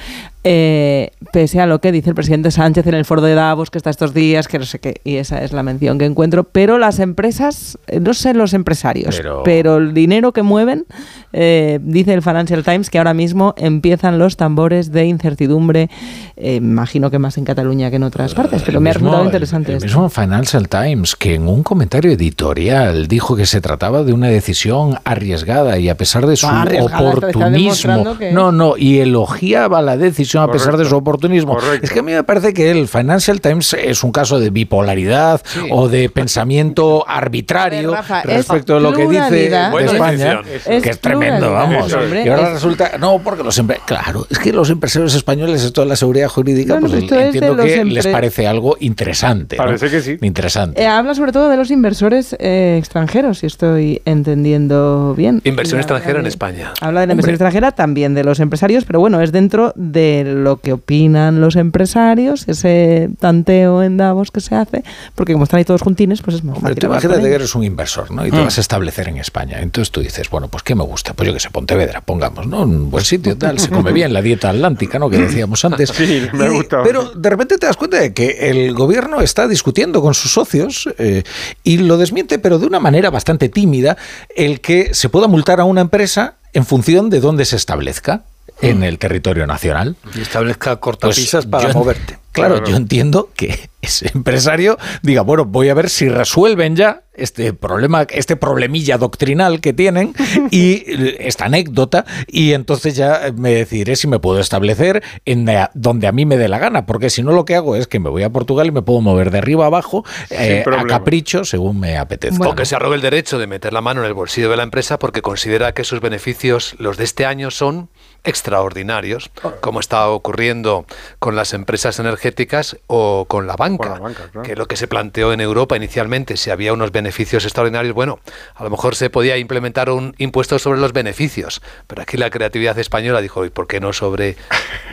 eh, 0.45 1.11
pese 1.33 1.61
a 1.61 1.67
lo 1.67 1.81
que 1.81 1.91
dice 1.91 2.11
el 2.11 2.15
presidente 2.15 2.51
Sánchez 2.51 2.87
en 2.87 2.95
el 2.95 3.05
foro 3.05 3.23
de 3.23 3.35
Davos, 3.35 3.71
que 3.71 3.79
está 3.79 3.91
estos 3.91 4.15
días, 4.15 4.47
que 4.47 4.59
no 4.59 4.65
sé 4.65 4.79
qué, 4.79 5.01
y 5.03 5.17
esa 5.17 5.43
es 5.43 5.53
la 5.53 5.63
mención 5.63 5.99
que 5.99 6.05
encuentro. 6.05 6.45
Pero 6.45 6.79
las 6.79 7.01
empresas, 7.01 7.77
eh, 7.89 7.99
no 7.99 8.15
sé 8.15 8.35
los 8.35 8.55
empresarios, 8.55 9.21
pero, 9.45 9.79
el 9.79 9.95
dinero 9.95 10.33
que 10.33 10.43
mueven, 10.43 10.87
eh, 11.33 11.81
dice 11.83 12.15
el 12.15 12.23
Financial 12.23 12.63
Times 12.63 12.89
que 12.89 12.99
ahora 12.99 13.15
mismo 13.15 13.55
empiezan 13.57 14.19
los 14.19 14.37
tambores 14.37 14.93
de 14.93 15.07
incertidumbre, 15.07 15.91
imagino 16.37 17.11
que 17.11 17.19
más 17.19 17.37
en 17.37 17.45
Cataluña 17.45 17.91
que 17.91 17.97
en 17.97 18.05
otras 18.05 18.35
partes, 18.35 18.63
pero 18.63 18.81
me 18.81 18.91
ha 18.91 18.93
resultado 18.93 19.25
interesante. 19.25 19.73
El, 19.73 19.79
el 19.79 19.85
mismo 19.85 20.09
Financial 20.09 20.69
Times, 20.69 21.17
que 21.17 21.35
en 21.35 21.49
un 21.49 21.63
comentario 21.63 22.13
editorial 22.13 23.09
dijo 23.09 23.35
que 23.35 23.45
se 23.45 23.61
trataba 23.61 24.05
de 24.05 24.13
una 24.13 24.29
decisión 24.29 24.99
arriesgada 25.05 25.79
y 25.79 25.89
a 25.89 25.97
pesar 25.97 26.27
de 26.27 26.37
su 26.37 26.47
oportunismo, 26.47 28.17
no, 28.33 28.53
no, 28.53 28.77
y 28.77 29.01
elogiaba 29.01 29.83
la 29.83 29.97
decisión 29.97 30.28
a 30.37 30.51
pesar 30.51 30.77
de 30.77 30.85
su 30.85 30.97
oportunismo. 30.97 31.59
Es 31.83 31.91
que 31.91 32.01
a 32.01 32.03
mí 32.03 32.13
me 32.13 32.25
parece 32.25 32.53
que 32.53 32.71
el 32.71 32.89
Financial 32.89 33.41
Times 33.41 33.75
es 33.75 34.03
un 34.05 34.13
caso 34.13 34.39
de 34.39 34.51
bipolaridad 34.51 35.41
o 35.71 35.89
de 35.89 36.11
pensamiento 36.11 37.05
arbitrario 37.09 37.95
respecto 38.25 38.77
a 38.77 38.81
lo 38.81 38.93
que 38.93 39.07
dice 39.07 39.47
España, 39.81 40.41
que 40.65 40.91
es 40.91 41.01
tremendo, 41.01 41.53
vamos. 41.53 41.97
y 42.25 42.29
ahora 42.29 42.55
resulta, 42.55 42.93
no, 42.99 43.19
porque 43.19 43.43
los 43.43 43.59
claro, 43.87 44.27
es 44.31 44.39
que 44.39 44.53
los 44.53 44.71
empresarios 44.71 45.15
españoles, 45.15 45.63
esto 45.65 45.83
de 45.83 45.89
la 45.89 45.97
seguridad 45.97 46.29
jurídica, 46.29 46.79
pues 46.81 46.93
entiendo 46.93 47.57
que 47.57 47.85
les 47.85 48.07
parece 48.07 48.47
algo 48.47 48.77
interesante. 48.81 49.57
Parece 49.57 49.91
que 49.91 50.01
sí. 50.01 50.17
Interesante. 50.21 50.81
Eh, 50.83 50.87
habla 50.87 51.15
sobre 51.15 51.33
todo 51.33 51.49
de 51.49 51.57
los 51.57 51.71
inversores 51.71 52.37
eh, 52.39 52.77
extranjeros, 52.79 53.39
si 53.39 53.47
estoy 53.47 54.03
entendiendo 54.05 55.15
bien. 55.17 55.41
Inversión 55.45 55.81
extranjera 55.81 56.21
en 56.21 56.27
España. 56.27 56.73
Habla 56.81 57.01
de 57.01 57.07
la 57.07 57.13
inversión 57.13 57.35
extranjera, 57.35 57.73
también 57.73 58.15
de 58.15 58.25
los 58.25 58.41
empresarios, 58.41 58.85
pero 58.85 59.01
bueno, 59.01 59.21
es 59.21 59.33
dentro 59.33 59.73
de 59.77 60.18
lo 60.25 60.59
que 60.61 60.73
opinan 60.73 61.41
los 61.41 61.57
empresarios, 61.57 62.47
ese 62.49 63.11
tanteo 63.21 63.83
en 63.83 63.97
Davos 63.97 64.31
que 64.31 64.41
se 64.41 64.55
hace, 64.55 64.85
porque 65.15 65.33
como 65.33 65.45
están 65.45 65.59
ahí 65.59 65.65
todos 65.65 65.83
juntines, 65.83 66.23
pues 66.23 66.37
es 66.37 66.45
más 66.45 66.57
Hombre, 66.57 66.75
fácil. 66.75 66.91
imagínate 66.91 67.23
que 67.23 67.35
eres 67.35 67.55
un 67.55 67.65
inversor, 67.65 68.11
¿no? 68.11 68.27
Y 68.27 68.31
te 68.31 68.37
mm. 68.37 68.45
vas 68.45 68.59
a 68.59 68.61
establecer 68.61 69.09
en 69.09 69.19
España. 69.19 69.61
Entonces 69.61 69.91
tú 69.91 70.01
dices, 70.01 70.31
bueno, 70.31 70.49
pues 70.49 70.63
¿qué 70.63 70.75
me 70.75 70.85
gusta? 70.85 71.15
Pues 71.15 71.27
yo 71.27 71.35
que 71.35 71.41
sé, 71.41 71.51
Pontevedra, 71.51 72.01
pongamos, 72.01 72.47
¿no? 72.47 72.63
Un 72.63 72.91
buen 72.91 73.05
sitio, 73.05 73.37
tal, 73.37 73.59
se 73.59 73.69
come 73.71 73.93
bien 73.93 74.13
la 74.13 74.23
dieta 74.23 74.51
atlántica, 74.51 74.99
¿no? 74.99 75.11
Que 75.11 75.19
decíamos 75.19 75.65
antes. 75.65 75.93
Sí, 75.99 76.27
me 76.33 76.49
gusta. 76.49 76.83
Pero 76.85 77.11
de 77.11 77.29
repente 77.29 77.59
te 77.59 77.67
das 77.67 77.77
cuenta 77.77 77.99
de 77.99 78.15
que 78.15 78.51
el 78.51 78.73
gobierno 78.73 79.21
está 79.21 79.49
discutiendo 79.49 80.01
con 80.01 80.15
sus 80.15 80.33
socios 80.33 80.89
eh, 80.97 81.25
y 81.65 81.79
lo 81.79 81.99
desmiente, 81.99 82.39
pero 82.39 82.59
de 82.59 82.67
una 82.67 82.79
manera 82.79 83.11
bastante 83.11 83.49
tímida, 83.49 83.97
el 84.37 84.61
que 84.61 84.95
se 84.95 85.09
pueda 85.09 85.27
multar 85.27 85.61
a 85.61 85.65
una 85.65 85.81
empresa 85.81 86.37
en 86.53 86.65
función 86.65 87.11
de 87.11 87.21
dónde 87.21 87.45
se 87.45 87.57
establezca 87.57 88.23
en 88.61 88.83
el 88.83 88.99
territorio 88.99 89.47
nacional. 89.47 89.97
Y 90.15 90.21
establezca 90.21 90.77
cortapisas 90.77 91.47
pues 91.47 91.63
para 91.65 91.75
moverte. 91.75 92.19
Claro, 92.33 92.65
yo 92.65 92.77
entiendo 92.77 93.31
que 93.35 93.69
ese 93.83 94.11
empresario 94.15 94.79
diga, 95.03 95.23
bueno, 95.23 95.45
voy 95.45 95.69
a 95.69 95.75
ver 95.75 95.89
si 95.91 96.09
resuelven 96.09 96.77
ya 96.77 97.03
este 97.15 97.53
problema, 97.53 98.03
este 98.11 98.37
problemilla 98.37 98.97
doctrinal 98.97 99.61
que 99.61 99.73
tienen 99.73 100.15
y 100.51 100.85
esta 101.19 101.47
anécdota 101.47 102.05
y 102.27 102.53
entonces 102.53 102.95
ya 102.95 103.33
me 103.35 103.53
decidiré 103.53 103.97
si 103.97 104.07
me 104.07 104.21
puedo 104.21 104.39
establecer 104.41 105.03
en 105.25 105.49
donde 105.75 106.07
a 106.07 106.13
mí 106.13 106.27
me 106.27 106.37
dé 106.37 106.49
la 106.49 106.59
gana, 106.59 106.87
porque 106.87 107.11
si 107.11 107.23
no 107.23 107.33
lo 107.33 107.45
que 107.45 107.57
hago 107.57 107.77
es 107.77 107.87
que 107.87 107.99
me 107.99 108.11
voy 108.11 108.23
a 108.23 108.31
Portugal 108.31 108.67
y 108.69 108.71
me 108.71 108.83
puedo 108.83 109.01
mover 109.01 109.31
de 109.31 109.39
arriba 109.39 109.65
a 109.65 109.69
abajo 109.69 110.05
eh, 110.31 110.65
a 110.67 110.85
capricho 110.85 111.45
según 111.45 111.81
me 111.81 111.99
apetezca. 111.99 112.49
O 112.49 112.55
que 112.55 112.67
se 112.67 112.77
arrogue 112.77 112.97
el 112.97 113.03
derecho 113.03 113.39
de 113.39 113.47
meter 113.47 113.73
la 113.73 113.81
mano 113.81 114.01
en 114.01 114.07
el 114.07 114.15
bolsillo 114.15 114.51
de 114.51 114.57
la 114.57 114.63
empresa 114.63 114.99
porque 114.99 115.23
considera 115.23 115.73
que 115.73 115.85
sus 115.85 116.01
beneficios, 116.01 116.77
los 116.79 116.97
de 116.97 117.05
este 117.05 117.27
año, 117.27 117.51
son 117.51 117.91
extraordinarios, 118.25 119.31
como 119.61 119.81
está 119.81 120.09
ocurriendo 120.09 120.85
con 121.19 121.37
las 121.37 121.55
empresas 121.55 121.99
energéticas 121.99 122.77
o 122.87 123.27
con 123.27 123.47
la 123.47 123.57
banca, 123.57 124.01
que 124.43 124.57
lo 124.57 124.67
que 124.67 124.77
se 124.77 124.89
planteó 124.89 125.33
en 125.33 125.41
Europa 125.41 125.77
inicialmente, 125.77 126.37
si 126.37 126.51
había 126.51 126.73
unos 126.73 126.93
beneficios 126.93 127.45
extraordinarios, 127.45 127.95
bueno, 127.95 128.19
a 128.55 128.65
lo 128.65 128.71
mejor 128.71 128.95
se 128.95 129.11
podía 129.11 129.37
implementar 129.37 129.91
un 129.91 130.15
impuesto 130.19 130.59
sobre 130.59 130.81
los 130.81 130.93
beneficios, 130.93 131.63
pero 131.87 132.03
aquí 132.03 132.17
la 132.17 132.31
creatividad 132.31 132.79
española 132.79 133.21
dijo, 133.21 133.45
¿y 133.45 133.51
por 133.51 133.67
qué 133.67 133.81
no 133.81 133.93
sobre 133.93 134.37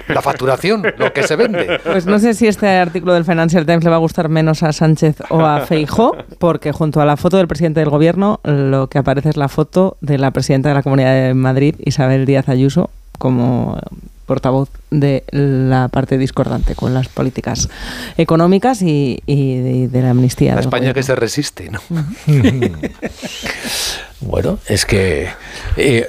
la 0.08 0.22
facturación, 0.22 0.84
lo 0.98 1.14
que 1.14 1.24
se 1.24 1.36
vende? 1.36 1.80
Pues 1.84 2.06
no 2.06 2.20
sé 2.20 2.34
si 2.34 2.48
este 2.48 2.68
artículo 2.68 3.14
del 3.14 3.26
Financial 3.26 3.66
Times 3.66 3.84
le 3.84 3.90
va 3.90 3.98
a 3.98 4.00
gustar 4.00 4.30
menos 4.30 4.64
a 4.64 4.72
Sánchez 4.72 5.18
o 5.30 5.42
a 5.42 5.62
Feijó, 5.62 6.16
porque 6.40 6.72
junto 6.72 7.02
a 7.02 7.06
la 7.06 7.18
foto 7.18 7.38
del 7.38 7.48
presidente 7.48 7.80
del 7.80 7.90
gobierno, 7.90 8.40
lo 8.44 8.88
que 8.88 8.98
aparece 8.98 9.30
es 9.30 9.38
la 9.38 9.50
foto 9.50 9.98
de 10.02 10.18
la 10.18 10.32
presidenta 10.32 10.70
de 10.70 10.76
la 10.76 10.84
Comunidad 10.84 11.14
de 11.14 11.34
Madrid, 11.34 11.76
Isabel 11.80 12.26
Díaz 12.26 12.50
Ayuso, 12.50 12.90
como 13.26 13.80
portavoz 14.28 14.70
de 14.92 15.24
la 15.32 15.88
parte 15.88 16.20
discordante 16.20 16.76
con 16.76 16.94
las 16.94 17.08
políticas 17.08 17.70
económicas 18.18 18.84
y, 18.84 19.20
de, 19.26 20.02
la 20.04 20.12
amnistía. 20.12 20.54
La 20.54 20.62
España 20.62 20.94
que 20.94 21.02
se 21.02 21.16
resiste, 21.16 21.72
¿no? 21.72 21.80
Bueno, 24.26 24.58
es 24.68 24.86
que 24.86 25.30
eh, 25.78 26.08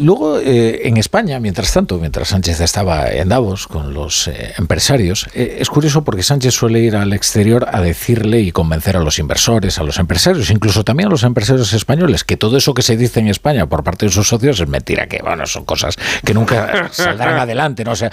luego 0.00 0.40
eh, 0.40 0.88
en 0.88 0.96
España, 0.96 1.38
mientras 1.38 1.70
tanto, 1.72 1.98
mientras 1.98 2.28
Sánchez 2.28 2.60
estaba 2.60 3.10
en 3.10 3.28
Davos 3.28 3.68
con 3.68 3.92
los 3.92 4.26
eh, 4.28 4.54
empresarios, 4.56 5.26
es 5.34 5.68
curioso 5.68 6.02
porque 6.02 6.22
Sánchez 6.22 6.54
suele 6.54 6.80
ir 6.80 6.96
al 6.96 7.12
exterior 7.12 7.68
a 7.70 7.82
decirle 7.82 8.40
y 8.40 8.52
convencer 8.52 8.96
a 8.96 9.00
los 9.00 9.18
inversores, 9.18 9.78
a 9.78 9.82
los 9.82 9.98
empresarios, 9.98 10.50
incluso 10.50 10.82
también 10.82 11.08
a 11.08 11.10
los 11.10 11.24
empresarios 11.24 11.74
españoles, 11.74 12.24
que 12.24 12.38
todo 12.38 12.56
eso 12.56 12.72
que 12.72 12.80
se 12.80 12.96
dice 12.96 13.20
en 13.20 13.28
España 13.28 13.66
por 13.66 13.84
parte 13.84 14.06
de 14.06 14.12
sus 14.12 14.26
socios 14.28 14.60
es 14.60 14.68
mentira, 14.68 15.06
que 15.06 15.20
bueno, 15.22 15.46
son 15.46 15.66
cosas 15.66 15.96
que 16.24 16.32
nunca 16.32 16.88
saldrán 16.90 17.38
adelante, 17.40 17.84
¿no? 17.84 17.92
O 17.92 17.96
sea, 17.96 18.10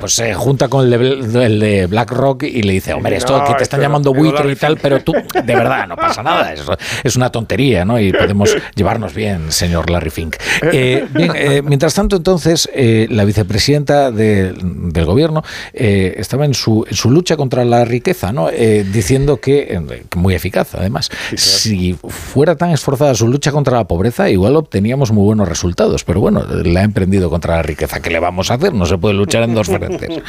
pues 0.00 0.14
se 0.14 0.32
junta 0.32 0.68
con 0.68 0.90
el 0.90 1.60
de, 1.60 1.86
BlackRock 1.86 2.44
y 2.44 2.62
le 2.62 2.72
dice, 2.72 2.94
hombre, 2.94 3.16
esto 3.16 3.44
que 3.44 3.54
te 3.54 3.64
están 3.64 3.82
llamando 3.82 4.14
buitre 4.14 4.50
y 4.50 4.56
tal, 4.56 4.78
pero 4.78 5.00
tú, 5.00 5.12
de 5.12 5.54
verdad, 5.54 5.86
no 5.86 5.96
pasa 5.96 6.22
nada, 6.22 6.52
es, 6.54 6.62
es 7.02 7.16
una 7.16 7.30
tontería, 7.30 7.84
¿no? 7.84 8.00
Y 8.00 8.10
podemos 8.10 8.56
llevarnos 8.94 9.14
bien, 9.14 9.50
señor 9.50 9.90
Larry 9.90 10.10
Fink. 10.10 10.36
Eh, 10.72 11.06
bien, 11.12 11.32
eh, 11.34 11.62
mientras 11.62 11.94
tanto, 11.94 12.16
entonces, 12.16 12.68
eh, 12.72 13.06
la 13.10 13.24
vicepresidenta 13.24 14.10
del 14.10 15.04
gobierno 15.04 15.42
estaba 15.72 16.44
en 16.44 16.54
su, 16.54 16.84
en 16.88 16.94
su 16.94 17.10
lucha 17.10 17.36
contra 17.36 17.64
la 17.64 17.84
riqueza, 17.84 18.32
¿no? 18.32 18.48
diciendo 18.48 19.38
que, 19.38 19.80
muy 20.16 20.34
eficaz 20.34 20.74
además, 20.74 21.10
si 21.36 21.94
fuera 21.94 22.56
tan 22.56 22.70
esforzada 22.70 23.14
su 23.14 23.28
lucha 23.28 23.52
contra 23.52 23.78
la 23.78 23.84
pobreza, 23.84 24.30
igual 24.30 24.56
obteníamos 24.56 25.10
muy 25.12 25.24
buenos 25.24 25.48
resultados, 25.48 26.04
pero 26.04 26.20
bueno, 26.20 26.44
la 26.64 26.80
ha 26.80 26.84
emprendido 26.84 27.30
contra 27.30 27.56
la 27.56 27.62
riqueza. 27.62 28.00
¿Qué 28.00 28.10
le 28.10 28.20
vamos 28.20 28.50
a 28.50 28.54
hacer? 28.54 28.72
No 28.72 28.86
se 28.86 28.98
puede 28.98 29.14
luchar 29.14 29.42
en 29.42 29.54
dos 29.54 29.66
frentes. 29.66 30.22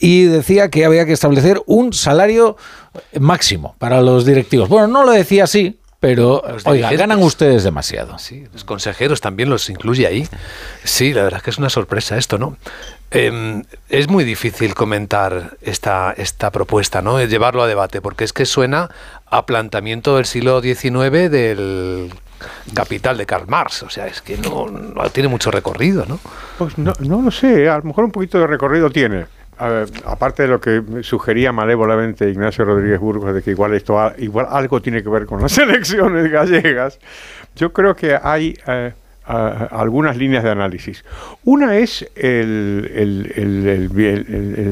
Y 0.00 0.24
decía 0.24 0.70
que 0.70 0.84
había 0.84 1.04
que 1.04 1.12
establecer 1.12 1.60
un 1.66 1.92
salario 1.92 2.56
máximo 3.18 3.74
para 3.78 4.00
los 4.00 4.24
directivos. 4.24 4.68
Bueno, 4.68 4.86
no 4.88 5.04
lo 5.04 5.12
decía 5.12 5.44
así, 5.44 5.78
pero, 6.06 6.40
oiga, 6.66 6.92
ganan 6.92 7.20
ustedes 7.20 7.64
demasiado. 7.64 8.16
Sí, 8.20 8.46
los 8.52 8.62
consejeros 8.62 9.20
también 9.20 9.50
los 9.50 9.68
incluye 9.68 10.06
ahí. 10.06 10.28
Sí, 10.84 11.12
la 11.12 11.24
verdad 11.24 11.38
es 11.38 11.42
que 11.42 11.50
es 11.50 11.58
una 11.58 11.68
sorpresa 11.68 12.16
esto, 12.16 12.38
¿no? 12.38 12.56
Em, 13.10 13.64
es 13.88 14.08
muy 14.08 14.22
difícil 14.22 14.74
comentar 14.74 15.56
esta, 15.62 16.14
esta 16.16 16.52
propuesta, 16.52 17.02
¿no? 17.02 17.20
Llevarlo 17.20 17.64
a 17.64 17.66
debate, 17.66 18.00
porque 18.00 18.22
es 18.22 18.32
que 18.32 18.46
suena 18.46 18.88
a 19.26 19.46
planteamiento 19.46 20.14
del 20.14 20.26
siglo 20.26 20.62
XIX 20.62 21.28
del 21.28 22.14
capital 22.72 23.18
de 23.18 23.26
Karl 23.26 23.48
Marx. 23.48 23.82
O 23.82 23.90
sea, 23.90 24.06
es 24.06 24.22
que 24.22 24.36
no, 24.36 24.68
no 24.68 25.10
tiene 25.10 25.28
mucho 25.28 25.50
recorrido, 25.50 26.06
¿no? 26.06 26.20
Pues 26.56 26.78
no, 26.78 26.92
no 27.00 27.20
lo 27.20 27.32
sé, 27.32 27.68
a 27.68 27.78
lo 27.78 27.82
mejor 27.82 28.04
un 28.04 28.12
poquito 28.12 28.38
de 28.38 28.46
recorrido 28.46 28.90
tiene 28.90 29.26
aparte 29.58 30.42
de 30.42 30.48
lo 30.48 30.60
que 30.60 30.82
sugería 31.02 31.52
malévolamente 31.52 32.28
Ignacio 32.28 32.64
Rodríguez 32.64 33.00
Burgos 33.00 33.34
de 33.34 33.42
que 33.42 33.50
igual 33.52 33.74
esto 33.74 34.12
igual 34.18 34.46
algo 34.50 34.82
tiene 34.82 35.02
que 35.02 35.08
ver 35.08 35.26
con 35.26 35.40
las 35.40 35.56
elecciones 35.58 36.30
gallegas, 36.30 36.98
yo 37.54 37.72
creo 37.72 37.96
que 37.96 38.18
hay 38.22 38.58
eh, 38.66 38.92
algunas 39.26 40.16
líneas 40.16 40.44
de 40.44 40.50
análisis. 40.50 41.04
Una 41.44 41.76
es 41.76 42.08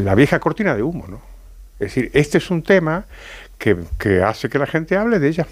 la 0.04 0.14
vieja 0.14 0.38
cortina 0.38 0.74
de 0.74 0.82
humo, 0.82 1.06
¿no? 1.08 1.34
Es 1.74 1.94
decir, 1.94 2.10
este 2.14 2.38
es 2.38 2.50
un 2.50 2.62
tema 2.62 3.04
que, 3.64 3.78
que 3.98 4.22
hace 4.22 4.50
que 4.50 4.58
la 4.58 4.66
gente 4.66 4.94
hable 4.94 5.18
de 5.18 5.28
ella. 5.28 5.46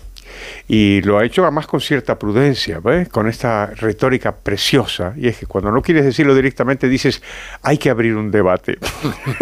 y 0.68 1.00
lo 1.00 1.18
ha 1.18 1.24
hecho 1.24 1.44
además 1.44 1.66
con 1.66 1.81
cierta 1.81 2.18
prudencia, 2.18 2.78
¿ves? 2.78 3.08
con 3.08 3.26
esta 3.26 3.66
retórica 3.66 4.32
preciosa, 4.36 5.15
y 5.16 5.28
es 5.28 5.39
que 5.39 5.47
cuando 5.47 5.73
no 5.73 5.81
quieres 5.81 6.05
decirlo 6.05 6.34
directamente 6.34 6.91
dices, 6.91 7.23
hay 7.62 7.78
que 7.78 7.89
abrir 7.89 8.15
un 8.16 8.31
debate. 8.31 8.76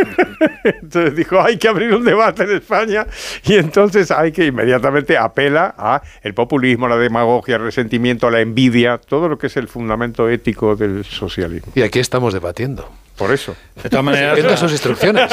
entonces 0.64 1.16
dijo, 1.16 1.40
hay 1.40 1.58
que 1.58 1.66
abrir 1.66 1.92
un 1.92 2.04
debate 2.04 2.44
en 2.44 2.52
España, 2.52 3.08
y 3.44 3.54
entonces 3.54 4.12
hay 4.12 4.30
que 4.30 4.46
inmediatamente 4.46 5.18
apela 5.18 5.74
a 5.76 6.00
el 6.22 6.32
populismo, 6.32 6.86
la 6.86 6.96
demagogia, 6.96 7.56
el 7.56 7.62
resentimiento, 7.62 8.30
la 8.30 8.40
envidia, 8.40 8.98
todo 8.98 9.28
lo 9.28 9.36
que 9.36 9.48
es 9.48 9.56
el 9.56 9.66
fundamento 9.66 10.28
ético 10.28 10.76
del 10.76 11.04
socialismo. 11.04 11.72
Y 11.74 11.82
aquí 11.82 11.98
estamos 11.98 12.34
debatiendo. 12.34 12.88
Por 13.20 13.32
eso. 13.32 13.54
De 13.82 13.88
todas 13.90 14.04
maneras, 14.04 14.34
Viendo 14.34 14.56
sus 14.56 14.72
instrucciones. 14.72 15.30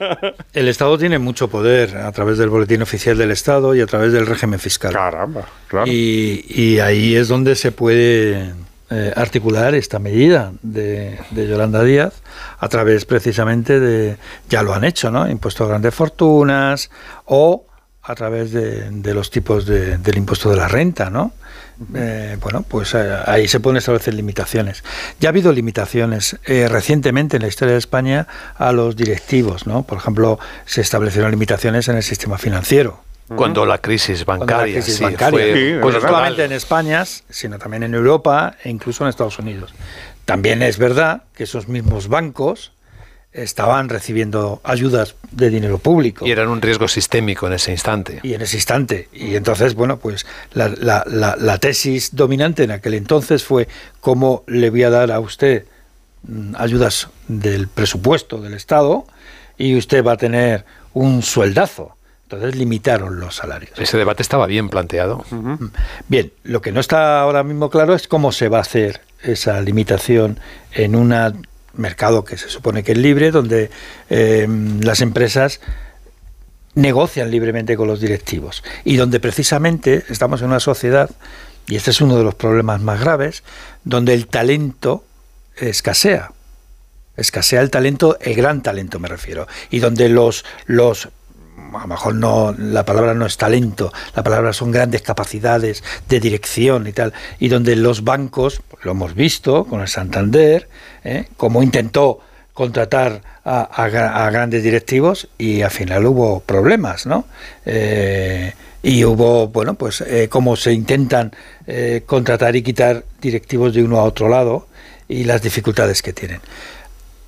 el 0.54 0.68
Estado 0.68 0.96
tiene 0.96 1.18
mucho 1.18 1.48
poder 1.48 1.96
a 1.98 2.10
través 2.12 2.38
del 2.38 2.48
boletín 2.48 2.80
oficial 2.82 3.16
del 3.18 3.30
Estado 3.30 3.74
y 3.74 3.80
a 3.82 3.86
través 3.86 4.12
del 4.12 4.26
régimen 4.26 4.58
fiscal. 4.58 4.92
Caramba, 4.92 5.44
claro. 5.68 5.86
Y, 5.86 6.44
y 6.48 6.78
ahí 6.80 7.14
es 7.14 7.28
donde 7.28 7.54
se 7.54 7.72
puede 7.72 8.54
eh, 8.90 9.12
articular 9.14 9.74
esta 9.74 9.98
medida 9.98 10.52
de, 10.62 11.18
de 11.30 11.46
Yolanda 11.46 11.84
Díaz 11.84 12.14
a 12.58 12.68
través 12.68 13.04
precisamente 13.04 13.80
de, 13.80 14.16
ya 14.48 14.62
lo 14.62 14.72
han 14.74 14.84
hecho, 14.84 15.10
¿no? 15.10 15.28
Impuesto 15.28 15.64
a 15.64 15.68
grandes 15.68 15.94
fortunas 15.94 16.90
o 17.26 17.66
a 18.02 18.14
través 18.14 18.50
de, 18.52 18.88
de 18.90 19.14
los 19.14 19.30
tipos 19.30 19.66
de- 19.66 19.98
del 19.98 20.16
impuesto 20.16 20.48
de 20.48 20.56
la 20.56 20.68
renta, 20.68 21.10
¿no? 21.10 21.32
Eh, 21.94 22.38
bueno, 22.40 22.64
pues 22.66 22.94
eh, 22.94 23.16
ahí 23.26 23.48
se 23.48 23.60
pueden 23.60 23.76
establecer 23.76 24.14
limitaciones. 24.14 24.82
Ya 25.20 25.28
ha 25.28 25.30
habido 25.30 25.52
limitaciones 25.52 26.38
eh, 26.44 26.68
recientemente 26.68 27.36
en 27.36 27.42
la 27.42 27.48
historia 27.48 27.72
de 27.72 27.78
España 27.78 28.26
a 28.56 28.72
los 28.72 28.96
directivos, 28.96 29.66
¿no? 29.66 29.82
Por 29.82 29.98
ejemplo, 29.98 30.38
se 30.64 30.80
establecieron 30.80 31.30
limitaciones 31.30 31.88
en 31.88 31.96
el 31.96 32.02
sistema 32.02 32.38
financiero. 32.38 33.00
Cuando 33.28 33.66
la 33.66 33.78
crisis 33.78 34.24
Cuando 34.24 34.46
la 34.46 34.52
bancaria, 34.52 34.74
crisis 34.74 34.96
sí, 34.96 35.02
bancaria, 35.02 35.52
fue 35.52 35.78
pues 35.82 35.94
no 35.96 36.00
solamente 36.00 36.44
en 36.44 36.52
España, 36.52 37.04
sino 37.04 37.58
también 37.58 37.82
en 37.82 37.94
Europa 37.94 38.54
e 38.62 38.70
incluso 38.70 39.02
en 39.02 39.10
Estados 39.10 39.38
Unidos. 39.40 39.74
También 40.24 40.62
es 40.62 40.78
verdad 40.78 41.24
que 41.34 41.42
esos 41.42 41.66
mismos 41.68 42.08
bancos 42.08 42.72
estaban 43.36 43.88
recibiendo 43.88 44.60
ayudas 44.64 45.14
de 45.30 45.50
dinero 45.50 45.78
público. 45.78 46.26
Y 46.26 46.30
eran 46.30 46.48
un 46.48 46.62
riesgo 46.62 46.88
sistémico 46.88 47.46
en 47.46 47.52
ese 47.52 47.70
instante. 47.70 48.20
Y 48.22 48.34
en 48.34 48.40
ese 48.42 48.56
instante. 48.56 49.08
Y 49.12 49.34
entonces, 49.36 49.74
bueno, 49.74 49.98
pues 49.98 50.26
la, 50.54 50.68
la- 50.68 51.04
la- 51.06 51.36
la 51.36 51.58
tesis 51.58 52.16
dominante 52.16 52.64
en 52.64 52.70
aquel 52.70 52.94
entonces 52.94 53.44
fue 53.44 53.68
cómo 54.00 54.42
le 54.46 54.70
voy 54.70 54.84
a 54.84 54.90
dar 54.90 55.12
a 55.12 55.20
usted 55.20 55.66
mm, 56.26 56.54
ayudas 56.56 57.08
del 57.28 57.68
presupuesto 57.68 58.40
del 58.40 58.54
Estado 58.54 59.04
y 59.58 59.76
usted 59.76 60.02
va 60.04 60.12
a 60.12 60.16
tener 60.16 60.64
un 60.94 61.22
sueldazo. 61.22 61.92
Entonces 62.24 62.56
limitaron 62.56 63.20
los 63.20 63.36
salarios. 63.36 63.78
Ese 63.78 63.96
debate 63.98 64.22
estaba 64.22 64.46
bien 64.46 64.68
planteado. 64.68 65.24
Bien, 66.08 66.32
lo 66.42 66.60
que 66.60 66.72
no 66.72 66.80
está 66.80 67.20
ahora 67.20 67.44
mismo 67.44 67.70
claro 67.70 67.94
es 67.94 68.08
cómo 68.08 68.32
se 68.32 68.48
va 68.48 68.58
a 68.58 68.62
hacer 68.62 69.00
esa 69.22 69.60
limitación 69.60 70.40
en 70.72 70.96
un 70.96 71.12
mercado 71.76 72.24
que 72.24 72.36
se 72.36 72.48
supone 72.48 72.82
que 72.82 72.92
es 72.92 72.98
libre, 72.98 73.30
donde 73.30 73.70
eh, 74.10 74.46
las 74.80 75.00
empresas 75.00 75.60
negocian 76.74 77.30
libremente 77.30 77.76
con 77.76 77.88
los 77.88 78.00
directivos 78.00 78.62
y 78.84 78.96
donde 78.96 79.18
precisamente 79.18 80.04
estamos 80.08 80.40
en 80.42 80.48
una 80.48 80.60
sociedad, 80.60 81.10
y 81.66 81.76
este 81.76 81.90
es 81.90 82.00
uno 82.00 82.16
de 82.16 82.24
los 82.24 82.34
problemas 82.34 82.80
más 82.80 83.00
graves, 83.00 83.42
donde 83.84 84.14
el 84.14 84.28
talento 84.28 85.04
escasea. 85.56 86.32
Escasea 87.16 87.62
el 87.62 87.70
talento, 87.70 88.18
el 88.20 88.34
gran 88.34 88.62
talento 88.62 88.98
me 88.98 89.08
refiero, 89.08 89.48
y 89.70 89.78
donde 89.80 90.08
los, 90.08 90.44
los 90.66 91.08
a 91.74 91.80
lo 91.80 91.86
mejor 91.86 92.14
no 92.14 92.54
la 92.56 92.84
palabra 92.84 93.14
no 93.14 93.26
es 93.26 93.36
talento, 93.36 93.92
la 94.14 94.22
palabra 94.22 94.52
son 94.52 94.70
grandes 94.70 95.02
capacidades 95.02 95.82
de 96.08 96.20
dirección 96.20 96.86
y 96.86 96.92
tal, 96.92 97.12
y 97.38 97.48
donde 97.48 97.76
los 97.76 98.04
bancos, 98.04 98.62
lo 98.82 98.92
hemos 98.92 99.14
visto 99.14 99.64
con 99.64 99.80
el 99.80 99.88
Santander, 99.88 100.68
¿eh? 101.04 101.26
como 101.36 101.62
intentó 101.62 102.20
contratar 102.52 103.20
a, 103.44 103.68
a 103.70 104.26
a 104.26 104.30
grandes 104.30 104.62
directivos 104.62 105.28
y 105.36 105.60
al 105.60 105.70
final 105.70 106.06
hubo 106.06 106.40
problemas, 106.40 107.04
¿no? 107.04 107.26
Eh, 107.66 108.54
y 108.82 109.04
hubo, 109.04 109.48
bueno, 109.48 109.74
pues 109.74 110.00
eh, 110.00 110.28
cómo 110.30 110.56
se 110.56 110.72
intentan 110.72 111.32
eh, 111.66 112.02
contratar 112.06 112.54
y 112.56 112.62
quitar 112.62 113.04
directivos 113.20 113.74
de 113.74 113.82
uno 113.82 113.98
a 113.98 114.04
otro 114.04 114.28
lado 114.28 114.68
y 115.08 115.24
las 115.24 115.42
dificultades 115.42 116.02
que 116.02 116.12
tienen. 116.12 116.40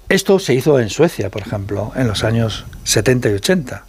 Esto 0.09 0.39
se 0.39 0.55
hizo 0.55 0.81
en 0.81 0.89
Suecia, 0.89 1.31
por 1.31 1.43
ejemplo, 1.43 1.93
en 1.95 2.07
los 2.07 2.25
años 2.25 2.65
70 2.85 3.29
y 3.29 3.33
80 3.35 3.85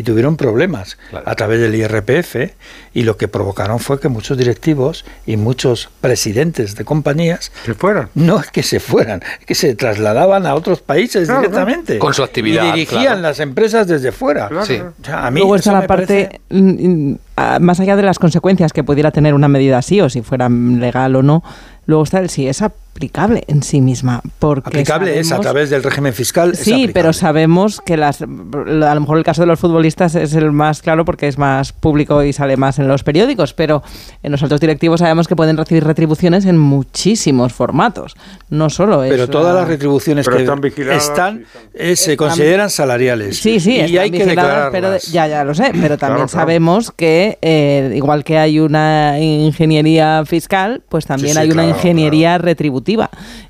y 0.00 0.02
tuvieron 0.02 0.38
problemas 0.38 0.96
a 1.26 1.34
través 1.34 1.60
del 1.60 1.74
IRPF 1.74 2.54
y 2.94 3.02
lo 3.02 3.18
que 3.18 3.28
provocaron 3.28 3.80
fue 3.80 4.00
que 4.00 4.08
muchos 4.08 4.38
directivos 4.38 5.04
y 5.26 5.36
muchos 5.36 5.90
presidentes 6.00 6.74
de 6.74 6.86
compañías 6.86 7.52
se 7.66 7.74
fueran. 7.74 8.08
No 8.14 8.40
es 8.40 8.50
que 8.50 8.62
se 8.62 8.80
fueran, 8.80 9.22
es 9.40 9.44
que 9.44 9.54
se 9.54 9.74
trasladaban 9.74 10.46
a 10.46 10.54
otros 10.54 10.80
países 10.80 11.26
Claro, 11.28 11.42
directamente. 11.42 11.98
Con 11.98 12.14
su 12.14 12.22
actividad, 12.22 12.68
Y 12.68 12.72
dirigían 12.72 13.02
claro. 13.02 13.20
las 13.20 13.40
empresas 13.40 13.86
desde 13.86 14.10
fuera. 14.10 14.48
Sí. 14.64 14.80
O 14.80 15.04
sea, 15.04 15.26
a 15.26 15.30
mí 15.30 15.40
Luego 15.40 15.56
está 15.56 15.72
la 15.72 15.86
parte, 15.86 16.40
más 17.60 17.78
allá 17.80 17.94
de 17.94 18.02
las 18.02 18.18
consecuencias 18.18 18.72
que 18.72 18.82
pudiera 18.82 19.10
tener 19.10 19.34
una 19.34 19.48
medida 19.48 19.76
así, 19.76 20.00
o 20.00 20.08
si 20.08 20.22
fuera 20.22 20.48
legal 20.48 21.14
o 21.14 21.22
no, 21.22 21.44
luego 21.84 22.04
está 22.04 22.20
el 22.20 22.30
si 22.30 22.48
es 22.48 22.62
aplicable 22.92 23.44
en 23.46 23.62
sí 23.62 23.80
misma. 23.80 24.20
Porque 24.38 24.68
Aplicable 24.68 25.18
es 25.18 25.26
a 25.28 25.36
sabemos- 25.36 25.42
través 25.42 25.70
del 25.70 25.82
régimen 25.82 26.12
fiscal. 26.12 26.54
Sí, 26.56 26.90
pero 26.92 27.12
sabemos 27.12 27.80
que 27.80 27.96
las, 27.96 28.20
a 28.22 28.26
lo 28.26 29.00
mejor 29.00 29.16
el 29.18 29.24
caso 29.24 29.42
de 29.42 29.46
los 29.46 29.58
futbolistas 29.58 30.14
es 30.14 30.34
el 30.34 30.52
más 30.52 30.82
claro 30.82 31.04
porque 31.04 31.28
es 31.28 31.38
más 31.38 31.72
público 31.72 32.22
y 32.22 32.32
sale 32.32 32.56
más 32.56 32.78
en 32.78 32.88
los 32.88 33.02
periódicos, 33.04 33.54
pero 33.54 33.82
en 34.22 34.32
los 34.32 34.42
altos 34.42 34.60
directivos 34.60 35.00
sabemos 35.00 35.28
que 35.28 35.36
pueden 35.36 35.56
recibir 35.56 35.84
retribuciones 35.84 36.44
en 36.46 36.58
muchísimos 36.58 37.52
formatos, 37.52 38.16
no 38.50 38.68
solo 38.70 39.04
es 39.04 39.10
Pero 39.10 39.28
todas 39.28 39.54
la- 39.54 39.60
las 39.60 39.68
retribuciones 39.68 40.26
Pero 40.26 40.36
que 40.36 40.42
están 40.42 40.60
vigiladas 40.60 41.04
están, 41.04 41.44
eh, 41.74 41.96
se 41.96 42.12
Están- 42.12 42.16
consideran 42.16 42.70
salariales. 42.70 43.38
Sí, 43.38 43.60
sí, 43.60 43.76
y 43.76 43.80
están 43.80 43.98
hay 44.02 44.10
que 44.10 44.70
pero 44.72 44.96
ya, 45.10 45.26
ya 45.26 45.44
lo 45.44 45.54
sé, 45.54 45.70
pero 45.80 45.96
también 45.96 45.98
Claro, 45.98 46.14
claro. 46.16 46.28
sabemos 46.28 46.90
que 46.90 47.38
eh, 47.40 47.92
igual 47.94 48.24
que 48.24 48.36
hay 48.36 48.58
una 48.60 49.18
ingeniería 49.20 50.24
fiscal, 50.26 50.82
pues 50.88 51.06
también 51.06 51.34
sí, 51.34 51.38
hay 51.40 51.46
una 51.50 51.62
claro, 51.62 51.68
ingeniería 51.76 52.38
retributiva 52.38 52.79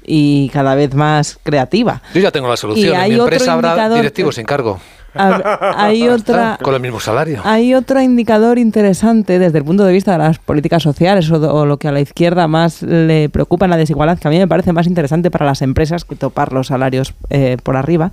y 0.05 0.49
cada 0.53 0.75
vez 0.75 0.95
más 0.95 1.39
creativa. 1.43 2.03
Yo 2.15 2.21
ya 2.21 2.31
tengo 2.31 2.49
la 2.49 2.57
solución. 2.57 2.87
Y 2.87 2.91
En 2.95 3.01
hay 3.01 3.11
mi 3.11 3.17
otro 3.17 3.25
empresa 3.35 3.53
habrá 3.55 3.89
directivos 3.89 4.35
sin 4.35 4.45
cargo. 4.47 4.79
Hay 5.15 6.09
otra 6.09 6.57
Con 6.63 6.73
el 6.75 6.81
mismo 6.81 7.01
salario. 7.01 7.41
hay 7.45 7.75
otro 7.75 8.01
indicador 8.01 8.59
interesante 8.59 9.41
desde 9.41 9.59
el 9.59 9.65
punto 9.65 9.85
de 9.85 9.93
vista 9.93 10.13
de 10.13 10.19
las 10.19 10.39
políticas 10.39 10.83
sociales 10.85 11.29
o, 11.33 11.37
o 11.53 11.67
lo 11.67 11.79
que 11.79 11.89
a 11.89 11.93
la 11.93 12.01
izquierda 12.01 12.47
más 12.47 12.83
le 12.83 13.29
preocupa 13.29 13.65
en 13.67 13.73
la 13.73 13.77
desigualdad, 13.77 14.19
que 14.21 14.29
a 14.29 14.31
mí 14.31 14.39
me 14.39 14.47
parece 14.47 14.73
más 14.73 14.87
interesante 14.87 15.31
para 15.31 15.47
las 15.47 15.63
empresas 15.63 16.05
que 16.05 16.15
topar 16.15 16.53
los 16.53 16.69
salarios 16.69 17.13
eh, 17.29 17.57
por 17.63 17.77
arriba, 17.77 18.13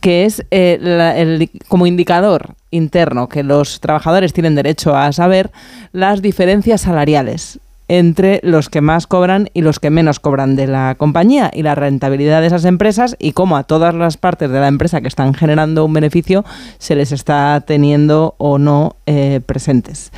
que 0.00 0.24
es 0.24 0.44
eh, 0.50 0.78
la- 0.80 1.14
el- 1.18 1.50
como 1.68 1.86
indicador 1.86 2.54
interno 2.70 3.28
que 3.28 3.42
los 3.42 3.80
trabajadores 3.80 4.32
tienen 4.32 4.54
derecho 4.54 4.96
a 4.96 5.12
saber 5.12 5.50
las 5.92 6.22
diferencias 6.22 6.80
salariales 6.80 7.58
entre 7.88 8.40
los 8.42 8.70
que 8.70 8.80
más 8.80 9.06
cobran 9.06 9.48
y 9.52 9.60
los 9.60 9.78
que 9.78 9.90
menos 9.90 10.18
cobran 10.20 10.56
de 10.56 10.66
la 10.66 10.94
compañía 10.96 11.50
y 11.52 11.62
la 11.62 11.74
rentabilidad 11.74 12.40
de 12.40 12.46
esas 12.46 12.64
empresas 12.64 13.16
y 13.18 13.32
cómo 13.32 13.56
a 13.56 13.64
todas 13.64 13.94
las 13.94 14.16
partes 14.16 14.50
de 14.50 14.60
la 14.60 14.68
empresa 14.68 15.00
que 15.00 15.08
están 15.08 15.34
generando 15.34 15.84
un 15.84 15.92
beneficio 15.92 16.44
se 16.78 16.96
les 16.96 17.12
está 17.12 17.62
teniendo 17.66 18.34
o 18.38 18.58
no 18.58 18.96
eh, 19.06 19.40
presentes. 19.44 20.12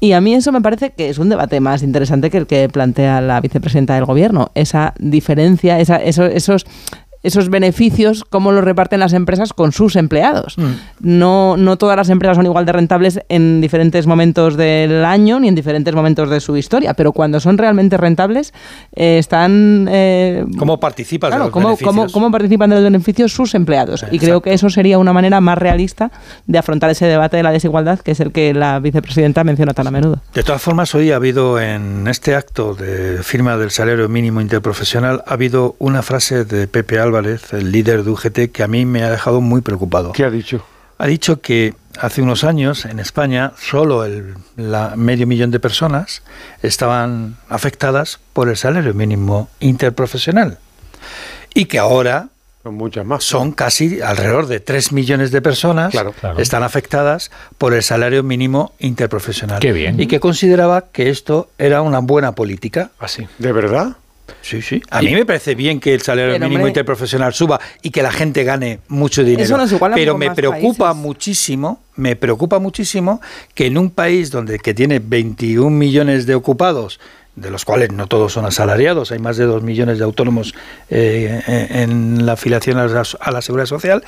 Y 0.00 0.12
a 0.12 0.20
mí 0.20 0.34
eso 0.34 0.50
me 0.52 0.62
parece 0.62 0.90
que 0.90 1.10
es 1.10 1.18
un 1.18 1.28
debate 1.28 1.60
más 1.60 1.82
interesante 1.82 2.30
que 2.30 2.38
el 2.38 2.46
que 2.46 2.68
plantea 2.68 3.20
la 3.20 3.40
vicepresidenta 3.40 3.94
del 3.94 4.06
gobierno. 4.06 4.50
Esa 4.54 4.94
diferencia, 4.98 5.78
esa, 5.78 5.96
eso- 5.96 6.24
esos 6.26 6.64
esos 7.22 7.48
beneficios, 7.50 8.24
cómo 8.28 8.50
los 8.52 8.64
reparten 8.64 9.00
las 9.00 9.12
empresas 9.12 9.52
con 9.52 9.72
sus 9.72 9.96
empleados. 9.96 10.56
No, 11.00 11.56
no 11.56 11.76
todas 11.76 11.96
las 11.96 12.08
empresas 12.08 12.36
son 12.36 12.46
igual 12.46 12.64
de 12.66 12.72
rentables 12.72 13.20
en 13.28 13.60
diferentes 13.60 14.06
momentos 14.06 14.56
del 14.56 15.04
año 15.04 15.38
ni 15.40 15.48
en 15.48 15.54
diferentes 15.54 15.94
momentos 15.94 16.30
de 16.30 16.40
su 16.40 16.56
historia, 16.56 16.94
pero 16.94 17.12
cuando 17.12 17.40
son 17.40 17.58
realmente 17.58 17.96
rentables, 17.96 18.52
eh, 18.94 19.18
están... 19.18 19.86
eh, 19.90 20.44
¿Cómo 20.58 20.80
participas 20.80 21.28
Claro, 21.28 21.44
de 21.44 21.48
los 21.48 21.52
cómo, 21.52 21.66
beneficios? 21.68 21.94
cómo- 21.94 22.10
cómo 22.10 22.30
participan 22.30 22.70
de 22.70 22.76
los 22.76 22.84
beneficios 22.84 23.32
sus 23.32 23.54
empleados. 23.54 24.04
Y 24.10 24.18
creo 24.18 24.40
que 24.40 24.52
eso 24.52 24.70
sería 24.70 24.98
una 24.98 25.12
manera 25.12 25.40
más 25.40 25.58
realista 25.58 26.10
de 26.46 26.58
afrontar 26.58 26.90
ese 26.90 27.06
debate 27.06 27.36
de 27.36 27.42
la 27.42 27.52
desigualdad, 27.52 28.00
que 28.00 28.12
es 28.12 28.20
el 28.20 28.32
que 28.32 28.54
la 28.54 28.78
vicepresidenta 28.80 29.44
menciona 29.44 29.74
tan 29.74 29.86
a 29.86 29.90
menudo. 29.90 30.20
De 30.34 30.42
todas 30.42 30.62
formas, 30.62 30.94
hoy 30.94 31.12
ha 31.12 31.16
habido 31.16 31.60
en 31.60 32.06
este 32.08 32.34
acto 32.34 32.74
de 32.74 33.22
firma 33.22 33.56
del 33.56 33.70
salario 33.70 34.08
mínimo 34.08 34.40
interprofesional, 34.40 35.22
ha 35.26 35.34
habido 35.34 35.76
una 35.78 36.02
frase 36.02 36.44
de 36.44 36.66
Pepe 36.66 36.98
Álvarez, 37.10 37.52
el 37.52 37.72
líder 37.72 38.04
de 38.04 38.10
UGT, 38.10 38.52
que 38.52 38.62
a 38.62 38.68
mí 38.68 38.86
me 38.86 39.02
ha 39.02 39.10
dejado 39.10 39.40
muy 39.40 39.60
preocupado. 39.60 40.12
¿Qué 40.12 40.24
ha 40.24 40.30
dicho? 40.30 40.64
Ha 40.98 41.06
dicho 41.06 41.40
que 41.40 41.74
hace 41.98 42.22
unos 42.22 42.44
años 42.44 42.84
en 42.84 43.00
España 43.00 43.52
solo 43.60 44.04
el 44.04 44.34
la 44.56 44.94
medio 44.96 45.26
millón 45.26 45.50
de 45.50 45.58
personas 45.58 46.22
estaban 46.62 47.36
afectadas 47.48 48.20
por 48.32 48.48
el 48.48 48.56
salario 48.56 48.94
mínimo 48.94 49.48
interprofesional 49.60 50.58
y 51.54 51.64
que 51.64 51.78
ahora 51.78 52.28
Son 52.62 52.74
muchas 52.74 53.06
más. 53.06 53.24
Son 53.24 53.52
casi 53.52 54.02
alrededor 54.02 54.46
de 54.46 54.60
3 54.60 54.92
millones 54.92 55.30
de 55.32 55.40
personas 55.40 55.90
Claro. 55.92 56.14
que 56.36 56.42
están 56.42 56.62
afectadas 56.62 57.30
por 57.56 57.72
el 57.72 57.82
salario 57.82 58.22
mínimo 58.22 58.74
interprofesional. 58.78 59.58
Qué 59.60 59.72
bien. 59.72 59.98
Y 59.98 60.06
que 60.06 60.20
consideraba 60.20 60.88
que 60.92 61.08
esto 61.08 61.48
era 61.56 61.80
una 61.80 62.00
buena 62.00 62.32
política. 62.34 62.90
Así. 62.98 63.26
¿De 63.38 63.52
verdad? 63.52 63.96
Sí, 64.42 64.62
sí. 64.62 64.82
A 64.90 65.02
mí 65.02 65.12
me 65.14 65.24
parece 65.26 65.54
bien 65.54 65.80
que 65.80 65.94
el 65.94 66.02
salario 66.02 66.32
Pero, 66.34 66.44
mínimo 66.44 66.60
hombre- 66.62 66.70
interprofesional 66.70 67.32
suba 67.34 67.60
y 67.82 67.90
que 67.90 68.02
la 68.02 68.12
gente 68.12 68.44
gane 68.44 68.80
mucho 68.88 69.22
dinero. 69.24 69.42
Eso 69.44 69.56
nos 69.56 69.70
iguala 69.72 69.94
Pero 69.96 70.16
me 70.18 70.30
preocupa 70.32 70.86
países. 70.90 71.02
muchísimo, 71.02 71.82
me 71.96 72.16
preocupa 72.16 72.58
muchísimo 72.58 73.20
que 73.54 73.66
en 73.66 73.78
un 73.78 73.90
país 73.90 74.30
donde 74.30 74.58
que 74.58 74.74
tiene 74.74 74.98
21 74.98 75.70
millones 75.70 76.26
de 76.26 76.34
ocupados, 76.34 77.00
de 77.36 77.50
los 77.50 77.64
cuales 77.64 77.92
no 77.92 78.06
todos 78.06 78.32
son 78.32 78.44
asalariados, 78.44 79.12
hay 79.12 79.18
más 79.18 79.36
de 79.36 79.44
2 79.44 79.62
millones 79.62 79.98
de 79.98 80.04
autónomos 80.04 80.54
eh, 80.90 81.40
en 81.46 81.90
en 82.20 82.26
la 82.26 82.32
afiliación 82.32 82.78
a 82.78 82.86
la, 82.86 83.02
a 83.20 83.30
la 83.30 83.40
seguridad 83.42 83.66
social, 83.66 84.02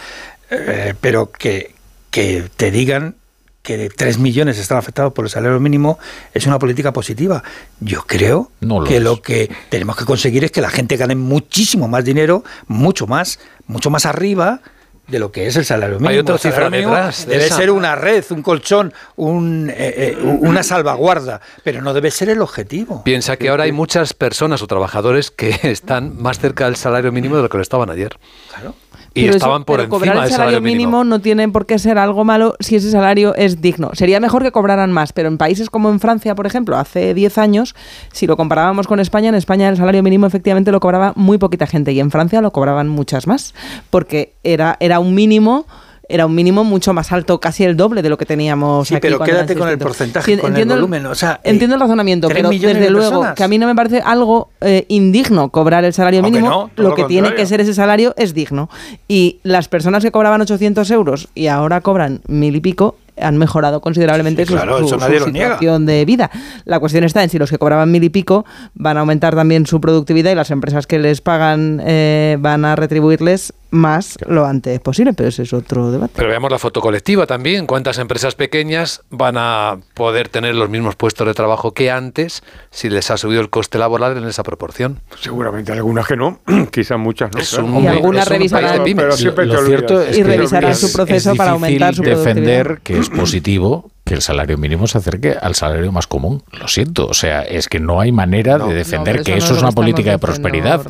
eh, 0.51 0.95
pero 1.01 1.31
que, 1.31 1.75
que 2.11 2.45
te 2.57 2.71
digan 2.71 3.15
que 3.63 3.89
3 3.89 4.19
millones 4.19 4.59
están 4.59 4.79
afectados 4.79 5.13
por 5.13 5.25
el 5.25 5.31
salario 5.31 5.61
mínimo 5.61 5.99
es 6.35 6.47
una 6.47 6.59
política 6.59 6.93
positiva. 6.93 7.43
Yo 7.81 8.03
creo 8.07 8.51
No 8.61 8.81
lo 8.81 8.87
que 8.87 8.97
es. 8.97 9.03
lo 9.03 9.23
que 9.23 9.51
tenemos 9.69 9.97
que 9.97 10.05
conseguir 10.05 10.45
es 10.45 10.51
que 10.51 10.61
la 10.61 10.71
gente 10.71 10.97
gane 10.97 11.15
muchísimo 11.15 11.87
más 11.89 12.05
dinero, 12.05 12.43
mucho 12.67 13.07
más, 13.07 13.39
mucho 13.67 13.89
más 13.91 14.05
arriba 14.07 14.61
de 15.09 15.19
lo 15.19 15.31
que 15.33 15.47
es 15.47 15.57
el 15.57 15.65
salario 15.65 15.97
mínimo. 15.97 16.11
Hay 16.11 16.19
otra 16.19 16.39
cifra 16.39 16.71
detrás 16.71 17.27
de 17.27 17.33
Debe 17.33 17.47
esa. 17.47 17.57
ser 17.57 17.71
una 17.71 17.95
red, 17.97 18.25
un 18.31 18.43
colchón, 18.43 18.95
un, 19.17 19.69
eh, 19.71 19.75
eh, 19.77 20.17
una 20.23 20.63
salvaguarda, 20.63 21.41
pero 21.65 21.83
no 21.83 21.93
debe 21.93 22.11
ser 22.11 22.31
el 22.31 22.41
objetivo. 22.41 23.03
Piensa 23.05 23.37
que 23.37 23.49
ahora 23.49 23.65
hay 23.65 23.73
muchas 23.73 24.15
personas 24.15 24.63
o 24.63 24.67
trabajadores 24.67 25.31
que 25.31 25.59
están 25.71 26.21
más 26.21 26.39
cerca 26.39 26.65
del 26.65 26.77
salario 26.77 27.13
mínimo 27.13 27.37
de 27.37 27.43
lo 27.43 27.49
que 27.49 27.59
lo 27.59 27.63
estaban 27.63 27.91
ayer. 27.91 28.17
Claro. 28.51 28.75
Y 29.15 29.21
Pero 29.23 29.31
eso- 29.31 29.37
estaban 29.39 29.65
por 29.65 29.77
pero 29.77 29.83
encima 29.85 29.99
cobrar 29.99 30.15
el 30.25 30.31
salario 30.31 30.37
salario 30.37 30.61
mínimo, 30.63 30.99
mínimo. 30.99 31.05
no 31.05 31.21
tiene 31.21 31.49
por 31.49 31.67
qué 31.67 31.79
ser 31.79 31.99
algo 31.99 32.25
malo 32.25 32.55
si 32.61 32.77
ese 32.77 32.91
salario 32.91 33.35
es 33.35 33.61
digno. 33.61 33.91
Sería 33.93 34.21
mejor 34.21 34.43
que 34.43 34.53
cobraran 34.53 34.91
más, 34.91 35.13
pero 35.13 35.29
en 35.29 35.37
países 35.39 35.69
como 35.71 35.91
en 35.91 36.01
Francia, 36.01 36.35
por 36.35 36.47
ejemplo, 36.47 36.77
hace 36.79 37.13
10 37.13 37.37
años, 37.39 37.75
si 38.13 38.27
lo 38.27 38.37
comparábamos 38.37 38.87
con 38.87 39.01
España, 39.01 39.29
en 39.29 39.35
España 39.35 39.69
el 39.69 39.77
salario 39.77 40.03
mínimo 40.03 40.27
efectivamente 40.27 40.73
lo 40.73 40.81
cobraba 40.81 41.13
muy 41.17 41.39
poquita 41.39 41.67
gente 41.67 41.93
y 41.93 42.01
en 42.01 42.11
Francia 42.11 42.41
lo 42.41 42.53
cobraban 42.53 42.89
muchas 42.89 43.27
más, 43.27 43.55
porque 43.91 44.33
era, 44.45 44.77
era 44.81 44.99
un 44.99 45.15
mínimo 45.15 45.67
era 46.13 46.27
un 46.27 46.35
mínimo 46.35 46.63
mucho 46.65 46.93
más 46.93 47.11
alto, 47.13 47.41
casi 47.41 47.65
el 47.65 47.77
doble 47.77 48.03
de 48.03 48.09
lo 48.11 48.19
que 48.19 48.27
teníamos 48.27 48.89
Sí, 48.89 48.95
aquí 48.95 49.03
pero 49.09 49.19
quédate 49.19 49.55
con 49.55 49.69
el 49.69 49.75
600. 49.79 49.87
porcentaje, 49.89 50.37
con 50.39 50.47
el 50.47 50.53
entiendo 50.53 50.75
volumen, 50.75 51.07
o 51.07 51.15
sea, 51.15 51.41
entiendo 51.43 51.77
el 51.77 51.81
eh, 51.81 51.85
razonamiento, 51.85 52.29
pero 52.29 52.51
desde 52.51 52.75
de 52.75 52.91
luego 52.91 53.11
personas. 53.11 53.35
que 53.35 53.45
a 53.45 53.49
mí 53.49 53.59
no 53.59 53.67
me 53.67 53.75
parece 53.75 54.01
algo 54.05 54.51
eh, 54.61 54.85
indigno 54.89 55.49
cobrar 55.51 55.85
el 55.85 55.93
salario 55.93 56.23
mínimo, 56.23 56.49
no, 56.49 56.71
lo 56.77 56.91
lo 56.91 56.95
que 56.95 57.05
tiene 57.05 57.35
que 57.35 57.47
ser 57.47 57.61
ese 57.61 57.75
salario 57.75 58.15
es 58.17 58.35
digno. 58.35 58.69
Y 59.09 59.41
las 59.43 59.69
personas 59.69 60.03
que 60.05 60.11
cobraban 60.13 60.41
800 60.41 60.91
euros 60.91 61.29
y 61.35 61.47
ahora 61.47 61.81
cobran 61.81 62.21
mil 62.29 62.55
y 62.57 62.61
pico 62.61 62.97
han 63.21 63.37
mejorado 63.37 63.81
considerablemente 63.83 64.45
Sí, 64.47 64.53
su, 64.53 64.55
claro, 64.57 64.79
su- 64.79 64.85
eso 64.87 64.95
su 64.95 65.01
nadie 65.01 65.21
lo 65.21 65.27
niega. 65.29 65.49
situación 65.49 65.85
de 65.87 66.05
vida. 66.07 66.31
La 66.65 66.81
cuestión 66.81 67.05
está 67.05 67.23
en 67.23 67.29
si 67.29 67.39
los 67.39 67.51
que 67.51 67.59
cobraban 67.59 67.91
mil 67.91 68.03
y 68.05 68.09
pico 68.09 68.45
van 68.75 68.97
a 68.97 69.01
aumentar 69.01 69.35
también 69.35 69.67
su 69.67 69.81
productividad 69.81 70.31
y 70.33 70.35
las 70.35 70.51
empresas 70.51 70.87
que 70.87 70.99
les 70.99 71.21
pagan 71.21 71.81
eh, 71.85 72.37
van 72.41 72.65
a 72.65 72.75
retribuirles 72.75 73.53
más 73.73 74.19
lo 74.27 74.47
antes 74.47 74.79
posible, 74.81 75.13
pero 75.15 75.29
ese 75.31 75.43
es 75.43 75.53
otro 75.53 75.91
debate. 75.91 76.13
Pero 76.17 76.29
veamos 76.29 76.51
la 76.51 76.59
foto 76.59 76.81
colectiva 76.81 77.27
también. 77.27 77.67
¿Cuántas 77.67 77.99
empresas 77.99 78.35
pequeñas 78.35 79.03
van 79.11 79.37
a 79.39 79.79
poder 79.95 80.29
tener 80.29 80.55
los 80.55 80.69
mismos 80.69 80.95
puestos 80.95 81.27
de 81.27 81.35
trabajo 81.35 81.73
que 81.73 81.91
antes 81.91 82.43
si 82.71 82.91
les 82.91 83.11
ha 83.11 83.17
subido 83.17 83.41
el 83.41 83.51
coste 83.51 83.79
laboral 83.79 84.17
en 84.17 84.25
esa 84.25 84.43
proporción? 84.43 85.01
Seguramente 85.19 85.73
algunas 85.73 86.07
que 86.07 86.17
no, 86.17 86.41
quizás 86.71 86.99
muchas 86.99 87.31
no. 87.33 87.41
Es 87.41 87.53
un- 87.55 87.83
Y 87.83 87.87
algunas 87.87 88.29
revisarán-. 88.29 88.83
Pero 88.85 89.09
lo 89.09 89.67
cierto 89.67 90.01
es 90.03 90.19
Y 90.19 90.23
que 90.23 90.29
revisarán 90.29 90.75
su 90.75 90.93
proceso 90.93 91.33
es 91.33 91.39
para 91.39 91.53
aumentar 91.53 91.95
su 91.95 92.03
defender 92.03 92.81
que 92.83 92.99
es 92.99 93.09
positivo 93.09 93.91
que 94.13 94.17
el 94.17 94.21
salario 94.23 94.59
mínimo 94.59 94.87
se 94.87 94.99
acerque 94.99 95.35
al 95.41 95.55
salario 95.55 95.91
más 95.91 96.07
común. 96.07 96.43
Lo 96.53 96.69
siento, 96.69 97.07
o 97.07 97.15
sea, 97.15 97.41
es 97.45 97.67
que 97.67 97.81
no 97.81 97.99
hay 97.99 98.13
manera 98.13 98.59
de 98.59 98.75
defender 98.75 99.23
que 99.23 99.39
eso 99.39 99.53
no 99.53 99.57
es 99.57 99.63
una 99.63 99.73
política 99.73 100.11
de 100.11 100.19
prosperidad. 100.19 100.83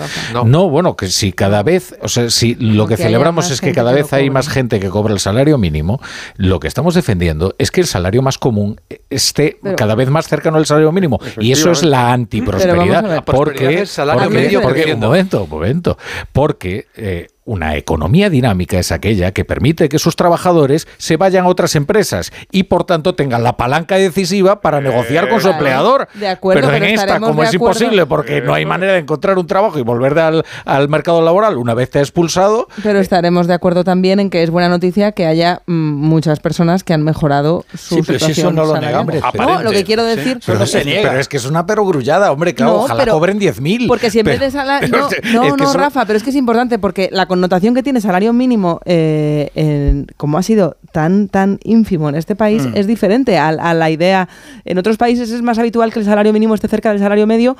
No. 0.44 0.68
bueno, 0.68 0.96
que 0.96 1.06
si 1.06 1.32
cada 1.32 1.62
vez, 1.62 1.94
o 2.02 2.08
sea, 2.08 2.30
si 2.30 2.56
lo 2.56 2.88
que 2.88 2.96
celebramos 2.96 3.48
es 3.52 3.60
que 3.60 3.70
cada 3.70 3.92
que 3.92 4.02
vez 4.02 4.12
hay 4.12 4.28
más 4.28 4.48
gente 4.48 4.80
que 4.80 4.88
cobra 4.88 5.14
el 5.14 5.20
salario 5.20 5.56
mínimo, 5.56 6.00
lo 6.36 6.58
que 6.58 6.66
estamos 6.66 6.96
defendiendo 6.96 7.54
es 7.58 7.70
que 7.70 7.80
el 7.82 7.86
salario 7.86 8.22
más 8.22 8.38
común 8.38 8.80
esté 9.08 9.56
Pero- 9.62 9.76
cada 9.76 9.94
vez 9.94 10.10
más 10.10 10.26
cercano 10.26 10.56
al 10.56 10.66
salario 10.66 10.90
mínimo 10.90 11.20
y 11.38 11.52
eso 11.52 11.70
es 11.70 11.84
la 11.84 12.12
antiprosperidad 12.12 13.22
porque 13.24 13.52
porque- 13.52 14.28
medio 14.30 14.62
porque- 14.62 14.82
consumo. 14.82 14.94
un 14.94 15.00
momento, 15.00 15.44
un 15.44 15.48
momento, 15.50 15.98
porque 16.32 16.86
eh, 16.96 17.28
una 17.44 17.76
economía 17.76 18.30
dinámica 18.30 18.78
es 18.78 18.92
aquella 18.92 19.32
que 19.32 19.44
permite 19.44 19.88
que 19.88 19.98
sus 19.98 20.14
trabajadores 20.14 20.86
se 20.98 21.16
vayan 21.16 21.44
a 21.44 21.48
otras 21.48 21.74
empresas 21.74 22.32
y 22.52 22.64
por 22.64 22.84
tanto 22.84 23.14
tengan 23.14 23.42
la 23.42 23.56
palanca 23.56 23.96
decisiva 23.96 24.60
para 24.60 24.80
negociar 24.80 25.28
con 25.28 25.40
su 25.40 25.48
Claro, 25.48 25.58
empleador. 25.58 26.08
de 26.14 26.28
acuerdo, 26.28 26.60
pero 26.62 26.74
en 26.76 26.80
pero 26.82 27.00
esta, 27.02 27.20
como 27.20 27.42
es 27.42 27.52
imposible 27.52 28.06
porque 28.06 28.40
no 28.42 28.54
hay 28.54 28.64
manera 28.64 28.92
de 28.92 29.00
encontrar 29.00 29.38
un 29.38 29.46
trabajo 29.46 29.78
y 29.78 29.82
volver 29.82 30.18
al, 30.20 30.44
al 30.64 30.88
mercado 30.88 31.20
laboral 31.22 31.56
una 31.58 31.74
vez 31.74 31.90
te 31.90 31.98
ha 31.98 32.02
expulsado, 32.02 32.68
Pero 32.82 33.00
estaremos 33.00 33.46
de 33.48 33.54
acuerdo 33.54 33.82
también 33.82 34.20
en 34.20 34.30
que 34.30 34.42
es 34.44 34.50
buena 34.50 34.68
noticia 34.68 35.10
que 35.12 35.26
haya 35.26 35.62
mm, 35.66 35.72
muchas 35.72 36.38
personas 36.38 36.84
que 36.84 36.92
han 36.94 37.02
mejorado 37.02 37.64
su 37.74 37.96
Sí, 37.96 38.02
pero 38.06 38.18
si 38.20 38.26
situación 38.26 38.54
eso 38.58 38.66
no 38.66 38.72
lo 38.72 38.80
negamos. 38.80 39.14
No, 39.34 39.62
lo 39.62 39.70
que 39.72 39.84
quiero 39.84 40.04
decir 40.04 40.38
Pero 40.46 40.58
no 40.60 40.66
se 40.66 40.80
es, 40.80 40.86
niega. 40.86 41.08
pero 41.08 41.20
es 41.20 41.28
que 41.28 41.38
es 41.38 41.44
una 41.44 41.66
perogrullada, 41.66 42.30
hombre, 42.30 42.54
claro, 42.54 42.72
No, 42.72 42.78
ojalá 42.84 43.00
pero- 43.02 43.14
cobren 43.14 43.40
10.000. 43.40 43.88
Porque 43.88 44.10
si 44.10 44.20
en 44.20 44.26
vez 44.26 44.36
Pero- 44.36 44.44
de 44.46 44.50
salario... 44.52 44.88
No, 45.32 45.40
no, 45.40 45.46
es 45.48 45.54
que 45.54 45.62
no, 45.62 45.70
eso- 45.70 45.78
Rafa, 45.78 46.04
pero 46.06 46.16
es 46.16 46.22
que 46.22 46.30
es 46.30 46.36
importante 46.36 46.78
porque 46.78 47.08
la 47.12 47.26
connotación 47.32 47.74
que 47.74 47.82
tiene 47.82 48.00
salario 48.02 48.34
mínimo, 48.34 48.80
eh, 48.84 49.48
en- 49.54 50.06
como 50.18 50.36
ha 50.36 50.42
sido 50.42 50.76
tan, 50.92 51.28
tan 51.28 51.58
ínfimo 51.64 52.10
en 52.10 52.14
este 52.14 52.36
país, 52.36 52.66
Mm. 52.66 52.72
es 52.76 52.86
diferente 52.86 53.38
a, 53.38 53.48
a 53.48 53.72
la 53.72 53.88
idea... 53.90 54.28
En 54.66 54.76
otros 54.76 54.98
países 54.98 55.30
es 55.30 55.40
más 55.40 55.58
habitual 55.58 55.90
que 55.92 55.98
el 56.00 56.04
salario 56.04 56.32
mínimo 56.34 56.54
esté 56.54 56.68
cerca 56.68 56.90
del 56.90 56.98
salario 56.98 57.26
medio 57.26 57.56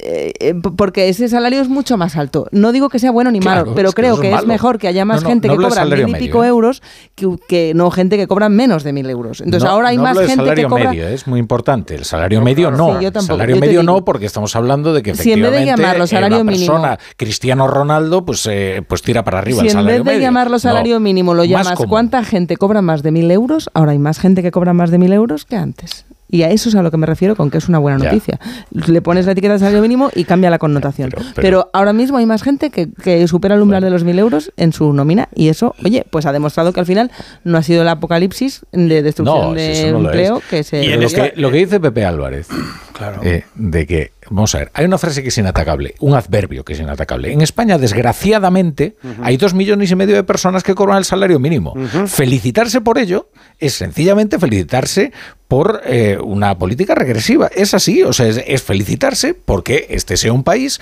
eh, 0.00 0.32
eh, 0.38 0.54
porque 0.54 1.08
ese 1.08 1.28
salario 1.28 1.60
es 1.60 1.68
mucho 1.68 1.96
más 1.96 2.16
alto. 2.16 2.46
No 2.52 2.70
digo 2.70 2.88
que 2.88 2.98
sea 3.00 3.10
bueno 3.10 3.30
ni 3.32 3.40
Claro, 3.40 3.62
malo, 3.62 3.74
pero 3.74 3.88
es 3.88 3.94
que 3.96 4.02
creo 4.02 4.20
que 4.20 4.32
es 4.32 4.46
mejor 4.46 4.78
que 4.78 4.86
haya 4.86 5.04
más 5.04 5.22
No, 5.24 5.28
gente 5.30 5.48
no 5.48 5.56
que 5.56 5.64
cobra 5.64 5.84
mil 5.84 5.98
y 6.00 6.04
medio, 6.12 6.18
pico 6.18 6.44
¿eh? 6.44 6.48
euros 6.48 6.82
que, 7.16 7.28
que 7.48 7.72
no 7.74 7.90
gente 7.90 8.16
que 8.16 8.28
cobra 8.28 8.48
menos 8.48 8.84
de 8.84 8.92
mil 8.92 9.10
euros. 9.10 9.40
Entonces 9.40 9.68
ahora 9.68 9.88
hay 9.88 9.96
no 9.96 10.04
más 10.04 10.16
gente 10.18 10.30
que 10.32 10.36
salario 10.36 10.68
cobra... 10.68 10.90
medio, 10.90 11.08
es 11.08 11.26
muy 11.26 11.40
importante. 11.40 11.96
El 11.96 12.04
salario 12.04 12.40
medio 12.42 12.70
no. 12.70 12.96
Sí, 12.98 13.02
yo 13.02 13.08
el 13.08 13.12
tampoco, 13.12 13.26
salario 13.34 13.54
yo 13.56 13.60
medio 13.60 13.80
digo. 13.80 13.92
no, 13.94 14.04
porque 14.04 14.26
estamos 14.26 14.54
hablando 14.54 14.92
de 14.94 15.02
que 15.02 15.14
Si 15.16 15.32
en 15.32 15.42
vez 15.42 15.50
de 15.50 15.56
efectivamente 15.58 15.82
llamarlo 15.82 16.06
salario 16.06 16.40
una 16.42 16.52
mínimo- 16.52 16.72
persona, 16.74 16.98
Cristiano 17.16 17.66
Ronaldo, 17.66 18.24
pues, 18.24 18.46
eh, 18.48 18.82
pues 18.86 19.02
tira 19.02 19.24
para 19.24 19.40
arriba 19.40 19.56
Si 19.62 19.66
el 19.66 19.66
en 19.66 19.72
salario 19.72 19.98
vez 19.98 20.04
de 20.04 20.10
medio. 20.12 20.22
llamarlo 20.22 20.58
salario 20.60 21.00
mínimo 21.00 21.34
lo 21.34 21.44
llamas 21.44 21.78
cuánta 21.88 22.22
gente 22.22 22.56
cobra 22.56 22.82
más 22.82 23.02
de 23.02 23.10
mil 23.10 23.28
euros, 23.32 23.68
ahora 23.74 23.92
hay 23.92 23.98
más 23.98 24.20
gente 24.20 24.42
que 24.42 24.52
cobra 24.52 24.72
más 24.74 24.90
de 24.92 24.98
mil 24.98 25.12
euros 25.12 25.44
que 25.44 25.56
antes. 25.56 26.06
Y 26.30 26.42
a 26.42 26.50
eso 26.50 26.68
es 26.68 26.74
a 26.74 26.82
lo 26.82 26.90
que 26.90 26.96
me 26.98 27.06
refiero 27.06 27.34
con 27.36 27.50
que 27.50 27.58
es 27.58 27.68
una 27.68 27.78
buena 27.78 27.98
Ya. 27.98 28.04
noticia. 28.10 28.38
Le 28.70 29.00
pones 29.02 29.26
la 29.26 29.32
etiqueta 29.32 29.54
de 29.54 29.58
salario 29.60 29.80
mínimo 29.80 30.10
y 30.14 30.24
cambia 30.24 30.50
la 30.50 30.58
connotación. 30.58 31.10
Pero, 31.10 31.24
pero- 31.34 31.70
ahora 31.72 31.92
mismo 31.92 32.18
hay 32.18 32.26
más 32.26 32.42
gente 32.42 32.70
que, 32.70 32.88
que 33.02 33.26
supera 33.28 33.54
el 33.54 33.62
umbral 33.62 33.82
de 33.82 33.90
los 33.90 34.04
mil 34.04 34.18
euros 34.18 34.52
en 34.56 34.72
su 34.72 34.92
nómina 34.92 35.28
y 35.34 35.48
eso, 35.48 35.74
oye, 35.84 36.04
pues 36.10 36.26
ha 36.26 36.32
demostrado 36.32 36.72
que 36.72 36.80
al 36.80 36.86
final 36.86 37.10
no 37.44 37.56
ha 37.58 37.62
sido 37.62 37.82
el 37.82 37.88
apocalipsis 37.88 38.66
de 38.72 39.02
destrucción 39.02 39.40
No, 39.48 39.54
de 39.54 39.72
eso 39.72 39.92
no 39.92 40.00
lo 40.00 40.08
empleo 40.10 40.38
es. 40.38 40.44
que 40.44 40.62
se... 40.64 40.84
Y 40.84 40.88
lo 40.96 41.08
que, 41.08 41.32
lo 41.36 41.50
que 41.50 41.56
dice 41.58 41.80
Pepe 41.80 42.04
Álvarez, 42.04 42.48
eh, 43.22 43.44
de 43.54 43.86
que, 43.86 44.12
vamos 44.30 44.54
a 44.54 44.58
ver, 44.58 44.70
hay 44.74 44.84
una 44.84 44.98
frase 44.98 45.22
que 45.22 45.28
es 45.28 45.38
inatacable, 45.38 45.94
un 46.00 46.14
adverbio 46.14 46.64
que 46.64 46.74
es 46.74 46.80
inatacable. 46.80 47.32
En 47.32 47.40
España, 47.40 47.78
desgraciadamente, 47.78 48.96
hay 49.22 49.36
dos 49.36 49.54
millones 49.54 49.90
y 49.90 49.96
medio 49.96 50.14
de 50.16 50.24
personas 50.24 50.62
que 50.62 50.74
cobran 50.74 50.98
el 50.98 51.04
salario 51.04 51.38
mínimo. 51.38 51.74
Felicitarse 52.06 52.80
por 52.80 52.98
ello 52.98 53.28
es 53.58 53.74
sencillamente 53.74 54.38
felicitarse 54.38 55.12
por 55.48 55.80
eh, 55.86 56.18
una 56.22 56.58
política 56.58 56.94
regresiva. 56.94 57.48
Es 57.54 57.72
así, 57.72 58.02
o 58.02 58.12
sea, 58.12 58.26
es, 58.26 58.42
es 58.46 58.62
felicitarse 58.62 59.32
porque 59.32 59.86
este 59.88 60.18
sea 60.18 60.30
un 60.34 60.44
país 60.44 60.78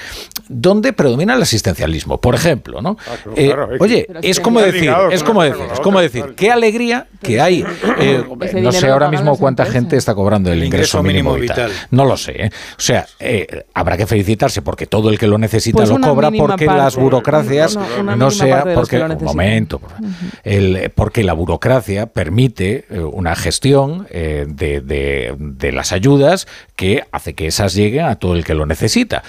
donde 0.49 0.93
predomina 0.93 1.35
el 1.35 1.43
asistencialismo. 1.43 2.21
Por 2.21 2.35
ejemplo, 2.35 2.83
¿no? 2.83 2.97
Eh, 3.37 3.47
claro, 3.47 3.71
es 3.73 3.79
que- 3.79 3.85
oye, 3.85 4.07
es 4.23 4.37
si 4.39 4.43
como 4.43 4.61
decir, 4.61 4.81
ligado 4.81 5.11
es 5.13 5.23
como 5.23 5.45
decir, 5.45 5.63
es 5.73 5.79
como 5.79 6.01
decir, 6.01 6.35
qué 6.37 6.51
alegría 6.51 7.07
que 7.23 7.41
hay. 7.41 7.65
eh, 8.01 8.25
no 8.61 8.73
sé 8.73 8.89
ahora 8.89 9.09
mismo 9.09 9.39
cuánta 9.39 9.67
gente 9.67 9.97
está 9.97 10.17
cobrando 10.17 10.51
el, 10.51 10.59
El 10.59 10.65
ingreso, 10.65 10.99
ingreso 10.99 11.03
mínimo, 11.05 11.35
mínimo 11.37 11.43
vital. 11.53 11.71
vital. 11.71 11.87
No 11.93 12.05
lo 12.05 12.17
sé. 12.17 12.47
¿eh? 12.47 12.51
O 12.77 12.81
sea, 12.81 13.07
eh, 13.21 13.67
habrá 13.73 13.97
que 13.97 14.07
felicitarse 14.09 14.63
porque 14.63 14.87
todo 14.87 15.11
el 15.11 15.19
que 15.21 15.29
lo 15.29 15.39
necesita 15.39 15.77
Pues 15.77 15.91
lo 15.91 16.01
cobra 16.01 16.33
porque 16.33 16.67
parte. 16.67 16.81
las 16.83 16.97
burocracias 16.97 17.77
Una- 17.77 17.87
una 18.01 18.17
no 18.17 18.29
mínima 18.31 18.31
sea 18.65 18.75
porque 18.75 18.99
un 19.01 19.23
momento 19.23 19.81
el- 20.43 20.91
porque 20.93 21.23
la 21.23 21.35
burocracia 21.35 22.07
permite 22.07 22.66
eh, 22.91 23.01
una 23.01 23.35
gestión 23.37 24.07
eh, 24.11 24.47
de, 24.49 24.81
de- 24.81 25.35
de 25.39 25.73
las 25.73 25.93
ayudas 25.93 26.47
que 26.77 27.05
hace 27.13 27.35
que 27.35 27.47
esas 27.47 27.75
lleguen 27.75 28.07
a 28.07 28.17
todo 28.17 28.35
el 28.35 28.45
que 28.45 28.55
lo 28.55 28.67
necesita. 28.67 29.23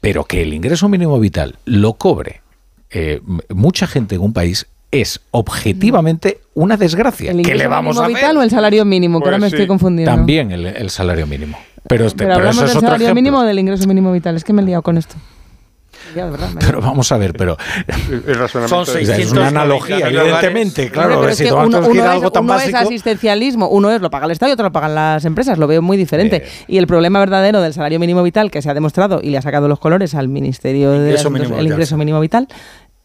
Pero 0.00 0.24
que 0.24 0.42
el 0.42 0.52
ingreso 0.52 0.88
mínimo 0.88 1.18
vital 1.20 1.56
lo 1.64 1.94
cobre 1.94 2.40
eh, 2.90 3.20
mucha 3.48 3.86
gente 3.86 4.16
en 4.16 4.20
un 4.20 4.32
país 4.32 4.66
es 4.90 5.20
objetivamente 5.30 6.40
una 6.54 6.76
desgracia. 6.76 7.30
¿El 7.30 7.36
¿Qué 7.36 7.42
ingreso 7.42 7.58
le 7.62 7.66
vamos 7.68 7.96
mínimo 7.96 8.02
a 8.02 8.04
hacer? 8.06 8.16
vital 8.16 8.36
o 8.36 8.42
el 8.42 8.50
salario 8.50 8.84
mínimo? 8.84 9.18
que 9.18 9.22
Pues 9.22 9.28
ahora 9.32 9.38
me 9.38 9.48
sí. 9.48 9.54
estoy 9.54 9.66
confundiendo. 9.66 10.10
También 10.14 10.50
el, 10.50 10.66
el 10.66 10.90
salario 10.90 11.26
mínimo. 11.26 11.56
Pero, 11.88 12.04
este- 12.06 12.18
Pero 12.18 12.34
pero 12.34 12.48
hablamos 12.48 12.56
eso 12.56 12.66
es 12.66 12.72
del 12.74 12.80
salario 12.82 13.14
mínimo 13.14 13.38
o 13.38 13.42
del 13.42 13.58
ingreso 13.58 13.86
mínimo 13.86 14.12
vital. 14.12 14.36
Es 14.36 14.44
que 14.44 14.52
me 14.52 14.60
he 14.62 14.64
liado 14.66 14.82
con 14.82 14.98
esto. 14.98 15.14
Pero 16.60 16.80
vamos 16.80 17.10
a 17.12 17.18
ver, 17.18 17.32
pero 17.32 17.56
Son 18.48 18.82
o 18.82 18.86
sea, 18.86 19.00
es 19.00 19.32
una 19.32 19.48
analogía, 19.48 20.08
evidentemente, 20.08 20.90
claro. 20.90 21.20
Pero 21.20 21.28
es 21.30 21.38
si 21.38 21.44
que 21.44 21.50
tomamos 21.50 21.74
uno, 21.74 21.92
es, 21.92 22.00
algo 22.00 22.32
tan 22.32 22.44
uno 22.44 22.54
es 22.54 22.72
básico. 22.72 22.78
asistencialismo, 22.78 23.68
uno 23.68 23.90
es 23.90 24.00
lo 24.00 24.10
paga 24.10 24.26
el 24.26 24.32
Estado 24.32 24.50
y 24.50 24.54
otro 24.54 24.64
lo 24.64 24.72
pagan 24.72 24.94
las 24.94 25.24
empresas, 25.24 25.58
lo 25.58 25.66
veo 25.66 25.82
muy 25.82 25.96
diferente. 25.96 26.44
Y 26.66 26.78
el 26.78 26.86
problema 26.86 27.20
verdadero 27.20 27.60
del 27.60 27.72
salario 27.72 27.98
mínimo 27.98 28.22
vital 28.22 28.50
que 28.50 28.62
se 28.62 28.70
ha 28.70 28.74
demostrado 28.74 29.20
y 29.22 29.30
le 29.30 29.38
ha 29.38 29.42
sacado 29.42 29.68
los 29.68 29.78
colores 29.78 30.14
al 30.14 30.28
Ministerio 30.28 30.90
de 30.90 30.98
Ingreso 30.98 31.30
mínimo 31.30 31.56
el 31.56 31.66
ingreso 31.66 31.96
mínimo 31.96 32.20
vital 32.20 32.48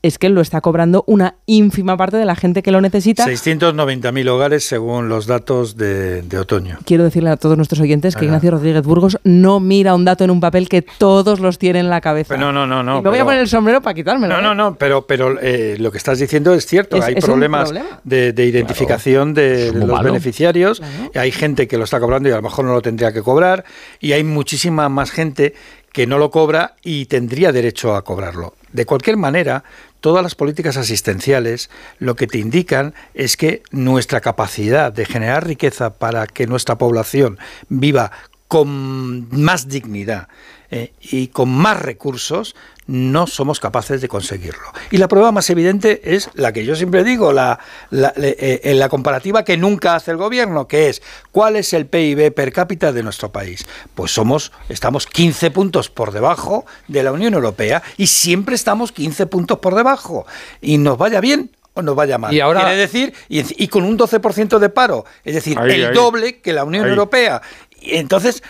es 0.08 0.18
que 0.18 0.30
lo 0.30 0.42
está 0.42 0.62
cobrando 0.62 1.04
una 1.08 1.36
ínfima 1.46 1.98
parte 1.98 2.18
de 2.18 2.26
la 2.26 2.36
gente 2.36 2.64
que 2.64 2.72
lo 2.72 2.82
necesita. 2.82 3.26
690.000 3.26 4.30
hogares 4.30 4.64
según 4.64 5.10
los 5.10 5.28
datos 5.28 5.78
de, 5.78 6.22
de 6.22 6.38
otoño. 6.40 6.78
Quiero 6.86 7.04
decirle 7.04 7.30
a 7.30 7.38
todos 7.38 7.58
nuestros 7.58 7.80
oyentes 7.82 8.16
que 8.16 8.20
Ajá. 8.20 8.26
Ignacio 8.26 8.52
Rodríguez 8.52 8.84
Burgos 8.84 9.20
no 9.24 9.60
mira 9.60 9.94
un 9.96 10.06
dato 10.06 10.24
en 10.24 10.32
un 10.32 10.40
papel 10.40 10.70
que 10.70 10.82
todos 10.82 11.40
los 11.40 11.58
tienen 11.58 11.86
en 11.86 11.90
la 11.90 12.02
cabeza. 12.02 12.36
Pero 12.36 12.52
no, 12.52 12.66
no, 12.66 12.84
no. 12.84 13.00
Y 13.00 13.02
me 13.04 13.10
voy 13.10 13.20
a 13.20 13.26
poner 13.26 13.42
el 13.42 13.48
sombrero 13.48 13.82
para 13.82 13.94
quitármelo. 13.94 14.34
No, 14.34 14.40
¿eh? 14.40 14.44
no, 14.44 14.56
no, 14.56 14.76
pero, 14.76 15.06
pero 15.06 15.38
eh, 15.42 15.76
lo 15.80 15.92
que 15.92 15.98
estás 15.98 16.20
diciendo 16.20 16.54
es 16.54 16.66
cierto. 16.66 16.98
Es- 16.98 17.04
hay 17.06 17.16
es 17.18 17.26
problemas 17.26 17.70
problema. 17.70 18.00
de, 18.04 18.34
de 18.34 18.46
identificación 18.46 19.34
de, 19.34 19.72
los 19.74 19.88
malo. 19.90 20.04
beneficiarios. 20.12 20.82
Hay 21.16 21.32
gente 21.32 21.68
que 21.68 21.78
lo 21.78 21.84
está 21.84 22.00
cobrando 22.00 22.30
y 22.30 22.32
a 22.32 22.36
lo 22.38 22.42
mejor 22.42 22.66
no 22.66 22.74
lo 22.74 22.82
tendría 22.82 23.12
que 23.14 23.22
cobrar. 23.22 23.64
Y 24.00 24.14
hay 24.14 24.24
muchísima 24.24 24.90
más 24.90 25.12
gente 25.12 25.54
que 25.92 26.06
no 26.06 26.18
lo 26.20 26.30
cobra 26.30 26.76
y 26.84 27.06
tendría 27.06 27.52
derecho 27.52 27.96
a 27.96 28.04
cobrarlo. 28.04 28.54
De 28.72 28.86
cualquier 28.86 29.18
manera, 29.18 29.64
todas 30.00 30.24
las 30.24 30.36
políticas 30.36 30.78
asistenciales 30.78 31.70
lo 32.00 32.16
que 32.16 32.28
te 32.28 32.38
indican 32.38 32.94
es 33.14 33.38
que 33.38 33.64
nuestra 33.72 34.22
capacidad 34.22 34.92
de 34.92 35.06
generar 35.06 35.48
riqueza 35.48 35.94
para 35.94 36.28
que 36.28 36.48
nuestra 36.48 36.78
población 36.78 37.38
viva 37.70 38.12
con 38.48 39.28
más 39.30 39.68
dignidad 39.68 40.28
eh, 40.70 40.94
y 41.02 41.28
con 41.28 41.50
más 41.50 41.82
recursos, 41.82 42.56
no 42.88 43.28
somos 43.28 43.60
capaces 43.60 44.02
de 44.02 44.08
conseguirlo. 44.08 44.64
Y 44.92 44.98
la 44.98 45.08
prueba 45.08 45.32
más 45.32 45.50
evidente 45.50 46.02
es 46.16 46.30
la 46.34 46.54
que 46.54 46.66
yo 46.66 46.76
siempre 46.76 47.04
digo, 47.04 47.34
la, 47.34 47.60
la, 47.90 48.14
eh, 48.18 48.62
en 48.64 48.80
la 48.80 48.90
comparativa 48.90 49.44
que 49.44 49.58
nunca 49.58 49.96
hace 49.96 50.12
el 50.12 50.18
gobierno, 50.18 50.68
que 50.68 50.90
es 50.90 51.02
cuál 51.32 51.58
es 51.58 51.74
el 51.74 51.86
PIB 51.86 52.32
per 52.34 52.52
cápita 52.54 52.92
de 52.94 53.04
nuestro 53.04 53.32
país. 53.32 53.66
Pues 53.94 54.12
somos, 54.12 54.52
estamos 54.70 55.06
15 55.06 55.52
puntos 55.52 55.90
por 55.90 56.12
debajo 56.12 56.66
de 56.88 57.04
la 57.04 57.12
Unión 57.12 57.34
Europea 57.34 57.84
y 57.98 58.08
siempre 58.08 58.56
estamos 58.56 58.92
15 58.92 59.26
puntos 59.28 59.60
por 59.60 59.76
debajo. 59.76 60.26
Y 60.62 60.78
nos 60.78 60.98
vaya 60.98 61.20
bien 61.20 61.52
o 61.74 61.82
nos 61.82 61.96
vaya 61.96 62.18
mal. 62.18 62.34
Y 62.34 62.40
ahora- 62.40 62.62
Quiere 62.62 62.78
decir, 62.78 63.14
y, 63.30 63.68
con 63.68 63.84
un 63.84 63.98
12% 63.98 64.60
de 64.60 64.70
paro, 64.70 65.06
es 65.24 65.36
decir, 65.36 65.60
Ahí, 65.60 65.74
el 65.74 65.88
ahí. 65.88 65.94
doble 65.94 66.40
que 66.40 66.54
la 66.54 66.64
Unión 66.64 66.86
Ahí. 66.86 66.92
Europea. 66.92 67.42
Y 67.80 67.98
entonces, 67.98 68.42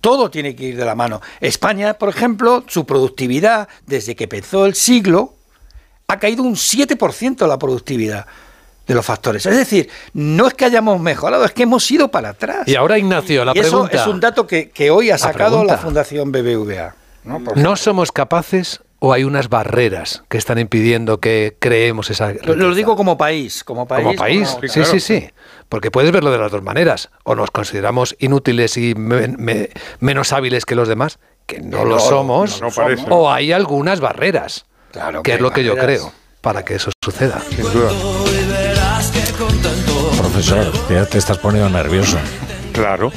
todo 0.00 0.30
tiene 0.30 0.54
que 0.56 0.64
ir 0.64 0.76
de 0.76 0.84
la 0.84 0.94
mano. 0.94 1.20
España, 1.40 1.94
por 1.94 2.08
ejemplo, 2.08 2.64
su 2.68 2.84
productividad, 2.86 3.68
desde 3.86 4.14
que 4.16 4.24
empezó 4.24 4.66
el 4.66 4.74
siglo, 4.74 5.34
ha 6.08 6.18
caído 6.18 6.42
un 6.42 6.54
7% 6.54 7.46
la 7.46 7.58
productividad 7.58 8.26
de 8.86 8.94
los 8.94 9.04
factores. 9.04 9.44
Es 9.44 9.56
decir, 9.56 9.88
no 10.14 10.46
es 10.46 10.54
que 10.54 10.64
hayamos 10.64 10.98
mejorado, 11.00 11.44
es 11.44 11.52
que 11.52 11.64
hemos 11.64 11.90
ido 11.90 12.08
para 12.10 12.30
atrás. 12.30 12.66
Y 12.66 12.74
ahora, 12.74 12.98
Ignacio, 12.98 13.44
la 13.44 13.52
Y 13.54 13.58
eso 13.58 13.70
pregunta. 13.70 14.00
es 14.00 14.06
un 14.06 14.18
dato 14.20 14.46
que, 14.46 14.70
que 14.70 14.90
hoy 14.90 15.10
ha 15.10 15.18
sacado 15.18 15.62
la 15.64 15.76
Fundación 15.76 16.32
BBVA. 16.32 16.94
¿no? 17.24 17.44
Por 17.44 17.58
¿No 17.58 17.76
somos 17.76 18.10
capaces 18.12 18.80
o 19.00 19.12
hay 19.12 19.24
unas 19.24 19.48
barreras 19.50 20.24
que 20.28 20.38
están 20.38 20.58
impidiendo 20.58 21.20
que 21.20 21.54
creemos 21.58 22.10
esa 22.10 22.32
Lo, 22.42 22.56
lo 22.56 22.74
digo 22.74 22.96
como 22.96 23.18
país, 23.18 23.62
como 23.62 23.86
país. 23.86 24.04
como 24.06 24.16
país? 24.16 24.48
como- 24.48 24.68
sí, 24.68 24.84
sí, 24.84 25.00
sí. 25.00 25.30
Porque 25.68 25.90
puedes 25.90 26.10
verlo 26.12 26.30
de 26.30 26.38
las 26.38 26.50
dos 26.50 26.62
maneras. 26.62 27.10
O 27.24 27.34
nos 27.34 27.50
consideramos 27.50 28.16
inútiles 28.18 28.76
y 28.76 28.94
me- 28.94 29.28
me- 29.28 29.68
menos 30.00 30.32
hábiles 30.32 30.64
que 30.64 30.74
los 30.74 30.88
demás, 30.88 31.18
que 31.46 31.60
no, 31.60 31.84
lo 31.84 31.98
somos. 31.98 32.60
no, 32.60 32.68
no 32.68 32.74
parece. 32.74 33.04
o 33.08 33.30
hay 33.30 33.52
algunas 33.52 34.00
barreras, 34.00 34.64
Claro 34.92 35.22
que 35.22 35.30
que 35.32 35.34
es 35.36 35.40
lo 35.42 35.50
que 35.52 35.64
yo 35.64 35.76
creo, 35.76 36.12
para 36.40 36.64
que 36.64 36.74
eso 36.76 36.90
suceda. 37.04 37.40
Sin 37.50 37.62
duda. 37.72 37.90
Profesor, 40.18 40.72
ya 40.90 41.04
te 41.06 41.18
estás 41.18 41.38
poniendo 41.38 41.68
nervioso. 41.70 42.18
Claro. 42.72 43.12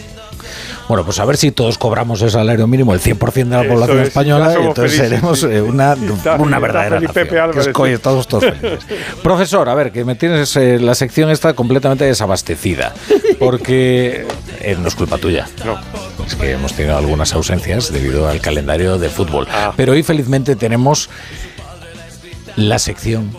Bueno, 0.91 1.05
pues 1.05 1.19
a 1.21 1.25
ver 1.25 1.37
si 1.37 1.51
todos 1.53 1.77
cobramos 1.77 2.21
el 2.21 2.31
salario 2.31 2.67
mínimo, 2.67 2.93
el 2.93 2.99
100% 2.99 3.33
de 3.33 3.45
la 3.45 3.61
Eso 3.61 3.73
población 3.73 3.99
es, 4.01 4.07
española, 4.09 4.51
y 4.51 4.65
entonces 4.65 4.97
felices, 4.97 5.07
seremos 5.09 5.39
sí. 5.39 5.45
eh, 5.49 5.61
una, 5.61 5.93
está- 6.17 6.35
una 6.35 6.57
está 6.57 6.59
verdadera 6.59 6.99
nación. 6.99 7.27
Que 7.53 7.59
es 7.61 7.67
coño, 7.69 7.99
todos, 7.99 8.27
felices. 8.27 8.79
Profesor, 9.23 9.69
a 9.69 9.73
ver, 9.73 9.93
que 9.93 10.03
me 10.03 10.15
tienes 10.15 10.53
eh, 10.57 10.79
la 10.81 10.93
sección 10.93 11.29
esta 11.29 11.53
completamente 11.53 12.03
desabastecida, 12.03 12.93
porque 13.39 14.27
eh, 14.59 14.75
no 14.77 14.89
es 14.89 14.95
culpa 14.95 15.17
tuya. 15.17 15.47
No. 15.63 15.79
Es 16.27 16.35
que 16.35 16.51
hemos 16.51 16.73
tenido 16.73 16.97
algunas 16.97 17.31
ausencias 17.35 17.93
debido 17.93 18.27
al 18.27 18.41
calendario 18.41 18.97
de 18.97 19.07
fútbol. 19.07 19.47
Ah. 19.49 19.71
Pero 19.77 19.93
hoy 19.93 20.03
felizmente 20.03 20.57
tenemos 20.57 21.09
la 22.57 22.79
sección 22.79 23.31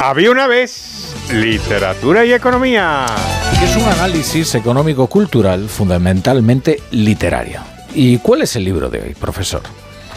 Había 0.00 0.32
una 0.32 0.48
vez 0.48 1.09
literatura 1.32 2.24
y 2.24 2.32
economía. 2.32 3.06
es 3.62 3.76
un 3.76 3.84
análisis 3.84 4.54
económico-cultural 4.54 5.68
fundamentalmente 5.68 6.80
literario. 6.90 7.60
¿Y 7.94 8.18
cuál 8.18 8.42
es 8.42 8.56
el 8.56 8.64
libro 8.64 8.88
de 8.88 9.00
hoy, 9.00 9.14
profesor? 9.14 9.62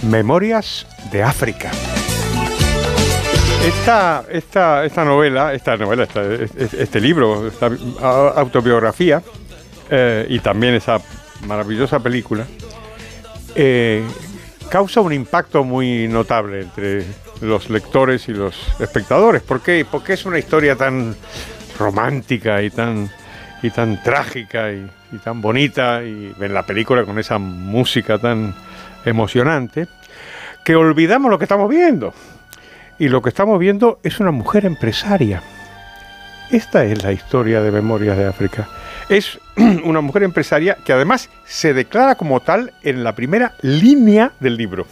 Memorias 0.03 0.85
de 1.11 1.23
África. 1.23 1.71
Esta, 3.65 4.23
esta, 4.29 4.85
esta 4.85 5.05
novela, 5.05 5.53
esta 5.53 5.77
novela, 5.77 6.03
esta- 6.03 6.33
este, 6.33 6.83
este 6.83 6.99
libro, 6.99 7.47
esta 7.47 7.67
autobiografía 8.35 9.21
eh, 9.89 10.25
y 10.29 10.39
también 10.39 10.73
esa 10.75 10.99
maravillosa 11.47 11.99
película, 11.99 12.45
eh, 13.55 14.03
causa 14.69 14.99
un 15.01 15.13
impacto 15.13 15.63
muy 15.63 16.07
notable 16.07 16.61
entre 16.61 17.05
los 17.43 17.69
lectores 17.69 18.27
y 18.29 18.33
los 18.33 18.55
espectadores. 18.79 19.41
¿Por 19.41 19.61
qué? 19.61 19.85
Porque 19.89 20.13
es 20.13 20.25
una 20.25 20.39
historia 20.39 20.75
tan 20.75 21.15
romántica 21.77 22.61
y 22.61 22.69
tan, 22.69 23.09
y 23.61 23.69
tan 23.69 24.01
trágica 24.01 24.71
y, 24.71 24.89
y 25.11 25.17
tan 25.17 25.41
bonita, 25.41 26.03
y 26.03 26.33
en 26.39 26.53
la 26.53 26.63
película 26.65 27.03
con 27.03 27.19
esa 27.19 27.37
música 27.37 28.17
tan 28.17 28.55
emocionante, 29.05 29.87
que 30.63 30.75
olvidamos 30.75 31.29
lo 31.29 31.37
que 31.37 31.45
estamos 31.45 31.69
viendo. 31.69 32.13
Y 32.99 33.09
lo 33.09 33.21
que 33.21 33.29
estamos 33.29 33.59
viendo 33.59 33.99
es 34.03 34.19
una 34.19 34.31
mujer 34.31 34.65
empresaria. 34.65 35.41
Esta 36.51 36.85
es 36.85 37.03
la 37.03 37.11
historia 37.11 37.61
de 37.61 37.71
Memorias 37.71 38.17
de 38.17 38.27
África. 38.27 38.67
Es 39.09 39.39
una 39.83 40.01
mujer 40.01 40.23
empresaria 40.23 40.77
que 40.85 40.93
además 40.93 41.29
se 41.45 41.73
declara 41.73 42.15
como 42.15 42.39
tal 42.39 42.73
en 42.83 43.03
la 43.03 43.15
primera 43.15 43.53
línea 43.61 44.31
del 44.39 44.55
libro. 44.57 44.85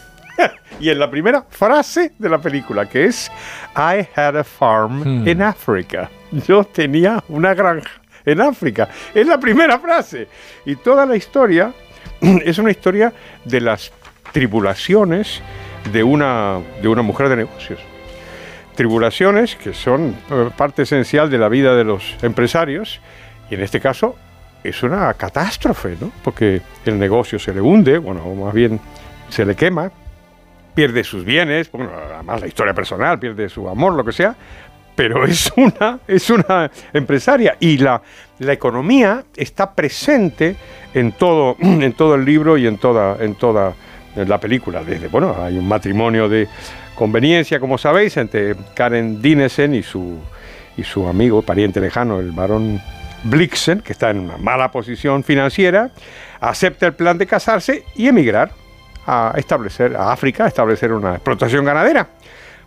y 0.79 0.89
en 0.89 0.99
la 0.99 1.09
primera 1.09 1.45
frase 1.49 2.13
de 2.17 2.29
la 2.29 2.39
película, 2.39 2.87
que 2.87 3.05
es 3.05 3.31
I 3.75 4.07
had 4.15 4.35
a 4.37 4.43
farm 4.43 5.03
Hmm. 5.03 5.27
in 5.27 5.41
Africa. 5.41 6.09
Yo 6.47 6.63
tenía 6.63 7.23
una 7.27 7.53
granja 7.53 7.91
en 8.25 8.41
África. 8.41 8.87
Es 9.13 9.25
la 9.27 9.39
primera 9.39 9.79
frase. 9.79 10.27
Y 10.65 10.75
toda 10.75 11.05
la 11.05 11.15
historia 11.15 11.73
es 12.21 12.57
una 12.57 12.71
historia 12.71 13.13
de 13.45 13.61
las 13.61 13.91
tribulaciones 14.31 15.41
de 15.91 16.03
una, 16.03 16.59
de 16.81 16.87
una 16.87 17.01
mujer 17.01 17.29
de 17.29 17.35
negocios. 17.37 17.79
Tribulaciones 18.75 19.55
que 19.55 19.73
son 19.73 20.15
eh, 20.29 20.49
parte 20.55 20.83
esencial 20.83 21.29
de 21.29 21.37
la 21.37 21.49
vida 21.49 21.75
de 21.75 21.83
los 21.83 22.15
empresarios 22.21 23.01
y 23.49 23.55
en 23.55 23.61
este 23.61 23.79
caso 23.79 24.15
es 24.63 24.81
una 24.83 25.13
catástrofe, 25.15 25.97
¿no? 25.99 26.11
Porque 26.23 26.61
el 26.85 26.97
negocio 26.99 27.39
se 27.39 27.53
le 27.53 27.61
hunde, 27.61 27.97
bueno, 27.97 28.23
más 28.35 28.53
bien 28.53 28.79
se 29.29 29.45
le 29.45 29.55
quema, 29.55 29.91
pierde 30.73 31.03
sus 31.03 31.23
bienes, 31.25 31.71
bueno, 31.71 31.91
además 32.15 32.41
la 32.41 32.47
historia 32.47 32.73
personal, 32.73 33.19
pierde 33.19 33.49
su 33.49 33.67
amor, 33.67 33.93
lo 33.93 34.03
que 34.03 34.11
sea, 34.11 34.35
pero 34.95 35.25
es 35.25 35.51
una, 35.55 35.99
es 36.07 36.29
una 36.29 36.71
empresaria 36.93 37.57
y 37.59 37.77
la, 37.77 38.01
la 38.39 38.53
economía 38.53 39.23
está 39.35 39.73
presente 39.73 40.55
en 40.93 41.13
todo, 41.13 41.57
en 41.59 41.93
todo 41.93 42.15
el 42.15 42.25
libro 42.25 42.57
y 42.57 42.67
en 42.67 42.77
toda, 42.77 43.17
en 43.23 43.35
toda 43.35 43.73
la 44.15 44.39
película. 44.39 44.83
Desde, 44.83 45.07
bueno, 45.07 45.35
hay 45.41 45.57
un 45.57 45.67
matrimonio 45.67 46.27
de 46.27 46.47
conveniencia, 46.95 47.59
como 47.59 47.77
sabéis, 47.77 48.17
entre 48.17 48.55
Karen 48.75 49.21
Dinesen 49.21 49.73
y 49.73 49.83
su, 49.83 50.19
y 50.77 50.83
su 50.83 51.07
amigo, 51.07 51.41
pariente 51.41 51.79
lejano, 51.79 52.19
el 52.19 52.31
varón 52.31 52.81
Blixen, 53.23 53.81
que 53.81 53.93
está 53.93 54.09
en 54.09 54.19
una 54.19 54.37
mala 54.37 54.71
posición 54.71 55.23
financiera, 55.23 55.91
acepta 56.39 56.87
el 56.87 56.93
plan 56.93 57.17
de 57.17 57.27
casarse 57.27 57.83
y 57.95 58.07
emigrar 58.07 58.51
a 59.07 59.33
establecer 59.37 59.95
a 59.95 60.11
África, 60.11 60.45
a 60.45 60.47
establecer 60.47 60.91
una 60.93 61.13
explotación 61.15 61.65
ganadera. 61.65 62.07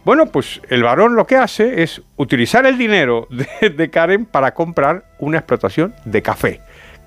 Bueno, 0.04 0.26
pues 0.26 0.60
el 0.68 0.82
varón 0.82 1.14
lo 1.16 1.26
que 1.26 1.36
hace 1.36 1.82
es 1.82 2.02
utilizar 2.16 2.66
el 2.66 2.76
dinero 2.76 3.26
de, 3.60 3.70
de 3.70 3.90
Karen 3.90 4.26
para 4.26 4.52
comprar 4.52 5.04
una 5.18 5.38
explotación 5.38 5.94
de 6.04 6.20
café, 6.22 6.60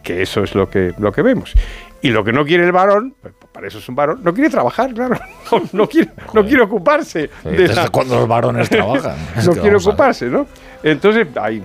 que 0.03 0.21
eso 0.21 0.43
es 0.43 0.55
lo 0.55 0.69
que, 0.69 0.93
lo 0.97 1.11
que 1.11 1.21
vemos. 1.21 1.53
Y 2.01 2.09
lo 2.11 2.23
que 2.23 2.31
no 2.31 2.45
quiere 2.45 2.63
el 2.63 2.71
varón, 2.71 3.15
pues, 3.21 3.33
para 3.51 3.67
eso 3.67 3.79
es 3.79 3.89
un 3.89 3.95
varón, 3.95 4.19
no 4.23 4.31
quiere 4.33 4.49
trabajar, 4.51 4.93
claro, 4.93 5.15
no, 5.51 5.61
no 5.73 5.87
quiere, 5.89 6.09
no 6.33 6.45
quiere 6.45 6.61
ocuparse. 6.63 7.29
de 7.43 7.51
¿Desde 7.51 7.75
la- 7.75 7.89
cuándo 7.89 8.15
los 8.15 8.27
varones 8.27 8.69
trabajan? 8.69 9.15
No 9.45 9.51
quiere 9.53 9.75
ocuparse, 9.77 10.25
¿no? 10.27 10.45
Entonces 10.83 11.27
hay 11.39 11.61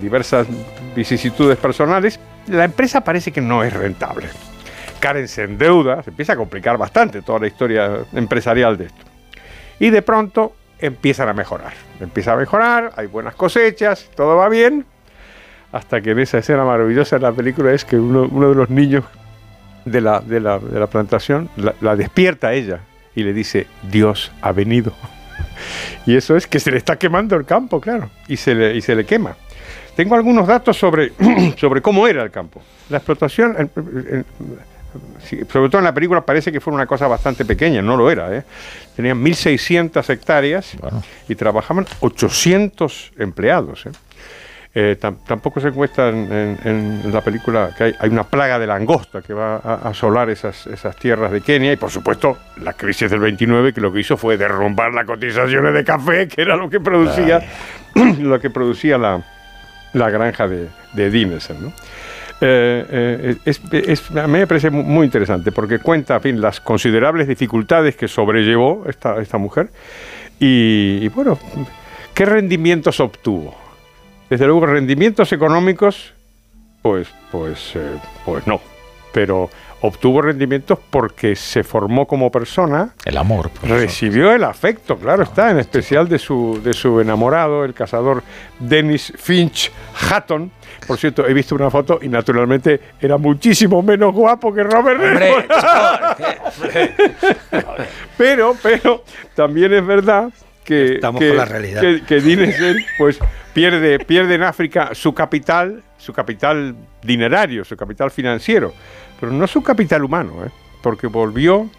diversas 0.00 0.46
vicisitudes 0.94 1.56
personales. 1.56 2.18
La 2.48 2.64
empresa 2.64 3.00
parece 3.02 3.30
que 3.32 3.40
no 3.40 3.62
es 3.64 3.72
rentable. 3.72 4.26
Karen 5.06 5.28
se 5.28 5.44
endeuda, 5.44 6.02
se 6.02 6.10
empieza 6.10 6.32
a 6.32 6.36
complicar 6.36 6.76
bastante 6.76 7.22
toda 7.22 7.38
la 7.38 7.46
historia 7.46 8.00
empresarial 8.12 8.76
de 8.76 8.86
esto. 8.86 9.04
Y 9.78 9.90
de 9.90 10.02
pronto 10.02 10.56
empiezan 10.80 11.28
a 11.28 11.32
mejorar. 11.32 11.74
Empieza 12.00 12.32
a 12.32 12.36
mejorar, 12.36 12.92
hay 12.96 13.06
buenas 13.06 13.36
cosechas, 13.36 14.10
todo 14.16 14.34
va 14.34 14.48
bien, 14.48 14.84
hasta 15.70 16.00
que 16.00 16.10
en 16.10 16.18
esa 16.18 16.38
escena 16.38 16.64
maravillosa 16.64 17.20
de 17.20 17.22
la 17.22 17.30
película 17.30 17.72
es 17.72 17.84
que 17.84 17.96
uno, 17.96 18.28
uno 18.28 18.48
de 18.48 18.56
los 18.56 18.68
niños 18.68 19.04
de 19.84 20.00
la, 20.00 20.18
de 20.18 20.40
la, 20.40 20.58
de 20.58 20.80
la 20.80 20.88
plantación 20.88 21.50
la, 21.56 21.76
la 21.80 21.94
despierta 21.94 22.48
a 22.48 22.54
ella 22.54 22.80
y 23.14 23.22
le 23.22 23.32
dice, 23.32 23.68
Dios 23.88 24.32
ha 24.42 24.50
venido. 24.50 24.92
Y 26.04 26.16
eso 26.16 26.36
es 26.36 26.46
que 26.46 26.60
se 26.60 26.70
le 26.70 26.78
está 26.78 26.96
quemando 26.96 27.36
el 27.36 27.44
campo, 27.44 27.80
claro, 27.80 28.10
y 28.26 28.36
se 28.36 28.54
le, 28.54 28.76
y 28.76 28.80
se 28.80 28.94
le 28.94 29.04
quema. 29.04 29.36
Tengo 29.96 30.14
algunos 30.14 30.46
datos 30.46 30.76
sobre, 30.76 31.12
sobre 31.56 31.80
cómo 31.80 32.06
era 32.06 32.22
el 32.22 32.30
campo. 32.30 32.62
La 32.90 32.98
explotación, 32.98 33.70
sobre 35.50 35.68
todo 35.68 35.78
en 35.78 35.84
la 35.84 35.94
película 35.94 36.20
parece 36.24 36.50
que 36.52 36.60
fue 36.60 36.72
una 36.72 36.86
cosa 36.86 37.06
bastante 37.08 37.44
pequeña, 37.44 37.82
no 37.82 37.96
lo 37.96 38.10
era. 38.10 38.34
¿eh? 38.34 38.42
Tenían 38.94 39.22
1.600 39.22 40.08
hectáreas 40.10 40.74
y 41.28 41.34
trabajaban 41.34 41.86
800 42.00 43.12
empleados. 43.18 43.86
¿eh? 43.86 43.90
Eh, 44.78 44.96
tam- 45.00 45.16
tampoco 45.26 45.58
se 45.58 45.68
encuentra 45.68 46.10
en, 46.10 46.30
en- 46.30 47.00
en 47.04 47.12
la 47.12 47.22
película 47.22 47.70
que 47.76 47.84
hay, 47.84 47.94
hay 47.98 48.10
una 48.10 48.24
plaga 48.24 48.58
de 48.58 48.66
langosta 48.66 49.22
que 49.22 49.32
va 49.32 49.56
a 49.56 49.88
asolar 49.88 50.28
esas, 50.28 50.66
esas 50.66 50.94
tierras 50.96 51.32
de 51.32 51.40
Kenia 51.40 51.72
y 51.72 51.76
por 51.76 51.90
supuesto 51.90 52.36
la 52.62 52.74
crisis 52.74 53.10
del 53.10 53.20
29 53.20 53.72
que 53.72 53.80
lo 53.80 53.90
que 53.90 54.00
hizo 54.00 54.18
fue 54.18 54.36
derrumbar 54.36 54.92
las 54.92 55.06
cotizaciones 55.06 55.72
de 55.72 55.82
café 55.82 56.28
que 56.28 56.42
era 56.42 56.56
lo 56.56 56.68
que 56.68 56.78
producía 56.80 57.40
lo 58.20 58.38
que 58.38 58.50
producía 58.50 58.98
la, 58.98 59.22
la 59.94 60.10
granja 60.10 60.46
de, 60.46 60.68
de 60.92 61.10
Dinesen, 61.10 61.62
¿no? 61.62 61.72
Eh, 62.40 62.84
eh, 62.90 63.36
es- 63.46 63.60
es- 63.72 64.10
a 64.10 64.26
mí 64.26 64.38
me 64.38 64.46
parece 64.46 64.68
mu- 64.70 64.82
muy 64.82 65.06
interesante 65.06 65.52
porque 65.52 65.78
cuenta 65.78 66.16
en 66.16 66.20
fin, 66.20 66.40
las 66.40 66.60
considerables 66.60 67.26
dificultades 67.28 67.96
que 67.96 68.08
sobrellevó 68.08 68.84
esta, 68.88 69.20
esta 69.22 69.38
mujer 69.38 69.70
y, 70.38 70.98
y, 71.02 71.08
bueno, 71.08 71.38
¿qué 72.12 72.26
rendimientos 72.26 73.00
obtuvo? 73.00 73.54
Desde 74.28 74.44
luego, 74.46 74.66
rendimientos 74.66 75.32
económicos, 75.32 76.12
pues, 76.82 77.08
pues, 77.32 77.72
eh, 77.74 77.96
pues 78.24 78.46
no. 78.46 78.60
Pero 79.12 79.48
obtuvo 79.80 80.20
rendimientos 80.20 80.78
porque 80.90 81.36
se 81.36 81.64
formó 81.64 82.06
como 82.06 82.30
persona. 82.30 82.90
El 83.06 83.16
amor. 83.16 83.50
Recibió 83.62 84.32
el 84.32 84.44
afecto, 84.44 84.96
claro 84.98 85.22
está, 85.22 85.50
en 85.50 85.58
especial 85.58 86.06
de 86.08 86.18
su, 86.18 86.60
de 86.62 86.74
su 86.74 87.00
enamorado, 87.00 87.64
el 87.64 87.72
cazador 87.72 88.22
Dennis 88.58 89.12
Finch 89.16 89.72
Hatton. 90.10 90.50
Por 90.86 90.98
cierto, 90.98 91.26
he 91.26 91.34
visto 91.34 91.54
una 91.54 91.70
foto 91.70 91.98
y 92.00 92.08
naturalmente 92.08 92.80
era 93.00 93.16
muchísimo 93.16 93.82
menos 93.82 94.14
guapo 94.14 94.52
que 94.52 94.62
Robert 94.62 95.00
Redford. 95.00 95.46
pero, 98.16 98.54
pero 98.62 99.04
también 99.34 99.72
es 99.74 99.86
verdad 99.86 100.30
que, 100.64 100.94
Estamos 100.94 101.20
que, 101.20 101.28
con 101.28 101.36
la 101.36 101.44
realidad. 101.44 101.80
que, 101.80 102.02
que 102.04 102.20
Dinesen, 102.20 102.76
pues 102.98 103.18
pierde, 103.52 103.98
pierde 103.98 104.34
en 104.34 104.42
África 104.42 104.90
su 104.92 105.14
capital, 105.14 105.82
su 105.96 106.12
capital 106.12 106.74
dinerario, 107.02 107.64
su 107.64 107.76
capital 107.76 108.10
financiero, 108.10 108.74
pero 109.18 109.32
no 109.32 109.46
su 109.46 109.62
capital 109.62 110.04
humano, 110.04 110.44
¿eh? 110.44 110.50
porque 110.82 111.06
volvió 111.06 111.70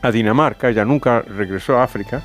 a 0.00 0.10
Dinamarca, 0.10 0.68
ella 0.68 0.84
nunca 0.84 1.20
regresó 1.20 1.78
a 1.78 1.84
África, 1.84 2.22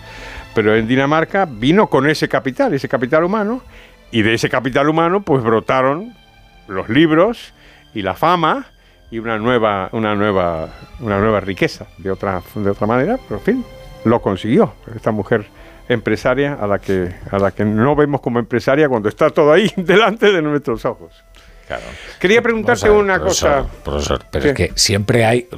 pero 0.55 0.75
en 0.75 0.87
Dinamarca 0.87 1.45
vino 1.45 1.87
con 1.87 2.09
ese 2.09 2.27
capital, 2.27 2.73
ese 2.73 2.87
capital 2.87 3.23
humano, 3.23 3.61
y 4.11 4.21
de 4.21 4.33
ese 4.33 4.49
capital 4.49 4.89
humano 4.89 5.21
pues 5.21 5.43
brotaron 5.43 6.13
los 6.67 6.89
libros 6.89 7.53
y 7.93 8.01
la 8.01 8.13
fama 8.15 8.67
y 9.11 9.19
una 9.19 9.37
nueva, 9.37 9.89
una 9.93 10.15
nueva, 10.15 10.69
una 10.99 11.19
nueva 11.19 11.39
riqueza, 11.39 11.87
de 11.97 12.11
otra, 12.11 12.41
de 12.55 12.69
otra 12.69 12.85
manera, 12.87 13.17
pero 13.27 13.39
en 13.39 13.45
fin, 13.45 13.65
lo 14.03 14.21
consiguió 14.21 14.73
esta 14.95 15.11
mujer 15.11 15.45
empresaria 15.89 16.53
a 16.59 16.67
la 16.67 16.79
que 16.79 17.15
a 17.31 17.39
la 17.39 17.51
que 17.51 17.63
no 17.63 17.95
vemos 17.95 18.19
como 18.19 18.39
empresaria 18.39 18.89
cuando 18.89 19.07
está 19.07 19.29
todo 19.29 19.53
ahí 19.53 19.71
delante 19.77 20.31
de 20.31 20.41
nuestros 20.41 20.83
ojos. 20.85 21.13
Quería 22.19 22.41
preguntarte 22.41 22.87
ver, 22.89 22.97
una 22.97 23.19
profesor, 23.19 23.63
cosa. 23.65 23.83
profesor, 23.83 24.21
pero 24.31 24.43
¿Qué? 24.43 24.49
es 24.49 24.55
que 24.55 24.71
siempre 24.79 25.25
hay 25.25 25.49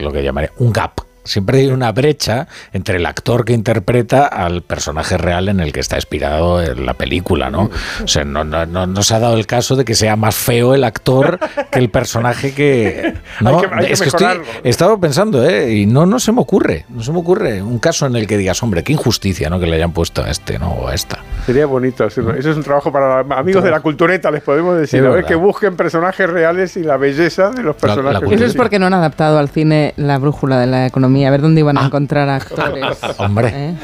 lo 0.00 0.12
que- 0.12 0.22
llamaría 0.22 0.50
un 0.58 0.72
gap. 0.72 0.92
Siempre 1.24 1.58
hay 1.58 1.68
una 1.68 1.92
brecha 1.92 2.48
entre 2.72 2.96
el 2.96 3.06
actor 3.06 3.44
que 3.44 3.52
interpreta 3.52 4.26
al 4.26 4.62
personaje 4.62 5.16
real 5.18 5.48
en 5.48 5.60
el 5.60 5.72
que 5.72 5.80
está 5.80 5.96
inspirado 5.96 6.60
en 6.62 6.84
la 6.84 6.94
película, 6.94 7.50
¿no? 7.50 7.70
O 8.02 8.08
sea, 8.08 8.24
no, 8.24 8.44
no, 8.44 8.66
no, 8.66 8.86
no 8.86 9.02
se 9.02 9.14
ha 9.14 9.18
dado 9.20 9.36
el 9.36 9.46
caso 9.46 9.76
de 9.76 9.84
que 9.84 9.94
sea 9.94 10.16
más 10.16 10.34
feo 10.34 10.74
el 10.74 10.84
actor 10.84 11.38
que 11.70 11.78
el 11.78 11.90
personaje 11.90 12.52
que... 12.54 13.14
¿no? 13.40 13.60
Hay 13.60 13.66
que- 13.68 13.74
hay 13.74 13.86
que 13.86 13.92
es 13.92 14.00
que 14.02 14.08
estoy, 14.08 14.26
he 14.64 14.68
estado 14.68 14.98
pensando, 14.98 15.48
¿eh? 15.48 15.72
Y 15.72 15.86
no, 15.86 16.06
no 16.06 16.18
se 16.18 16.32
me 16.32 16.40
ocurre, 16.40 16.86
no 16.88 17.02
se 17.02 17.12
me 17.12 17.18
ocurre 17.18 17.62
un 17.62 17.78
caso 17.78 18.06
en 18.06 18.16
el 18.16 18.26
que 18.26 18.36
digas, 18.36 18.62
hombre, 18.62 18.82
qué 18.82 18.92
injusticia, 18.92 19.48
¿no? 19.48 19.60
Que 19.60 19.66
le 19.66 19.76
hayan 19.76 19.92
puesto 19.92 20.24
a 20.24 20.30
este, 20.30 20.58
¿no? 20.58 20.70
O 20.72 20.88
a 20.88 20.94
esta. 20.94 21.18
Sería 21.46 21.66
bonito 21.66 22.04
hacerlo. 22.04 22.34
Eso 22.34 22.50
es 22.50 22.56
un 22.56 22.62
trabajo 22.64 22.90
para 22.92 23.20
amigos 23.20 23.62
de 23.62 23.70
la 23.70 23.80
cultureta, 23.80 24.30
les 24.30 24.42
podemos 24.42 24.76
decir. 24.76 25.04
Es 25.04 25.24
que 25.26 25.34
busquen 25.34 25.76
personajes 25.76 26.28
reales 26.28 26.76
y 26.76 26.82
la 26.82 26.96
belleza 26.96 27.50
de 27.50 27.62
los 27.62 27.76
personajes. 27.76 28.30
Eso 28.32 28.44
es 28.44 28.54
porque 28.54 28.78
no 28.78 28.86
han 28.86 28.94
adaptado 28.94 29.38
al 29.38 29.48
cine 29.48 29.94
la 29.96 30.18
brújula 30.18 30.58
de 30.58 30.66
la 30.66 30.86
economía. 30.86 31.11
A 31.26 31.30
ver 31.30 31.40
dónde 31.42 31.60
iban 31.60 31.78
a 31.78 31.84
encontrar 31.86 32.28
actores 32.28 32.98
Hombre. 33.18 33.52
¿eh? 33.54 33.74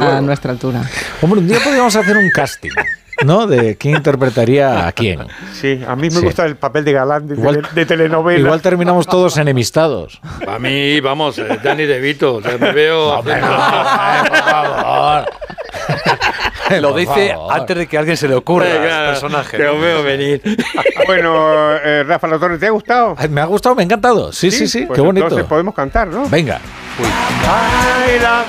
a 0.00 0.20
nuestra 0.20 0.52
altura. 0.52 0.82
Hombre, 1.22 1.40
un 1.40 1.48
día 1.48 1.58
podríamos 1.62 1.94
hacer 1.96 2.16
un 2.16 2.30
casting, 2.30 2.70
¿no? 3.24 3.46
De 3.46 3.76
quién 3.76 3.96
interpretaría 3.96 4.86
a 4.86 4.92
quién. 4.92 5.20
Sí, 5.52 5.80
a 5.86 5.96
mí 5.96 6.02
me 6.10 6.10
Sí. 6.10 6.20
gusta 6.20 6.44
el 6.44 6.56
papel 6.56 6.84
de 6.84 6.92
galán 6.92 7.26
de, 7.26 7.34
Igual- 7.34 7.56
tele- 7.62 7.68
de 7.74 7.86
telenovela. 7.86 8.38
Igual 8.40 8.60
terminamos 8.60 9.06
todos 9.06 9.36
enemistados. 9.38 10.20
A 10.46 10.58
mí, 10.58 11.00
vamos, 11.00 11.38
eh, 11.38 11.46
Danny 11.62 11.84
DeVito, 11.86 12.34
o 12.36 12.42
sea, 12.42 12.58
me 12.58 12.72
veo... 12.72 13.16
Lo 13.16 13.22
Por 13.22 13.32
dice 16.96 17.28
favor. 17.30 17.52
antes 17.52 17.76
de 17.76 17.86
que 17.86 17.96
a 17.96 18.00
alguien 18.00 18.16
se 18.16 18.28
le 18.28 18.34
ocurra 18.34 18.66
Venga, 18.66 19.00
al 19.00 19.06
personaje. 19.12 19.56
que 19.56 19.66
os 19.66 19.80
veo 19.80 20.02
venir. 20.02 20.42
bueno, 21.06 21.76
eh, 21.76 22.04
Rafa 22.04 22.26
Latorre, 22.28 22.58
¿te 22.58 22.66
ha 22.66 22.70
gustado? 22.70 23.16
Me 23.28 23.40
ha 23.40 23.44
gustado, 23.46 23.74
me 23.74 23.82
ha 23.82 23.84
encantado. 23.84 24.32
Sí, 24.32 24.50
sí, 24.50 24.66
sí, 24.66 24.86
Pues 24.86 24.96
qué 24.96 25.00
bonito. 25.00 25.26
Entonces 25.26 25.46
podemos 25.48 25.74
cantar, 25.74 26.08
¿no? 26.08 26.28
Venga. 26.28 26.60
Bye, 26.98 28.20
love. 28.20 28.46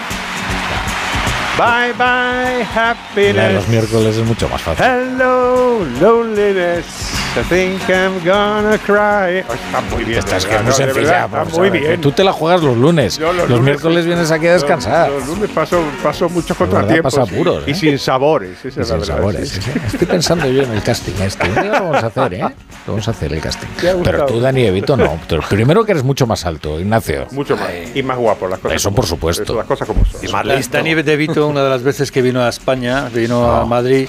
Bye, 1.57 1.93
bye, 1.93 2.67
happiness. 2.75 3.53
los 3.53 3.67
miércoles 3.67 4.15
es 4.17 4.23
mucho 4.23 4.47
más 4.47 4.61
fácil. 4.61 4.85
Hello, 4.85 5.79
loneliness. 5.99 7.16
I 7.35 7.41
think 7.49 7.81
I'm 7.89 8.13
gonna 8.25 8.77
cry. 8.79 9.43
Oh, 9.47 9.53
está 9.53 9.81
muy 9.93 10.03
bien. 10.05 10.17
Esta 10.19 10.37
es 10.37 10.43
de 10.45 10.49
que 10.49 10.59
muy 10.63 10.73
sencilla. 10.73 11.27
muy 11.55 11.69
bien. 11.69 12.01
Tú 12.01 12.11
te 12.11 12.23
la 12.23 12.33
juegas 12.33 12.63
los 12.63 12.75
lunes. 12.75 13.19
Yo 13.19 13.31
los 13.31 13.47
lunes- 13.47 13.63
miércoles 13.63 14.05
vienes 14.07 14.31
aquí 14.31 14.47
a 14.47 14.53
descansar. 14.53 15.11
Los, 15.11 15.27
los 15.27 15.37
lunes 15.37 15.51
paso, 15.51 15.83
paso 16.01 16.29
muchos 16.29 16.57
contratiempos. 16.57 17.13
pasa 17.13 17.31
apuros, 17.31 17.63
Y 17.67 17.71
¿eh? 17.71 17.75
sin 17.75 17.99
sabores. 17.99 18.65
Esa 18.65 18.67
Y 18.67 18.69
es 18.69 18.77
la 18.77 18.83
sin 18.85 18.99
verdad. 18.99 19.15
sabores, 19.17 19.49
sí. 19.49 19.59
Estoy 19.85 20.07
pensando 20.07 20.47
yo 20.47 20.63
en 20.63 20.71
el 20.71 20.81
casting 20.81 21.13
este. 21.21 21.47
Lo 21.47 21.71
vamos 21.71 22.03
a 22.03 22.07
hacer, 22.07 22.33
¿eh? 22.33 22.39
Lo 22.39 22.93
vamos 22.93 23.07
a 23.07 23.11
hacer 23.11 23.33
el 23.33 23.39
casting. 23.41 23.67
Pero 24.03 24.25
tú, 24.25 24.39
Dani 24.39 24.63
Evito, 24.63 24.97
no. 24.97 25.19
Primero 25.49 25.85
que 25.85 25.91
eres 25.91 26.03
mucho 26.03 26.25
más 26.25 26.43
alto, 26.45 26.79
Ignacio. 26.79 27.27
Mucho 27.31 27.55
más. 27.55 27.69
Y 27.93 28.01
más 28.01 28.17
guapo 28.17 28.47
las 28.47 28.57
cosas. 28.59 28.77
Eso 28.77 28.91
por 28.91 29.05
supuesto. 29.05 29.43
Eso, 29.43 29.53
las 29.55 29.65
cosas 29.67 29.87
como 29.87 30.03
son. 30.05 30.25
Y 30.25 30.27
más 30.29 30.43
La- 30.43 30.55
listo. 30.55 30.75
Danny 30.75 30.95
DeVito, 30.95 31.47
una 31.47 31.63
de 31.63 31.69
las 31.69 31.83
veces 31.83 32.11
que 32.11 32.23
vino 32.23 32.41
a 32.41 32.49
España, 32.49 33.09
vino 33.13 33.51
a 33.51 33.63
Madrid, 33.65 34.07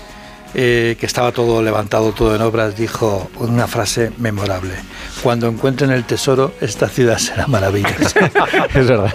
eh, 0.55 0.97
que 0.99 1.07
estaba 1.07 1.33
todo 1.33 1.63
levantado, 1.63 2.13
todo 2.13 2.35
en 2.35 2.43
obras, 2.43 2.77
dijo 2.77 3.31
una 3.39 3.67
frase 3.67 4.11
memorable. 4.19 4.75
Cuando 5.23 5.49
encuentren 5.49 5.91
el 5.91 6.05
tesoro, 6.05 6.53
esta 6.61 6.89
ciudad 6.89 7.19
será 7.19 7.47
maravillosa. 7.47 8.31
es 8.75 8.87
verdad. 8.87 9.15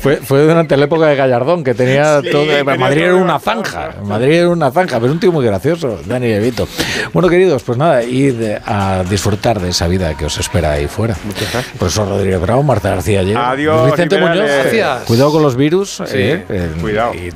Fue, 0.00 0.16
fue 0.16 0.42
durante 0.42 0.76
la 0.76 0.84
época 0.84 1.06
de 1.06 1.16
Gallardón, 1.16 1.64
que 1.64 1.74
tenía 1.74 2.20
Sí, 2.20 2.30
todo. 2.30 2.44
Madrid 2.78 3.02
era 3.04 3.16
una 3.16 3.38
zanja. 3.38 3.94
Madrid 4.04 4.34
era 4.34 4.48
una 4.50 4.70
zanja, 4.70 5.00
pero 5.00 5.12
un 5.12 5.20
tío 5.20 5.32
muy 5.32 5.44
gracioso, 5.44 6.00
Dani 6.04 6.26
Evito. 6.26 6.68
Bueno, 7.12 7.28
queridos, 7.28 7.62
pues 7.62 7.78
nada, 7.78 8.02
id 8.02 8.42
a 8.64 9.04
disfrutar 9.08 9.60
de 9.60 9.70
esa 9.70 9.88
vida 9.88 10.16
que 10.16 10.26
os 10.26 10.38
espera 10.38 10.72
ahí 10.72 10.86
fuera. 10.86 11.16
Muchas 11.24 11.50
gracias. 11.52 11.76
Profesor 11.78 12.08
Rodríguez 12.08 12.40
Bravo, 12.40 12.62
Marta 12.62 12.90
García 12.90 13.20
Ayer. 13.20 13.36
Adiós, 13.36 13.90
Vicente. 13.90 14.18
Muñoz. 14.18 14.46
Gracias. 14.48 15.02
Cuidado 15.04 15.32
con 15.32 15.42
los 15.42 15.56
virus. 15.56 16.02
Sí, 16.06 16.16
eh, 16.16 16.44
eh, 16.48 16.70
cuidado. 16.80 17.14
Y 17.14 17.30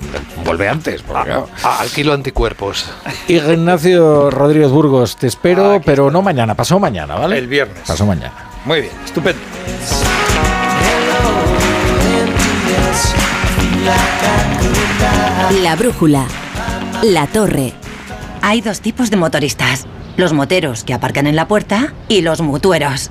vuelve 0.45 0.69
antes. 0.69 1.03
porque, 1.03 1.25
claro. 1.25 1.49
Ah, 1.62 1.79
alquilo 1.81 2.12
anticuerpos. 2.12 2.91
Y 3.33 3.36
Ignacio 3.36 4.31
Rodríguez 4.31 4.69
Burgos, 4.69 5.17
te 5.17 5.27
espero, 5.27 5.81
pero 5.83 6.11
no 6.11 6.20
mañana, 6.20 6.55
pasó 6.55 6.78
mañana, 6.78 7.15
¿vale? 7.15 7.39
El 7.39 7.47
viernes. 7.47 7.78
Pasó 7.86 8.05
mañana. 8.05 8.35
Muy 8.67 8.83
bien, 8.83 8.93
estupendo. 9.07 9.41
La 15.62 15.77
brújula. 15.77 16.27
La 17.05 17.27
torre. 17.27 17.73
Hay 18.43 18.61
dos 18.61 18.83
tipos 18.83 19.09
de 19.09 19.17
motoristas. 19.17 19.86
Los 20.19 20.35
moteros 20.35 20.85
que 20.85 20.93
aparcan 20.93 21.27
en 21.27 21.35
la 21.35 21.49
puerta 21.49 21.94
y 22.09 22.20
los 22.20 22.43
mutueros, 22.43 23.11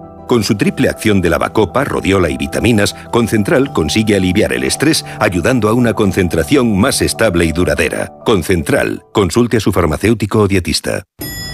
Con 0.31 0.45
su 0.45 0.55
triple 0.55 0.87
acción 0.87 1.19
de 1.19 1.29
lavacopa, 1.29 1.83
rodiola 1.83 2.29
y 2.29 2.37
vitaminas, 2.37 2.95
Concentral 3.11 3.73
consigue 3.73 4.15
aliviar 4.15 4.53
el 4.53 4.63
estrés 4.63 5.03
ayudando 5.19 5.67
a 5.67 5.73
una 5.73 5.93
concentración 5.93 6.79
más 6.79 7.01
estable 7.01 7.43
y 7.43 7.51
duradera. 7.51 8.13
Concentral. 8.23 9.03
Consulte 9.11 9.57
a 9.57 9.59
su 9.59 9.73
farmacéutico 9.73 10.39
o 10.39 10.47
dietista. 10.47 11.03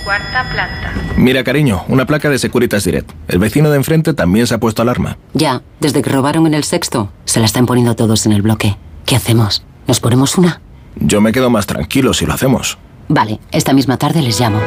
Cuarta 0.04 0.48
planta. 0.54 0.94
Mira, 1.18 1.44
cariño, 1.44 1.86
una 1.88 2.06
placa 2.06 2.30
de 2.30 2.38
Securitas 2.38 2.84
Direct. 2.84 3.10
El 3.28 3.40
vecino 3.40 3.72
de 3.72 3.78
enfrente 3.78 4.14
también 4.14 4.46
se 4.46 4.54
ha 4.54 4.60
puesto 4.60 4.84
alarma. 4.84 5.18
Ya, 5.34 5.64
desde 5.80 6.04
que 6.04 6.12
robaron 6.12 6.46
en 6.46 6.54
el 6.54 6.64
sexto, 6.64 7.12
se 7.26 7.40
la 7.40 7.48
están 7.48 7.66
poniendo 7.66 7.96
todos 7.96 8.28
en 8.28 8.32
el 8.32 8.44
bloque. 8.44 8.78
¿Qué 9.08 9.16
hacemos? 9.16 9.66
¿Nos 9.88 10.00
ponemos 10.00 10.38
una? 10.38 10.62
Yo 10.98 11.20
me 11.20 11.32
quedo 11.32 11.50
más 11.50 11.66
tranquilo 11.66 12.14
si 12.14 12.28
lo 12.28 12.34
hacemos. 12.36 12.78
Vale, 13.08 13.40
esta 13.52 13.74
misma 13.74 13.98
tarde 13.98 14.22
les 14.22 14.40
llamo. 14.40 14.60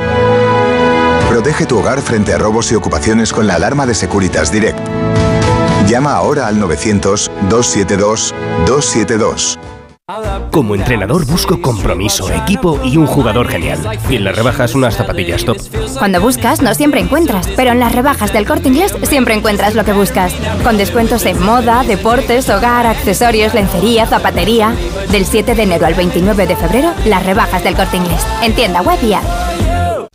Protege 1.31 1.65
tu 1.65 1.79
hogar 1.79 2.03
frente 2.03 2.35
a 2.35 2.39
robos 2.39 2.71
y 2.73 2.75
ocupaciones 2.75 3.33
con 3.33 3.47
la 3.47 3.55
alarma 3.55 3.87
de 3.87 3.95
Securitas 3.95 4.51
Direct. 4.51 4.81
Llama 5.87 6.15
ahora 6.15 6.49
al 6.49 6.61
900-272-272. 6.61 9.57
Como 10.51 10.75
entrenador 10.75 11.25
busco 11.27 11.63
compromiso, 11.63 12.29
equipo 12.33 12.81
y 12.83 12.97
un 12.97 13.07
jugador 13.07 13.47
genial. 13.47 13.79
Y 14.09 14.17
en 14.17 14.25
las 14.25 14.35
rebajas 14.35 14.75
unas 14.75 14.97
zapatillas 14.97 15.45
top. 15.45 15.57
Cuando 15.97 16.21
buscas 16.21 16.63
no 16.63 16.75
siempre 16.75 16.99
encuentras, 16.99 17.47
pero 17.55 17.71
en 17.71 17.79
las 17.79 17.95
rebajas 17.95 18.33
del 18.33 18.45
corte 18.45 18.67
inglés 18.67 18.93
siempre 19.05 19.35
encuentras 19.35 19.77
lo 19.77 19.85
que 19.85 19.93
buscas. 19.93 20.35
Con 20.65 20.79
descuentos 20.79 21.25
en 21.27 21.41
moda, 21.41 21.85
deportes, 21.85 22.51
hogar, 22.51 22.89
accesorios, 22.89 23.55
lencería, 23.55 24.05
zapatería. 24.05 24.75
Del 25.13 25.25
7 25.25 25.55
de 25.55 25.63
enero 25.63 25.87
al 25.87 25.95
29 25.95 26.49
de 26.49 26.57
febrero, 26.57 26.93
las 27.05 27.25
rebajas 27.25 27.63
del 27.63 27.77
corte 27.77 27.99
inglés. 27.99 28.27
En 28.43 28.53
tienda 28.53 28.83
web 28.83 28.99
y 29.05 29.13
app. 29.13 29.23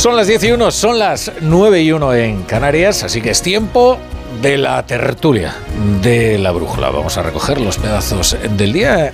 Son 0.00 0.16
las 0.16 0.28
10 0.28 0.44
y 0.44 0.52
1, 0.52 0.70
son 0.70 0.98
las 0.98 1.30
9 1.42 1.82
y 1.82 1.92
1 1.92 2.14
en 2.14 2.42
Canarias, 2.44 3.04
así 3.04 3.20
que 3.20 3.32
es 3.32 3.42
tiempo 3.42 3.98
de 4.40 4.56
la 4.56 4.86
tertulia 4.86 5.54
de 6.00 6.38
la 6.38 6.52
brújula. 6.52 6.88
Vamos 6.88 7.18
a 7.18 7.22
recoger 7.22 7.60
los 7.60 7.76
pedazos 7.76 8.34
del 8.56 8.72
día 8.72 9.12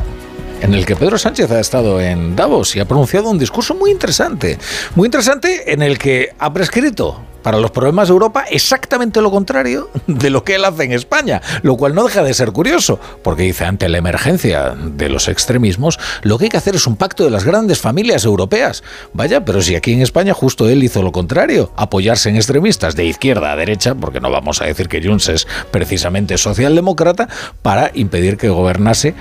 en 0.61 0.75
el 0.75 0.87
que 0.87 0.95
Pedro 0.95 1.19
Sánchez 1.19 1.51
ha 1.51 1.59
estado 1.59 2.01
en 2.01 2.37
Davos 2.37 2.77
y 2.77 2.79
ha 2.79 2.85
pronunciado 2.85 3.31
un 3.31 3.37
discurso 3.37 3.75
muy 3.75 3.91
interesante. 3.91 4.59
Muy 4.95 5.07
interesante 5.07 5.73
en 5.73 5.83
el 5.83 5.99
que 5.99 6.31
ha 6.39 6.53
prescrito 6.53 7.21
para 7.47 7.61
los 7.61 7.71
problemas 7.71 8.09
de 8.09 8.13
Europa 8.13 8.45
exactamente 8.51 9.23
lo 9.23 9.31
contrario 9.31 9.89
de 10.09 10.31
lo 10.31 10.43
que 10.43 10.57
él 10.57 10.65
hace 10.65 10.83
en 10.83 10.91
España, 10.91 11.41
lo 11.63 11.77
cual 11.77 11.95
no 11.95 12.03
deja 12.03 12.25
de 12.25 12.35
ser 12.35 12.51
curioso, 12.51 12.99
porque 13.23 13.45
dice, 13.45 13.65
ante 13.65 13.89
la 13.89 13.99
emergencia 13.99 14.75
de 14.77 15.09
los 15.09 15.29
extremismos, 15.29 16.01
lo 16.23 16.39
que 16.39 16.47
hay 16.47 16.51
que 16.51 16.57
hacer 16.57 16.75
es 16.75 16.89
un 16.89 16.97
pacto 16.97 17.23
de 17.23 17.31
las 17.31 17.45
grandes 17.45 17.79
familias 17.79 18.25
europeas. 18.25 18.83
Vaya, 19.13 19.45
pero 19.45 19.63
si 19.63 19.77
aquí 19.77 19.93
en 19.93 20.03
España 20.03 20.35
justo 20.35 20.69
él 20.69 20.83
hizo 20.83 21.05
lo 21.05 21.13
contrario, 21.13 21.71
apoyarse 21.77 22.31
en 22.31 22.35
extremistas 22.35 22.97
de 22.97 23.05
izquierda 23.05 23.53
a 23.53 23.57
derecha, 23.57 23.95
porque 23.95 24.19
no 24.19 24.29
vamos 24.29 24.61
a 24.61 24.65
decir 24.65 24.89
que 24.89 25.01
Junts 25.01 25.29
es 25.29 25.47
precisamente 25.71 26.39
socialdemócrata, 26.39 27.29
para 27.63 27.93
impedir 27.95 28.39
que 28.39 28.49
gobernase 28.49 29.15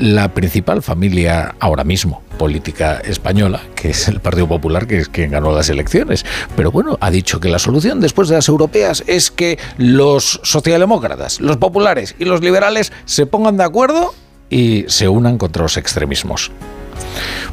la 0.00 0.32
principal 0.32 0.82
familia 0.82 1.54
ahora 1.60 1.84
mismo 1.84 2.22
política 2.38 3.02
española, 3.04 3.60
que 3.74 3.90
es 3.90 4.08
el 4.08 4.18
Partido 4.20 4.48
Popular, 4.48 4.86
que 4.86 4.96
es 4.96 5.10
quien 5.10 5.30
ganó 5.30 5.52
las 5.52 5.68
elecciones. 5.68 6.24
Pero 6.56 6.72
bueno, 6.72 6.96
ha 7.02 7.10
dicho 7.10 7.38
que 7.38 7.50
la 7.50 7.58
solución 7.58 8.00
después 8.00 8.30
de 8.30 8.36
las 8.36 8.48
europeas 8.48 9.04
es 9.06 9.30
que 9.30 9.58
los 9.76 10.40
socialdemócratas, 10.42 11.38
los 11.40 11.58
populares 11.58 12.14
y 12.18 12.24
los 12.24 12.40
liberales 12.40 12.92
se 13.04 13.26
pongan 13.26 13.58
de 13.58 13.64
acuerdo 13.64 14.14
y 14.48 14.86
se 14.88 15.06
unan 15.06 15.36
contra 15.36 15.64
los 15.64 15.76
extremismos. 15.76 16.50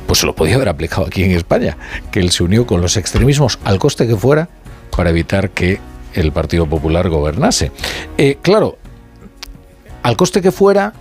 Pues 0.08 0.19
se 0.19 0.26
lo 0.26 0.34
podía 0.34 0.56
haber 0.56 0.69
aplicado 0.69 1.06
aquí 1.06 1.24
en 1.24 1.32
España, 1.32 1.77
que 2.11 2.22
él 2.22 2.32
se 2.32 2.43
unió 2.43 2.66
con 2.66 2.80
los 2.80 2.95
extremismos 2.95 3.59
al 3.66 3.77
coste 3.77 4.08
que 4.08 4.16
fuera 4.16 4.48
para 4.95 5.09
evitar 5.09 5.50
que 5.50 5.82
el 6.14 6.32
Partido 6.32 6.66
Popular 6.66 7.09
gobernase. 7.09 7.74
Eh, 8.17 8.38
claro, 8.42 8.77
al 10.01 10.16
coste 10.16 10.42
que 10.42 10.53
fuera, 10.53 10.93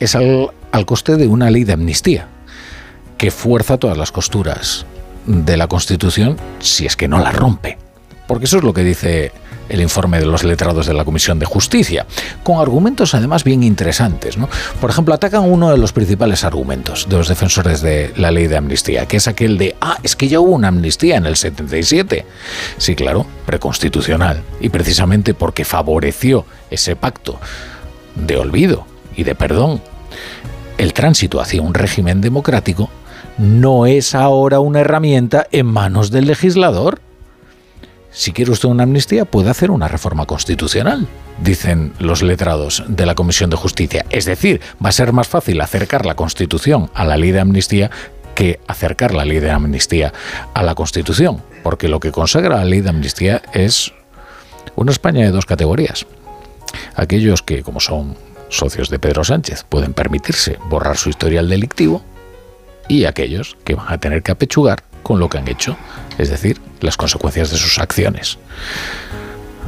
es 0.00 0.14
al, 0.14 0.50
al, 0.72 0.86
coste 0.86 1.16
de 1.16 1.26
una 1.26 1.50
ley 1.50 1.64
de 1.64 1.72
amnistía 1.72 2.28
que 3.16 3.30
fuerza 3.30 3.78
todas 3.78 3.98
las 3.98 4.12
costuras 4.12 4.86
de 5.26 5.56
la 5.56 5.66
Constitución 5.66 6.36
si 6.60 6.86
es 6.86 6.96
que 6.96 7.08
no 7.08 7.18
la 7.18 7.32
rompe. 7.32 7.78
Porque 8.26 8.44
eso 8.44 8.58
es 8.58 8.64
lo 8.64 8.74
que 8.74 8.84
dice 8.84 9.32
el 9.68 9.80
informe 9.80 10.18
de 10.18 10.26
los 10.26 10.44
letrados 10.44 10.86
de 10.86 10.94
la 10.94 11.04
Comisión 11.04 11.38
de 11.38 11.46
Justicia, 11.46 12.06
con 12.42 12.58
argumentos 12.58 13.14
además 13.14 13.44
bien 13.44 13.62
interesantes. 13.62 14.36
¿no? 14.36 14.48
Por 14.80 14.90
ejemplo, 14.90 15.14
atacan 15.14 15.44
uno 15.44 15.70
de 15.70 15.78
los 15.78 15.92
principales 15.92 16.44
argumentos 16.44 17.06
de 17.08 17.16
los 17.16 17.28
defensores 17.28 17.80
de 17.80 18.12
la 18.16 18.30
ley 18.30 18.46
de 18.46 18.56
amnistía, 18.56 19.06
que 19.06 19.18
es 19.18 19.28
aquel 19.28 19.58
de, 19.58 19.76
ah, 19.80 19.98
es 20.02 20.16
que 20.16 20.28
ya 20.28 20.40
hubo 20.40 20.52
una 20.52 20.68
amnistía 20.68 21.16
en 21.16 21.26
el 21.26 21.36
77. 21.36 22.24
Sí, 22.78 22.94
claro, 22.94 23.26
preconstitucional. 23.46 24.42
Y 24.60 24.68
precisamente 24.70 25.34
porque 25.34 25.64
favoreció 25.64 26.46
ese 26.70 26.96
pacto 26.96 27.38
de 28.14 28.36
olvido 28.36 28.86
y 29.18 29.24
de 29.24 29.34
perdón, 29.34 29.82
el 30.78 30.94
tránsito 30.94 31.40
hacia 31.40 31.60
un 31.60 31.74
régimen 31.74 32.20
democrático, 32.20 32.88
no 33.36 33.84
es 33.84 34.14
ahora 34.14 34.60
una 34.60 34.80
herramienta 34.80 35.48
en 35.50 35.66
manos 35.66 36.12
del 36.12 36.26
legislador. 36.26 37.00
Si 38.12 38.32
quiere 38.32 38.52
usted 38.52 38.68
una 38.68 38.84
amnistía, 38.84 39.24
puede 39.24 39.50
hacer 39.50 39.72
una 39.72 39.88
reforma 39.88 40.24
constitucional, 40.24 41.08
dicen 41.42 41.92
los 41.98 42.22
letrados 42.22 42.84
de 42.86 43.06
la 43.06 43.16
Comisión 43.16 43.50
de 43.50 43.56
Justicia. 43.56 44.06
Es 44.10 44.24
decir, 44.24 44.60
va 44.82 44.90
a 44.90 44.92
ser 44.92 45.12
más 45.12 45.26
fácil 45.26 45.60
acercar 45.60 46.06
la 46.06 46.14
Constitución 46.14 46.88
a 46.94 47.04
la 47.04 47.16
ley 47.16 47.32
de 47.32 47.40
amnistía 47.40 47.90
que 48.36 48.60
acercar 48.68 49.14
la 49.14 49.24
ley 49.24 49.40
de 49.40 49.50
amnistía 49.50 50.12
a 50.54 50.62
la 50.62 50.76
Constitución, 50.76 51.42
porque 51.64 51.88
lo 51.88 51.98
que 51.98 52.12
consagra 52.12 52.58
la 52.58 52.64
ley 52.64 52.82
de 52.82 52.90
amnistía 52.90 53.42
es 53.52 53.92
una 54.76 54.92
España 54.92 55.24
de 55.24 55.32
dos 55.32 55.44
categorías. 55.44 56.06
Aquellos 56.94 57.42
que, 57.42 57.64
como 57.64 57.80
son 57.80 58.16
socios 58.48 58.90
de 58.90 58.98
Pedro 58.98 59.24
Sánchez, 59.24 59.64
pueden 59.68 59.94
permitirse 59.94 60.58
borrar 60.68 60.96
su 60.96 61.10
historial 61.10 61.48
delictivo 61.48 62.02
y 62.88 63.04
aquellos 63.04 63.56
que 63.64 63.74
van 63.74 63.92
a 63.92 63.98
tener 63.98 64.22
que 64.22 64.32
apechugar 64.32 64.82
con 65.02 65.20
lo 65.20 65.28
que 65.28 65.38
han 65.38 65.48
hecho, 65.48 65.76
es 66.18 66.30
decir, 66.30 66.60
las 66.80 66.96
consecuencias 66.96 67.50
de 67.50 67.58
sus 67.58 67.78
acciones. 67.78 68.38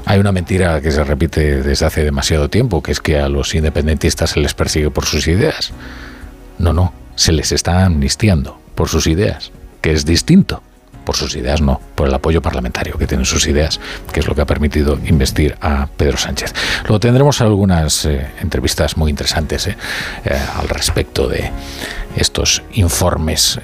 Hay 0.06 0.18
una 0.18 0.32
mentira 0.32 0.80
que 0.80 0.90
se 0.90 1.04
repite 1.04 1.62
desde 1.62 1.86
hace 1.86 2.04
demasiado 2.04 2.48
tiempo, 2.48 2.82
que 2.82 2.92
es 2.92 3.00
que 3.00 3.18
a 3.18 3.28
los 3.28 3.54
independentistas 3.54 4.30
se 4.30 4.40
les 4.40 4.54
persigue 4.54 4.90
por 4.90 5.04
sus 5.04 5.28
ideas. 5.28 5.72
No, 6.58 6.72
no, 6.72 6.92
se 7.14 7.32
les 7.32 7.52
está 7.52 7.84
amnistiando 7.84 8.58
por 8.74 8.88
sus 8.88 9.06
ideas, 9.06 9.52
que 9.82 9.92
es 9.92 10.04
distinto 10.04 10.62
por 11.04 11.16
sus 11.16 11.34
ideas 11.36 11.60
no, 11.60 11.80
por 11.94 12.08
el 12.08 12.14
apoyo 12.14 12.42
parlamentario 12.42 12.96
que 12.98 13.06
tienen 13.06 13.26
sus 13.26 13.46
ideas, 13.46 13.80
que 14.12 14.20
es 14.20 14.26
lo 14.26 14.34
que 14.34 14.42
ha 14.42 14.46
permitido 14.46 14.98
investir 15.04 15.56
a 15.60 15.86
Pedro 15.96 16.16
Sánchez. 16.16 16.54
Luego 16.84 17.00
tendremos 17.00 17.40
algunas 17.40 18.04
eh, 18.04 18.30
entrevistas 18.40 18.96
muy 18.96 19.10
interesantes 19.10 19.66
eh, 19.66 19.76
eh, 20.24 20.38
al 20.56 20.68
respecto 20.68 21.28
de 21.28 21.50
estos 22.16 22.62
informes 22.72 23.60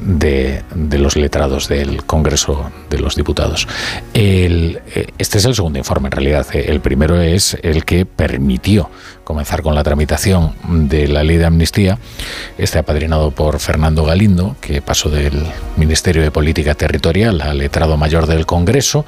de, 0.00 0.62
de, 0.74 0.98
los 0.98 1.16
letrados 1.16 1.68
del 1.68 2.04
Congreso 2.04 2.70
de 2.88 2.98
los 2.98 3.16
Diputados. 3.16 3.68
El, 4.14 4.80
este 5.18 5.38
es 5.38 5.44
el 5.44 5.54
segundo 5.54 5.78
informe, 5.78 6.08
en 6.08 6.12
realidad. 6.12 6.46
El 6.52 6.80
primero 6.80 7.20
es 7.20 7.56
el 7.62 7.84
que 7.84 8.06
permitió 8.06 8.90
comenzar 9.24 9.62
con 9.62 9.74
la 9.74 9.84
tramitación 9.84 10.54
de 10.88 11.06
la 11.06 11.22
ley 11.22 11.36
de 11.36 11.46
amnistía, 11.46 11.98
este 12.58 12.78
apadrinado 12.78 13.30
por 13.30 13.60
Fernando 13.60 14.04
Galindo, 14.04 14.56
que 14.60 14.82
pasó 14.82 15.08
del 15.08 15.44
Ministerio 15.76 16.22
de 16.22 16.30
Política 16.30 16.74
Territorial 16.74 17.40
al 17.40 17.58
letrado 17.58 17.96
mayor 17.96 18.26
del 18.26 18.44
Congreso 18.44 19.04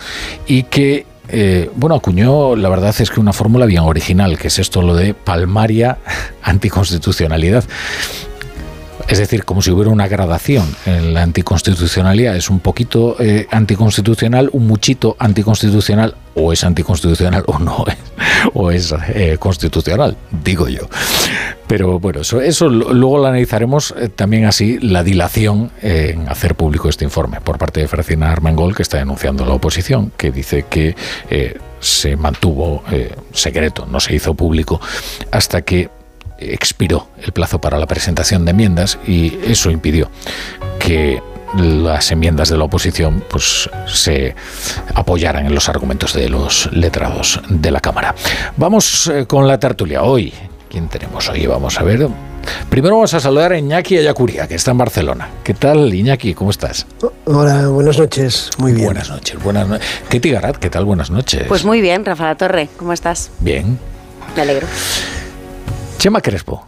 y 0.46 0.64
que 0.64 1.06
eh, 1.28 1.70
bueno, 1.74 1.94
acuñó, 1.94 2.56
la 2.56 2.68
verdad 2.68 2.94
es 2.98 3.10
que 3.10 3.18
una 3.18 3.32
fórmula 3.32 3.66
bien 3.66 3.82
original, 3.82 4.38
que 4.38 4.48
es 4.48 4.58
esto 4.58 4.82
lo 4.82 4.94
de 4.94 5.14
palmaria 5.14 5.98
anticonstitucionalidad. 6.42 7.64
Es 9.08 9.18
decir, 9.18 9.44
como 9.44 9.62
si 9.62 9.70
hubiera 9.70 9.90
una 9.90 10.08
gradación 10.08 10.64
en 10.86 11.14
la 11.14 11.22
anticonstitucionalidad. 11.22 12.36
Es 12.36 12.50
un 12.50 12.60
poquito 12.60 13.16
eh, 13.18 13.46
anticonstitucional, 13.50 14.48
un 14.52 14.66
muchito 14.66 15.16
anticonstitucional, 15.18 16.14
o 16.34 16.52
es 16.52 16.64
anticonstitucional 16.64 17.44
o 17.46 17.58
no 17.58 17.84
es, 17.86 17.96
o 18.54 18.70
es 18.70 18.94
eh, 19.14 19.36
constitucional, 19.38 20.16
digo 20.42 20.68
yo. 20.68 20.88
Pero 21.66 21.98
bueno, 22.00 22.20
eso, 22.20 22.40
eso 22.40 22.68
luego 22.68 23.18
lo 23.18 23.26
analizaremos 23.26 23.94
eh, 23.98 24.08
también 24.08 24.46
así, 24.46 24.78
la 24.78 25.02
dilación 25.02 25.70
en 25.82 26.28
hacer 26.28 26.54
público 26.54 26.88
este 26.88 27.04
informe 27.04 27.40
por 27.40 27.58
parte 27.58 27.80
de 27.80 27.88
Francina 27.88 28.30
Armengol, 28.30 28.74
que 28.74 28.82
está 28.82 28.98
denunciando 28.98 29.44
la 29.44 29.54
oposición, 29.54 30.12
que 30.16 30.30
dice 30.30 30.66
que 30.68 30.96
se 31.80 32.16
mantuvo 32.16 32.84
secreto, 33.32 33.86
no 33.90 33.98
se 34.00 34.14
hizo 34.14 34.34
público, 34.34 34.80
hasta 35.30 35.62
que 35.62 35.90
expiró 36.50 37.08
el 37.20 37.32
plazo 37.32 37.60
para 37.60 37.78
la 37.78 37.86
presentación 37.86 38.44
de 38.44 38.50
enmiendas 38.50 38.98
y 39.06 39.38
eso 39.46 39.70
impidió 39.70 40.10
que 40.78 41.22
las 41.56 42.10
enmiendas 42.10 42.48
de 42.48 42.56
la 42.56 42.64
oposición 42.64 43.22
pues 43.28 43.68
se 43.86 44.34
apoyaran 44.94 45.46
en 45.46 45.54
los 45.54 45.68
argumentos 45.68 46.14
de 46.14 46.28
los 46.28 46.70
letrados 46.72 47.40
de 47.48 47.70
la 47.70 47.80
Cámara. 47.80 48.14
Vamos 48.56 49.06
eh, 49.08 49.26
con 49.26 49.46
la 49.46 49.58
tertulia 49.58 50.02
hoy. 50.02 50.32
¿Quién 50.70 50.88
tenemos 50.88 51.28
hoy? 51.28 51.46
Vamos 51.46 51.78
a 51.78 51.82
ver. 51.82 52.08
Primero 52.70 52.96
vamos 52.96 53.12
a 53.12 53.20
saludar 53.20 53.52
a 53.52 53.58
Iñaki 53.58 53.98
Ayacuría, 53.98 54.48
que 54.48 54.54
está 54.54 54.70
en 54.70 54.78
Barcelona. 54.78 55.28
¿Qué 55.44 55.52
tal, 55.54 55.92
Iñaki? 55.92 56.34
¿Cómo 56.34 56.50
estás? 56.50 56.86
Hola, 57.26 57.68
buenas 57.68 57.98
noches. 57.98 58.50
Muy 58.56 58.72
bien. 58.72 58.86
Buenas 58.86 59.10
noches. 59.10 59.42
Buenas 59.42 59.68
noches. 59.68 59.86
¿Qué 60.08 60.18
Garat? 60.18 60.56
¿Qué 60.56 60.70
tal? 60.70 60.86
Buenas 60.86 61.10
noches. 61.10 61.44
Pues 61.46 61.64
muy 61.64 61.82
bien, 61.82 62.04
Rafa 62.04 62.34
Torre. 62.36 62.68
¿Cómo 62.78 62.94
estás? 62.94 63.30
Bien. 63.40 63.78
Me 64.34 64.42
alegro. 64.42 64.66
Chema 66.02 66.20
Crespo. 66.20 66.66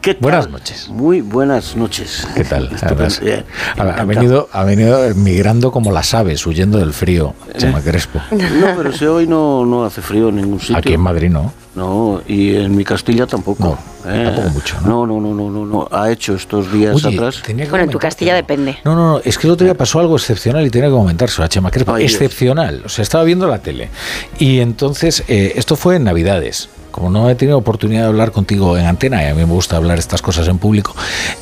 ¿Qué 0.00 0.16
Buenas 0.20 0.48
noches. 0.48 0.88
Muy 0.88 1.20
buenas 1.20 1.74
noches. 1.74 2.24
¿Qué 2.36 2.44
tal? 2.44 2.70
ha, 3.76 4.04
venido, 4.04 4.48
ha 4.52 4.62
venido 4.62 5.12
migrando 5.16 5.72
como 5.72 5.90
las 5.90 6.14
aves, 6.14 6.46
huyendo 6.46 6.78
del 6.78 6.92
frío, 6.92 7.34
Chema 7.56 7.80
Crespo. 7.80 8.20
No, 8.30 8.76
pero 8.76 8.92
si 8.92 9.04
hoy 9.04 9.26
no, 9.26 9.66
no 9.66 9.84
hace 9.84 10.02
frío 10.02 10.28
en 10.28 10.36
ningún 10.36 10.60
sitio. 10.60 10.76
Aquí 10.76 10.92
en 10.92 11.00
Madrid 11.00 11.30
no. 11.30 11.52
No, 11.74 12.22
y 12.28 12.54
en 12.54 12.76
mi 12.76 12.84
Castilla 12.84 13.26
tampoco. 13.26 13.76
No, 14.04 14.12
eh, 14.12 14.22
tampoco 14.26 14.50
mucho. 14.50 14.80
¿no? 14.82 15.04
no, 15.04 15.18
no, 15.20 15.34
no, 15.34 15.50
no, 15.50 15.66
no, 15.66 15.88
Ha 15.90 16.12
hecho 16.12 16.36
estos 16.36 16.72
días 16.72 17.04
atrás. 17.04 17.42
Bueno, 17.68 17.86
en 17.86 17.90
tu 17.90 17.98
Castilla 17.98 18.36
depende. 18.36 18.78
No, 18.84 18.94
no, 18.94 19.14
no. 19.14 19.20
Es 19.24 19.36
que 19.36 19.48
el 19.48 19.52
otro 19.54 19.64
día 19.64 19.74
pasó 19.74 19.98
algo 19.98 20.14
excepcional 20.14 20.64
y 20.64 20.70
tenía 20.70 20.90
que 20.90 20.94
comentarse 20.94 21.42
a 21.42 21.48
Chema 21.48 21.72
Crespo. 21.72 21.96
excepcional. 21.96 22.82
O 22.84 22.88
sea, 22.88 23.02
estaba 23.02 23.24
viendo 23.24 23.48
la 23.48 23.58
tele. 23.58 23.90
Y 24.38 24.60
entonces, 24.60 25.24
eh, 25.26 25.54
esto 25.56 25.74
fue 25.74 25.96
en 25.96 26.04
Navidades 26.04 26.68
como 26.96 27.10
no 27.10 27.28
he 27.28 27.34
tenido 27.34 27.58
oportunidad 27.58 28.04
de 28.04 28.08
hablar 28.08 28.32
contigo 28.32 28.78
en 28.78 28.86
antena, 28.86 29.22
y 29.22 29.26
a 29.26 29.34
mí 29.34 29.44
me 29.44 29.52
gusta 29.52 29.76
hablar 29.76 29.98
estas 29.98 30.22
cosas 30.22 30.48
en 30.48 30.56
público, 30.56 30.96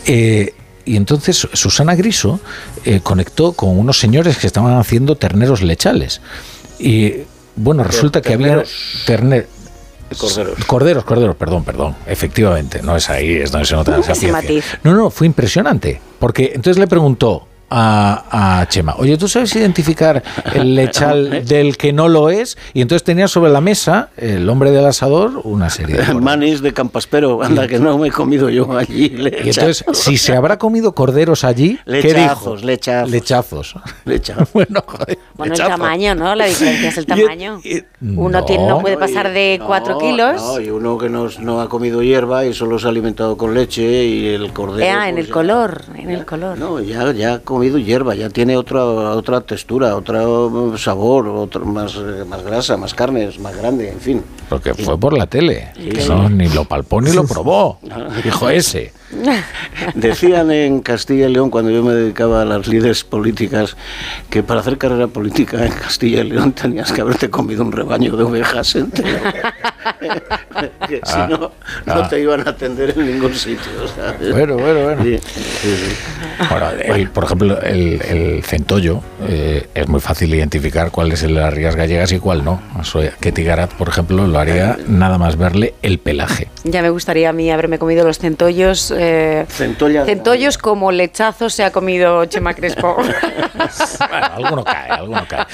eh, 0.05 0.53
y 0.85 0.97
entonces 0.97 1.47
Susana 1.53 1.95
Griso 1.95 2.41
eh, 2.85 2.99
conectó 3.01 3.53
con 3.53 3.79
unos 3.79 4.01
señores 4.01 4.37
que 4.37 4.49
estaban 4.49 4.77
haciendo 4.77 5.15
terneros 5.15 5.63
lechales. 5.63 6.21
Y 6.81 7.23
bueno, 7.55 7.85
resulta 7.85 8.21
que 8.21 8.35
había 8.35 8.65
terneros. 9.07 9.49
Corderos. 10.19 10.65
Corderos, 10.67 11.05
corderos, 11.05 11.37
perdón, 11.37 11.65
perdón. 11.65 11.97
Efectivamente, 12.07 12.83
no 12.83 12.97
es 12.97 13.09
ahí, 13.09 13.37
es 13.37 13.51
donde 13.53 13.67
se 13.67 13.75
nota 13.75 13.97
esa 13.99 14.43
No, 14.83 14.95
no, 14.95 15.11
fue 15.11 15.27
impresionante. 15.27 16.01
Porque 16.19 16.53
entonces 16.55 16.79
le 16.79 16.87
preguntó, 16.89 17.47
a, 17.75 18.67
Chema, 18.69 18.95
oye, 18.99 19.17
¿tú 19.19 19.29
sabes 19.29 19.55
identificar 19.57 20.23
el 20.53 20.75
lechal 20.77 21.45
del 21.45 21.77
que 21.77 21.93
no 21.93 22.09
lo 22.09 22.31
es? 22.31 22.57
Y 22.73 22.81
entonces 22.81 23.05
tenía 23.05 23.29
sobre 23.29 23.51
la 23.51 23.61
mesa, 23.61 24.11
el 24.17 24.49
hombre 24.49 24.71
del 24.71 24.87
asador, 24.87 25.41
una 25.45 25.71
serie 25.71 25.97
de... 25.97 26.15
Manis 26.25 26.63
de 26.63 26.73
Campaspero, 26.73 27.43
anda, 27.43 27.67
que 27.67 27.79
no 27.79 27.99
me 27.99 28.09
he 28.09 28.11
comido 28.11 28.49
yo 28.49 28.77
allí. 28.77 29.15
Y 29.17 29.49
entonces, 29.49 29.85
si 29.93 30.17
se 30.17 30.35
habrá 30.35 30.59
comido 30.59 30.95
corderos 30.95 31.45
allí, 31.45 31.79
¿qué 31.85 32.15
dijo? 32.15 32.57
Lechazos, 32.57 33.11
lechazos. 33.11 33.75
Lechazos. 34.05 34.49
bueno, 34.53 34.83
joder, 34.87 35.19
bueno 35.35 35.55
el 35.55 35.61
tamaño, 35.61 36.15
¿no? 36.15 36.35
La 36.35 36.47
diferencia 36.47 36.89
es 36.89 36.99
el 36.99 37.07
tamaño. 37.07 37.61
uno 38.01 38.29
no, 38.29 38.45
tiene, 38.45 38.67
no 38.67 38.81
puede 38.81 38.97
pasar 38.97 39.33
de 39.33 39.61
4 39.65 39.99
kilos. 39.99 40.43
No, 40.43 40.61
y 40.61 40.71
uno 40.71 40.99
que 40.99 41.09
no, 41.09 41.29
no, 41.41 41.61
ha 41.61 41.69
comido 41.69 42.03
hierba 42.03 42.45
y 42.45 42.55
solo 42.55 42.79
se 42.79 42.87
ha 42.87 42.91
alimentado 42.91 43.37
con 43.37 43.55
leche 43.55 44.05
y 44.05 44.29
el 44.29 44.53
cordero... 44.53 44.99
Ah, 44.99 45.09
en 45.09 45.17
pues 45.17 45.27
el 45.27 45.33
color, 45.33 45.83
en 45.97 46.11
el 46.11 46.25
color. 46.25 46.59
No, 46.59 46.81
ya, 46.81 47.13
ya 47.13 47.41
comido 47.41 47.64
hierba, 47.71 48.15
ya 48.15 48.31
tiene 48.31 48.57
otra 48.57 48.85
otra 48.85 49.41
textura, 49.41 49.97
otro 49.97 50.77
sabor, 50.79 51.29
otro 51.29 51.65
más, 51.65 51.97
más 52.27 52.43
grasa, 52.43 52.77
más 52.77 52.95
carne, 52.95 53.31
más 53.41 53.57
grande, 53.57 53.91
en 53.91 54.01
fin. 54.01 54.23
Porque 54.49 54.75
fue 54.75 54.99
por 54.99 55.17
la 55.17 55.27
tele, 55.27 55.73
ni 56.31 56.49
lo 56.49 56.65
palpó 56.65 57.01
ni 57.01 57.13
lo 57.13 57.25
probó, 57.25 57.79
dijo 58.25 58.49
ese. 58.51 58.93
Decían 59.95 60.51
en 60.51 60.81
Castilla 60.81 61.29
y 61.29 61.33
León, 61.33 61.51
cuando 61.51 61.71
yo 61.71 61.83
me 61.83 61.93
dedicaba 61.93 62.43
a 62.43 62.45
las 62.45 62.67
líderes 62.67 63.05
políticas, 63.05 63.77
que 64.31 64.43
para 64.43 64.61
hacer 64.61 64.79
carrera 64.79 65.07
política 65.07 65.65
en 65.65 65.73
Castilla 65.73 66.21
y 66.23 66.31
León 66.31 66.53
tenías 66.53 66.93
que 66.93 67.01
haberte 67.01 67.31
comido 67.31 67.63
un 67.63 67.73
rebaño 67.73 68.17
de 68.17 68.25
ovejas 68.25 68.75
entero. 68.75 69.19
que 70.89 70.97
si 70.97 71.13
ah, 71.15 71.27
no, 71.31 71.39
no 71.39 71.53
ah. 71.87 72.09
te 72.09 72.21
iban 72.21 72.47
a 72.47 72.51
atender 72.51 72.95
en 72.97 73.07
ningún 73.07 73.35
sitio. 73.35 73.73
Bueno, 74.33 74.57
bueno, 74.57 74.85
bueno. 74.85 75.21
por 77.13 77.25
ejemplo, 77.25 77.61
el, 77.61 78.43
centollo 78.45 79.01
eh, 79.29 79.69
es 79.75 79.89
muy 79.89 80.01
fácil 80.01 80.35
identificar 80.35 80.91
cuál 80.91 81.13
es 81.13 81.23
el 81.23 81.35
de 81.35 81.41
las 81.41 81.55
rías 81.55 81.77
gallegas 81.77 82.13
y 82.13 82.19
cuál 82.19 82.45
no. 82.45 82.63
Que 83.21 83.33
Tigarat, 83.33 83.73
por 83.75 83.89
ejemplo, 83.89 84.27
lo 84.27 84.39
haría 84.39 84.79
nada 84.87 85.19
más 85.19 85.37
verle 85.37 85.75
el 85.83 85.99
pelaje. 85.99 86.49
Ya 86.65 86.83
me 86.83 86.91
gustaría 86.91 87.31
a 87.31 87.33
mí 87.33 87.51
haberme 87.51 87.79
comido 87.79 88.05
los 88.07 88.19
centollos. 88.19 88.93
Eh, 88.97 89.45
centollos 89.49 90.59
como 90.59 90.93
lechazos 90.93 91.55
se 91.55 91.65
ha 91.65 91.73
comido 91.73 92.25
Chema 92.27 92.55
Crespo. 92.55 92.97
bueno, 93.99 94.27
alguno 94.35 94.65
cae, 94.65 94.91
alguno 94.91 95.27
cae. 95.29 95.47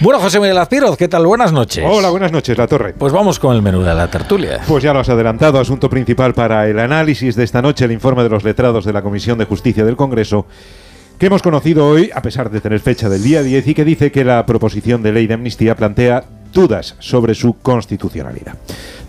Bueno, 0.00 0.18
José 0.18 0.40
Miguel 0.40 0.58
Azpiroz, 0.58 0.96
¿qué 0.96 1.08
tal? 1.08 1.26
Buenas 1.26 1.52
noches. 1.52 1.84
Hola, 1.86 2.10
buenas 2.10 2.32
noches, 2.32 2.56
La 2.58 2.66
Torre. 2.66 2.94
Pues 2.94 3.12
vamos 3.12 3.38
con 3.38 3.51
el 3.52 3.62
menú 3.62 3.82
de 3.82 3.94
la 3.94 4.08
tertulia. 4.08 4.60
Pues 4.66 4.82
ya 4.82 4.92
lo 4.92 5.00
has 5.00 5.08
adelantado, 5.08 5.60
asunto 5.60 5.88
principal 5.90 6.34
para 6.34 6.68
el 6.68 6.78
análisis 6.78 7.36
de 7.36 7.44
esta 7.44 7.62
noche, 7.62 7.84
el 7.84 7.92
informe 7.92 8.22
de 8.22 8.28
los 8.28 8.44
letrados 8.44 8.84
de 8.84 8.92
la 8.92 9.02
Comisión 9.02 9.38
de 9.38 9.44
Justicia 9.44 9.84
del 9.84 9.96
Congreso 9.96 10.46
que 11.22 11.26
hemos 11.26 11.42
conocido 11.42 11.86
hoy, 11.86 12.10
a 12.12 12.20
pesar 12.20 12.50
de 12.50 12.60
tener 12.60 12.80
fecha 12.80 13.08
del 13.08 13.22
día 13.22 13.44
10, 13.44 13.68
y 13.68 13.74
que 13.74 13.84
dice 13.84 14.10
que 14.10 14.24
la 14.24 14.44
proposición 14.44 15.04
de 15.04 15.12
ley 15.12 15.28
de 15.28 15.34
amnistía 15.34 15.76
plantea 15.76 16.24
dudas 16.52 16.96
sobre 16.98 17.36
su 17.36 17.58
constitucionalidad. 17.58 18.56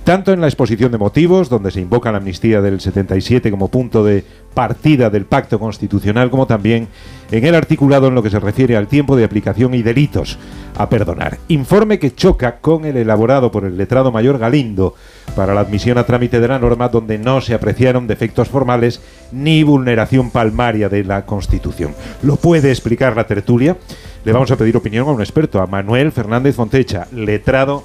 Tanto 0.04 0.32
en 0.32 0.40
la 0.40 0.48
exposición 0.48 0.92
de 0.92 1.00
motivos, 1.00 1.50
donde 1.50 1.72
se 1.72 1.82
invoca 1.82 2.12
la 2.12 2.20
amnistía 2.20 2.62
del 2.62 2.82
77 2.82 3.50
como 3.50 3.70
punto 3.70 4.04
de 4.04 4.26
partida 4.54 5.10
del 5.10 5.26
pacto 5.26 5.60
constitucional, 5.60 6.30
como 6.30 6.48
también 6.48 6.88
en 7.32 7.46
el 7.46 7.56
articulado 7.56 8.08
en 8.08 8.16
lo 8.16 8.22
que 8.22 8.30
se 8.30 8.40
refiere 8.40 8.76
al 8.76 8.88
tiempo 8.88 9.16
de 9.16 9.24
aplicación 9.24 9.74
y 9.74 9.82
delitos 9.82 10.38
a 10.78 10.90
perdonar. 10.90 11.40
Informe 11.48 12.00
que 12.00 12.14
choca 12.14 12.58
con 12.58 12.86
el 12.86 12.98
elaborado 12.98 13.52
por 13.52 13.66
el 13.66 13.78
letrado 13.78 14.12
mayor 14.12 14.38
Galindo 14.38 14.96
para 15.36 15.54
la 15.54 15.62
admisión 15.62 15.98
a 15.98 16.06
trámite 16.06 16.40
de 16.40 16.48
la 16.48 16.60
norma 16.60 16.90
donde 16.90 17.18
no 17.18 17.42
se 17.42 17.54
apreciaron 17.54 18.08
defectos 18.08 18.50
formales 18.50 19.02
ni 19.32 19.64
vulneración 19.64 20.30
palmaria 20.30 20.90
de 20.90 21.04
la 21.04 21.26
Constitución. 21.26 21.96
¿Lo 22.22 22.36
puede 22.36 22.70
explicar 22.70 23.16
la 23.16 23.28
tertulia? 23.28 23.78
Le 24.26 24.32
vamos 24.32 24.52
a 24.52 24.56
pedir 24.56 24.78
opinión 24.78 25.08
a 25.08 25.12
un 25.12 25.22
experto, 25.22 25.62
a 25.62 25.68
Manuel 25.68 26.12
Fernández 26.12 26.56
Fontecha, 26.56 27.08
letrado 27.12 27.84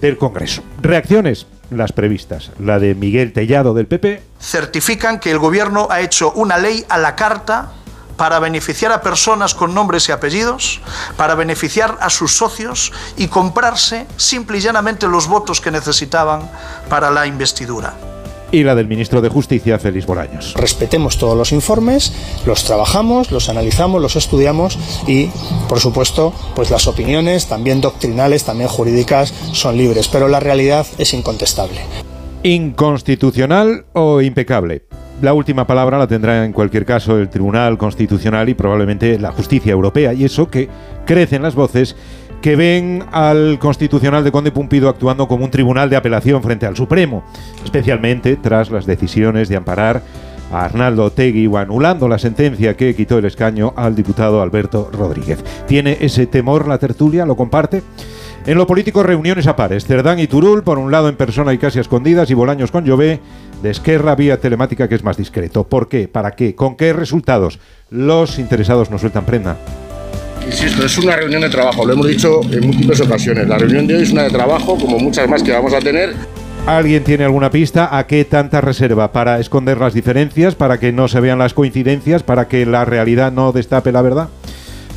del 0.00 0.18
Congreso. 0.18 0.62
Reacciones, 0.80 1.46
las 1.76 1.92
previstas. 1.92 2.50
La 2.58 2.78
de 2.78 2.94
Miguel 2.94 3.32
Tellado 3.32 3.74
del 3.74 3.86
PP. 3.86 4.22
Certifican 4.40 5.20
que 5.20 5.30
el 5.30 5.38
Gobierno 5.38 5.88
ha 5.90 6.00
hecho 6.00 6.32
una 6.32 6.58
ley 6.58 6.84
a 6.88 6.98
la 6.98 7.16
carta 7.16 7.72
para 8.16 8.38
beneficiar 8.38 8.92
a 8.92 9.02
personas 9.02 9.54
con 9.54 9.74
nombres 9.74 10.08
y 10.08 10.12
apellidos, 10.12 10.80
para 11.16 11.34
beneficiar 11.34 11.98
a 12.00 12.10
sus 12.10 12.36
socios 12.36 12.92
y 13.16 13.28
comprarse 13.28 14.06
simple 14.16 14.58
y 14.58 14.60
llanamente 14.60 15.08
los 15.08 15.26
votos 15.26 15.60
que 15.60 15.70
necesitaban 15.70 16.48
para 16.88 17.10
la 17.10 17.26
investidura 17.26 17.94
y 18.52 18.62
la 18.62 18.74
del 18.74 18.86
ministro 18.86 19.20
de 19.20 19.30
Justicia, 19.30 19.78
Félix 19.78 20.06
Bolaños. 20.06 20.54
Respetemos 20.54 21.18
todos 21.18 21.36
los 21.36 21.50
informes, 21.52 22.12
los 22.46 22.64
trabajamos, 22.64 23.32
los 23.32 23.48
analizamos, 23.48 24.00
los 24.00 24.14
estudiamos 24.14 24.78
y, 25.08 25.30
por 25.68 25.80
supuesto, 25.80 26.32
pues 26.54 26.70
las 26.70 26.86
opiniones, 26.86 27.46
también 27.46 27.80
doctrinales, 27.80 28.44
también 28.44 28.68
jurídicas, 28.68 29.32
son 29.52 29.76
libres, 29.76 30.08
pero 30.08 30.28
la 30.28 30.38
realidad 30.38 30.86
es 30.98 31.14
incontestable. 31.14 31.80
¿Inconstitucional 32.42 33.86
o 33.94 34.20
impecable? 34.20 34.82
La 35.22 35.34
última 35.34 35.68
palabra 35.68 35.98
la 35.98 36.08
tendrá 36.08 36.44
en 36.44 36.52
cualquier 36.52 36.84
caso 36.84 37.16
el 37.16 37.30
Tribunal 37.30 37.78
Constitucional 37.78 38.48
y 38.48 38.54
probablemente 38.54 39.20
la 39.20 39.30
justicia 39.30 39.70
europea, 39.70 40.12
y 40.12 40.24
eso 40.24 40.50
que 40.50 40.68
crecen 41.06 41.42
las 41.42 41.54
voces 41.54 41.94
que 42.42 42.56
ven 42.56 43.04
al 43.12 43.58
Constitucional 43.60 44.24
de 44.24 44.32
Conde 44.32 44.50
Pumpido 44.50 44.88
actuando 44.88 45.28
como 45.28 45.44
un 45.44 45.50
tribunal 45.50 45.88
de 45.88 45.96
apelación 45.96 46.42
frente 46.42 46.66
al 46.66 46.76
Supremo, 46.76 47.22
especialmente 47.64 48.36
tras 48.36 48.70
las 48.70 48.84
decisiones 48.84 49.48
de 49.48 49.56
amparar 49.56 50.02
a 50.50 50.64
Arnaldo 50.64 51.04
Otegui 51.04 51.46
o 51.46 51.56
anulando 51.56 52.08
la 52.08 52.18
sentencia 52.18 52.76
que 52.76 52.96
quitó 52.96 53.18
el 53.18 53.26
escaño 53.26 53.72
al 53.76 53.94
diputado 53.94 54.42
Alberto 54.42 54.90
Rodríguez. 54.92 55.42
¿Tiene 55.68 55.96
ese 56.00 56.26
temor 56.26 56.66
la 56.66 56.78
tertulia? 56.78 57.24
¿Lo 57.24 57.36
comparte? 57.36 57.84
En 58.44 58.58
lo 58.58 58.66
político, 58.66 59.04
reuniones 59.04 59.46
a 59.46 59.54
pares. 59.54 59.86
Cerdán 59.86 60.18
y 60.18 60.26
Turul, 60.26 60.64
por 60.64 60.78
un 60.78 60.90
lado 60.90 61.08
en 61.08 61.16
persona 61.16 61.52
y 61.52 61.58
casi 61.58 61.78
a 61.78 61.82
escondidas, 61.82 62.28
y 62.28 62.34
Bolaños 62.34 62.72
con 62.72 62.84
Llové, 62.84 63.20
de 63.62 63.70
Esquerra 63.70 64.16
vía 64.16 64.40
telemática 64.40 64.88
que 64.88 64.96
es 64.96 65.04
más 65.04 65.16
discreto. 65.16 65.62
¿Por 65.68 65.88
qué? 65.88 66.08
¿Para 66.08 66.32
qué? 66.32 66.56
¿Con 66.56 66.76
qué 66.76 66.92
resultados? 66.92 67.60
Los 67.88 68.40
interesados 68.40 68.90
no 68.90 68.98
sueltan 68.98 69.24
prenda. 69.24 69.56
Insisto, 70.46 70.84
es 70.84 70.98
una 70.98 71.16
reunión 71.16 71.42
de 71.42 71.50
trabajo, 71.50 71.84
lo 71.86 71.92
hemos 71.92 72.08
dicho 72.08 72.40
en 72.50 72.66
múltiples 72.66 73.00
ocasiones. 73.00 73.48
La 73.48 73.58
reunión 73.58 73.86
de 73.86 73.96
hoy 73.96 74.02
es 74.02 74.12
una 74.12 74.24
de 74.24 74.30
trabajo, 74.30 74.76
como 74.76 74.98
muchas 74.98 75.28
más 75.28 75.42
que 75.42 75.52
vamos 75.52 75.72
a 75.72 75.78
tener. 75.78 76.14
¿Alguien 76.66 77.02
tiene 77.02 77.24
alguna 77.24 77.50
pista 77.50 77.96
a 77.96 78.06
qué 78.06 78.24
tanta 78.24 78.60
reserva? 78.60 79.12
¿Para 79.12 79.40
esconder 79.40 79.78
las 79.78 79.94
diferencias? 79.94 80.54
¿Para 80.54 80.78
que 80.78 80.92
no 80.92 81.08
se 81.08 81.20
vean 81.20 81.38
las 81.38 81.54
coincidencias? 81.54 82.22
¿Para 82.22 82.46
que 82.46 82.66
la 82.66 82.84
realidad 82.84 83.32
no 83.32 83.52
destape 83.52 83.90
la 83.90 84.02
verdad? 84.02 84.28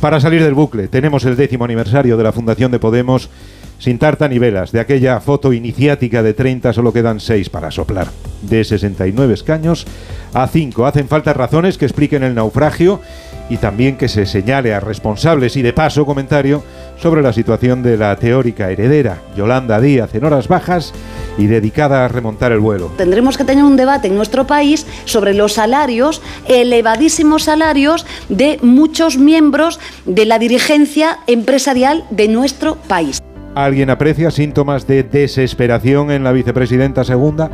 Para 0.00 0.20
salir 0.20 0.42
del 0.42 0.54
bucle, 0.54 0.88
tenemos 0.88 1.24
el 1.24 1.36
décimo 1.36 1.64
aniversario 1.64 2.16
de 2.16 2.22
la 2.22 2.32
Fundación 2.32 2.70
de 2.70 2.78
Podemos 2.78 3.30
sin 3.78 3.98
tarta 3.98 4.28
ni 4.28 4.38
velas. 4.38 4.72
De 4.72 4.80
aquella 4.80 5.20
foto 5.20 5.52
iniciática 5.52 6.22
de 6.22 6.34
30 6.34 6.72
solo 6.72 6.92
quedan 6.92 7.20
6 7.20 7.50
para 7.50 7.70
soplar. 7.70 8.08
De 8.42 8.64
69 8.64 9.34
escaños 9.34 9.86
a 10.34 10.46
5. 10.46 10.86
Hacen 10.86 11.08
falta 11.08 11.32
razones 11.32 11.78
que 11.78 11.84
expliquen 11.84 12.22
el 12.22 12.34
naufragio 12.34 13.00
y 13.48 13.58
también 13.58 13.96
que 13.96 14.08
se 14.08 14.26
señale 14.26 14.74
a 14.74 14.80
responsables 14.80 15.56
y 15.56 15.62
de 15.62 15.72
paso 15.72 16.04
comentario 16.04 16.62
sobre 16.98 17.22
la 17.22 17.32
situación 17.32 17.82
de 17.82 17.96
la 17.96 18.16
teórica 18.16 18.70
heredera, 18.70 19.18
Yolanda 19.36 19.80
Díaz, 19.80 20.14
en 20.14 20.24
horas 20.24 20.48
bajas 20.48 20.92
y 21.38 21.46
dedicada 21.46 22.04
a 22.04 22.08
remontar 22.08 22.52
el 22.52 22.60
vuelo. 22.60 22.90
Tendremos 22.96 23.36
que 23.36 23.44
tener 23.44 23.64
un 23.64 23.76
debate 23.76 24.08
en 24.08 24.16
nuestro 24.16 24.46
país 24.46 24.86
sobre 25.04 25.34
los 25.34 25.52
salarios, 25.52 26.22
elevadísimos 26.48 27.44
salarios 27.44 28.06
de 28.28 28.58
muchos 28.62 29.18
miembros 29.18 29.78
de 30.06 30.24
la 30.24 30.38
dirigencia 30.38 31.18
empresarial 31.26 32.04
de 32.10 32.28
nuestro 32.28 32.76
país. 32.76 33.20
¿Alguien 33.54 33.88
aprecia 33.88 34.30
síntomas 34.30 34.86
de 34.86 35.02
desesperación 35.02 36.10
en 36.10 36.24
la 36.24 36.32
vicepresidenta 36.32 37.04
segunda? 37.04 37.50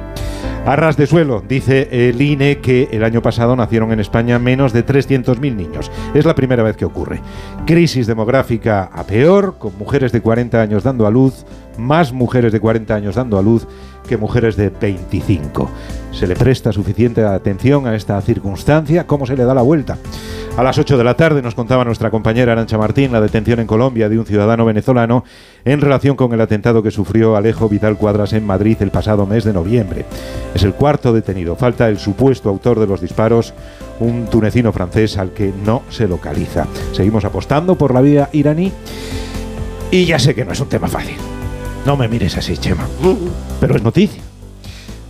Arras 0.64 0.96
de 0.96 1.08
suelo, 1.08 1.42
dice 1.46 1.88
el 1.90 2.22
INE 2.22 2.58
que 2.58 2.88
el 2.92 3.02
año 3.02 3.20
pasado 3.20 3.56
nacieron 3.56 3.90
en 3.90 3.98
España 3.98 4.38
menos 4.38 4.72
de 4.72 4.86
300.000 4.86 5.56
niños. 5.56 5.90
Es 6.14 6.24
la 6.24 6.36
primera 6.36 6.62
vez 6.62 6.76
que 6.76 6.84
ocurre. 6.84 7.20
Crisis 7.66 8.06
demográfica 8.06 8.84
a 8.84 9.02
peor, 9.02 9.56
con 9.58 9.76
mujeres 9.76 10.12
de 10.12 10.20
40 10.20 10.62
años 10.62 10.84
dando 10.84 11.08
a 11.08 11.10
luz, 11.10 11.44
más 11.78 12.12
mujeres 12.12 12.52
de 12.52 12.60
40 12.60 12.94
años 12.94 13.16
dando 13.16 13.38
a 13.38 13.42
luz 13.42 13.66
que 14.06 14.16
mujeres 14.16 14.54
de 14.54 14.70
25. 14.70 15.68
¿Se 16.12 16.28
le 16.28 16.36
presta 16.36 16.72
suficiente 16.72 17.24
atención 17.24 17.88
a 17.88 17.96
esta 17.96 18.20
circunstancia? 18.20 19.04
¿Cómo 19.06 19.26
se 19.26 19.36
le 19.36 19.44
da 19.44 19.54
la 19.54 19.62
vuelta? 19.62 19.98
A 20.56 20.62
las 20.62 20.76
8 20.76 20.98
de 20.98 21.04
la 21.04 21.14
tarde 21.14 21.40
nos 21.40 21.54
contaba 21.54 21.82
nuestra 21.82 22.10
compañera 22.10 22.52
Arancha 22.52 22.76
Martín 22.76 23.10
la 23.10 23.22
detención 23.22 23.58
en 23.58 23.66
Colombia 23.66 24.10
de 24.10 24.18
un 24.18 24.26
ciudadano 24.26 24.66
venezolano 24.66 25.24
en 25.64 25.80
relación 25.80 26.14
con 26.14 26.34
el 26.34 26.40
atentado 26.42 26.82
que 26.82 26.90
sufrió 26.90 27.36
Alejo 27.36 27.70
Vidal 27.70 27.96
Cuadras 27.96 28.34
en 28.34 28.44
Madrid 28.44 28.76
el 28.80 28.90
pasado 28.90 29.24
mes 29.24 29.44
de 29.44 29.54
noviembre. 29.54 30.04
Es 30.54 30.62
el 30.62 30.74
cuarto 30.74 31.12
detenido. 31.12 31.56
Falta 31.56 31.88
el 31.88 31.98
supuesto 31.98 32.48
autor 32.48 32.78
de 32.78 32.86
los 32.86 33.00
disparos, 33.00 33.54
un 34.00 34.26
tunecino 34.26 34.72
francés 34.72 35.16
al 35.18 35.30
que 35.30 35.52
no 35.64 35.82
se 35.88 36.08
localiza. 36.08 36.66
Seguimos 36.92 37.24
apostando 37.24 37.76
por 37.76 37.94
la 37.94 38.00
vía 38.00 38.28
iraní 38.32 38.72
y 39.90 40.04
ya 40.04 40.18
sé 40.18 40.34
que 40.34 40.44
no 40.44 40.52
es 40.52 40.60
un 40.60 40.68
tema 40.68 40.88
fácil. 40.88 41.16
No 41.86 41.96
me 41.96 42.08
mires 42.08 42.36
así, 42.36 42.56
Chema. 42.56 42.86
Pero 43.60 43.76
es 43.76 43.82
noticia. 43.82 44.22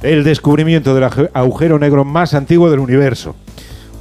El 0.02 0.24
descubrimiento 0.24 0.94
del 0.94 1.04
agujero 1.32 1.78
negro 1.78 2.04
más 2.04 2.34
antiguo 2.34 2.70
del 2.70 2.80
universo 2.80 3.36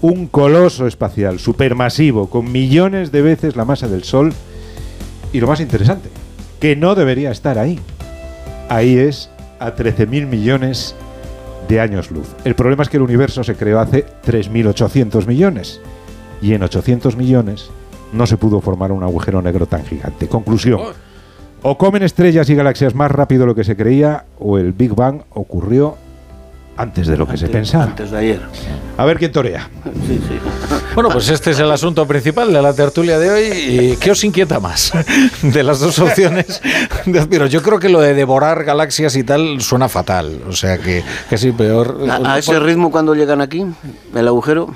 un 0.01 0.25
coloso 0.27 0.87
espacial 0.87 1.39
supermasivo 1.39 2.29
con 2.29 2.51
millones 2.51 3.11
de 3.11 3.21
veces 3.21 3.55
la 3.55 3.65
masa 3.65 3.87
del 3.87 4.03
Sol 4.03 4.33
y 5.31 5.39
lo 5.39 5.47
más 5.47 5.59
interesante, 5.59 6.09
que 6.59 6.75
no 6.75 6.95
debería 6.95 7.31
estar 7.31 7.57
ahí. 7.57 7.79
Ahí 8.67 8.97
es 8.97 9.29
a 9.59 9.75
13.000 9.75 10.25
millones 10.25 10.95
de 10.95 11.10
años 11.79 12.11
luz. 12.11 12.27
El 12.43 12.55
problema 12.55 12.83
es 12.83 12.89
que 12.89 12.97
el 12.97 13.03
universo 13.03 13.43
se 13.43 13.55
creó 13.55 13.79
hace 13.79 14.05
3.800 14.25 15.25
millones 15.27 15.79
y 16.41 16.53
en 16.53 16.63
800 16.63 17.15
millones 17.15 17.69
no 18.11 18.27
se 18.27 18.37
pudo 18.37 18.61
formar 18.61 18.91
un 18.91 19.03
agujero 19.03 19.41
negro 19.41 19.65
tan 19.67 19.85
gigante. 19.85 20.27
Conclusión. 20.27 20.81
O 21.61 21.77
comen 21.77 22.03
estrellas 22.03 22.49
y 22.49 22.55
galaxias 22.55 22.95
más 22.95 23.11
rápido 23.11 23.41
de 23.41 23.47
lo 23.47 23.55
que 23.55 23.63
se 23.63 23.77
creía 23.77 24.25
o 24.39 24.57
el 24.57 24.73
Big 24.73 24.95
Bang 24.95 25.21
ocurrió 25.29 25.95
antes 26.77 27.07
de 27.07 27.17
lo 27.17 27.27
que 27.27 27.37
se 27.37 27.47
pensaba. 27.47 27.85
Antes 27.85 28.11
de 28.11 28.17
ayer. 28.17 28.41
A 28.97 29.05
ver 29.05 29.17
quién 29.17 29.31
torea. 29.31 29.69
Bueno, 30.93 31.09
pues 31.09 31.29
este 31.29 31.51
es 31.51 31.59
el 31.59 31.71
asunto 31.71 32.05
principal 32.05 32.51
de 32.51 32.61
la 32.61 32.73
tertulia 32.73 33.17
de 33.17 33.29
hoy. 33.29 33.43
¿Y 33.43 33.95
¿Qué 33.95 34.11
os 34.11 34.21
inquieta 34.25 34.59
más 34.59 34.91
de 35.41 35.63
las 35.63 35.79
dos 35.79 35.97
opciones? 35.99 36.61
Pero 37.29 37.45
yo 37.45 37.61
creo 37.61 37.79
que 37.79 37.87
lo 37.87 38.01
de 38.01 38.13
devorar 38.13 38.65
galaxias 38.65 39.15
y 39.15 39.23
tal 39.23 39.61
suena 39.61 39.87
fatal. 39.87 40.41
O 40.49 40.51
sea 40.51 40.79
que, 40.79 41.01
que 41.29 41.37
sí, 41.37 41.53
peor. 41.53 41.97
¿A, 42.09 42.37
ese 42.37 42.59
ritmo 42.59 42.91
cuando 42.91 43.15
llegan 43.15 43.39
aquí? 43.39 43.65
¿El 44.13 44.27
agujero? 44.27 44.75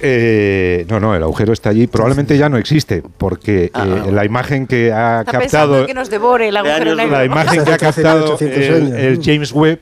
Eh, 0.00 0.86
no, 0.88 0.98
no, 0.98 1.14
el 1.14 1.22
agujero 1.22 1.52
está 1.52 1.68
allí. 1.68 1.86
Probablemente 1.86 2.38
ya 2.38 2.48
no 2.48 2.56
existe, 2.56 3.02
porque 3.18 3.70
ah, 3.74 3.86
eh, 4.06 4.12
la 4.12 4.24
imagen 4.24 4.66
que 4.66 4.94
ha 4.94 5.24
captado. 5.24 5.84
Que 5.84 5.92
nos 5.92 6.08
devore 6.08 6.48
el 6.48 6.56
agujero 6.56 6.94
negro. 6.94 7.18
La 7.18 7.24
imagen 7.26 7.66
que 7.66 7.72
ha 7.72 7.76
captado 7.76 8.38
el 8.40 9.20
James 9.22 9.52
Webb 9.52 9.80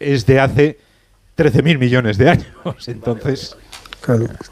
es 0.00 0.26
de 0.26 0.40
hace 0.40 0.78
13.000 1.36 1.78
millones 1.78 2.18
de 2.18 2.30
años. 2.30 2.48
Entonces, 2.86 3.56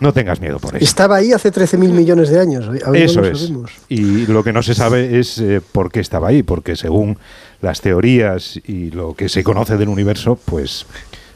no 0.01 0.13
tengas 0.13 0.41
miedo 0.41 0.59
por 0.59 0.77
eso. 0.77 0.85
Estaba 0.85 1.17
ahí 1.17 1.33
hace 1.33 1.53
13.000 1.53 1.79
millones 1.91 2.29
de 2.31 2.41
años. 2.41 2.65
eso 2.95 3.25
es. 3.25 3.53
Y 3.89 4.27
lo 4.27 4.43
que 4.43 4.53
no 4.53 4.63
se 4.63 4.75
sabe 4.75 5.19
es 5.19 5.39
eh, 5.39 5.61
por 5.61 5.91
qué 5.91 6.01
estaba 6.01 6.29
ahí, 6.29 6.43
porque 6.43 6.77
según 6.77 7.19
las 7.61 7.81
teorías 7.81 8.61
y 8.67 8.91
lo 8.91 9.15
que 9.15 9.29
se 9.29 9.45
conoce 9.45 9.77
del 9.77 9.89
universo, 9.89 10.39
pues 10.45 10.87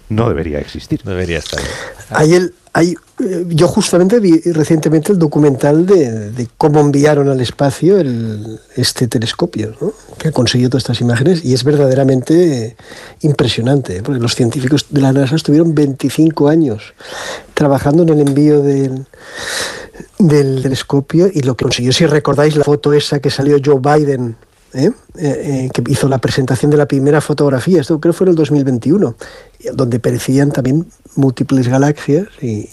no 0.08 0.28
debería 0.28 0.58
existir. 0.58 1.02
Debería 1.02 1.38
estar. 1.38 1.60
Ahí. 2.10 2.34
el, 2.34 2.54
hay, 2.72 2.94
eh, 3.20 3.44
yo 3.48 3.66
justamente 3.66 4.20
vi 4.20 4.40
recientemente 4.52 5.12
el 5.12 5.18
documental 5.18 5.86
de, 5.86 6.48
cómo 6.56 6.80
enviaron 6.80 7.28
al 7.28 7.40
espacio 7.40 7.98
el, 7.98 8.60
este 8.76 9.08
telescopio, 9.08 9.74
que 10.18 10.28
ha 10.28 10.32
conseguido 10.32 10.70
todas 10.70 10.84
estas 10.84 11.00
imágenes, 11.00 11.44
y 11.44 11.54
es 11.54 11.64
verdaderamente 11.64 12.76
impresionante, 13.22 13.96
¿eh? 13.96 14.02
porque 14.02 14.20
los 14.20 14.34
científicos 14.34 14.86
de 14.90 15.00
la 15.00 15.12
NASA 15.12 15.36
estuvieron 15.36 15.74
25 15.74 16.48
años 16.48 16.94
trabajando 17.54 18.02
en 18.04 18.10
el 18.10 18.20
envío 18.20 18.62
del, 18.62 19.06
del 20.18 20.62
telescopio 20.62 21.28
y 21.32 21.40
lo 21.42 21.56
que 21.56 21.64
consiguió, 21.64 21.92
si 21.92 22.06
recordáis 22.06 22.54
la 22.56 22.64
foto 22.64 22.92
esa 22.92 23.18
que 23.18 23.30
salió 23.30 23.56
Joe 23.64 23.80
Biden 23.80 24.36
¿eh? 24.74 24.90
Eh, 25.16 25.68
que 25.72 25.82
hizo 25.88 26.08
la 26.08 26.18
presentación 26.18 26.70
de 26.70 26.76
la 26.76 26.86
primera 26.86 27.20
fotografía, 27.20 27.80
esto 27.80 27.98
creo 28.00 28.12
que 28.12 28.18
fue 28.18 28.24
en 28.26 28.30
el 28.30 28.36
2021, 28.36 29.14
donde 29.72 30.00
parecían 30.00 30.50
también 30.50 30.86
múltiples 31.16 31.68
galaxias 31.68 32.28
y, 32.40 32.68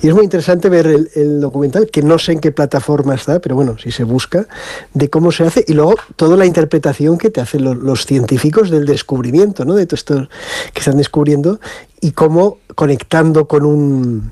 y 0.00 0.08
es 0.08 0.14
muy 0.14 0.24
interesante 0.24 0.68
ver 0.68 0.86
el, 0.86 1.40
documental, 1.40 1.88
que 1.90 2.02
no 2.02 2.18
sé 2.18 2.32
en 2.32 2.40
qué 2.40 2.52
plataforma 2.52 3.14
está, 3.14 3.40
pero 3.40 3.54
bueno, 3.54 3.76
si 3.78 3.90
se 3.90 4.04
busca, 4.04 4.46
de 4.94 5.10
cómo 5.10 5.32
se 5.32 5.44
hace 5.44 5.64
y 5.66 5.74
luego 5.74 5.96
toda 6.16 6.36
la 6.36 6.46
interpretación 6.46 7.18
que 7.18 7.30
te 7.30 7.40
hacen 7.40 7.64
los, 7.64 8.06
científicos 8.06 8.70
del 8.70 8.86
descubrimiento, 8.86 9.64
¿no? 9.64 9.74
De 9.74 9.86
todo 9.86 9.96
esto 9.96 10.28
que 10.72 10.78
están 10.78 10.96
descubriendo 10.96 11.60
y 12.00 12.12
cómo 12.12 12.58
conectando 12.74 13.46
con 13.46 13.66
un 13.66 14.30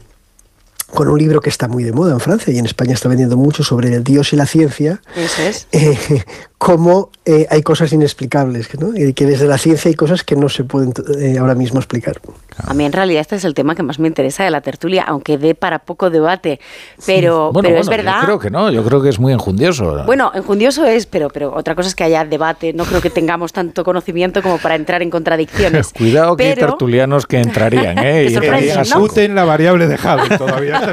con 0.97 1.08
un 1.08 1.18
libro 1.18 1.42
que 1.42 1.50
está 1.50 1.68
muy 1.68 1.84
de 1.84 1.92
moda 1.92 2.15
en 2.15 2.20
Francia 2.20 2.50
y 2.55 2.58
en 2.58 2.65
España 2.65 2.94
está 2.94 3.07
vendiendo 3.07 3.36
mucho 3.36 3.62
sobre 3.62 3.94
el 3.94 4.02
Dios 4.02 4.33
y 4.33 4.36
la 4.36 4.47
ciencia. 4.47 5.02
Eso 5.15 5.42
es. 5.42 5.68
Eh, 5.70 6.25
cómo 6.58 7.10
eh, 7.26 7.47
hay 7.50 7.62
cosas 7.62 7.92
inexplicables, 7.92 8.68
¿no? 8.81 8.97
y 8.97 9.12
que 9.12 9.26
desde 9.26 9.47
la 9.47 9.58
ciencia 9.58 9.91
hay 9.91 9.94
cosas 9.94 10.25
que 10.25 10.36
no 10.36 10.49
se 10.49 10.65
pueden 10.65 10.94
eh, 11.20 11.36
ahora 11.39 11.55
mismo 11.55 11.78
explicar. 11.78 12.18
A 12.59 12.75
mí 12.75 12.85
en 12.85 12.93
realidad 12.93 13.20
este 13.20 13.36
es 13.36 13.44
el 13.44 13.55
tema 13.55 13.75
que 13.75 13.83
más 13.83 13.99
me 13.99 14.09
interesa 14.09 14.44
de 14.44 14.51
la 14.51 14.60
tertulia, 14.60 15.05
aunque 15.07 15.39
dé 15.39 15.55
para 15.55 15.81
poco 15.81 16.10
debate, 16.10 16.60
pero, 17.05 17.51
pero 17.55 17.78
es 17.78 17.89
verdad. 17.89 18.20
Yo 18.20 18.26
creo 18.26 18.39
que 18.39 18.51
no, 18.51 18.70
yo 18.70 18.85
creo 18.85 19.02
que 19.02 19.09
es 19.09 19.18
muy 19.18 19.33
enjundioso. 19.33 20.05
Bueno, 20.05 20.31
enjundioso 20.35 20.85
es, 20.85 21.07
pero, 21.07 21.28
pero 21.28 21.55
otra 21.55 21.75
cosa 21.75 21.89
es 21.89 21.94
que 21.94 22.05
haya 22.05 22.25
debate, 22.25 22.73
no 22.73 22.85
creo 22.85 23.01
que 23.01 23.10
tengamos 23.10 23.52
tanto 23.52 23.85
conocimiento 23.85 24.43
como 24.43 24.59
para 24.59 24.75
entrar 24.75 25.02
en 25.02 25.10
contradicciones. 25.10 25.93
Cuidado 25.97 26.36
que 26.36 26.44
hay 26.44 26.55
tertulianos 26.55 27.26
que 27.26 27.41
entrarían, 27.41 27.99
¿eh? 27.99 28.26
y 28.31 29.28
la 29.28 29.44
variable 29.44 29.86
de 29.86 29.97
Javi 29.97 30.36
todavía. 30.36 30.93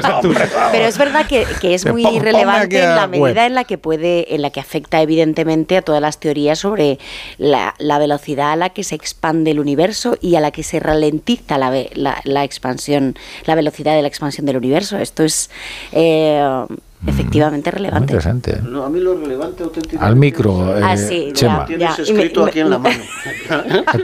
pero 0.72 0.84
es 0.84 0.98
verdad 0.98 1.26
que, 1.26 1.46
que 1.60 1.74
es 1.74 1.86
muy 1.86 2.18
relevante 2.18 2.82
en 2.82 2.96
la 2.96 3.06
medida 3.06 3.46
en 3.46 3.54
la 3.54 3.64
que 3.64 3.78
puede, 3.78 4.34
en 4.34 4.42
la 4.42 4.50
que 4.50 4.60
afecta 4.60 5.00
evidentemente 5.02 5.76
a 5.76 5.82
todas 5.82 6.00
las 6.00 6.18
teorías 6.18 6.58
sobre 6.58 6.98
la, 7.38 7.74
velocidad 7.98 8.52
a 8.52 8.56
la 8.56 8.70
que 8.70 8.84
se 8.84 8.94
expande 8.94 9.50
el 9.52 9.60
universo 9.60 10.16
y 10.20 10.36
a 10.36 10.40
la 10.40 10.50
que 10.50 10.62
se 10.62 10.80
ralentiza 10.80 11.53
la, 11.58 12.20
la, 12.24 12.44
expansión, 12.44 13.14
la 13.46 13.54
velocidad 13.54 13.94
de 13.94 14.02
la 14.02 14.08
expansión 14.08 14.46
del 14.46 14.56
universo. 14.56 14.98
Esto 14.98 15.22
es 15.22 15.50
eh, 15.92 16.64
mm. 16.68 17.08
efectivamente 17.08 17.70
relevante. 17.70 18.12
interesante. 18.12 18.60
No, 18.62 18.84
a 18.84 18.90
mí 18.90 19.00
lo 19.00 19.18
relevante 19.18 19.62
auténticamente. 19.62 20.06
Al 20.06 20.16
micro, 20.16 20.78
eh, 20.78 20.82
ah, 20.84 20.96
sí, 20.96 21.30
Chema. 21.32 21.66
Tienes 21.66 21.98
escrito 21.98 22.44
aquí 22.46 22.60
en 22.60 22.70
la 22.70 22.78
mano. 22.80 23.02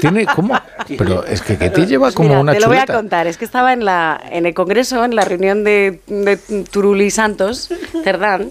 ¿Tiene 0.00 0.26
cómo? 0.26 0.54
Pero 0.98 1.24
es 1.24 1.42
que, 1.42 1.56
que 1.56 1.70
te 1.70 1.86
lleva 1.86 2.12
como 2.12 2.30
Mira, 2.30 2.40
una 2.40 2.52
Te 2.52 2.60
lo 2.60 2.68
voy 2.68 2.78
a 2.78 2.86
contar. 2.86 3.26
Es 3.26 3.38
que 3.38 3.44
estaba 3.44 3.72
en 3.72 3.84
la 3.84 4.20
en 4.30 4.46
el 4.46 4.54
congreso, 4.54 5.04
en 5.04 5.14
la 5.14 5.24
reunión 5.24 5.64
de, 5.64 6.00
de 6.06 6.36
Turuli 6.70 7.10
Santos, 7.10 7.70
Cerdán, 8.04 8.50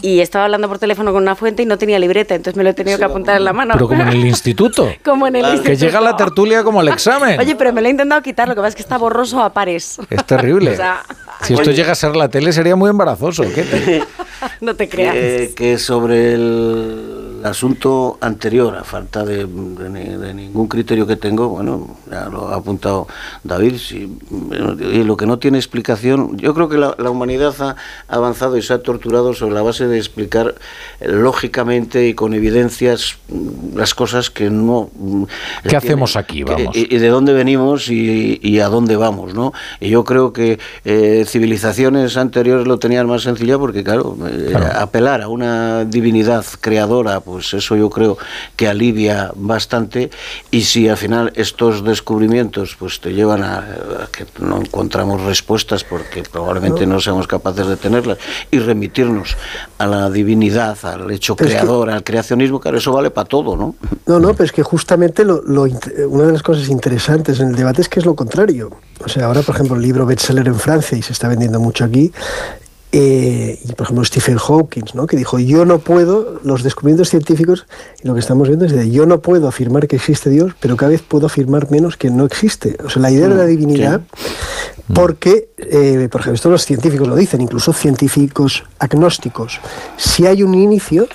y 0.00 0.20
estaba 0.20 0.44
hablando 0.46 0.68
por 0.68 0.78
teléfono 0.78 1.12
con 1.12 1.22
una 1.22 1.36
fuente 1.36 1.62
y 1.62 1.66
no 1.66 1.76
tenía 1.78 1.98
libreta, 1.98 2.34
entonces 2.34 2.56
me 2.56 2.64
lo 2.64 2.70
he 2.70 2.74
tenido 2.74 2.98
que 2.98 3.04
apuntar 3.04 3.36
en 3.36 3.44
la 3.44 3.52
mano. 3.52 3.74
Pero 3.74 3.88
como 3.88 4.02
en 4.02 4.08
el 4.08 4.26
instituto. 4.26 4.88
como 5.04 5.26
en 5.26 5.36
el 5.36 5.42
instituto. 5.44 5.70
Que 5.70 5.76
llega 5.76 6.00
la 6.00 6.16
tertulia 6.16 6.64
como 6.64 6.80
el 6.80 6.88
examen. 6.88 7.38
Oye, 7.38 7.54
pero 7.56 7.72
me 7.72 7.80
lo 7.80 7.88
he 7.88 7.90
intentado 7.90 8.22
quitar, 8.22 8.48
lo 8.48 8.54
que 8.54 8.60
pasa 8.60 8.68
es 8.68 8.74
que 8.76 8.82
está 8.82 8.98
borroso 8.98 9.42
a 9.42 9.52
pares. 9.52 9.98
Es 10.08 10.24
terrible. 10.24 10.76
si 11.42 11.54
esto 11.54 11.70
llega 11.70 11.92
a 11.92 11.96
ser 11.96 12.16
la 12.16 12.28
tele 12.28 12.52
sería 12.52 12.76
muy 12.76 12.90
embarazoso. 12.90 13.42
¿Qué 13.42 14.02
no 14.60 14.74
te 14.74 14.88
creas. 14.88 15.54
que 15.54 15.78
sobre 15.78 16.34
el 16.34 17.31
el 17.42 17.46
asunto 17.46 18.18
anterior, 18.20 18.76
a 18.76 18.84
falta 18.84 19.24
de, 19.24 19.44
ningún 19.46 20.68
criterio 20.68 21.08
que 21.08 21.16
tengo, 21.16 21.48
bueno, 21.48 21.96
ya 22.08 22.28
lo 22.28 22.48
ha 22.48 22.56
apuntado 22.56 23.08
David, 23.42 23.78
si, 23.78 24.16
y 24.80 25.02
lo 25.02 25.16
que 25.16 25.26
no 25.26 25.40
tiene 25.40 25.58
explicación, 25.58 26.38
yo 26.38 26.54
creo 26.54 26.68
que 26.68 26.78
la, 26.78 26.94
humanidad 27.10 27.54
ha 27.58 27.76
avanzado 28.06 28.56
y 28.56 28.62
se 28.62 28.72
ha 28.72 28.78
torturado 28.78 29.34
sobre 29.34 29.54
la 29.54 29.62
base 29.62 29.88
de 29.88 29.98
explicar 29.98 30.54
eh, 31.00 31.08
lógicamente 31.08 32.06
y 32.06 32.14
con 32.14 32.32
evidencias 32.32 33.18
mm, 33.28 33.76
las 33.76 33.92
cosas 33.92 34.30
que 34.30 34.48
no... 34.48 34.90
Mm, 34.94 35.24
¿Qué 35.68 35.76
hacemos 35.76 36.14
aquí? 36.14 36.44
Vamos. 36.44 36.76
y, 36.76 36.96
de 36.96 37.08
dónde 37.08 37.32
venimos 37.32 37.90
y, 37.90 38.60
a 38.60 38.68
dónde 38.68 38.94
vamos, 38.94 39.34
¿no? 39.34 39.52
Y 39.80 39.88
yo 39.88 40.04
creo 40.04 40.32
que 40.32 40.60
eh, 40.84 41.24
civilizaciones 41.26 42.16
anteriores 42.16 42.68
lo 42.68 42.78
tenían 42.78 43.08
más 43.08 43.22
sencilla 43.22 43.58
porque, 43.58 43.82
claro, 43.82 44.16
eh, 44.30 44.54
apelar 44.76 45.22
a 45.22 45.28
una 45.28 45.84
divinidad 45.84 46.44
creadora, 46.60 47.20
pues 47.32 47.54
eso 47.54 47.76
yo 47.76 47.88
creo 47.88 48.18
que 48.56 48.68
alivia 48.68 49.32
bastante 49.34 50.10
y 50.50 50.64
si 50.64 50.86
al 50.86 50.98
final 50.98 51.32
estos 51.34 51.82
descubrimientos 51.82 52.76
pues 52.78 53.00
te 53.00 53.14
llevan 53.14 53.42
a, 53.42 53.64
que 54.12 54.26
no 54.38 54.60
encontramos 54.60 55.22
respuestas 55.22 55.82
porque 55.82 56.22
probablemente 56.30 56.86
no. 56.86 57.00
seamos 57.00 57.26
capaces 57.26 57.66
de 57.66 57.76
tenerlas 57.78 58.18
y 58.50 58.58
remitirnos 58.58 59.38
a 59.78 59.86
la 59.86 60.10
divinidad, 60.10 60.76
al 60.82 61.10
hecho 61.10 61.34
creador, 61.34 61.88
al 61.88 62.04
creacionismo, 62.04 62.60
claro, 62.60 62.76
eso 62.76 62.92
vale 62.92 63.10
para 63.10 63.26
todo, 63.26 63.56
¿no? 63.56 63.76
No, 64.04 64.20
no, 64.20 64.32
pero 64.32 64.44
es 64.44 64.52
que 64.52 64.62
justamente 64.62 65.24
lo, 65.24 65.40
una 65.42 66.24
de 66.24 66.32
las 66.32 66.42
cosas 66.42 66.68
interesantes 66.68 67.40
en 67.40 67.48
el 67.48 67.56
debate 67.56 67.80
es 67.80 67.88
que 67.88 67.98
es 67.98 68.04
lo 68.04 68.14
contrario. 68.14 68.70
O 69.02 69.08
sea, 69.08 69.24
ahora, 69.24 69.40
por 69.40 69.54
ejemplo, 69.54 69.76
el 69.76 69.82
libro 69.82 70.04
bestseller 70.04 70.46
en 70.48 70.56
Francia 70.56 70.98
y 70.98 71.02
se 71.02 71.14
está 71.14 71.28
vendiendo 71.28 71.60
mucho 71.60 71.84
aquí, 71.84 72.12
eh, 72.94 73.58
y 73.64 73.72
por 73.72 73.86
ejemplo 73.86 74.04
Stephen 74.04 74.36
Hawking, 74.36 74.84
¿no? 74.92 75.06
que 75.06 75.16
dijo, 75.16 75.38
yo 75.38 75.64
no 75.64 75.78
puedo, 75.78 76.38
los 76.44 76.62
descubrimientos 76.62 77.08
científicos, 77.08 77.66
y 78.02 78.06
lo 78.06 78.12
que 78.12 78.20
estamos 78.20 78.48
viendo 78.48 78.66
es 78.66 78.72
de, 78.72 78.90
yo 78.90 79.06
no 79.06 79.20
puedo 79.22 79.48
afirmar 79.48 79.88
que 79.88 79.96
existe 79.96 80.28
Dios, 80.28 80.52
pero 80.60 80.76
cada 80.76 80.90
vez 80.90 81.00
puedo 81.00 81.26
afirmar 81.26 81.70
menos 81.70 81.96
que 81.96 82.10
no 82.10 82.26
existe. 82.26 82.76
O 82.84 82.90
sea, 82.90 83.00
la 83.00 83.10
idea 83.10 83.28
de 83.28 83.34
la 83.34 83.44
mm, 83.44 83.48
divinidad, 83.48 84.00
mm. 84.88 84.92
porque, 84.92 85.48
eh, 85.56 86.08
por 86.12 86.20
ejemplo, 86.20 86.34
esto 86.34 86.50
los 86.50 86.66
científicos 86.66 87.08
lo 87.08 87.16
dicen, 87.16 87.40
incluso 87.40 87.72
científicos 87.72 88.64
agnósticos, 88.78 89.60
si 89.96 90.26
hay 90.26 90.42
un 90.42 90.54
inicio, 90.54 91.08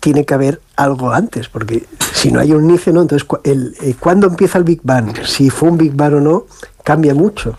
tiene 0.00 0.24
que 0.24 0.34
haber 0.34 0.60
algo 0.76 1.12
antes, 1.12 1.48
porque 1.48 1.84
si 2.12 2.32
no 2.32 2.40
hay 2.40 2.52
un 2.52 2.64
inicio, 2.68 2.92
¿no? 2.92 3.02
Entonces, 3.02 3.28
el, 3.44 3.76
eh, 3.82 3.94
¿cuándo 4.00 4.26
empieza 4.26 4.58
el 4.58 4.64
Big 4.64 4.80
Bang? 4.82 5.14
Si 5.24 5.48
fue 5.48 5.68
un 5.68 5.76
Big 5.76 5.94
Bang 5.94 6.14
o 6.14 6.20
no, 6.20 6.46
cambia 6.82 7.14
mucho. 7.14 7.56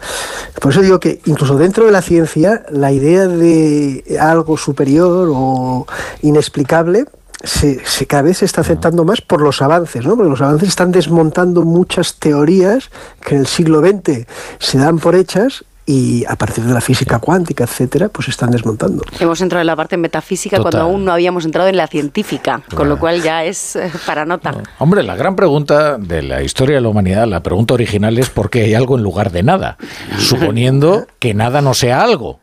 Por 0.60 0.72
eso 0.72 0.82
digo 0.82 1.00
que 1.00 1.22
incluso 1.26 1.58
dentro 1.58 1.86
de 1.86 1.92
la 1.92 2.02
ciencia, 2.02 2.64
la 2.70 2.92
idea 2.92 3.28
de 3.28 4.18
algo 4.20 4.58
superior 4.58 5.30
o 5.32 5.86
inexplicable 6.22 7.06
se, 7.44 7.82
cada 8.08 8.24
vez 8.24 8.38
se 8.38 8.46
está 8.46 8.62
aceptando 8.62 9.04
más 9.04 9.22
por 9.22 9.42
los 9.42 9.62
avances, 9.62 10.06
¿no? 10.06 10.16
Porque 10.16 10.30
los 10.30 10.42
avances 10.42 10.70
están 10.70 10.92
desmontando 10.92 11.64
muchas 11.64 12.16
teorías 12.16 12.90
que 13.22 13.36
en 13.36 13.42
el 13.42 13.48
siglo 13.48 13.82
XX 13.82 14.26
se 14.60 14.78
dan 14.78 15.00
por 15.00 15.16
hechas 15.16 15.66
y 15.86 16.24
a 16.26 16.36
partir 16.36 16.64
de 16.64 16.74
la 16.74 16.82
física 16.82 17.20
cuántica, 17.20 17.66
etcétera, 17.66 18.10
pues 18.10 18.28
están 18.28 18.52
desmontando. 18.52 19.04
Hemos 19.20 19.42
entrado 19.42 19.62
en 19.62 19.68
la 19.68 19.76
parte 19.76 19.98
metafísica 19.98 20.62
cuando 20.62 20.82
aún 20.82 21.06
no 21.06 21.12
habíamos 21.12 21.46
entrado 21.46 21.68
en 21.68 21.78
la 21.78 21.88
científica, 21.88 22.62
con 22.76 22.90
lo 22.90 22.98
cual 22.98 23.22
ya 23.22 23.44
es 23.44 23.76
eh, 23.76 23.92
para 24.06 24.26
nota. 24.26 24.56
Hombre, 24.80 25.04
la 25.04 25.16
gran 25.16 25.36
pregunta 25.36 25.98
de 25.98 26.22
la 26.24 26.42
historia 26.42 26.76
de 26.76 26.82
la 26.82 26.90
humanidad, 26.90 27.28
la 27.28 27.42
pregunta 27.42 27.74
original 27.74 28.18
es 28.18 28.30
por 28.30 28.50
qué 28.50 28.64
hay 28.64 28.74
algo 28.74 28.98
en 28.98 29.04
lugar 29.04 29.32
de 29.32 29.44
nada, 29.44 29.78
suponiendo 30.18 31.06
que 31.20 31.34
nada 31.34 31.62
no 31.62 31.74
sea 31.74 32.02
algo. 32.02 32.43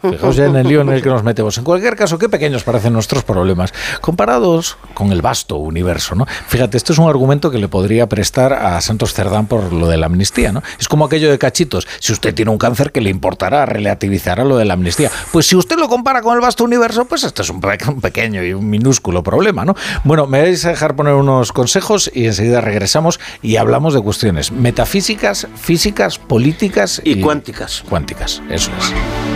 Fijaos 0.00 0.36
ya 0.36 0.46
en 0.46 0.56
el 0.56 0.68
lío 0.68 0.80
en 0.82 0.90
el 0.90 1.02
que 1.02 1.08
nos 1.08 1.22
metemos. 1.22 1.58
En 1.58 1.64
cualquier 1.64 1.96
caso, 1.96 2.18
qué 2.18 2.28
pequeños 2.28 2.62
parecen 2.62 2.92
nuestros 2.92 3.24
problemas 3.24 3.72
comparados 4.00 4.76
con 4.94 5.12
el 5.12 5.22
vasto 5.22 5.56
universo, 5.56 6.14
¿no? 6.14 6.26
Fíjate, 6.26 6.76
esto 6.76 6.92
es 6.92 6.98
un 6.98 7.08
argumento 7.08 7.50
que 7.50 7.58
le 7.58 7.68
podría 7.68 8.08
prestar 8.08 8.52
a 8.52 8.80
Santos 8.80 9.12
Cerdán 9.12 9.46
por 9.46 9.72
lo 9.72 9.88
de 9.88 9.96
la 9.96 10.06
amnistía, 10.06 10.52
¿no? 10.52 10.62
Es 10.78 10.88
como 10.88 11.04
aquello 11.04 11.30
de 11.30 11.38
cachitos. 11.38 11.86
Si 11.98 12.12
usted 12.12 12.34
tiene 12.34 12.50
un 12.50 12.58
cáncer, 12.58 12.92
que 12.92 13.00
le 13.00 13.10
importará? 13.10 13.66
Relativizará 13.66 14.44
lo 14.44 14.56
de 14.56 14.64
la 14.64 14.74
amnistía. 14.74 15.10
Pues 15.32 15.46
si 15.46 15.56
usted 15.56 15.76
lo 15.76 15.88
compara 15.88 16.22
con 16.22 16.34
el 16.34 16.40
vasto 16.40 16.64
universo, 16.64 17.06
pues 17.06 17.24
esto 17.24 17.42
es 17.42 17.50
un, 17.50 17.60
pequeño 18.00 18.44
y 18.44 18.52
un 18.52 18.68
minúsculo 18.68 19.22
problema, 19.22 19.64
¿no? 19.64 19.74
Bueno, 20.04 20.26
me 20.26 20.40
vais 20.40 20.64
a 20.64 20.70
dejar 20.70 20.94
poner 20.94 21.14
unos 21.14 21.52
consejos 21.52 22.10
y 22.14 22.26
enseguida 22.26 22.60
regresamos 22.60 23.20
y 23.42 23.56
hablamos 23.56 23.94
de 23.94 24.00
cuestiones 24.00 24.52
metafísicas, 24.52 25.48
físicas, 25.56 26.18
políticas 26.18 27.00
y, 27.04 27.18
y 27.18 27.20
cuánticas. 27.20 27.82
Cuánticas, 27.88 28.42
eso 28.50 28.70
es. 28.78 29.35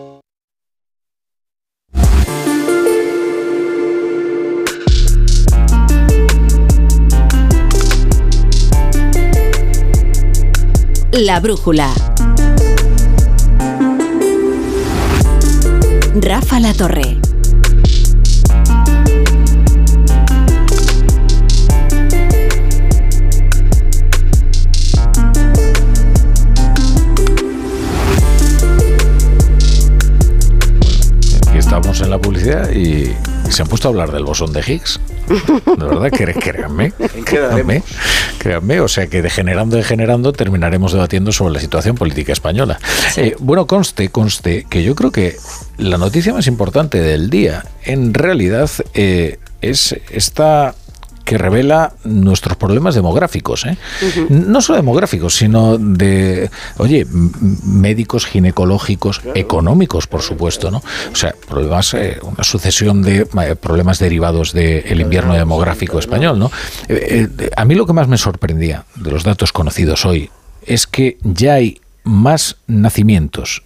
La 11.13 11.41
Brújula. 11.41 11.93
Rafa 16.15 16.59
La 16.61 16.73
Torre. 16.73 17.17
Estamos 31.53 32.01
en 32.01 32.09
la 32.09 32.19
publicidad 32.19 32.71
y 32.71 33.13
se 33.49 33.61
han 33.61 33.67
puesto 33.67 33.87
a 33.87 33.91
hablar 33.91 34.11
del 34.11 34.23
bosón 34.23 34.53
de 34.53 34.61
Higgs. 34.61 34.99
De 35.27 35.85
verdad, 35.85 36.09
créanme, 36.11 36.93
créanme, 37.23 37.83
créanme, 38.37 38.79
o 38.81 38.87
sea 38.87 39.07
que 39.07 39.21
degenerando, 39.21 39.77
degenerando, 39.77 40.33
terminaremos 40.33 40.93
debatiendo 40.93 41.31
sobre 41.31 41.53
la 41.53 41.59
situación 41.59 41.95
política 41.95 42.33
española. 42.33 42.79
Eh, 43.17 43.35
bueno, 43.39 43.67
conste, 43.67 44.09
conste, 44.09 44.65
que 44.69 44.83
yo 44.83 44.95
creo 44.95 45.11
que 45.11 45.35
la 45.77 45.97
noticia 45.97 46.33
más 46.33 46.47
importante 46.47 46.99
del 46.99 47.29
día, 47.29 47.65
en 47.83 48.13
realidad, 48.13 48.69
eh, 48.93 49.39
es 49.61 49.95
esta 50.11 50.75
que 51.23 51.37
revela 51.37 51.93
nuestros 52.03 52.57
problemas 52.57 52.95
demográficos. 52.95 53.65
¿eh? 53.65 53.77
No 54.29 54.61
solo 54.61 54.77
demográficos, 54.77 55.35
sino 55.35 55.77
de, 55.77 56.49
oye, 56.77 57.05
médicos, 57.63 58.25
ginecológicos, 58.25 59.21
económicos, 59.35 60.07
por 60.07 60.21
supuesto. 60.21 60.71
¿no? 60.71 60.77
O 61.11 61.15
sea, 61.15 61.33
problemas, 61.47 61.93
eh, 61.93 62.19
una 62.21 62.43
sucesión 62.43 63.01
de 63.01 63.27
eh, 63.41 63.55
problemas 63.55 63.99
derivados 63.99 64.53
del 64.53 65.01
invierno 65.01 65.33
demográfico 65.33 65.99
español. 65.99 66.39
¿no? 66.39 66.51
a 67.55 67.65
mí 67.65 67.75
lo 67.75 67.85
que 67.85 67.93
más 67.93 68.07
me 68.07 68.17
sorprendía 68.17 68.85
de 68.95 69.11
los 69.11 69.23
datos 69.23 69.51
conocidos 69.51 70.05
hoy 70.05 70.29
es 70.65 70.87
que 70.87 71.17
ya 71.23 71.55
hay 71.55 71.79
más 72.03 72.57
nacimientos 72.67 73.63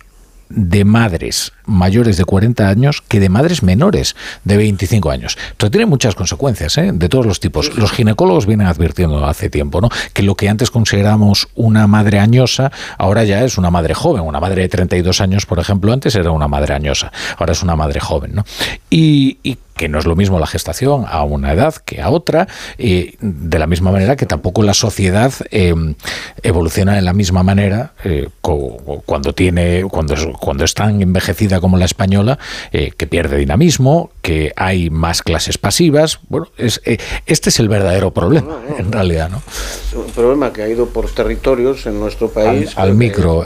de 0.50 0.86
madres 0.86 1.52
mayores 1.66 2.18
de 2.18 2.26
40 2.26 2.68
años 2.68 3.02
que 3.08 3.20
de 3.20 3.30
madres 3.30 3.64
menores 3.64 4.16
de 4.44 4.58
25 4.58 5.12
años. 5.12 5.38
Esto 5.52 5.72
tiene 5.72 5.86
muchas 5.86 6.16
consecuencias, 6.16 6.78
¿eh? 6.78 6.92
de 6.94 7.10
todos 7.10 7.26
los 7.26 7.40
tipos. 7.40 7.76
Los 7.78 7.92
ginecólogos 7.92 8.46
vienen 8.46 8.68
advirtiendo 8.68 9.26
hace 9.26 9.50
tiempo, 9.50 9.82
¿no? 9.82 9.90
Que 10.14 10.24
lo 10.24 10.36
que 10.36 10.50
antes 10.50 10.72
consideramos 10.72 11.48
una 11.56 11.88
madre 11.88 12.20
añosa, 12.20 12.72
ahora 12.98 13.24
ya 13.24 13.44
es 13.44 13.58
una 13.58 13.72
madre 13.72 13.94
joven. 13.94 14.24
Una 14.24 14.40
madre 14.40 14.64
de 14.64 14.70
32 14.70 15.22
años, 15.22 15.46
por 15.46 15.60
ejemplo, 15.60 15.92
antes 15.92 16.16
era 16.16 16.32
una 16.32 16.48
madre 16.48 16.74
añosa, 16.74 17.12
ahora 17.38 17.54
es 17.54 17.64
una 17.64 17.76
madre 17.76 18.00
joven, 18.00 18.36
¿no? 18.36 18.46
Y, 18.90 19.38
y 19.44 19.58
que 19.76 19.90
no 19.90 20.00
es 20.00 20.06
lo 20.06 20.16
mismo 20.16 20.40
la 20.40 20.48
gestación 20.48 21.06
a 21.08 21.24
una 21.24 21.54
edad 21.54 21.76
que 21.76 22.02
a 22.02 22.10
otra, 22.10 22.48
y 22.78 23.16
de 23.20 23.60
la 23.60 23.68
misma 23.68 23.92
manera 23.92 24.16
que 24.16 24.26
tampoco 24.26 24.64
la 24.64 24.74
sociedad 24.74 25.34
em, 25.52 25.96
evoluciona 26.44 26.94
de 26.94 27.02
la 27.02 27.14
misma 27.14 27.44
manera 27.44 27.94
eh, 28.04 28.30
cuando 28.42 29.34
tiene, 29.34 29.84
cuando, 29.90 30.16
cuando 30.40 30.64
es 30.64 30.74
tan 30.74 31.02
envejecida 31.02 31.60
como 31.60 31.78
la 31.78 31.86
española, 31.86 32.40
eh, 32.72 32.92
que 32.96 33.08
pierde 33.08 33.38
dinamismo, 33.38 34.12
que 34.22 34.54
hay 34.56 34.90
más 34.90 35.22
clases 35.22 35.58
pasivas. 35.58 36.20
Bueno, 36.30 36.48
es, 36.58 36.82
eh, 36.86 36.98
este 37.26 37.50
es 37.50 37.60
el 37.60 37.68
verdadero 37.68 38.12
problema, 38.12 38.60
en 38.78 38.92
realidad, 38.92 39.30
¿no? 39.30 39.42
un 39.96 40.12
problema 40.12 40.52
que 40.52 40.62
ha 40.62 40.68
ido 40.68 40.88
por 40.88 41.10
territorios 41.10 41.86
en 41.86 42.00
nuestro 42.00 42.30
país. 42.30 42.78
Al, 42.78 42.96
micro, 42.96 43.46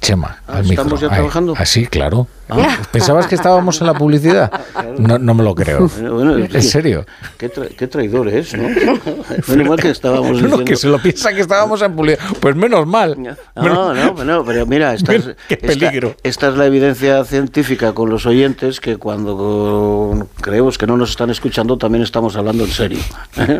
Chema. 0.00 0.42
Ah, 0.46 0.60
¿Estamos 0.60 1.00
ya 1.00 1.08
trabajando? 1.08 1.54
Así, 1.56 1.86
claro. 1.86 2.28
Ah. 2.50 2.78
¿Pensabas 2.92 3.26
que 3.26 3.34
estábamos 3.34 3.80
en 3.80 3.86
la 3.86 3.94
publicidad? 3.94 4.50
No, 4.98 5.18
no 5.18 5.34
me 5.34 5.42
lo 5.42 5.54
creo. 5.54 5.90
¿En 5.98 6.62
serio? 6.62 7.06
Qué, 7.36 7.48
traidores, 7.86 8.54
¿no? 8.54 8.68
menos 9.48 9.68
mal 9.68 9.78
que 9.78 9.90
estábamos 9.90 10.32
diciendo... 10.32 10.64
que 10.64 10.76
se 10.76 10.88
lo 10.88 10.98
piensa 10.98 11.32
que 11.32 11.40
estábamos 11.40 11.82
en 11.82 11.94
publicidad. 11.94 12.24
Pues 12.40 12.56
menos 12.56 12.86
mal. 12.86 13.16
No, 13.54 13.94
no, 14.24 14.44
pero 14.44 14.66
mira, 14.66 14.94
esta 15.00 15.14
es, 15.14 15.30
Qué 15.48 15.56
peligro. 15.56 16.14
Esta, 16.22 16.48
es 16.48 16.54
la 16.54 16.66
evidencia 16.66 17.24
científica 17.24 17.92
con 17.92 18.10
los 18.10 18.26
oyentes 18.26 18.80
que 18.80 18.96
cuando 18.96 20.28
creemos 20.40 20.78
que 20.78 20.86
no 20.86 20.96
nos 20.96 21.10
están 21.10 21.30
escuchando 21.30 21.78
también 21.78 22.02
estamos 22.02 22.36
hablando 22.36 22.64
en 22.64 22.70
serio. 22.70 22.98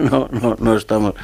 No, 0.00 0.28
no, 0.30 0.56
no 0.58 0.76
estamos... 0.76 1.14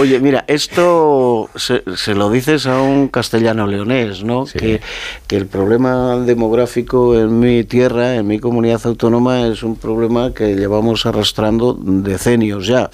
Oye, 0.00 0.20
mira, 0.20 0.44
esto 0.46 1.50
se, 1.54 1.82
se 1.96 2.14
lo 2.14 2.30
dices 2.30 2.66
a 2.66 2.80
un 2.80 3.08
castellano 3.08 3.66
leonés, 3.66 4.22
¿no? 4.22 4.44
Que, 4.46 4.80
que 5.26 5.36
el 5.36 5.46
problema 5.46 6.16
demográfico 6.16 6.77
en 6.86 7.38
mi 7.38 7.64
tierra, 7.64 8.16
en 8.16 8.26
mi 8.26 8.38
comunidad 8.38 8.80
autónoma, 8.84 9.46
es 9.46 9.62
un 9.62 9.76
problema 9.76 10.32
que 10.32 10.54
llevamos 10.54 11.06
arrastrando 11.06 11.76
decenios 11.78 12.66
ya 12.66 12.90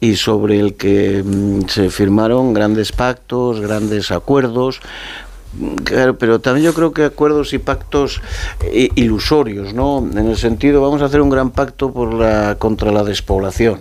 y 0.00 0.16
sobre 0.16 0.60
el 0.60 0.74
que 0.74 1.22
mm, 1.24 1.68
se 1.68 1.90
firmaron 1.90 2.52
grandes 2.52 2.92
pactos, 2.92 3.60
grandes 3.60 4.10
acuerdos, 4.10 4.80
Claro, 5.84 6.18
pero 6.18 6.40
también 6.40 6.66
yo 6.66 6.74
creo 6.74 6.92
que 6.92 7.04
acuerdos 7.04 7.52
y 7.52 7.58
pactos 7.58 8.20
eh, 8.60 8.88
ilusorios, 8.96 9.72
¿no? 9.72 9.98
En 9.98 10.26
el 10.26 10.36
sentido, 10.36 10.82
vamos 10.82 11.00
a 11.00 11.04
hacer 11.04 11.20
un 11.20 11.30
gran 11.30 11.50
pacto 11.50 11.92
por 11.92 12.12
la, 12.12 12.56
contra 12.58 12.90
la 12.90 13.04
despoblación. 13.04 13.80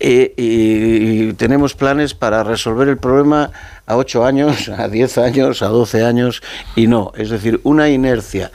Eh, 0.00 0.34
y, 0.36 1.32
tenemos 1.34 1.74
planes 1.74 2.14
para 2.14 2.42
resolver 2.42 2.88
el 2.88 2.98
problema 2.98 3.52
a 3.86 3.96
8 3.96 4.24
años, 4.26 4.68
a 4.68 4.88
10 4.88 5.18
años, 5.18 5.62
a 5.62 5.68
12 5.68 6.04
años, 6.04 6.42
y 6.76 6.86
no. 6.86 7.12
Es 7.16 7.30
decir, 7.30 7.60
una 7.64 7.88
inercia 7.88 8.50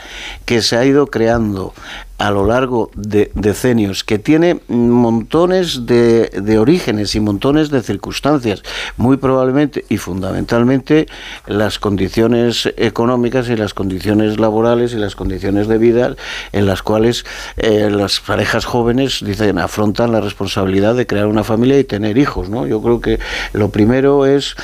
que 0.45 0.61
se 0.61 0.77
ha 0.77 0.85
ido 0.85 1.07
creando 1.07 1.73
a 2.19 2.31
lo 2.31 2.45
largo 2.45 2.91
de 2.95 3.31
decenios, 3.33 4.03
que 4.03 4.19
tiene 4.19 4.59
montones 4.67 5.85
de, 5.85 6.27
de 6.27 6.59
orígenes 6.59 7.15
y 7.15 7.21
montones 7.21 7.69
de 7.69 7.81
circunstancias, 7.81 8.61
muy 8.97 9.15
probablemente 9.15 9.85
y 9.87 9.95
fundamentalmente 9.97 11.07
las 11.47 11.79
condiciones 11.79 12.71
económicas 12.75 13.47
y 13.47 13.55
las 13.55 13.73
condiciones 13.73 14.37
laborales 14.37 14.91
y 14.91 14.97
las 14.97 15.15
condiciones 15.15 15.69
de 15.69 15.77
vida 15.77 16.15
en 16.51 16.65
las 16.65 16.83
cuales 16.83 17.25
eh, 17.55 17.89
las 17.89 18.19
parejas 18.19 18.65
jóvenes 18.65 19.23
dicen 19.25 19.57
afrontan 19.57 20.11
la 20.11 20.19
responsabilidad 20.19 20.95
de 20.95 21.07
crear 21.07 21.27
una 21.27 21.45
familia 21.45 21.79
y 21.79 21.85
tener 21.85 22.17
hijos. 22.17 22.49
¿no? 22.49 22.67
Yo 22.67 22.81
creo 22.81 22.99
que 22.99 23.19
lo 23.53 23.69
primero 23.69 24.25
es, 24.25 24.57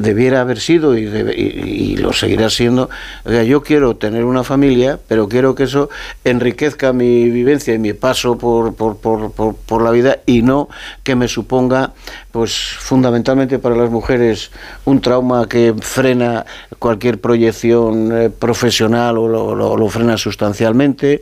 debiera 0.00 0.40
haber 0.40 0.60
sido 0.60 0.96
y, 0.96 1.04
y, 1.04 1.96
lo 1.96 2.12
seguirá 2.12 2.50
siendo, 2.50 2.88
yo 3.46 3.62
quiero 3.62 3.96
tener 3.96 4.24
una 4.24 4.44
familia, 4.44 4.98
pero 5.08 5.28
quiero 5.28 5.54
que 5.54 5.64
eso 5.64 5.90
enriquezca 6.24 6.92
mi 6.92 7.28
vivencia 7.30 7.74
y 7.74 7.78
mi 7.78 7.92
paso 7.92 8.38
por, 8.38 8.74
por, 8.74 8.96
por, 8.98 9.32
por 9.32 9.82
la 9.82 9.90
vida 9.90 10.20
y 10.26 10.42
no 10.42 10.68
que 11.02 11.14
me 11.14 11.28
suponga 11.28 11.92
pues 12.32 12.52
fundamentalmente 12.78 13.58
para 13.58 13.74
las 13.74 13.90
mujeres 13.90 14.50
un 14.84 15.00
trauma 15.00 15.48
que 15.48 15.74
frena 15.80 16.46
cualquier 16.78 17.20
proyección 17.20 18.10
eh, 18.16 18.30
profesional 18.30 19.18
o 19.18 19.54
lo, 19.54 19.88
frena 19.88 20.16
sustancialmente 20.16 21.20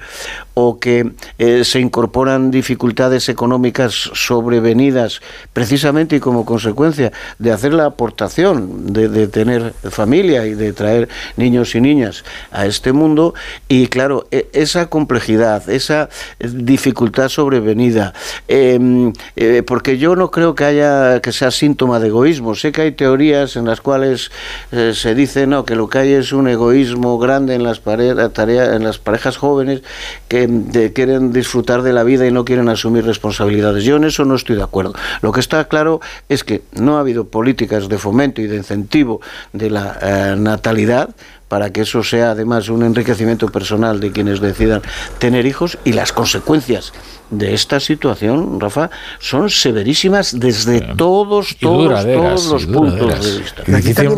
o 0.54 0.78
que 0.78 1.12
eh, 1.38 1.64
se 1.64 1.80
incorporan 1.80 2.50
dificultades 2.50 3.28
económicas 3.28 3.92
sobrevenidas 4.12 5.20
precisamente 5.52 6.16
y 6.16 6.20
como 6.20 6.44
consecuencia 6.44 7.12
de 7.38 7.52
hacer 7.52 7.72
la 7.72 7.86
aportación 7.86 8.92
de, 8.92 9.28
tener 9.28 9.72
familia 9.90 10.46
y 10.46 10.54
de 10.54 10.72
traer 10.72 11.08
niños 11.36 11.74
y 11.74 11.80
niñas 11.80 12.24
a 12.50 12.66
este 12.66 12.92
mundo. 12.92 13.34
Y 13.68 13.86
claro 13.86 14.26
e, 14.30 14.48
esa 14.52 14.90
complejidad 14.90 15.68
esa 15.70 16.08
dificultad 16.40 17.28
sobrevenida 17.28 18.12
em, 18.48 19.12
eh, 19.36 19.62
porque 19.66 19.98
yo 19.98 20.16
no 20.16 20.30
creo 20.30 20.54
que 20.54 20.64
haya 20.64 20.97
que 21.22 21.32
sea 21.32 21.50
síntoma 21.50 22.00
de 22.00 22.08
egoísmo. 22.08 22.54
Sé 22.54 22.72
que 22.72 22.82
hay 22.82 22.92
teorías 22.92 23.56
en 23.56 23.64
las 23.64 23.80
cuales 23.80 24.30
eh, 24.72 24.92
se 24.94 25.14
dice 25.14 25.46
no 25.46 25.64
que 25.64 25.76
lo 25.76 25.88
que 25.88 25.98
hay 25.98 26.12
es 26.12 26.32
un 26.32 26.48
egoísmo 26.48 27.18
grande 27.18 27.54
en 27.54 27.62
las, 27.62 27.80
en 27.86 28.84
las 28.84 28.98
parejas 28.98 29.36
jóvenes 29.36 29.82
que 30.28 30.92
quieren 30.94 31.32
disfrutar 31.32 31.82
de 31.82 31.92
la 31.92 32.04
vida 32.04 32.26
y 32.26 32.32
no 32.32 32.44
quieren 32.44 32.68
asumir 32.68 33.04
responsabilidades. 33.04 33.84
Yo 33.84 33.96
en 33.96 34.04
eso 34.04 34.24
no 34.24 34.34
estoy 34.34 34.56
de 34.56 34.62
acuerdo. 34.62 34.94
Lo 35.22 35.32
que 35.32 35.40
está 35.40 35.64
claro 35.66 36.00
es 36.28 36.44
que 36.44 36.62
no 36.72 36.96
ha 36.96 37.00
habido 37.00 37.26
políticas 37.26 37.88
de 37.88 37.98
fomento 37.98 38.40
y 38.40 38.46
de 38.46 38.56
incentivo 38.56 39.20
de 39.52 39.70
la 39.70 39.98
eh, 40.00 40.36
natalidad 40.38 41.10
para 41.48 41.72
que 41.72 41.80
eso 41.80 42.02
sea 42.02 42.32
además 42.32 42.68
un 42.68 42.82
enriquecimiento 42.82 43.48
personal 43.48 44.00
de 44.00 44.12
quienes 44.12 44.40
decidan 44.40 44.82
tener 45.18 45.46
hijos 45.46 45.78
y 45.84 45.92
las 45.92 46.12
consecuencias 46.12 46.92
de 47.30 47.54
esta 47.54 47.80
situación, 47.80 48.60
Rafa, 48.60 48.90
son 49.18 49.50
severísimas 49.50 50.38
desde 50.38 50.80
todos, 50.96 51.56
todos, 51.60 52.04
todos 52.04 52.46
los 52.46 52.66
puntos 52.66 53.24
de 53.24 53.38
vista. 53.38 53.62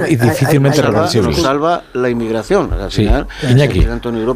Y, 0.09 0.17
difícilmente 0.17 0.83
reversibles. 0.83 1.37
salva 1.37 1.85
la 1.95 2.09
inmigración. 2.09 2.71
Iñaki, 3.49 3.87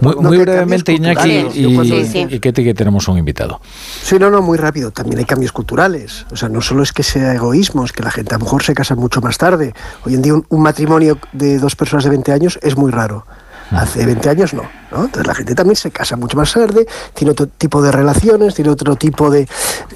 muy, 0.01 0.39
brevemente, 0.39 0.93
Iñaki, 0.93 1.47
y, 1.55 2.41
que, 2.41 2.75
tenemos 2.75 3.09
un 3.09 3.19
invitado. 3.19 3.61
Sí, 4.03 4.19
no, 4.19 4.31
no, 4.31 4.43
muy 4.43 4.59
rápido. 4.59 4.91
También 4.91 5.19
hay 5.19 5.25
cambios 5.25 5.53
culturales. 5.53 6.27
O 6.33 6.37
sea, 6.37 6.49
no 6.49 6.61
solo 6.61 6.83
es 6.83 6.93
que 6.93 7.03
sea 7.03 7.35
egoísmo, 7.35 7.85
es 7.85 7.93
que 7.93 8.03
la 8.03 8.11
gente 8.11 8.35
a 8.35 8.39
lo 8.39 8.45
mejor 8.45 8.63
se 8.63 8.75
casa 8.75 8.95
mucho 8.95 9.21
más 9.21 9.39
tarde. 9.39 9.75
Hoy 10.05 10.15
en 10.15 10.23
día 10.23 10.35
un, 10.35 10.45
un 10.49 10.63
matrimonio 10.63 11.19
de 11.33 11.59
dos 11.59 11.77
personas 11.77 12.05
de 12.05 12.11
20 12.11 12.33
años 12.33 12.59
es 12.63 12.77
muy 12.77 12.91
raro. 12.91 13.27
Hace 13.75 14.07
20 14.07 14.29
años 14.29 14.55
no, 14.55 14.63
no, 14.91 15.05
Entonces 15.05 15.27
la 15.27 15.35
gente 15.35 15.55
también 15.55 15.77
se 15.77 15.91
casa 15.91 16.17
mucho 16.17 16.37
más 16.37 16.53
tarde, 16.53 16.87
tiene 17.13 17.33
otro 17.33 17.47
tipo 17.47 17.83
de 17.83 17.91
relaciones, 17.93 18.55
tiene 18.55 18.71
otro 18.71 18.97
tipo 18.97 19.31
de, 19.31 19.49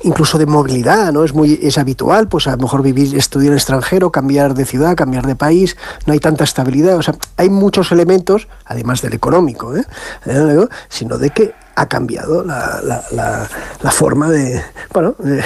incluso 0.02 0.38
de 0.38 0.46
movilidad, 0.46 1.12
¿no? 1.12 1.24
Es 1.24 1.34
muy, 1.34 1.58
es 1.62 1.78
habitual, 1.78 2.28
pues 2.28 2.46
a 2.46 2.52
lo 2.52 2.58
mejor 2.58 2.82
vivir, 2.82 3.16
estudiar 3.16 3.52
en 3.52 3.58
extranjero, 3.58 4.10
cambiar 4.10 4.54
de 4.54 4.64
ciudad, 4.64 4.96
cambiar 4.96 5.26
de 5.26 5.36
país, 5.36 5.76
no 6.06 6.12
hay 6.12 6.20
tanta 6.20 6.44
estabilidad, 6.44 6.96
o 6.96 7.02
sea, 7.02 7.14
hay 7.36 7.50
muchos 7.50 7.92
elementos, 7.92 8.48
además 8.64 9.02
del 9.02 9.14
económico, 9.14 9.76
¿eh? 9.76 9.84
¿Eh? 10.26 10.66
sino 10.88 11.18
de 11.18 11.30
que 11.30 11.54
ha 11.78 11.86
cambiado 11.86 12.44
la, 12.44 12.80
la, 12.82 13.48
la, 13.82 13.90
forma 13.92 14.28
de, 14.28 14.60
bueno, 14.92 15.14
de, 15.18 15.42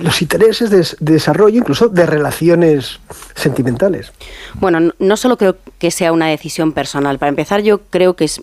los 0.00 0.22
intereses 0.22 0.70
de, 0.70 0.86
desarrollo, 1.00 1.58
incluso 1.58 1.88
de 1.88 2.06
relaciones 2.06 3.00
sentimentales. 3.34 4.12
Bueno, 4.54 4.94
no 4.98 5.16
solo 5.18 5.36
creo 5.36 5.56
que 5.78 5.90
sea 5.90 6.12
una 6.12 6.28
decisión 6.28 6.72
personal. 6.72 7.18
Para 7.18 7.28
empezar, 7.28 7.60
yo 7.60 7.82
creo 7.90 8.14
que 8.14 8.24
es, 8.24 8.40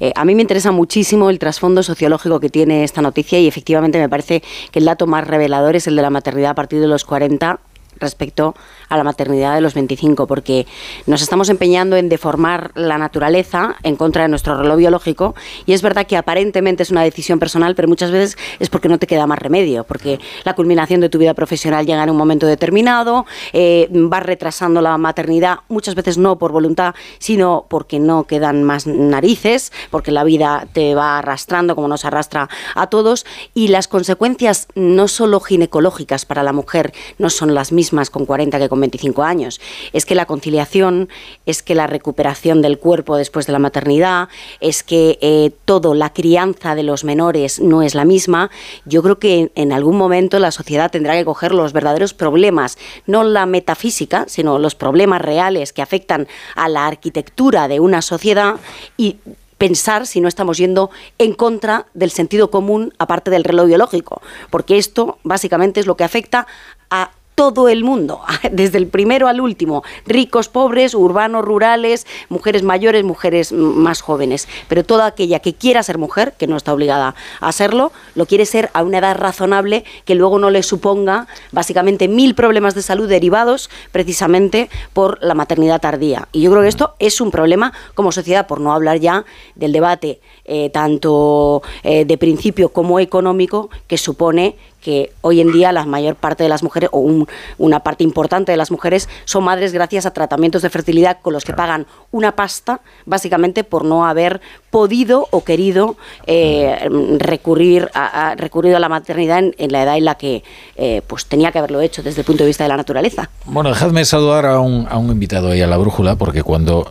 eh, 0.00 0.12
a 0.16 0.24
mí 0.24 0.34
me 0.34 0.42
interesa 0.42 0.72
muchísimo 0.72 1.30
el 1.30 1.38
trasfondo 1.38 1.84
sociológico 1.84 2.40
que 2.40 2.50
tiene 2.50 2.82
esta 2.82 3.02
noticia 3.02 3.38
y 3.38 3.46
efectivamente 3.46 3.98
me 4.00 4.08
parece 4.08 4.42
que 4.72 4.80
el 4.80 4.84
dato 4.84 5.06
más 5.06 5.26
revelador 5.26 5.76
es 5.76 5.86
el 5.86 5.94
de 5.94 6.02
la 6.02 6.10
maternidad 6.10 6.50
a 6.50 6.54
partir 6.54 6.80
de 6.80 6.88
los 6.88 7.04
40 7.04 7.60
respecto 7.98 8.54
a 8.88 8.96
la 8.96 9.04
maternidad 9.04 9.54
de 9.54 9.60
los 9.60 9.74
25, 9.74 10.26
porque 10.26 10.66
nos 11.06 11.22
estamos 11.22 11.48
empeñando 11.48 11.96
en 11.96 12.08
deformar 12.08 12.70
la 12.74 12.98
naturaleza 12.98 13.76
en 13.82 13.96
contra 13.96 14.22
de 14.22 14.28
nuestro 14.28 14.56
reloj 14.56 14.78
biológico 14.78 15.34
y 15.66 15.72
es 15.72 15.82
verdad 15.82 16.06
que 16.06 16.16
aparentemente 16.16 16.82
es 16.82 16.90
una 16.90 17.02
decisión 17.02 17.38
personal, 17.38 17.74
pero 17.74 17.88
muchas 17.88 18.10
veces 18.10 18.36
es 18.58 18.68
porque 18.68 18.88
no 18.88 18.98
te 18.98 19.06
queda 19.06 19.26
más 19.26 19.38
remedio, 19.38 19.84
porque 19.84 20.18
la 20.44 20.54
culminación 20.54 21.00
de 21.00 21.08
tu 21.08 21.18
vida 21.18 21.34
profesional 21.34 21.86
llega 21.86 22.02
en 22.02 22.10
un 22.10 22.16
momento 22.16 22.46
determinado, 22.46 23.26
eh, 23.52 23.88
vas 23.90 24.22
retrasando 24.22 24.80
la 24.80 24.96
maternidad, 24.98 25.60
muchas 25.68 25.94
veces 25.94 26.18
no 26.18 26.38
por 26.38 26.52
voluntad, 26.52 26.94
sino 27.18 27.66
porque 27.68 27.98
no 27.98 28.24
quedan 28.24 28.64
más 28.64 28.86
narices, 28.86 29.72
porque 29.90 30.12
la 30.12 30.24
vida 30.24 30.66
te 30.72 30.94
va 30.94 31.18
arrastrando 31.18 31.74
como 31.74 31.88
nos 31.88 32.04
arrastra 32.04 32.48
a 32.74 32.88
todos 32.88 33.26
y 33.54 33.68
las 33.68 33.88
consecuencias 33.88 34.68
no 34.74 35.08
solo 35.08 35.40
ginecológicas 35.40 36.24
para 36.26 36.42
la 36.42 36.52
mujer 36.52 36.92
no 37.18 37.30
son 37.30 37.54
las 37.54 37.72
mismas 37.72 37.83
con 38.10 38.26
40 38.26 38.58
que 38.58 38.68
con 38.68 38.80
25 38.80 39.22
años. 39.22 39.60
Es 39.92 40.06
que 40.06 40.14
la 40.14 40.26
conciliación, 40.26 41.08
es 41.46 41.62
que 41.62 41.74
la 41.74 41.86
recuperación 41.86 42.62
del 42.62 42.78
cuerpo 42.78 43.16
después 43.16 43.46
de 43.46 43.52
la 43.52 43.58
maternidad, 43.58 44.28
es 44.60 44.82
que 44.82 45.18
eh, 45.20 45.50
todo, 45.64 45.94
la 45.94 46.12
crianza 46.12 46.74
de 46.74 46.82
los 46.82 47.04
menores 47.04 47.60
no 47.60 47.82
es 47.82 47.94
la 47.94 48.04
misma. 48.04 48.50
Yo 48.84 49.02
creo 49.02 49.18
que 49.18 49.50
en, 49.54 49.72
algún 49.72 49.96
momento 49.96 50.38
la 50.38 50.50
sociedad 50.50 50.90
tendrá 50.90 51.14
que 51.14 51.24
coger 51.24 51.52
los 51.52 51.72
verdaderos 51.72 52.14
problemas, 52.14 52.78
no 53.06 53.24
la 53.24 53.46
metafísica, 53.46 54.24
sino 54.28 54.58
los 54.58 54.74
problemas 54.74 55.20
reales 55.20 55.72
que 55.72 55.82
afectan 55.82 56.28
a 56.54 56.68
la 56.68 56.86
arquitectura 56.86 57.68
de 57.68 57.80
una 57.80 58.02
sociedad 58.02 58.56
y 58.96 59.16
pensar 59.58 60.06
si 60.06 60.20
no 60.20 60.28
estamos 60.28 60.58
yendo 60.58 60.90
en 61.18 61.32
contra 61.32 61.86
del 61.94 62.10
sentido 62.10 62.50
común 62.50 62.92
aparte 62.98 63.30
del 63.30 63.44
reloj 63.44 63.66
biológico, 63.66 64.20
porque 64.50 64.78
esto 64.78 65.18
básicamente 65.22 65.80
es 65.80 65.86
lo 65.86 65.96
que 65.96 66.04
afecta 66.04 66.46
a 66.90 67.10
todo 67.34 67.68
el 67.68 67.84
mundo, 67.84 68.20
desde 68.52 68.78
el 68.78 68.86
primero 68.86 69.28
al 69.28 69.40
último, 69.40 69.82
ricos, 70.06 70.48
pobres, 70.48 70.94
urbanos, 70.94 71.44
rurales, 71.44 72.06
mujeres 72.28 72.62
mayores, 72.62 73.04
mujeres 73.04 73.52
más 73.52 74.00
jóvenes, 74.00 74.48
pero 74.68 74.84
toda 74.84 75.06
aquella 75.06 75.40
que 75.40 75.54
quiera 75.54 75.82
ser 75.82 75.98
mujer, 75.98 76.34
que 76.38 76.46
no 76.46 76.56
está 76.56 76.72
obligada 76.72 77.14
a 77.40 77.52
serlo, 77.52 77.92
lo 78.14 78.26
quiere 78.26 78.46
ser 78.46 78.70
a 78.72 78.82
una 78.82 78.98
edad 78.98 79.16
razonable 79.16 79.84
que 80.04 80.14
luego 80.14 80.38
no 80.38 80.50
le 80.50 80.62
suponga 80.62 81.26
básicamente 81.52 82.08
mil 82.08 82.34
problemas 82.34 82.74
de 82.74 82.82
salud 82.82 83.08
derivados 83.08 83.70
precisamente 83.92 84.70
por 84.92 85.22
la 85.22 85.34
maternidad 85.34 85.80
tardía. 85.80 86.28
Y 86.32 86.42
yo 86.42 86.50
creo 86.50 86.62
que 86.62 86.68
esto 86.68 86.94
es 86.98 87.20
un 87.20 87.30
problema 87.30 87.72
como 87.94 88.12
sociedad, 88.12 88.46
por 88.46 88.60
no 88.60 88.72
hablar 88.72 88.98
ya 88.98 89.24
del 89.54 89.72
debate 89.72 90.20
eh, 90.44 90.70
tanto 90.70 91.62
eh, 91.82 92.04
de 92.04 92.18
principio 92.18 92.68
como 92.68 93.00
económico 93.00 93.70
que 93.86 93.96
supone 93.96 94.56
que 94.84 95.12
hoy 95.22 95.40
en 95.40 95.50
día 95.50 95.72
la 95.72 95.86
mayor 95.86 96.14
parte 96.14 96.42
de 96.42 96.50
las 96.50 96.62
mujeres, 96.62 96.90
o 96.92 97.26
una 97.58 97.80
parte 97.80 98.04
importante 98.04 98.52
de 98.52 98.58
las 98.58 98.70
mujeres, 98.70 99.08
son 99.24 99.44
madres 99.44 99.72
gracias 99.72 100.04
a 100.04 100.12
tratamientos 100.12 100.60
de 100.60 100.68
fertilidad 100.68 101.18
con 101.22 101.32
los 101.32 101.44
que 101.44 101.54
pagan 101.54 101.86
una 102.10 102.36
pasta, 102.36 102.82
básicamente 103.06 103.64
por 103.64 103.84
no 103.84 104.04
haber 104.06 104.42
podido 104.70 105.26
o 105.30 105.42
querido 105.42 105.96
eh, 106.26 106.88
recurrir, 107.18 107.90
a, 107.94 108.34
recurrido 108.36 108.76
a 108.76 108.80
la 108.80 108.90
maternidad 108.90 109.42
en, 109.56 109.72
la 109.72 109.82
edad 109.82 109.96
en 109.96 110.04
la 110.04 110.16
que 110.16 110.44
eh, 110.76 111.00
pues 111.06 111.24
tenía 111.26 111.50
que 111.50 111.58
haberlo 111.58 111.80
hecho 111.80 112.02
desde 112.02 112.20
el 112.20 112.26
punto 112.26 112.44
de 112.44 112.48
vista 112.48 112.64
de 112.64 112.68
la 112.68 112.76
naturaleza. 112.76 113.30
Bueno, 113.46 113.70
dejadme 113.70 114.04
saludar 114.04 114.44
a 114.44 114.60
un, 114.60 114.86
a 114.90 114.98
un 114.98 115.10
invitado 115.10 115.48
ahí 115.48 115.62
a 115.62 115.66
la 115.66 115.78
brújula, 115.78 116.16
porque 116.16 116.42
cuando 116.42 116.86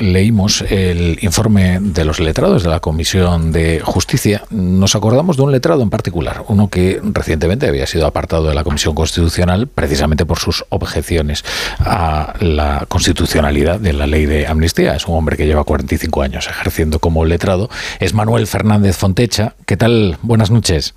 leímos 0.00 0.62
el 0.62 1.18
informe 1.22 1.78
de 1.80 2.04
los 2.04 2.20
letrados 2.20 2.62
de 2.62 2.68
la 2.68 2.80
Comisión 2.80 3.52
de 3.52 3.80
Justicia, 3.80 4.42
nos 4.50 4.94
acordamos 4.94 5.36
de 5.36 5.42
un 5.42 5.52
letrado 5.52 5.82
en 5.82 5.90
particular, 5.90 6.44
uno 6.48 6.68
que 6.68 7.00
recientemente 7.02 7.68
había 7.68 7.86
sido 7.86 8.06
apartado 8.06 8.48
de 8.48 8.54
la 8.54 8.64
Comisión 8.64 8.94
Constitucional 8.94 9.66
precisamente 9.66 10.26
por 10.26 10.38
sus 10.38 10.64
objeciones 10.68 11.44
a 11.78 12.34
la 12.40 12.86
constitucionalidad 12.88 13.80
de 13.80 13.92
la 13.92 14.06
ley 14.06 14.26
de 14.26 14.46
amnistía. 14.46 14.94
Es 14.94 15.06
un 15.06 15.16
hombre 15.16 15.36
que 15.36 15.46
lleva 15.46 15.64
45 15.64 16.22
años 16.22 16.48
ejerciendo 16.48 16.98
como 16.98 17.24
letrado. 17.24 17.68
Es 18.00 18.14
Manuel 18.14 18.46
Fernández 18.46 18.96
Fontecha. 18.96 19.54
¿Qué 19.66 19.76
tal? 19.76 20.18
Buenas 20.22 20.50
noches. 20.50 20.94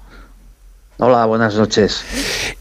Hola, 0.97 1.25
buenas 1.25 1.55
noches. 1.55 2.03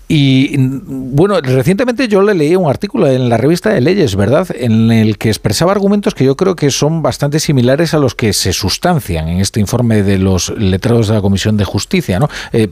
Y 0.09 0.57
bueno, 0.57 1.41
recientemente 1.41 2.09
yo 2.09 2.23
le 2.23 2.35
leí 2.35 2.57
un 2.57 2.69
artículo 2.69 3.07
en 3.07 3.29
la 3.29 3.37
revista 3.37 3.71
de 3.71 3.81
Leyes, 3.81 4.17
¿verdad? 4.17 4.49
En 4.55 4.91
el 4.91 5.19
que 5.19 5.29
expresaba 5.29 5.73
argumentos 5.73 6.15
que 6.15 6.25
yo 6.25 6.37
creo 6.37 6.57
que 6.57 6.71
son 6.71 7.03
bastante 7.03 7.39
similares 7.39 7.95
a 7.95 7.99
los 7.99 8.15
que 8.15 8.33
se 8.33 8.53
sustancian 8.53 9.29
en 9.29 9.39
este 9.41 9.61
informe 9.61 10.03
de 10.03 10.19
los 10.19 10.51
letrados 10.57 11.09
de 11.09 11.15
la 11.15 11.21
Comisión 11.21 11.57
de 11.57 11.65
Justicia, 11.65 12.19
¿no? 12.19 12.29
Eh, 12.53 12.69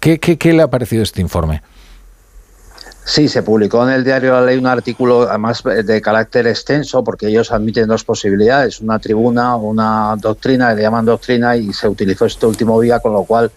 ¿qué, 0.00 0.18
qué 0.18 0.52
le 0.52 0.62
ha 0.62 0.68
parecido 0.68 1.02
este 1.02 1.20
informe? 1.20 1.62
Sí, 3.04 3.28
se 3.28 3.42
publicó 3.42 3.82
en 3.82 3.94
el 3.94 4.04
diario 4.04 4.32
La 4.32 4.42
Ley 4.42 4.56
un 4.56 4.66
artículo 4.66 5.22
además 5.28 5.64
de 5.64 6.00
carácter 6.00 6.46
extenso 6.46 7.02
porque 7.02 7.28
ellos 7.28 7.50
admiten 7.50 7.88
dos 7.88 8.04
posibilidades, 8.04 8.80
una 8.80 8.98
tribuna 8.98 9.56
o 9.56 9.62
una 9.62 10.14
doctrina, 10.16 10.72
le 10.74 10.82
llaman 10.82 11.06
doctrina 11.06 11.56
y 11.56 11.72
se 11.72 11.88
utilizó 11.88 12.26
este 12.26 12.46
último 12.46 12.80
día, 12.80 13.00
con 13.00 13.12
lo 13.12 13.24
cual 13.24 13.50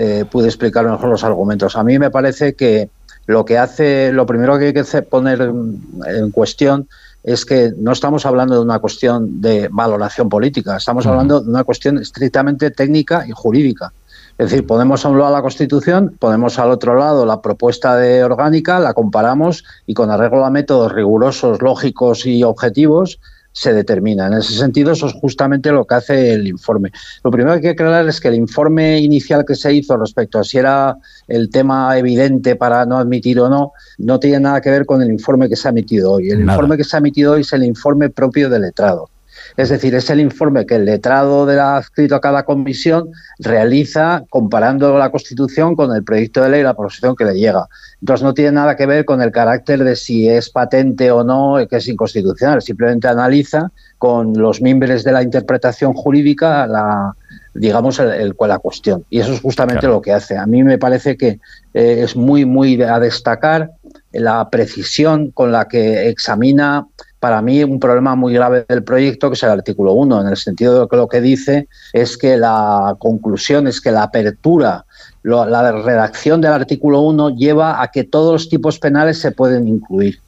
eh, 0.00 0.24
pude 0.30 0.46
explicar 0.46 0.88
mejor 0.88 1.08
los 1.08 1.24
argumentos. 1.24 1.74
A 1.74 1.82
mí 1.82 1.98
me 1.98 2.08
parece 2.08 2.54
que 2.54 2.88
lo 3.26 3.44
que 3.44 3.58
hace, 3.58 4.12
lo 4.12 4.26
primero 4.26 4.56
que 4.56 4.66
hay 4.66 4.72
que 4.72 4.84
poner 5.02 5.40
en 5.42 6.30
cuestión 6.30 6.86
es 7.24 7.44
que 7.44 7.72
no 7.76 7.90
estamos 7.90 8.24
hablando 8.24 8.54
de 8.54 8.60
una 8.60 8.78
cuestión 8.78 9.40
de 9.40 9.68
valoración 9.72 10.28
política, 10.28 10.76
estamos 10.76 11.04
hablando 11.04 11.40
de 11.40 11.50
una 11.50 11.64
cuestión 11.64 11.98
estrictamente 11.98 12.70
técnica 12.70 13.24
y 13.26 13.32
jurídica. 13.32 13.92
Es 14.38 14.50
decir, 14.50 14.64
ponemos 14.64 15.04
a 15.04 15.08
un 15.08 15.18
lado 15.18 15.32
la 15.32 15.42
Constitución, 15.42 16.14
ponemos 16.16 16.60
al 16.60 16.70
otro 16.70 16.94
lado 16.94 17.26
la 17.26 17.42
propuesta 17.42 17.96
de 17.96 18.22
orgánica, 18.22 18.78
la 18.78 18.94
comparamos 18.94 19.64
y 19.84 19.94
con 19.94 20.12
arreglo 20.12 20.44
a 20.44 20.50
métodos 20.50 20.92
rigurosos, 20.92 21.60
lógicos 21.60 22.24
y 22.24 22.44
objetivos 22.44 23.18
se 23.58 23.72
determina. 23.72 24.28
En 24.28 24.34
ese 24.34 24.52
sentido, 24.52 24.92
eso 24.92 25.08
es 25.08 25.14
justamente 25.14 25.72
lo 25.72 25.84
que 25.84 25.96
hace 25.96 26.32
el 26.32 26.46
informe. 26.46 26.92
Lo 27.24 27.30
primero 27.32 27.50
que 27.52 27.56
hay 27.56 27.62
que 27.62 27.82
aclarar 27.82 28.08
es 28.08 28.20
que 28.20 28.28
el 28.28 28.36
informe 28.36 29.00
inicial 29.00 29.44
que 29.44 29.56
se 29.56 29.74
hizo 29.74 29.96
respecto 29.96 30.38
a 30.38 30.44
si 30.44 30.58
era 30.58 30.96
el 31.26 31.50
tema 31.50 31.98
evidente 31.98 32.54
para 32.54 32.86
no 32.86 32.98
admitir 32.98 33.40
o 33.40 33.48
no, 33.48 33.72
no 33.98 34.20
tiene 34.20 34.38
nada 34.38 34.60
que 34.60 34.70
ver 34.70 34.86
con 34.86 35.02
el 35.02 35.10
informe 35.10 35.48
que 35.48 35.56
se 35.56 35.66
ha 35.66 35.72
emitido 35.72 36.12
hoy. 36.12 36.30
El 36.30 36.42
informe 36.42 36.76
que 36.76 36.84
se 36.84 36.96
ha 36.96 37.00
emitido 37.00 37.32
hoy 37.32 37.40
es 37.40 37.52
el 37.52 37.64
informe 37.64 38.10
propio 38.10 38.48
del 38.48 38.62
letrado. 38.62 39.10
Es 39.56 39.68
decir, 39.68 39.94
es 39.94 40.08
el 40.10 40.20
informe 40.20 40.66
que 40.66 40.76
el 40.76 40.84
letrado 40.84 41.46
de 41.46 41.56
la 41.56 41.76
adscrito 41.76 42.14
a 42.14 42.20
cada 42.20 42.44
comisión 42.44 43.10
realiza 43.38 44.24
comparando 44.30 44.96
la 44.98 45.10
Constitución 45.10 45.74
con 45.74 45.94
el 45.94 46.04
proyecto 46.04 46.42
de 46.42 46.50
ley 46.50 46.60
y 46.60 46.64
la 46.64 46.74
proposición 46.74 47.16
que 47.16 47.24
le 47.24 47.34
llega. 47.34 47.68
Entonces 48.00 48.24
no 48.24 48.34
tiene 48.34 48.52
nada 48.52 48.76
que 48.76 48.86
ver 48.86 49.04
con 49.04 49.20
el 49.22 49.32
carácter 49.32 49.82
de 49.84 49.96
si 49.96 50.28
es 50.28 50.50
patente 50.50 51.10
o 51.10 51.24
no, 51.24 51.56
que 51.68 51.76
es 51.76 51.88
inconstitucional. 51.88 52.62
Simplemente 52.62 53.08
analiza 53.08 53.70
con 53.98 54.32
los 54.34 54.60
miembros 54.60 55.04
de 55.04 55.12
la 55.12 55.22
interpretación 55.22 55.92
jurídica 55.94 56.66
la, 56.66 57.14
digamos, 57.54 57.98
el, 57.98 58.34
la 58.38 58.58
cuestión. 58.58 59.04
Y 59.10 59.20
eso 59.20 59.32
es 59.32 59.40
justamente 59.40 59.86
lo 59.86 60.00
que 60.00 60.12
hace. 60.12 60.36
A 60.36 60.46
mí 60.46 60.62
me 60.62 60.78
parece 60.78 61.16
que 61.16 61.40
eh, 61.74 62.00
es 62.02 62.16
muy, 62.16 62.44
muy 62.44 62.80
a 62.82 63.00
destacar 63.00 63.72
la 64.12 64.48
precisión 64.50 65.30
con 65.30 65.52
la 65.52 65.68
que 65.68 66.08
examina 66.08 66.86
para 67.20 67.42
mí 67.42 67.64
un 67.64 67.80
problema 67.80 68.14
muy 68.14 68.32
grave 68.32 68.64
del 68.68 68.84
proyecto, 68.84 69.28
que 69.28 69.34
es 69.34 69.42
el 69.42 69.50
artículo 69.50 69.92
1, 69.94 70.20
en 70.22 70.28
el 70.28 70.36
sentido 70.36 70.80
de 70.80 70.88
que 70.88 70.96
lo 70.96 71.08
que 71.08 71.20
dice 71.20 71.68
es 71.92 72.16
que 72.16 72.36
la 72.36 72.96
conclusión 72.98 73.66
es 73.66 73.80
que 73.80 73.90
la 73.90 74.04
apertura, 74.04 74.84
la 75.22 75.72
redacción 75.72 76.40
del 76.40 76.52
artículo 76.52 77.00
1 77.00 77.30
lleva 77.36 77.82
a 77.82 77.88
que 77.88 78.04
todos 78.04 78.32
los 78.32 78.48
tipos 78.48 78.78
penales 78.78 79.18
se 79.18 79.32
pueden 79.32 79.66
incluir. 79.66 80.20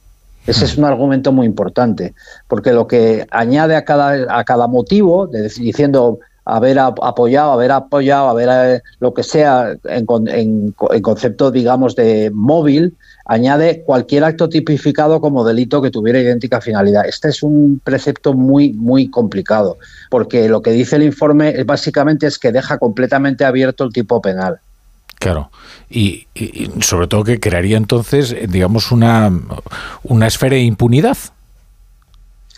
Ese 0.47 0.65
es 0.65 0.77
un 0.77 0.85
argumento 0.85 1.31
muy 1.31 1.45
importante, 1.45 2.13
porque 2.47 2.73
lo 2.73 2.87
que 2.87 3.27
añade 3.29 3.75
a 3.75 3.85
cada, 3.85 4.37
a 4.37 4.43
cada 4.43 4.67
motivo, 4.67 5.27
diciendo 5.27 6.19
haber 6.45 6.79
apoyado, 6.79 7.51
haber 7.51 7.71
apoyado, 7.71 8.29
haber 8.29 8.49
eh, 8.51 8.81
lo 8.99 9.13
que 9.13 9.23
sea 9.23 9.75
en, 9.85 10.05
en, 10.27 10.71
concepto, 11.01 11.51
digamos, 11.51 11.95
de 11.95 12.31
móvil, 12.33 12.95
añade 13.25 13.83
cualquier 13.85 14.23
acto 14.23 14.49
tipificado 14.49 15.21
como 15.21 15.45
delito 15.45 15.81
que 15.81 15.91
tuviera 15.91 16.19
idéntica 16.19 16.59
finalidad. 16.59 17.05
Este 17.05 17.29
es 17.29 17.43
un 17.43 17.79
precepto 17.83 18.33
muy, 18.33 18.73
muy 18.73 19.09
complicado, 19.09 19.77
porque 20.09 20.49
lo 20.49 20.61
que 20.61 20.71
dice 20.71 20.95
el 20.95 21.03
informe 21.03 21.49
es, 21.49 21.65
básicamente 21.65 22.27
es 22.27 22.39
que 22.39 22.51
deja 22.51 22.79
completamente 22.79 23.45
abierto 23.45 23.83
el 23.83 23.93
tipo 23.93 24.21
penal. 24.21 24.59
Claro, 25.19 25.51
y, 25.87 26.27
sobre 26.81 27.05
todo 27.05 27.23
que 27.23 27.39
crearía 27.39 27.77
entonces, 27.77 28.35
digamos, 28.49 28.91
una, 28.91 29.31
una 30.01 30.25
esfera 30.25 30.55
de 30.55 30.63
impunidad. 30.63 31.17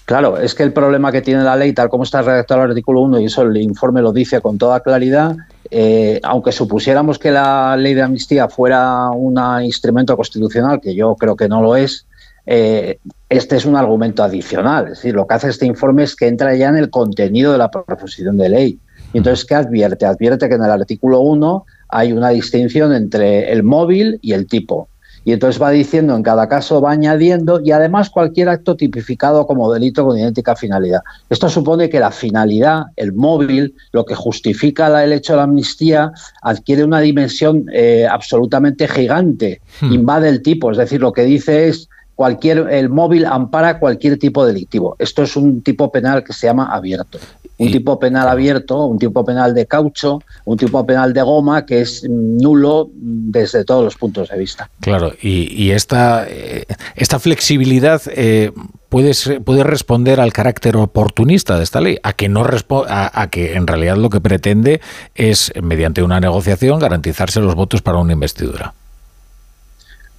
Claro, 0.06 0.38
es 0.38 0.53
que 0.53 0.64
el 0.64 0.73
problema 0.73 1.11
que 1.11 1.22
tiene 1.22 1.43
la 1.43 1.56
ley, 1.56 1.72
tal 1.72 1.88
como 1.88 2.03
está 2.03 2.22
redactado 2.22 2.64
el 2.64 2.72
artículo 2.72 3.01
1, 3.01 3.19
y 3.19 3.25
eso 3.25 3.43
el 3.43 3.56
informe 3.57 4.01
lo 4.01 4.11
dice 4.11 4.41
con 4.41 4.57
toda 4.57 4.82
claridad, 4.82 5.38
eh, 5.72 6.19
aunque 6.23 6.51
supusiéramos 6.51 7.17
que 7.17 7.32
la 7.32 7.77
ley 7.77 7.93
de 7.93 8.01
amnistía 8.01 8.49
fuera 8.49 9.09
un 9.11 9.40
instrumento 9.64 10.17
constitucional, 10.17 10.82
que 10.82 10.93
yo 10.93 11.15
creo 11.15 11.38
que 11.38 11.48
no 11.48 11.61
lo 11.61 11.77
es, 11.77 12.06
eh, 12.45 12.99
este 13.30 13.56
es 13.56 13.65
un 13.65 13.77
argumento 13.77 14.23
adicional. 14.23 14.85
Es 14.85 14.98
decir, 14.98 15.15
lo 15.15 15.25
que 15.25 15.35
hace 15.35 15.49
este 15.49 15.65
informe 15.65 16.03
es 16.03 16.15
que 16.15 16.27
entra 16.27 16.53
ya 16.56 16.69
en 16.69 16.77
el 16.77 16.90
contenido 16.90 17.53
de 17.53 17.57
la 17.57 17.72
proposición 17.72 18.38
de 18.38 18.49
ley. 18.49 18.80
Y 19.14 19.19
entonces, 19.19 19.45
¿qué 19.45 19.56
advierte? 19.56 20.06
Advierte 20.06 20.49
que 20.49 20.56
en 20.56 20.64
el 20.64 20.72
artículo 20.72 21.22
1 21.22 21.65
hay 21.90 22.11
una 22.11 22.30
distinción 22.30 22.93
entre 22.93 23.51
el 23.51 23.64
móvil 23.64 24.19
y 24.22 24.33
el 24.33 24.48
tipo. 24.48 24.90
Y 25.26 25.32
entonces 25.32 25.61
va 25.61 25.72
diciendo, 25.72 26.16
en 26.16 26.24
cada 26.24 26.48
caso 26.48 26.82
va 26.82 26.92
añadiendo, 26.92 27.61
y 27.64 27.72
además 27.72 28.10
cualquier 28.10 28.50
acto 28.50 28.76
tipificado 28.76 29.48
como 29.48 29.72
delito 29.72 30.06
con 30.06 30.18
idéntica 30.18 30.56
finalidad. 30.56 31.02
Esto 31.30 31.50
supone 31.50 31.90
que 31.90 32.00
la 32.00 32.11
finalidad, 32.11 32.85
el 32.95 33.14
móvil, 33.14 33.74
lo 33.92 34.06
que 34.06 34.16
justifica 34.16 35.03
el 35.03 35.14
hecho 35.14 35.34
de 35.34 35.38
la 35.38 35.43
amnistía, 35.43 36.11
adquiere 36.42 36.84
una 36.84 37.00
dimensión 37.00 37.66
eh, 37.74 38.06
absolutamente 38.10 38.88
gigante, 38.88 39.61
hmm. 39.82 39.93
invade 39.93 40.30
el 40.30 40.42
tipo, 40.42 40.72
es 40.72 40.77
decir, 40.77 41.02
lo 41.02 41.14
que 41.14 41.24
dice 41.24 41.68
es 41.68 41.90
cualquier 42.16 42.68
el 42.69 42.90
móvil 42.90 43.26
ampara 43.26 43.80
cualquier 43.80 44.19
tipo 44.19 44.45
delictivo. 44.45 44.95
Esto 45.00 45.24
es 45.24 45.35
un 45.35 45.61
tipo 45.61 45.92
penal 45.92 46.24
que 46.24 46.34
se 46.34 46.48
llama 46.48 46.74
abierto 46.74 47.19
un 47.66 47.72
tipo 47.72 48.00
penal 48.00 48.27
abierto, 48.27 48.85
un 48.85 49.00
tipo 49.00 49.24
penal 49.25 49.53
de 49.53 49.66
caucho, 49.66 50.22
un 50.45 50.58
tipo 50.58 50.85
penal 50.85 51.14
de 51.14 51.22
goma 51.22 51.66
que 51.66 51.82
es 51.82 52.03
nulo 52.09 52.90
desde 52.93 53.64
todos 53.64 53.83
los 53.83 53.95
puntos 53.95 54.30
de 54.30 54.38
vista. 54.38 54.69
Claro, 54.80 55.14
y, 55.22 55.72
esta, 55.72 56.25
eh, 56.27 56.66
esta 56.95 57.19
flexibilidad 57.19 58.01
eh, 58.08 58.51
puede, 58.90 59.14
puede 59.40 59.64
responder 59.64 60.19
al 60.19 60.33
carácter 60.33 60.77
oportunista 60.77 61.58
de 61.58 61.64
esta 61.64 61.82
ley, 61.82 61.98
a 62.03 62.14
que, 62.14 62.30
no 62.30 62.45
a, 62.88 63.22
a 63.22 63.30
que 63.30 63.56
en 63.56 63.67
realidad 63.67 63.98
lo 63.98 64.09
que 64.09 64.22
pretende 64.22 64.82
es, 65.16 65.51
mediante 65.61 66.03
una 66.03 66.19
negociación, 66.19 66.80
garantizarse 66.80 67.40
los 67.40 67.56
votos 67.56 67.82
para 67.82 68.00
una 68.00 68.14
investidura. 68.14 68.74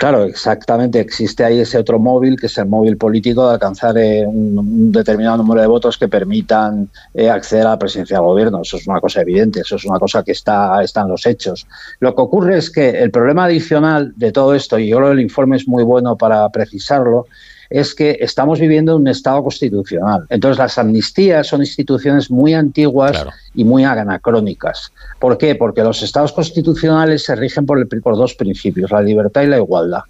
Claro, 0.05 0.25
exactamente. 0.25 1.01
Existe 1.01 1.47
ahí 1.47 1.61
ese 1.61 1.79
otro 1.79 1.99
móvil, 1.99 2.39
que 2.39 2.45
es 2.45 2.59
el 2.59 2.67
móvil 2.67 2.99
político, 2.99 3.47
de 3.47 3.55
alcanzar 3.55 3.97
eh, 3.97 4.27
un, 4.27 4.93
determinado 4.93 5.39
número 5.39 5.63
de 5.63 5.67
votos 5.67 5.97
que 5.97 6.09
permitan 6.09 6.91
eh, 7.15 7.31
acceder 7.31 7.67
a 7.67 7.71
la 7.71 7.79
presidencia 7.79 8.19
del 8.19 8.27
gobierno. 8.27 8.61
Eso 8.61 8.77
es 8.77 8.87
una 8.87 9.01
cosa 9.01 9.23
evidente, 9.23 9.61
eso 9.61 9.77
es 9.77 9.85
una 9.87 9.99
cosa 9.99 10.23
que 10.23 10.33
está, 10.33 10.83
está 10.83 11.01
en 11.01 11.09
los 11.09 11.25
hechos. 11.25 11.67
Lo 12.01 12.15
que 12.15 12.21
ocurre 12.21 12.59
es 12.59 12.71
que 12.71 12.91
el 12.91 13.11
problema 13.11 13.47
adicional 13.47 14.13
de 14.15 14.31
todo 14.31 14.55
esto, 14.55 14.79
y 14.79 14.89
yo 14.89 14.99
creo 14.99 15.09
que 15.09 15.15
el 15.15 15.21
informe 15.21 15.57
es 15.57 15.67
muy 15.67 15.85
bueno 15.85 16.19
para 16.19 16.47
precisarlo, 16.51 17.25
es 17.71 17.95
que 17.95 18.19
estamos 18.21 18.61
viviendo 18.61 18.97
un 18.97 19.09
Estado 19.09 19.43
constitucional. 19.43 20.25
Entonces, 20.29 20.59
las 20.59 20.79
amnistías 20.79 21.47
son 21.47 21.61
instituciones 21.61 22.31
muy 22.31 22.55
antiguas 22.55 23.25
y 23.55 23.65
muy 23.65 23.85
anacrónicas. 23.85 24.93
¿Por 25.19 25.39
qué? 25.39 25.55
Porque 25.55 25.83
los 25.83 26.03
Estados 26.03 26.33
constitucionales 26.33 27.25
se 27.25 27.37
rigen 27.37 27.67
por, 27.67 27.87
por 28.01 28.17
dos 28.17 28.35
principios, 28.35 28.91
la 28.91 29.03
libertad 29.03 29.43
y 29.43 29.47
la 29.47 29.57
igualdad. 29.57 30.03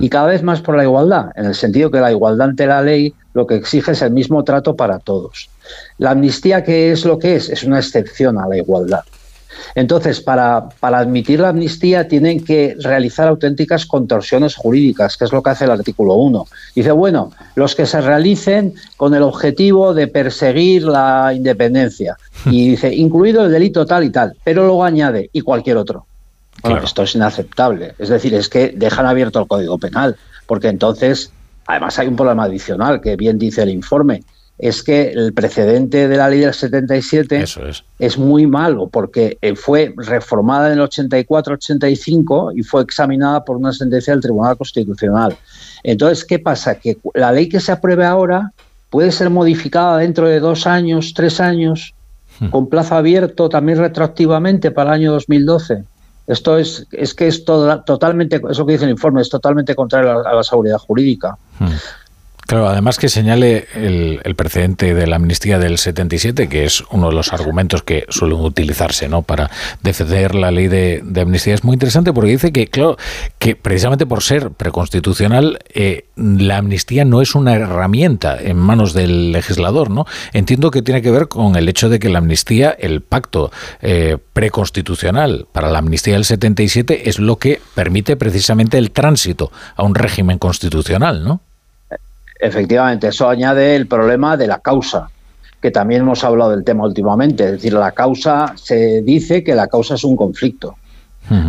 Y 0.00 0.08
cada 0.08 0.26
vez 0.26 0.42
más 0.42 0.60
por 0.60 0.76
la 0.76 0.82
igualdad, 0.82 1.30
en 1.36 1.44
el 1.46 1.54
sentido 1.54 1.90
que 1.90 2.00
la 2.00 2.10
igualdad 2.10 2.48
ante 2.48 2.66
la 2.66 2.82
ley 2.82 3.14
lo 3.32 3.46
que 3.46 3.54
exige 3.54 3.92
es 3.92 4.02
el 4.02 4.10
mismo 4.10 4.42
trato 4.42 4.74
para 4.74 4.98
todos. 4.98 5.48
La 5.98 6.10
amnistía, 6.10 6.64
¿qué 6.64 6.90
es 6.90 7.04
lo 7.04 7.18
que 7.18 7.36
es? 7.36 7.48
Es 7.48 7.62
una 7.62 7.78
excepción 7.78 8.38
a 8.38 8.48
la 8.48 8.56
igualdad. 8.56 9.04
Entonces, 9.74 10.20
para, 10.20 10.68
admitir 10.80 11.40
la 11.40 11.50
amnistía 11.50 12.08
tienen 12.08 12.44
que 12.44 12.76
realizar 12.80 13.28
auténticas 13.28 13.86
contorsiones 13.86 14.56
jurídicas, 14.56 15.16
que 15.16 15.24
es 15.24 15.32
lo 15.32 15.42
que 15.42 15.50
hace 15.50 15.64
el 15.64 15.70
artículo 15.70 16.14
1. 16.14 16.46
Dice, 16.74 16.92
bueno, 16.92 17.32
los 17.54 17.74
que 17.74 17.86
se 17.86 18.00
realicen 18.00 18.74
con 18.96 19.14
el 19.14 19.22
objetivo 19.22 19.94
de 19.94 20.08
perseguir 20.08 20.84
la 20.84 21.32
independencia. 21.34 22.16
Y 22.46 22.70
dice, 22.70 22.94
incluido 22.94 23.44
el 23.44 23.52
delito 23.52 23.84
tal 23.84 24.04
y 24.04 24.10
tal, 24.10 24.34
pero 24.44 24.64
luego 24.64 24.84
añade, 24.84 25.28
y 25.32 25.40
cualquier 25.40 25.76
otro. 25.76 26.06
Bueno, 26.62 26.82
esto 26.82 27.02
es 27.02 27.14
inaceptable. 27.14 27.94
Es 27.98 28.08
decir, 28.08 28.32
es 28.34 28.48
que 28.48 28.72
dejan 28.74 29.06
abierto 29.06 29.40
el 29.40 29.46
Código 29.46 29.76
Penal, 29.76 30.16
porque 30.46 30.68
entonces, 30.68 31.32
además 31.66 31.98
hay 31.98 32.08
un 32.08 32.16
problema 32.16 32.44
adicional 32.44 33.00
que 33.00 33.16
bien 33.16 33.38
dice 33.38 33.62
el 33.62 33.70
informe 33.70 34.22
es 34.58 34.82
que 34.82 35.12
el 35.12 35.32
precedente 35.32 36.08
de 36.08 36.16
la 36.16 36.28
ley 36.28 36.40
del 36.40 36.52
77 36.52 37.44
es. 37.98 38.18
muy 38.18 38.46
malo 38.46 38.88
porque 38.88 39.38
eh, 39.40 39.54
fue 39.54 39.94
reformada 39.96 40.72
en 40.72 40.80
el 40.80 40.84
84-85 40.84 42.52
y 42.56 42.62
fue 42.64 42.82
examinada 42.82 43.44
por 43.44 43.56
una 43.56 43.72
sentencia 43.72 44.12
del 44.12 44.22
Tribunal 44.22 44.56
Constitucional. 44.56 45.36
Entonces, 45.84 46.24
¿qué 46.24 46.40
pasa? 46.40 46.74
Que 46.74 46.98
la 47.14 47.30
ley 47.30 47.48
que 47.48 47.60
se 47.60 47.70
apruebe 47.70 48.04
ahora 48.04 48.52
puede 48.90 49.12
ser 49.12 49.30
modificada 49.30 49.98
dentro 49.98 50.28
de 50.28 50.40
dos 50.40 50.66
años, 50.66 51.14
tres 51.14 51.40
años, 51.40 51.94
hmm. 52.40 52.48
con 52.48 52.68
plazo 52.68 52.96
abierto 52.96 53.48
también 53.48 53.78
retroactivamente 53.78 54.72
para 54.72 54.90
el 54.90 55.02
año 55.02 55.12
2012. 55.12 55.84
Esto 56.26 56.58
es, 56.58 56.86
es 56.90 57.14
que 57.14 57.26
es 57.26 57.44
totalmente, 57.44 58.40
eso 58.50 58.66
que 58.66 58.72
dice 58.72 58.84
el 58.84 58.90
informe, 58.90 59.22
es 59.22 59.30
totalmente 59.30 59.74
contrario 59.74 60.26
a 60.26 60.34
la, 60.34 60.42
seguridad 60.42 60.78
jurídica. 60.78 61.38
Hmm. 61.58 61.68
Claro, 62.48 62.66
además 62.66 62.96
que 62.96 63.10
señale 63.10 63.66
el, 63.74 64.34
precedente 64.34 64.94
de 64.94 65.06
la 65.06 65.16
amnistía 65.16 65.58
del 65.58 65.76
77, 65.76 66.48
que 66.48 66.64
es 66.64 66.82
uno 66.90 67.10
de 67.10 67.14
los 67.14 67.34
argumentos 67.34 67.82
que 67.82 68.06
suelen 68.08 68.38
utilizarse 68.38 69.06
¿no? 69.06 69.20
para 69.20 69.50
defender 69.82 70.34
la 70.34 70.50
ley 70.50 70.66
de, 70.66 71.02
amnistía, 71.20 71.52
es 71.52 71.62
muy 71.62 71.74
interesante 71.74 72.10
porque 72.10 72.30
dice 72.30 72.50
que, 72.50 72.68
claro, 72.68 72.96
que 73.38 73.54
precisamente 73.54 74.06
por 74.06 74.22
ser 74.22 74.50
preconstitucional, 74.52 75.58
eh, 75.74 76.06
la 76.16 76.56
amnistía 76.56 77.04
no 77.04 77.20
es 77.20 77.34
una 77.34 77.54
herramienta 77.54 78.38
en 78.40 78.56
manos 78.56 78.94
del 78.94 79.30
legislador. 79.30 79.90
¿no? 79.90 80.06
Entiendo 80.32 80.70
que 80.70 80.80
tiene 80.80 81.02
que 81.02 81.10
ver 81.10 81.28
con 81.28 81.54
el 81.54 81.68
hecho 81.68 81.90
de 81.90 81.98
que 81.98 82.08
la 82.08 82.20
amnistía, 82.20 82.70
el 82.70 83.02
pacto 83.02 83.52
eh, 83.82 84.16
preconstitucional 84.32 85.46
para 85.52 85.68
la 85.68 85.80
amnistía 85.80 86.14
del 86.14 86.24
77, 86.24 87.10
es 87.10 87.18
lo 87.18 87.36
que 87.36 87.60
permite 87.74 88.16
precisamente 88.16 88.78
el 88.78 88.90
tránsito 88.90 89.52
a 89.76 89.82
un 89.82 89.94
régimen 89.94 90.38
constitucional, 90.38 91.24
¿no? 91.24 91.42
Efectivamente, 92.38 93.08
eso 93.08 93.28
añade 93.28 93.74
el 93.76 93.86
problema 93.86 94.36
de 94.36 94.46
la 94.46 94.58
causa, 94.58 95.10
que 95.60 95.70
también 95.70 96.02
hemos 96.02 96.22
hablado 96.24 96.52
del 96.52 96.64
tema 96.64 96.84
últimamente. 96.84 97.44
Es 97.44 97.52
decir, 97.52 97.72
la 97.72 97.92
causa, 97.92 98.52
se 98.56 99.02
dice 99.02 99.42
que 99.42 99.54
la 99.54 99.66
causa 99.66 99.94
es 99.94 100.04
un 100.04 100.16
conflicto. 100.16 100.76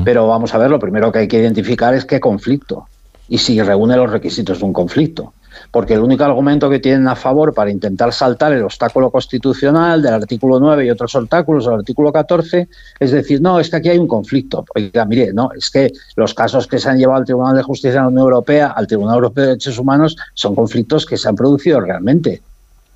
Pero 0.04 0.28
vamos 0.28 0.54
a 0.54 0.58
ver, 0.58 0.70
lo 0.70 0.78
primero 0.78 1.10
que 1.10 1.20
hay 1.20 1.28
que 1.30 1.40
identificar 1.40 1.94
es 1.94 2.04
qué 2.04 2.20
conflicto 2.20 2.90
y 3.30 3.38
si 3.38 3.62
reúne 3.62 3.96
los 3.96 4.12
requisitos 4.12 4.60
de 4.60 4.66
un 4.66 4.74
conflicto 4.74 5.34
porque 5.72 5.94
el 5.94 6.02
único 6.02 6.24
argumento 6.24 6.70
que 6.70 6.80
tienen 6.80 7.08
a 7.08 7.16
favor 7.16 7.54
para 7.54 7.70
intentar 7.70 8.14
saltar 8.14 8.54
el 8.54 8.64
obstáculo 8.64 9.12
constitucional 9.12 10.02
del 10.02 10.14
artículo 10.14 10.60
9 10.60 10.86
y 10.86 10.90
otros 10.90 11.16
obstáculos 11.16 11.66
del 11.66 11.76
artículo 11.76 12.12
14 12.12 12.68
es 13.00 13.12
decir, 13.12 13.42
no, 13.42 13.60
es 13.60 13.70
que 13.70 13.78
aquí 13.78 13.90
hay 13.90 13.98
un 13.98 14.08
conflicto. 14.08 14.66
Oiga, 14.76 15.06
mire, 15.06 15.34
no, 15.34 15.50
es 15.56 15.70
que 15.70 15.92
los 16.16 16.34
casos 16.34 16.68
que 16.68 16.80
se 16.80 16.90
han 16.90 16.98
llevado 16.98 17.20
al 17.20 17.26
Tribunal 17.26 17.56
de 17.56 17.64
Justicia 17.64 18.00
de 18.00 18.06
la 18.06 18.08
Unión 18.08 18.24
Europea, 18.24 18.68
al 18.68 18.88
Tribunal 18.88 19.16
Europeo 19.16 19.44
de 19.44 19.50
Derechos 19.50 19.80
Humanos, 19.80 20.16
son 20.34 20.56
conflictos 20.56 21.06
que 21.06 21.18
se 21.18 21.28
han 21.30 21.36
producido 21.36 21.80
realmente 21.80 22.42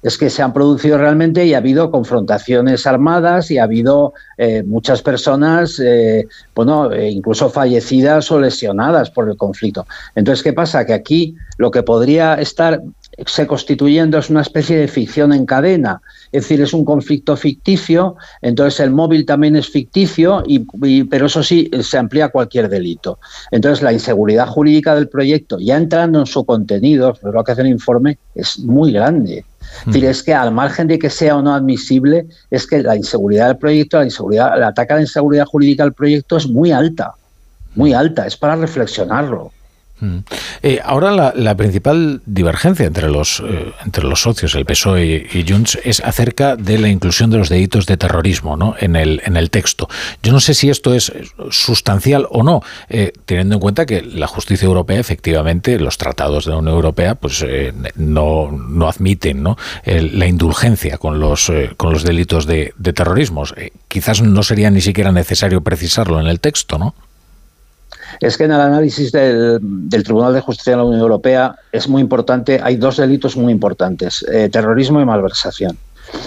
es 0.03 0.17
que 0.17 0.29
se 0.29 0.41
han 0.41 0.53
producido 0.53 0.97
realmente 0.97 1.45
y 1.45 1.53
ha 1.53 1.57
habido 1.57 1.89
confrontaciones 1.89 2.85
armadas 2.85 3.49
y 3.49 3.57
ha 3.57 3.63
habido 3.63 4.13
eh, 4.37 4.61
muchas 4.63 5.01
personas, 5.01 5.79
eh, 5.79 6.27
bueno, 6.53 6.91
eh, 6.91 7.09
incluso 7.09 7.49
fallecidas 7.49 8.29
o 8.31 8.39
lesionadas 8.39 9.09
por 9.09 9.29
el 9.29 9.37
conflicto. 9.37 9.87
Entonces, 10.13 10.43
¿qué 10.43 10.51
pasa? 10.51 10.85
Que 10.85 10.93
aquí 10.93 11.37
lo 11.57 11.71
que 11.71 11.83
podría 11.83 12.35
estar 12.35 12.81
se 13.25 13.45
constituyendo 13.45 14.17
es 14.17 14.29
una 14.29 14.41
especie 14.41 14.77
de 14.77 14.87
ficción 14.87 15.33
en 15.33 15.45
cadena, 15.45 16.01
es 16.31 16.43
decir, 16.43 16.61
es 16.61 16.73
un 16.73 16.83
conflicto 16.83 17.37
ficticio, 17.37 18.15
entonces 18.41 18.79
el 18.79 18.89
móvil 18.89 19.25
también 19.25 19.55
es 19.55 19.69
ficticio, 19.69 20.43
y, 20.47 21.03
pero 21.03 21.27
eso 21.27 21.43
sí, 21.43 21.69
se 21.81 21.97
amplía 21.97 22.29
cualquier 22.29 22.69
delito. 22.69 23.19
Entonces 23.51 23.83
la 23.83 23.93
inseguridad 23.93 24.47
jurídica 24.47 24.95
del 24.95 25.09
proyecto, 25.09 25.59
ya 25.59 25.77
entrando 25.77 26.19
en 26.19 26.25
su 26.25 26.43
contenido, 26.43 27.15
lo 27.21 27.43
que 27.43 27.51
hace 27.51 27.61
el 27.61 27.67
informe, 27.67 28.17
es 28.33 28.59
muy 28.59 28.91
grande. 28.91 29.45
Es 29.81 29.85
decir, 29.87 30.05
es 30.05 30.23
que 30.23 30.33
al 30.33 30.51
margen 30.51 30.87
de 30.87 30.99
que 30.99 31.09
sea 31.09 31.37
o 31.37 31.41
no 31.41 31.53
admisible, 31.53 32.27
es 32.51 32.67
que 32.67 32.81
la 32.81 32.95
inseguridad 32.95 33.47
del 33.47 33.57
proyecto, 33.57 33.97
la 33.97 34.05
inseguridad, 34.05 34.57
el 34.57 34.63
ataque 34.63 34.93
a 34.93 34.95
la 34.97 35.01
inseguridad 35.03 35.45
jurídica 35.45 35.83
del 35.83 35.93
proyecto 35.93 36.37
es 36.37 36.47
muy 36.47 36.71
alta, 36.71 37.13
muy 37.75 37.93
alta, 37.93 38.25
es 38.25 38.37
para 38.37 38.55
reflexionarlo. 38.55 39.51
Mm. 40.03 40.17
Eh, 40.63 40.81
ahora 40.83 41.33
la, 41.33 41.55
principal 41.55 42.21
divergencia 42.25 42.85
entre 42.85 43.09
los, 43.09 43.41
eh, 43.45 43.71
entre 43.85 44.03
los 44.03 44.21
socios, 44.21 44.53
el 44.55 44.65
PSOE 44.65 45.27
y, 45.31 45.45
Junts, 45.47 45.79
es 45.85 46.01
acerca 46.01 46.57
de 46.57 46.77
la 46.77 46.89
inclusión 46.89 47.29
de 47.29 47.37
los 47.37 47.47
delitos 47.47 47.85
de 47.85 47.95
terrorismo 47.95 48.57
¿no? 48.57 48.75
en, 48.79 48.97
el, 48.97 49.21
en 49.25 49.37
el 49.37 49.49
texto. 49.49 49.87
Yo 50.21 50.33
no 50.33 50.41
sé 50.41 50.55
si 50.55 50.69
esto 50.69 50.93
es 50.93 51.13
sustancial 51.51 52.27
o 52.29 52.43
no, 52.43 52.61
eh, 52.89 53.13
teniendo 53.25 53.55
en 53.55 53.61
cuenta 53.61 53.85
que 53.85 54.01
la 54.01 54.27
justicia 54.27 54.65
europea, 54.65 54.99
efectivamente, 54.99 55.79
los 55.79 55.97
tratados 55.97 56.45
de 56.45 56.51
la 56.51 56.57
Unión 56.57 56.75
Europea, 56.75 57.15
pues 57.15 57.45
no, 57.95 58.51
no, 58.51 58.89
admiten 58.89 59.41
¿no? 59.41 59.57
la 59.85 60.27
indulgencia 60.27 60.97
con 60.97 61.21
los, 61.21 61.49
con 61.77 61.93
los 61.93 62.03
delitos 62.03 62.45
de, 62.45 62.73
de 62.77 62.93
terrorismo. 62.93 63.43
quizás 63.87 64.21
no 64.21 64.43
sería 64.43 64.69
ni 64.69 64.81
siquiera 64.81 65.13
necesario 65.13 65.61
precisarlo 65.61 66.19
en 66.19 66.27
el 66.27 66.41
texto, 66.41 66.77
¿no? 66.77 66.93
Es 68.19 68.37
que 68.37 68.45
en 68.45 68.51
el 68.51 68.61
análisis 68.61 69.11
del, 69.11 69.59
Tribunal 70.03 70.33
de 70.33 70.41
Justicia 70.41 70.73
de 70.73 70.77
la 70.77 70.83
Unión 70.83 71.01
Europea 71.01 71.55
es 71.71 71.87
muy 71.87 72.01
importante, 72.01 72.59
hay 72.61 72.75
dos 72.75 72.97
delitos 72.97 73.35
muy 73.37 73.51
importantes, 73.51 74.25
eh, 74.31 74.49
terrorismo 74.49 75.01
y 75.01 75.05
malversación. 75.05 75.77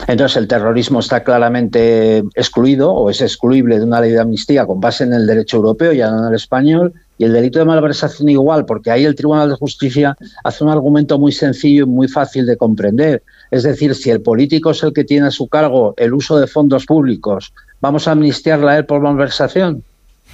Entonces, 0.07 0.37
el 0.39 0.49
terrorismo 0.49 1.01
está 1.01 1.23
claramente 1.23 2.19
excluido 2.35 2.93
o 2.93 3.11
es 3.11 3.21
excluible 3.21 3.79
de 3.79 3.85
una 3.85 4.01
ley 4.01 4.13
de 4.13 4.21
amnistía 4.21 4.67
con 4.67 4.81
base 4.81 5.05
en 5.05 5.13
el 5.13 5.27
derecho 5.27 5.59
europeo, 5.59 5.93
ya 5.93 6.11
no 6.11 6.21
en 6.21 6.29
el 6.29 6.35
español, 6.35 6.95
y 7.19 7.25
el 7.25 7.33
delito 7.33 7.59
de 7.59 7.65
malversación 7.65 8.29
igual, 8.29 8.67
porque 8.67 8.91
ahí 8.91 9.05
el 9.05 9.15
Tribunal 9.15 9.49
de 9.49 9.57
Justicia 9.57 10.17
hace 10.45 10.65
un 10.65 10.71
argumento 10.71 11.19
muy 11.19 11.33
sencillo 11.33 11.85
y 11.85 11.89
muy 11.89 12.09
fácil 12.09 12.47
de 12.47 12.57
comprender. 12.57 13.23
Es 13.51 13.63
decir, 13.63 13.95
si 13.95 14.11
el 14.11 14.21
político 14.21 14.71
es 14.71 14.83
el 14.83 14.93
que 14.93 15.05
tiene 15.05 15.29
a 15.29 15.31
su 15.31 15.49
cargo 15.49 15.95
el 15.97 16.15
uso 16.15 16.39
de 16.39 16.47
fondos 16.47 16.85
públicos, 16.85 17.53
¿vamos 17.81 18.07
a 18.07 18.13
amnistiarle 18.13 18.71
a 18.71 18.79
él 18.79 18.87
por 18.87 19.01
malversación? 19.01 19.83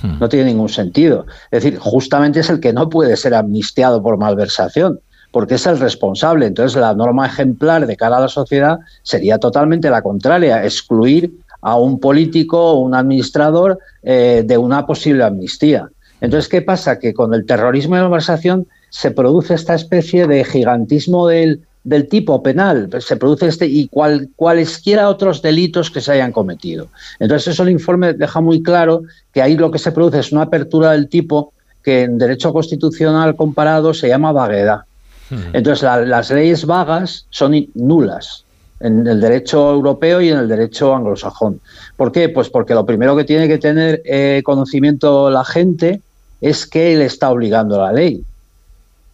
Hmm. 0.01 0.19
No 0.21 0.29
tiene 0.29 0.47
ningún 0.47 0.69
sentido. 0.69 1.27
Es 1.51 1.63
decir, 1.63 1.79
justamente 1.79 2.41
es 2.41 2.51
el 2.51 2.61
que 2.61 2.73
no 2.73 2.89
puede 2.89 3.17
ser 3.17 3.35
amnistiado 3.35 4.03
por 4.03 4.17
malversación, 4.17 5.01
porque 5.31 5.55
es 5.55 5.67
el 5.67 5.79
responsable. 5.79 6.47
Entonces, 6.47 6.81
la 6.81 6.95
norma 6.95 7.27
ejemplar 7.27 7.87
de 7.87 7.97
cara 7.97 8.17
a 8.17 8.21
la 8.21 8.29
sociedad 8.29 8.79
sería 9.03 9.39
totalmente 9.39 9.91
la 9.91 10.03
contraria, 10.03 10.65
excluir 10.65 11.33
a 11.61 11.77
un 11.77 12.01
político 12.01 12.73
o 12.73 12.81
un 12.81 12.95
administrador 12.95 13.79
eh, 14.03 14.43
de 14.45 14.59
una 14.59 14.87
posible 14.87 15.25
amnistía. 15.25 15.89
Entonces, 16.21 16.49
¿qué 16.49 16.63
pasa? 16.63 16.99
Que 16.99 17.15
con 17.15 17.35
el 17.35 17.47
terrorismo 17.47 17.95
y 17.95 17.99
la 17.99 18.05
malversación 18.05 18.67
se 18.91 19.11
produce 19.11 19.55
esta 19.55 19.75
especie 19.75 20.27
de 20.27 20.45
gigantismo 20.45 21.27
del, 21.27 21.63
del 21.85 22.09
tipo 22.09 22.43
penal, 22.43 22.89
se 23.01 23.17
produce 23.17 23.49
este 23.49 23.67
y 23.67 23.89
cual, 23.89 24.29
cualesquiera 24.37 25.09
otros 25.09 25.43
delitos 25.43 25.91
que 25.91 26.01
se 26.01 26.13
hayan 26.13 26.33
cometido. 26.33 26.89
Entonces 27.19 27.55
eso 27.55 27.65
el 27.65 27.71
informe 27.71 28.13
deja 28.13 28.41
muy 28.41 28.63
claro 28.63 29.03
que 29.33 29.43
ahí 29.43 29.57
lo 29.57 29.71
que 29.71 29.79
se 29.79 29.93
produce 29.93 30.21
es 30.21 30.33
una 30.33 30.43
apertura 30.43 30.93
del 30.93 31.09
tipo 31.09 31.53
que 31.83 32.03
en 32.03 32.19
derecho 32.19 32.53
constitucional 32.53 33.35
comparado 33.35 33.93
se 33.95 34.09
llama 34.09 34.33
vaguedad. 34.33 34.83
Hmm. 35.31 35.55
Entonces 35.55 35.83
las 35.83 36.31
leyes 36.31 36.65
vagas 36.67 37.27
son 37.31 37.67
nulas 37.75 38.45
en 38.79 39.07
el 39.07 39.21
derecho 39.21 39.73
europeo 39.73 40.21
y 40.21 40.29
en 40.29 40.39
el 40.39 40.49
derecho 40.49 40.95
anglosajón. 40.95 41.61
¿Por 41.97 42.13
qué? 42.13 42.29
Pues 42.29 42.49
porque 42.51 42.75
lo 42.75 42.85
primero 42.85 43.17
que 43.17 43.25
tiene 43.25 43.49
que 43.49 43.59
tener 43.59 44.03
eh, 44.05 44.43
conocimiento 44.45 45.31
la 45.31 45.45
gente 45.45 46.01
es 46.41 46.67
que 46.67 46.93
él 46.93 47.03
está 47.03 47.31
obligando 47.31 47.77
a 47.77 47.87
la 47.87 47.93
ley. 47.93 48.25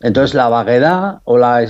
Entonces, 0.00 0.34
la 0.34 0.48
vaguedad 0.48 1.18
o 1.24 1.38
la 1.38 1.66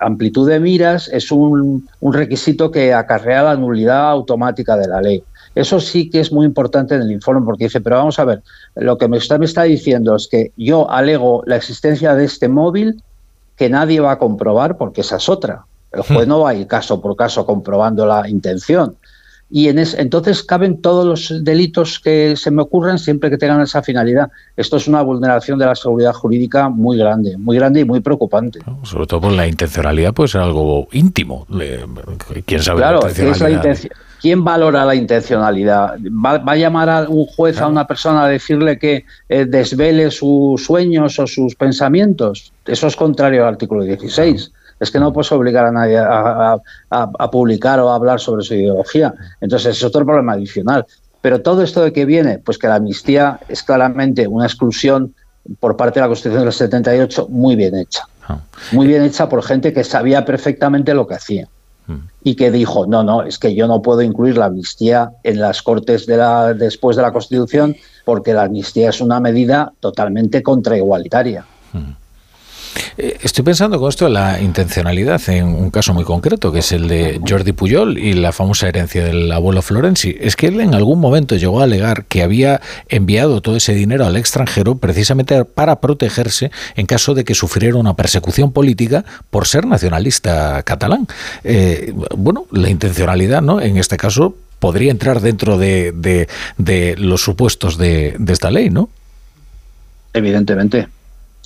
amplitud 0.00 0.48
de 0.48 0.58
miras 0.58 1.08
es 1.08 1.30
un, 1.30 1.88
requisito 2.00 2.70
que 2.70 2.92
acarrea 2.92 3.42
la 3.42 3.56
nulidad 3.56 4.10
automática 4.10 4.76
de 4.76 4.88
la 4.88 5.00
ley. 5.00 5.22
Eso 5.54 5.80
sí 5.80 6.10
que 6.10 6.20
es 6.20 6.32
muy 6.32 6.46
importante 6.46 6.94
en 6.94 7.02
el 7.02 7.10
informe 7.10 7.44
porque 7.44 7.64
dice, 7.64 7.80
pero 7.80 7.96
vamos 7.96 8.18
a 8.18 8.24
ver, 8.24 8.42
lo 8.76 8.98
que 8.98 9.08
me 9.08 9.18
está, 9.18 9.38
me 9.38 9.46
está 9.46 9.64
diciendo 9.64 10.16
es 10.16 10.28
que 10.28 10.52
yo 10.56 10.90
alego 10.90 11.42
la 11.46 11.56
existencia 11.56 12.14
de 12.14 12.24
este 12.24 12.48
móvil 12.48 13.02
que 13.56 13.68
nadie 13.68 14.00
va 14.00 14.12
a 14.12 14.18
comprobar 14.18 14.76
porque 14.76 15.02
esa 15.02 15.16
es 15.16 15.28
otra. 15.28 15.64
El 15.92 16.02
juez 16.02 16.26
hmm. 16.26 16.28
no 16.28 16.40
va 16.40 16.50
a 16.50 16.54
ir 16.54 16.66
caso 16.66 17.00
por 17.00 17.16
caso 17.16 17.44
comprobando 17.46 18.06
la 18.06 18.28
intención 18.28 18.96
y 19.50 19.68
en 19.68 19.80
entonces 19.80 20.44
caben 20.44 20.80
todos 20.80 21.04
los 21.04 21.44
delitos 21.44 21.98
que 21.98 22.36
se 22.36 22.50
me 22.50 22.62
ocurran 22.62 22.98
siempre 22.98 23.30
que 23.30 23.38
tengan 23.38 23.60
esa 23.60 23.82
finalidad. 23.82 24.30
Esto 24.56 24.76
es 24.76 24.86
una 24.86 25.02
vulneración 25.02 25.58
de 25.58 25.66
la 25.66 25.74
seguridad 25.74 26.12
jurídica 26.12 26.68
muy 26.68 26.96
grande, 26.96 27.36
muy 27.36 27.56
grande 27.56 27.80
y 27.80 27.84
muy 27.84 28.00
preocupante. 28.00 28.60
Sobre 28.84 29.06
todo 29.06 29.22
por 29.22 29.32
la 29.32 29.46
intencionalidad, 29.46 30.14
puede 30.14 30.28
ser 30.28 30.42
algo 30.42 30.86
íntimo. 30.92 31.46
¿Quién 32.46 32.62
sabe 32.62 32.78
claro, 32.78 33.00
¿Quién 34.20 34.44
valora 34.44 34.84
la 34.84 34.94
intencionalidad? 34.94 35.96
¿Va, 35.98 36.34
a 36.34 36.56
llamar 36.56 36.90
a 36.90 37.08
un 37.08 37.24
juez 37.24 37.58
a 37.58 37.66
una 37.66 37.86
persona 37.86 38.24
a 38.24 38.28
decirle 38.28 38.78
que 38.78 39.06
eh, 39.30 39.46
desvele 39.46 40.10
sus 40.10 40.62
sueños 40.62 41.18
o 41.18 41.26
sus 41.26 41.54
pensamientos? 41.54 42.52
Eso 42.66 42.86
es 42.86 42.96
contrario 42.96 43.42
al 43.42 43.54
artículo 43.54 43.82
16 43.82 44.52
es 44.80 44.90
que 44.90 44.98
no 44.98 45.12
puedes 45.12 45.30
obligar 45.30 45.66
a 45.66 45.70
nadie 45.70 45.98
a, 45.98 47.30
publicar 47.30 47.78
o 47.80 47.90
a 47.90 47.94
hablar 47.94 48.18
sobre 48.18 48.42
su 48.42 48.54
ideología. 48.54 49.14
Entonces 49.40 49.76
es 49.76 49.84
otro 49.84 50.04
problema 50.04 50.32
adicional. 50.32 50.86
Pero 51.20 51.42
todo 51.42 51.62
esto 51.62 51.82
de 51.82 51.92
que 51.92 52.06
viene, 52.06 52.38
pues 52.38 52.56
que 52.56 52.66
la 52.66 52.76
amnistía 52.76 53.38
es 53.48 53.62
claramente 53.62 54.26
una 54.26 54.46
exclusión 54.46 55.14
por 55.58 55.76
parte 55.76 56.00
de 56.00 56.02
la 56.02 56.08
Constitución 56.08 56.44
del 56.44 56.52
78 56.52 57.28
muy 57.28 57.56
bien 57.56 57.76
hecha. 57.76 58.04
Ah. 58.26 58.38
Muy 58.72 58.86
bien 58.86 59.02
hecha 59.02 59.28
por 59.28 59.42
gente 59.42 59.72
que 59.74 59.84
sabía 59.84 60.24
perfectamente 60.24 60.94
lo 60.94 61.06
que 61.06 61.14
hacía. 61.14 61.48
Mm. 61.86 61.96
Y 62.24 62.36
que 62.36 62.50
dijo, 62.50 62.86
no, 62.86 63.02
no, 63.02 63.22
es 63.22 63.38
que 63.38 63.54
yo 63.54 63.66
no 63.66 63.82
puedo 63.82 64.00
incluir 64.00 64.38
la 64.38 64.46
amnistía 64.46 65.12
en 65.22 65.40
las 65.40 65.60
Cortes 65.60 66.06
de 66.06 66.16
la, 66.16 66.54
después 66.54 66.96
de 66.96 67.02
la 67.02 67.12
Constitución 67.12 67.76
porque 68.06 68.32
la 68.32 68.44
amnistía 68.44 68.88
es 68.88 69.02
una 69.02 69.20
medida 69.20 69.72
totalmente 69.80 70.42
contraigualitaria. 70.42 71.44
Eh, 72.98 73.18
estoy 73.22 73.44
pensando 73.44 73.78
con 73.78 73.88
esto 73.88 74.06
en 74.06 74.14
la 74.14 74.40
intencionalidad 74.40 75.20
en 75.28 75.46
un 75.46 75.70
caso 75.70 75.94
muy 75.94 76.04
concreto, 76.04 76.52
que 76.52 76.60
es 76.60 76.72
el 76.72 76.88
de 76.88 77.20
Jordi 77.26 77.52
Puyol 77.52 77.98
y 77.98 78.12
la 78.14 78.32
famosa 78.32 78.68
herencia 78.68 79.04
del 79.04 79.30
abuelo 79.32 79.62
Florenzi. 79.62 80.16
Es 80.20 80.36
que 80.36 80.48
él 80.48 80.60
en 80.60 80.74
algún 80.74 81.00
momento 81.00 81.36
llegó 81.36 81.60
a 81.60 81.64
alegar 81.64 82.04
que 82.04 82.22
había 82.22 82.60
enviado 82.88 83.40
todo 83.40 83.56
ese 83.56 83.74
dinero 83.74 84.06
al 84.06 84.16
extranjero 84.16 84.76
precisamente 84.76 85.44
para 85.44 85.80
protegerse 85.80 86.50
en 86.76 86.86
caso 86.86 87.14
de 87.14 87.24
que 87.24 87.34
sufriera 87.34 87.76
una 87.76 87.94
persecución 87.94 88.52
política 88.52 89.04
por 89.30 89.46
ser 89.46 89.66
nacionalista 89.66 90.62
catalán. 90.62 91.06
Eh, 91.44 91.92
bueno, 92.16 92.46
la 92.52 92.70
intencionalidad, 92.70 93.42
¿no? 93.42 93.60
En 93.60 93.76
este 93.76 93.96
caso 93.96 94.34
podría 94.58 94.90
entrar 94.90 95.20
dentro 95.20 95.56
de, 95.58 96.28
los 96.98 97.22
supuestos 97.22 97.78
de, 97.78 98.14
de 98.18 98.32
esta 98.32 98.50
ley, 98.50 98.70
¿no? 98.70 98.90
Evidentemente. 100.12 100.88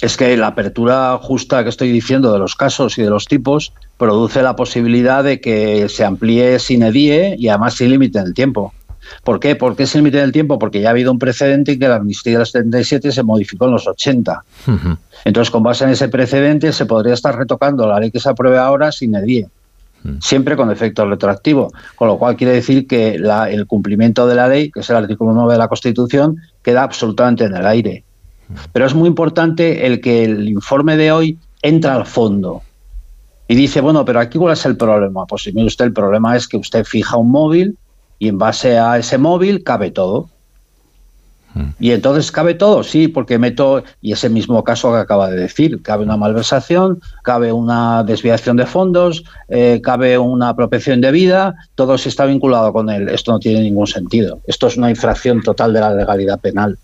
Es 0.05 0.19
que 0.19 0.37
la 0.37 0.49
apertura 0.49 1.17
justa 1.17 1.63
que 1.63 1.71
estoy 1.71 1.91
diciendo 1.91 2.31
de 2.31 2.39
los 2.39 2.57
casos 2.57 2.99
y 2.99 3.03
de 3.03 3.09
los 3.09 3.25
tipos 3.25 3.73
produce 3.97 4.43
la 4.43 4.55
posibilidad 4.55 5.25
de 5.25 5.41
que 5.41 5.89
se 5.89 6.05
amplíe 6.05 6.59
sin 6.59 6.83
edie 6.83 7.37
y 7.39 7.49
además 7.49 7.73
sin 7.73 7.89
límite 7.89 8.19
en 8.19 8.27
el 8.27 8.35
tiempo. 8.35 8.75
¿Por 9.23 9.41
qué? 9.41 9.57
¿Por 9.57 9.77
qué 9.77 9.87
sin 9.87 10.01
límite 10.01 10.19
en 10.19 10.25
el 10.25 10.33
tiempo? 10.33 10.59
Porque 10.59 10.83
ya 10.83 10.89
ha 10.89 10.91
habido 10.91 11.11
un 11.11 11.19
precedente 11.19 11.73
en 11.73 11.79
que 11.79 11.89
la 11.89 11.97
amnistía 11.97 12.37
del 12.37 12.47
77 12.47 13.13
se 13.13 13.23
modificó 13.23 13.65
en 13.65 13.71
los 13.71 13.89
80. 13.89 14.45
Entonces, 15.25 15.51
con 15.51 15.63
base 15.63 15.85
en 15.85 15.91
ese 15.91 16.11
precedente, 16.11 16.75
se 16.75 16.85
podría 16.85 17.15
estar 17.15 17.35
retocando 17.35 17.87
la 17.87 17.99
ley 17.99 18.11
que 18.11 18.21
se 18.21 18.29
apruebe 18.29 18.59
ahora 18.59 18.93
sin 18.93 19.15
edie 19.15 19.49
siempre 20.21 20.55
con 20.55 20.71
efecto 20.71 21.09
retroactivo, 21.09 21.73
con 21.97 22.09
lo 22.09 22.19
cual 22.19 22.37
quiere 22.37 22.53
decir 22.53 22.87
que 22.87 23.15
el 23.15 23.67
cumplimiento 23.67 24.27
de 24.27 24.35
la 24.35 24.49
ley, 24.49 24.71
que 24.71 24.81
es 24.81 24.91
el 24.91 24.97
artículo 24.97 25.33
9 25.33 25.55
de 25.55 25.59
la 25.59 25.69
Constitución, 25.69 26.43
queda 26.63 26.83
absolutamente 26.83 27.45
en 27.45 27.57
el 27.57 27.67
aire. 27.67 28.05
Pero 28.73 28.87
es 28.87 28.95
muy 28.95 29.09
importante 29.09 29.87
el 29.87 30.01
que 30.01 30.25
el 30.25 30.49
informe 30.49 30.97
de 30.97 31.13
hoy 31.13 31.39
entra 31.63 31.95
al 31.95 32.07
fondo 32.07 32.63
y 33.49 33.55
dice, 33.55 33.81
bueno, 33.81 34.05
pero 34.05 34.21
aquí 34.21 34.39
cuál 34.39 34.55
es 34.55 34.65
el 34.65 34.77
problema. 34.77 35.27
Pues 35.27 35.43
si 35.43 35.53
mire 35.53 35.67
usted, 35.67 35.87
el 35.87 35.93
problema 35.93 36.37
es 36.37 36.49
que 36.49 36.57
usted 36.57 36.85
fija 36.85 37.17
un 37.17 37.31
móvil 37.31 37.77
y 38.19 38.29
en 38.29 38.39
base 38.39 38.79
a 38.79 38.99
ese 38.99 39.19
móvil 39.19 39.63
cabe 39.63 39.91
todo. 39.91 40.29
Y 41.79 41.93
entonces 41.93 42.33
cabe 42.33 42.55
todo, 42.55 42.83
sí, 42.83 43.07
porque 43.07 43.39
meto, 43.39 43.85
y 44.01 44.11
ese 44.11 44.29
mismo 44.29 44.65
caso 44.65 44.91
que 44.91 44.99
acaba 44.99 45.31
de 45.31 45.37
decir, 45.37 45.83
cabe 45.83 46.03
una 46.03 46.17
malversación, 46.17 47.01
cabe 47.23 47.53
una 47.53 48.03
desviación 48.03 48.57
de 48.57 48.67
fondos, 48.67 49.23
eh, 49.49 49.81
cabe 49.81 50.19
una 50.19 50.49
apropiación 50.49 51.01
de 51.01 51.13
vida, 51.13 51.55
todo 51.77 51.97
se 51.97 52.09
está 52.09 52.25
vinculado 52.27 52.73
con 52.73 52.91
él. 52.91 53.09
Esto 53.09 53.31
no 53.31 53.39
tiene 53.39 53.61
ningún 53.61 53.87
sentido. 53.87 54.41
Esto 54.49 54.67
es 54.67 54.77
una 54.77 54.91
infracción 54.91 55.43
total 55.43 55.73
de 55.73 55.81
la 55.81 55.95
legalidad 55.95 56.41
penal. 56.41 56.77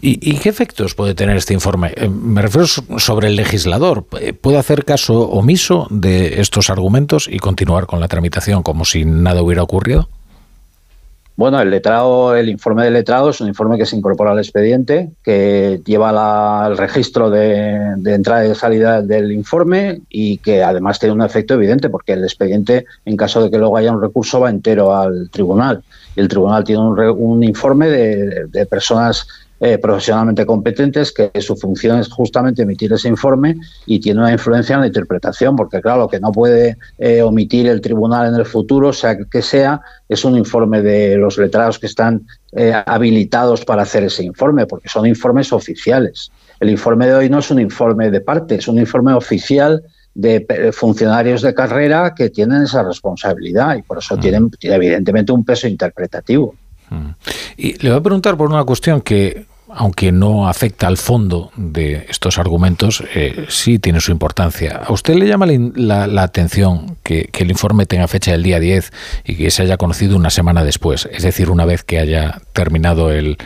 ¿Y, 0.00 0.38
qué 0.38 0.48
efectos 0.48 0.94
puede 0.94 1.14
tener 1.14 1.36
este 1.36 1.54
informe? 1.54 1.92
Eh, 1.96 2.08
me 2.08 2.42
refiero 2.42 2.66
sobre 2.66 3.28
el 3.28 3.36
legislador. 3.36 4.04
Eh, 4.20 4.32
¿Puede 4.32 4.58
hacer 4.58 4.84
caso 4.84 5.28
omiso 5.28 5.86
de 5.90 6.40
estos 6.40 6.70
argumentos 6.70 7.28
y 7.30 7.38
continuar 7.38 7.86
con 7.86 8.00
la 8.00 8.08
tramitación 8.08 8.62
como 8.62 8.84
si 8.84 9.04
nada 9.04 9.42
hubiera 9.42 9.62
ocurrido? 9.62 10.08
Bueno, 11.36 11.60
el 11.60 11.68
letrado, 11.68 12.34
el 12.34 12.48
informe 12.48 12.84
del 12.84 12.94
letrado 12.94 13.28
es 13.28 13.42
un 13.42 13.48
informe 13.48 13.76
que 13.76 13.84
se 13.84 13.94
incorpora 13.94 14.30
al 14.30 14.38
expediente, 14.38 15.10
que 15.22 15.82
lleva 15.84 16.66
el 16.66 16.78
registro 16.78 17.28
de, 17.28 17.94
de, 17.98 18.14
entrada 18.14 18.46
y 18.46 18.48
de 18.48 18.54
salida 18.54 19.02
del 19.02 19.30
informe 19.32 20.00
y 20.08 20.38
que 20.38 20.62
además 20.62 20.98
tiene 20.98 21.14
un 21.14 21.20
efecto 21.20 21.52
evidente, 21.52 21.90
porque 21.90 22.14
el 22.14 22.24
expediente, 22.24 22.86
en 23.04 23.18
caso 23.18 23.42
de 23.42 23.50
que 23.50 23.58
luego 23.58 23.76
haya 23.76 23.92
un 23.92 24.00
recurso, 24.00 24.40
va 24.40 24.48
entero 24.48 24.96
al 24.96 25.28
tribunal. 25.28 25.82
Y 26.16 26.20
el 26.20 26.28
tribunal 26.28 26.64
tiene 26.64 26.80
un, 26.80 26.98
un 26.98 27.44
informe 27.44 27.88
de, 27.88 28.46
de 28.46 28.64
personas 28.64 29.28
eh, 29.58 29.78
profesionalmente 29.78 30.44
competentes, 30.44 31.12
que 31.12 31.30
su 31.40 31.56
función 31.56 31.98
es 31.98 32.08
justamente 32.08 32.60
emitir 32.60 32.92
ese 32.92 33.08
informe 33.08 33.56
y 33.86 33.98
tiene 34.00 34.20
una 34.20 34.32
influencia 34.32 34.74
en 34.74 34.82
la 34.82 34.86
interpretación, 34.86 35.56
porque 35.56 35.80
claro, 35.80 36.00
lo 36.00 36.08
que 36.08 36.20
no 36.20 36.30
puede 36.30 36.76
eh, 36.98 37.22
omitir 37.22 37.66
el 37.66 37.80
tribunal 37.80 38.28
en 38.28 38.34
el 38.34 38.44
futuro, 38.44 38.92
sea 38.92 39.16
que 39.16 39.40
sea, 39.40 39.80
es 40.10 40.26
un 40.26 40.36
informe 40.36 40.82
de 40.82 41.16
los 41.16 41.38
letrados 41.38 41.78
que 41.78 41.86
están 41.86 42.26
eh, 42.52 42.70
habilitados 42.84 43.64
para 43.64 43.82
hacer 43.82 44.04
ese 44.04 44.24
informe, 44.24 44.66
porque 44.66 44.90
son 44.90 45.06
informes 45.06 45.50
oficiales. 45.54 46.30
El 46.60 46.68
informe 46.68 47.06
de 47.06 47.14
hoy 47.14 47.30
no 47.30 47.38
es 47.38 47.50
un 47.50 47.58
informe 47.58 48.10
de 48.10 48.20
parte, 48.20 48.56
es 48.56 48.68
un 48.68 48.78
informe 48.78 49.14
oficial 49.14 49.82
de 50.14 50.70
funcionarios 50.74 51.40
de 51.40 51.54
carrera 51.54 52.14
que 52.14 52.28
tienen 52.28 52.62
esa 52.62 52.82
responsabilidad 52.82 53.76
y 53.76 53.82
por 53.82 53.98
eso 53.98 54.16
mm. 54.16 54.20
tienen 54.20 54.50
evidentemente 54.60 55.32
un 55.32 55.44
peso 55.46 55.66
interpretativo. 55.66 56.54
Y 57.56 57.78
le 57.82 57.90
voy 57.90 57.98
a 57.98 58.02
preguntar 58.02 58.36
por 58.36 58.48
una 58.50 58.64
cuestión 58.64 59.00
que 59.00 59.46
aunque 59.68 60.12
no 60.12 60.48
afecta 60.48 60.86
al 60.86 60.96
fondo 60.96 61.50
de 61.56 62.06
estos 62.08 62.38
argumentos, 62.38 63.02
eh, 63.14 63.46
sí 63.48 63.78
tiene 63.78 64.00
su 64.00 64.12
importancia. 64.12 64.82
¿A 64.86 64.92
usted 64.92 65.14
le 65.14 65.26
llama 65.26 65.46
la, 65.46 66.22
atención 66.22 66.96
que, 67.02 67.28
el 67.32 67.50
informe 67.50 67.84
tenga 67.84 68.06
fecha 68.08 68.32
del 68.32 68.42
día 68.42 68.60
10 68.60 68.92
y 69.24 69.36
que 69.36 69.50
se 69.50 69.62
haya 69.62 69.76
conocido 69.76 70.16
una 70.16 70.30
semana 70.30 70.64
después? 70.64 71.08
Es 71.12 71.24
decir, 71.24 71.50
una 71.50 71.64
vez 71.64 71.82
que 71.82 71.98
haya 71.98 72.40
terminado 72.52 73.10
el, 73.10 73.36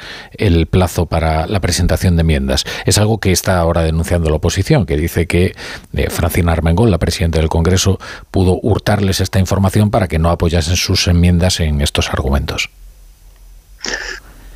plazo 0.70 1.06
para 1.06 1.46
la 1.46 1.60
presentación 1.60 2.16
de 2.16 2.20
enmiendas. 2.20 2.64
Es 2.84 2.98
algo 2.98 3.18
que 3.18 3.32
está 3.32 3.58
ahora 3.58 3.82
denunciando 3.82 4.30
la 4.30 4.36
oposición, 4.36 4.86
que 4.86 4.96
dice 4.96 5.26
que 5.26 5.54
eh, 5.94 6.10
Francina 6.10 6.52
Armengol, 6.52 6.90
la 6.90 6.98
presidenta 6.98 7.38
del 7.38 7.48
Congreso, 7.48 7.98
pudo 8.30 8.58
hurtarles 8.62 9.20
esta 9.20 9.38
información 9.38 9.90
para 9.90 10.06
que 10.06 10.18
no 10.18 10.30
apoyasen 10.30 10.76
sus 10.76 11.08
enmiendas 11.08 11.60
en 11.60 11.80
estos 11.80 12.10
argumentos. 12.10 12.70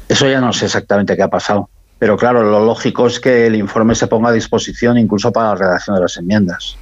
Eso 0.08 0.28
ya 0.28 0.40
no 0.40 0.52
sé 0.52 0.66
exactamente 0.66 1.16
qué 1.16 1.22
ha 1.22 1.28
pasado. 1.28 1.68
Pero 1.98 2.16
claro, 2.16 2.42
lo 2.42 2.64
lógico 2.64 3.06
es 3.06 3.20
que 3.20 3.46
el 3.46 3.54
informe 3.54 3.94
se 3.94 4.06
ponga 4.06 4.28
a 4.28 4.32
disposición 4.32 4.98
incluso 4.98 5.32
para 5.32 5.50
la 5.50 5.54
redacción 5.54 5.96
de 5.96 6.02
las 6.02 6.16
enmiendas. 6.16 6.76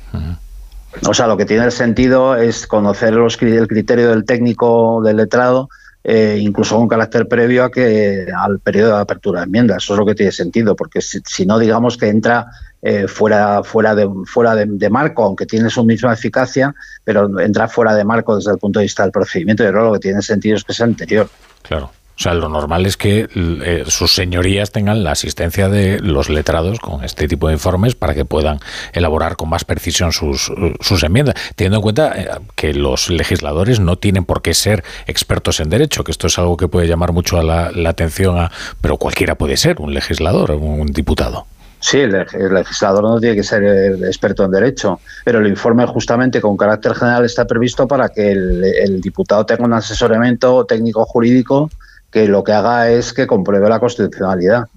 O 1.06 1.14
sea, 1.14 1.26
lo 1.26 1.36
que 1.36 1.44
tiene 1.44 1.70
sentido 1.70 2.36
es 2.36 2.66
conocer 2.66 3.14
los, 3.14 3.40
el 3.40 3.68
criterio 3.68 4.10
del 4.10 4.24
técnico 4.24 5.00
del 5.02 5.16
letrado, 5.18 5.68
eh, 6.04 6.38
incluso 6.40 6.76
con 6.76 6.88
carácter 6.88 7.28
previo 7.28 7.64
a 7.64 7.70
que 7.70 8.26
al 8.36 8.58
periodo 8.58 8.96
de 8.96 9.02
apertura 9.02 9.40
de 9.40 9.46
enmiendas. 9.46 9.84
Eso 9.84 9.94
es 9.94 9.98
lo 10.00 10.06
que 10.06 10.14
tiene 10.14 10.32
sentido, 10.32 10.74
porque 10.74 11.00
si, 11.00 11.46
no, 11.46 11.58
digamos 11.58 11.96
que 11.96 12.08
entra 12.08 12.46
eh, 12.82 13.06
fuera, 13.06 13.62
fuera, 13.62 13.94
de, 13.94 14.08
fuera 14.26 14.54
de, 14.54 14.90
marco, 14.90 15.24
aunque 15.24 15.46
tiene 15.46 15.70
su 15.70 15.84
misma 15.84 16.12
eficacia, 16.12 16.74
pero 17.04 17.38
entra 17.40 17.68
fuera 17.68 17.94
de 17.94 18.04
marco 18.04 18.36
desde 18.36 18.50
el 18.50 18.58
punto 18.58 18.80
de 18.80 18.84
vista 18.84 19.04
del 19.04 19.12
procedimiento. 19.12 19.62
Y 19.62 19.68
creo 19.68 19.84
lo 19.84 19.92
que 19.92 20.00
tiene 20.00 20.20
sentido 20.20 20.56
es 20.56 20.64
que 20.64 20.74
sea 20.74 20.86
anterior. 20.86 21.28
Claro. 21.62 21.92
O 22.18 22.22
sea, 22.22 22.34
lo 22.34 22.48
normal 22.48 22.84
es 22.84 22.96
que 22.96 23.26
eh, 23.34 23.84
sus 23.86 24.14
señorías 24.14 24.70
tengan 24.70 25.02
la 25.02 25.12
asistencia 25.12 25.68
de 25.68 25.98
los 25.98 26.28
letrados 26.28 26.78
con 26.78 27.02
este 27.04 27.26
tipo 27.26 27.48
de 27.48 27.54
informes 27.54 27.94
para 27.94 28.14
que 28.14 28.24
puedan 28.24 28.60
elaborar 28.92 29.36
con 29.36 29.48
más 29.48 29.64
precisión 29.64 30.12
sus, 30.12 30.52
sus 30.80 31.02
enmiendas, 31.02 31.34
teniendo 31.56 31.78
en 31.78 31.82
cuenta 31.82 32.12
eh, 32.14 32.28
que 32.54 32.74
los 32.74 33.08
legisladores 33.08 33.80
no 33.80 33.96
tienen 33.96 34.24
por 34.24 34.42
qué 34.42 34.52
ser 34.52 34.84
expertos 35.06 35.60
en 35.60 35.70
derecho, 35.70 36.04
que 36.04 36.12
esto 36.12 36.26
es 36.26 36.38
algo 36.38 36.56
que 36.56 36.68
puede 36.68 36.86
llamar 36.86 37.12
mucho 37.12 37.42
la, 37.42 37.72
atención, 37.88 38.38
a, 38.38 38.50
pero 38.80 38.98
cualquiera 38.98 39.34
puede 39.36 39.56
ser 39.56 39.80
un 39.80 39.94
legislador, 39.94 40.52
un 40.52 40.86
diputado. 40.88 41.46
Sí, 41.80 41.98
el, 41.98 42.12
legislador 42.54 43.02
no 43.02 43.18
tiene 43.18 43.34
que 43.34 43.42
ser 43.42 43.64
eh, 43.64 44.06
experto 44.06 44.44
en 44.44 44.52
derecho, 44.52 45.00
pero 45.24 45.40
el 45.40 45.48
informe 45.48 45.84
justamente 45.86 46.40
con 46.40 46.56
carácter 46.56 46.94
general 46.94 47.24
está 47.24 47.46
previsto 47.46 47.88
para 47.88 48.10
que 48.10 48.30
el 48.30 49.00
diputado 49.00 49.44
tenga 49.44 49.64
un 49.64 49.72
asesoramiento 49.72 50.64
técnico 50.64 51.04
jurídico 51.04 51.70
que 52.12 52.28
lo 52.28 52.44
que 52.44 52.52
haga 52.52 52.90
es 52.90 53.14
que 53.14 53.26
compruebe 53.26 53.68
la 53.70 53.80
constitucionalidad. 53.80 54.68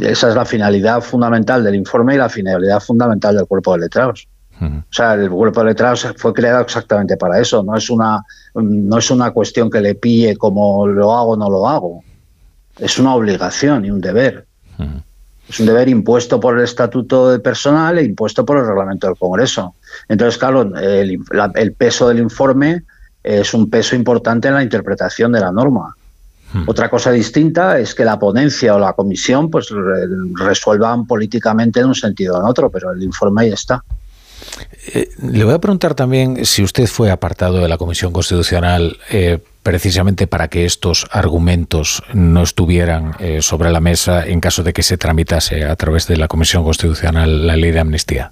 Esa 0.00 0.28
es 0.28 0.34
la 0.36 0.44
finalidad 0.44 1.00
fundamental 1.00 1.64
del 1.64 1.74
informe 1.74 2.14
y 2.14 2.18
la 2.18 2.28
finalidad 2.28 2.78
fundamental 2.78 3.34
del 3.36 3.46
cuerpo 3.46 3.72
de 3.72 3.80
letrados. 3.80 4.28
O 4.60 4.82
sea, 4.92 5.14
el 5.14 5.28
cuerpo 5.28 5.60
de 5.60 5.66
letrados 5.66 6.06
fue 6.16 6.32
creado 6.32 6.62
exactamente 6.62 7.16
para 7.16 7.40
eso. 7.40 7.64
No 7.64 7.76
es 7.76 7.90
una, 7.90 8.22
no 8.54 8.98
es 8.98 9.10
una 9.10 9.32
cuestión 9.32 9.68
que 9.68 9.80
le 9.80 9.96
pille 9.96 10.36
como 10.36 10.86
lo 10.86 11.12
hago 11.12 11.32
o 11.32 11.36
no 11.36 11.50
lo 11.50 11.68
hago. 11.68 12.04
Es 12.78 13.00
una 13.00 13.16
obligación 13.16 13.84
y 13.84 13.90
un 13.90 14.00
deber. 14.00 14.46
Es 15.48 15.58
un 15.58 15.66
deber 15.66 15.88
impuesto 15.88 16.38
por 16.38 16.56
el 16.56 16.64
estatuto 16.64 17.30
de 17.30 17.40
personal 17.40 17.98
e 17.98 18.04
impuesto 18.04 18.46
por 18.46 18.58
el 18.58 18.66
reglamento 18.66 19.08
del 19.08 19.16
Congreso. 19.16 19.74
Entonces, 20.08 20.38
claro, 20.38 20.62
el, 20.76 21.18
el 21.54 21.72
peso 21.72 22.08
del 22.08 22.20
informe 22.20 22.84
es 23.24 23.52
un 23.52 23.68
peso 23.68 23.96
importante 23.96 24.46
en 24.46 24.54
la 24.54 24.62
interpretación 24.62 25.32
de 25.32 25.40
la 25.40 25.50
norma. 25.50 25.96
Hmm. 26.54 26.62
Otra 26.68 26.88
cosa 26.88 27.10
distinta 27.10 27.80
es 27.80 27.96
que 27.96 28.04
la 28.04 28.16
ponencia 28.16 28.76
o 28.76 28.78
la 28.78 28.92
comisión 28.92 29.50
pues 29.50 29.70
resuelvan 30.34 31.04
políticamente 31.04 31.80
en 31.80 31.86
un 31.86 31.94
sentido 31.96 32.36
o 32.36 32.40
en 32.40 32.46
otro, 32.46 32.70
pero 32.70 32.92
el 32.92 33.02
informe 33.02 33.42
ahí 33.42 33.50
está. 33.50 33.82
Eh, 34.92 35.08
le 35.20 35.42
voy 35.42 35.54
a 35.54 35.58
preguntar 35.58 35.94
también 35.94 36.46
si 36.46 36.62
usted 36.62 36.86
fue 36.86 37.10
apartado 37.10 37.58
de 37.58 37.68
la 37.68 37.76
Comisión 37.76 38.12
Constitucional 38.12 38.98
eh, 39.10 39.38
precisamente 39.64 40.28
para 40.28 40.46
que 40.46 40.64
estos 40.64 41.06
argumentos 41.10 42.04
no 42.12 42.44
estuvieran 42.44 43.16
eh, 43.18 43.42
sobre 43.42 43.72
la 43.72 43.80
mesa 43.80 44.24
en 44.24 44.40
caso 44.40 44.62
de 44.62 44.72
que 44.72 44.84
se 44.84 44.96
tramitase 44.96 45.64
a 45.64 45.74
través 45.74 46.06
de 46.06 46.18
la 46.18 46.28
Comisión 46.28 46.62
Constitucional 46.62 47.48
la 47.48 47.56
ley 47.56 47.72
de 47.72 47.80
amnistía. 47.80 48.30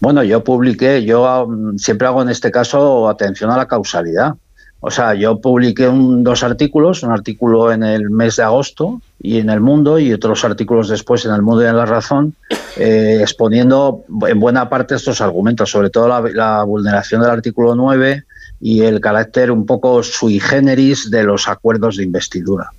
Bueno, 0.00 0.22
yo 0.22 0.44
publiqué, 0.44 1.02
yo 1.02 1.46
mm, 1.48 1.78
siempre 1.78 2.08
hago 2.08 2.20
en 2.20 2.28
este 2.28 2.50
caso 2.50 3.08
atención 3.08 3.50
a 3.50 3.56
la 3.56 3.66
causalidad 3.66 4.34
O 4.80 4.90
sea, 4.90 5.14
yo 5.14 5.40
publiqué 5.40 5.90
dos 5.90 6.44
artículos, 6.44 7.02
un 7.02 7.10
artículo 7.10 7.72
en 7.72 7.82
el 7.82 8.10
mes 8.10 8.36
de 8.36 8.44
agosto 8.44 9.02
y 9.20 9.38
en 9.38 9.50
El 9.50 9.60
Mundo 9.60 9.98
y 9.98 10.12
otros 10.12 10.44
artículos 10.44 10.88
después 10.88 11.24
en 11.24 11.32
El 11.34 11.42
Mundo 11.42 11.64
y 11.64 11.66
en 11.66 11.76
La 11.76 11.84
Razón, 11.84 12.34
eh, 12.76 13.18
exponiendo 13.20 14.04
en 14.28 14.38
buena 14.38 14.68
parte 14.68 14.94
estos 14.94 15.20
argumentos, 15.20 15.70
sobre 15.70 15.90
todo 15.90 16.06
la, 16.32 16.62
vulneración 16.62 17.22
del 17.22 17.30
artículo 17.30 17.74
9 17.74 18.22
y 18.60 18.82
el 18.82 19.00
carácter 19.00 19.50
un 19.50 19.66
poco 19.66 20.02
sui 20.04 20.38
generis 20.38 21.10
de 21.10 21.24
los 21.24 21.48
acuerdos 21.48 21.96
de 21.96 22.04
investidura. 22.04 22.70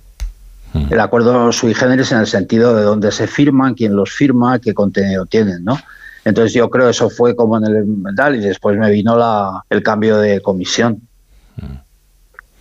Hmm. 0.72 0.86
El 0.90 1.00
acuerdo 1.00 1.52
sui 1.52 1.74
generis 1.74 2.12
en 2.12 2.20
el 2.20 2.26
sentido 2.26 2.74
de 2.74 2.82
dónde 2.82 3.12
se 3.12 3.26
firman, 3.26 3.74
quién 3.74 3.94
los 3.94 4.10
firma, 4.10 4.58
qué 4.58 4.72
contenido 4.72 5.26
tienen, 5.26 5.64
¿no? 5.64 5.78
Entonces 6.24 6.54
yo 6.54 6.70
creo 6.70 6.88
eso 6.88 7.10
fue 7.10 7.36
como 7.36 7.58
en 7.58 7.64
el 7.64 8.34
y 8.36 8.38
después 8.38 8.78
me 8.78 8.90
vino 8.90 9.16
la, 9.16 9.64
el 9.68 9.82
cambio 9.82 10.18
de 10.18 10.40
comisión. 10.40 11.02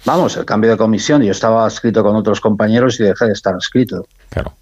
Vamos, 0.05 0.37
el 0.37 0.45
cambio 0.45 0.71
de 0.71 0.77
comisión. 0.77 1.21
Yo 1.21 1.31
estaba 1.31 1.67
escrito 1.67 2.03
con 2.03 2.15
otros 2.15 2.39
compañeros 2.39 2.99
y 2.99 3.03
dejé 3.03 3.25
de 3.25 3.33
estar 3.33 3.55
escrito. 3.57 4.07
Claro. 4.29 4.53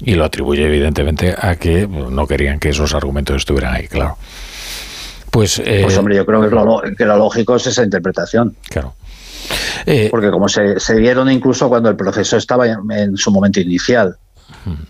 Y 0.00 0.14
lo 0.14 0.24
atribuye 0.24 0.66
evidentemente 0.66 1.34
a 1.38 1.56
que 1.56 1.86
no 1.88 2.26
querían 2.26 2.60
que 2.60 2.68
esos 2.68 2.94
argumentos 2.94 3.36
estuvieran 3.36 3.74
ahí, 3.74 3.88
claro. 3.88 4.16
Pues, 5.30 5.58
eh, 5.58 5.80
pues 5.82 5.96
hombre, 5.96 6.16
yo 6.16 6.24
creo 6.24 6.42
que 6.42 6.54
lo, 6.54 6.82
que 6.96 7.04
lo 7.04 7.16
lógico 7.16 7.56
es 7.56 7.66
esa 7.66 7.82
interpretación. 7.82 8.56
Claro. 8.68 8.94
Eh, 9.84 10.08
Porque 10.10 10.30
como 10.30 10.48
se, 10.48 10.80
se, 10.80 10.96
dieron 10.96 11.30
incluso 11.30 11.68
cuando 11.68 11.88
el 11.88 11.96
proceso 11.96 12.36
estaba 12.36 12.66
en, 12.66 13.16
su 13.16 13.30
momento 13.30 13.60
inicial. 13.60 14.16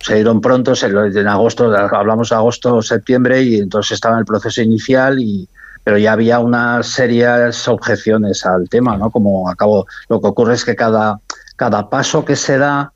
Se 0.00 0.14
dieron 0.14 0.40
pronto, 0.40 0.74
se, 0.74 0.86
en 0.86 1.28
agosto, 1.28 1.74
hablamos 1.74 2.30
de 2.30 2.36
agosto 2.36 2.76
o 2.76 2.82
septiembre, 2.82 3.42
y 3.42 3.56
entonces 3.56 3.92
estaba 3.92 4.16
en 4.16 4.20
el 4.20 4.26
proceso 4.26 4.62
inicial 4.62 5.18
y, 5.18 5.48
pero 5.86 5.98
ya 5.98 6.14
había 6.14 6.40
unas 6.40 6.88
serias 6.88 7.68
objeciones 7.68 8.44
al 8.44 8.68
tema, 8.68 8.96
¿no? 8.96 9.12
Como 9.12 9.48
acabo, 9.48 9.86
lo 10.08 10.20
que 10.20 10.26
ocurre 10.26 10.54
es 10.54 10.64
que 10.64 10.74
cada, 10.74 11.20
cada 11.54 11.88
paso 11.88 12.24
que 12.24 12.34
se 12.34 12.58
da, 12.58 12.92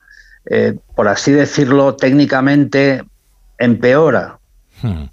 eh, 0.46 0.76
por 0.96 1.06
así 1.06 1.30
decirlo, 1.30 1.94
técnicamente 1.94 3.04
empeora. 3.58 4.40
Hmm. 4.82 5.04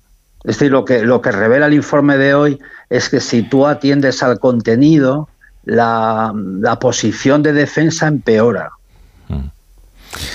Es 0.43 0.57
decir, 0.57 0.71
lo 0.71 0.85
que, 0.85 1.03
lo 1.03 1.21
que 1.21 1.31
revela 1.31 1.67
el 1.67 1.75
informe 1.75 2.17
de 2.17 2.33
hoy 2.33 2.59
es 2.89 3.09
que 3.09 3.19
si 3.19 3.43
tú 3.43 3.67
atiendes 3.67 4.23
al 4.23 4.39
contenido, 4.39 5.29
la, 5.63 6.33
posición 6.81 7.43
de 7.43 7.53
defensa 7.53 8.07
empeora. 8.07 8.71
Hmm. 9.27 9.49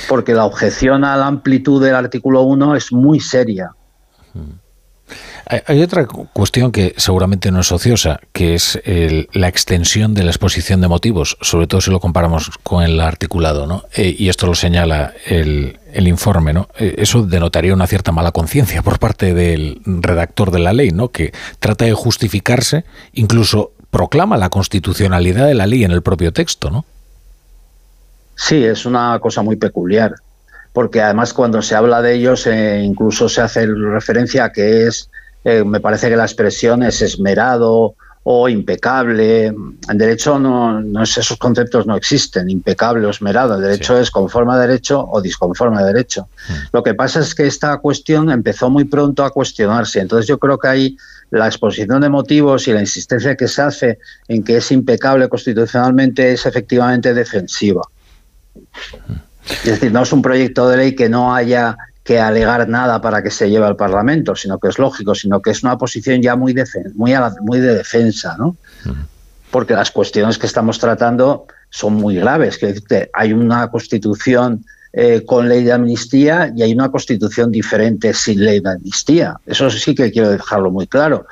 Porque 0.09 0.33
la 0.33 0.45
objeción 0.45 1.03
a 1.03 1.17
la 1.17 1.27
amplitud 1.27 1.83
del 1.83 1.97
artículo 1.97 2.43
1 2.43 2.77
es 2.77 2.93
muy 2.93 3.19
seria. 3.19 3.73
Hmm. 4.33 4.62
Hay 5.67 5.83
otra 5.83 6.07
cuestión 6.07 6.73
que 6.73 6.95
seguramente 6.97 7.51
no 7.51 7.61
es 7.61 7.73
ociosa, 7.73 8.21
que 8.33 8.55
es 8.55 8.81
la 9.33 9.49
extensión 9.49 10.15
de 10.15 10.23
la 10.23 10.31
exposición 10.31 10.81
de 10.81 10.89
motivos, 10.89 11.37
sobre 11.41 11.67
todo 11.67 11.81
si 11.81 11.91
lo 11.91 12.01
comparamos 12.01 12.51
con 12.63 12.83
el 12.83 13.01
articulado, 13.01 13.67
¿no? 13.67 13.85
Eh, 13.95 14.15
y 14.19 14.29
esto 14.29 14.47
lo 14.47 14.55
señala 14.55 15.13
el, 15.27 15.79
informe, 15.95 16.53
¿no? 16.53 16.69
Eh, 16.79 16.95
eso 16.99 17.23
denotaría 17.23 17.75
una 17.75 17.87
cierta 17.87 18.13
mala 18.13 18.33
conciencia 18.33 18.83
por 18.83 18.99
parte 18.99 19.35
del 19.35 19.81
redactor 19.85 20.51
de 20.51 20.59
la 20.59 20.73
ley, 20.73 20.91
¿no? 20.91 21.09
Que 21.09 21.33
trata 21.59 21.85
de 21.85 21.93
justificarse, 21.93 22.85
incluso 23.13 23.73
proclama 23.91 24.37
la 24.37 24.49
constitucionalidad 24.49 25.47
de 25.47 25.55
la 25.55 25.67
ley 25.67 25.85
en 25.85 25.91
el 25.91 26.03
propio 26.03 26.33
texto, 26.33 26.71
¿no? 26.71 26.85
Sí, 28.35 28.65
es 28.65 28.87
una 28.87 29.19
cosa 29.21 29.43
muy 29.43 29.57
peculiar, 29.57 30.15
porque 30.73 31.01
además 31.01 31.35
cuando 31.35 31.63
se 31.63 31.75
habla 31.75 32.03
de 32.03 32.15
ellos 32.15 32.47
eh, 32.47 32.81
incluso 32.83 33.29
se 33.29 33.41
hace 33.41 33.67
referencia 33.67 34.45
a 34.45 34.53
que 34.53 34.87
es 34.87 35.11
eh, 35.45 35.65
me 35.65 35.81
parece 35.81 36.09
que 36.09 36.17
la 36.17 36.25
expresión 36.25 36.83
es 36.83 37.03
esmerado 37.03 37.95
o 38.25 38.49
impecable. 38.49 39.47
En 39.47 39.99
derecho 39.99 40.39
no, 40.39 40.81
no 40.81 41.03
esos 41.03 41.37
conceptos 41.37 41.87
no 41.87 41.97
existen, 41.97 42.49
impecable 42.49 43.05
o 43.07 43.11
esmerado. 43.11 43.57
El 43.57 43.63
derecho 43.63 43.99
es 43.99 44.11
conforme 44.11 44.53
a 44.53 44.59
derecho 44.59 45.05
o 45.05 45.21
disconforme 45.21 45.81
a 45.81 45.85
derecho. 45.85 46.29
Mm. 46.49 46.53
Lo 46.73 46.83
que 46.83 46.95
pasa 46.95 47.21
es 47.21 47.35
que 47.35 47.47
esta 47.47 47.77
cuestión 47.79 48.31
empezó 48.31 48.71
muy 48.71 48.85
pronto 48.85 49.25
a 49.25 49.31
cuestionarse. 49.31 50.01
Entonces 50.01 50.29
yo 50.29 50.39
creo 50.39 50.59
que 50.59 50.69
ahí 50.69 50.97
la 51.31 51.47
exposición 51.47 52.01
de 52.01 52.09
motivos 52.09 52.69
y 52.69 52.73
la 52.73 52.81
insistencia 52.81 53.35
que 53.35 53.49
se 53.49 53.63
hace 53.63 53.99
en 54.29 54.45
que 54.45 54.59
es 54.59 54.71
impecable 54.71 55.29
constitucionalmente 55.29 56.33
es 56.33 56.47
efectivamente 56.47 57.13
defensiva. 57.15 57.83
Mm. 58.55 59.32
Es 59.49 59.65
decir, 59.65 59.93
no 59.93 60.03
es 60.03 60.13
un 60.13 60.23
proyecto 60.23 60.69
de 60.69 60.77
ley 60.77 60.95
que 60.95 61.09
no 61.09 61.35
haya 61.35 61.77
que 62.05 62.19
alegar 62.19 62.69
nada 62.69 63.01
para 63.01 63.23
que 63.23 63.31
se 63.31 63.49
lleve 63.49 63.67
al 63.67 63.77
Parlamento, 63.77 64.35
sino 64.35 64.59
que 64.59 64.69
es 64.69 64.79
lógico, 64.79 65.15
sino 65.15 65.41
que 65.41 65.51
es 65.51 65.63
una 65.63 65.79
posición 65.79 66.21
ya 66.21 66.35
muy, 66.35 66.55
muy, 66.95 67.15
muy 67.43 67.61
de 67.61 67.75
defensa, 67.75 68.37
¿no? 68.39 68.57
Porque 69.51 69.75
las 69.75 69.91
cuestiones 69.91 70.39
que 70.39 70.47
estamos 70.47 70.79
tratando 70.79 71.47
son 71.71 71.95
muy 71.95 72.17
graves. 72.17 72.59
Que 72.59 73.11
hay 73.13 73.33
una 73.33 73.71
constitución 73.71 74.65
eh, 74.93 75.23
con 75.25 75.49
ley 75.49 75.63
de 75.63 75.73
amnistía 75.73 76.53
y 76.55 76.63
hay 76.63 76.73
una 76.73 76.91
constitución 76.91 77.53
diferente 77.53 78.13
sin 78.15 78.45
ley 78.45 78.61
de 78.61 78.71
amnistía. 78.73 79.37
Eso 79.47 79.71
sí 79.71 79.95
que 79.95 80.11
quiero 80.11 80.31
dejarlo 80.31 80.71
muy 80.71 80.87
claro. 80.87 81.27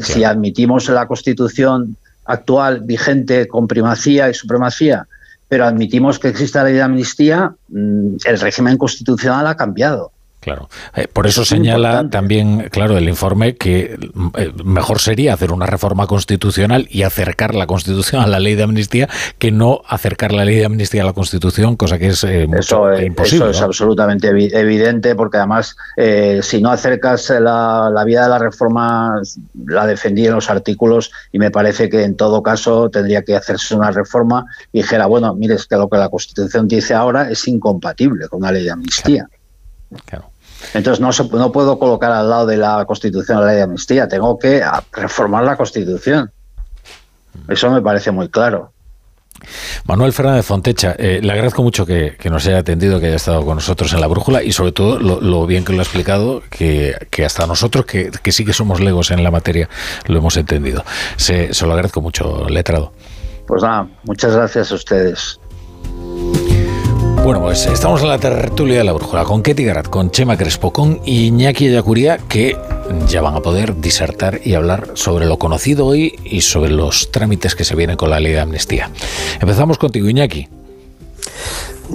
Si 0.00 0.24
admitimos 0.24 0.88
la 0.88 1.06
constitución 1.06 1.96
actual 2.24 2.80
vigente 2.80 3.46
con 3.46 3.68
primacía 3.68 4.30
y 4.30 4.34
supremacía, 4.34 5.06
pero 5.48 5.66
admitimos 5.66 6.18
que 6.18 6.28
exista 6.28 6.64
ley 6.64 6.74
de 6.74 6.82
amnistía, 6.82 7.54
mm, 7.68 8.16
el 8.24 8.40
régimen 8.40 8.78
constitucional 8.78 9.46
ha 9.46 9.56
cambiado. 9.56 10.13
Claro. 10.44 10.68
Eh, 10.94 11.08
por 11.10 11.26
eso 11.26 11.42
señala 11.42 12.10
también, 12.10 12.68
claro, 12.70 12.98
el 12.98 13.08
informe 13.08 13.56
que 13.56 13.98
eh, 14.36 14.52
mejor 14.62 15.00
sería 15.00 15.32
hacer 15.32 15.52
una 15.52 15.64
reforma 15.64 16.06
constitucional 16.06 16.86
y 16.90 17.02
acercar 17.02 17.54
la 17.54 17.66
Constitución 17.66 18.20
a 18.20 18.26
la 18.26 18.38
ley 18.40 18.54
de 18.54 18.64
amnistía 18.64 19.08
que 19.38 19.50
no 19.50 19.80
acercar 19.88 20.32
la 20.32 20.44
ley 20.44 20.56
de 20.56 20.66
amnistía 20.66 21.00
a 21.00 21.06
la 21.06 21.14
Constitución, 21.14 21.76
cosa 21.76 21.98
que 21.98 22.08
es 22.08 22.22
eh, 22.24 22.46
eso, 22.58 22.92
imposible. 22.92 23.46
Eso 23.46 23.50
es 23.52 23.62
absolutamente 23.62 24.28
evidente 24.28 25.14
porque 25.14 25.38
además 25.38 25.78
si 26.42 26.60
no 26.60 26.70
acercas 26.70 27.30
la, 27.30 27.90
la 27.90 28.04
vía 28.04 28.24
de 28.24 28.28
la 28.28 28.38
reforma, 28.38 29.22
la 29.64 29.86
defendí 29.86 30.26
en 30.26 30.34
los 30.34 30.50
artículos 30.50 31.10
y 31.32 31.38
me 31.38 31.50
parece 31.50 31.88
que 31.88 32.02
en 32.02 32.18
todo 32.18 32.42
caso 32.42 32.90
tendría 32.90 33.22
que 33.22 33.34
hacerse 33.34 33.74
una 33.74 33.92
reforma 33.92 34.44
y 34.74 34.82
dijera, 34.82 35.06
bueno, 35.06 35.34
mire, 35.34 35.54
es 35.54 35.64
que 35.64 35.76
lo 35.76 35.88
que 35.88 35.96
la 35.96 36.10
Constitución 36.10 36.68
dice 36.68 36.92
ahora 36.92 37.30
es 37.30 37.48
incompatible 37.48 38.28
con 38.28 38.42
la 38.42 38.52
ley 38.52 38.64
de 38.64 38.72
amnistía. 38.72 39.26
claro. 40.04 40.33
Entonces 40.72 41.00
no, 41.00 41.10
no 41.38 41.52
puedo 41.52 41.78
colocar 41.78 42.10
al 42.12 42.30
lado 42.30 42.46
de 42.46 42.56
la 42.56 42.84
Constitución 42.86 43.40
la 43.40 43.46
ley 43.46 43.56
de 43.56 43.62
amnistía, 43.62 44.08
tengo 44.08 44.38
que 44.38 44.62
reformar 44.92 45.44
la 45.44 45.56
Constitución. 45.56 46.32
Eso 47.48 47.70
me 47.70 47.82
parece 47.82 48.10
muy 48.10 48.28
claro. 48.28 48.72
Manuel 49.86 50.12
Fernández 50.12 50.46
Fontecha, 50.46 50.94
eh, 50.98 51.20
le 51.22 51.32
agradezco 51.32 51.62
mucho 51.62 51.84
que, 51.84 52.16
nos 52.30 52.46
haya 52.46 52.58
atendido, 52.58 53.00
que 53.00 53.06
haya 53.06 53.16
estado 53.16 53.44
con 53.44 53.56
nosotros 53.56 53.92
en 53.92 54.00
la 54.00 54.06
brújula 54.06 54.42
y 54.42 54.52
sobre 54.52 54.72
todo 54.72 54.98
lo, 54.98 55.46
bien 55.46 55.64
que 55.64 55.72
lo 55.72 55.80
ha 55.80 55.82
explicado, 55.82 56.42
que, 56.48 56.96
hasta 57.24 57.46
nosotros, 57.46 57.84
que, 57.84 58.10
sí 58.32 58.44
que 58.44 58.52
somos 58.52 58.80
legos 58.80 59.10
en 59.10 59.22
la 59.22 59.30
materia, 59.30 59.68
lo 60.06 60.18
hemos 60.18 60.36
entendido. 60.36 60.84
Se, 61.16 61.52
se 61.52 61.66
lo 61.66 61.72
agradezco 61.72 62.00
mucho, 62.00 62.48
letrado. 62.48 62.92
Pues 63.46 63.62
nada, 63.62 63.88
muchas 64.04 64.34
gracias 64.34 64.72
a 64.72 64.74
ustedes. 64.74 65.38
Bueno, 67.24 67.40
pues 67.40 67.64
estamos 67.64 68.02
en 68.02 68.08
la 68.08 68.18
tertulia 68.18 68.76
de 68.76 68.84
la 68.84 68.92
brújula 68.92 69.24
con 69.24 69.42
Ketty 69.42 69.64
Garat, 69.64 69.88
con 69.88 70.10
Chema 70.10 70.36
Crespo, 70.36 70.74
con 70.74 71.00
Iñaki 71.06 71.70
Yacuría, 71.70 72.18
que 72.18 72.54
ya 73.08 73.22
van 73.22 73.34
a 73.34 73.40
poder 73.40 73.80
disertar 73.80 74.42
y 74.44 74.52
hablar 74.52 74.90
sobre 74.92 75.24
lo 75.24 75.38
conocido 75.38 75.86
hoy 75.86 76.18
y 76.22 76.42
sobre 76.42 76.70
los 76.70 77.10
trámites 77.10 77.54
que 77.54 77.64
se 77.64 77.74
vienen 77.74 77.96
con 77.96 78.10
la 78.10 78.20
ley 78.20 78.32
de 78.32 78.40
amnistía. 78.40 78.90
Empezamos 79.40 79.78
contigo, 79.78 80.06
Iñaki. 80.06 80.48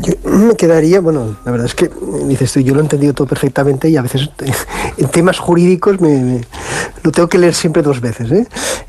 Yo 0.02 0.14
me 0.24 0.56
quedaría, 0.56 1.02
bueno, 1.02 1.38
la 1.46 1.52
verdad 1.52 1.66
es 1.66 1.76
que 1.76 1.90
dices 2.28 2.52
tú, 2.54 2.60
yo 2.60 2.74
lo 2.74 2.80
he 2.80 2.84
entendido 2.84 3.14
todo 3.14 3.28
perfectamente 3.28 3.90
y 3.90 3.98
a 3.98 4.02
veces 4.02 4.30
en 4.98 5.08
temas 5.10 5.40
jurídicos 5.40 6.00
me, 6.00 6.42
lo 7.04 7.12
tengo 7.12 7.28
que 7.28 7.38
leer 7.38 7.54
siempre 7.54 7.82
dos 7.82 8.02
veces. 8.02 8.32
¿eh? 8.32 8.48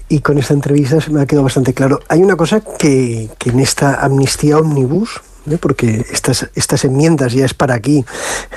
Y 0.09 0.21
con 0.21 0.39
esta 0.39 0.55
entrevista 0.55 1.01
se 1.01 1.11
me 1.11 1.21
ha 1.21 1.27
quedado 1.27 1.45
bastante 1.45 1.75
claro. 1.75 2.01
Hay 2.09 2.23
una 2.23 2.37
cosa 2.37 2.61
que, 2.61 3.31
que 3.39 3.51
en 3.51 3.61
esta 3.61 4.05
amnistía 4.05 4.59
omnibus, 4.59 5.21
¿eh? 5.49 5.59
porque 5.61 6.05
estas, 6.11 6.49
estas 6.55 6.85
enmiendas 6.85 7.33
ya 7.33 7.45
es 7.45 7.55
para 7.55 7.75
aquí, 7.75 8.05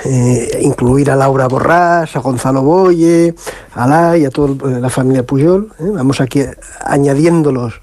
eh, 0.04 0.58
incluir 0.62 1.10
a 1.10 1.16
Laura 1.16 1.48
Borrás, 1.48 2.16
a 2.16 2.20
Gonzalo 2.20 2.62
Boye, 2.62 3.34
a 3.74 3.86
la 3.86 4.18
y 4.18 4.24
a 4.24 4.30
toda 4.30 4.80
la 4.80 4.90
familia 4.90 5.24
Puyol, 5.24 5.72
¿eh? 5.78 5.90
vamos 5.92 6.20
aquí 6.20 6.42
añadiéndolos 6.80 7.80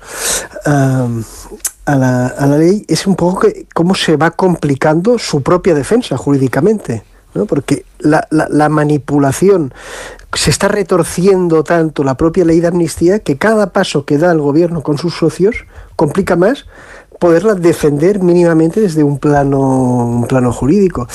a, 1.91 1.95
la, 1.95 2.27
a, 2.27 2.45
la, 2.45 2.57
ley, 2.57 2.85
es 2.87 3.07
un 3.07 3.15
poco 3.15 3.41
que, 3.41 3.65
cómo 3.73 3.95
se 3.95 4.17
va 4.17 4.31
complicando 4.31 5.17
su 5.19 5.41
propia 5.41 5.73
defensa 5.73 6.17
jurídicamente. 6.17 7.03
¿no? 7.33 7.45
porque 7.45 7.85
la, 7.99 8.27
la, 8.29 8.47
la, 8.49 8.67
manipulación 8.67 9.73
se 10.33 10.49
está 10.49 10.67
retorciendo 10.67 11.63
tanto 11.63 12.03
la 12.03 12.15
propia 12.15 12.43
ley 12.43 12.59
de 12.59 12.67
amnistía 12.67 13.19
que 13.19 13.37
cada 13.37 13.71
paso 13.71 14.03
que 14.03 14.17
da 14.17 14.33
el 14.33 14.41
gobierno 14.41 14.83
con 14.83 14.97
sus 14.97 15.15
socios 15.15 15.55
complica 15.95 16.35
más 16.35 16.65
poderla 17.21 17.53
defender 17.53 18.19
mínimamente 18.19 18.81
desde 18.81 19.03
un 19.03 19.19
plano, 19.19 19.59
un 19.59 20.25
plano 20.25 20.51
jurídico. 20.51 21.07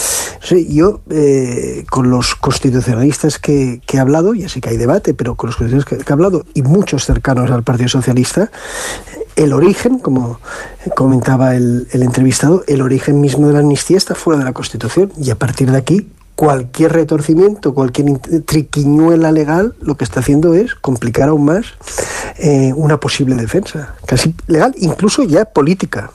yo, 0.69 1.01
eh, 1.11 1.85
con 1.91 2.11
los 2.11 2.37
constitucionalistas 2.37 3.41
que, 3.41 3.81
he 3.93 3.99
hablado, 3.99 4.33
y 4.33 4.45
así 4.45 4.61
que 4.61 4.69
hay 4.69 4.77
debate, 4.77 5.15
pero 5.15 5.35
con 5.35 5.49
los 5.49 5.57
constitucionalistas 5.57 6.07
que, 6.07 6.09
he 6.09 6.13
hablado, 6.13 6.47
y 6.55 6.63
muchos 6.63 7.05
cercanos 7.05 7.51
al 7.51 7.65
Partido 7.65 7.89
Socialista, 7.89 8.53
el 9.35 9.53
origen, 9.53 9.99
como 9.99 10.39
comentaba 10.95 11.57
el, 11.57 11.89
el 11.91 12.05
entrevistado, 12.05 12.63
el 12.69 12.83
origen 12.83 13.21
mismo 13.21 13.49
de 13.49 13.55
la 13.55 13.59
amnistía 13.59 13.97
está 13.97 14.15
fuera 14.15 14.39
de 14.39 14.45
la 14.45 14.53
Constitución 14.53 15.11
y 15.21 15.31
a 15.31 15.35
partir 15.35 15.73
de 15.73 15.79
aquí 15.79 16.09
cualquier 16.37 16.93
retorcimiento, 16.93 17.75
cualquier 17.75 18.19
triquiñuela 18.45 19.33
legal, 19.33 19.75
lo 19.81 19.97
que 19.97 20.05
está 20.05 20.21
haciendo 20.21 20.55
es 20.55 20.75
complicar 20.75 21.31
aún 21.31 21.47
más 21.47 21.67
eh, 22.39 22.73
una 22.77 23.01
posible 23.01 23.35
defensa, 23.35 23.97
casi 24.07 24.35
legal, 24.47 24.75
incluso 24.79 25.25
ya 25.25 25.47
política. 25.47 26.13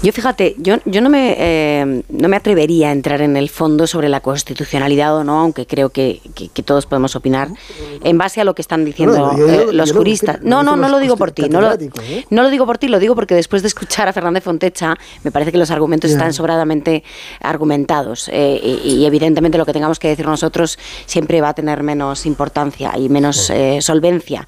Yo 0.00 0.12
fíjate, 0.12 0.54
yo, 0.58 0.76
yo 0.84 1.00
no, 1.00 1.10
me, 1.10 1.34
eh, 1.38 2.02
no 2.08 2.28
me 2.28 2.36
atrevería 2.36 2.90
a 2.90 2.92
entrar 2.92 3.20
en 3.20 3.36
el 3.36 3.48
fondo 3.48 3.86
sobre 3.88 4.08
la 4.08 4.20
constitucionalidad 4.20 5.16
o 5.16 5.24
no, 5.24 5.40
aunque 5.40 5.66
creo 5.66 5.90
que, 5.90 6.20
que, 6.34 6.62
todos 6.62 6.86
podemos 6.86 7.16
opinar 7.16 7.48
en 8.04 8.18
base 8.18 8.40
a 8.40 8.44
lo 8.44 8.54
que 8.54 8.62
están 8.62 8.84
diciendo 8.84 9.32
eh, 9.36 9.72
los 9.72 9.92
juristas. 9.92 10.40
No, 10.42 10.62
no, 10.62 10.76
no 10.76 10.88
lo 10.88 11.00
digo 11.00 11.16
por 11.16 11.32
ti. 11.32 11.48
No 11.48 11.60
lo, 11.60 11.72
¿eh? 11.72 12.26
no 12.30 12.42
lo 12.42 12.50
digo 12.50 12.64
por 12.64 12.78
ti, 12.78 12.88
lo 12.88 13.00
digo 13.00 13.14
porque 13.14 13.34
después 13.34 13.62
de 13.62 13.68
escuchar 13.68 14.06
a 14.06 14.12
Fernández 14.12 14.44
Fontecha, 14.44 14.94
me 15.24 15.32
parece 15.32 15.50
que 15.50 15.58
los 15.58 15.70
argumentos 15.70 16.10
están 16.10 16.32
sobradamente 16.32 17.02
argumentados. 17.40 18.28
y, 18.28 19.04
evidentemente 19.04 19.58
lo 19.58 19.66
que 19.66 19.72
tengamos 19.72 19.98
que 19.98 20.08
decir 20.08 20.26
nosotros 20.26 20.78
siempre 21.06 21.40
va 21.40 21.50
a 21.50 21.54
tener 21.54 21.82
menos 21.82 22.26
importancia 22.26 22.92
y 22.96 23.08
menos 23.08 23.50
solvencia. 23.80 24.46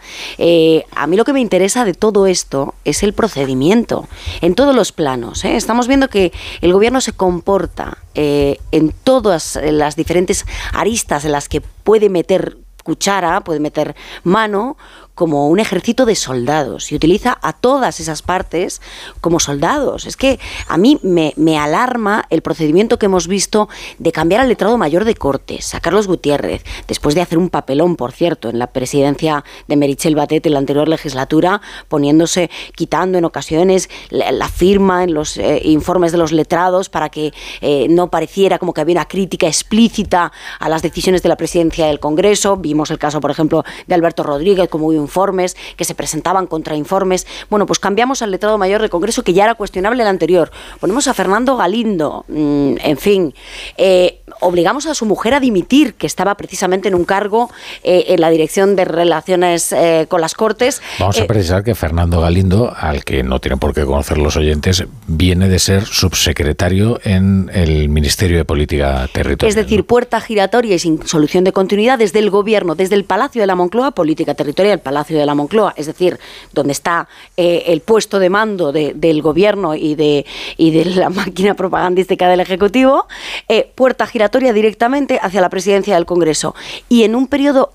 a 0.95 1.07
mí 1.07 1.17
lo 1.17 1.25
que 1.25 1.33
me 1.33 1.41
interesa 1.41 1.85
de 1.85 1.95
todo 1.95 2.27
esto 2.27 2.75
es 2.85 3.03
el 3.03 3.15
procedimiento, 3.15 4.09
en 4.41 4.55
todos 4.55 4.75
los 4.75 4.93
planos. 4.93 5.10
¿Eh? 5.45 5.57
Estamos 5.57 5.89
viendo 5.89 6.09
que 6.09 6.33
el 6.61 6.73
gobierno 6.73 7.01
se 7.01 7.13
comporta 7.13 7.99
eh, 8.15 8.59
en 8.71 8.93
todas 8.93 9.59
las 9.63 9.97
diferentes 9.97 10.47
aristas 10.73 11.25
en 11.25 11.33
las 11.33 11.49
que 11.49 11.61
puede 11.61 12.09
meter 12.09 12.59
cuchara, 12.85 13.41
puede 13.43 13.61
meter 13.61 13.95
mano, 14.25 14.77
como 15.21 15.49
un 15.49 15.61
ejército 15.61 16.07
de 16.07 16.15
soldados 16.15 16.91
y 16.93 16.95
utiliza 16.95 17.37
a 17.43 17.53
todas 17.53 18.01
esas 18.01 18.23
partes 18.23 18.81
como 19.21 19.39
soldados. 19.39 20.07
Es 20.07 20.17
que 20.17 20.41
a 20.67 20.79
mí 20.79 20.99
me, 21.03 21.59
alarma 21.59 22.25
el 22.31 22.41
procedimiento 22.41 22.99
que 22.99 23.05
hemos 23.05 23.29
visto 23.29 23.69
de 23.99 24.13
cambiar 24.13 24.41
al 24.41 24.49
letrado 24.49 24.79
mayor 24.79 25.05
de 25.05 25.15
Cortes, 25.15 25.75
a 25.75 25.81
Carlos 25.81 26.07
Gutiérrez, 26.07 26.65
después 26.89 27.15
de 27.15 27.21
hacer 27.21 27.37
un 27.37 27.51
papelón, 27.51 27.97
por 27.97 28.13
cierto, 28.13 28.49
en 28.49 28.59
la 28.59 28.69
presidencia 28.69 29.45
de 29.69 29.77
Merichel 29.77 30.15
Batet 30.15 30.47
en 30.47 30.55
la 30.55 30.59
anterior 30.59 30.89
legislatura, 30.89 31.61
poniéndose, 31.89 32.49
quitando 32.75 33.19
en 33.19 33.27
ocasiones 33.27 33.91
la, 34.09 34.49
firma 34.49 35.05
en 35.05 35.13
los 35.13 35.37
eh, 35.37 35.61
informes 35.65 36.13
de 36.13 36.19
los 36.19 36.33
letrados 36.33 36.89
para 36.89 37.11
que 37.11 37.35
eh, 37.61 37.89
no 37.91 38.11
pareciera 38.11 38.59
como 38.59 38.73
que 38.73 38.81
había 38.81 38.95
una 38.95 39.05
crítica 39.07 39.47
explícita 39.47 40.33
a 40.59 40.69
las 40.71 40.81
decisiones 40.81 41.23
de 41.23 41.29
la 41.29 41.37
presidencia 41.37 41.89
del 41.89 42.01
Congreso. 42.01 42.57
Vimos 42.57 42.91
el 42.91 42.99
caso, 42.99 43.21
por 43.21 43.31
ejemplo, 43.31 43.65
de 43.87 43.95
Alberto 43.95 44.23
Rodríguez 44.23 44.71
como 44.71 44.87
un 44.87 45.10
informes, 45.11 45.57
que 45.77 45.85
se 45.85 45.95
presentaban 45.97 46.47
contrainformes. 46.47 47.27
Bueno, 47.51 47.67
pues 47.67 47.81
cambiamos 47.81 48.23
al 48.23 48.31
letrado 48.31 48.59
mayor 48.59 48.81
del 48.81 48.91
Congreso, 48.91 49.25
que 49.25 49.33
ya 49.33 49.45
era 49.45 49.55
cuestionable 49.57 50.03
el 50.03 50.09
anterior. 50.09 50.53
Ponemos 50.79 51.09
a 51.09 51.15
Fernando 51.15 51.57
Galindo, 51.57 52.25
mm, 52.29 52.75
en 52.81 52.97
fin. 52.97 53.35
Eh, 53.77 54.20
obligamos 54.41 54.87
a 54.87 54.95
su 54.95 55.07
mujer 55.07 55.35
a 55.35 55.41
dimitir, 55.41 55.95
que 55.95 56.07
estaba 56.07 56.35
precisamente 56.35 56.89
en 56.89 56.95
un 56.95 57.05
cargo 57.05 57.51
eh, 57.83 58.07
en 58.09 58.21
la 58.21 58.31
dirección 58.31 58.77
de 58.77 58.85
relaciones 58.85 59.73
eh, 59.73 60.07
con 60.09 60.21
las 60.21 60.35
Cortes. 60.35 60.83
Vamos 60.99 61.21
a 61.21 61.27
precisar 61.27 61.63
que 61.63 61.75
Fernando 61.75 62.21
Galindo, 62.21 62.73
al 62.75 63.05
que 63.05 63.23
no 63.23 63.39
tienen 63.39 63.59
por 63.59 63.75
qué 63.75 63.85
conocer 63.85 64.19
los 64.19 64.37
oyentes, 64.37 64.85
viene 65.07 65.49
de 65.49 65.59
ser 65.59 65.85
subsecretario 65.85 67.01
en 67.05 67.51
el 67.53 67.89
Ministerio 67.89 68.39
de 68.39 68.45
Política 68.45 69.09
Territorial. 69.13 69.49
Es 69.49 69.55
decir, 69.55 69.85
puerta 69.85 70.21
giratoria 70.21 70.75
y 70.75 70.79
sin 70.79 71.07
solución 71.07 71.45
de 71.45 71.53
continuidad 71.53 71.99
desde 71.99 72.19
el 72.19 72.31
Gobierno, 72.31 72.75
desde 72.75 72.95
el 72.95 73.05
Palacio 73.05 73.41
de 73.41 73.47
la 73.47 73.55
Moncloa, 73.55 73.91
Política 73.93 74.35
Territorial, 74.35 74.81
Palacio 74.81 75.19
de 75.19 75.27
la 75.27 75.35
Moncloa, 75.35 75.75
es 75.77 75.87
decir, 75.87 76.19
donde 76.53 76.73
está 76.73 77.09
eh, 77.37 77.65
el 77.67 77.81
puesto 77.81 78.19
de 78.19 78.31
mando 78.31 78.73
del 78.73 79.23
gobierno 79.23 79.75
y 79.75 79.95
de, 79.95 80.25
y 80.57 80.71
de 80.71 80.85
la 80.87 81.11
máquina 81.11 81.55
propagandística 81.55 82.29
del 82.29 82.41
Ejecutivo, 82.41 83.07
eh, 83.49 83.71
puerta 83.75 84.07
giratoria 84.07 84.30
directamente 84.53 85.19
hacia 85.23 85.41
la 85.41 85.51
presidencia 85.51 85.95
del 85.95 86.07
Congreso. 86.07 86.55
Y 86.89 87.05
en 87.05 87.15
un 87.15 87.27
periodo 87.27 87.73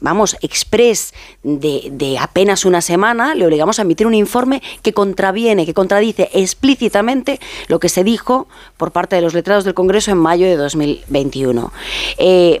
vamos, 0.00 0.36
express 0.40 1.14
de, 1.42 2.18
apenas 2.20 2.64
una 2.64 2.80
semana, 2.80 3.34
le 3.34 3.46
obligamos 3.46 3.78
a 3.78 3.82
emitir 3.82 4.06
un 4.06 4.14
informe 4.14 4.62
que 4.82 4.92
contraviene, 4.92 5.66
que 5.66 5.74
contradice 5.74 6.30
explícitamente 6.32 7.38
lo 7.68 7.78
que 7.78 7.88
se 7.88 8.04
dijo 8.04 8.48
por 8.76 8.90
parte 8.92 9.16
de 9.16 9.22
los 9.22 9.34
letrados 9.34 9.64
del 9.64 9.74
Congreso 9.74 10.10
en 10.10 10.18
mayo 10.18 10.46
de 10.46 10.56
2021. 10.56 11.72
Eh, 12.18 12.60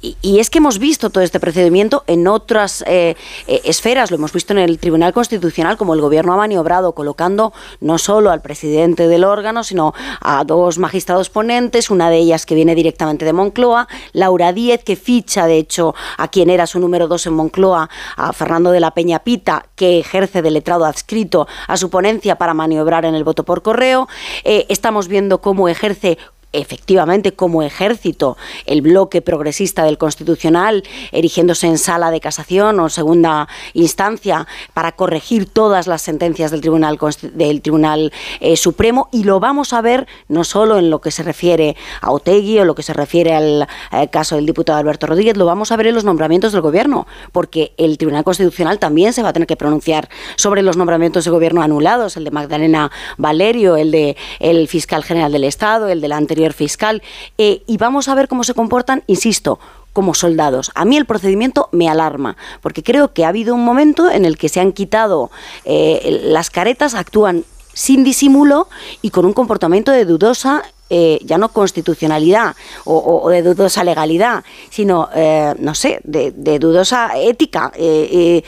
y, 0.00 0.38
es 0.38 0.50
que 0.50 0.58
hemos 0.58 0.78
visto 0.78 1.10
todo 1.10 1.24
este 1.24 1.40
procedimiento 1.40 2.04
en 2.06 2.26
otras 2.26 2.82
eh, 2.86 3.16
eh, 3.46 3.60
esferas, 3.64 4.10
lo 4.10 4.16
hemos 4.16 4.32
visto 4.32 4.52
en 4.52 4.58
el 4.58 4.78
Tribunal 4.78 5.12
Constitucional, 5.12 5.76
como 5.76 5.94
el 5.94 6.00
Gobierno 6.00 6.32
ha 6.32 6.36
maniobrado 6.36 6.92
colocando 6.92 7.52
no 7.80 7.98
solo 7.98 8.30
al 8.30 8.42
presidente 8.42 9.08
del 9.08 9.24
órgano, 9.24 9.64
sino 9.64 9.94
a 10.20 10.44
dos 10.44 10.78
magistrados 10.78 11.30
ponentes, 11.30 11.90
una 11.90 12.10
de 12.10 12.18
ellas 12.18 12.44
que 12.44 12.54
viene 12.54 12.74
directamente 12.74 13.24
de 13.24 13.32
Moncloa, 13.32 13.88
Laura 14.12 14.52
Díez, 14.52 14.82
que 14.84 14.96
ficha, 14.96 15.46
de 15.46 15.58
hecho, 15.58 15.94
a 16.18 16.28
quien 16.56 16.60
era 16.60 16.66
su 16.66 16.80
número 16.80 17.06
dos 17.06 17.26
en 17.26 17.34
Moncloa, 17.34 17.90
a 18.16 18.32
Fernando 18.32 18.70
de 18.70 18.80
la 18.80 18.92
Peña 18.92 19.18
Pita, 19.18 19.66
que 19.76 20.00
ejerce 20.00 20.40
de 20.40 20.50
letrado 20.50 20.86
adscrito 20.86 21.46
a 21.68 21.76
su 21.76 21.90
ponencia 21.90 22.36
para 22.36 22.54
maniobrar 22.54 23.04
en 23.04 23.14
el 23.14 23.24
voto 23.24 23.44
por 23.44 23.60
correo. 23.60 24.08
Eh, 24.42 24.64
estamos 24.70 25.06
viendo 25.06 25.42
cómo 25.42 25.68
ejerce 25.68 26.16
efectivamente 26.52 27.34
como 27.34 27.62
ejército 27.62 28.36
el 28.64 28.82
bloque 28.82 29.22
progresista 29.22 29.84
del 29.84 29.98
Constitucional, 29.98 30.84
erigiéndose 31.12 31.66
en 31.66 31.78
sala 31.78 32.10
de 32.10 32.20
casación 32.20 32.80
o 32.80 32.88
segunda 32.88 33.48
instancia 33.74 34.46
para 34.74 34.92
corregir 34.92 35.46
todas 35.46 35.86
las 35.86 36.02
sentencias 36.02 36.50
del 36.50 36.60
Tribunal, 36.60 36.98
del 37.34 37.60
Tribunal 37.60 38.12
eh, 38.40 38.56
Supremo. 38.56 39.08
Y 39.12 39.24
lo 39.24 39.40
vamos 39.40 39.72
a 39.72 39.80
ver 39.80 40.06
no 40.28 40.44
solo 40.44 40.78
en 40.78 40.90
lo 40.90 41.00
que 41.00 41.10
se 41.10 41.22
refiere 41.22 41.76
a 42.00 42.10
Otegui 42.10 42.58
o 42.58 42.64
lo 42.64 42.74
que 42.74 42.82
se 42.82 42.92
refiere 42.92 43.34
al 43.34 43.68
eh, 43.92 44.08
caso 44.08 44.36
del 44.36 44.46
diputado 44.46 44.78
Alberto 44.78 45.06
Rodríguez, 45.06 45.36
lo 45.36 45.46
vamos 45.46 45.72
a 45.72 45.76
ver 45.76 45.88
en 45.88 45.94
los 45.94 46.04
nombramientos 46.04 46.52
del 46.52 46.62
Gobierno, 46.62 47.06
porque 47.32 47.74
el 47.76 47.98
Tribunal 47.98 48.24
Constitucional 48.24 48.78
también 48.78 49.12
se 49.12 49.22
va 49.22 49.30
a 49.30 49.32
tener 49.32 49.46
que 49.46 49.56
pronunciar 49.56 50.08
sobre 50.36 50.62
los 50.62 50.76
nombramientos 50.76 51.24
de 51.24 51.30
Gobierno 51.30 51.62
anulados, 51.62 52.16
el 52.16 52.24
de 52.24 52.30
Magdalena 52.30 52.90
Valerio, 53.18 53.76
el 53.76 53.90
de 53.90 54.16
el 54.40 54.68
fiscal 54.68 55.04
general 55.04 55.32
del 55.32 55.44
Estado, 55.44 55.88
el 55.88 56.00
del 56.00 56.12
anterior 56.12 56.35
fiscal, 56.52 57.02
eh, 57.38 57.62
y 57.66 57.76
vamos 57.76 58.08
a 58.08 58.14
ver 58.14 58.28
cómo 58.28 58.44
se 58.44 58.54
comportan, 58.54 59.02
insisto, 59.06 59.58
como 59.92 60.14
soldados. 60.14 60.70
A 60.74 60.84
mí 60.84 60.96
el 60.96 61.06
procedimiento 61.06 61.68
me 61.72 61.88
alarma, 61.88 62.36
porque 62.60 62.82
creo 62.82 63.12
que 63.12 63.24
ha 63.24 63.28
habido 63.28 63.54
un 63.54 63.64
momento 63.64 64.10
en 64.10 64.24
el 64.24 64.36
que 64.36 64.48
se 64.48 64.60
han 64.60 64.72
quitado 64.72 65.30
eh, 65.64 66.20
las 66.24 66.50
caretas, 66.50 66.94
actúan 66.94 67.44
sin 67.72 68.04
disimulo 68.04 68.68
y 69.02 69.10
con 69.10 69.26
un 69.26 69.32
comportamiento 69.32 69.92
de 69.92 70.06
dudosa 70.06 70.62
eh, 70.88 71.18
ya 71.24 71.36
no 71.36 71.48
constitucionalidad 71.48 72.54
o, 72.84 73.28
de 73.28 73.42
dudosa 73.42 73.84
legalidad, 73.84 74.44
sino, 74.70 75.10
no 75.58 75.74
sé, 75.74 76.00
de, 76.04 76.58
dudosa 76.58 77.18
ética, 77.18 77.72
de 77.76 78.42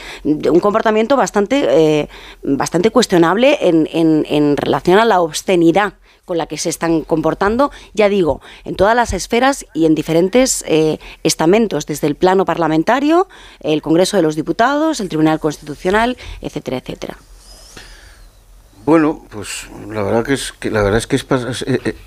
un 0.51 0.61
comportamiento 0.61 1.17
bastante, 1.17 2.09
bastante 2.43 2.91
cuestionable 2.91 3.59
en, 3.61 3.89
en 3.93 4.57
relación 4.57 4.99
a 4.99 5.05
la 5.05 5.21
obscenidad 5.21 5.95
con 6.29 6.39
la 6.39 6.47
que 6.47 6.59
se 6.59 6.69
están 6.69 7.01
comportando, 7.01 7.73
ya 7.95 8.09
digo, 8.09 8.41
en 8.65 8.77
todas 8.77 8.95
las 8.95 9.15
esferas 9.15 9.65
y 9.75 9.87
en 9.87 9.95
diferentes 9.95 10.63
eh, 10.69 10.99
estamentos, 11.25 11.87
desde 11.87 12.07
el 12.07 12.15
plano 12.15 12.45
parlamentario, 12.45 13.27
el 13.61 13.81
Congreso 13.81 14.19
de 14.19 14.23
los 14.23 14.37
Diputados, 14.37 15.01
el 15.01 15.09
Tribunal 15.09 15.41
Constitucional, 15.41 16.19
etcétera, 16.43 16.77
etcétera. 16.77 17.17
Bueno, 18.85 19.25
pues 19.31 19.69
la 19.91 20.03
verdad 20.03 20.25
que 20.25 20.35
es 20.35 20.53
que 20.53 20.71
la 20.71 20.83
verdad 20.83 20.99
es 20.99 21.07
que 21.07 21.17
es, 21.17 21.27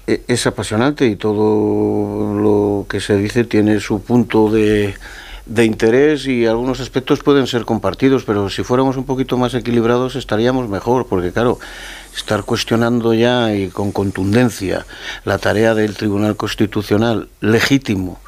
es, 0.08 0.19
es, 0.27 0.48
apasionante 0.48 1.06
y 1.06 1.16
todo 1.16 2.33
lo 2.33 2.85
que 2.88 3.00
se 3.00 3.17
dice 3.17 3.43
tiene 3.43 3.80
su 3.80 4.01
punto 4.01 4.50
de 4.50 4.95
interés 5.48 6.25
y 6.25 6.48
algunos 6.48 6.80
aspectos 6.80 7.22
pueden 7.22 7.45
ser 7.45 7.66
compartidos, 7.66 8.24
pero 8.24 8.50
si 8.50 8.64
fuéramos 8.64 8.98
un 8.98 9.03
poquito 9.03 9.38
más 9.38 9.53
equilibrados 9.53 10.16
estaríamos 10.16 10.69
mejor, 10.69 11.06
porque 11.06 11.32
claro, 11.32 11.59
estar 12.15 12.43
cuestionando 12.43 13.14
ya 13.14 13.53
y 13.53 13.69
con 13.69 13.91
contundencia 13.91 14.85
la 15.25 15.38
tarea 15.38 15.73
del 15.73 15.95
Tribunal 15.95 16.35
Constitucional 16.35 17.30
legítimo 17.40 18.19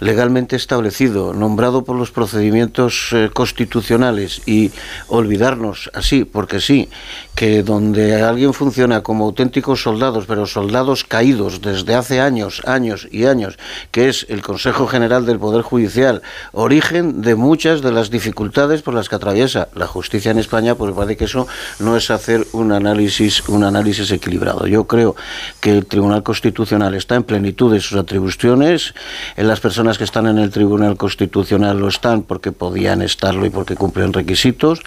legalmente 0.00 0.56
establecido, 0.56 1.32
nombrado 1.32 1.84
por 1.84 1.96
los 1.96 2.10
procedimientos 2.10 3.10
eh, 3.12 3.30
constitucionales 3.32 4.42
y 4.46 4.70
olvidarnos 5.08 5.90
así, 5.94 6.24
porque 6.24 6.60
sí, 6.60 6.88
que 7.34 7.62
donde 7.62 8.22
alguien 8.22 8.54
funciona 8.54 9.02
como 9.02 9.24
auténticos 9.24 9.82
soldados, 9.82 10.24
pero 10.26 10.46
soldados 10.46 11.04
caídos 11.04 11.60
desde 11.60 11.94
hace 11.94 12.20
años, 12.20 12.62
años 12.64 13.06
y 13.10 13.26
años, 13.26 13.58
que 13.90 14.08
es 14.08 14.26
el 14.30 14.42
Consejo 14.42 14.86
General 14.86 15.26
del 15.26 15.38
Poder 15.38 15.62
Judicial, 15.62 16.22
origen 16.52 17.20
de 17.20 17.34
muchas 17.34 17.82
de 17.82 17.92
las 17.92 18.10
dificultades 18.10 18.82
por 18.82 18.94
las 18.94 19.08
que 19.08 19.16
atraviesa 19.16 19.68
la 19.74 19.86
justicia 19.86 20.30
en 20.30 20.38
España, 20.38 20.74
pues 20.74 20.94
parece 20.94 21.16
que 21.16 21.24
eso 21.26 21.46
no 21.78 21.96
es 21.96 22.10
hacer 22.10 22.46
un 22.52 22.72
análisis, 22.72 23.46
un 23.48 23.64
análisis 23.64 24.10
equilibrado. 24.10 24.66
Yo 24.66 24.86
creo 24.86 25.14
que 25.60 25.70
el 25.70 25.86
Tribunal 25.86 26.22
Constitucional 26.22 26.94
está 26.94 27.16
en 27.16 27.24
plenitud 27.24 27.72
de 27.72 27.80
sus 27.80 27.98
atribuciones, 27.98 28.94
en 29.36 29.46
las 29.46 29.60
personas 29.60 29.85
personas 29.86 29.98
que 29.98 30.04
están 30.04 30.26
en 30.26 30.38
el 30.38 30.50
Tribunal 30.50 30.96
Constitucional 30.96 31.78
lo 31.78 31.86
están 31.86 32.22
porque 32.22 32.50
podían 32.50 33.02
estarlo 33.02 33.46
y 33.46 33.50
porque 33.50 33.76
cumplen 33.76 34.12
requisitos. 34.12 34.80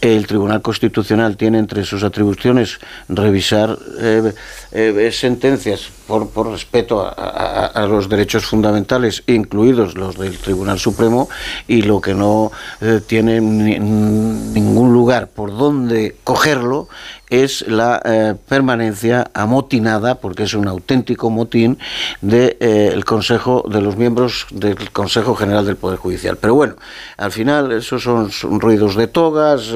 El 0.00 0.28
Tribunal 0.28 0.62
Constitucional 0.62 1.36
tiene 1.36 1.58
entre 1.58 1.84
sus 1.84 2.04
atribuciones 2.04 2.78
revisar 3.08 3.76
eh, 3.98 4.32
eh, 4.70 5.10
sentencias 5.10 5.88
por, 6.06 6.30
por 6.30 6.52
respeto 6.52 7.02
a, 7.04 7.86
los 7.88 8.08
derechos 8.08 8.44
fundamentales, 8.44 9.24
incluidos 9.26 9.96
los 9.96 10.16
del 10.16 10.38
Tribunal 10.38 10.78
Supremo, 10.78 11.28
y 11.66 11.82
lo 11.82 12.00
que 12.00 12.14
no 12.14 12.52
eh, 12.80 13.00
tiene 13.04 13.40
ningún 13.40 14.92
lugar 14.92 15.26
por 15.26 15.56
donde 15.56 16.14
cogerlo 16.22 16.88
es 17.30 17.66
la 17.68 18.00
eh, 18.04 18.34
permanencia 18.48 19.30
amotinada, 19.34 20.16
porque 20.16 20.44
es 20.44 20.54
un 20.54 20.68
auténtico 20.68 21.30
motín, 21.30 21.78
de, 22.20 22.56
eh, 22.60 23.00
Consejo, 23.04 23.64
de 23.68 23.80
los 23.80 23.96
miembros 23.96 24.46
del 24.50 24.90
Consejo 24.90 25.34
General 25.34 25.64
del 25.64 25.76
Poder 25.76 25.98
Judicial. 25.98 26.36
Pero 26.40 26.54
bueno, 26.54 26.74
al 27.16 27.30
final 27.30 27.72
esos 27.72 28.02
son, 28.02 28.30
ruidos 28.60 28.96
de 28.96 29.06
togas. 29.06 29.70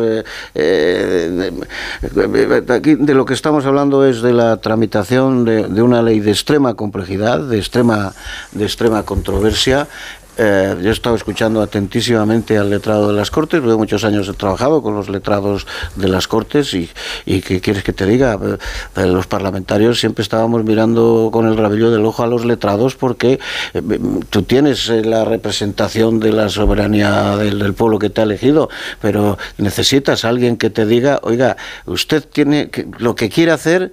aquí 2.69 2.95
de 2.95 3.15
lo 3.15 3.25
que 3.25 3.35
estamos 3.35 3.67
hablando 3.67 4.05
es 4.05 4.23
de 4.23 4.33
la 4.33 4.57
tramitación 4.57 5.45
de, 5.45 5.69
de 5.69 5.83
una 5.83 6.03
ley 6.03 6.20
de 6.20 6.31
extrema 6.31 6.75
complejidad, 6.75 7.41
de 7.41 7.59
extrema, 7.59 8.12
de 8.53 8.65
extrema 8.65 9.05
controversia. 9.05 9.89
Eh, 10.43 10.75
yo 10.81 10.89
he 10.89 10.93
estado 10.93 11.17
escuchando 11.17 11.60
atentísimamente 11.60 12.57
al 12.57 12.70
letrado 12.70 13.09
de 13.09 13.12
las 13.12 13.31
Cortes, 13.31 13.60
porque 13.60 13.77
muchos 13.77 14.05
años 14.05 14.27
he 14.27 14.33
trabajado 14.33 14.83
con 14.83 14.94
los 14.94 15.10
letrados 15.10 15.67
de 15.97 16.09
las 16.09 16.28
Cortes 16.28 16.73
y, 16.73 16.89
y 17.27 17.43
¿qué 17.43 17.60
quieres 17.60 17.85
que 17.85 17.93
te 17.93 18.07
diga? 18.07 18.39
Eh, 18.97 19.07
los 19.07 19.27
parlamentarios 19.27 20.01
siempre 20.01 20.23
estábamos 20.23 20.65
mirando 20.65 21.28
con 21.31 21.47
el 21.47 21.59
rabillo 21.59 21.91
del 21.91 22.07
ojo 22.07 22.23
a 22.23 22.27
los 22.27 22.47
letrados 22.47 22.97
porque 22.97 23.39
eh, 23.75 23.83
tú 24.31 24.43
tienes 24.44 24.89
la 24.89 25.27
representación 25.27 26.20
de 26.20 26.33
la 26.33 26.49
soberanía 26.49 27.36
del, 27.36 27.59
del, 27.59 27.75
pueblo 27.75 27.99
que 27.99 28.09
te 28.09 28.23
ha 28.23 28.25
elegido, 28.25 28.70
pero 29.02 29.36
necesitas 29.59 30.25
a 30.25 30.31
alguien 30.31 30.57
que 30.57 30.70
te 30.70 30.86
diga, 30.86 31.20
oiga, 31.23 31.59
usted 31.85 32.25
tiene 32.25 32.70
que, 32.70 32.86
lo 32.97 33.15
que 33.15 33.28
quiere 33.28 33.52
hacer 33.52 33.93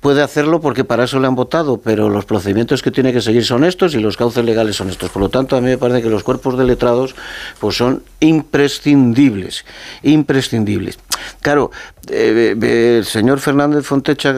puede 0.00 0.22
hacerlo 0.22 0.60
porque 0.60 0.84
para 0.84 1.04
eso 1.04 1.20
le 1.20 1.26
han 1.26 1.34
votado, 1.34 1.78
pero 1.78 2.08
los 2.08 2.24
procedimientos 2.24 2.82
que 2.82 2.90
tiene 2.90 3.12
que 3.12 3.20
seguir 3.20 3.44
son 3.44 3.64
estos 3.64 3.94
y 3.94 4.00
los 4.00 4.16
cauces 4.16 4.44
legales 4.44 4.76
son 4.76 4.90
estos. 4.90 5.10
Por 5.10 5.22
lo 5.22 5.28
tanto, 5.28 5.56
a 5.56 5.60
mí 5.60 5.68
me 5.68 5.78
parece 5.78 6.02
que 6.02 6.10
los 6.10 6.24
cuerpos 6.24 6.58
de 6.58 6.64
letrados 6.64 7.14
pues 7.58 7.76
son 7.76 8.02
imprescindibles, 8.20 9.64
imprescindibles. 10.02 10.98
Claro, 11.40 11.70
eh, 12.08 12.56
eh, 12.60 12.96
el 12.98 13.04
señor 13.04 13.40
Fernández 13.40 13.84
Fontecha, 13.84 14.34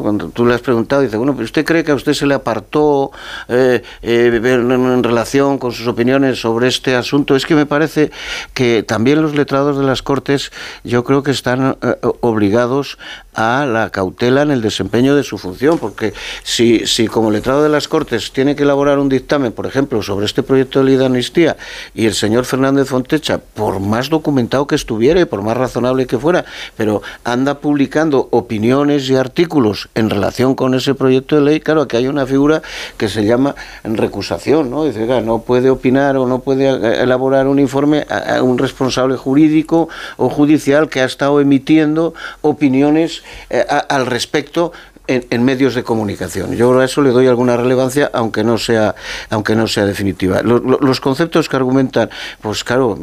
cuando 0.00 0.30
tú 0.30 0.46
le 0.46 0.54
has 0.54 0.60
preguntado, 0.60 1.02
dice, 1.02 1.16
bueno, 1.16 1.32
pero 1.34 1.44
usted 1.44 1.64
cree 1.64 1.84
que 1.84 1.92
a 1.92 1.94
usted 1.94 2.14
se 2.14 2.26
le 2.26 2.34
apartó 2.34 3.12
eh, 3.48 3.82
en, 4.02 5.02
relación 5.02 5.58
con 5.58 5.72
sus 5.72 5.86
opiniones 5.86 6.40
sobre 6.40 6.68
este 6.68 6.96
asunto. 6.96 7.36
Es 7.36 7.46
que 7.46 7.54
me 7.54 7.66
parece 7.66 8.10
que 8.54 8.82
también 8.82 9.22
los 9.22 9.34
letrados 9.34 9.78
de 9.78 9.84
las 9.84 10.02
Cortes, 10.02 10.50
yo 10.82 11.04
creo 11.04 11.22
que 11.22 11.30
están 11.30 11.76
obligados 12.20 12.98
a 13.34 13.66
la 13.66 13.90
cautela 13.90 14.42
en 14.42 14.50
el 14.50 14.62
desempeño 14.62 15.14
de 15.14 15.22
su 15.22 15.38
función, 15.38 15.78
porque 15.78 16.12
si, 16.42 16.86
si 16.86 17.06
como 17.06 17.30
letrado 17.30 17.62
de 17.62 17.68
las 17.68 17.86
Cortes 17.86 18.32
tiene 18.32 18.56
que 18.56 18.64
elaborar 18.64 18.98
un 18.98 19.08
dictamen, 19.08 19.52
por 19.52 19.66
ejemplo, 19.66 20.02
sobre 20.02 20.26
este 20.26 20.42
proyecto 20.42 20.80
de 20.80 20.86
ley 20.86 20.96
de 20.96 21.06
amnistía, 21.06 21.56
y 21.94 22.06
el 22.06 22.14
señor 22.14 22.46
Fernández 22.46 22.88
Fontecha, 22.88 23.38
por 23.38 23.78
más 23.78 24.08
documentado 24.08 24.66
que 24.66 24.74
estuviera 24.74 25.20
y 25.20 25.24
por 25.24 25.42
más 25.42 25.56
razonable 25.56 25.97
que 26.06 26.18
fuera, 26.18 26.44
pero 26.76 27.02
anda 27.24 27.58
publicando 27.58 28.28
opiniones 28.30 29.08
y 29.10 29.16
artículos 29.16 29.88
en 29.94 30.10
relación 30.10 30.54
con 30.54 30.74
ese 30.74 30.94
proyecto 30.94 31.36
de 31.36 31.42
ley, 31.42 31.60
claro, 31.60 31.88
que 31.88 31.96
hay 31.96 32.08
una 32.08 32.26
figura 32.26 32.62
que 32.96 33.08
se 33.08 33.24
llama 33.24 33.54
recusación, 33.84 34.70
¿no? 34.70 34.84
Dice, 34.84 35.06
no 35.22 35.40
puede 35.40 35.70
opinar 35.70 36.16
o 36.16 36.26
no 36.26 36.40
puede 36.40 36.68
eh, 36.68 37.02
elaborar 37.02 37.46
un 37.46 37.58
informe 37.58 38.06
a 38.08 38.42
un 38.42 38.58
responsable 38.58 39.16
jurídico 39.16 39.88
o 40.16 40.28
judicial 40.28 40.88
que 40.88 41.00
ha 41.00 41.04
estado 41.04 41.40
emitiendo 41.40 42.14
opiniones 42.42 43.22
eh, 43.50 43.64
al 43.88 44.06
respecto 44.06 44.72
en, 45.08 45.42
medios 45.42 45.74
de 45.74 45.82
comunicación. 45.82 46.54
Yo 46.54 46.78
a 46.78 46.84
eso 46.84 47.00
le 47.02 47.10
doy 47.10 47.26
alguna 47.26 47.56
relevancia, 47.56 48.10
aunque 48.12 48.44
no 48.44 48.58
sea, 48.58 48.94
aunque 49.30 49.56
no 49.56 49.66
sea 49.66 49.86
definitiva. 49.86 50.42
Los, 50.42 51.00
conceptos 51.00 51.48
que 51.48 51.56
argumentan, 51.56 52.10
pues 52.42 52.64
claro, 52.64 52.98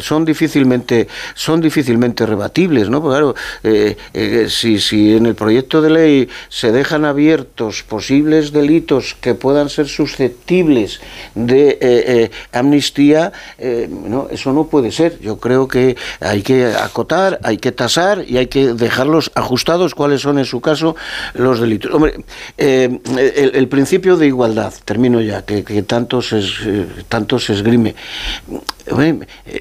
son 0.00 0.24
difícilmente, 0.24 1.08
son 1.34 1.60
difícilmente 1.60 2.26
rebatibles, 2.26 2.90
¿no? 2.90 3.00
Pues 3.00 3.12
claro, 3.12 3.34
eh, 3.62 3.96
eh, 4.12 4.46
si, 4.50 4.78
si 4.78 5.16
en 5.16 5.26
el 5.26 5.34
proyecto 5.34 5.80
de 5.80 5.90
ley 5.90 6.28
se 6.48 6.72
dejan 6.72 7.04
abiertos 7.04 7.82
posibles 7.82 8.52
delitos 8.52 9.16
que 9.20 9.34
puedan 9.34 9.70
ser 9.70 9.88
susceptibles 9.88 11.00
de 11.34 11.78
eh, 11.80 12.30
amnistía, 12.52 13.32
no, 13.88 14.28
eso 14.30 14.52
no 14.52 14.66
puede 14.66 14.92
ser. 14.92 15.18
Yo 15.20 15.38
creo 15.38 15.68
que 15.68 15.96
hay 16.20 16.42
que 16.42 16.66
acotar, 16.66 17.40
hay 17.42 17.56
que 17.56 17.72
tasar 17.72 18.24
y 18.26 18.36
hay 18.36 18.48
que 18.48 18.74
dejarlos 18.74 19.30
ajustados 19.34 19.94
cuáles 19.94 20.20
son 20.20 20.38
en 20.38 20.44
su 20.44 20.60
caso 20.60 20.96
los 21.34 21.45
delitos. 21.54 21.92
Hombre, 21.92 22.14
eh, 22.58 23.00
el, 23.52 23.68
principio 23.68 24.16
de 24.16 24.26
igualdad, 24.26 24.72
termino 24.84 25.20
ya, 25.20 25.42
que, 25.42 25.62
tanto, 25.82 26.22
se, 26.22 26.38
eh, 26.38 26.86
esgrime, 27.48 27.94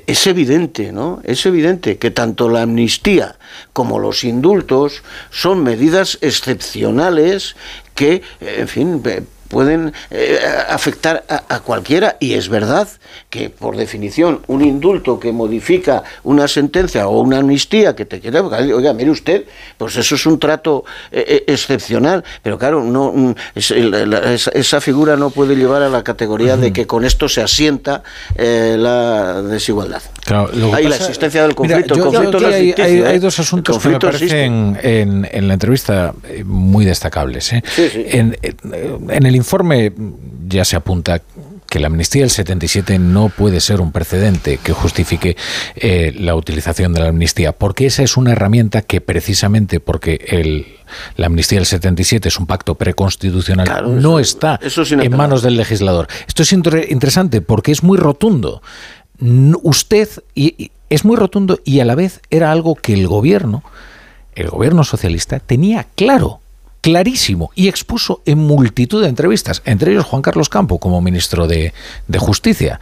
es 0.07 0.27
evidente, 0.27 0.91
¿no? 0.91 1.22
Es 1.23 1.45
evidente 1.45 1.97
que 1.97 2.11
tanto 2.11 2.49
la 2.49 2.64
amnistía 2.64 3.35
como 3.73 3.99
los 3.99 4.23
indultos 4.23 5.03
son 5.30 5.64
medidas 5.64 6.17
excepcionales 6.22 7.55
que, 7.93 8.22
en 8.41 8.67
fin, 8.67 9.01
pueden 9.48 9.93
eh, 10.11 10.40
afectar 10.69 11.24
a, 11.30 11.59
cualquiera 11.59 12.17
y 12.19 12.33
es 12.33 12.49
verdad 12.49 12.88
que 13.30 13.49
por 13.49 13.77
definición 13.77 14.41
un 14.48 14.64
indulto 14.64 15.19
que 15.19 15.32
modifica 15.32 16.03
una 16.24 16.48
sentencia 16.48 17.07
o 17.07 17.22
una 17.22 17.40
amnistía 17.40 17.95
que 17.95 18.06
te 18.06 18.19
queda, 18.19 18.41
oiga, 18.41 18.93
mire 18.93 19.11
usted, 19.11 19.45
pues 19.77 19.95
eso 19.98 20.15
es 20.15 20.25
un 20.25 20.40
trato 20.40 20.85
eh, 21.11 21.25
eh, 21.27 21.43
excepcional, 21.48 22.24
pero 22.41 22.57
claro, 22.57 22.83
no 22.83 23.11
mm, 23.14 23.35
esa 23.56 24.82
figura 24.82 25.15
no 25.15 25.30
puede 25.30 25.56
llevar 25.56 25.82
a 25.82 25.90
la 25.90 26.03
categoría 26.03 26.57
de 26.57 26.74
que 26.74 26.88
con 26.88 27.06
esto 27.06 27.30
se 27.30 27.41
asienta 27.41 28.03
la 28.38 29.41
desigualdad. 29.41 30.01
Claro, 30.24 30.49
hay 30.74 30.88
la 30.88 30.95
existencia 30.95 31.43
del 31.43 31.56
conflicto. 31.56 31.95
hay, 31.98 33.19
dos 33.19 33.40
asuntos 33.40 33.77
que 33.82 33.90
me 33.90 33.99
parecen 33.99 34.77
en, 34.82 35.48
la 35.48 35.53
entrevista 35.53 36.14
muy 36.43 36.85
destacables. 36.85 37.53
En, 37.53 38.38
en 38.43 39.25
el 39.35 39.39
informe 39.39 39.91
ya 40.47 40.64
se 40.64 40.77
apunta 40.77 41.22
que 41.69 41.80
la 41.80 41.88
amnistía 41.88 42.22
del 42.22 42.30
77 42.30 42.99
no 42.99 43.27
puede 43.27 43.59
ser 43.59 43.81
un 43.81 43.91
precedente 43.91 44.59
que 44.64 44.72
justifique 44.72 45.35
eh, 45.75 46.14
la 46.17 46.35
utilización 46.35 46.93
de 46.93 47.01
la 47.01 47.09
amnistía, 47.09 47.51
porque 47.51 47.85
esa 47.85 48.01
es 48.03 48.15
una 48.15 48.31
herramienta 48.31 48.81
que 48.81 49.01
precisamente 49.01 49.81
porque 49.81 50.23
el, 50.30 50.67
la 51.17 51.25
amnistía 51.25 51.59
del 51.59 51.65
77 51.65 52.30
es 52.30 52.39
un 52.39 52.45
pacto 52.45 52.75
preconstitucional, 52.75 54.01
no 54.01 54.19
está 54.19 54.57
en 54.64 55.17
manos 55.17 55.41
del 55.41 55.57
legislador. 55.57 56.07
Esto 56.27 56.43
es 56.43 56.53
interesante 56.53 57.41
porque 57.41 57.73
es 57.73 57.83
muy 57.83 57.97
rotundo. 57.97 58.61
Usted 59.64 60.07
y, 60.33 60.72
es 60.89 61.03
muy 61.03 61.17
rotundo 61.17 61.59
y 61.65 61.81
a 61.81 61.85
la 61.85 61.95
vez 61.95 62.22
era 62.30 62.53
algo 62.53 62.75
que 62.75 62.93
el 62.93 63.05
gobierno, 63.05 63.64
el 64.33 64.47
gobierno 64.47 64.85
socialista, 64.85 65.39
tenía 65.39 65.88
claro 65.95 66.39
clarísimo 66.85 67.49
y 67.55 67.67
expuso 67.67 68.22
en 68.27 68.38
multitud 68.38 69.01
de 69.01 69.09
entrevistas, 69.09 69.64
entre 69.65 69.91
ellos 69.91 70.05
Juan 70.05 70.22
Carlos 70.22 70.49
Campo 70.49 70.77
como 70.77 71.01
ministro 71.01 71.47
de, 71.47 71.73
Justicia. 72.19 72.80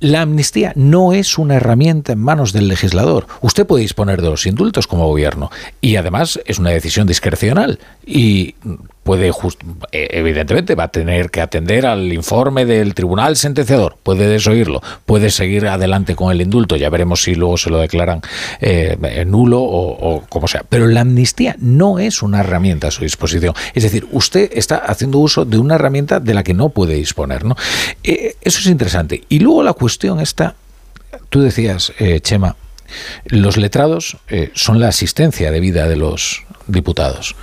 La 0.00 0.22
amnistía 0.22 0.72
no 0.74 1.12
es 1.12 1.36
una 1.36 1.56
herramienta 1.56 2.14
en 2.14 2.18
manos 2.18 2.54
del 2.54 2.66
legislador. 2.66 3.26
Usted 3.42 3.66
puede 3.66 3.82
disponer 3.82 4.22
de 4.22 4.30
los 4.30 4.46
indultos 4.46 4.86
como 4.86 5.06
gobierno 5.06 5.50
y 5.82 5.96
además 5.96 6.40
es 6.46 6.58
una 6.58 6.70
decisión 6.70 7.06
discrecional 7.06 7.78
y 8.06 8.54
puede, 9.02 9.28
eh, 9.28 10.08
evidentemente, 10.12 10.74
va 10.74 10.84
a 10.84 10.88
tener 10.88 11.30
que 11.30 11.40
atender 11.40 11.86
al 11.86 12.12
informe 12.12 12.64
del 12.64 12.94
tribunal 12.94 13.36
sentenciador, 13.36 13.96
puede 14.02 14.28
desoírlo, 14.28 14.80
puede 15.06 15.30
seguir 15.30 15.66
adelante 15.66 16.14
con 16.14 16.30
el 16.30 16.40
indulto, 16.40 16.76
ya 16.76 16.88
veremos 16.88 17.22
si 17.22 17.34
luego 17.34 17.56
se 17.56 17.70
lo 17.70 17.78
declaran 17.78 18.20
eh, 18.60 19.24
nulo 19.26 19.60
o, 19.60 20.24
como 20.28 20.46
sea. 20.46 20.64
Pero 20.68 20.86
la 20.86 21.00
amnistía 21.00 21.56
no 21.58 21.98
es 21.98 22.22
una 22.22 22.40
herramienta 22.40 22.88
a 22.88 22.90
su 22.90 23.02
disposición. 23.02 23.54
Es 23.74 23.82
decir, 23.82 24.06
usted 24.12 24.50
está 24.54 24.76
haciendo 24.76 25.18
uso 25.18 25.44
de 25.44 25.58
una 25.58 25.74
herramienta 25.74 26.20
de 26.20 26.34
la 26.34 26.42
que 26.42 26.54
no 26.54 26.68
puede 26.68 26.94
disponer. 26.94 27.44
¿no? 27.44 27.56
Eh, 28.04 28.36
eso 28.40 28.60
es 28.60 28.66
interesante. 28.66 29.24
Y 29.28 29.40
luego 29.40 29.62
la 29.62 29.72
cuestión 29.72 30.20
está, 30.20 30.54
tú 31.28 31.40
decías, 31.40 31.92
Chema, 32.22 32.56
los 33.26 33.56
letrados 33.56 34.18
son 34.54 34.80
la 34.80 34.88
asistencia 34.88 35.50
de 35.50 35.60
vida 35.60 35.88
de 35.88 35.96
los 35.96 36.44
diputados. 36.66 37.34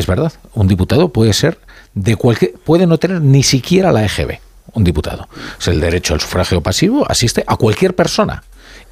Es 0.00 0.06
verdad, 0.06 0.32
un 0.54 0.66
diputado 0.66 1.10
puede 1.10 1.34
ser 1.34 1.58
de 1.92 2.16
cualquier, 2.16 2.54
puede 2.54 2.86
no 2.86 2.96
tener 2.96 3.20
ni 3.20 3.42
siquiera 3.42 3.92
la 3.92 4.02
EGB, 4.02 4.38
un 4.72 4.82
diputado. 4.82 5.28
Es 5.60 5.68
el 5.68 5.78
derecho 5.78 6.14
al 6.14 6.22
sufragio 6.22 6.62
pasivo, 6.62 7.04
asiste 7.06 7.44
a 7.46 7.56
cualquier 7.56 7.94
persona 7.94 8.42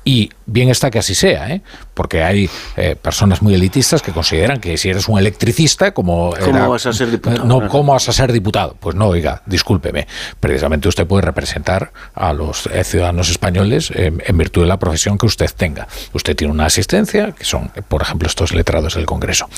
Y 0.05 0.31
bien 0.47 0.71
está 0.71 0.91
que 0.91 0.99
así 0.99 1.15
sea, 1.15 1.51
¿eh? 1.51 1.61
porque 1.93 2.23
hay 2.23 2.49
eh, 2.77 2.97
personas 2.97 3.43
muy 3.43 3.55
elitistas 3.55 4.01
que 4.01 4.13
consideran 4.13 4.61
que 4.61 4.77
si 4.79 4.89
eres 4.89 5.09
un 5.09 5.19
electricista, 5.19 5.93
como... 5.93 6.33
¿Cómo 6.43 6.71
vas 6.71 6.87
a 6.87 6.93
ser 6.93 7.11
diputado? 7.11 7.45
No, 7.45 7.69
¿cómo 7.69 7.93
vas 7.93 8.09
a 8.09 8.13
ser 8.13 8.33
diputado? 8.33 8.77
Pues 8.81 8.97
no, 8.97 9.09
oiga, 9.09 9.43
discúlpeme. 9.45 10.07
Precisamente 10.41 10.89
usted 10.89 11.07
puede 11.07 11.23
representar 11.23 11.93
a 12.15 12.33
los 12.33 12.67
eh, 12.67 12.85
ciudadanos 12.85 13.29
españoles 13.29 13.93
en 13.95 14.39
virtud 14.39 14.63
de 14.63 14.69
la 14.69 14.79
profesión 14.79 15.19
que 15.19 15.27
usted 15.27 15.51
tenga. 15.55 15.87
Usted 16.13 16.35
tiene 16.35 16.53
una 16.53 16.67
asistencia, 16.67 17.33
que 17.33 17.45
son, 17.45 17.71
por 17.89 18.01
ejemplo, 18.03 18.29
estos 18.29 18.55
letrados 18.55 18.95
del 18.95 19.05
Congreso. 19.05 19.49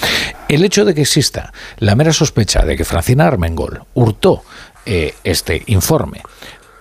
El 0.49 0.65
hecho 0.65 0.85
de 0.85 0.95
que 0.95 1.03
exista 1.03 1.53
la 1.79 1.95
mera 1.95 2.13
sospecha 2.13 2.65
de 2.65 2.77
que 2.77 2.85
Francina 2.85 3.27
Armengol 3.27 3.83
hurtó 3.95 4.43
este 4.85 5.63
informe 5.67 6.23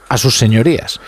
a 0.07 0.17
sus 0.17 0.37
señorías 0.37 0.99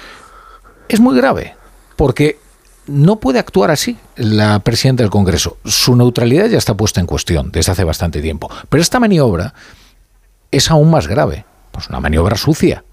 es 0.92 1.00
muy 1.00 1.16
grave, 1.16 1.56
porque 2.02 2.40
no 2.88 3.20
puede 3.20 3.38
actuar 3.38 3.70
así 3.70 3.96
la 4.16 4.58
presidenta 4.62 5.04
del 5.04 5.12
Congreso. 5.12 5.58
Su 5.66 5.96
neutralidad 5.96 6.48
ya 6.48 6.58
está 6.58 6.74
puesta 6.74 7.00
en 7.00 7.06
cuestión 7.06 7.52
desde 7.52 7.74
hace 7.74 7.84
bastante 7.84 8.24
tiempo. 8.24 8.50
Pero 8.70 8.82
esta 8.82 9.00
maniobra 9.00 9.54
es 10.50 10.72
aún 10.72 10.90
más 10.90 11.08
grave. 11.08 11.46
Pues 11.72 11.90
una 11.90 12.00
maniobra 12.00 12.38
sucia. 12.38 12.84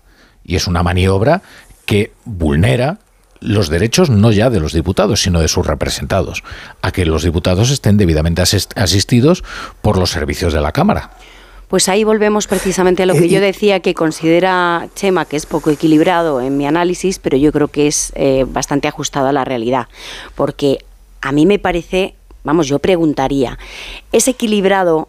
Y 0.45 0.57
es 0.57 0.67
una 0.67 0.83
maniobra 0.83 1.41
que 1.87 2.13
vulnera 2.27 2.99
los 3.41 3.71
derechos 3.71 4.11
no 4.11 4.31
ya 4.31 4.51
de 4.51 4.61
los 4.61 4.75
diputados, 4.75 5.23
sino 5.23 5.41
de 5.41 5.49
sus 5.49 5.67
representados, 5.67 6.45
a 6.83 6.93
que 6.93 7.07
los 7.07 7.23
diputados 7.23 7.71
estén 7.71 7.97
debidamente 7.97 8.43
asistidos 8.43 9.43
por 9.81 9.97
los 9.97 10.11
servicios 10.11 10.53
de 10.53 10.61
la 10.61 10.73
Cámara. 10.73 11.13
Pues 11.69 11.89
ahí 11.89 12.03
volvemos 12.03 12.47
precisamente 12.47 13.03
a 13.03 13.07
lo 13.07 13.13
que 13.15 13.27
eh, 13.27 13.29
yo 13.29 13.41
decía 13.41 13.81
que 13.81 13.95
considera 13.95 14.89
Chema 14.95 15.27
que 15.27 15.37
es 15.37 15.47
poco 15.47 15.71
equilibrado 15.71 16.41
en 16.41 16.57
mi 16.57 16.67
análisis, 16.67 17.19
pero 17.19 17.37
yo 17.37 17.53
creo 17.53 17.69
que 17.69 17.87
es 17.87 18.13
eh, 18.17 18.47
bastante 18.49 18.89
ajustado 18.89 19.29
a 19.29 19.33
la 19.33 19.45
realidad. 19.45 19.89
Porque 20.35 20.79
a 21.21 21.31
mí 21.31 21.45
me 21.45 21.59
parece, 21.59 22.15
vamos, 22.43 22.69
yo 22.69 22.79
preguntaría, 22.79 23.59
¿es 24.13 24.29
equilibrado 24.29 25.09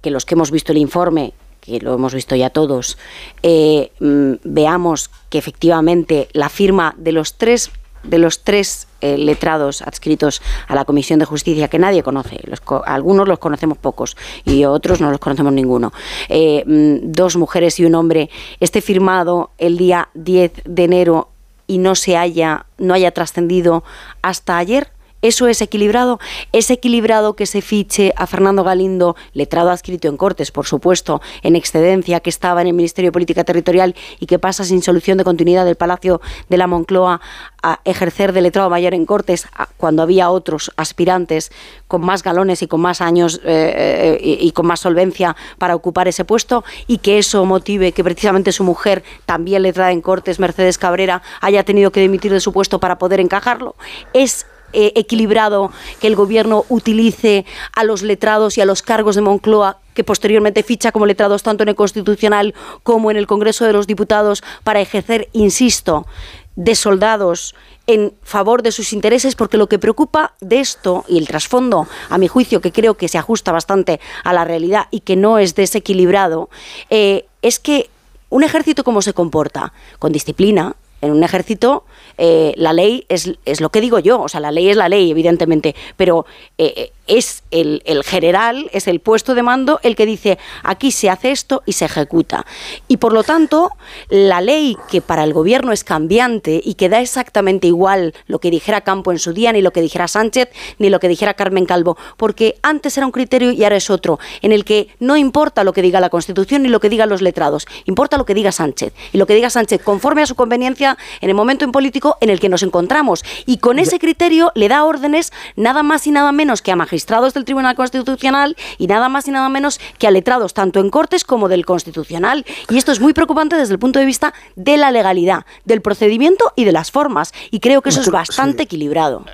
que 0.00 0.10
los 0.10 0.24
que 0.24 0.34
hemos 0.34 0.50
visto 0.50 0.72
el 0.72 0.78
informe 0.78 1.34
que 1.66 1.80
lo 1.80 1.94
hemos 1.94 2.14
visto 2.14 2.36
ya 2.36 2.50
todos, 2.50 2.96
eh, 3.42 3.90
mm, 3.98 4.34
veamos 4.44 5.10
que 5.28 5.38
efectivamente 5.38 6.28
la 6.32 6.48
firma 6.48 6.94
de 6.96 7.10
los 7.10 7.34
tres 7.34 7.70
de 8.04 8.18
los 8.18 8.44
tres 8.44 8.85
eh, 9.00 9.18
letrados 9.18 9.82
adscritos 9.82 10.42
a 10.68 10.74
la 10.74 10.84
Comisión 10.84 11.18
de 11.18 11.24
Justicia 11.24 11.68
que 11.68 11.78
nadie 11.78 12.02
conoce. 12.02 12.40
algunos 12.86 13.28
los 13.28 13.38
conocemos 13.38 13.78
pocos 13.78 14.16
y 14.44 14.64
otros 14.64 15.00
no 15.00 15.10
los 15.10 15.20
conocemos 15.20 15.52
ninguno. 15.52 15.92
Eh, 16.28 16.64
mm, 16.66 17.12
dos 17.12 17.36
mujeres 17.36 17.78
y 17.80 17.84
un 17.84 17.94
hombre. 17.94 18.30
Este 18.60 18.80
firmado 18.80 19.50
el 19.58 19.76
día 19.76 20.08
10 20.14 20.62
de 20.64 20.84
enero 20.84 21.28
y 21.66 21.78
no 21.78 21.94
se 21.94 22.16
haya, 22.16 22.66
no 22.78 22.94
haya 22.94 23.10
trascendido 23.10 23.84
hasta 24.22 24.58
ayer. 24.58 24.88
¿Eso 25.26 25.48
es 25.48 25.60
equilibrado? 25.60 26.20
¿Es 26.52 26.70
equilibrado 26.70 27.34
que 27.34 27.46
se 27.46 27.60
fiche 27.60 28.12
a 28.14 28.28
Fernando 28.28 28.62
Galindo, 28.62 29.16
letrado 29.32 29.70
adscrito 29.70 30.06
en 30.06 30.16
Cortes, 30.16 30.52
por 30.52 30.66
supuesto, 30.66 31.20
en 31.42 31.56
excedencia, 31.56 32.20
que 32.20 32.30
estaba 32.30 32.60
en 32.60 32.68
el 32.68 32.74
Ministerio 32.74 33.08
de 33.08 33.12
Política 33.12 33.42
Territorial 33.42 33.96
y 34.20 34.26
que 34.26 34.38
pasa 34.38 34.62
sin 34.62 34.82
solución 34.82 35.18
de 35.18 35.24
continuidad 35.24 35.64
del 35.64 35.74
Palacio 35.74 36.20
de 36.48 36.56
la 36.58 36.68
Moncloa 36.68 37.20
a 37.60 37.80
ejercer 37.84 38.32
de 38.32 38.40
letrado 38.40 38.70
mayor 38.70 38.94
en 38.94 39.04
Cortes 39.04 39.48
cuando 39.78 40.04
había 40.04 40.30
otros 40.30 40.70
aspirantes 40.76 41.50
con 41.88 42.02
más 42.02 42.22
galones 42.22 42.62
y 42.62 42.68
con 42.68 42.80
más 42.80 43.00
años 43.00 43.40
eh, 43.42 44.20
eh, 44.22 44.38
y, 44.40 44.52
con 44.52 44.68
más 44.68 44.78
solvencia 44.78 45.34
para 45.58 45.74
ocupar 45.74 46.06
ese 46.06 46.24
puesto 46.24 46.62
y 46.86 46.98
que 46.98 47.18
eso 47.18 47.44
motive 47.44 47.90
que 47.90 48.04
precisamente 48.04 48.52
su 48.52 48.62
mujer, 48.62 49.02
también 49.24 49.64
letrada 49.64 49.90
en 49.90 50.02
Cortes, 50.02 50.38
Mercedes 50.38 50.78
Cabrera, 50.78 51.22
haya 51.40 51.64
tenido 51.64 51.90
que 51.90 51.98
dimitir 51.98 52.30
de 52.30 52.38
su 52.38 52.52
puesto 52.52 52.78
para 52.78 52.98
poder 52.98 53.18
encajarlo? 53.18 53.74
¿Es 54.12 54.46
eh, 54.72 54.92
equilibrado 54.96 55.70
que 56.00 56.06
el 56.06 56.16
gobierno 56.16 56.64
utilice 56.68 57.44
a 57.74 57.84
los 57.84 58.02
letrados 58.02 58.58
y 58.58 58.60
a 58.60 58.66
los 58.66 58.82
cargos 58.82 59.14
de 59.14 59.22
Moncloa 59.22 59.78
que 59.94 60.04
posteriormente 60.04 60.62
ficha 60.62 60.92
como 60.92 61.06
letrados 61.06 61.42
tanto 61.42 61.62
en 61.62 61.70
el 61.70 61.74
Constitucional 61.74 62.54
como 62.82 63.10
en 63.10 63.16
el 63.16 63.26
Congreso 63.26 63.64
de 63.64 63.72
los 63.72 63.86
Diputados 63.86 64.44
para 64.62 64.80
ejercer, 64.80 65.28
insisto, 65.32 66.06
de 66.54 66.74
soldados 66.74 67.54
en 67.86 68.14
favor 68.22 68.62
de 68.62 68.72
sus 68.72 68.92
intereses, 68.92 69.36
porque 69.36 69.56
lo 69.56 69.68
que 69.68 69.78
preocupa 69.78 70.34
de 70.40 70.60
esto 70.60 71.04
y 71.08 71.18
el 71.18 71.28
trasfondo, 71.28 71.86
a 72.08 72.18
mi 72.18 72.28
juicio, 72.28 72.60
que 72.60 72.72
creo 72.72 72.94
que 72.94 73.08
se 73.08 73.18
ajusta 73.18 73.52
bastante 73.52 74.00
a 74.24 74.32
la 74.32 74.44
realidad 74.44 74.86
y 74.90 75.00
que 75.00 75.16
no 75.16 75.38
es 75.38 75.54
desequilibrado, 75.54 76.50
eh, 76.90 77.26
es 77.42 77.60
que 77.60 77.88
un 78.28 78.42
ejército 78.42 78.84
cómo 78.84 79.02
se 79.02 79.12
comporta, 79.12 79.72
con 79.98 80.12
disciplina, 80.12 80.74
en 81.02 81.10
un 81.12 81.22
ejército 81.22 81.84
eh, 82.18 82.54
la 82.56 82.72
ley 82.72 83.04
es, 83.08 83.32
es, 83.44 83.60
lo 83.60 83.70
que 83.70 83.80
digo 83.80 83.98
yo, 83.98 84.22
o 84.22 84.28
sea, 84.28 84.40
la 84.40 84.50
ley 84.50 84.70
es 84.70 84.76
la 84.76 84.88
ley, 84.88 85.10
evidentemente, 85.10 85.74
pero 85.96 86.24
eh, 86.56 86.92
es 87.06 87.44
el, 87.50 87.82
general, 88.04 88.68
es 88.72 88.88
el 88.88 89.00
puesto 89.00 89.34
de 89.34 89.42
mando 89.42 89.78
el 89.82 89.96
que 89.96 90.06
dice 90.06 90.38
aquí 90.62 90.90
se 90.90 91.10
hace 91.10 91.30
esto 91.30 91.62
y 91.66 91.72
se 91.72 91.84
ejecuta. 91.84 92.46
Y 92.88 92.96
por 92.96 93.12
lo 93.12 93.22
tanto, 93.22 93.70
la 94.08 94.40
ley 94.40 94.76
que 94.90 95.00
para 95.00 95.24
el 95.24 95.32
gobierno 95.32 95.72
es 95.72 95.84
cambiante 95.84 96.60
y 96.62 96.74
que 96.74 96.88
da 96.88 97.00
exactamente 97.00 97.66
igual 97.66 98.14
lo 98.26 98.38
que 98.38 98.50
dijera 98.50 98.80
Campo 98.80 99.12
en 99.12 99.18
su 99.18 99.32
día, 99.32 99.52
ni 99.52 99.62
lo 99.62 99.72
que 99.72 99.80
dijera 99.80 100.08
Sánchez, 100.08 100.48
ni 100.78 100.90
lo 100.90 101.00
que 101.00 101.08
dijera 101.08 101.34
Carmen 101.34 101.66
Calvo, 101.66 101.96
porque 102.16 102.56
antes 102.62 102.96
era 102.96 103.06
un 103.06 103.12
criterio 103.12 103.52
y 103.52 103.62
ahora 103.62 103.76
es 103.76 103.90
otro, 103.90 104.18
en 104.42 104.52
el 104.52 104.64
que 104.64 104.88
no 104.98 105.16
importa 105.16 105.64
lo 105.64 105.72
que 105.72 105.82
diga 105.82 106.00
la 106.00 106.10
Constitución 106.10 106.62
ni 106.62 106.68
lo 106.68 106.80
que 106.80 106.88
digan 106.88 107.08
los 107.08 107.22
letrados, 107.22 107.66
importa 107.84 108.16
lo 108.16 108.24
que 108.24 108.34
diga 108.34 108.52
Sánchez. 108.52 108.92
Y 109.12 109.18
lo 109.18 109.26
que 109.26 109.34
diga 109.34 109.50
Sánchez 109.50 109.82
conforme 109.82 110.22
a 110.22 110.26
su 110.26 110.34
conveniencia 110.34 110.85
en 111.20 111.28
el 111.28 111.34
momento 111.34 111.64
en 111.64 111.72
político 111.72 112.16
en 112.20 112.30
el 112.30 112.38
que 112.38 112.48
nos 112.48 112.62
encontramos. 112.62 113.24
Y 113.46 113.58
con 113.58 113.78
ese 113.78 113.98
criterio 113.98 114.52
le 114.54 114.68
da 114.68 114.84
órdenes 114.84 115.32
nada 115.56 115.82
más 115.82 116.06
y 116.06 116.10
nada 116.10 116.32
menos 116.32 116.62
que 116.62 116.72
a 116.72 116.76
magistrados 116.76 117.34
del 117.34 117.44
Tribunal 117.44 117.74
Constitucional 117.74 118.56
y 118.78 118.86
nada 118.86 119.08
más 119.08 119.26
y 119.26 119.30
nada 119.30 119.48
menos 119.48 119.80
que 119.98 120.06
a 120.06 120.10
letrados 120.10 120.54
tanto 120.54 120.80
en 120.80 120.90
Cortes 120.90 121.24
como 121.24 121.48
del 121.48 121.66
Constitucional. 121.66 122.44
Y 122.68 122.78
esto 122.78 122.92
es 122.92 123.00
muy 123.00 123.12
preocupante 123.12 123.56
desde 123.56 123.72
el 123.72 123.78
punto 123.78 123.98
de 123.98 124.04
vista 124.04 124.34
de 124.54 124.76
la 124.76 124.90
legalidad, 124.90 125.46
del 125.64 125.80
procedimiento 125.80 126.52
y 126.56 126.64
de 126.64 126.72
las 126.72 126.90
formas. 126.90 127.32
Y 127.50 127.60
creo 127.60 127.82
que 127.82 127.90
eso 127.90 128.00
es 128.00 128.10
bastante 128.10 128.64
equilibrado. 128.64 129.24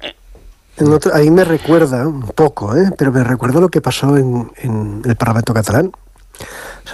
ahí 1.12 1.30
me 1.30 1.44
recuerda 1.44 2.06
un 2.06 2.28
poco, 2.28 2.76
¿eh? 2.76 2.90
pero 2.96 3.12
me 3.12 3.24
recuerda 3.24 3.60
lo 3.60 3.68
que 3.68 3.80
pasó 3.80 4.16
en, 4.16 5.02
el 5.04 5.16
Parlamento 5.16 5.52
catalán. 5.54 5.92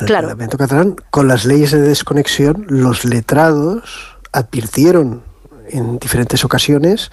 el 0.00 0.06
Parlamento 0.06 0.58
catalán, 0.58 0.96
con 1.10 1.28
las 1.28 1.44
leyes 1.44 1.72
de 1.72 1.80
desconexión, 1.80 2.66
los 2.68 3.04
letrados 3.04 4.17
advirtieron 4.32 5.22
en 5.70 5.98
diferentes 5.98 6.44
ocasiones 6.44 7.10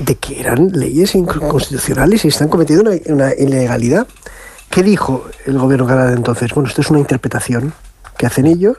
de 0.00 0.16
que 0.16 0.40
eran 0.40 0.72
leyes 0.72 1.14
inconstitucionales 1.14 2.24
y 2.24 2.28
están 2.28 2.48
cometiendo 2.48 2.90
una, 3.06 3.34
ilegalidad. 3.34 4.06
¿Qué 4.70 4.82
dijo 4.82 5.26
el 5.46 5.58
gobierno 5.58 5.86
catalán 5.86 6.16
entonces? 6.16 6.52
Bueno, 6.52 6.68
esto 6.68 6.80
es 6.80 6.90
una 6.90 6.98
interpretación 6.98 7.72
que 8.18 8.26
hacen 8.26 8.46
ellos, 8.46 8.76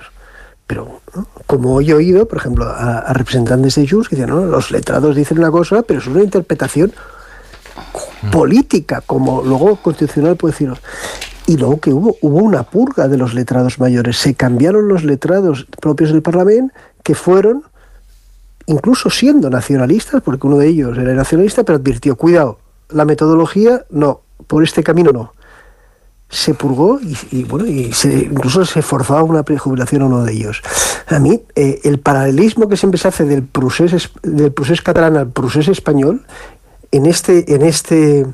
pero 0.66 1.02
como 1.46 1.80
he 1.82 1.94
oído, 1.94 2.28
por 2.28 2.40
ejemplo, 2.40 2.66
a, 2.66 3.14
representantes 3.14 3.76
de 3.76 3.88
Junts 3.88 4.10
que 4.10 4.16
dicen, 4.16 4.30
no, 4.30 4.46
los 4.46 4.72
letrados 4.72 5.16
dicen 5.16 5.40
una 5.40 5.52
cosa, 5.52 5.82
pero 5.82 6.00
es 6.00 6.08
una 6.08 6.24
interpretación 6.24 6.92
política, 8.32 9.02
como 9.06 9.42
luego 9.44 9.78
constitucional 9.78 10.36
puede 10.36 10.54
decir. 10.54 10.74
Y 11.46 11.56
luego 11.56 11.80
que 11.80 11.94
hubo, 11.94 12.18
hubo 12.22 12.40
una 12.40 12.64
purga 12.64 13.08
de 13.08 13.18
los 13.18 13.34
letrados 13.34 13.80
mayores. 13.80 14.18
Se 14.18 14.34
cambiaron 14.34 14.90
los 14.90 15.06
letrados 15.06 15.66
propios 15.80 16.12
del 16.12 16.22
Parlamento 16.22 16.74
que 17.08 17.16
fueron 17.16 17.64
incluso 18.66 19.10
siendo 19.10 19.50
nacionalistas, 19.50 20.22
porque 20.22 20.46
uno 20.46 20.58
de 20.58 20.68
ellos 20.68 20.98
era 20.98 21.14
nacionalista, 21.14 21.64
pero 21.64 21.78
advirtió, 21.78 22.18
cuidado, 22.18 22.60
la 22.90 23.06
metodología 23.06 23.86
no, 23.90 24.24
por 24.46 24.62
este 24.62 24.84
camino 24.84 25.14
no. 25.14 25.34
Se 26.28 26.54
purgó 26.54 27.00
y, 27.32 27.46
bueno, 27.46 27.66
y 27.66 27.94
incluso 28.30 28.66
se 28.66 28.82
forzaba 28.82 29.24
una 29.24 29.44
prejubilación 29.44 30.02
a 30.02 30.08
uno 30.08 30.26
de 30.26 30.34
ellos. 30.34 30.62
A 31.08 31.18
mí, 31.20 31.42
eh, 31.56 31.80
el 31.86 32.00
paralelismo 32.00 32.68
que 32.68 32.76
siempre 32.76 33.00
se 33.00 33.08
hace 33.08 33.24
del 33.24 33.44
procés, 33.44 34.12
del 34.22 34.52
procés 34.52 34.82
catalán 34.82 35.16
al 35.16 35.30
procés 35.30 35.70
español, 35.70 36.26
en 36.92 37.06
este, 37.06 37.56
en 37.56 37.62
este, 37.62 38.26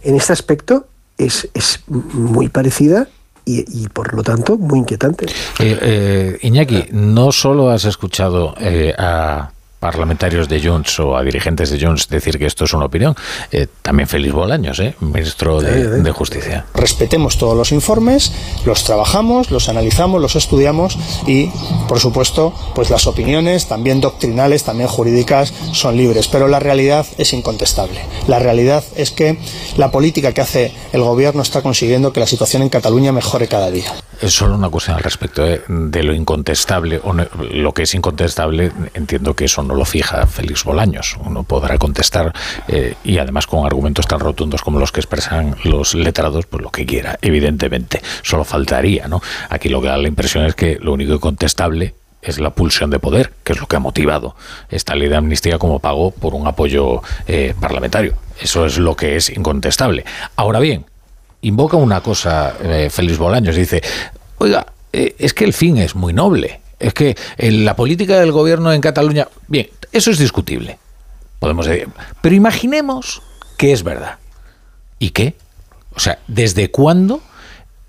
en 0.00 0.14
este 0.16 0.32
aspecto, 0.32 0.86
es, 1.18 1.50
es 1.52 1.84
muy 1.86 2.48
parecida 2.48 3.08
y, 3.44 3.88
por 3.88 4.14
lo 4.14 4.22
tanto 4.22 4.56
muy 4.56 4.80
inquietante. 4.80 5.26
Eh, 5.58 5.78
eh, 5.80 6.38
Iñaki, 6.42 6.86
no 6.92 7.32
solo 7.32 7.70
has 7.70 7.84
escuchado 7.84 8.54
a 8.98 9.50
parlamentarios 9.82 10.48
de 10.48 10.62
Junts 10.62 11.00
o 11.00 11.16
a 11.16 11.24
dirigentes 11.24 11.68
de 11.70 11.84
Junts 11.84 12.08
decir 12.08 12.38
que 12.38 12.46
esto 12.46 12.64
es 12.64 12.72
una 12.72 12.84
opinión. 12.84 13.16
Eh, 13.50 13.66
también 13.82 14.08
Félix 14.08 14.32
Bolaños, 14.32 14.78
¿eh? 14.78 14.94
ministro 15.00 15.60
de, 15.60 16.12
Justicia. 16.12 16.66
Respetemos 16.74 17.36
todos 17.36 17.56
los 17.56 17.72
informes, 17.72 18.32
los 18.64 18.84
trabajamos, 18.84 19.50
los 19.50 19.68
analizamos, 19.68 20.20
los 20.20 20.36
estudiamos 20.36 20.96
y, 21.26 21.50
por 21.88 21.98
supuesto, 21.98 22.54
pues 22.76 22.90
las 22.90 23.08
opiniones, 23.08 23.66
también 23.66 24.00
doctrinales, 24.00 24.62
también 24.62 24.88
jurídicas, 24.88 25.52
son 25.72 25.96
libres. 25.96 26.28
Pero 26.28 26.46
la 26.46 26.60
realidad 26.60 27.04
es 27.18 27.32
incontestable. 27.32 28.00
La 28.28 28.38
realidad 28.38 28.84
es 28.94 29.10
que 29.10 29.38
la 29.76 29.90
política 29.90 30.32
que 30.32 30.42
hace 30.42 30.72
el 30.92 31.02
gobierno 31.02 31.42
está 31.42 31.60
consiguiendo 31.60 32.12
que 32.12 32.20
la 32.20 32.26
situación 32.28 32.62
en 32.62 32.68
Cataluña 32.68 33.10
mejore 33.10 33.48
cada 33.48 33.70
día. 33.70 33.92
es 34.20 34.32
solo 34.32 34.54
una 34.54 34.68
cuestión 34.68 34.96
al 34.96 35.02
respecto 35.02 35.44
¿eh? 35.44 35.62
de 35.66 36.02
lo 36.04 36.14
incontestable, 36.14 37.00
o 37.02 37.12
lo 37.12 37.72
que 37.74 37.82
es 37.82 37.94
incontestable, 37.94 38.70
entiendo 38.94 39.34
que 39.34 39.46
eso 39.46 39.64
no 39.64 39.71
lo 39.74 39.84
fija 39.84 40.26
Félix 40.26 40.64
Bolaños. 40.64 41.16
Uno 41.24 41.42
podrá 41.42 41.78
contestar 41.78 42.32
eh, 42.68 42.94
y 43.04 43.18
además 43.18 43.46
con 43.46 43.66
argumentos 43.66 44.06
tan 44.06 44.20
rotundos 44.20 44.62
como 44.62 44.78
los 44.78 44.92
que 44.92 45.00
expresan 45.00 45.56
los 45.64 45.94
letrados, 45.94 46.46
pues 46.46 46.62
lo 46.62 46.70
que 46.70 46.86
quiera, 46.86 47.18
evidentemente. 47.22 48.02
Solo 48.22 48.44
faltaría, 48.44 49.08
¿no? 49.08 49.22
Aquí 49.48 49.68
lo 49.68 49.80
que 49.80 49.88
da 49.88 49.96
la 49.96 50.08
impresión 50.08 50.44
es 50.44 50.54
que 50.54 50.78
lo 50.80 50.92
único 50.92 51.14
incontestable 51.14 51.94
es 52.20 52.38
la 52.38 52.50
pulsión 52.50 52.90
de 52.90 52.98
poder, 52.98 53.32
que 53.42 53.52
es 53.52 53.60
lo 53.60 53.66
que 53.66 53.76
ha 53.76 53.80
motivado 53.80 54.36
esta 54.70 54.94
ley 54.94 55.08
de 55.08 55.16
amnistía 55.16 55.58
como 55.58 55.80
pago 55.80 56.12
por 56.12 56.34
un 56.34 56.46
apoyo 56.46 57.02
eh, 57.26 57.54
parlamentario. 57.60 58.14
Eso 58.40 58.64
es 58.64 58.78
lo 58.78 58.94
que 58.94 59.16
es 59.16 59.30
incontestable. 59.30 60.04
Ahora 60.36 60.60
bien, 60.60 60.86
invoca 61.40 61.76
una 61.76 62.00
cosa 62.00 62.54
eh, 62.62 62.88
Félix 62.90 63.18
Bolaños, 63.18 63.56
dice, 63.56 63.82
oiga, 64.38 64.66
es 64.92 65.32
que 65.32 65.44
el 65.44 65.54
fin 65.54 65.78
es 65.78 65.94
muy 65.94 66.12
noble, 66.12 66.60
es 66.82 66.94
que 66.94 67.16
la 67.38 67.76
política 67.76 68.18
del 68.20 68.32
gobierno 68.32 68.72
en 68.72 68.80
Cataluña, 68.80 69.28
bien, 69.48 69.68
eso 69.92 70.10
es 70.10 70.18
discutible, 70.18 70.78
podemos 71.38 71.66
decir, 71.66 71.88
pero 72.20 72.34
imaginemos 72.34 73.22
que 73.56 73.72
es 73.72 73.82
verdad. 73.82 74.18
¿Y 74.98 75.10
qué? 75.10 75.34
O 75.94 76.00
sea, 76.00 76.18
¿desde 76.26 76.70
cuándo 76.70 77.20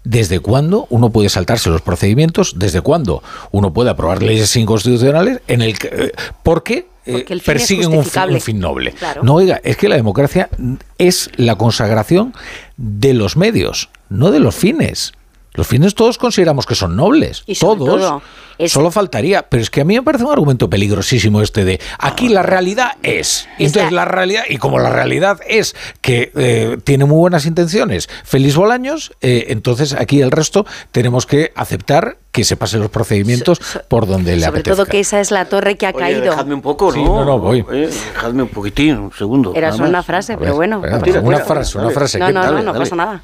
¿Desde 0.04 0.42
cuándo 0.42 0.86
uno 0.90 1.12
puede 1.12 1.30
saltarse 1.30 1.70
los 1.70 1.82
procedimientos? 1.82 2.56
¿Desde 2.58 2.82
cuándo 2.82 3.24
uno 3.52 3.72
puede 3.72 3.90
aprobar 3.90 4.22
leyes 4.22 4.54
inconstitucionales 4.58 5.40
en 5.48 5.62
el 5.62 5.80
que, 5.80 5.88
eh, 5.88 6.12
¿Por 6.44 6.62
qué? 6.64 6.88
Eh, 7.06 7.26
persiguen 7.44 7.94
un 7.94 8.06
fin, 8.42 8.60
noble. 8.60 8.94
No, 9.24 9.36
oiga, 9.36 9.60
es 9.64 9.78
que 9.78 9.90
la 9.90 9.96
democracia 9.96 10.50
es 10.98 11.30
la 11.36 11.56
consagración 11.58 12.34
de 12.78 13.14
los 13.14 13.36
medios, 13.36 13.90
no 14.10 14.32
de 14.32 14.40
los 14.40 14.56
fines. 14.56 15.14
Los 15.54 15.68
fines 15.68 15.96
todos 15.96 16.18
consideramos 16.18 16.66
que 16.66 16.76
son 16.76 16.96
nobles. 16.96 17.44
todos. 17.60 18.22
Solo 18.68 18.92
faltaría. 18.92 19.44
Pero 19.44 19.64
es 19.64 19.70
que 19.70 19.82
a 19.82 19.86
mí 19.86 19.96
me 19.96 20.04
parece 20.04 20.24
un 20.24 20.32
argumento 20.32 20.70
peligrosísimo 20.70 21.42
este 21.42 21.66
de 21.66 21.80
aquí 22.00 22.30
la 22.30 22.44
realidad 22.44 22.94
es. 23.04 23.48
Y 23.58 23.66
entonces 23.66 23.92
la... 23.92 24.06
realidad, 24.06 24.44
y 24.50 24.58
como 24.58 24.80
la 24.80 24.90
realidad 24.90 25.40
es 25.48 25.76
que 26.02 26.32
eh, 26.36 26.78
tiene 26.84 27.06
muy 27.06 27.18
buenas 27.18 27.46
intenciones, 27.46 28.10
feliz 28.24 28.56
Bolaños, 28.56 29.14
eh, 29.22 29.46
entonces 29.50 29.94
aquí 29.94 30.22
el 30.22 30.32
resto 30.32 30.66
tenemos 30.92 31.26
que 31.26 31.52
aceptar 31.56 32.18
que 32.32 32.44
se 32.44 32.58
pasen 32.58 32.82
los 32.82 32.90
procedimientos 32.90 33.60
por 33.88 34.08
donde 34.08 34.36
le 34.36 34.46
apetezca. 34.46 34.76
Sobre 34.76 34.86
todo 34.86 34.92
que 34.92 35.00
esa 35.00 35.20
es 35.20 35.30
la 35.30 35.46
torre 35.46 35.78
que 35.78 35.86
ha 35.86 35.94
caído. 35.94 36.22
Dejadme 36.22 36.56
un 36.56 36.62
poco, 36.62 36.92
¿no? 36.92 37.04
no, 37.04 37.26
no, 37.26 37.40
voy. 37.40 37.62
dejadme 37.62 38.44
un 38.44 38.50
poquitín, 38.50 38.98
un 38.98 39.12
segundo. 39.14 39.54
Era 39.56 39.72
solo 39.72 39.90
una 39.90 40.04
frase, 40.04 40.38
pero 40.38 40.56
bueno. 40.56 40.82
una 41.22 41.40
frase, 41.40 41.78
una 41.78 41.92
frase. 41.92 42.20
No, 42.20 42.32
no, 42.32 42.52
no, 42.52 42.62
no 42.62 42.74
pasa 42.74 42.96
nada. 42.96 43.22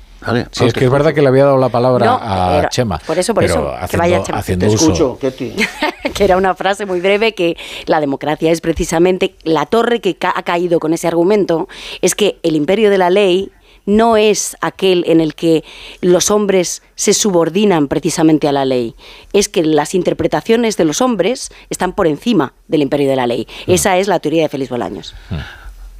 Sí, 0.51 0.65
es 0.65 0.73
que 0.73 0.85
es 0.85 0.91
verdad 0.91 1.13
que 1.13 1.21
le 1.21 1.27
había 1.27 1.45
dado 1.45 1.57
la 1.57 1.69
palabra 1.69 2.19
a 2.21 2.69
Chema. 2.69 2.99
Por 2.99 3.17
eso, 3.17 3.33
por 3.33 3.43
eso, 3.43 3.73
que 3.89 3.97
vaya 3.97 4.23
Chema. 4.23 4.39
Haciendo 4.39 4.67
uso, 4.67 5.17
que 6.13 6.23
era 6.23 6.37
una 6.37 6.55
frase 6.55 6.85
muy 6.85 6.99
breve 6.99 7.33
que 7.33 7.57
la 7.85 7.99
democracia 7.99 8.51
es 8.51 8.61
precisamente 8.61 9.35
la 9.43 9.65
torre 9.65 10.01
que 10.01 10.17
ha 10.21 10.43
caído 10.43 10.79
con 10.79 10.93
ese 10.93 11.07
argumento, 11.07 11.67
es 12.01 12.15
que 12.15 12.39
el 12.43 12.55
imperio 12.55 12.89
de 12.89 12.97
la 12.97 13.09
ley 13.09 13.51
no 13.89 14.17
es 14.17 14.55
aquel 14.61 15.03
en 15.07 15.19
el 15.19 15.35
que 15.35 15.63
los 16.01 16.31
hombres 16.31 16.83
se 16.95 17.13
subordinan 17.13 17.87
precisamente 17.87 18.47
a 18.47 18.51
la 18.51 18.65
ley, 18.65 18.95
es 19.33 19.49
que 19.49 19.63
las 19.63 19.95
interpretaciones 19.95 20.77
de 20.77 20.85
los 20.85 21.01
hombres 21.01 21.51
están 21.69 21.93
por 21.93 22.07
encima 22.07 22.53
del 22.67 22.83
imperio 22.83 23.09
de 23.09 23.15
la 23.15 23.27
ley. 23.27 23.47
Mm. 23.67 23.71
Esa 23.71 23.97
es 23.97 24.07
la 24.07 24.19
teoría 24.19 24.43
de 24.43 24.49
Félix 24.49 24.69
Bolaños. 24.69 25.15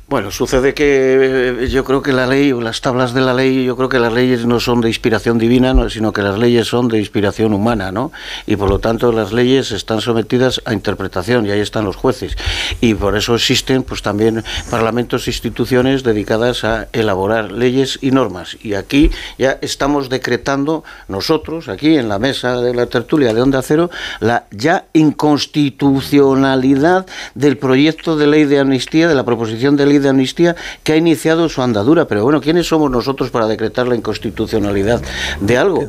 Bueno, 0.09 0.31
sucede 0.31 0.73
que 0.73 1.55
eh, 1.61 1.67
yo 1.69 1.83
creo 1.83 2.01
que 2.01 2.13
la 2.13 2.25
ley 2.25 2.51
o 2.51 2.61
las 2.61 2.81
tablas 2.81 3.13
de 3.13 3.21
la 3.21 3.35
ley, 3.35 3.63
yo 3.63 3.77
creo 3.77 3.89
que 3.89 3.99
las 3.99 4.11
leyes 4.11 4.47
no 4.47 4.59
son 4.59 4.81
de 4.81 4.87
inspiración 4.87 5.37
divina, 5.37 5.75
sino 5.87 6.13
que 6.13 6.23
las 6.23 6.39
leyes 6.39 6.67
son 6.67 6.87
de 6.87 6.97
inspiración 6.97 7.53
humana, 7.53 7.91
¿no? 7.91 8.11
Y 8.47 8.55
por 8.55 8.71
lo 8.71 8.79
tanto 8.79 9.11
las 9.11 9.33
leyes 9.33 9.71
están 9.71 10.01
sometidas 10.01 10.63
a 10.65 10.73
interpretación 10.73 11.45
y 11.45 11.51
ahí 11.51 11.59
están 11.59 11.85
los 11.85 11.95
jueces. 11.95 12.35
Y 12.81 12.95
por 12.95 13.15
eso 13.15 13.35
existen 13.35 13.83
pues 13.83 14.01
también 14.01 14.43
parlamentos 14.71 15.27
e 15.27 15.29
instituciones 15.29 16.01
dedicadas 16.01 16.63
a 16.63 16.87
elaborar 16.91 17.51
leyes 17.51 17.99
y 18.01 18.09
normas. 18.09 18.57
Y 18.63 18.73
aquí 18.73 19.11
ya 19.37 19.59
estamos 19.61 20.09
decretando 20.09 20.83
nosotros, 21.07 21.69
aquí 21.69 21.97
en 21.97 22.09
la 22.09 22.17
mesa 22.17 22.59
de 22.59 22.73
la 22.73 22.87
tertulia 22.87 23.31
de 23.31 23.43
Onda 23.43 23.61
Cero, 23.61 23.91
la 24.21 24.45
ya 24.49 24.85
inconstitucionalidad 24.93 27.05
del 27.35 27.59
proyecto 27.59 28.17
de 28.17 28.25
ley 28.25 28.45
de 28.45 28.57
amnistía, 28.57 29.07
de 29.07 29.13
la 29.13 29.23
proposición 29.23 29.77
de 29.77 29.85
ley 29.85 29.98
de 30.01 30.09
amnistía 30.09 30.55
que 30.83 30.93
ha 30.93 30.95
iniciado 30.95 31.49
su 31.49 31.61
andadura. 31.61 32.05
Pero 32.05 32.23
bueno, 32.23 32.41
¿quiénes 32.41 32.67
somos 32.67 32.89
nosotros 32.89 33.29
para 33.29 33.47
decretar 33.47 33.87
la 33.87 33.95
inconstitucionalidad 33.95 35.01
de 35.39 35.57
algo? 35.57 35.87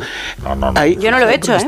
Yo 0.99 1.11
no 1.11 1.19
lo 1.19 1.29
he 1.29 1.35
hecho, 1.35 1.55
¿eh? 1.55 1.67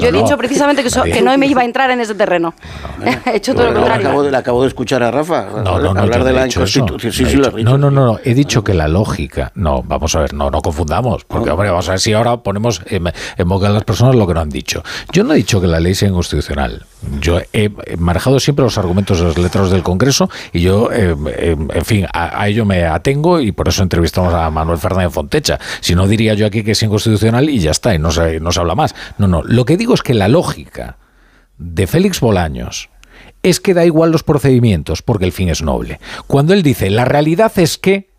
Yo 0.00 0.08
he 0.08 0.12
dicho 0.12 0.36
precisamente 0.36 0.82
que, 0.82 1.22
no 1.22 1.36
me 1.36 1.46
iba 1.46 1.62
a 1.62 1.64
entrar 1.64 1.90
en 1.90 2.00
ese 2.00 2.14
terreno. 2.14 2.54
he 3.26 3.36
hecho 3.36 3.54
todo 3.54 3.66
lo 3.66 3.74
contrario. 3.74 4.08
Acabo 4.08 4.22
de, 4.22 4.36
acabo 4.36 4.62
de 4.62 4.68
escuchar 4.68 5.02
a 5.02 5.10
Rafa 5.10 5.48
hablar 5.64 6.24
de 6.24 6.32
la 6.32 6.46
inconstitución. 6.46 7.64
no, 7.64 7.78
no, 7.78 7.90
no, 7.90 8.18
he 8.24 8.34
dicho 8.34 8.62
que 8.62 8.74
la 8.74 8.88
lógica. 8.88 9.52
No, 9.54 9.82
vamos 9.82 10.14
a 10.14 10.20
ver, 10.20 10.34
no, 10.34 10.50
no 10.50 10.60
confundamos. 10.60 11.24
Porque, 11.24 11.50
hombre, 11.50 11.70
vamos 11.70 11.88
a 11.88 11.92
ver 11.92 12.00
si 12.00 12.12
ahora 12.12 12.36
ponemos 12.38 12.82
en, 12.86 13.12
boca 13.48 13.68
de 13.68 13.74
las 13.74 13.84
personas 13.84 14.14
lo 14.14 14.26
que 14.26 14.34
no 14.34 14.40
han 14.40 14.50
dicho. 14.50 14.82
Yo 15.12 15.24
no 15.24 15.32
he 15.32 15.36
dicho 15.36 15.60
que 15.60 15.66
la 15.66 15.80
ley 15.80 15.94
sea 15.94 16.08
inconstitucional. 16.08 16.84
Yo 17.20 17.40
he 17.52 17.70
manejado 17.96 18.40
siempre 18.40 18.64
los 18.64 18.78
argumentos 18.78 19.18
de 19.18 19.24
los 19.24 19.38
letras 19.38 19.70
del 19.70 19.82
Congreso 19.82 20.28
y 20.52 20.60
yo 20.60 20.90
eh, 20.92 21.14
en 21.74 21.84
fin, 21.84 22.06
a, 22.12 22.48
ello 22.48 22.64
me 22.64 22.84
atengo 22.84 23.40
y 23.40 23.52
por 23.52 23.68
eso 23.68 23.82
entrevistamos 23.82 24.34
a 24.34 24.50
Manuel 24.50 24.78
Fernández 24.78 25.12
Fontecha. 25.12 25.58
Si 25.80 25.94
no, 25.94 26.06
diría 26.06 26.34
yo 26.34 26.46
aquí 26.46 26.62
que 26.62 26.72
es 26.72 26.82
inconstitucional 26.82 27.48
y 27.48 27.58
ya 27.58 27.70
está, 27.70 27.94
y 27.94 27.98
no 27.98 28.10
se, 28.10 28.40
no 28.40 28.52
se 28.52 28.60
habla 28.60 28.74
más. 28.74 28.94
No, 29.18 29.26
no, 29.26 29.42
lo 29.42 29.64
que 29.64 29.76
digo 29.76 29.94
es 29.94 30.02
que 30.02 30.14
la 30.14 30.28
lógica 30.28 30.98
de 31.58 31.86
Félix 31.86 32.20
Bolaños 32.20 32.90
es 33.42 33.60
que 33.60 33.74
da 33.74 33.84
igual 33.84 34.10
los 34.10 34.22
procedimientos 34.22 35.02
porque 35.02 35.24
el 35.24 35.32
fin 35.32 35.48
es 35.48 35.62
noble. 35.62 36.00
Cuando 36.26 36.52
él 36.52 36.62
dice, 36.62 36.90
la 36.90 37.04
realidad 37.04 37.52
es 37.56 37.78
que, 37.78 38.10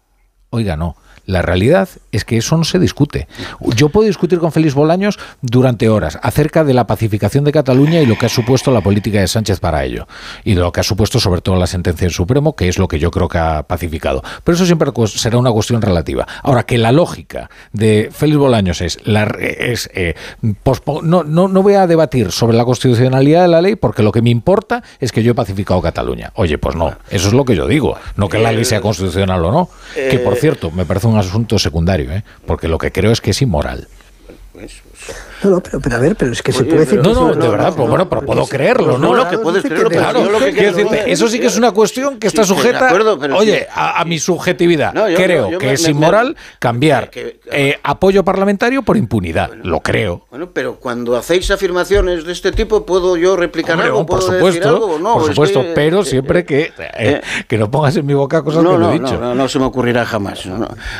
oiga, 0.49 0.77
no, 0.77 0.95
la 1.27 1.41
realidad 1.41 1.89
es 2.11 2.25
que 2.25 2.37
eso 2.37 2.57
no 2.57 2.63
se 2.63 2.79
discute. 2.79 3.27
Yo 3.75 3.89
puedo 3.89 4.07
discutir 4.07 4.39
con 4.39 4.51
Félix 4.51 4.73
Bolaños 4.73 5.19
durante 5.41 5.89
horas 5.89 6.17
acerca 6.23 6.63
de 6.63 6.73
la 6.73 6.87
pacificación 6.87 7.43
de 7.43 7.51
Cataluña 7.51 8.01
y 8.01 8.05
lo 8.05 8.17
que 8.17 8.25
ha 8.25 8.29
supuesto 8.29 8.71
la 8.71 8.81
política 8.81 9.19
de 9.19 9.27
Sánchez 9.27 9.59
para 9.59 9.83
ello. 9.83 10.07
Y 10.45 10.55
de 10.55 10.61
lo 10.61 10.71
que 10.71 10.79
ha 10.79 10.83
supuesto 10.83 11.19
sobre 11.19 11.41
todo 11.41 11.57
la 11.57 11.67
sentencia 11.67 12.05
del 12.05 12.13
Supremo, 12.13 12.55
que 12.55 12.69
es 12.69 12.79
lo 12.79 12.87
que 12.87 12.97
yo 12.97 13.11
creo 13.11 13.27
que 13.27 13.37
ha 13.37 13.63
pacificado. 13.63 14.23
Pero 14.43 14.55
eso 14.55 14.65
siempre 14.65 14.89
será 15.07 15.37
una 15.37 15.51
cuestión 15.51 15.81
relativa. 15.81 16.25
Ahora, 16.43 16.63
que 16.63 16.77
la 16.77 16.93
lógica 16.93 17.49
de 17.73 18.09
Félix 18.11 18.37
Bolaños 18.37 18.81
es... 18.81 18.97
La, 19.05 19.23
es 19.23 19.89
eh, 19.93 20.15
no, 21.03 21.23
no, 21.23 21.47
no 21.49 21.61
voy 21.61 21.73
a 21.73 21.87
debatir 21.87 22.31
sobre 22.31 22.55
la 22.55 22.63
constitucionalidad 22.63 23.41
de 23.41 23.47
la 23.49 23.61
ley 23.61 23.75
porque 23.75 24.01
lo 24.01 24.13
que 24.13 24.21
me 24.21 24.29
importa 24.29 24.81
es 25.01 25.11
que 25.11 25.23
yo 25.23 25.33
he 25.33 25.35
pacificado 25.35 25.81
Cataluña. 25.81 26.31
Oye, 26.35 26.57
pues 26.57 26.75
no. 26.75 26.95
Eso 27.09 27.27
es 27.27 27.33
lo 27.33 27.43
que 27.43 27.55
yo 27.55 27.67
digo. 27.67 27.97
No 28.15 28.29
que 28.29 28.39
la 28.39 28.53
ley 28.53 28.63
sea 28.63 28.79
constitucional 28.79 29.43
o 29.43 29.51
no. 29.51 29.69
Que, 29.93 30.19
por 30.19 30.35
cierto, 30.35 30.71
me 30.71 30.85
parece 30.85 31.07
un 31.07 31.16
asunto 31.17 31.59
secundario, 31.59 32.11
¿eh? 32.11 32.23
porque 32.45 32.67
lo 32.67 32.77
que 32.77 32.91
creo 32.91 33.11
es 33.11 33.21
que 33.21 33.31
es 33.31 33.41
inmoral. 33.41 33.87
No, 35.43 35.49
no, 35.51 35.61
pero, 35.61 35.79
pero, 35.79 35.95
a 35.95 35.99
ver, 35.99 36.15
pero 36.15 36.31
es 36.31 36.41
que 36.41 36.51
se 36.51 36.63
puede 36.63 36.79
decir. 36.79 37.01
No, 37.01 37.13
no, 37.13 37.35
de 37.35 37.47
verdad, 37.47 37.73
pues, 37.75 37.87
bueno, 37.87 38.09
pero 38.09 38.23
puedo 38.23 38.45
creerlo, 38.47 38.97
¿no? 38.97 39.09
No, 39.09 39.15
lo 39.15 39.29
que 39.29 39.37
puedes 39.37 39.63
creerlo, 39.63 39.89
claro. 39.89 40.23
Lo 40.29 40.39
que 40.39 40.51
decirte, 40.51 41.11
eso 41.11 41.27
sí 41.27 41.39
que 41.39 41.47
es 41.47 41.57
una 41.57 41.71
cuestión 41.71 42.17
que 42.19 42.27
está 42.27 42.43
sujeta, 42.43 42.91
oye, 43.35 43.67
a, 43.73 44.03
mi 44.05 44.19
subjetividad. 44.19 44.93
creo 45.15 45.57
que 45.57 45.73
es 45.73 45.87
inmoral 45.87 46.35
cambiar 46.59 47.11
eh, 47.13 47.79
apoyo 47.83 48.23
parlamentario 48.23 48.81
por 48.83 48.97
impunidad. 48.97 49.51
Lo 49.63 49.81
creo. 49.81 50.25
Bueno, 50.29 50.49
pero 50.53 50.75
cuando 50.75 51.15
hacéis 51.15 51.49
afirmaciones 51.51 52.25
de 52.25 52.31
este 52.31 52.51
tipo, 52.51 52.85
¿puedo 52.85 53.17
yo 53.17 53.35
replicar 53.35 53.79
algo? 53.79 54.05
por 54.05 54.21
supuesto, 54.21 54.97
No, 54.99 55.13
por 55.13 55.25
supuesto, 55.27 55.63
pero 55.75 56.03
siempre 56.03 56.45
que, 56.45 56.73
eh, 56.97 57.21
que 57.47 57.57
no 57.57 57.69
pongas 57.69 57.95
en 57.97 58.05
mi 58.05 58.13
boca 58.13 58.43
cosas 58.43 58.63
que 58.63 58.77
no 58.77 58.91
he 58.91 58.99
dicho. 58.99 59.17
No, 59.19 59.35
no, 59.35 59.47
se 59.47 59.59
me 59.59 59.65
ocurrirá 59.65 60.05
jamás. 60.05 60.45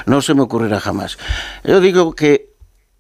no 0.06 0.22
se 0.22 0.33
me 0.33 0.41
ocurrirá 0.41 0.80
jamás. 0.80 1.17
Yo 1.64 1.80
digo 1.80 2.14
que 2.14 2.57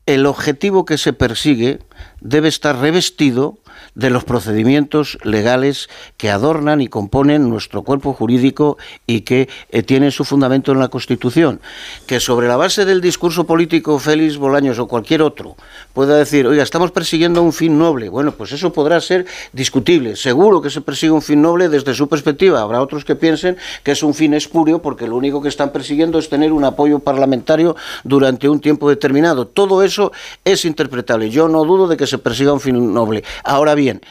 el 0.07 0.25
objetivo 0.25 0.85
que 0.85 0.97
se 0.97 1.13
persigue 1.13 1.79
debe 2.21 2.47
estar 2.47 2.79
revestido 2.79 3.59
de 3.93 4.09
los 4.09 4.23
procedimientos 4.23 5.17
legales 5.23 5.89
que 6.17 6.29
adornan 6.29 6.81
y 6.81 6.87
componen 6.87 7.49
nuestro 7.49 7.83
cuerpo 7.83 8.13
jurídico 8.13 8.77
y 9.05 9.21
que 9.21 9.49
eh, 9.69 9.83
tienen 9.83 10.11
su 10.11 10.23
fundamento 10.23 10.71
en 10.71 10.79
la 10.79 10.87
Constitución. 10.87 11.61
Que 12.05 12.19
sobre 12.19 12.47
la 12.47 12.57
base 12.57 12.85
del 12.85 13.01
discurso 13.01 13.45
político 13.45 13.99
Félix 13.99 14.37
Bolaños 14.37 14.79
o 14.79 14.87
cualquier 14.87 15.21
otro 15.21 15.57
pueda 15.97 16.15
decir, 16.15 16.45
oiga, 16.45 16.61
estamos 16.61 16.91
persiguiendo 16.91 17.41
un 17.41 17.51
fin 17.51 17.75
noble. 17.75 18.07
Bueno, 18.09 18.31
pues 18.31 18.51
eso 18.51 18.71
podrá 18.71 19.01
ser 19.01 19.25
discutible. 19.51 20.15
Seguro 20.15 20.61
que 20.61 20.69
se 20.69 20.81
persigue 20.81 21.11
un 21.11 21.23
fin 21.23 21.41
noble 21.41 21.69
desde 21.69 21.95
su 21.95 22.07
perspectiva. 22.07 22.61
Habrá 22.61 22.83
otros 22.83 23.03
que 23.03 23.15
piensen 23.15 23.57
que 23.81 23.93
es 23.93 24.03
un 24.03 24.13
fin 24.13 24.35
espurio 24.35 24.79
porque 24.79 25.07
lo 25.07 25.15
único 25.15 25.41
que 25.41 25.49
están 25.49 25.71
persiguiendo 25.71 26.19
es 26.19 26.29
tener 26.29 26.53
un 26.53 26.65
apoyo 26.65 26.99
parlamentario 26.99 27.75
durante 28.03 28.47
un 28.47 28.59
tiempo 28.59 28.87
determinado. 28.87 29.47
Todo 29.47 29.81
eso 29.81 30.11
es 30.45 30.65
interpretable. 30.65 31.31
Yo 31.31 31.47
no 31.47 31.65
dudo 31.65 31.87
de 31.87 31.97
que 31.97 32.05
se 32.05 32.19
persiga 32.19 32.53
un 32.53 32.59
fin 32.59 32.93
noble. 32.93 33.23
Ahora 33.43 33.73
bien, 33.73 34.01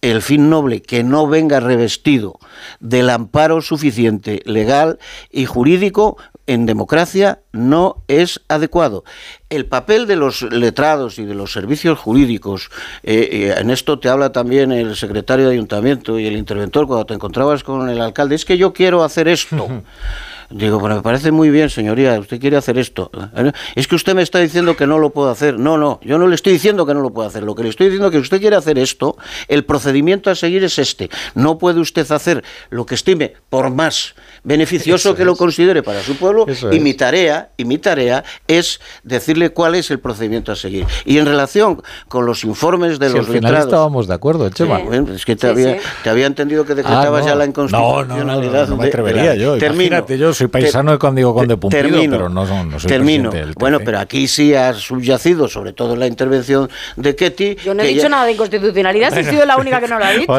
el 0.00 0.22
fin 0.22 0.50
noble 0.50 0.82
que 0.82 1.04
no 1.04 1.28
venga 1.28 1.60
revestido 1.60 2.40
del 2.80 3.10
amparo 3.10 3.62
suficiente 3.62 4.42
legal 4.44 4.98
y 5.30 5.44
jurídico 5.44 6.16
en 6.48 6.66
democracia 6.66 7.42
no 7.52 8.02
es 8.08 8.40
adecuado. 8.48 9.04
El 9.50 9.66
papel 9.66 10.06
de 10.06 10.16
los 10.16 10.42
letrados 10.42 11.18
y 11.18 11.24
de 11.24 11.34
los 11.34 11.52
servicios 11.52 11.98
jurídicos, 11.98 12.70
eh, 13.02 13.28
eh, 13.30 13.54
en 13.56 13.70
esto 13.70 13.98
te 13.98 14.08
habla 14.08 14.32
también 14.32 14.72
el 14.72 14.96
secretario 14.96 15.46
de 15.46 15.52
ayuntamiento 15.52 16.18
y 16.18 16.26
el 16.26 16.36
interventor 16.36 16.86
cuando 16.86 17.06
te 17.06 17.14
encontrabas 17.14 17.62
con 17.62 17.88
el 17.88 18.00
alcalde, 18.00 18.34
es 18.34 18.44
que 18.44 18.58
yo 18.58 18.72
quiero 18.72 19.04
hacer 19.04 19.28
esto. 19.28 19.68
Digo, 20.50 20.80
pero 20.80 20.96
me 20.96 21.02
parece 21.02 21.30
muy 21.30 21.50
bien, 21.50 21.68
señoría, 21.68 22.18
usted 22.18 22.40
quiere 22.40 22.56
hacer 22.56 22.78
esto. 22.78 23.10
Es 23.74 23.86
que 23.86 23.94
usted 23.94 24.14
me 24.14 24.22
está 24.22 24.38
diciendo 24.38 24.74
que 24.74 24.86
no 24.86 24.98
lo 24.98 25.10
puedo 25.10 25.28
hacer. 25.28 25.58
No, 25.58 25.76
no, 25.76 26.00
yo 26.02 26.16
no 26.16 26.26
le 26.26 26.34
estoy 26.34 26.54
diciendo 26.54 26.86
que 26.86 26.94
no 26.94 27.00
lo 27.00 27.10
puedo 27.10 27.28
hacer. 27.28 27.42
Lo 27.42 27.54
que 27.54 27.64
le 27.64 27.68
estoy 27.68 27.88
diciendo 27.88 28.06
es 28.06 28.12
que 28.12 28.18
usted 28.18 28.40
quiere 28.40 28.56
hacer 28.56 28.78
esto, 28.78 29.18
el 29.48 29.66
procedimiento 29.66 30.30
a 30.30 30.34
seguir 30.34 30.64
es 30.64 30.78
este. 30.78 31.10
No 31.34 31.58
puede 31.58 31.80
usted 31.80 32.10
hacer 32.10 32.42
lo 32.70 32.86
que 32.86 32.94
estime, 32.94 33.34
por 33.50 33.68
más 33.70 34.14
beneficioso 34.42 35.14
que 35.14 35.24
lo 35.24 35.36
considere 35.36 35.82
para 35.82 36.02
su 36.02 36.16
pueblo, 36.16 36.46
y 36.72 36.80
mi 36.80 36.94
tarea, 36.94 37.50
y 37.56 37.64
mi 37.64 37.78
tarea 37.78 38.24
es 38.46 38.80
decirle 39.02 39.50
cuál 39.50 39.74
es 39.74 39.90
el 39.90 40.00
procedimiento 40.00 40.52
a 40.52 40.56
seguir. 40.56 40.86
Y 41.04 41.18
en 41.18 41.26
relación 41.26 41.82
con 42.08 42.26
los 42.26 42.44
informes 42.44 42.98
de 42.98 43.10
los 43.10 43.28
al 43.28 43.34
final 43.34 43.56
estábamos 43.56 44.06
de 44.06 44.14
acuerdo, 44.14 44.48
Chema. 44.50 44.80
es 45.14 45.24
que 45.24 45.36
te, 45.36 45.46
había, 45.46 45.78
te 46.02 46.10
había 46.10 46.26
entendido 46.26 46.64
que 46.64 46.74
decretabas 46.74 47.24
ah, 47.24 47.28
ya 47.28 47.34
la 47.34 47.46
inconstitucionalidad. 47.46 48.68
No, 48.68 48.76
no, 48.76 48.82
me 48.82 48.88
atrevería 48.88 49.34
yo. 49.34 49.56
Imagínate, 49.56 50.18
yo 50.18 50.32
soy 50.32 50.48
paisano 50.48 50.92
de 50.92 50.98
Condigo 50.98 51.34
Conde 51.34 51.56
Pumpido, 51.56 51.82
termino, 51.82 52.12
pero 52.12 52.28
no, 52.28 52.64
no 52.64 52.78
soy 52.78 52.88
termino. 52.88 53.30
bueno, 53.56 53.80
pero 53.84 53.98
aquí 53.98 54.28
sí 54.28 54.54
has 54.54 54.78
subyacido, 54.78 55.48
sobre 55.48 55.72
todo 55.72 55.94
en 55.94 56.00
la 56.00 56.06
intervención 56.06 56.68
de 56.96 57.16
Ketty. 57.16 57.56
Yo 57.56 57.74
no 57.74 57.82
he 57.82 57.88
dicho 57.88 58.08
nada 58.08 58.26
de 58.26 58.32
inconstitucionalidad, 58.32 59.16
he 59.16 59.24
sido 59.24 59.44
la 59.44 59.56
única 59.56 59.80
que 59.80 59.88
no 59.88 59.98
lo 59.98 60.04
ha 60.04 60.10
dicho. 60.12 60.32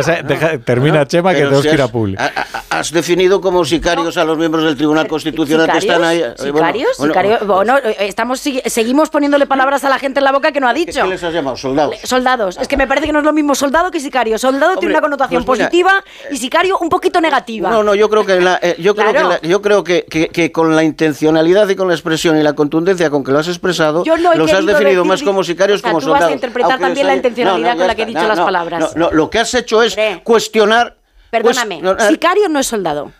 termina, 0.65 1.07
Chema, 1.07 1.33
que 1.33 1.39
tenemos 1.39 1.63
que 1.63 1.73
ir 1.73 1.81
a 1.81 1.87
público. 1.87 2.23
Has 2.69 2.91
definido 2.91 3.41
como 3.41 3.65
sicarios 3.89 4.17
a 4.17 4.25
los 4.25 4.37
miembros 4.37 4.63
del 4.63 4.75
Tribunal 4.75 5.07
Constitucional 5.07 5.71
que 5.71 5.77
están 5.77 6.03
ahí. 6.03 6.21
Eh, 6.21 6.33
¿Sicarios? 6.37 6.97
Bueno, 7.45 7.77
eh, 7.77 7.95
estamos, 7.99 8.39
seguimos 8.39 9.09
poniéndole 9.09 9.45
palabras 9.45 9.83
a 9.83 9.89
la 9.89 9.99
gente 9.99 10.19
en 10.19 10.23
la 10.23 10.31
boca 10.31 10.51
que 10.51 10.59
no 10.59 10.67
ha 10.67 10.73
dicho. 10.73 11.01
¿Qué 11.01 11.07
les 11.07 11.23
has 11.23 11.33
llamado? 11.33 11.57
¿Soldados? 11.57 11.95
Soldados. 12.03 12.57
Es 12.57 12.67
que 12.67 12.77
me 12.77 12.87
parece 12.87 13.07
que 13.07 13.13
no 13.13 13.19
es 13.19 13.25
lo 13.25 13.33
mismo 13.33 13.55
soldado 13.55 13.91
que 13.91 13.99
sicario. 13.99 14.37
Soldado 14.37 14.77
tiene 14.77 14.93
una 14.93 15.01
connotación 15.01 15.43
pues 15.43 15.59
positiva 15.59 16.03
y 16.29 16.37
sicario 16.37 16.77
un 16.79 16.89
poquito 16.89 17.21
negativa. 17.21 17.69
No, 17.69 17.83
no, 17.83 17.95
yo 17.95 18.09
creo 18.09 18.25
que, 18.25 18.39
eh, 18.61 18.75
yo 18.79 18.95
creo 18.95 19.13
que, 19.13 19.47
yo 19.47 19.61
creo 19.61 19.83
que, 19.83 20.05
que, 20.05 20.51
con 20.51 20.75
la 20.75 20.83
intencionalidad 20.83 21.67
y 21.69 21.75
con 21.75 21.87
la 21.87 21.93
expresión 21.93 22.37
y 22.37 22.43
la 22.43 22.53
contundencia 22.53 23.09
con 23.09 23.23
que 23.23 23.31
lo 23.31 23.39
has 23.39 23.47
expresado, 23.47 24.03
los 24.35 24.53
has 24.53 24.65
definido 24.65 25.05
más 25.05 25.21
como 25.23 25.43
sicarios 25.43 25.81
como 25.81 26.01
soldados. 26.01 26.19
Tú 26.19 26.23
vas 26.25 26.31
a 26.31 26.33
interpretar 26.33 26.79
también 26.79 27.07
la 27.07 27.15
intencionalidad 27.15 27.77
con 27.77 27.87
la 27.87 27.95
que 27.95 28.03
he 28.03 28.07
dicho 28.07 28.27
las 28.27 28.39
palabras. 28.39 28.95
No, 28.95 29.11
lo 29.11 29.29
que 29.29 29.39
has 29.39 29.53
hecho 29.53 29.83
es 29.83 29.97
cuestionar. 30.23 30.95
Perdóname, 31.29 31.81
sicario 32.09 32.49
no 32.49 32.59
es 32.59 32.67
soldado. 32.67 33.11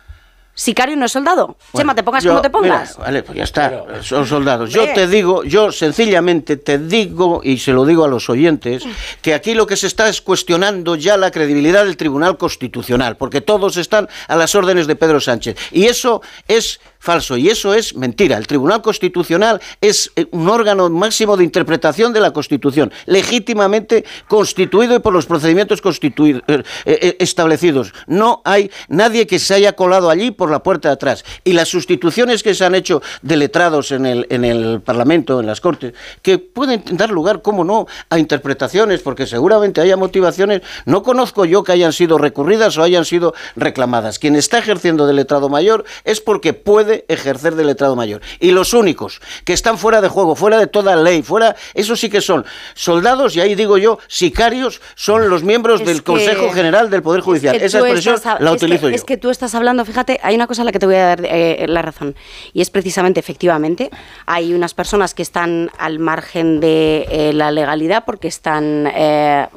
Sicario 0.60 0.98
no 0.98 1.06
es 1.06 1.14
soldado. 1.14 1.56
Chema, 1.74 1.96
te 1.96 2.04
pongas 2.04 2.26
como 2.26 2.42
te 2.42 2.50
pongas. 2.50 2.98
vale, 2.98 3.24
pues 3.24 3.38
ya 3.38 3.46
está. 3.46 3.86
Son 4.02 4.28
soldados. 4.28 4.70
Yo 4.70 4.84
te 4.94 5.08
digo, 5.08 5.46
yo 5.46 5.72
sencillamente 5.72 6.58
te 6.58 6.78
digo, 6.78 7.40
y 7.46 7.60
se 7.60 7.72
lo 7.72 7.86
digo 7.86 8.04
a 8.04 8.10
los 8.10 8.30
oyentes, 8.30 8.84
que 9.22 9.34
aquí 9.34 9.54
lo 9.54 9.66
que 9.66 9.78
se 9.78 9.88
está 9.88 10.10
es 10.10 10.22
cuestionando 10.22 10.98
ya 10.98 11.16
la 11.16 11.32
credibilidad 11.32 11.86
del 11.86 11.96
Tribunal 11.96 12.38
Constitucional, 12.38 13.16
porque 13.16 13.40
todos 13.40 13.78
están 13.78 14.10
a 14.28 14.36
las 14.36 14.54
órdenes 14.54 14.86
de 14.86 14.98
Pedro 14.98 15.22
Sánchez. 15.22 15.56
Y 15.72 15.86
eso 15.86 16.22
es 16.50 16.82
falso. 17.00 17.38
Y 17.38 17.50
eso 17.50 17.74
es 17.74 17.96
mentira. 17.96 18.38
El 18.38 18.46
Tribunal 18.46 18.82
Constitucional 18.82 19.62
es 19.82 20.12
eh, 20.16 20.28
un 20.32 20.50
órgano 20.50 20.90
máximo 20.90 21.38
de 21.38 21.46
interpretación 21.46 22.14
de 22.14 22.20
la 22.20 22.32
Constitución, 22.32 22.92
legítimamente 23.06 24.06
constituido 24.28 24.96
y 24.96 25.00
por 25.00 25.14
los 25.14 25.26
procedimientos 25.26 25.82
constituidos, 25.82 26.44
eh, 26.48 26.64
eh, 26.86 27.16
establecidos. 27.20 27.94
No 28.06 28.42
hay 28.44 28.70
nadie 28.90 29.26
que 29.26 29.40
se 29.40 29.54
haya 29.54 29.74
colado 29.74 30.10
allí 30.10 30.32
por 30.32 30.52
la 30.52 30.62
puerta 30.62 30.90
de 30.90 30.94
atrás. 30.94 31.24
Y 31.44 31.54
las 31.54 31.70
sustituciones 31.70 32.44
que 32.44 32.54
se 32.54 32.66
han 32.66 32.76
hecho 32.76 33.02
de 33.22 33.38
letrados 33.38 33.92
en 33.92 34.06
el, 34.06 34.28
en 34.30 34.44
el 34.44 34.82
Parlamento, 34.82 35.40
en 35.40 35.48
las 35.48 35.62
Cortes, 35.62 35.94
que 36.22 36.38
pueden 36.38 36.84
dar 36.92 37.10
lugar, 37.10 37.42
cómo 37.42 37.64
no, 37.64 37.88
a 38.10 38.20
interpretaciones, 38.20 39.02
porque 39.02 39.26
seguramente 39.26 39.82
haya 39.82 39.96
motivaciones, 39.96 40.62
no 40.86 41.04
conozco 41.04 41.46
yo 41.46 41.64
que 41.64 41.72
hayan 41.72 41.94
sido 41.94 42.18
recurridas 42.18 42.78
o 42.78 42.84
hayan 42.84 43.06
sido 43.06 43.34
reclamadas. 43.56 44.20
Quien 44.20 44.36
está 44.36 44.58
ejerciendo 44.58 45.08
de 45.08 45.14
letrado 45.14 45.50
mayor 45.50 45.86
es 46.04 46.20
porque 46.20 46.54
puede 46.54 46.89
ejercer 47.08 47.56
de 47.56 47.64
letrado 47.64 47.96
mayor. 47.96 48.22
Y 48.40 48.52
los 48.52 48.74
únicos 48.74 49.22
que 49.46 49.54
están 49.54 49.78
fuera 49.78 50.02
de 50.02 50.08
juego, 50.08 50.36
fuera 50.36 50.58
de 50.58 50.68
toda 50.68 50.96
ley, 50.96 51.22
fuera, 51.24 51.56
eso 51.74 51.96
sí 51.96 52.10
que 52.10 52.22
son 52.22 52.46
soldados, 52.74 53.36
y 53.36 53.42
ahí 53.42 53.56
digo 53.56 53.78
yo, 53.78 54.00
sicarios, 54.08 54.82
son 54.96 55.30
los 55.30 55.44
miembros 55.44 55.86
del 55.86 56.04
Consejo 56.04 56.52
General 56.52 56.90
del 56.90 57.02
Poder 57.02 57.22
Judicial. 57.22 57.56
Esa 57.56 57.80
expresión 57.80 58.20
la 58.40 58.52
utilizo 58.52 58.90
yo. 58.90 58.96
Es 58.96 59.04
que 59.04 59.18
tú 59.18 59.30
estás 59.30 59.56
hablando, 59.56 59.86
fíjate, 59.86 60.20
hay 60.24 60.36
una 60.36 60.48
cosa 60.48 60.62
a 60.64 60.66
la 60.66 60.72
que 60.72 60.80
te 60.80 60.86
voy 60.86 60.96
a 60.96 61.06
dar 61.06 61.22
eh, 61.24 61.66
la 61.68 61.82
razón, 61.82 62.16
y 62.54 62.62
es 62.62 62.70
precisamente, 62.70 63.20
efectivamente, 63.20 63.90
hay 64.26 64.54
unas 64.54 64.74
personas 64.74 65.14
que 65.14 65.22
están 65.22 65.70
al 65.78 66.00
margen 66.00 66.60
de 66.60 67.08
eh, 67.10 67.34
la 67.34 67.52
legalidad 67.52 68.04
porque 68.06 68.28
están, 68.28 68.90
eh, 68.94 69.48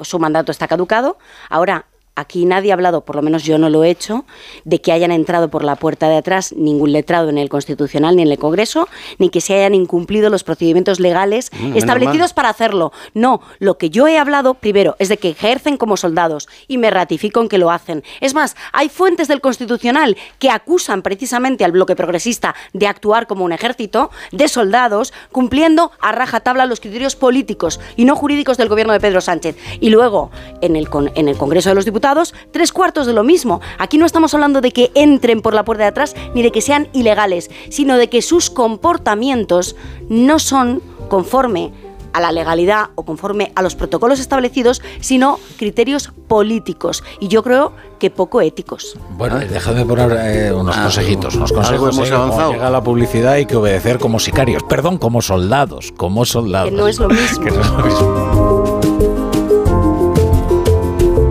su 0.00 0.18
mandato 0.18 0.52
está 0.52 0.68
caducado. 0.68 1.18
Ahora, 1.48 1.86
Aquí 2.20 2.44
nadie 2.44 2.70
ha 2.70 2.74
hablado, 2.74 3.00
por 3.00 3.16
lo 3.16 3.22
menos 3.22 3.44
yo 3.44 3.56
no 3.56 3.70
lo 3.70 3.82
he 3.82 3.88
hecho, 3.88 4.26
de 4.64 4.82
que 4.82 4.92
hayan 4.92 5.10
entrado 5.10 5.48
por 5.48 5.64
la 5.64 5.76
puerta 5.76 6.06
de 6.10 6.18
atrás 6.18 6.52
ningún 6.54 6.92
letrado 6.92 7.30
en 7.30 7.38
el 7.38 7.48
Constitucional 7.48 8.14
ni 8.14 8.22
en 8.22 8.30
el 8.30 8.38
Congreso, 8.38 8.88
ni 9.18 9.30
que 9.30 9.40
se 9.40 9.54
hayan 9.54 9.74
incumplido 9.74 10.28
los 10.28 10.44
procedimientos 10.44 11.00
legales 11.00 11.50
mm, 11.58 11.78
establecidos 11.78 12.34
para 12.34 12.50
hacerlo. 12.50 12.92
No, 13.14 13.40
lo 13.58 13.78
que 13.78 13.88
yo 13.88 14.06
he 14.06 14.18
hablado 14.18 14.52
primero 14.52 14.96
es 14.98 15.08
de 15.08 15.16
que 15.16 15.30
ejercen 15.30 15.78
como 15.78 15.96
soldados 15.96 16.46
y 16.68 16.76
me 16.76 16.90
ratifico 16.90 17.40
en 17.40 17.48
que 17.48 17.56
lo 17.56 17.70
hacen. 17.70 18.04
Es 18.20 18.34
más, 18.34 18.54
hay 18.72 18.90
fuentes 18.90 19.26
del 19.26 19.40
Constitucional 19.40 20.18
que 20.38 20.50
acusan 20.50 21.00
precisamente 21.00 21.64
al 21.64 21.72
bloque 21.72 21.96
progresista 21.96 22.54
de 22.74 22.86
actuar 22.86 23.26
como 23.26 23.46
un 23.46 23.52
ejército 23.52 24.10
de 24.30 24.48
soldados, 24.48 25.14
cumpliendo 25.32 25.90
a 26.00 26.12
rajatabla 26.12 26.66
los 26.66 26.80
criterios 26.80 27.16
políticos 27.16 27.80
y 27.96 28.04
no 28.04 28.14
jurídicos 28.14 28.58
del 28.58 28.68
gobierno 28.68 28.92
de 28.92 29.00
Pedro 29.00 29.22
Sánchez. 29.22 29.56
Y 29.80 29.88
luego, 29.88 30.30
en 30.60 30.76
el, 30.76 30.86
en 31.14 31.28
el 31.28 31.38
Congreso 31.38 31.70
de 31.70 31.74
los 31.76 31.86
Diputados, 31.86 32.09
tres 32.50 32.72
cuartos 32.72 33.06
de 33.06 33.12
lo 33.12 33.24
mismo. 33.24 33.60
Aquí 33.78 33.98
no 33.98 34.06
estamos 34.06 34.34
hablando 34.34 34.60
de 34.60 34.72
que 34.72 34.90
entren 34.94 35.40
por 35.40 35.54
la 35.54 35.64
puerta 35.64 35.84
de 35.84 35.90
atrás 35.90 36.14
ni 36.34 36.42
de 36.42 36.52
que 36.52 36.60
sean 36.60 36.88
ilegales, 36.92 37.50
sino 37.70 37.96
de 37.96 38.08
que 38.08 38.22
sus 38.22 38.50
comportamientos 38.50 39.76
no 40.08 40.38
son 40.38 40.82
conforme 41.08 41.72
a 42.12 42.20
la 42.20 42.32
legalidad 42.32 42.90
o 42.94 43.04
conforme 43.04 43.52
a 43.54 43.62
los 43.62 43.74
protocolos 43.74 44.20
establecidos, 44.20 44.82
sino 45.00 45.38
criterios 45.56 46.12
políticos 46.28 47.02
y 47.20 47.28
yo 47.28 47.42
creo 47.42 47.72
que 47.98 48.10
poco 48.10 48.40
éticos. 48.40 48.96
Bueno, 49.10 49.38
déjame 49.38 49.84
poner 49.84 50.10
eh, 50.20 50.52
unos 50.52 50.76
ah, 50.76 50.82
consejitos, 50.82 51.34
unos 51.34 51.52
consejos. 51.52 51.96
Hemos 51.96 52.10
avanzado. 52.10 52.52
Llega 52.52 52.70
la 52.70 52.82
publicidad 52.82 53.34
hay 53.34 53.46
que 53.46 53.56
obedecer 53.56 53.98
como 53.98 54.18
sicarios, 54.18 54.62
perdón, 54.62 54.98
como 54.98 55.22
soldados, 55.22 55.92
como 55.96 56.24
soldados. 56.24 56.70
Que 56.70 56.76
no 56.76 56.88
es 56.88 56.98
lo 56.98 57.08
mismo. 57.08 57.44
que 57.44 57.50
no 57.50 57.60
es 57.60 57.70
lo 57.70 57.78
mismo. 57.78 58.59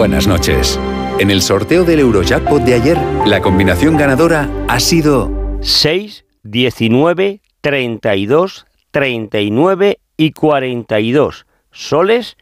Buenas 0.00 0.26
noches. 0.26 0.80
En 1.18 1.30
el 1.30 1.42
sorteo 1.42 1.84
del 1.84 2.00
Eurojackpot 2.00 2.62
de 2.62 2.72
ayer, 2.72 2.98
la 3.26 3.42
combinación 3.42 3.98
ganadora 3.98 4.48
ha 4.66 4.80
sido 4.80 5.30
6, 5.60 6.24
19, 6.42 7.42
32, 7.60 8.64
39 8.92 9.98
y 10.16 10.32
42. 10.32 11.44
Soles 11.70 12.38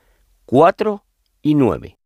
4 0.47 1.03
y 1.43 1.57
9. 1.57 1.99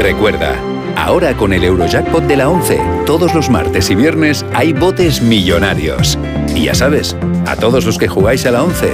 Recuerda, 0.00 0.60
ahora 0.96 1.36
con 1.36 1.52
el 1.52 1.62
Eurojackpot 1.62 2.24
de 2.24 2.38
la 2.38 2.48
11, 2.48 2.80
todos 3.06 3.36
los 3.36 3.50
martes 3.50 3.88
y 3.88 3.94
viernes 3.94 4.44
hay 4.52 4.72
botes 4.72 5.22
millonarios. 5.22 6.18
Y 6.56 6.64
ya 6.64 6.74
sabes, 6.74 7.16
a 7.46 7.54
todos 7.54 7.86
los 7.86 7.98
que 7.98 8.08
jugáis 8.08 8.46
a 8.46 8.50
la 8.50 8.64
11, 8.64 8.90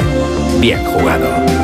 bien 0.60 0.84
jugado. 0.84 1.63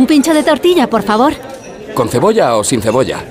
Un 0.00 0.06
pincho 0.06 0.32
de 0.32 0.42
tortilla, 0.42 0.88
por 0.88 1.02
favor. 1.02 1.34
¿Con 1.92 2.08
cebolla 2.08 2.56
o 2.56 2.64
sin 2.64 2.80
cebolla? 2.80 3.22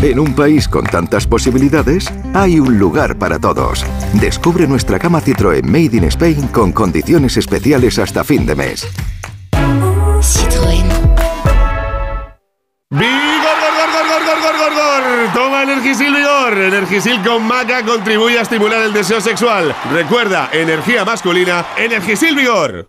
En 0.00 0.20
un 0.20 0.32
país 0.32 0.68
con 0.68 0.84
tantas 0.84 1.26
posibilidades, 1.26 2.08
hay 2.34 2.60
un 2.60 2.78
lugar 2.78 3.18
para 3.18 3.40
todos. 3.40 3.84
Descubre 4.12 4.68
nuestra 4.68 5.00
cama 5.00 5.20
Citroën 5.20 5.64
Made 5.64 5.96
in 5.96 6.04
Spain 6.04 6.46
con 6.52 6.70
condiciones 6.70 7.36
especiales 7.36 7.98
hasta 7.98 8.22
fin 8.22 8.46
de 8.46 8.54
mes. 8.54 8.86
Citroën. 10.20 10.86
¡Vigor, 12.90 13.56
gor, 13.60 13.74
gor, 13.74 13.90
gor, 13.90 14.22
gor, 14.24 14.40
gor, 14.40 14.56
gor, 14.56 14.72
gor! 14.72 15.34
Toma 15.34 15.64
Energisil 15.64 16.14
Vigor. 16.14 16.52
Energisil 16.56 17.20
con 17.24 17.42
maca 17.44 17.84
contribuye 17.84 18.38
a 18.38 18.42
estimular 18.42 18.82
el 18.82 18.92
deseo 18.92 19.20
sexual. 19.20 19.74
Recuerda, 19.92 20.48
energía 20.52 21.04
masculina, 21.04 21.66
Energisil 21.76 22.36
Vigor. 22.36 22.88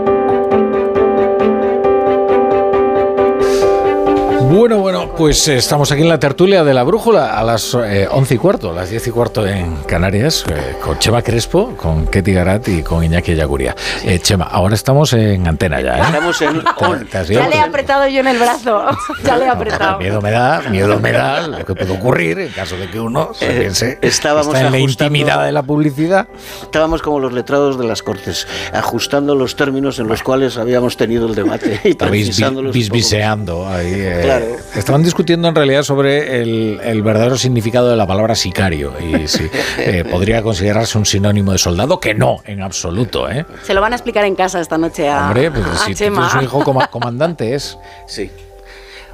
Bueno, 4.51 4.79
bueno, 4.79 5.15
pues 5.15 5.47
eh, 5.47 5.55
estamos 5.55 5.93
aquí 5.93 6.01
en 6.01 6.09
la 6.09 6.19
tertulia 6.19 6.65
de 6.65 6.73
la 6.73 6.83
brújula 6.83 7.39
a 7.39 7.43
las 7.43 7.73
eh, 7.73 8.05
11 8.11 8.33
y 8.33 8.37
cuarto, 8.37 8.73
las 8.73 8.89
10 8.89 9.07
y 9.07 9.11
cuarto 9.11 9.47
en 9.47 9.77
Canarias, 9.83 10.43
eh, 10.51 10.75
con 10.83 10.99
Chema 10.99 11.21
Crespo, 11.21 11.73
con 11.77 12.05
Ketty 12.07 12.33
Garat 12.33 12.67
y 12.67 12.83
con 12.83 13.01
Iñaki 13.01 13.33
Yaguría. 13.33 13.73
Eh, 14.03 14.19
Chema, 14.19 14.43
ahora 14.45 14.75
estamos 14.75 15.13
en 15.13 15.47
antena 15.47 15.79
ya, 15.79 15.97
¿eh? 15.97 16.01
Estamos 16.05 16.41
en 16.41 16.61
Te- 16.99 17.05
te 17.05 17.17
has 17.17 17.27
Ya 17.29 17.47
le 17.47 17.55
he 17.55 17.59
apretado 17.61 18.05
yo 18.09 18.19
en 18.19 18.27
el 18.27 18.37
brazo. 18.39 18.83
ya 19.23 19.37
le 19.37 19.45
he 19.45 19.47
apretado. 19.47 19.99
Miedo 19.99 20.19
me 20.21 20.31
da, 20.31 20.61
miedo 20.69 20.99
me 20.99 21.13
da 21.13 21.47
lo 21.47 21.65
que 21.65 21.73
puede 21.73 21.91
ocurrir 21.93 22.39
en 22.39 22.49
caso 22.51 22.75
de 22.75 22.89
que 22.89 22.99
uno 22.99 23.33
se 23.33 23.49
Eh, 23.55 23.59
piense 23.61 23.99
estábamos 24.01 24.47
está 24.53 24.65
en 24.67 24.71
la 24.73 24.79
intimidad 24.79 25.45
de 25.45 25.53
la 25.53 25.63
publicidad. 25.63 26.27
Estábamos 26.61 27.01
como 27.01 27.21
los 27.21 27.31
letrados 27.31 27.79
de 27.79 27.85
las 27.85 28.03
Cortes, 28.03 28.45
ajustando 28.73 29.33
los 29.33 29.55
términos 29.55 29.97
en 29.99 30.07
los 30.09 30.21
cuales 30.21 30.57
habíamos 30.57 30.97
tenido 30.97 31.25
el 31.27 31.35
debate 31.35 31.79
y 31.85 31.89
Estabais 31.91 32.37
bisbiseando 32.73 33.69
ahí. 33.69 33.93
eh, 33.95 34.40
Claro. 34.45 34.55
Estaban 34.75 35.03
discutiendo 35.03 35.47
en 35.47 35.55
realidad 35.55 35.83
sobre 35.83 36.41
el, 36.41 36.79
el 36.83 37.01
verdadero 37.01 37.37
significado 37.37 37.89
de 37.89 37.95
la 37.95 38.07
palabra 38.07 38.35
sicario 38.35 38.93
y 38.99 39.27
si 39.27 39.49
eh, 39.79 40.03
podría 40.09 40.41
considerarse 40.41 40.97
un 40.97 41.05
sinónimo 41.05 41.51
de 41.51 41.57
soldado, 41.57 41.99
que 41.99 42.13
no, 42.13 42.39
en 42.45 42.61
absoluto, 42.61 43.29
¿eh? 43.29 43.45
Se 43.63 43.73
lo 43.73 43.81
van 43.81 43.93
a 43.93 43.95
explicar 43.95 44.25
en 44.25 44.35
casa 44.35 44.59
esta 44.59 44.77
noche 44.77 45.09
a, 45.09 45.27
Hombre, 45.27 45.51
pues 45.51 45.65
a 45.65 45.77
si 45.85 45.95
Chema. 45.95 46.21
tienes 46.27 46.35
un 46.35 46.43
hijo 46.43 46.63
coma- 46.63 46.87
comandante 46.91 47.53
es. 47.55 47.77
Sí. 48.07 48.31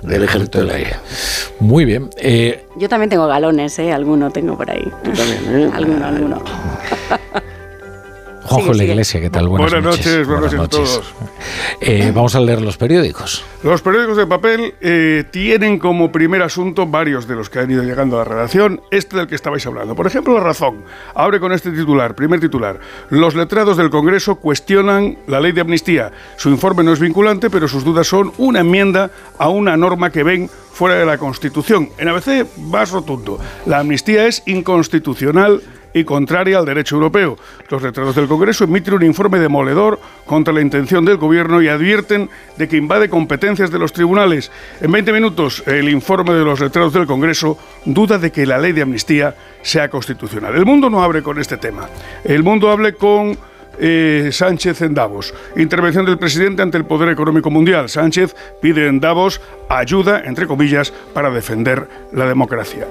Del 0.01 0.23
ejército 0.23 0.59
del 0.59 0.69
aire. 0.69 0.95
Muy 1.59 1.83
bien. 1.83 2.09
eh, 2.17 2.65
Yo 2.77 2.87
también 2.87 3.09
tengo 3.09 3.25
galones, 3.27 3.79
¿eh? 3.79 3.91
Alguno 3.91 4.29
tengo 4.29 4.55
por 4.55 4.69
ahí. 4.69 4.87
¿eh? 5.49 5.69
Alguno, 5.73 6.05
alguno. 6.05 6.43
Juanjo 8.47 8.73
Sigue, 8.73 8.85
la. 8.85 8.93
Iglesia, 8.93 9.21
¿qué 9.21 9.29
tal? 9.29 9.47
Buenas, 9.49 9.71
Buenas 9.71 9.97
noches, 9.97 10.25
buenas 10.27 10.53
noches 10.53 10.59
a 10.59 10.67
todos. 10.67 11.13
Eh, 11.81 12.11
vamos 12.15 12.35
a 12.35 12.39
leer 12.39 12.61
los 12.61 12.77
periódicos. 12.77 13.43
Los 13.61 13.81
periódicos 13.81 14.17
de 14.17 14.25
papel 14.25 14.73
eh, 14.79 15.25
tienen 15.31 15.79
como 15.79 16.11
primer 16.11 16.41
asunto 16.41 16.85
varios 16.85 17.27
de 17.27 17.35
los 17.35 17.49
que 17.49 17.59
han 17.59 17.69
ido 17.69 17.83
llegando 17.83 18.15
a 18.15 18.19
la 18.19 18.25
redacción, 18.25 18.81
este 18.89 19.17
del 19.17 19.27
que 19.27 19.35
estabais 19.35 19.65
hablando. 19.65 19.95
Por 19.95 20.07
ejemplo, 20.07 20.33
La 20.33 20.39
Razón 20.39 20.83
abre 21.13 21.39
con 21.39 21.51
este 21.51 21.71
titular, 21.71 22.15
primer 22.15 22.39
titular. 22.39 22.79
Los 23.09 23.35
letrados 23.35 23.77
del 23.77 23.89
Congreso 23.89 24.35
cuestionan 24.35 25.17
la 25.27 25.39
ley 25.39 25.51
de 25.51 25.61
amnistía. 25.61 26.11
Su 26.37 26.49
informe 26.49 26.83
no 26.83 26.93
es 26.93 26.99
vinculante, 26.99 27.49
pero 27.49 27.67
sus 27.67 27.83
dudas 27.83 28.07
son 28.07 28.31
una 28.37 28.61
enmienda 28.61 29.11
a 29.37 29.49
una 29.49 29.75
norma 29.75 30.09
que 30.09 30.23
ven 30.23 30.49
fuera 30.71 30.95
de 30.95 31.05
la 31.05 31.17
Constitución. 31.17 31.89
En 31.97 32.07
ABC, 32.07 32.45
más 32.57 32.91
rotundo. 32.91 33.39
La 33.65 33.79
amnistía 33.79 34.27
es 34.27 34.43
inconstitucional 34.45 35.61
y 35.99 36.05
contraria 36.05 36.57
al 36.57 36.65
derecho 36.65 36.95
europeo. 36.95 37.37
Los 37.69 37.81
letrados 37.81 38.15
del 38.15 38.27
Congreso 38.27 38.63
emiten 38.63 38.93
un 38.95 39.03
informe 39.03 39.39
demoledor 39.39 39.99
contra 40.25 40.53
la 40.53 40.61
intención 40.61 41.05
del 41.05 41.17
Gobierno 41.17 41.61
y 41.61 41.67
advierten 41.67 42.29
de 42.57 42.67
que 42.67 42.77
invade 42.77 43.09
competencias 43.09 43.71
de 43.71 43.79
los 43.79 43.93
tribunales. 43.93 44.51
En 44.81 44.91
20 44.91 45.13
minutos, 45.13 45.63
el 45.65 45.89
informe 45.89 46.33
de 46.33 46.43
los 46.43 46.59
letrados 46.59 46.93
del 46.93 47.07
Congreso 47.07 47.57
duda 47.85 48.17
de 48.17 48.31
que 48.31 48.45
la 48.45 48.57
ley 48.57 48.71
de 48.73 48.81
amnistía 48.81 49.35
sea 49.61 49.89
constitucional. 49.89 50.55
El 50.55 50.65
mundo 50.65 50.89
no 50.89 51.03
abre 51.03 51.21
con 51.21 51.39
este 51.39 51.57
tema. 51.57 51.87
El 52.23 52.43
mundo 52.43 52.69
hable 52.69 52.93
con 52.93 53.37
eh, 53.79 54.29
Sánchez 54.31 54.81
en 54.81 54.93
Davos. 54.93 55.33
Intervención 55.55 56.05
del 56.05 56.17
presidente 56.17 56.61
ante 56.61 56.77
el 56.77 56.85
Poder 56.85 57.09
Económico 57.09 57.49
Mundial. 57.49 57.89
Sánchez 57.89 58.35
pide 58.61 58.87
en 58.87 58.99
Davos 58.99 59.41
ayuda, 59.69 60.23
entre 60.25 60.47
comillas, 60.47 60.91
para 61.13 61.29
defender 61.29 61.87
la 62.11 62.27
democracia. 62.27 62.87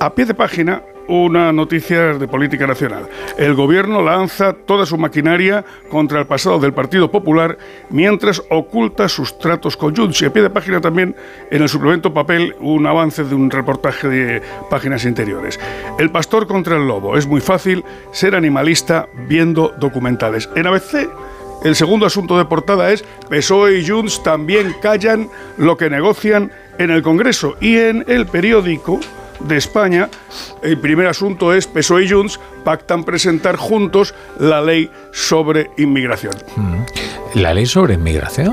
A 0.00 0.14
pie 0.14 0.24
de 0.24 0.34
página, 0.34 0.82
una 1.08 1.52
noticia 1.52 2.14
de 2.14 2.28
política 2.28 2.66
nacional. 2.66 3.08
El 3.36 3.54
gobierno 3.54 4.02
lanza 4.02 4.52
toda 4.52 4.86
su 4.86 4.96
maquinaria 4.98 5.64
contra 5.90 6.20
el 6.20 6.26
pasado 6.26 6.58
del 6.58 6.72
Partido 6.72 7.10
Popular 7.10 7.58
mientras 7.90 8.42
oculta 8.50 9.08
sus 9.08 9.38
tratos 9.38 9.76
con 9.76 9.94
Junts. 9.94 10.22
Y 10.22 10.26
a 10.26 10.32
pie 10.32 10.42
de 10.42 10.50
página 10.50 10.80
también, 10.80 11.14
en 11.50 11.62
el 11.62 11.68
suplemento 11.68 12.12
papel, 12.12 12.54
un 12.60 12.86
avance 12.86 13.24
de 13.24 13.34
un 13.34 13.50
reportaje 13.50 14.08
de 14.08 14.42
páginas 14.70 15.04
interiores. 15.04 15.58
El 15.98 16.10
pastor 16.10 16.46
contra 16.46 16.76
el 16.76 16.86
lobo. 16.86 17.16
Es 17.16 17.26
muy 17.26 17.40
fácil 17.40 17.84
ser 18.12 18.34
animalista 18.34 19.08
viendo 19.28 19.72
documentales. 19.78 20.48
En 20.54 20.66
ABC 20.66 21.08
el 21.64 21.76
segundo 21.76 22.06
asunto 22.06 22.36
de 22.36 22.44
portada 22.44 22.92
es 22.92 23.04
PSOE 23.30 23.78
y 23.78 23.86
Junts 23.86 24.22
también 24.24 24.74
callan 24.82 25.28
lo 25.56 25.76
que 25.76 25.88
negocian 25.88 26.50
en 26.78 26.90
el 26.90 27.02
Congreso. 27.02 27.56
Y 27.60 27.76
en 27.76 28.04
el 28.08 28.26
periódico 28.26 28.98
de 29.46 29.56
España, 29.56 30.08
el 30.62 30.78
primer 30.78 31.06
asunto 31.06 31.52
es 31.52 31.66
PSOE 31.66 32.04
y 32.04 32.10
Junts 32.10 32.40
pactan 32.64 33.04
presentar 33.04 33.56
juntos 33.56 34.14
la 34.38 34.60
ley 34.60 34.90
sobre 35.12 35.70
inmigración. 35.76 36.34
La 37.34 37.54
ley 37.54 37.66
sobre 37.66 37.94
inmigración. 37.94 38.52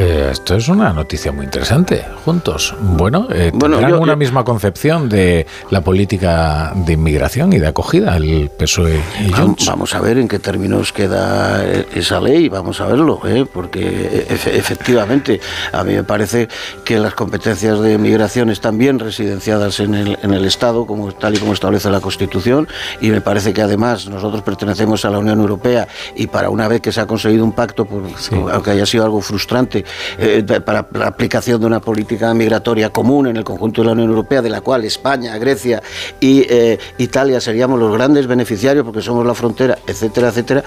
Eh, 0.00 0.28
esto 0.30 0.54
es 0.54 0.68
una 0.68 0.92
noticia 0.92 1.32
muy 1.32 1.44
interesante. 1.46 2.04
Juntos. 2.24 2.72
Bueno, 2.80 3.26
eh, 3.32 3.50
Bueno, 3.52 3.76
tendrán 3.78 3.90
yo- 3.96 4.00
una 4.00 4.12
yo- 4.12 4.16
misma 4.16 4.44
concepción 4.44 5.08
de 5.08 5.44
la 5.70 5.80
política 5.80 6.72
de 6.76 6.92
inmigración 6.92 7.52
y 7.52 7.58
de 7.58 7.66
acogida, 7.66 8.16
el 8.16 8.48
PSOE 8.56 9.00
y 9.26 9.32
Junts. 9.32 9.66
Vamos 9.66 9.96
a 9.96 10.00
ver 10.00 10.18
en 10.18 10.28
qué 10.28 10.38
términos 10.38 10.92
queda 10.92 11.64
eh, 11.64 11.86
esa 11.96 12.20
ley, 12.20 12.48
vamos 12.48 12.80
a 12.80 12.86
verlo, 12.86 13.20
¿eh? 13.26 13.44
porque 13.52 14.24
efe- 14.30 14.54
efectivamente 14.54 15.40
a 15.72 15.82
mí 15.82 15.94
me 15.94 16.04
parece 16.04 16.48
que 16.84 16.98
las 17.00 17.14
competencias 17.14 17.80
de 17.80 17.98
migración 17.98 18.50
están 18.50 18.78
bien 18.78 19.00
residenciadas 19.00 19.80
en 19.80 19.94
el, 19.94 20.16
en 20.22 20.32
el 20.32 20.44
Estado, 20.44 20.86
como, 20.86 21.10
tal 21.10 21.34
y 21.34 21.38
como 21.38 21.54
establece 21.54 21.90
la 21.90 22.00
Constitución, 22.00 22.68
y 23.00 23.10
me 23.10 23.20
parece 23.20 23.52
que 23.52 23.62
además 23.62 24.06
nosotros 24.08 24.42
pertenecemos 24.42 25.04
a 25.04 25.10
la 25.10 25.18
Unión 25.18 25.40
Europea 25.40 25.88
y 26.14 26.28
para 26.28 26.50
una 26.50 26.68
vez 26.68 26.80
que 26.82 26.92
se 26.92 27.00
ha 27.00 27.06
conseguido 27.06 27.42
un 27.44 27.50
pacto, 27.52 27.84
por, 27.84 28.04
aunque 28.52 28.70
haya 28.70 28.86
sido 28.86 29.04
algo 29.04 29.20
frustrante, 29.20 29.84
eh, 30.18 30.44
para 30.64 30.86
la 30.92 31.06
aplicación 31.06 31.60
de 31.60 31.66
una 31.66 31.80
política 31.80 32.32
migratoria 32.34 32.90
común 32.90 33.28
en 33.28 33.36
el 33.36 33.44
conjunto 33.44 33.82
de 33.82 33.86
la 33.86 33.92
Unión 33.92 34.08
Europea, 34.10 34.42
de 34.42 34.50
la 34.50 34.60
cual 34.60 34.84
España, 34.84 35.36
Grecia 35.38 35.82
y 36.20 36.46
eh, 36.48 36.78
Italia 36.98 37.40
seríamos 37.40 37.78
los 37.78 37.92
grandes 37.92 38.26
beneficiarios 38.26 38.84
porque 38.84 39.02
somos 39.02 39.26
la 39.26 39.34
frontera, 39.34 39.78
etcétera, 39.86 40.28
etcétera. 40.28 40.64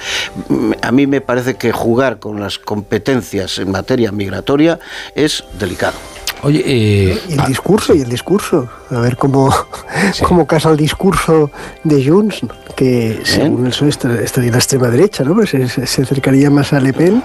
Mm, 0.49 0.71
A 0.81 0.91
mí 0.91 1.07
me 1.07 1.21
parece 1.21 1.55
que 1.55 1.71
jugar 1.71 2.19
con 2.19 2.39
las 2.39 2.57
competencias 2.57 3.59
en 3.59 3.71
materia 3.71 4.11
migratoria 4.11 4.79
es 5.15 5.43
delicado. 5.59 5.97
Oye, 6.43 6.63
eh, 6.65 7.21
Y 7.27 7.33
el 7.33 7.45
discurso, 7.45 7.93
y 7.93 8.01
el 8.01 8.09
discurso. 8.09 8.67
A 8.91 8.99
ver 8.99 9.15
cómo, 9.17 9.49
cómo 10.27 10.45
casa 10.45 10.69
el 10.69 10.77
discurso 10.77 11.49
de 11.83 12.05
Junts, 12.05 12.41
que 12.75 13.21
según 13.23 13.65
el 13.65 13.71
PSOE 13.71 13.89
está- 13.89 14.21
estaría 14.21 14.47
en 14.47 14.53
la 14.53 14.57
extrema 14.59 14.89
derecha, 14.89 15.23
¿no? 15.23 15.33
Pues 15.33 15.49
se, 15.51 15.67
se- 15.69 15.87
se 15.87 16.01
acercaría 16.01 16.49
más 16.49 16.73
a 16.73 16.79
Le 16.81 16.91
Pen 16.93 17.23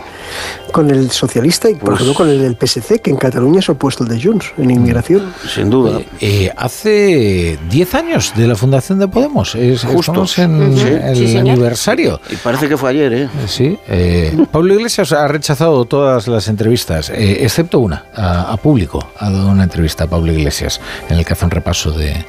con 0.72 0.90
el 0.90 1.10
socialista 1.10 1.68
y, 1.68 1.74
por 1.74 1.90
Pues- 1.90 1.94
ejemplo, 2.00 2.14
con 2.14 2.28
el 2.28 2.40
del 2.40 2.56
PSC, 2.56 3.00
que 3.00 3.10
en 3.10 3.16
Cataluña 3.16 3.58
es 3.60 3.68
opuesto 3.68 4.04
al 4.04 4.10
de 4.10 4.22
Junts, 4.22 4.52
en 4.58 4.70
inmigración. 4.70 5.32
Sin 5.52 5.68
duda. 5.70 6.00
Eh, 6.20 6.50
hace 6.56 7.58
10 7.70 7.94
años 7.94 8.32
de 8.36 8.46
la 8.46 8.54
fundación 8.54 8.98
de 8.98 9.08
Podemos. 9.08 9.54
Es, 9.54 9.82
Justos. 9.82 10.00
estamos 10.00 10.38
en 10.38 10.76
Sí. 10.76 10.86
el 10.86 11.16
Sí, 11.16 11.36
aniversario. 11.36 12.20
Y 12.30 12.36
parece 12.36 12.68
que 12.68 12.76
fue 12.76 12.90
ayer, 12.90 13.12
¿eh? 13.12 13.28
Sí. 13.46 13.78
eh, 13.88 14.36
Pablo 14.52 14.74
Iglesias 14.74 15.12
ha 15.12 15.26
rechazado 15.28 15.84
todas 15.84 16.28
las 16.28 16.48
entrevistas, 16.48 17.10
eh, 17.10 17.38
excepto 17.44 17.80
una, 17.80 18.04
a, 18.14 18.52
a 18.52 18.56
público. 18.56 19.08
Ha 19.18 19.30
dado 19.30 19.48
una 19.48 19.64
entrevista 19.64 20.04
a 20.04 20.06
Pablo 20.06 20.32
Iglesias 20.32 20.80
en 21.08 21.16
el 21.18 21.24
que 21.24 21.32
hace 21.32 21.44
un 21.44 21.50
repaso 21.56 21.90
de, 21.90 22.24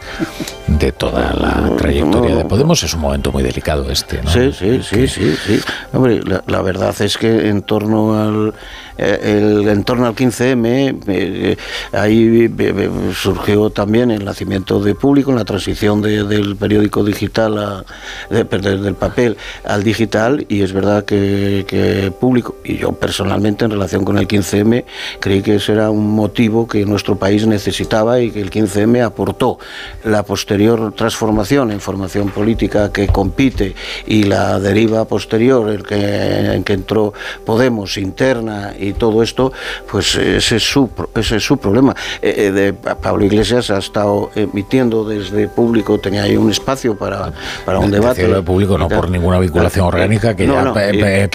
de 0.68 0.92
toda 0.92 1.34
la 1.34 1.76
trayectoria 1.78 2.36
de 2.36 2.46
Podemos. 2.46 2.82
Es 2.84 2.94
un 2.94 3.02
momento 3.02 3.32
muy 3.32 3.44
delicado 3.44 3.90
este, 3.92 4.22
¿no? 4.24 4.32
Sí, 4.32 4.52
sí, 4.52 4.82
sí, 4.82 5.08
sí, 5.08 5.36
sí. 5.46 5.62
Hombre, 5.94 6.22
la 6.24 6.62
verdad 6.62 6.96
es 7.02 7.18
que 7.18 7.50
en 7.50 7.62
torno 7.62 8.20
al 8.20 8.54
el 8.98 9.68
entorno 9.68 10.08
al 10.08 10.16
15M, 10.16 11.00
eh, 11.08 11.58
ahí 11.92 12.52
eh, 12.58 12.90
surgió 13.14 13.70
también 13.70 14.12
el 14.12 14.26
nacimiento 14.26 14.80
de 14.80 14.96
público, 14.96 15.32
en 15.32 15.38
la 15.38 15.46
transición 15.46 16.02
del 16.02 16.56
periódico 16.56 17.04
digital, 17.04 17.58
a, 17.58 17.86
del 18.30 18.96
papel 18.96 19.38
al 19.64 19.84
digital, 19.84 20.46
y 20.50 20.62
es 20.62 20.74
verdad 20.74 21.06
que, 21.06 22.12
público, 22.20 22.56
y 22.64 22.78
yo 22.78 22.92
personalmente 22.94 23.66
en 23.66 23.72
relación 23.72 24.04
con 24.04 24.18
el 24.18 24.28
15M, 24.28 24.86
creí 25.20 25.42
que 25.42 25.56
ese 25.56 25.74
era 25.74 25.90
un 25.90 26.12
motivo 26.12 26.68
que 26.68 26.86
nuestro 26.86 27.18
país 27.18 27.46
necesitaba 27.46 28.20
y 28.20 28.32
que 28.32 28.42
el 28.42 28.50
15M 28.50 29.04
aportó. 29.04 29.60
La 30.04 30.24
posterior 30.24 30.94
transformación 30.94 31.72
en 31.72 31.80
formación 31.80 32.30
política 32.30 32.92
que 32.92 33.08
compite 33.08 33.76
y 34.06 34.24
la 34.24 34.60
deriva 34.60 35.06
posterior 35.06 35.70
en 35.70 35.84
que, 35.84 36.54
en 36.54 36.64
que 36.64 36.74
entró 36.74 37.14
Podemos 37.46 37.98
interna 37.98 38.74
y 38.78 38.87
todo 38.94 39.24
esto, 39.24 39.52
pues 39.90 40.16
ese 40.16 40.58
es 40.58 40.64
su, 40.64 40.90
ese 41.16 41.38
es 41.38 41.44
su 41.44 41.58
problema. 41.58 41.96
Eh, 42.22 42.34
eh, 42.38 42.52
de, 42.52 42.74
Pablo 42.74 43.26
Iglesias 43.26 43.70
ha 43.70 43.78
estado 43.78 44.32
emitiendo 44.36 45.04
desde 45.04 45.48
público, 45.48 46.00
tenía 46.00 46.24
ahí 46.24 46.38
un 46.38 46.52
espacio 46.52 46.98
para, 46.98 47.32
para 47.66 47.80
un 47.80 47.92
debate. 47.92 48.28
de 48.28 48.42
público 48.42 48.78
no 48.78 48.88
por 48.88 49.10
ninguna 49.10 49.40
vinculación 49.40 49.86
ah, 49.86 49.90
orgánica, 49.90 50.36
que 50.36 50.48
ya 50.48 50.74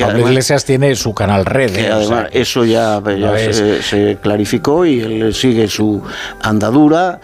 Pablo 0.07 0.29
Iglesias 0.29 0.65
tiene 0.65 0.95
su 0.97 1.15
canal 1.15 1.45
red. 1.45 1.77
¿eh? 1.77 1.91
además, 1.91 2.29
eso 2.33 2.65
ya, 2.65 3.03
se, 3.37 3.83
se 3.83 4.19
clarificó 4.21 4.85
y 4.87 5.01
él 5.01 5.35
sigue 5.35 5.69
su 5.69 6.03
andadura 6.41 7.21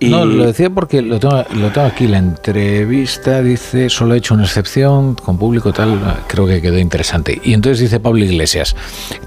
no, 0.00 0.24
lo 0.24 0.46
decía 0.46 0.70
porque 0.70 1.02
lo 1.02 1.18
tengo, 1.18 1.36
aquí, 1.80 2.06
la 2.06 2.18
entrevista 2.18 3.42
dice, 3.42 3.90
solo 3.90 4.14
he 4.14 4.18
hecho 4.18 4.34
una 4.34 4.44
excepción 4.44 5.14
con 5.14 5.38
público 5.38 5.72
tal, 5.72 6.22
creo 6.28 6.46
que 6.46 6.62
quedó 6.62 6.78
interesante. 6.78 7.40
Y 7.42 7.52
entonces 7.52 7.80
dice 7.80 7.98
Pablo 8.00 8.24
Iglesias, 8.24 8.76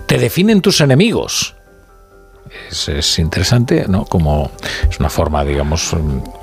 te 0.06 0.18
definen 0.18 0.62
tus 0.62 0.82
enemigos. 0.82 1.56
Es, 2.70 2.88
es 2.90 3.20
interesante, 3.20 3.86
¿no? 3.88 4.06
Como 4.06 4.52
es 4.90 5.00
una 5.00 5.10
forma, 5.10 5.44
digamos, 5.44 5.94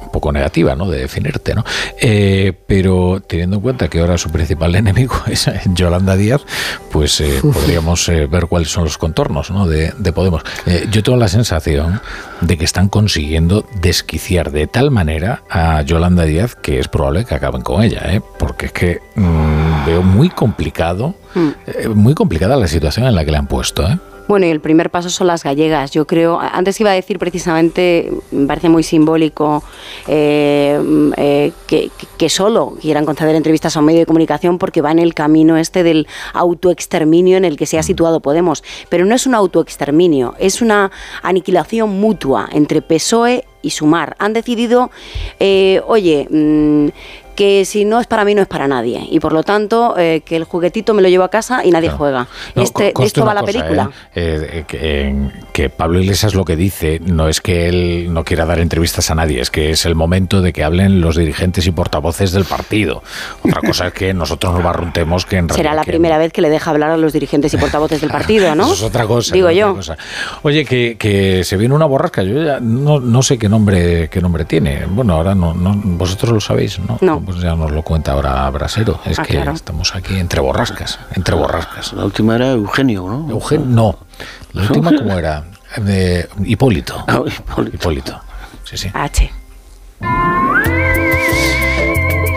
poco 0.09 0.33
negativa, 0.33 0.75
¿no? 0.75 0.89
De 0.89 0.99
definirte, 0.99 1.55
¿no? 1.55 1.65
Eh, 2.01 2.53
pero 2.67 3.21
teniendo 3.27 3.57
en 3.57 3.63
cuenta 3.63 3.89
que 3.89 4.01
ahora 4.01 4.19
su 4.19 4.31
principal 4.31 4.75
enemigo 4.75 5.15
es 5.27 5.51
Yolanda 5.75 6.17
Díaz, 6.17 6.43
pues 6.91 7.21
eh, 7.21 7.41
podríamos 7.43 8.09
eh, 8.09 8.27
ver 8.27 8.47
cuáles 8.47 8.71
son 8.71 8.85
los 8.85 8.99
contornos, 8.99 9.51
¿no? 9.51 9.67
De, 9.67 9.93
Podemos. 10.09 10.43
yo 10.91 11.03
tengo 11.03 11.19
la 11.19 11.29
sensación 11.29 12.01
de 12.41 12.57
que 12.57 12.65
están 12.65 12.89
consiguiendo 12.89 13.65
desquiciar 13.81 14.51
de 14.51 14.67
tal 14.67 14.91
manera 14.91 15.43
a 15.51 15.83
Yolanda 15.83 16.25
Díaz 16.25 16.57
que 16.57 16.81
es 16.81 16.89
probable 16.89 17.25
que 17.25 17.35
acaben 17.35 17.63
con 17.63 17.83
ella, 17.83 18.01
¿eh? 18.07 18.21
Porque 18.39 18.67
es 18.67 18.73
que 18.73 19.01
mm, 19.15 19.87
veo 19.87 20.03
muy 20.03 20.31
complicado, 20.31 21.15
mm. 21.35 21.91
muy 21.95 22.15
complicada 22.15 22.57
la 22.57 22.67
situación 22.67 23.07
en 23.07 23.15
la 23.15 23.25
que 23.25 23.31
le 23.31 23.37
han 23.37 23.47
puesto, 23.47 23.87
¿eh? 23.87 23.99
Bueno, 24.29 24.45
y 24.45 24.51
el 24.51 24.61
primer 24.61 24.91
paso 24.91 25.09
son 25.09 25.27
las 25.27 25.43
gallegas. 25.43 25.91
Yo 25.91 26.07
creo, 26.07 26.39
antes 26.39 26.79
iba 26.81 26.91
a 26.91 26.95
decir 26.95 27.19
precisamente, 27.19 28.13
me 28.31 28.47
parece 28.47 28.69
muy 28.69 28.83
simbólico 28.83 29.65
eh, 30.07 30.79
eh, 31.17 31.53
que, 31.67 32.29
solo 32.29 32.77
quieran 32.79 33.07
conceder 33.07 33.35
entrevistas 33.35 33.75
a 33.75 33.81
un 33.81 33.87
medio 33.87 34.01
de 34.01 34.07
comunicación 34.07 34.59
porque 34.59 34.83
va 34.83 34.93
en 34.93 34.99
el 34.99 35.15
camino 35.15 35.57
este 35.57 35.83
del 35.83 36.07
autoexterminio 36.35 37.39
en 37.39 37.47
el 37.47 37.57
que 37.57 37.65
se 37.65 37.79
ha 37.79 37.83
situado 37.83 38.21
Podemos. 38.21 38.63
Pero 38.91 39.07
no 39.07 39.15
es 39.15 39.27
un 39.27 39.35
autoexterminio, 39.35 40.35
es 40.39 40.61
una 40.61 40.91
aniquilación 41.23 41.99
mutua 41.99 42.51
entre 42.53 42.83
PSOE 42.83 43.47
y 43.63 43.71
Sumar. 43.71 44.15
Han 44.19 44.35
decidido, 44.35 44.91
eh, 45.41 45.81
oye, 45.87 46.29
mm, 46.31 46.89
que 47.39 47.65
si 47.65 47.85
no 47.85 48.01
es 48.01 48.09
para 48.09 48.25
mí 48.25 48.35
no 48.35 48.43
es 48.43 48.49
para 48.49 48.67
nadie 48.67 49.07
y 49.09 49.21
por 49.21 49.33
lo 49.33 49.45
tanto 49.45 49.95
eh, 49.97 50.23
que 50.25 50.35
el 50.35 50.43
juguetito 50.43 50.93
me 50.93 51.03
lo 51.03 51.09
llevo 51.09 51.23
a 51.23 51.31
casa 51.31 51.65
y 51.65 51.71
nadie 51.71 51.89
juega. 51.89 52.27
este, 52.57 52.93
de 52.93 53.05
esto 53.05 53.25
va 53.25 53.33
la 53.33 53.45
película. 53.45 53.93
¿eh? 54.13 54.65
Eh, 54.73 55.31
que, 55.53 55.71
Pablo 55.71 56.01
Iglesias 56.01 56.35
lo 56.35 56.45
que 56.45 56.57
dice 56.57 57.01
no 57.05 57.29
es 57.29 57.41
que 57.41 57.69
él 57.69 58.13
no 58.13 58.25
quiera 58.25 58.45
dar 58.45 58.59
entrevistas 58.59 59.13
a 59.13 59.15
nadie, 59.15 59.41
es 59.41 59.53
que 59.53 59.71
es 59.71 59.87
el 59.87 59.95
momento 59.95 60.43
de 60.43 60.53
que 60.53 60.65
hablen 60.65 61.01
los 61.01 61.15
dirigentes 61.15 61.65
y 61.69 61.71
portavoces 61.71 62.33
del 62.33 62.45
partido. 62.45 63.05
Otra 63.45 63.61
cosa 63.61 63.87
es 63.87 63.93
que 63.93 64.13
nosotros 64.15 64.53
nos 64.53 64.65
barruntemos 64.65 65.25
que 65.25 65.37
en 65.37 65.49
Será 65.51 65.75
la 65.75 65.85
primera 65.85 66.19
vez 66.19 66.33
que 66.33 66.43
le 66.43 66.51
deja 66.51 66.73
hablar 66.73 66.91
a 66.91 66.97
los 66.97 67.13
dirigentes 67.13 67.55
y 67.55 67.57
portavoces 67.57 68.01
del 68.01 68.11
partido, 68.11 68.57
¿no? 68.57 68.65
Eso 68.65 68.75
es 68.75 68.83
otra 68.83 69.07
cosa. 69.07 69.33
Digo 69.33 69.53
yo. 69.53 69.79
Oye, 70.43 70.65
que, 70.65 70.97
que, 70.99 71.45
se 71.45 71.57
viene 71.57 71.73
una 71.73 71.87
borrasca, 71.87 72.25
yo 72.25 72.43
ya 72.43 72.59
no, 72.59 72.99
no 72.99 73.23
sé 73.23 73.39
qué 73.39 73.49
nombre 73.49 74.09
qué 74.09 74.21
nombre 74.21 74.45
tiene. 74.45 74.87
Bueno, 74.87 75.15
ahora 75.15 75.37
no, 75.37 75.55
no 75.55 75.81
vosotros 75.85 76.33
lo 76.33 76.41
sabéis, 76.41 76.81
¿no? 76.81 76.99
No 77.01 77.28
pues 77.29 77.43
ya 77.43 77.55
nos 77.55 77.71
lo 77.71 77.83
cuenta 77.83 78.13
ahora 78.13 78.49
Brasero. 78.49 79.01
Es 79.05 79.19
ah, 79.19 79.23
que 79.23 79.39
estamos 79.39 79.95
aquí 79.95 80.19
entre 80.19 80.41
borrascas, 80.41 80.99
entre 81.15 81.35
borrascas. 81.35 81.93
La 81.93 82.07
última 82.07 82.37
era 82.37 82.53
Eugenio, 82.53 83.07
¿no? 83.07 83.29
Eugenio, 83.31 83.67
no. 83.67 83.99
La 84.55 84.63
última, 84.63 84.97
¿cómo 84.97 85.13
era? 85.13 85.45
De 85.77 86.27
Hipólito. 86.43 87.05
Ah, 87.07 87.21
Hipólito. 87.27 87.77
Hipólito. 87.77 88.21
Sí, 88.65 88.79
sí. 88.79 88.91
H. 88.95 89.31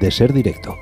de 0.00 0.10
ser 0.10 0.32
directo. 0.32 0.78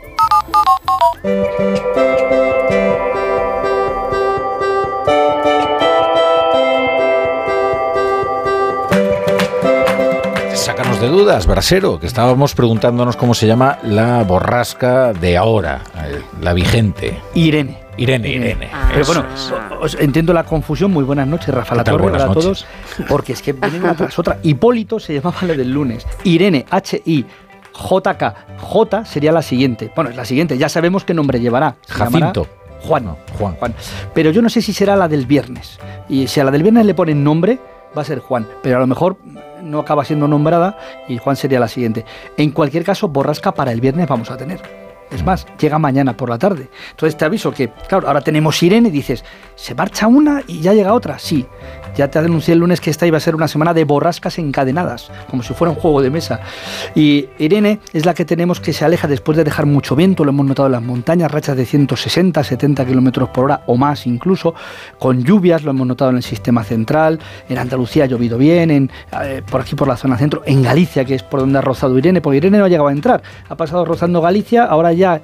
Sácanos 10.55 11.01
de 11.01 11.09
dudas, 11.09 11.47
Brasero, 11.47 11.99
que 11.99 12.07
estábamos 12.07 12.55
preguntándonos 12.55 13.17
cómo 13.17 13.35
se 13.35 13.47
llama 13.47 13.79
la 13.83 14.23
borrasca 14.23 15.13
de 15.13 15.37
ahora, 15.37 15.83
eh, 16.05 16.21
la 16.41 16.53
vigente. 16.53 17.19
Irene. 17.35 17.89
Irene, 17.97 18.29
Irene. 18.29 18.71
Pero 18.93 19.05
bueno, 19.07 19.25
os 19.81 19.95
entiendo 19.97 20.33
la 20.33 20.45
confusión. 20.45 20.93
Muy 20.93 21.03
buenas 21.03 21.27
noches, 21.27 21.53
Rafa 21.53 21.75
La 21.75 21.83
Torre, 21.83 22.17
a 22.17 22.33
todos. 22.33 22.65
Porque 23.09 23.33
es 23.33 23.43
que 23.43 23.53
vienen 23.53 23.83
una 23.83 23.97
tras 23.97 24.17
otra. 24.21 24.39
Hipólito 24.45 25.01
se 25.01 25.15
llamaba 25.15 25.39
la 25.43 25.55
del 25.55 25.73
lunes. 25.73 26.07
Irene, 26.23 26.65
H-I. 26.71 27.27
JK. 27.79 28.59
J 28.61 29.05
sería 29.05 29.33
la 29.33 29.43
siguiente. 29.43 29.93
Bueno, 29.95 30.11
es 30.11 30.17
la 30.17 30.25
siguiente. 30.25 30.59
Ya 30.59 30.69
sabemos 30.69 31.05
qué 31.05 31.15
nombre 31.15 31.41
llevará. 31.41 31.77
Jacinto. 31.89 32.47
Juan. 32.83 33.17
Juan. 33.39 33.55
Juan. 33.57 33.75
Pero 34.15 34.31
yo 34.31 34.43
no 34.43 34.49
sé 34.49 34.63
si 34.63 34.73
será 34.73 34.97
la 34.97 35.09
del 35.09 35.27
viernes. 35.27 35.79
Y 36.09 36.27
si 36.27 36.41
a 36.41 36.45
la 36.45 36.51
del 36.51 36.63
viernes 36.63 36.87
le 36.87 36.95
ponen 36.95 37.25
nombre, 37.25 37.59
va 37.97 38.03
a 38.03 38.05
ser 38.05 38.21
Juan. 38.21 38.47
Pero 38.63 38.77
a 38.77 38.81
lo 38.81 38.87
mejor 38.87 39.17
no 39.63 39.81
acaba 39.81 40.05
siendo 40.05 40.29
nombrada 40.29 40.79
y 41.09 41.19
Juan 41.19 41.37
sería 41.37 41.61
la 41.61 41.69
siguiente. 41.69 42.05
En 42.37 42.51
cualquier 42.51 42.85
caso, 42.85 43.09
borrasca 43.09 43.53
para 43.53 43.73
el 43.73 43.81
viernes 43.81 44.09
vamos 44.09 44.31
a 44.31 44.37
tener. 44.37 44.61
Es 45.11 45.25
más, 45.25 45.47
llega 45.59 45.79
mañana 45.79 46.17
por 46.17 46.29
la 46.29 46.39
tarde. 46.39 46.69
Entonces 46.91 47.17
te 47.17 47.25
aviso 47.25 47.51
que, 47.51 47.71
claro, 47.89 48.09
ahora 48.09 48.21
tenemos 48.21 48.63
Irene 48.63 48.89
y 48.89 48.93
dices, 48.93 49.25
¿se 49.55 49.75
marcha 49.75 50.07
una 50.07 50.43
y 50.47 50.61
ya 50.61 50.75
llega 50.75 50.93
otra? 50.93 51.19
Sí. 51.19 51.47
Ya 51.97 52.09
te 52.09 52.19
anuncié 52.19 52.55
el 52.55 52.61
lunes 52.61 52.81
que 52.81 52.91
esta 52.91 53.07
iba 53.07 53.17
a 53.17 53.21
ser 53.21 53.35
una 53.35 53.49
semana 53.49 53.75
de 53.75 53.85
borrascas 53.85 54.39
encadenadas, 54.39 55.11
como 55.31 55.43
si 55.43 55.55
fuera 55.55 55.71
un 55.71 55.77
juego 55.77 56.03
de 56.03 56.11
mesa. 56.11 56.41
Y 56.95 57.27
Irene 57.39 57.81
es 57.93 58.07
la 58.07 58.15
que 58.15 58.25
tenemos 58.25 58.61
que 58.61 58.73
se 58.73 58.85
aleja 58.85 59.09
después 59.09 59.37
de 59.37 59.45
dejar 59.45 59.67
mucho 59.67 59.97
viento, 59.97 60.25
lo 60.25 60.31
hemos 60.31 60.47
notado 60.47 60.67
en 60.67 60.73
las 60.73 60.83
montañas, 60.83 61.31
rachas 61.31 61.57
de 61.57 61.65
160, 61.65 62.43
70 62.43 62.85
kilómetros 62.85 63.29
por 63.31 63.45
hora 63.47 63.63
o 63.67 63.77
más 63.77 64.07
incluso, 64.07 64.55
con 64.99 65.23
lluvias, 65.25 65.63
lo 65.63 65.71
hemos 65.71 65.87
notado 65.87 66.11
en 66.11 66.17
el 66.19 66.23
sistema 66.23 66.65
central, 66.65 67.19
en 67.49 67.59
Andalucía 67.59 68.05
ha 68.05 68.07
llovido 68.07 68.39
bien, 68.39 68.71
en, 68.71 68.91
eh, 69.23 69.43
por 69.49 69.61
aquí 69.61 69.75
por 69.75 69.89
la 69.89 69.97
zona 69.97 70.17
centro, 70.17 70.43
en 70.47 70.63
Galicia, 70.63 71.05
que 71.05 71.15
es 71.15 71.23
por 71.23 71.41
donde 71.41 71.59
ha 71.59 71.63
rozado 71.63 71.97
Irene, 71.99 72.21
porque 72.21 72.39
Irene 72.39 72.59
no 72.59 72.65
ha 72.65 72.69
llegado 72.69 72.89
a 72.89 72.93
entrar, 72.93 73.23
ha 73.49 73.57
pasado 73.57 73.85
rozando 73.85 74.21
Galicia, 74.21 74.65
ahora 74.65 74.93
ya 74.93 75.21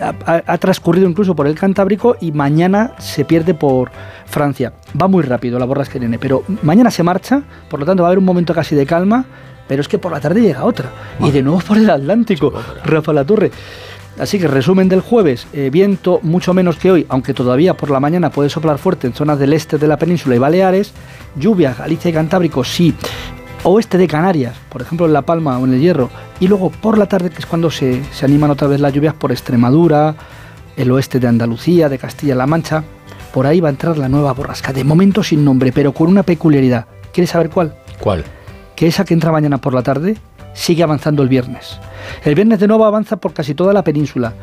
ha, 0.00 0.58
transcurrido 0.58 1.08
incluso 1.08 1.34
por 1.34 1.46
el 1.46 1.58
Cantábrico 1.58 2.16
y 2.20 2.32
mañana 2.32 2.92
se 2.98 3.24
pierde 3.24 3.54
por 3.54 3.90
Francia. 4.32 4.72
Va 5.00 5.08
muy 5.08 5.22
rápido 5.22 5.58
la 5.58 5.66
borrasca 5.66 5.98
Irene, 5.98 6.18
pero 6.18 6.42
mañana 6.62 6.90
se 6.90 7.02
marcha, 7.02 7.42
por 7.68 7.78
lo 7.78 7.86
tanto 7.86 8.02
va 8.02 8.08
a 8.08 8.10
haber 8.10 8.18
un 8.18 8.24
momento 8.24 8.54
casi 8.54 8.74
de 8.74 8.86
calma, 8.86 9.26
pero 9.68 9.82
es 9.82 9.88
que 9.88 9.98
por 9.98 10.10
la 10.10 10.20
tarde 10.20 10.40
llega 10.40 10.64
otra. 10.64 10.90
Y 11.20 11.30
de 11.30 11.42
nuevo 11.42 11.60
por 11.60 11.76
el 11.76 11.88
Atlántico, 11.88 12.52
Rafa 12.84 13.12
La 13.12 13.24
Torre. 13.24 13.50
Así 14.18 14.38
que 14.38 14.48
resumen 14.48 14.88
del 14.88 15.00
jueves, 15.00 15.46
eh, 15.52 15.68
viento 15.70 16.18
mucho 16.22 16.54
menos 16.54 16.76
que 16.76 16.90
hoy, 16.90 17.06
aunque 17.08 17.34
todavía 17.34 17.74
por 17.74 17.90
la 17.90 18.00
mañana 18.00 18.30
puede 18.30 18.48
soplar 18.48 18.78
fuerte 18.78 19.06
en 19.06 19.14
zonas 19.14 19.38
del 19.38 19.52
este 19.52 19.78
de 19.78 19.86
la 19.86 19.98
península 19.98 20.34
y 20.34 20.38
Baleares, 20.38 20.92
lluvia, 21.36 21.74
Galicia 21.78 22.10
y 22.10 22.14
Cantábrico 22.14 22.64
sí, 22.64 22.94
oeste 23.64 23.96
de 23.98 24.08
Canarias, 24.08 24.56
por 24.70 24.82
ejemplo 24.82 25.06
en 25.06 25.12
La 25.12 25.22
Palma 25.22 25.58
o 25.58 25.64
en 25.64 25.74
el 25.74 25.80
Hierro, 25.80 26.10
y 26.40 26.48
luego 26.48 26.70
por 26.70 26.98
la 26.98 27.06
tarde, 27.06 27.30
que 27.30 27.38
es 27.38 27.46
cuando 27.46 27.70
se, 27.70 28.02
se 28.12 28.24
animan 28.24 28.50
otra 28.50 28.68
vez 28.68 28.80
las 28.80 28.92
lluvias 28.92 29.14
por 29.14 29.32
Extremadura, 29.32 30.14
el 30.76 30.90
oeste 30.90 31.18
de 31.18 31.28
Andalucía, 31.28 31.88
de 31.88 31.98
Castilla-La 31.98 32.46
Mancha, 32.46 32.84
por 33.32 33.46
ahí 33.46 33.60
va 33.60 33.68
a 33.68 33.72
entrar 33.72 33.98
la 33.98 34.08
nueva 34.08 34.32
borrasca, 34.32 34.72
de 34.72 34.84
momento 34.84 35.22
sin 35.22 35.44
nombre, 35.44 35.72
pero 35.72 35.92
con 35.92 36.08
una 36.08 36.22
peculiaridad. 36.22 36.86
¿Quieres 37.12 37.30
saber 37.30 37.50
cuál? 37.50 37.74
¿Cuál? 38.00 38.24
Que 38.76 38.86
esa 38.86 39.04
que 39.04 39.14
entra 39.14 39.32
mañana 39.32 39.58
por 39.58 39.74
la 39.74 39.82
tarde 39.82 40.16
sigue 40.54 40.82
avanzando 40.82 41.22
el 41.22 41.28
viernes. 41.28 41.78
El 42.24 42.34
viernes 42.34 42.60
de 42.60 42.68
nuevo 42.68 42.84
avanza 42.84 43.16
por 43.16 43.32
casi 43.32 43.54
toda 43.54 43.72
la 43.72 43.84
península, 43.84 44.34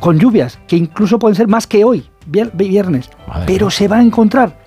con 0.00 0.18
lluvias 0.18 0.58
que 0.66 0.76
incluso 0.76 1.18
pueden 1.18 1.36
ser 1.36 1.46
más 1.46 1.66
que 1.66 1.84
hoy, 1.84 2.08
viernes, 2.26 3.10
pero 3.46 3.70
se 3.70 3.86
va 3.86 3.98
a 3.98 4.02
encontrar 4.02 4.58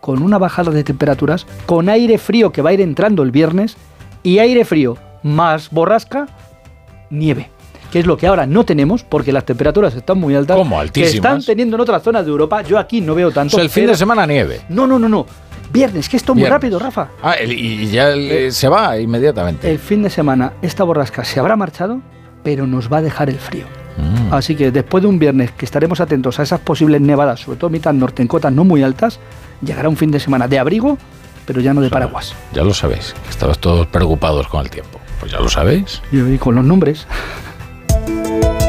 con 0.00 0.20
una 0.20 0.36
bajada 0.36 0.72
de 0.72 0.82
temperaturas, 0.82 1.46
con 1.64 1.88
aire 1.88 2.18
frío 2.18 2.50
que 2.50 2.60
va 2.60 2.70
a 2.70 2.72
ir 2.72 2.80
entrando 2.80 3.22
el 3.22 3.30
viernes 3.30 3.76
y 4.24 4.40
aire 4.40 4.64
frío 4.64 4.98
más 5.22 5.70
borrasca, 5.70 6.26
nieve. 7.08 7.51
Que 7.92 8.00
es 8.00 8.06
lo 8.06 8.16
que 8.16 8.26
ahora 8.26 8.46
no 8.46 8.64
tenemos 8.64 9.04
porque 9.04 9.32
las 9.32 9.44
temperaturas 9.44 9.94
están 9.94 10.18
muy 10.18 10.34
altas. 10.34 10.56
¿Cómo? 10.56 10.80
Altísimas. 10.80 11.10
Que 11.10 11.16
están 11.18 11.44
teniendo 11.44 11.76
en 11.76 11.82
otras 11.82 12.02
zonas 12.02 12.24
de 12.24 12.30
Europa. 12.30 12.62
Yo 12.62 12.78
aquí 12.78 13.02
no 13.02 13.14
veo 13.14 13.30
tanto. 13.30 13.56
O 13.56 13.58
sea, 13.58 13.64
el 13.64 13.70
fin 13.70 13.86
de 13.86 13.94
semana 13.94 14.26
nieve. 14.26 14.62
No, 14.70 14.86
no, 14.86 14.98
no, 14.98 15.10
no. 15.10 15.26
Viernes, 15.70 16.08
que 16.08 16.16
esto 16.16 16.32
es 16.32 16.38
muy 16.38 16.48
rápido, 16.48 16.78
Rafa. 16.78 17.08
Ah, 17.22 17.36
y 17.40 17.86
ya 17.86 18.10
eh, 18.10 18.50
se 18.50 18.68
va 18.68 18.98
inmediatamente. 18.98 19.70
El 19.70 19.78
fin 19.78 20.02
de 20.02 20.10
semana, 20.10 20.54
esta 20.62 20.84
borrasca 20.84 21.24
se 21.24 21.38
habrá 21.38 21.54
marchado, 21.54 22.00
pero 22.42 22.66
nos 22.66 22.92
va 22.92 22.98
a 22.98 23.02
dejar 23.02 23.28
el 23.28 23.38
frío. 23.38 23.64
Mm. 23.96 24.32
Así 24.32 24.54
que 24.54 24.70
después 24.70 25.02
de 25.02 25.08
un 25.08 25.18
viernes 25.18 25.52
que 25.52 25.64
estaremos 25.64 26.00
atentos 26.00 26.38
a 26.40 26.42
esas 26.42 26.60
posibles 26.60 27.00
nevadas, 27.00 27.40
sobre 27.40 27.58
todo 27.58 27.70
mitad 27.70 27.92
norte 27.92 28.22
en 28.22 28.28
cotas 28.28 28.52
no 28.52 28.64
muy 28.64 28.82
altas, 28.82 29.20
llegará 29.60 29.88
un 29.88 29.96
fin 29.96 30.10
de 30.10 30.20
semana 30.20 30.48
de 30.48 30.58
abrigo, 30.58 30.96
pero 31.46 31.60
ya 31.60 31.74
no 31.74 31.80
de 31.80 31.90
paraguas. 31.90 32.34
Ya 32.54 32.62
lo 32.62 32.72
sabéis, 32.74 33.14
que 33.24 33.30
estabas 33.30 33.58
todos 33.58 33.86
preocupados 33.86 34.48
con 34.48 34.62
el 34.62 34.70
tiempo. 34.70 34.98
Pues 35.20 35.32
ya 35.32 35.38
lo 35.38 35.48
sabéis. 35.48 36.02
Y 36.10 36.36
con 36.38 36.54
los 36.54 36.64
nombres. 36.64 37.06
Pues 38.04 38.61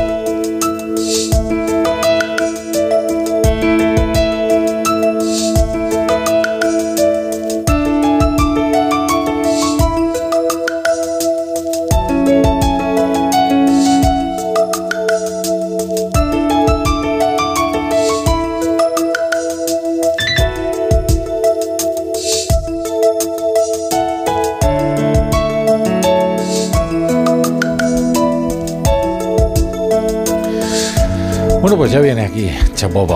Chapo 32.75 33.07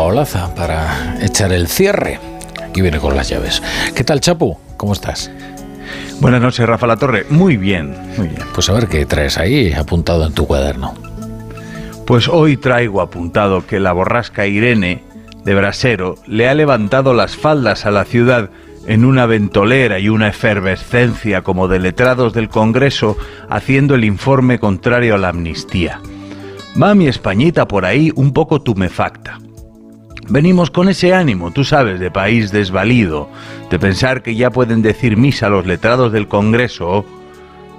para 0.55 1.17
echar 1.21 1.51
el 1.51 1.67
cierre. 1.67 2.19
Aquí 2.63 2.81
viene 2.81 2.99
con 2.99 3.15
las 3.15 3.29
llaves. 3.29 3.61
¿Qué 3.95 4.03
tal, 4.03 4.21
Chapo? 4.21 4.59
¿Cómo 4.77 4.93
estás? 4.93 5.31
Buenas 6.19 6.41
noches, 6.41 6.67
Rafa 6.67 6.87
La 6.87 6.97
Torre. 6.97 7.25
Muy 7.29 7.57
bien, 7.57 7.95
muy 8.17 8.27
bien. 8.27 8.43
Pues 8.53 8.69
a 8.69 8.73
ver 8.73 8.87
qué 8.87 9.05
traes 9.05 9.37
ahí 9.37 9.73
apuntado 9.73 10.25
en 10.25 10.33
tu 10.33 10.47
cuaderno. 10.47 10.93
Pues 12.05 12.27
hoy 12.27 12.57
traigo 12.57 13.01
apuntado 13.01 13.65
que 13.65 13.79
la 13.79 13.91
borrasca 13.91 14.47
Irene 14.47 15.03
de 15.43 15.55
Brasero 15.55 16.15
le 16.25 16.47
ha 16.47 16.53
levantado 16.53 17.13
las 17.13 17.35
faldas 17.35 17.85
a 17.85 17.91
la 17.91 18.05
ciudad 18.05 18.49
en 18.87 19.05
una 19.05 19.25
ventolera 19.25 19.99
y 19.99 20.09
una 20.09 20.29
efervescencia 20.29 21.41
como 21.41 21.67
de 21.67 21.79
letrados 21.79 22.33
del 22.33 22.49
Congreso 22.49 23.17
haciendo 23.49 23.95
el 23.95 24.05
informe 24.05 24.59
contrario 24.59 25.15
a 25.15 25.17
la 25.17 25.29
amnistía. 25.29 25.99
Va 26.81 26.93
mi 26.93 27.07
Españita 27.07 27.67
por 27.67 27.85
ahí 27.85 28.11
un 28.15 28.33
poco 28.33 28.61
tumefacta. 28.61 29.39
Venimos 30.29 30.69
con 30.69 30.89
ese 30.89 31.11
ánimo, 31.11 31.49
tú 31.49 31.63
sabes, 31.63 31.99
de 31.99 32.11
país 32.11 32.51
desvalido, 32.51 33.29
de 33.71 33.79
pensar 33.79 34.21
que 34.21 34.35
ya 34.35 34.51
pueden 34.51 34.83
decir 34.83 35.17
misa 35.17 35.49
los 35.49 35.65
letrados 35.65 36.11
del 36.11 36.27
Congreso, 36.27 37.03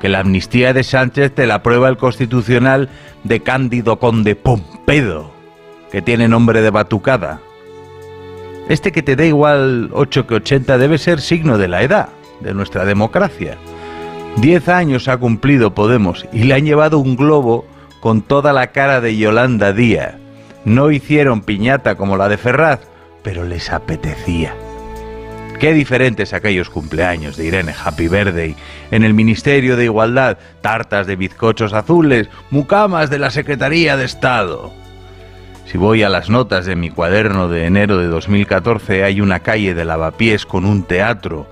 que 0.00 0.08
la 0.08 0.20
amnistía 0.20 0.72
de 0.72 0.82
Sánchez 0.82 1.32
te 1.32 1.46
la 1.46 1.62
prueba 1.62 1.88
el 1.88 1.96
constitucional 1.96 2.88
de 3.22 3.40
Cándido 3.40 4.00
Conde 4.00 4.34
Pompedo, 4.34 5.30
que 5.92 6.02
tiene 6.02 6.26
nombre 6.26 6.60
de 6.60 6.70
batucada. 6.70 7.40
Este 8.68 8.90
que 8.90 9.02
te 9.02 9.14
da 9.14 9.24
igual 9.24 9.90
8 9.92 10.26
que 10.26 10.34
80 10.34 10.76
debe 10.76 10.98
ser 10.98 11.20
signo 11.20 11.56
de 11.56 11.68
la 11.68 11.82
edad, 11.82 12.08
de 12.40 12.52
nuestra 12.52 12.84
democracia. 12.84 13.58
Diez 14.38 14.68
años 14.68 15.06
ha 15.06 15.18
cumplido 15.18 15.72
Podemos 15.72 16.26
y 16.32 16.44
le 16.44 16.54
han 16.54 16.64
llevado 16.64 16.98
un 16.98 17.14
globo 17.14 17.64
con 18.00 18.22
toda 18.22 18.52
la 18.52 18.68
cara 18.68 19.00
de 19.00 19.16
Yolanda 19.16 19.72
Díaz. 19.72 20.14
No 20.64 20.90
hicieron 20.90 21.42
piñata 21.42 21.96
como 21.96 22.16
la 22.16 22.28
de 22.28 22.36
Ferraz, 22.36 22.80
pero 23.22 23.44
les 23.44 23.70
apetecía. 23.70 24.54
Qué 25.58 25.72
diferentes 25.72 26.32
aquellos 26.32 26.70
cumpleaños 26.70 27.36
de 27.36 27.46
Irene 27.46 27.74
Happy 27.84 28.06
Birthday. 28.06 28.54
En 28.92 29.02
el 29.02 29.12
Ministerio 29.12 29.76
de 29.76 29.84
Igualdad, 29.84 30.38
tartas 30.60 31.08
de 31.08 31.16
bizcochos 31.16 31.72
azules, 31.72 32.28
mucamas 32.50 33.10
de 33.10 33.18
la 33.18 33.30
Secretaría 33.30 33.96
de 33.96 34.04
Estado. 34.04 34.72
Si 35.66 35.76
voy 35.76 36.04
a 36.04 36.08
las 36.08 36.30
notas 36.30 36.64
de 36.64 36.76
mi 36.76 36.90
cuaderno 36.90 37.48
de 37.48 37.66
enero 37.66 37.98
de 37.98 38.06
2014, 38.06 39.02
hay 39.02 39.20
una 39.20 39.40
calle 39.40 39.74
de 39.74 39.84
lavapiés 39.84 40.46
con 40.46 40.64
un 40.64 40.84
teatro 40.84 41.46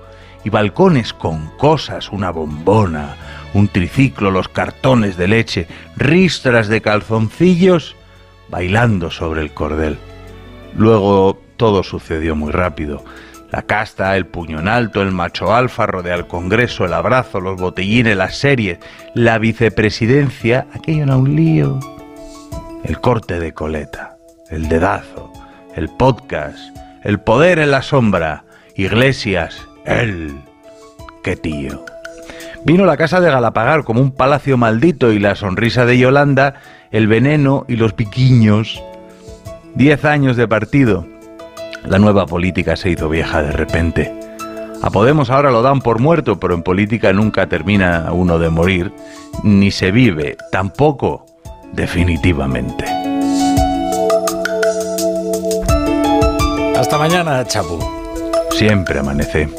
y 0.45 0.49
balcones 0.49 1.11
con 1.11 1.49
cosas, 1.57 2.09
una 2.09 2.31
bombona, 2.31 3.15
un 3.57 3.67
triciclo, 3.67 4.29
los 4.29 4.49
cartones 4.49 5.17
de 5.17 5.27
leche, 5.27 5.67
ristras 5.95 6.67
de 6.67 6.81
calzoncillos, 6.81 7.95
bailando 8.49 9.09
sobre 9.09 9.41
el 9.41 9.51
cordel. 9.51 9.97
Luego 10.75 11.41
todo 11.57 11.81
sucedió 11.81 12.35
muy 12.35 12.51
rápido. 12.51 13.03
La 13.49 13.63
casta, 13.63 14.15
el 14.15 14.27
puño 14.27 14.59
en 14.59 14.67
alto, 14.67 15.01
el 15.01 15.11
macho 15.11 15.55
alfa, 15.55 15.87
rodea 15.87 16.13
el 16.13 16.27
Congreso, 16.27 16.85
el 16.85 16.93
abrazo, 16.93 17.41
los 17.41 17.59
botellines, 17.59 18.15
las 18.15 18.37
series, 18.37 18.77
la 19.15 19.39
vicepresidencia, 19.39 20.67
aquello 20.73 21.03
era 21.03 21.17
un 21.17 21.35
lío. 21.35 21.79
El 22.83 23.01
corte 23.01 23.39
de 23.39 23.53
coleta, 23.53 24.17
el 24.51 24.69
dedazo, 24.69 25.33
el 25.75 25.89
podcast, 25.89 26.59
el 27.03 27.19
poder 27.19 27.57
en 27.57 27.71
la 27.71 27.81
sombra, 27.81 28.43
Iglesias, 28.75 29.67
él. 29.85 30.37
¡Qué 31.23 31.35
tío! 31.35 31.96
Vino 32.65 32.85
la 32.85 32.97
casa 32.97 33.21
de 33.21 33.31
Galapagar 33.31 33.83
como 33.83 34.01
un 34.01 34.11
palacio 34.11 34.57
maldito 34.57 35.11
y 35.11 35.19
la 35.19 35.35
sonrisa 35.35 35.85
de 35.85 35.97
Yolanda, 35.97 36.55
el 36.91 37.07
veneno 37.07 37.65
y 37.67 37.75
los 37.75 37.93
piquiños. 37.93 38.83
Diez 39.75 40.05
años 40.05 40.37
de 40.37 40.47
partido. 40.47 41.05
La 41.85 41.99
nueva 41.99 42.25
política 42.25 42.75
se 42.75 42.89
hizo 42.89 43.09
vieja 43.09 43.41
de 43.41 43.51
repente. 43.51 44.13
A 44.81 44.89
Podemos 44.89 45.29
ahora 45.29 45.51
lo 45.51 45.61
dan 45.61 45.81
por 45.81 45.99
muerto, 45.99 46.39
pero 46.39 46.53
en 46.53 46.63
política 46.63 47.13
nunca 47.13 47.47
termina 47.47 48.09
uno 48.11 48.37
de 48.37 48.49
morir, 48.49 48.93
ni 49.43 49.71
se 49.71 49.91
vive, 49.91 50.37
tampoco 50.51 51.25
definitivamente. 51.73 52.85
Hasta 56.77 56.97
mañana, 56.97 57.43
Chapu. 57.45 57.79
Siempre 58.51 58.99
amanece. 58.99 59.49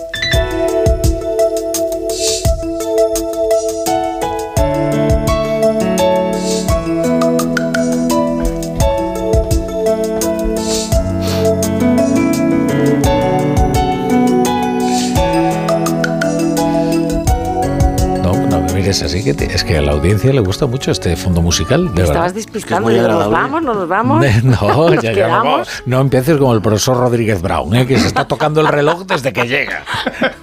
Es 18.88 19.02
así 19.02 19.22
que 19.22 19.30
es 19.30 19.64
que 19.64 19.76
a 19.76 19.82
la 19.82 19.92
audiencia 19.92 20.32
le 20.32 20.40
gusta 20.40 20.66
mucho 20.66 20.90
este 20.90 21.14
fondo 21.16 21.42
musical. 21.42 21.94
De 21.94 22.04
Estabas 22.04 22.34
despistando, 22.34 22.90
nos 22.90 23.30
vamos, 23.30 23.62
no 23.62 23.74
nos 23.74 23.88
vamos. 23.88 24.24
no, 24.42 24.94
ya, 25.02 25.12
ya 25.12 25.42
no, 25.86 26.00
empieces 26.00 26.38
como 26.38 26.54
el 26.54 26.62
profesor 26.62 26.96
Rodríguez 26.96 27.42
Brown, 27.42 27.74
¿eh? 27.76 27.86
que 27.86 27.98
se 27.98 28.06
está 28.06 28.26
tocando 28.26 28.60
el 28.60 28.68
reloj 28.68 29.04
desde 29.06 29.32
que 29.32 29.46
llega. 29.46 29.84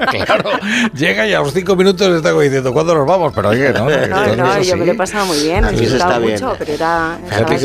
Claro, 0.06 0.50
llega 0.94 1.28
y 1.28 1.34
a 1.34 1.40
los 1.40 1.52
cinco 1.52 1.76
minutos 1.76 2.08
está 2.08 2.32
diciendo, 2.40 2.72
¿cuándo 2.72 2.94
nos 2.94 3.08
vamos? 3.08 3.34
Pero 3.36 3.50
oye, 3.50 3.74
no. 3.74 3.90
No, 3.90 4.36
no, 4.36 4.62
yo 4.62 4.78
me 4.78 4.86
lo 4.86 4.92
he 4.92 4.96
pasado 4.96 5.26
muy 5.26 5.40
bien, 5.42 5.66
he 5.66 5.72
disfrutado 5.72 6.22
mucho, 6.22 6.56
pero 6.58 6.74
era, 6.74 7.18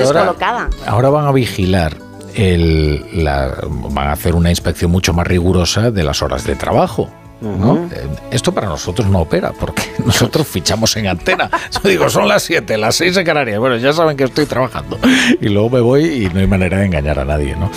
ahora, 0.02 0.68
ahora 0.86 1.10
van 1.10 1.26
a 1.26 1.33
vigilar 1.33 1.97
el, 2.34 3.25
la, 3.25 3.55
van 3.68 4.09
a 4.09 4.12
hacer 4.12 4.34
una 4.34 4.50
inspección 4.50 4.91
mucho 4.91 5.12
más 5.12 5.26
rigurosa 5.26 5.91
de 5.91 6.02
las 6.02 6.23
horas 6.23 6.44
de 6.44 6.57
trabajo 6.57 7.10
¿no? 7.41 7.89
Eh, 7.93 8.09
esto 8.31 8.52
para 8.52 8.69
nosotros 8.69 9.09
no 9.09 9.20
opera, 9.20 9.52
porque 9.59 9.83
nosotros 10.05 10.47
fichamos 10.47 10.97
en 10.97 11.09
antena. 11.09 11.51
Yo 11.83 11.89
digo, 11.89 12.10
son 12.10 12.28
las 12.28 12.43
7, 12.43 12.77
las 12.78 12.97
6 12.97 13.15
de 13.17 13.25
Canarias. 13.25 13.59
Bueno, 13.59 13.77
ya 13.77 13.93
saben 13.93 14.17
que 14.17 14.25
estoy 14.25 14.47
trabajando. 14.47 14.99
Y 15.41 15.49
luego 15.49 15.70
me 15.70 15.81
voy 15.81 16.05
y 16.05 16.28
no 16.28 16.41
hay 16.41 16.47
manera 16.47 16.78
de 16.78 16.86
engañar 16.86 17.19
a 17.19 17.25
nadie, 17.25 17.57
¿no? 17.57 17.70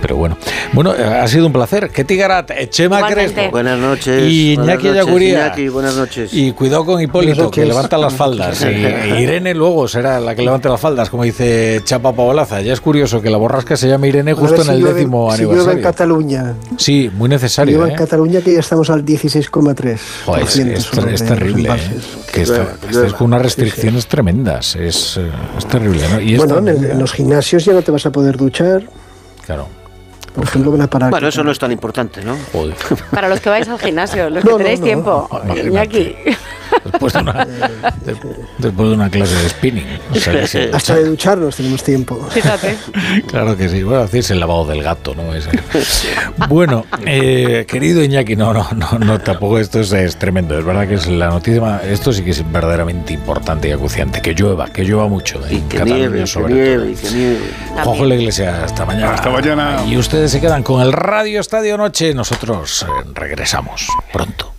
Pero 0.00 0.16
bueno. 0.16 0.36
Bueno, 0.72 0.94
eh, 0.94 1.04
ha 1.04 1.26
sido 1.28 1.46
un 1.46 1.52
placer. 1.52 1.90
¿Qué 1.90 2.04
tigarat? 2.04 2.50
Chema 2.68 3.06
Crespo. 3.08 3.50
Buenas 3.50 3.78
noches. 3.78 4.30
Y 4.30 4.52
Iñaki 4.54 4.92
Yaguría. 4.92 5.54
buenas 5.72 5.96
noches. 5.96 6.32
Y 6.32 6.52
cuidado 6.52 6.84
con 6.84 7.00
Hipólito, 7.00 7.50
que 7.50 7.64
levanta 7.64 7.98
las 7.98 8.14
faldas. 8.14 8.64
Y 9.06 9.22
Irene 9.22 9.54
luego 9.54 9.88
será 9.88 10.20
la 10.20 10.34
que 10.34 10.42
levante 10.42 10.68
las 10.68 10.80
faldas, 10.80 11.10
como 11.10 11.24
dice 11.24 11.80
Chapa 11.84 12.12
Paolaza. 12.12 12.60
Ya 12.60 12.72
es 12.72 12.80
curioso 12.80 13.22
que 13.22 13.30
la 13.30 13.36
borrasca 13.36 13.76
se 13.76 13.88
llame 13.88 14.08
Irene 14.08 14.34
justo 14.34 14.62
en 14.62 14.70
el 14.70 14.82
décimo 14.82 15.30
aniversario. 15.30 15.72
en 15.72 15.82
Cataluña. 15.82 16.54
Sí, 16.76 17.10
muy 17.14 17.28
necesario. 17.28 17.86
en 17.86 17.92
¿eh? 17.92 17.96
Cataluña 17.96 18.40
que 18.40 18.52
ya 18.52 18.60
estamos 18.60 18.90
al 18.90 19.04
16,3. 19.06 21.08
Es, 21.08 21.20
terrible. 21.20 21.70
¿eh? 21.70 22.00
Que 22.32 22.42
estés 22.42 23.12
con 23.14 23.28
unas 23.28 23.42
restricciones 23.42 24.06
tremendas. 24.06 24.76
Es, 24.76 25.18
eh, 25.18 25.30
terrible. 25.70 26.22
Y 26.22 26.36
bueno, 26.36 26.58
en, 26.58 26.98
los 26.98 27.12
gimnasios 27.12 27.64
ya 27.64 27.72
no 27.72 27.82
te 27.82 27.90
vas 27.90 28.06
a 28.06 28.10
poder 28.10 28.36
duchar. 28.36 28.84
Claro. 29.44 29.68
Por 30.34 30.44
ejemplo, 30.44 30.70
van 30.70 30.82
a 30.82 30.86
parar. 30.86 31.10
Bueno, 31.10 31.28
eso 31.28 31.42
no 31.42 31.50
es 31.50 31.58
tan 31.58 31.72
importante, 31.72 32.22
¿no? 32.22 32.36
Para 33.10 33.28
los 33.28 33.40
que 33.40 33.48
vais 33.48 33.66
al 33.68 33.78
gimnasio, 33.78 34.28
los 34.28 34.44
que 34.44 34.54
tenéis 34.54 34.82
tiempo. 34.82 35.28
Y 35.72 35.76
aquí. 35.76 36.14
Después 36.90 37.12
de, 37.12 37.18
una, 37.20 37.46
después 38.58 38.88
de 38.88 38.94
una 38.94 39.10
clase 39.10 39.34
de 39.34 39.48
spinning. 39.48 39.86
Hasta 40.72 40.94
de 40.96 41.04
ducharnos 41.04 41.56
tenemos 41.56 41.82
tiempo. 41.82 42.28
Fíjate. 42.30 42.76
Claro 43.26 43.56
que 43.56 43.68
sí. 43.68 43.82
Bueno, 43.82 44.02
decirse 44.02 44.32
el 44.32 44.40
lavado 44.40 44.64
del 44.66 44.82
gato, 44.82 45.14
¿no? 45.14 45.24
Bueno, 46.48 46.84
eh, 47.04 47.64
querido 47.68 48.02
Iñaki, 48.02 48.36
no, 48.36 48.52
no, 48.52 48.68
no, 48.74 48.98
no, 48.98 49.20
tampoco 49.20 49.58
esto 49.58 49.80
es, 49.80 50.16
tremendo. 50.16 50.58
Es 50.58 50.64
verdad 50.64 50.88
que 50.88 50.94
es 50.94 51.06
la 51.06 51.28
noticia, 51.28 51.80
esto 51.84 52.12
sí 52.12 52.22
que 52.22 52.30
es 52.30 52.50
verdaderamente 52.50 53.12
importante 53.12 53.68
y 53.68 53.72
acuciante. 53.72 54.20
Que 54.20 54.34
llueva, 54.34 54.68
que 54.68 54.84
llueva 54.84 55.08
mucho. 55.08 55.40
Y 55.50 55.60
que 55.60 55.84
nieve, 55.84 56.26
sobre 56.26 56.54
que 56.54 56.60
nieve, 56.60 56.94
que 56.94 57.10
nieve. 57.10 57.38
Juanjo 57.82 58.04
la 58.04 58.14
Iglesia, 58.14 58.64
hasta 58.64 58.84
mañana. 58.84 59.14
Hasta 59.14 59.30
mañana. 59.30 59.84
Y 59.86 59.96
ustedes 59.96 60.30
se 60.30 60.40
quedan 60.40 60.62
con 60.62 60.80
el 60.82 60.92
Radio 60.92 61.40
Estadio 61.40 61.76
Noche. 61.76 62.14
Nosotros 62.14 62.82
eh, 62.82 63.10
regresamos 63.14 63.86
pronto. 64.12 64.55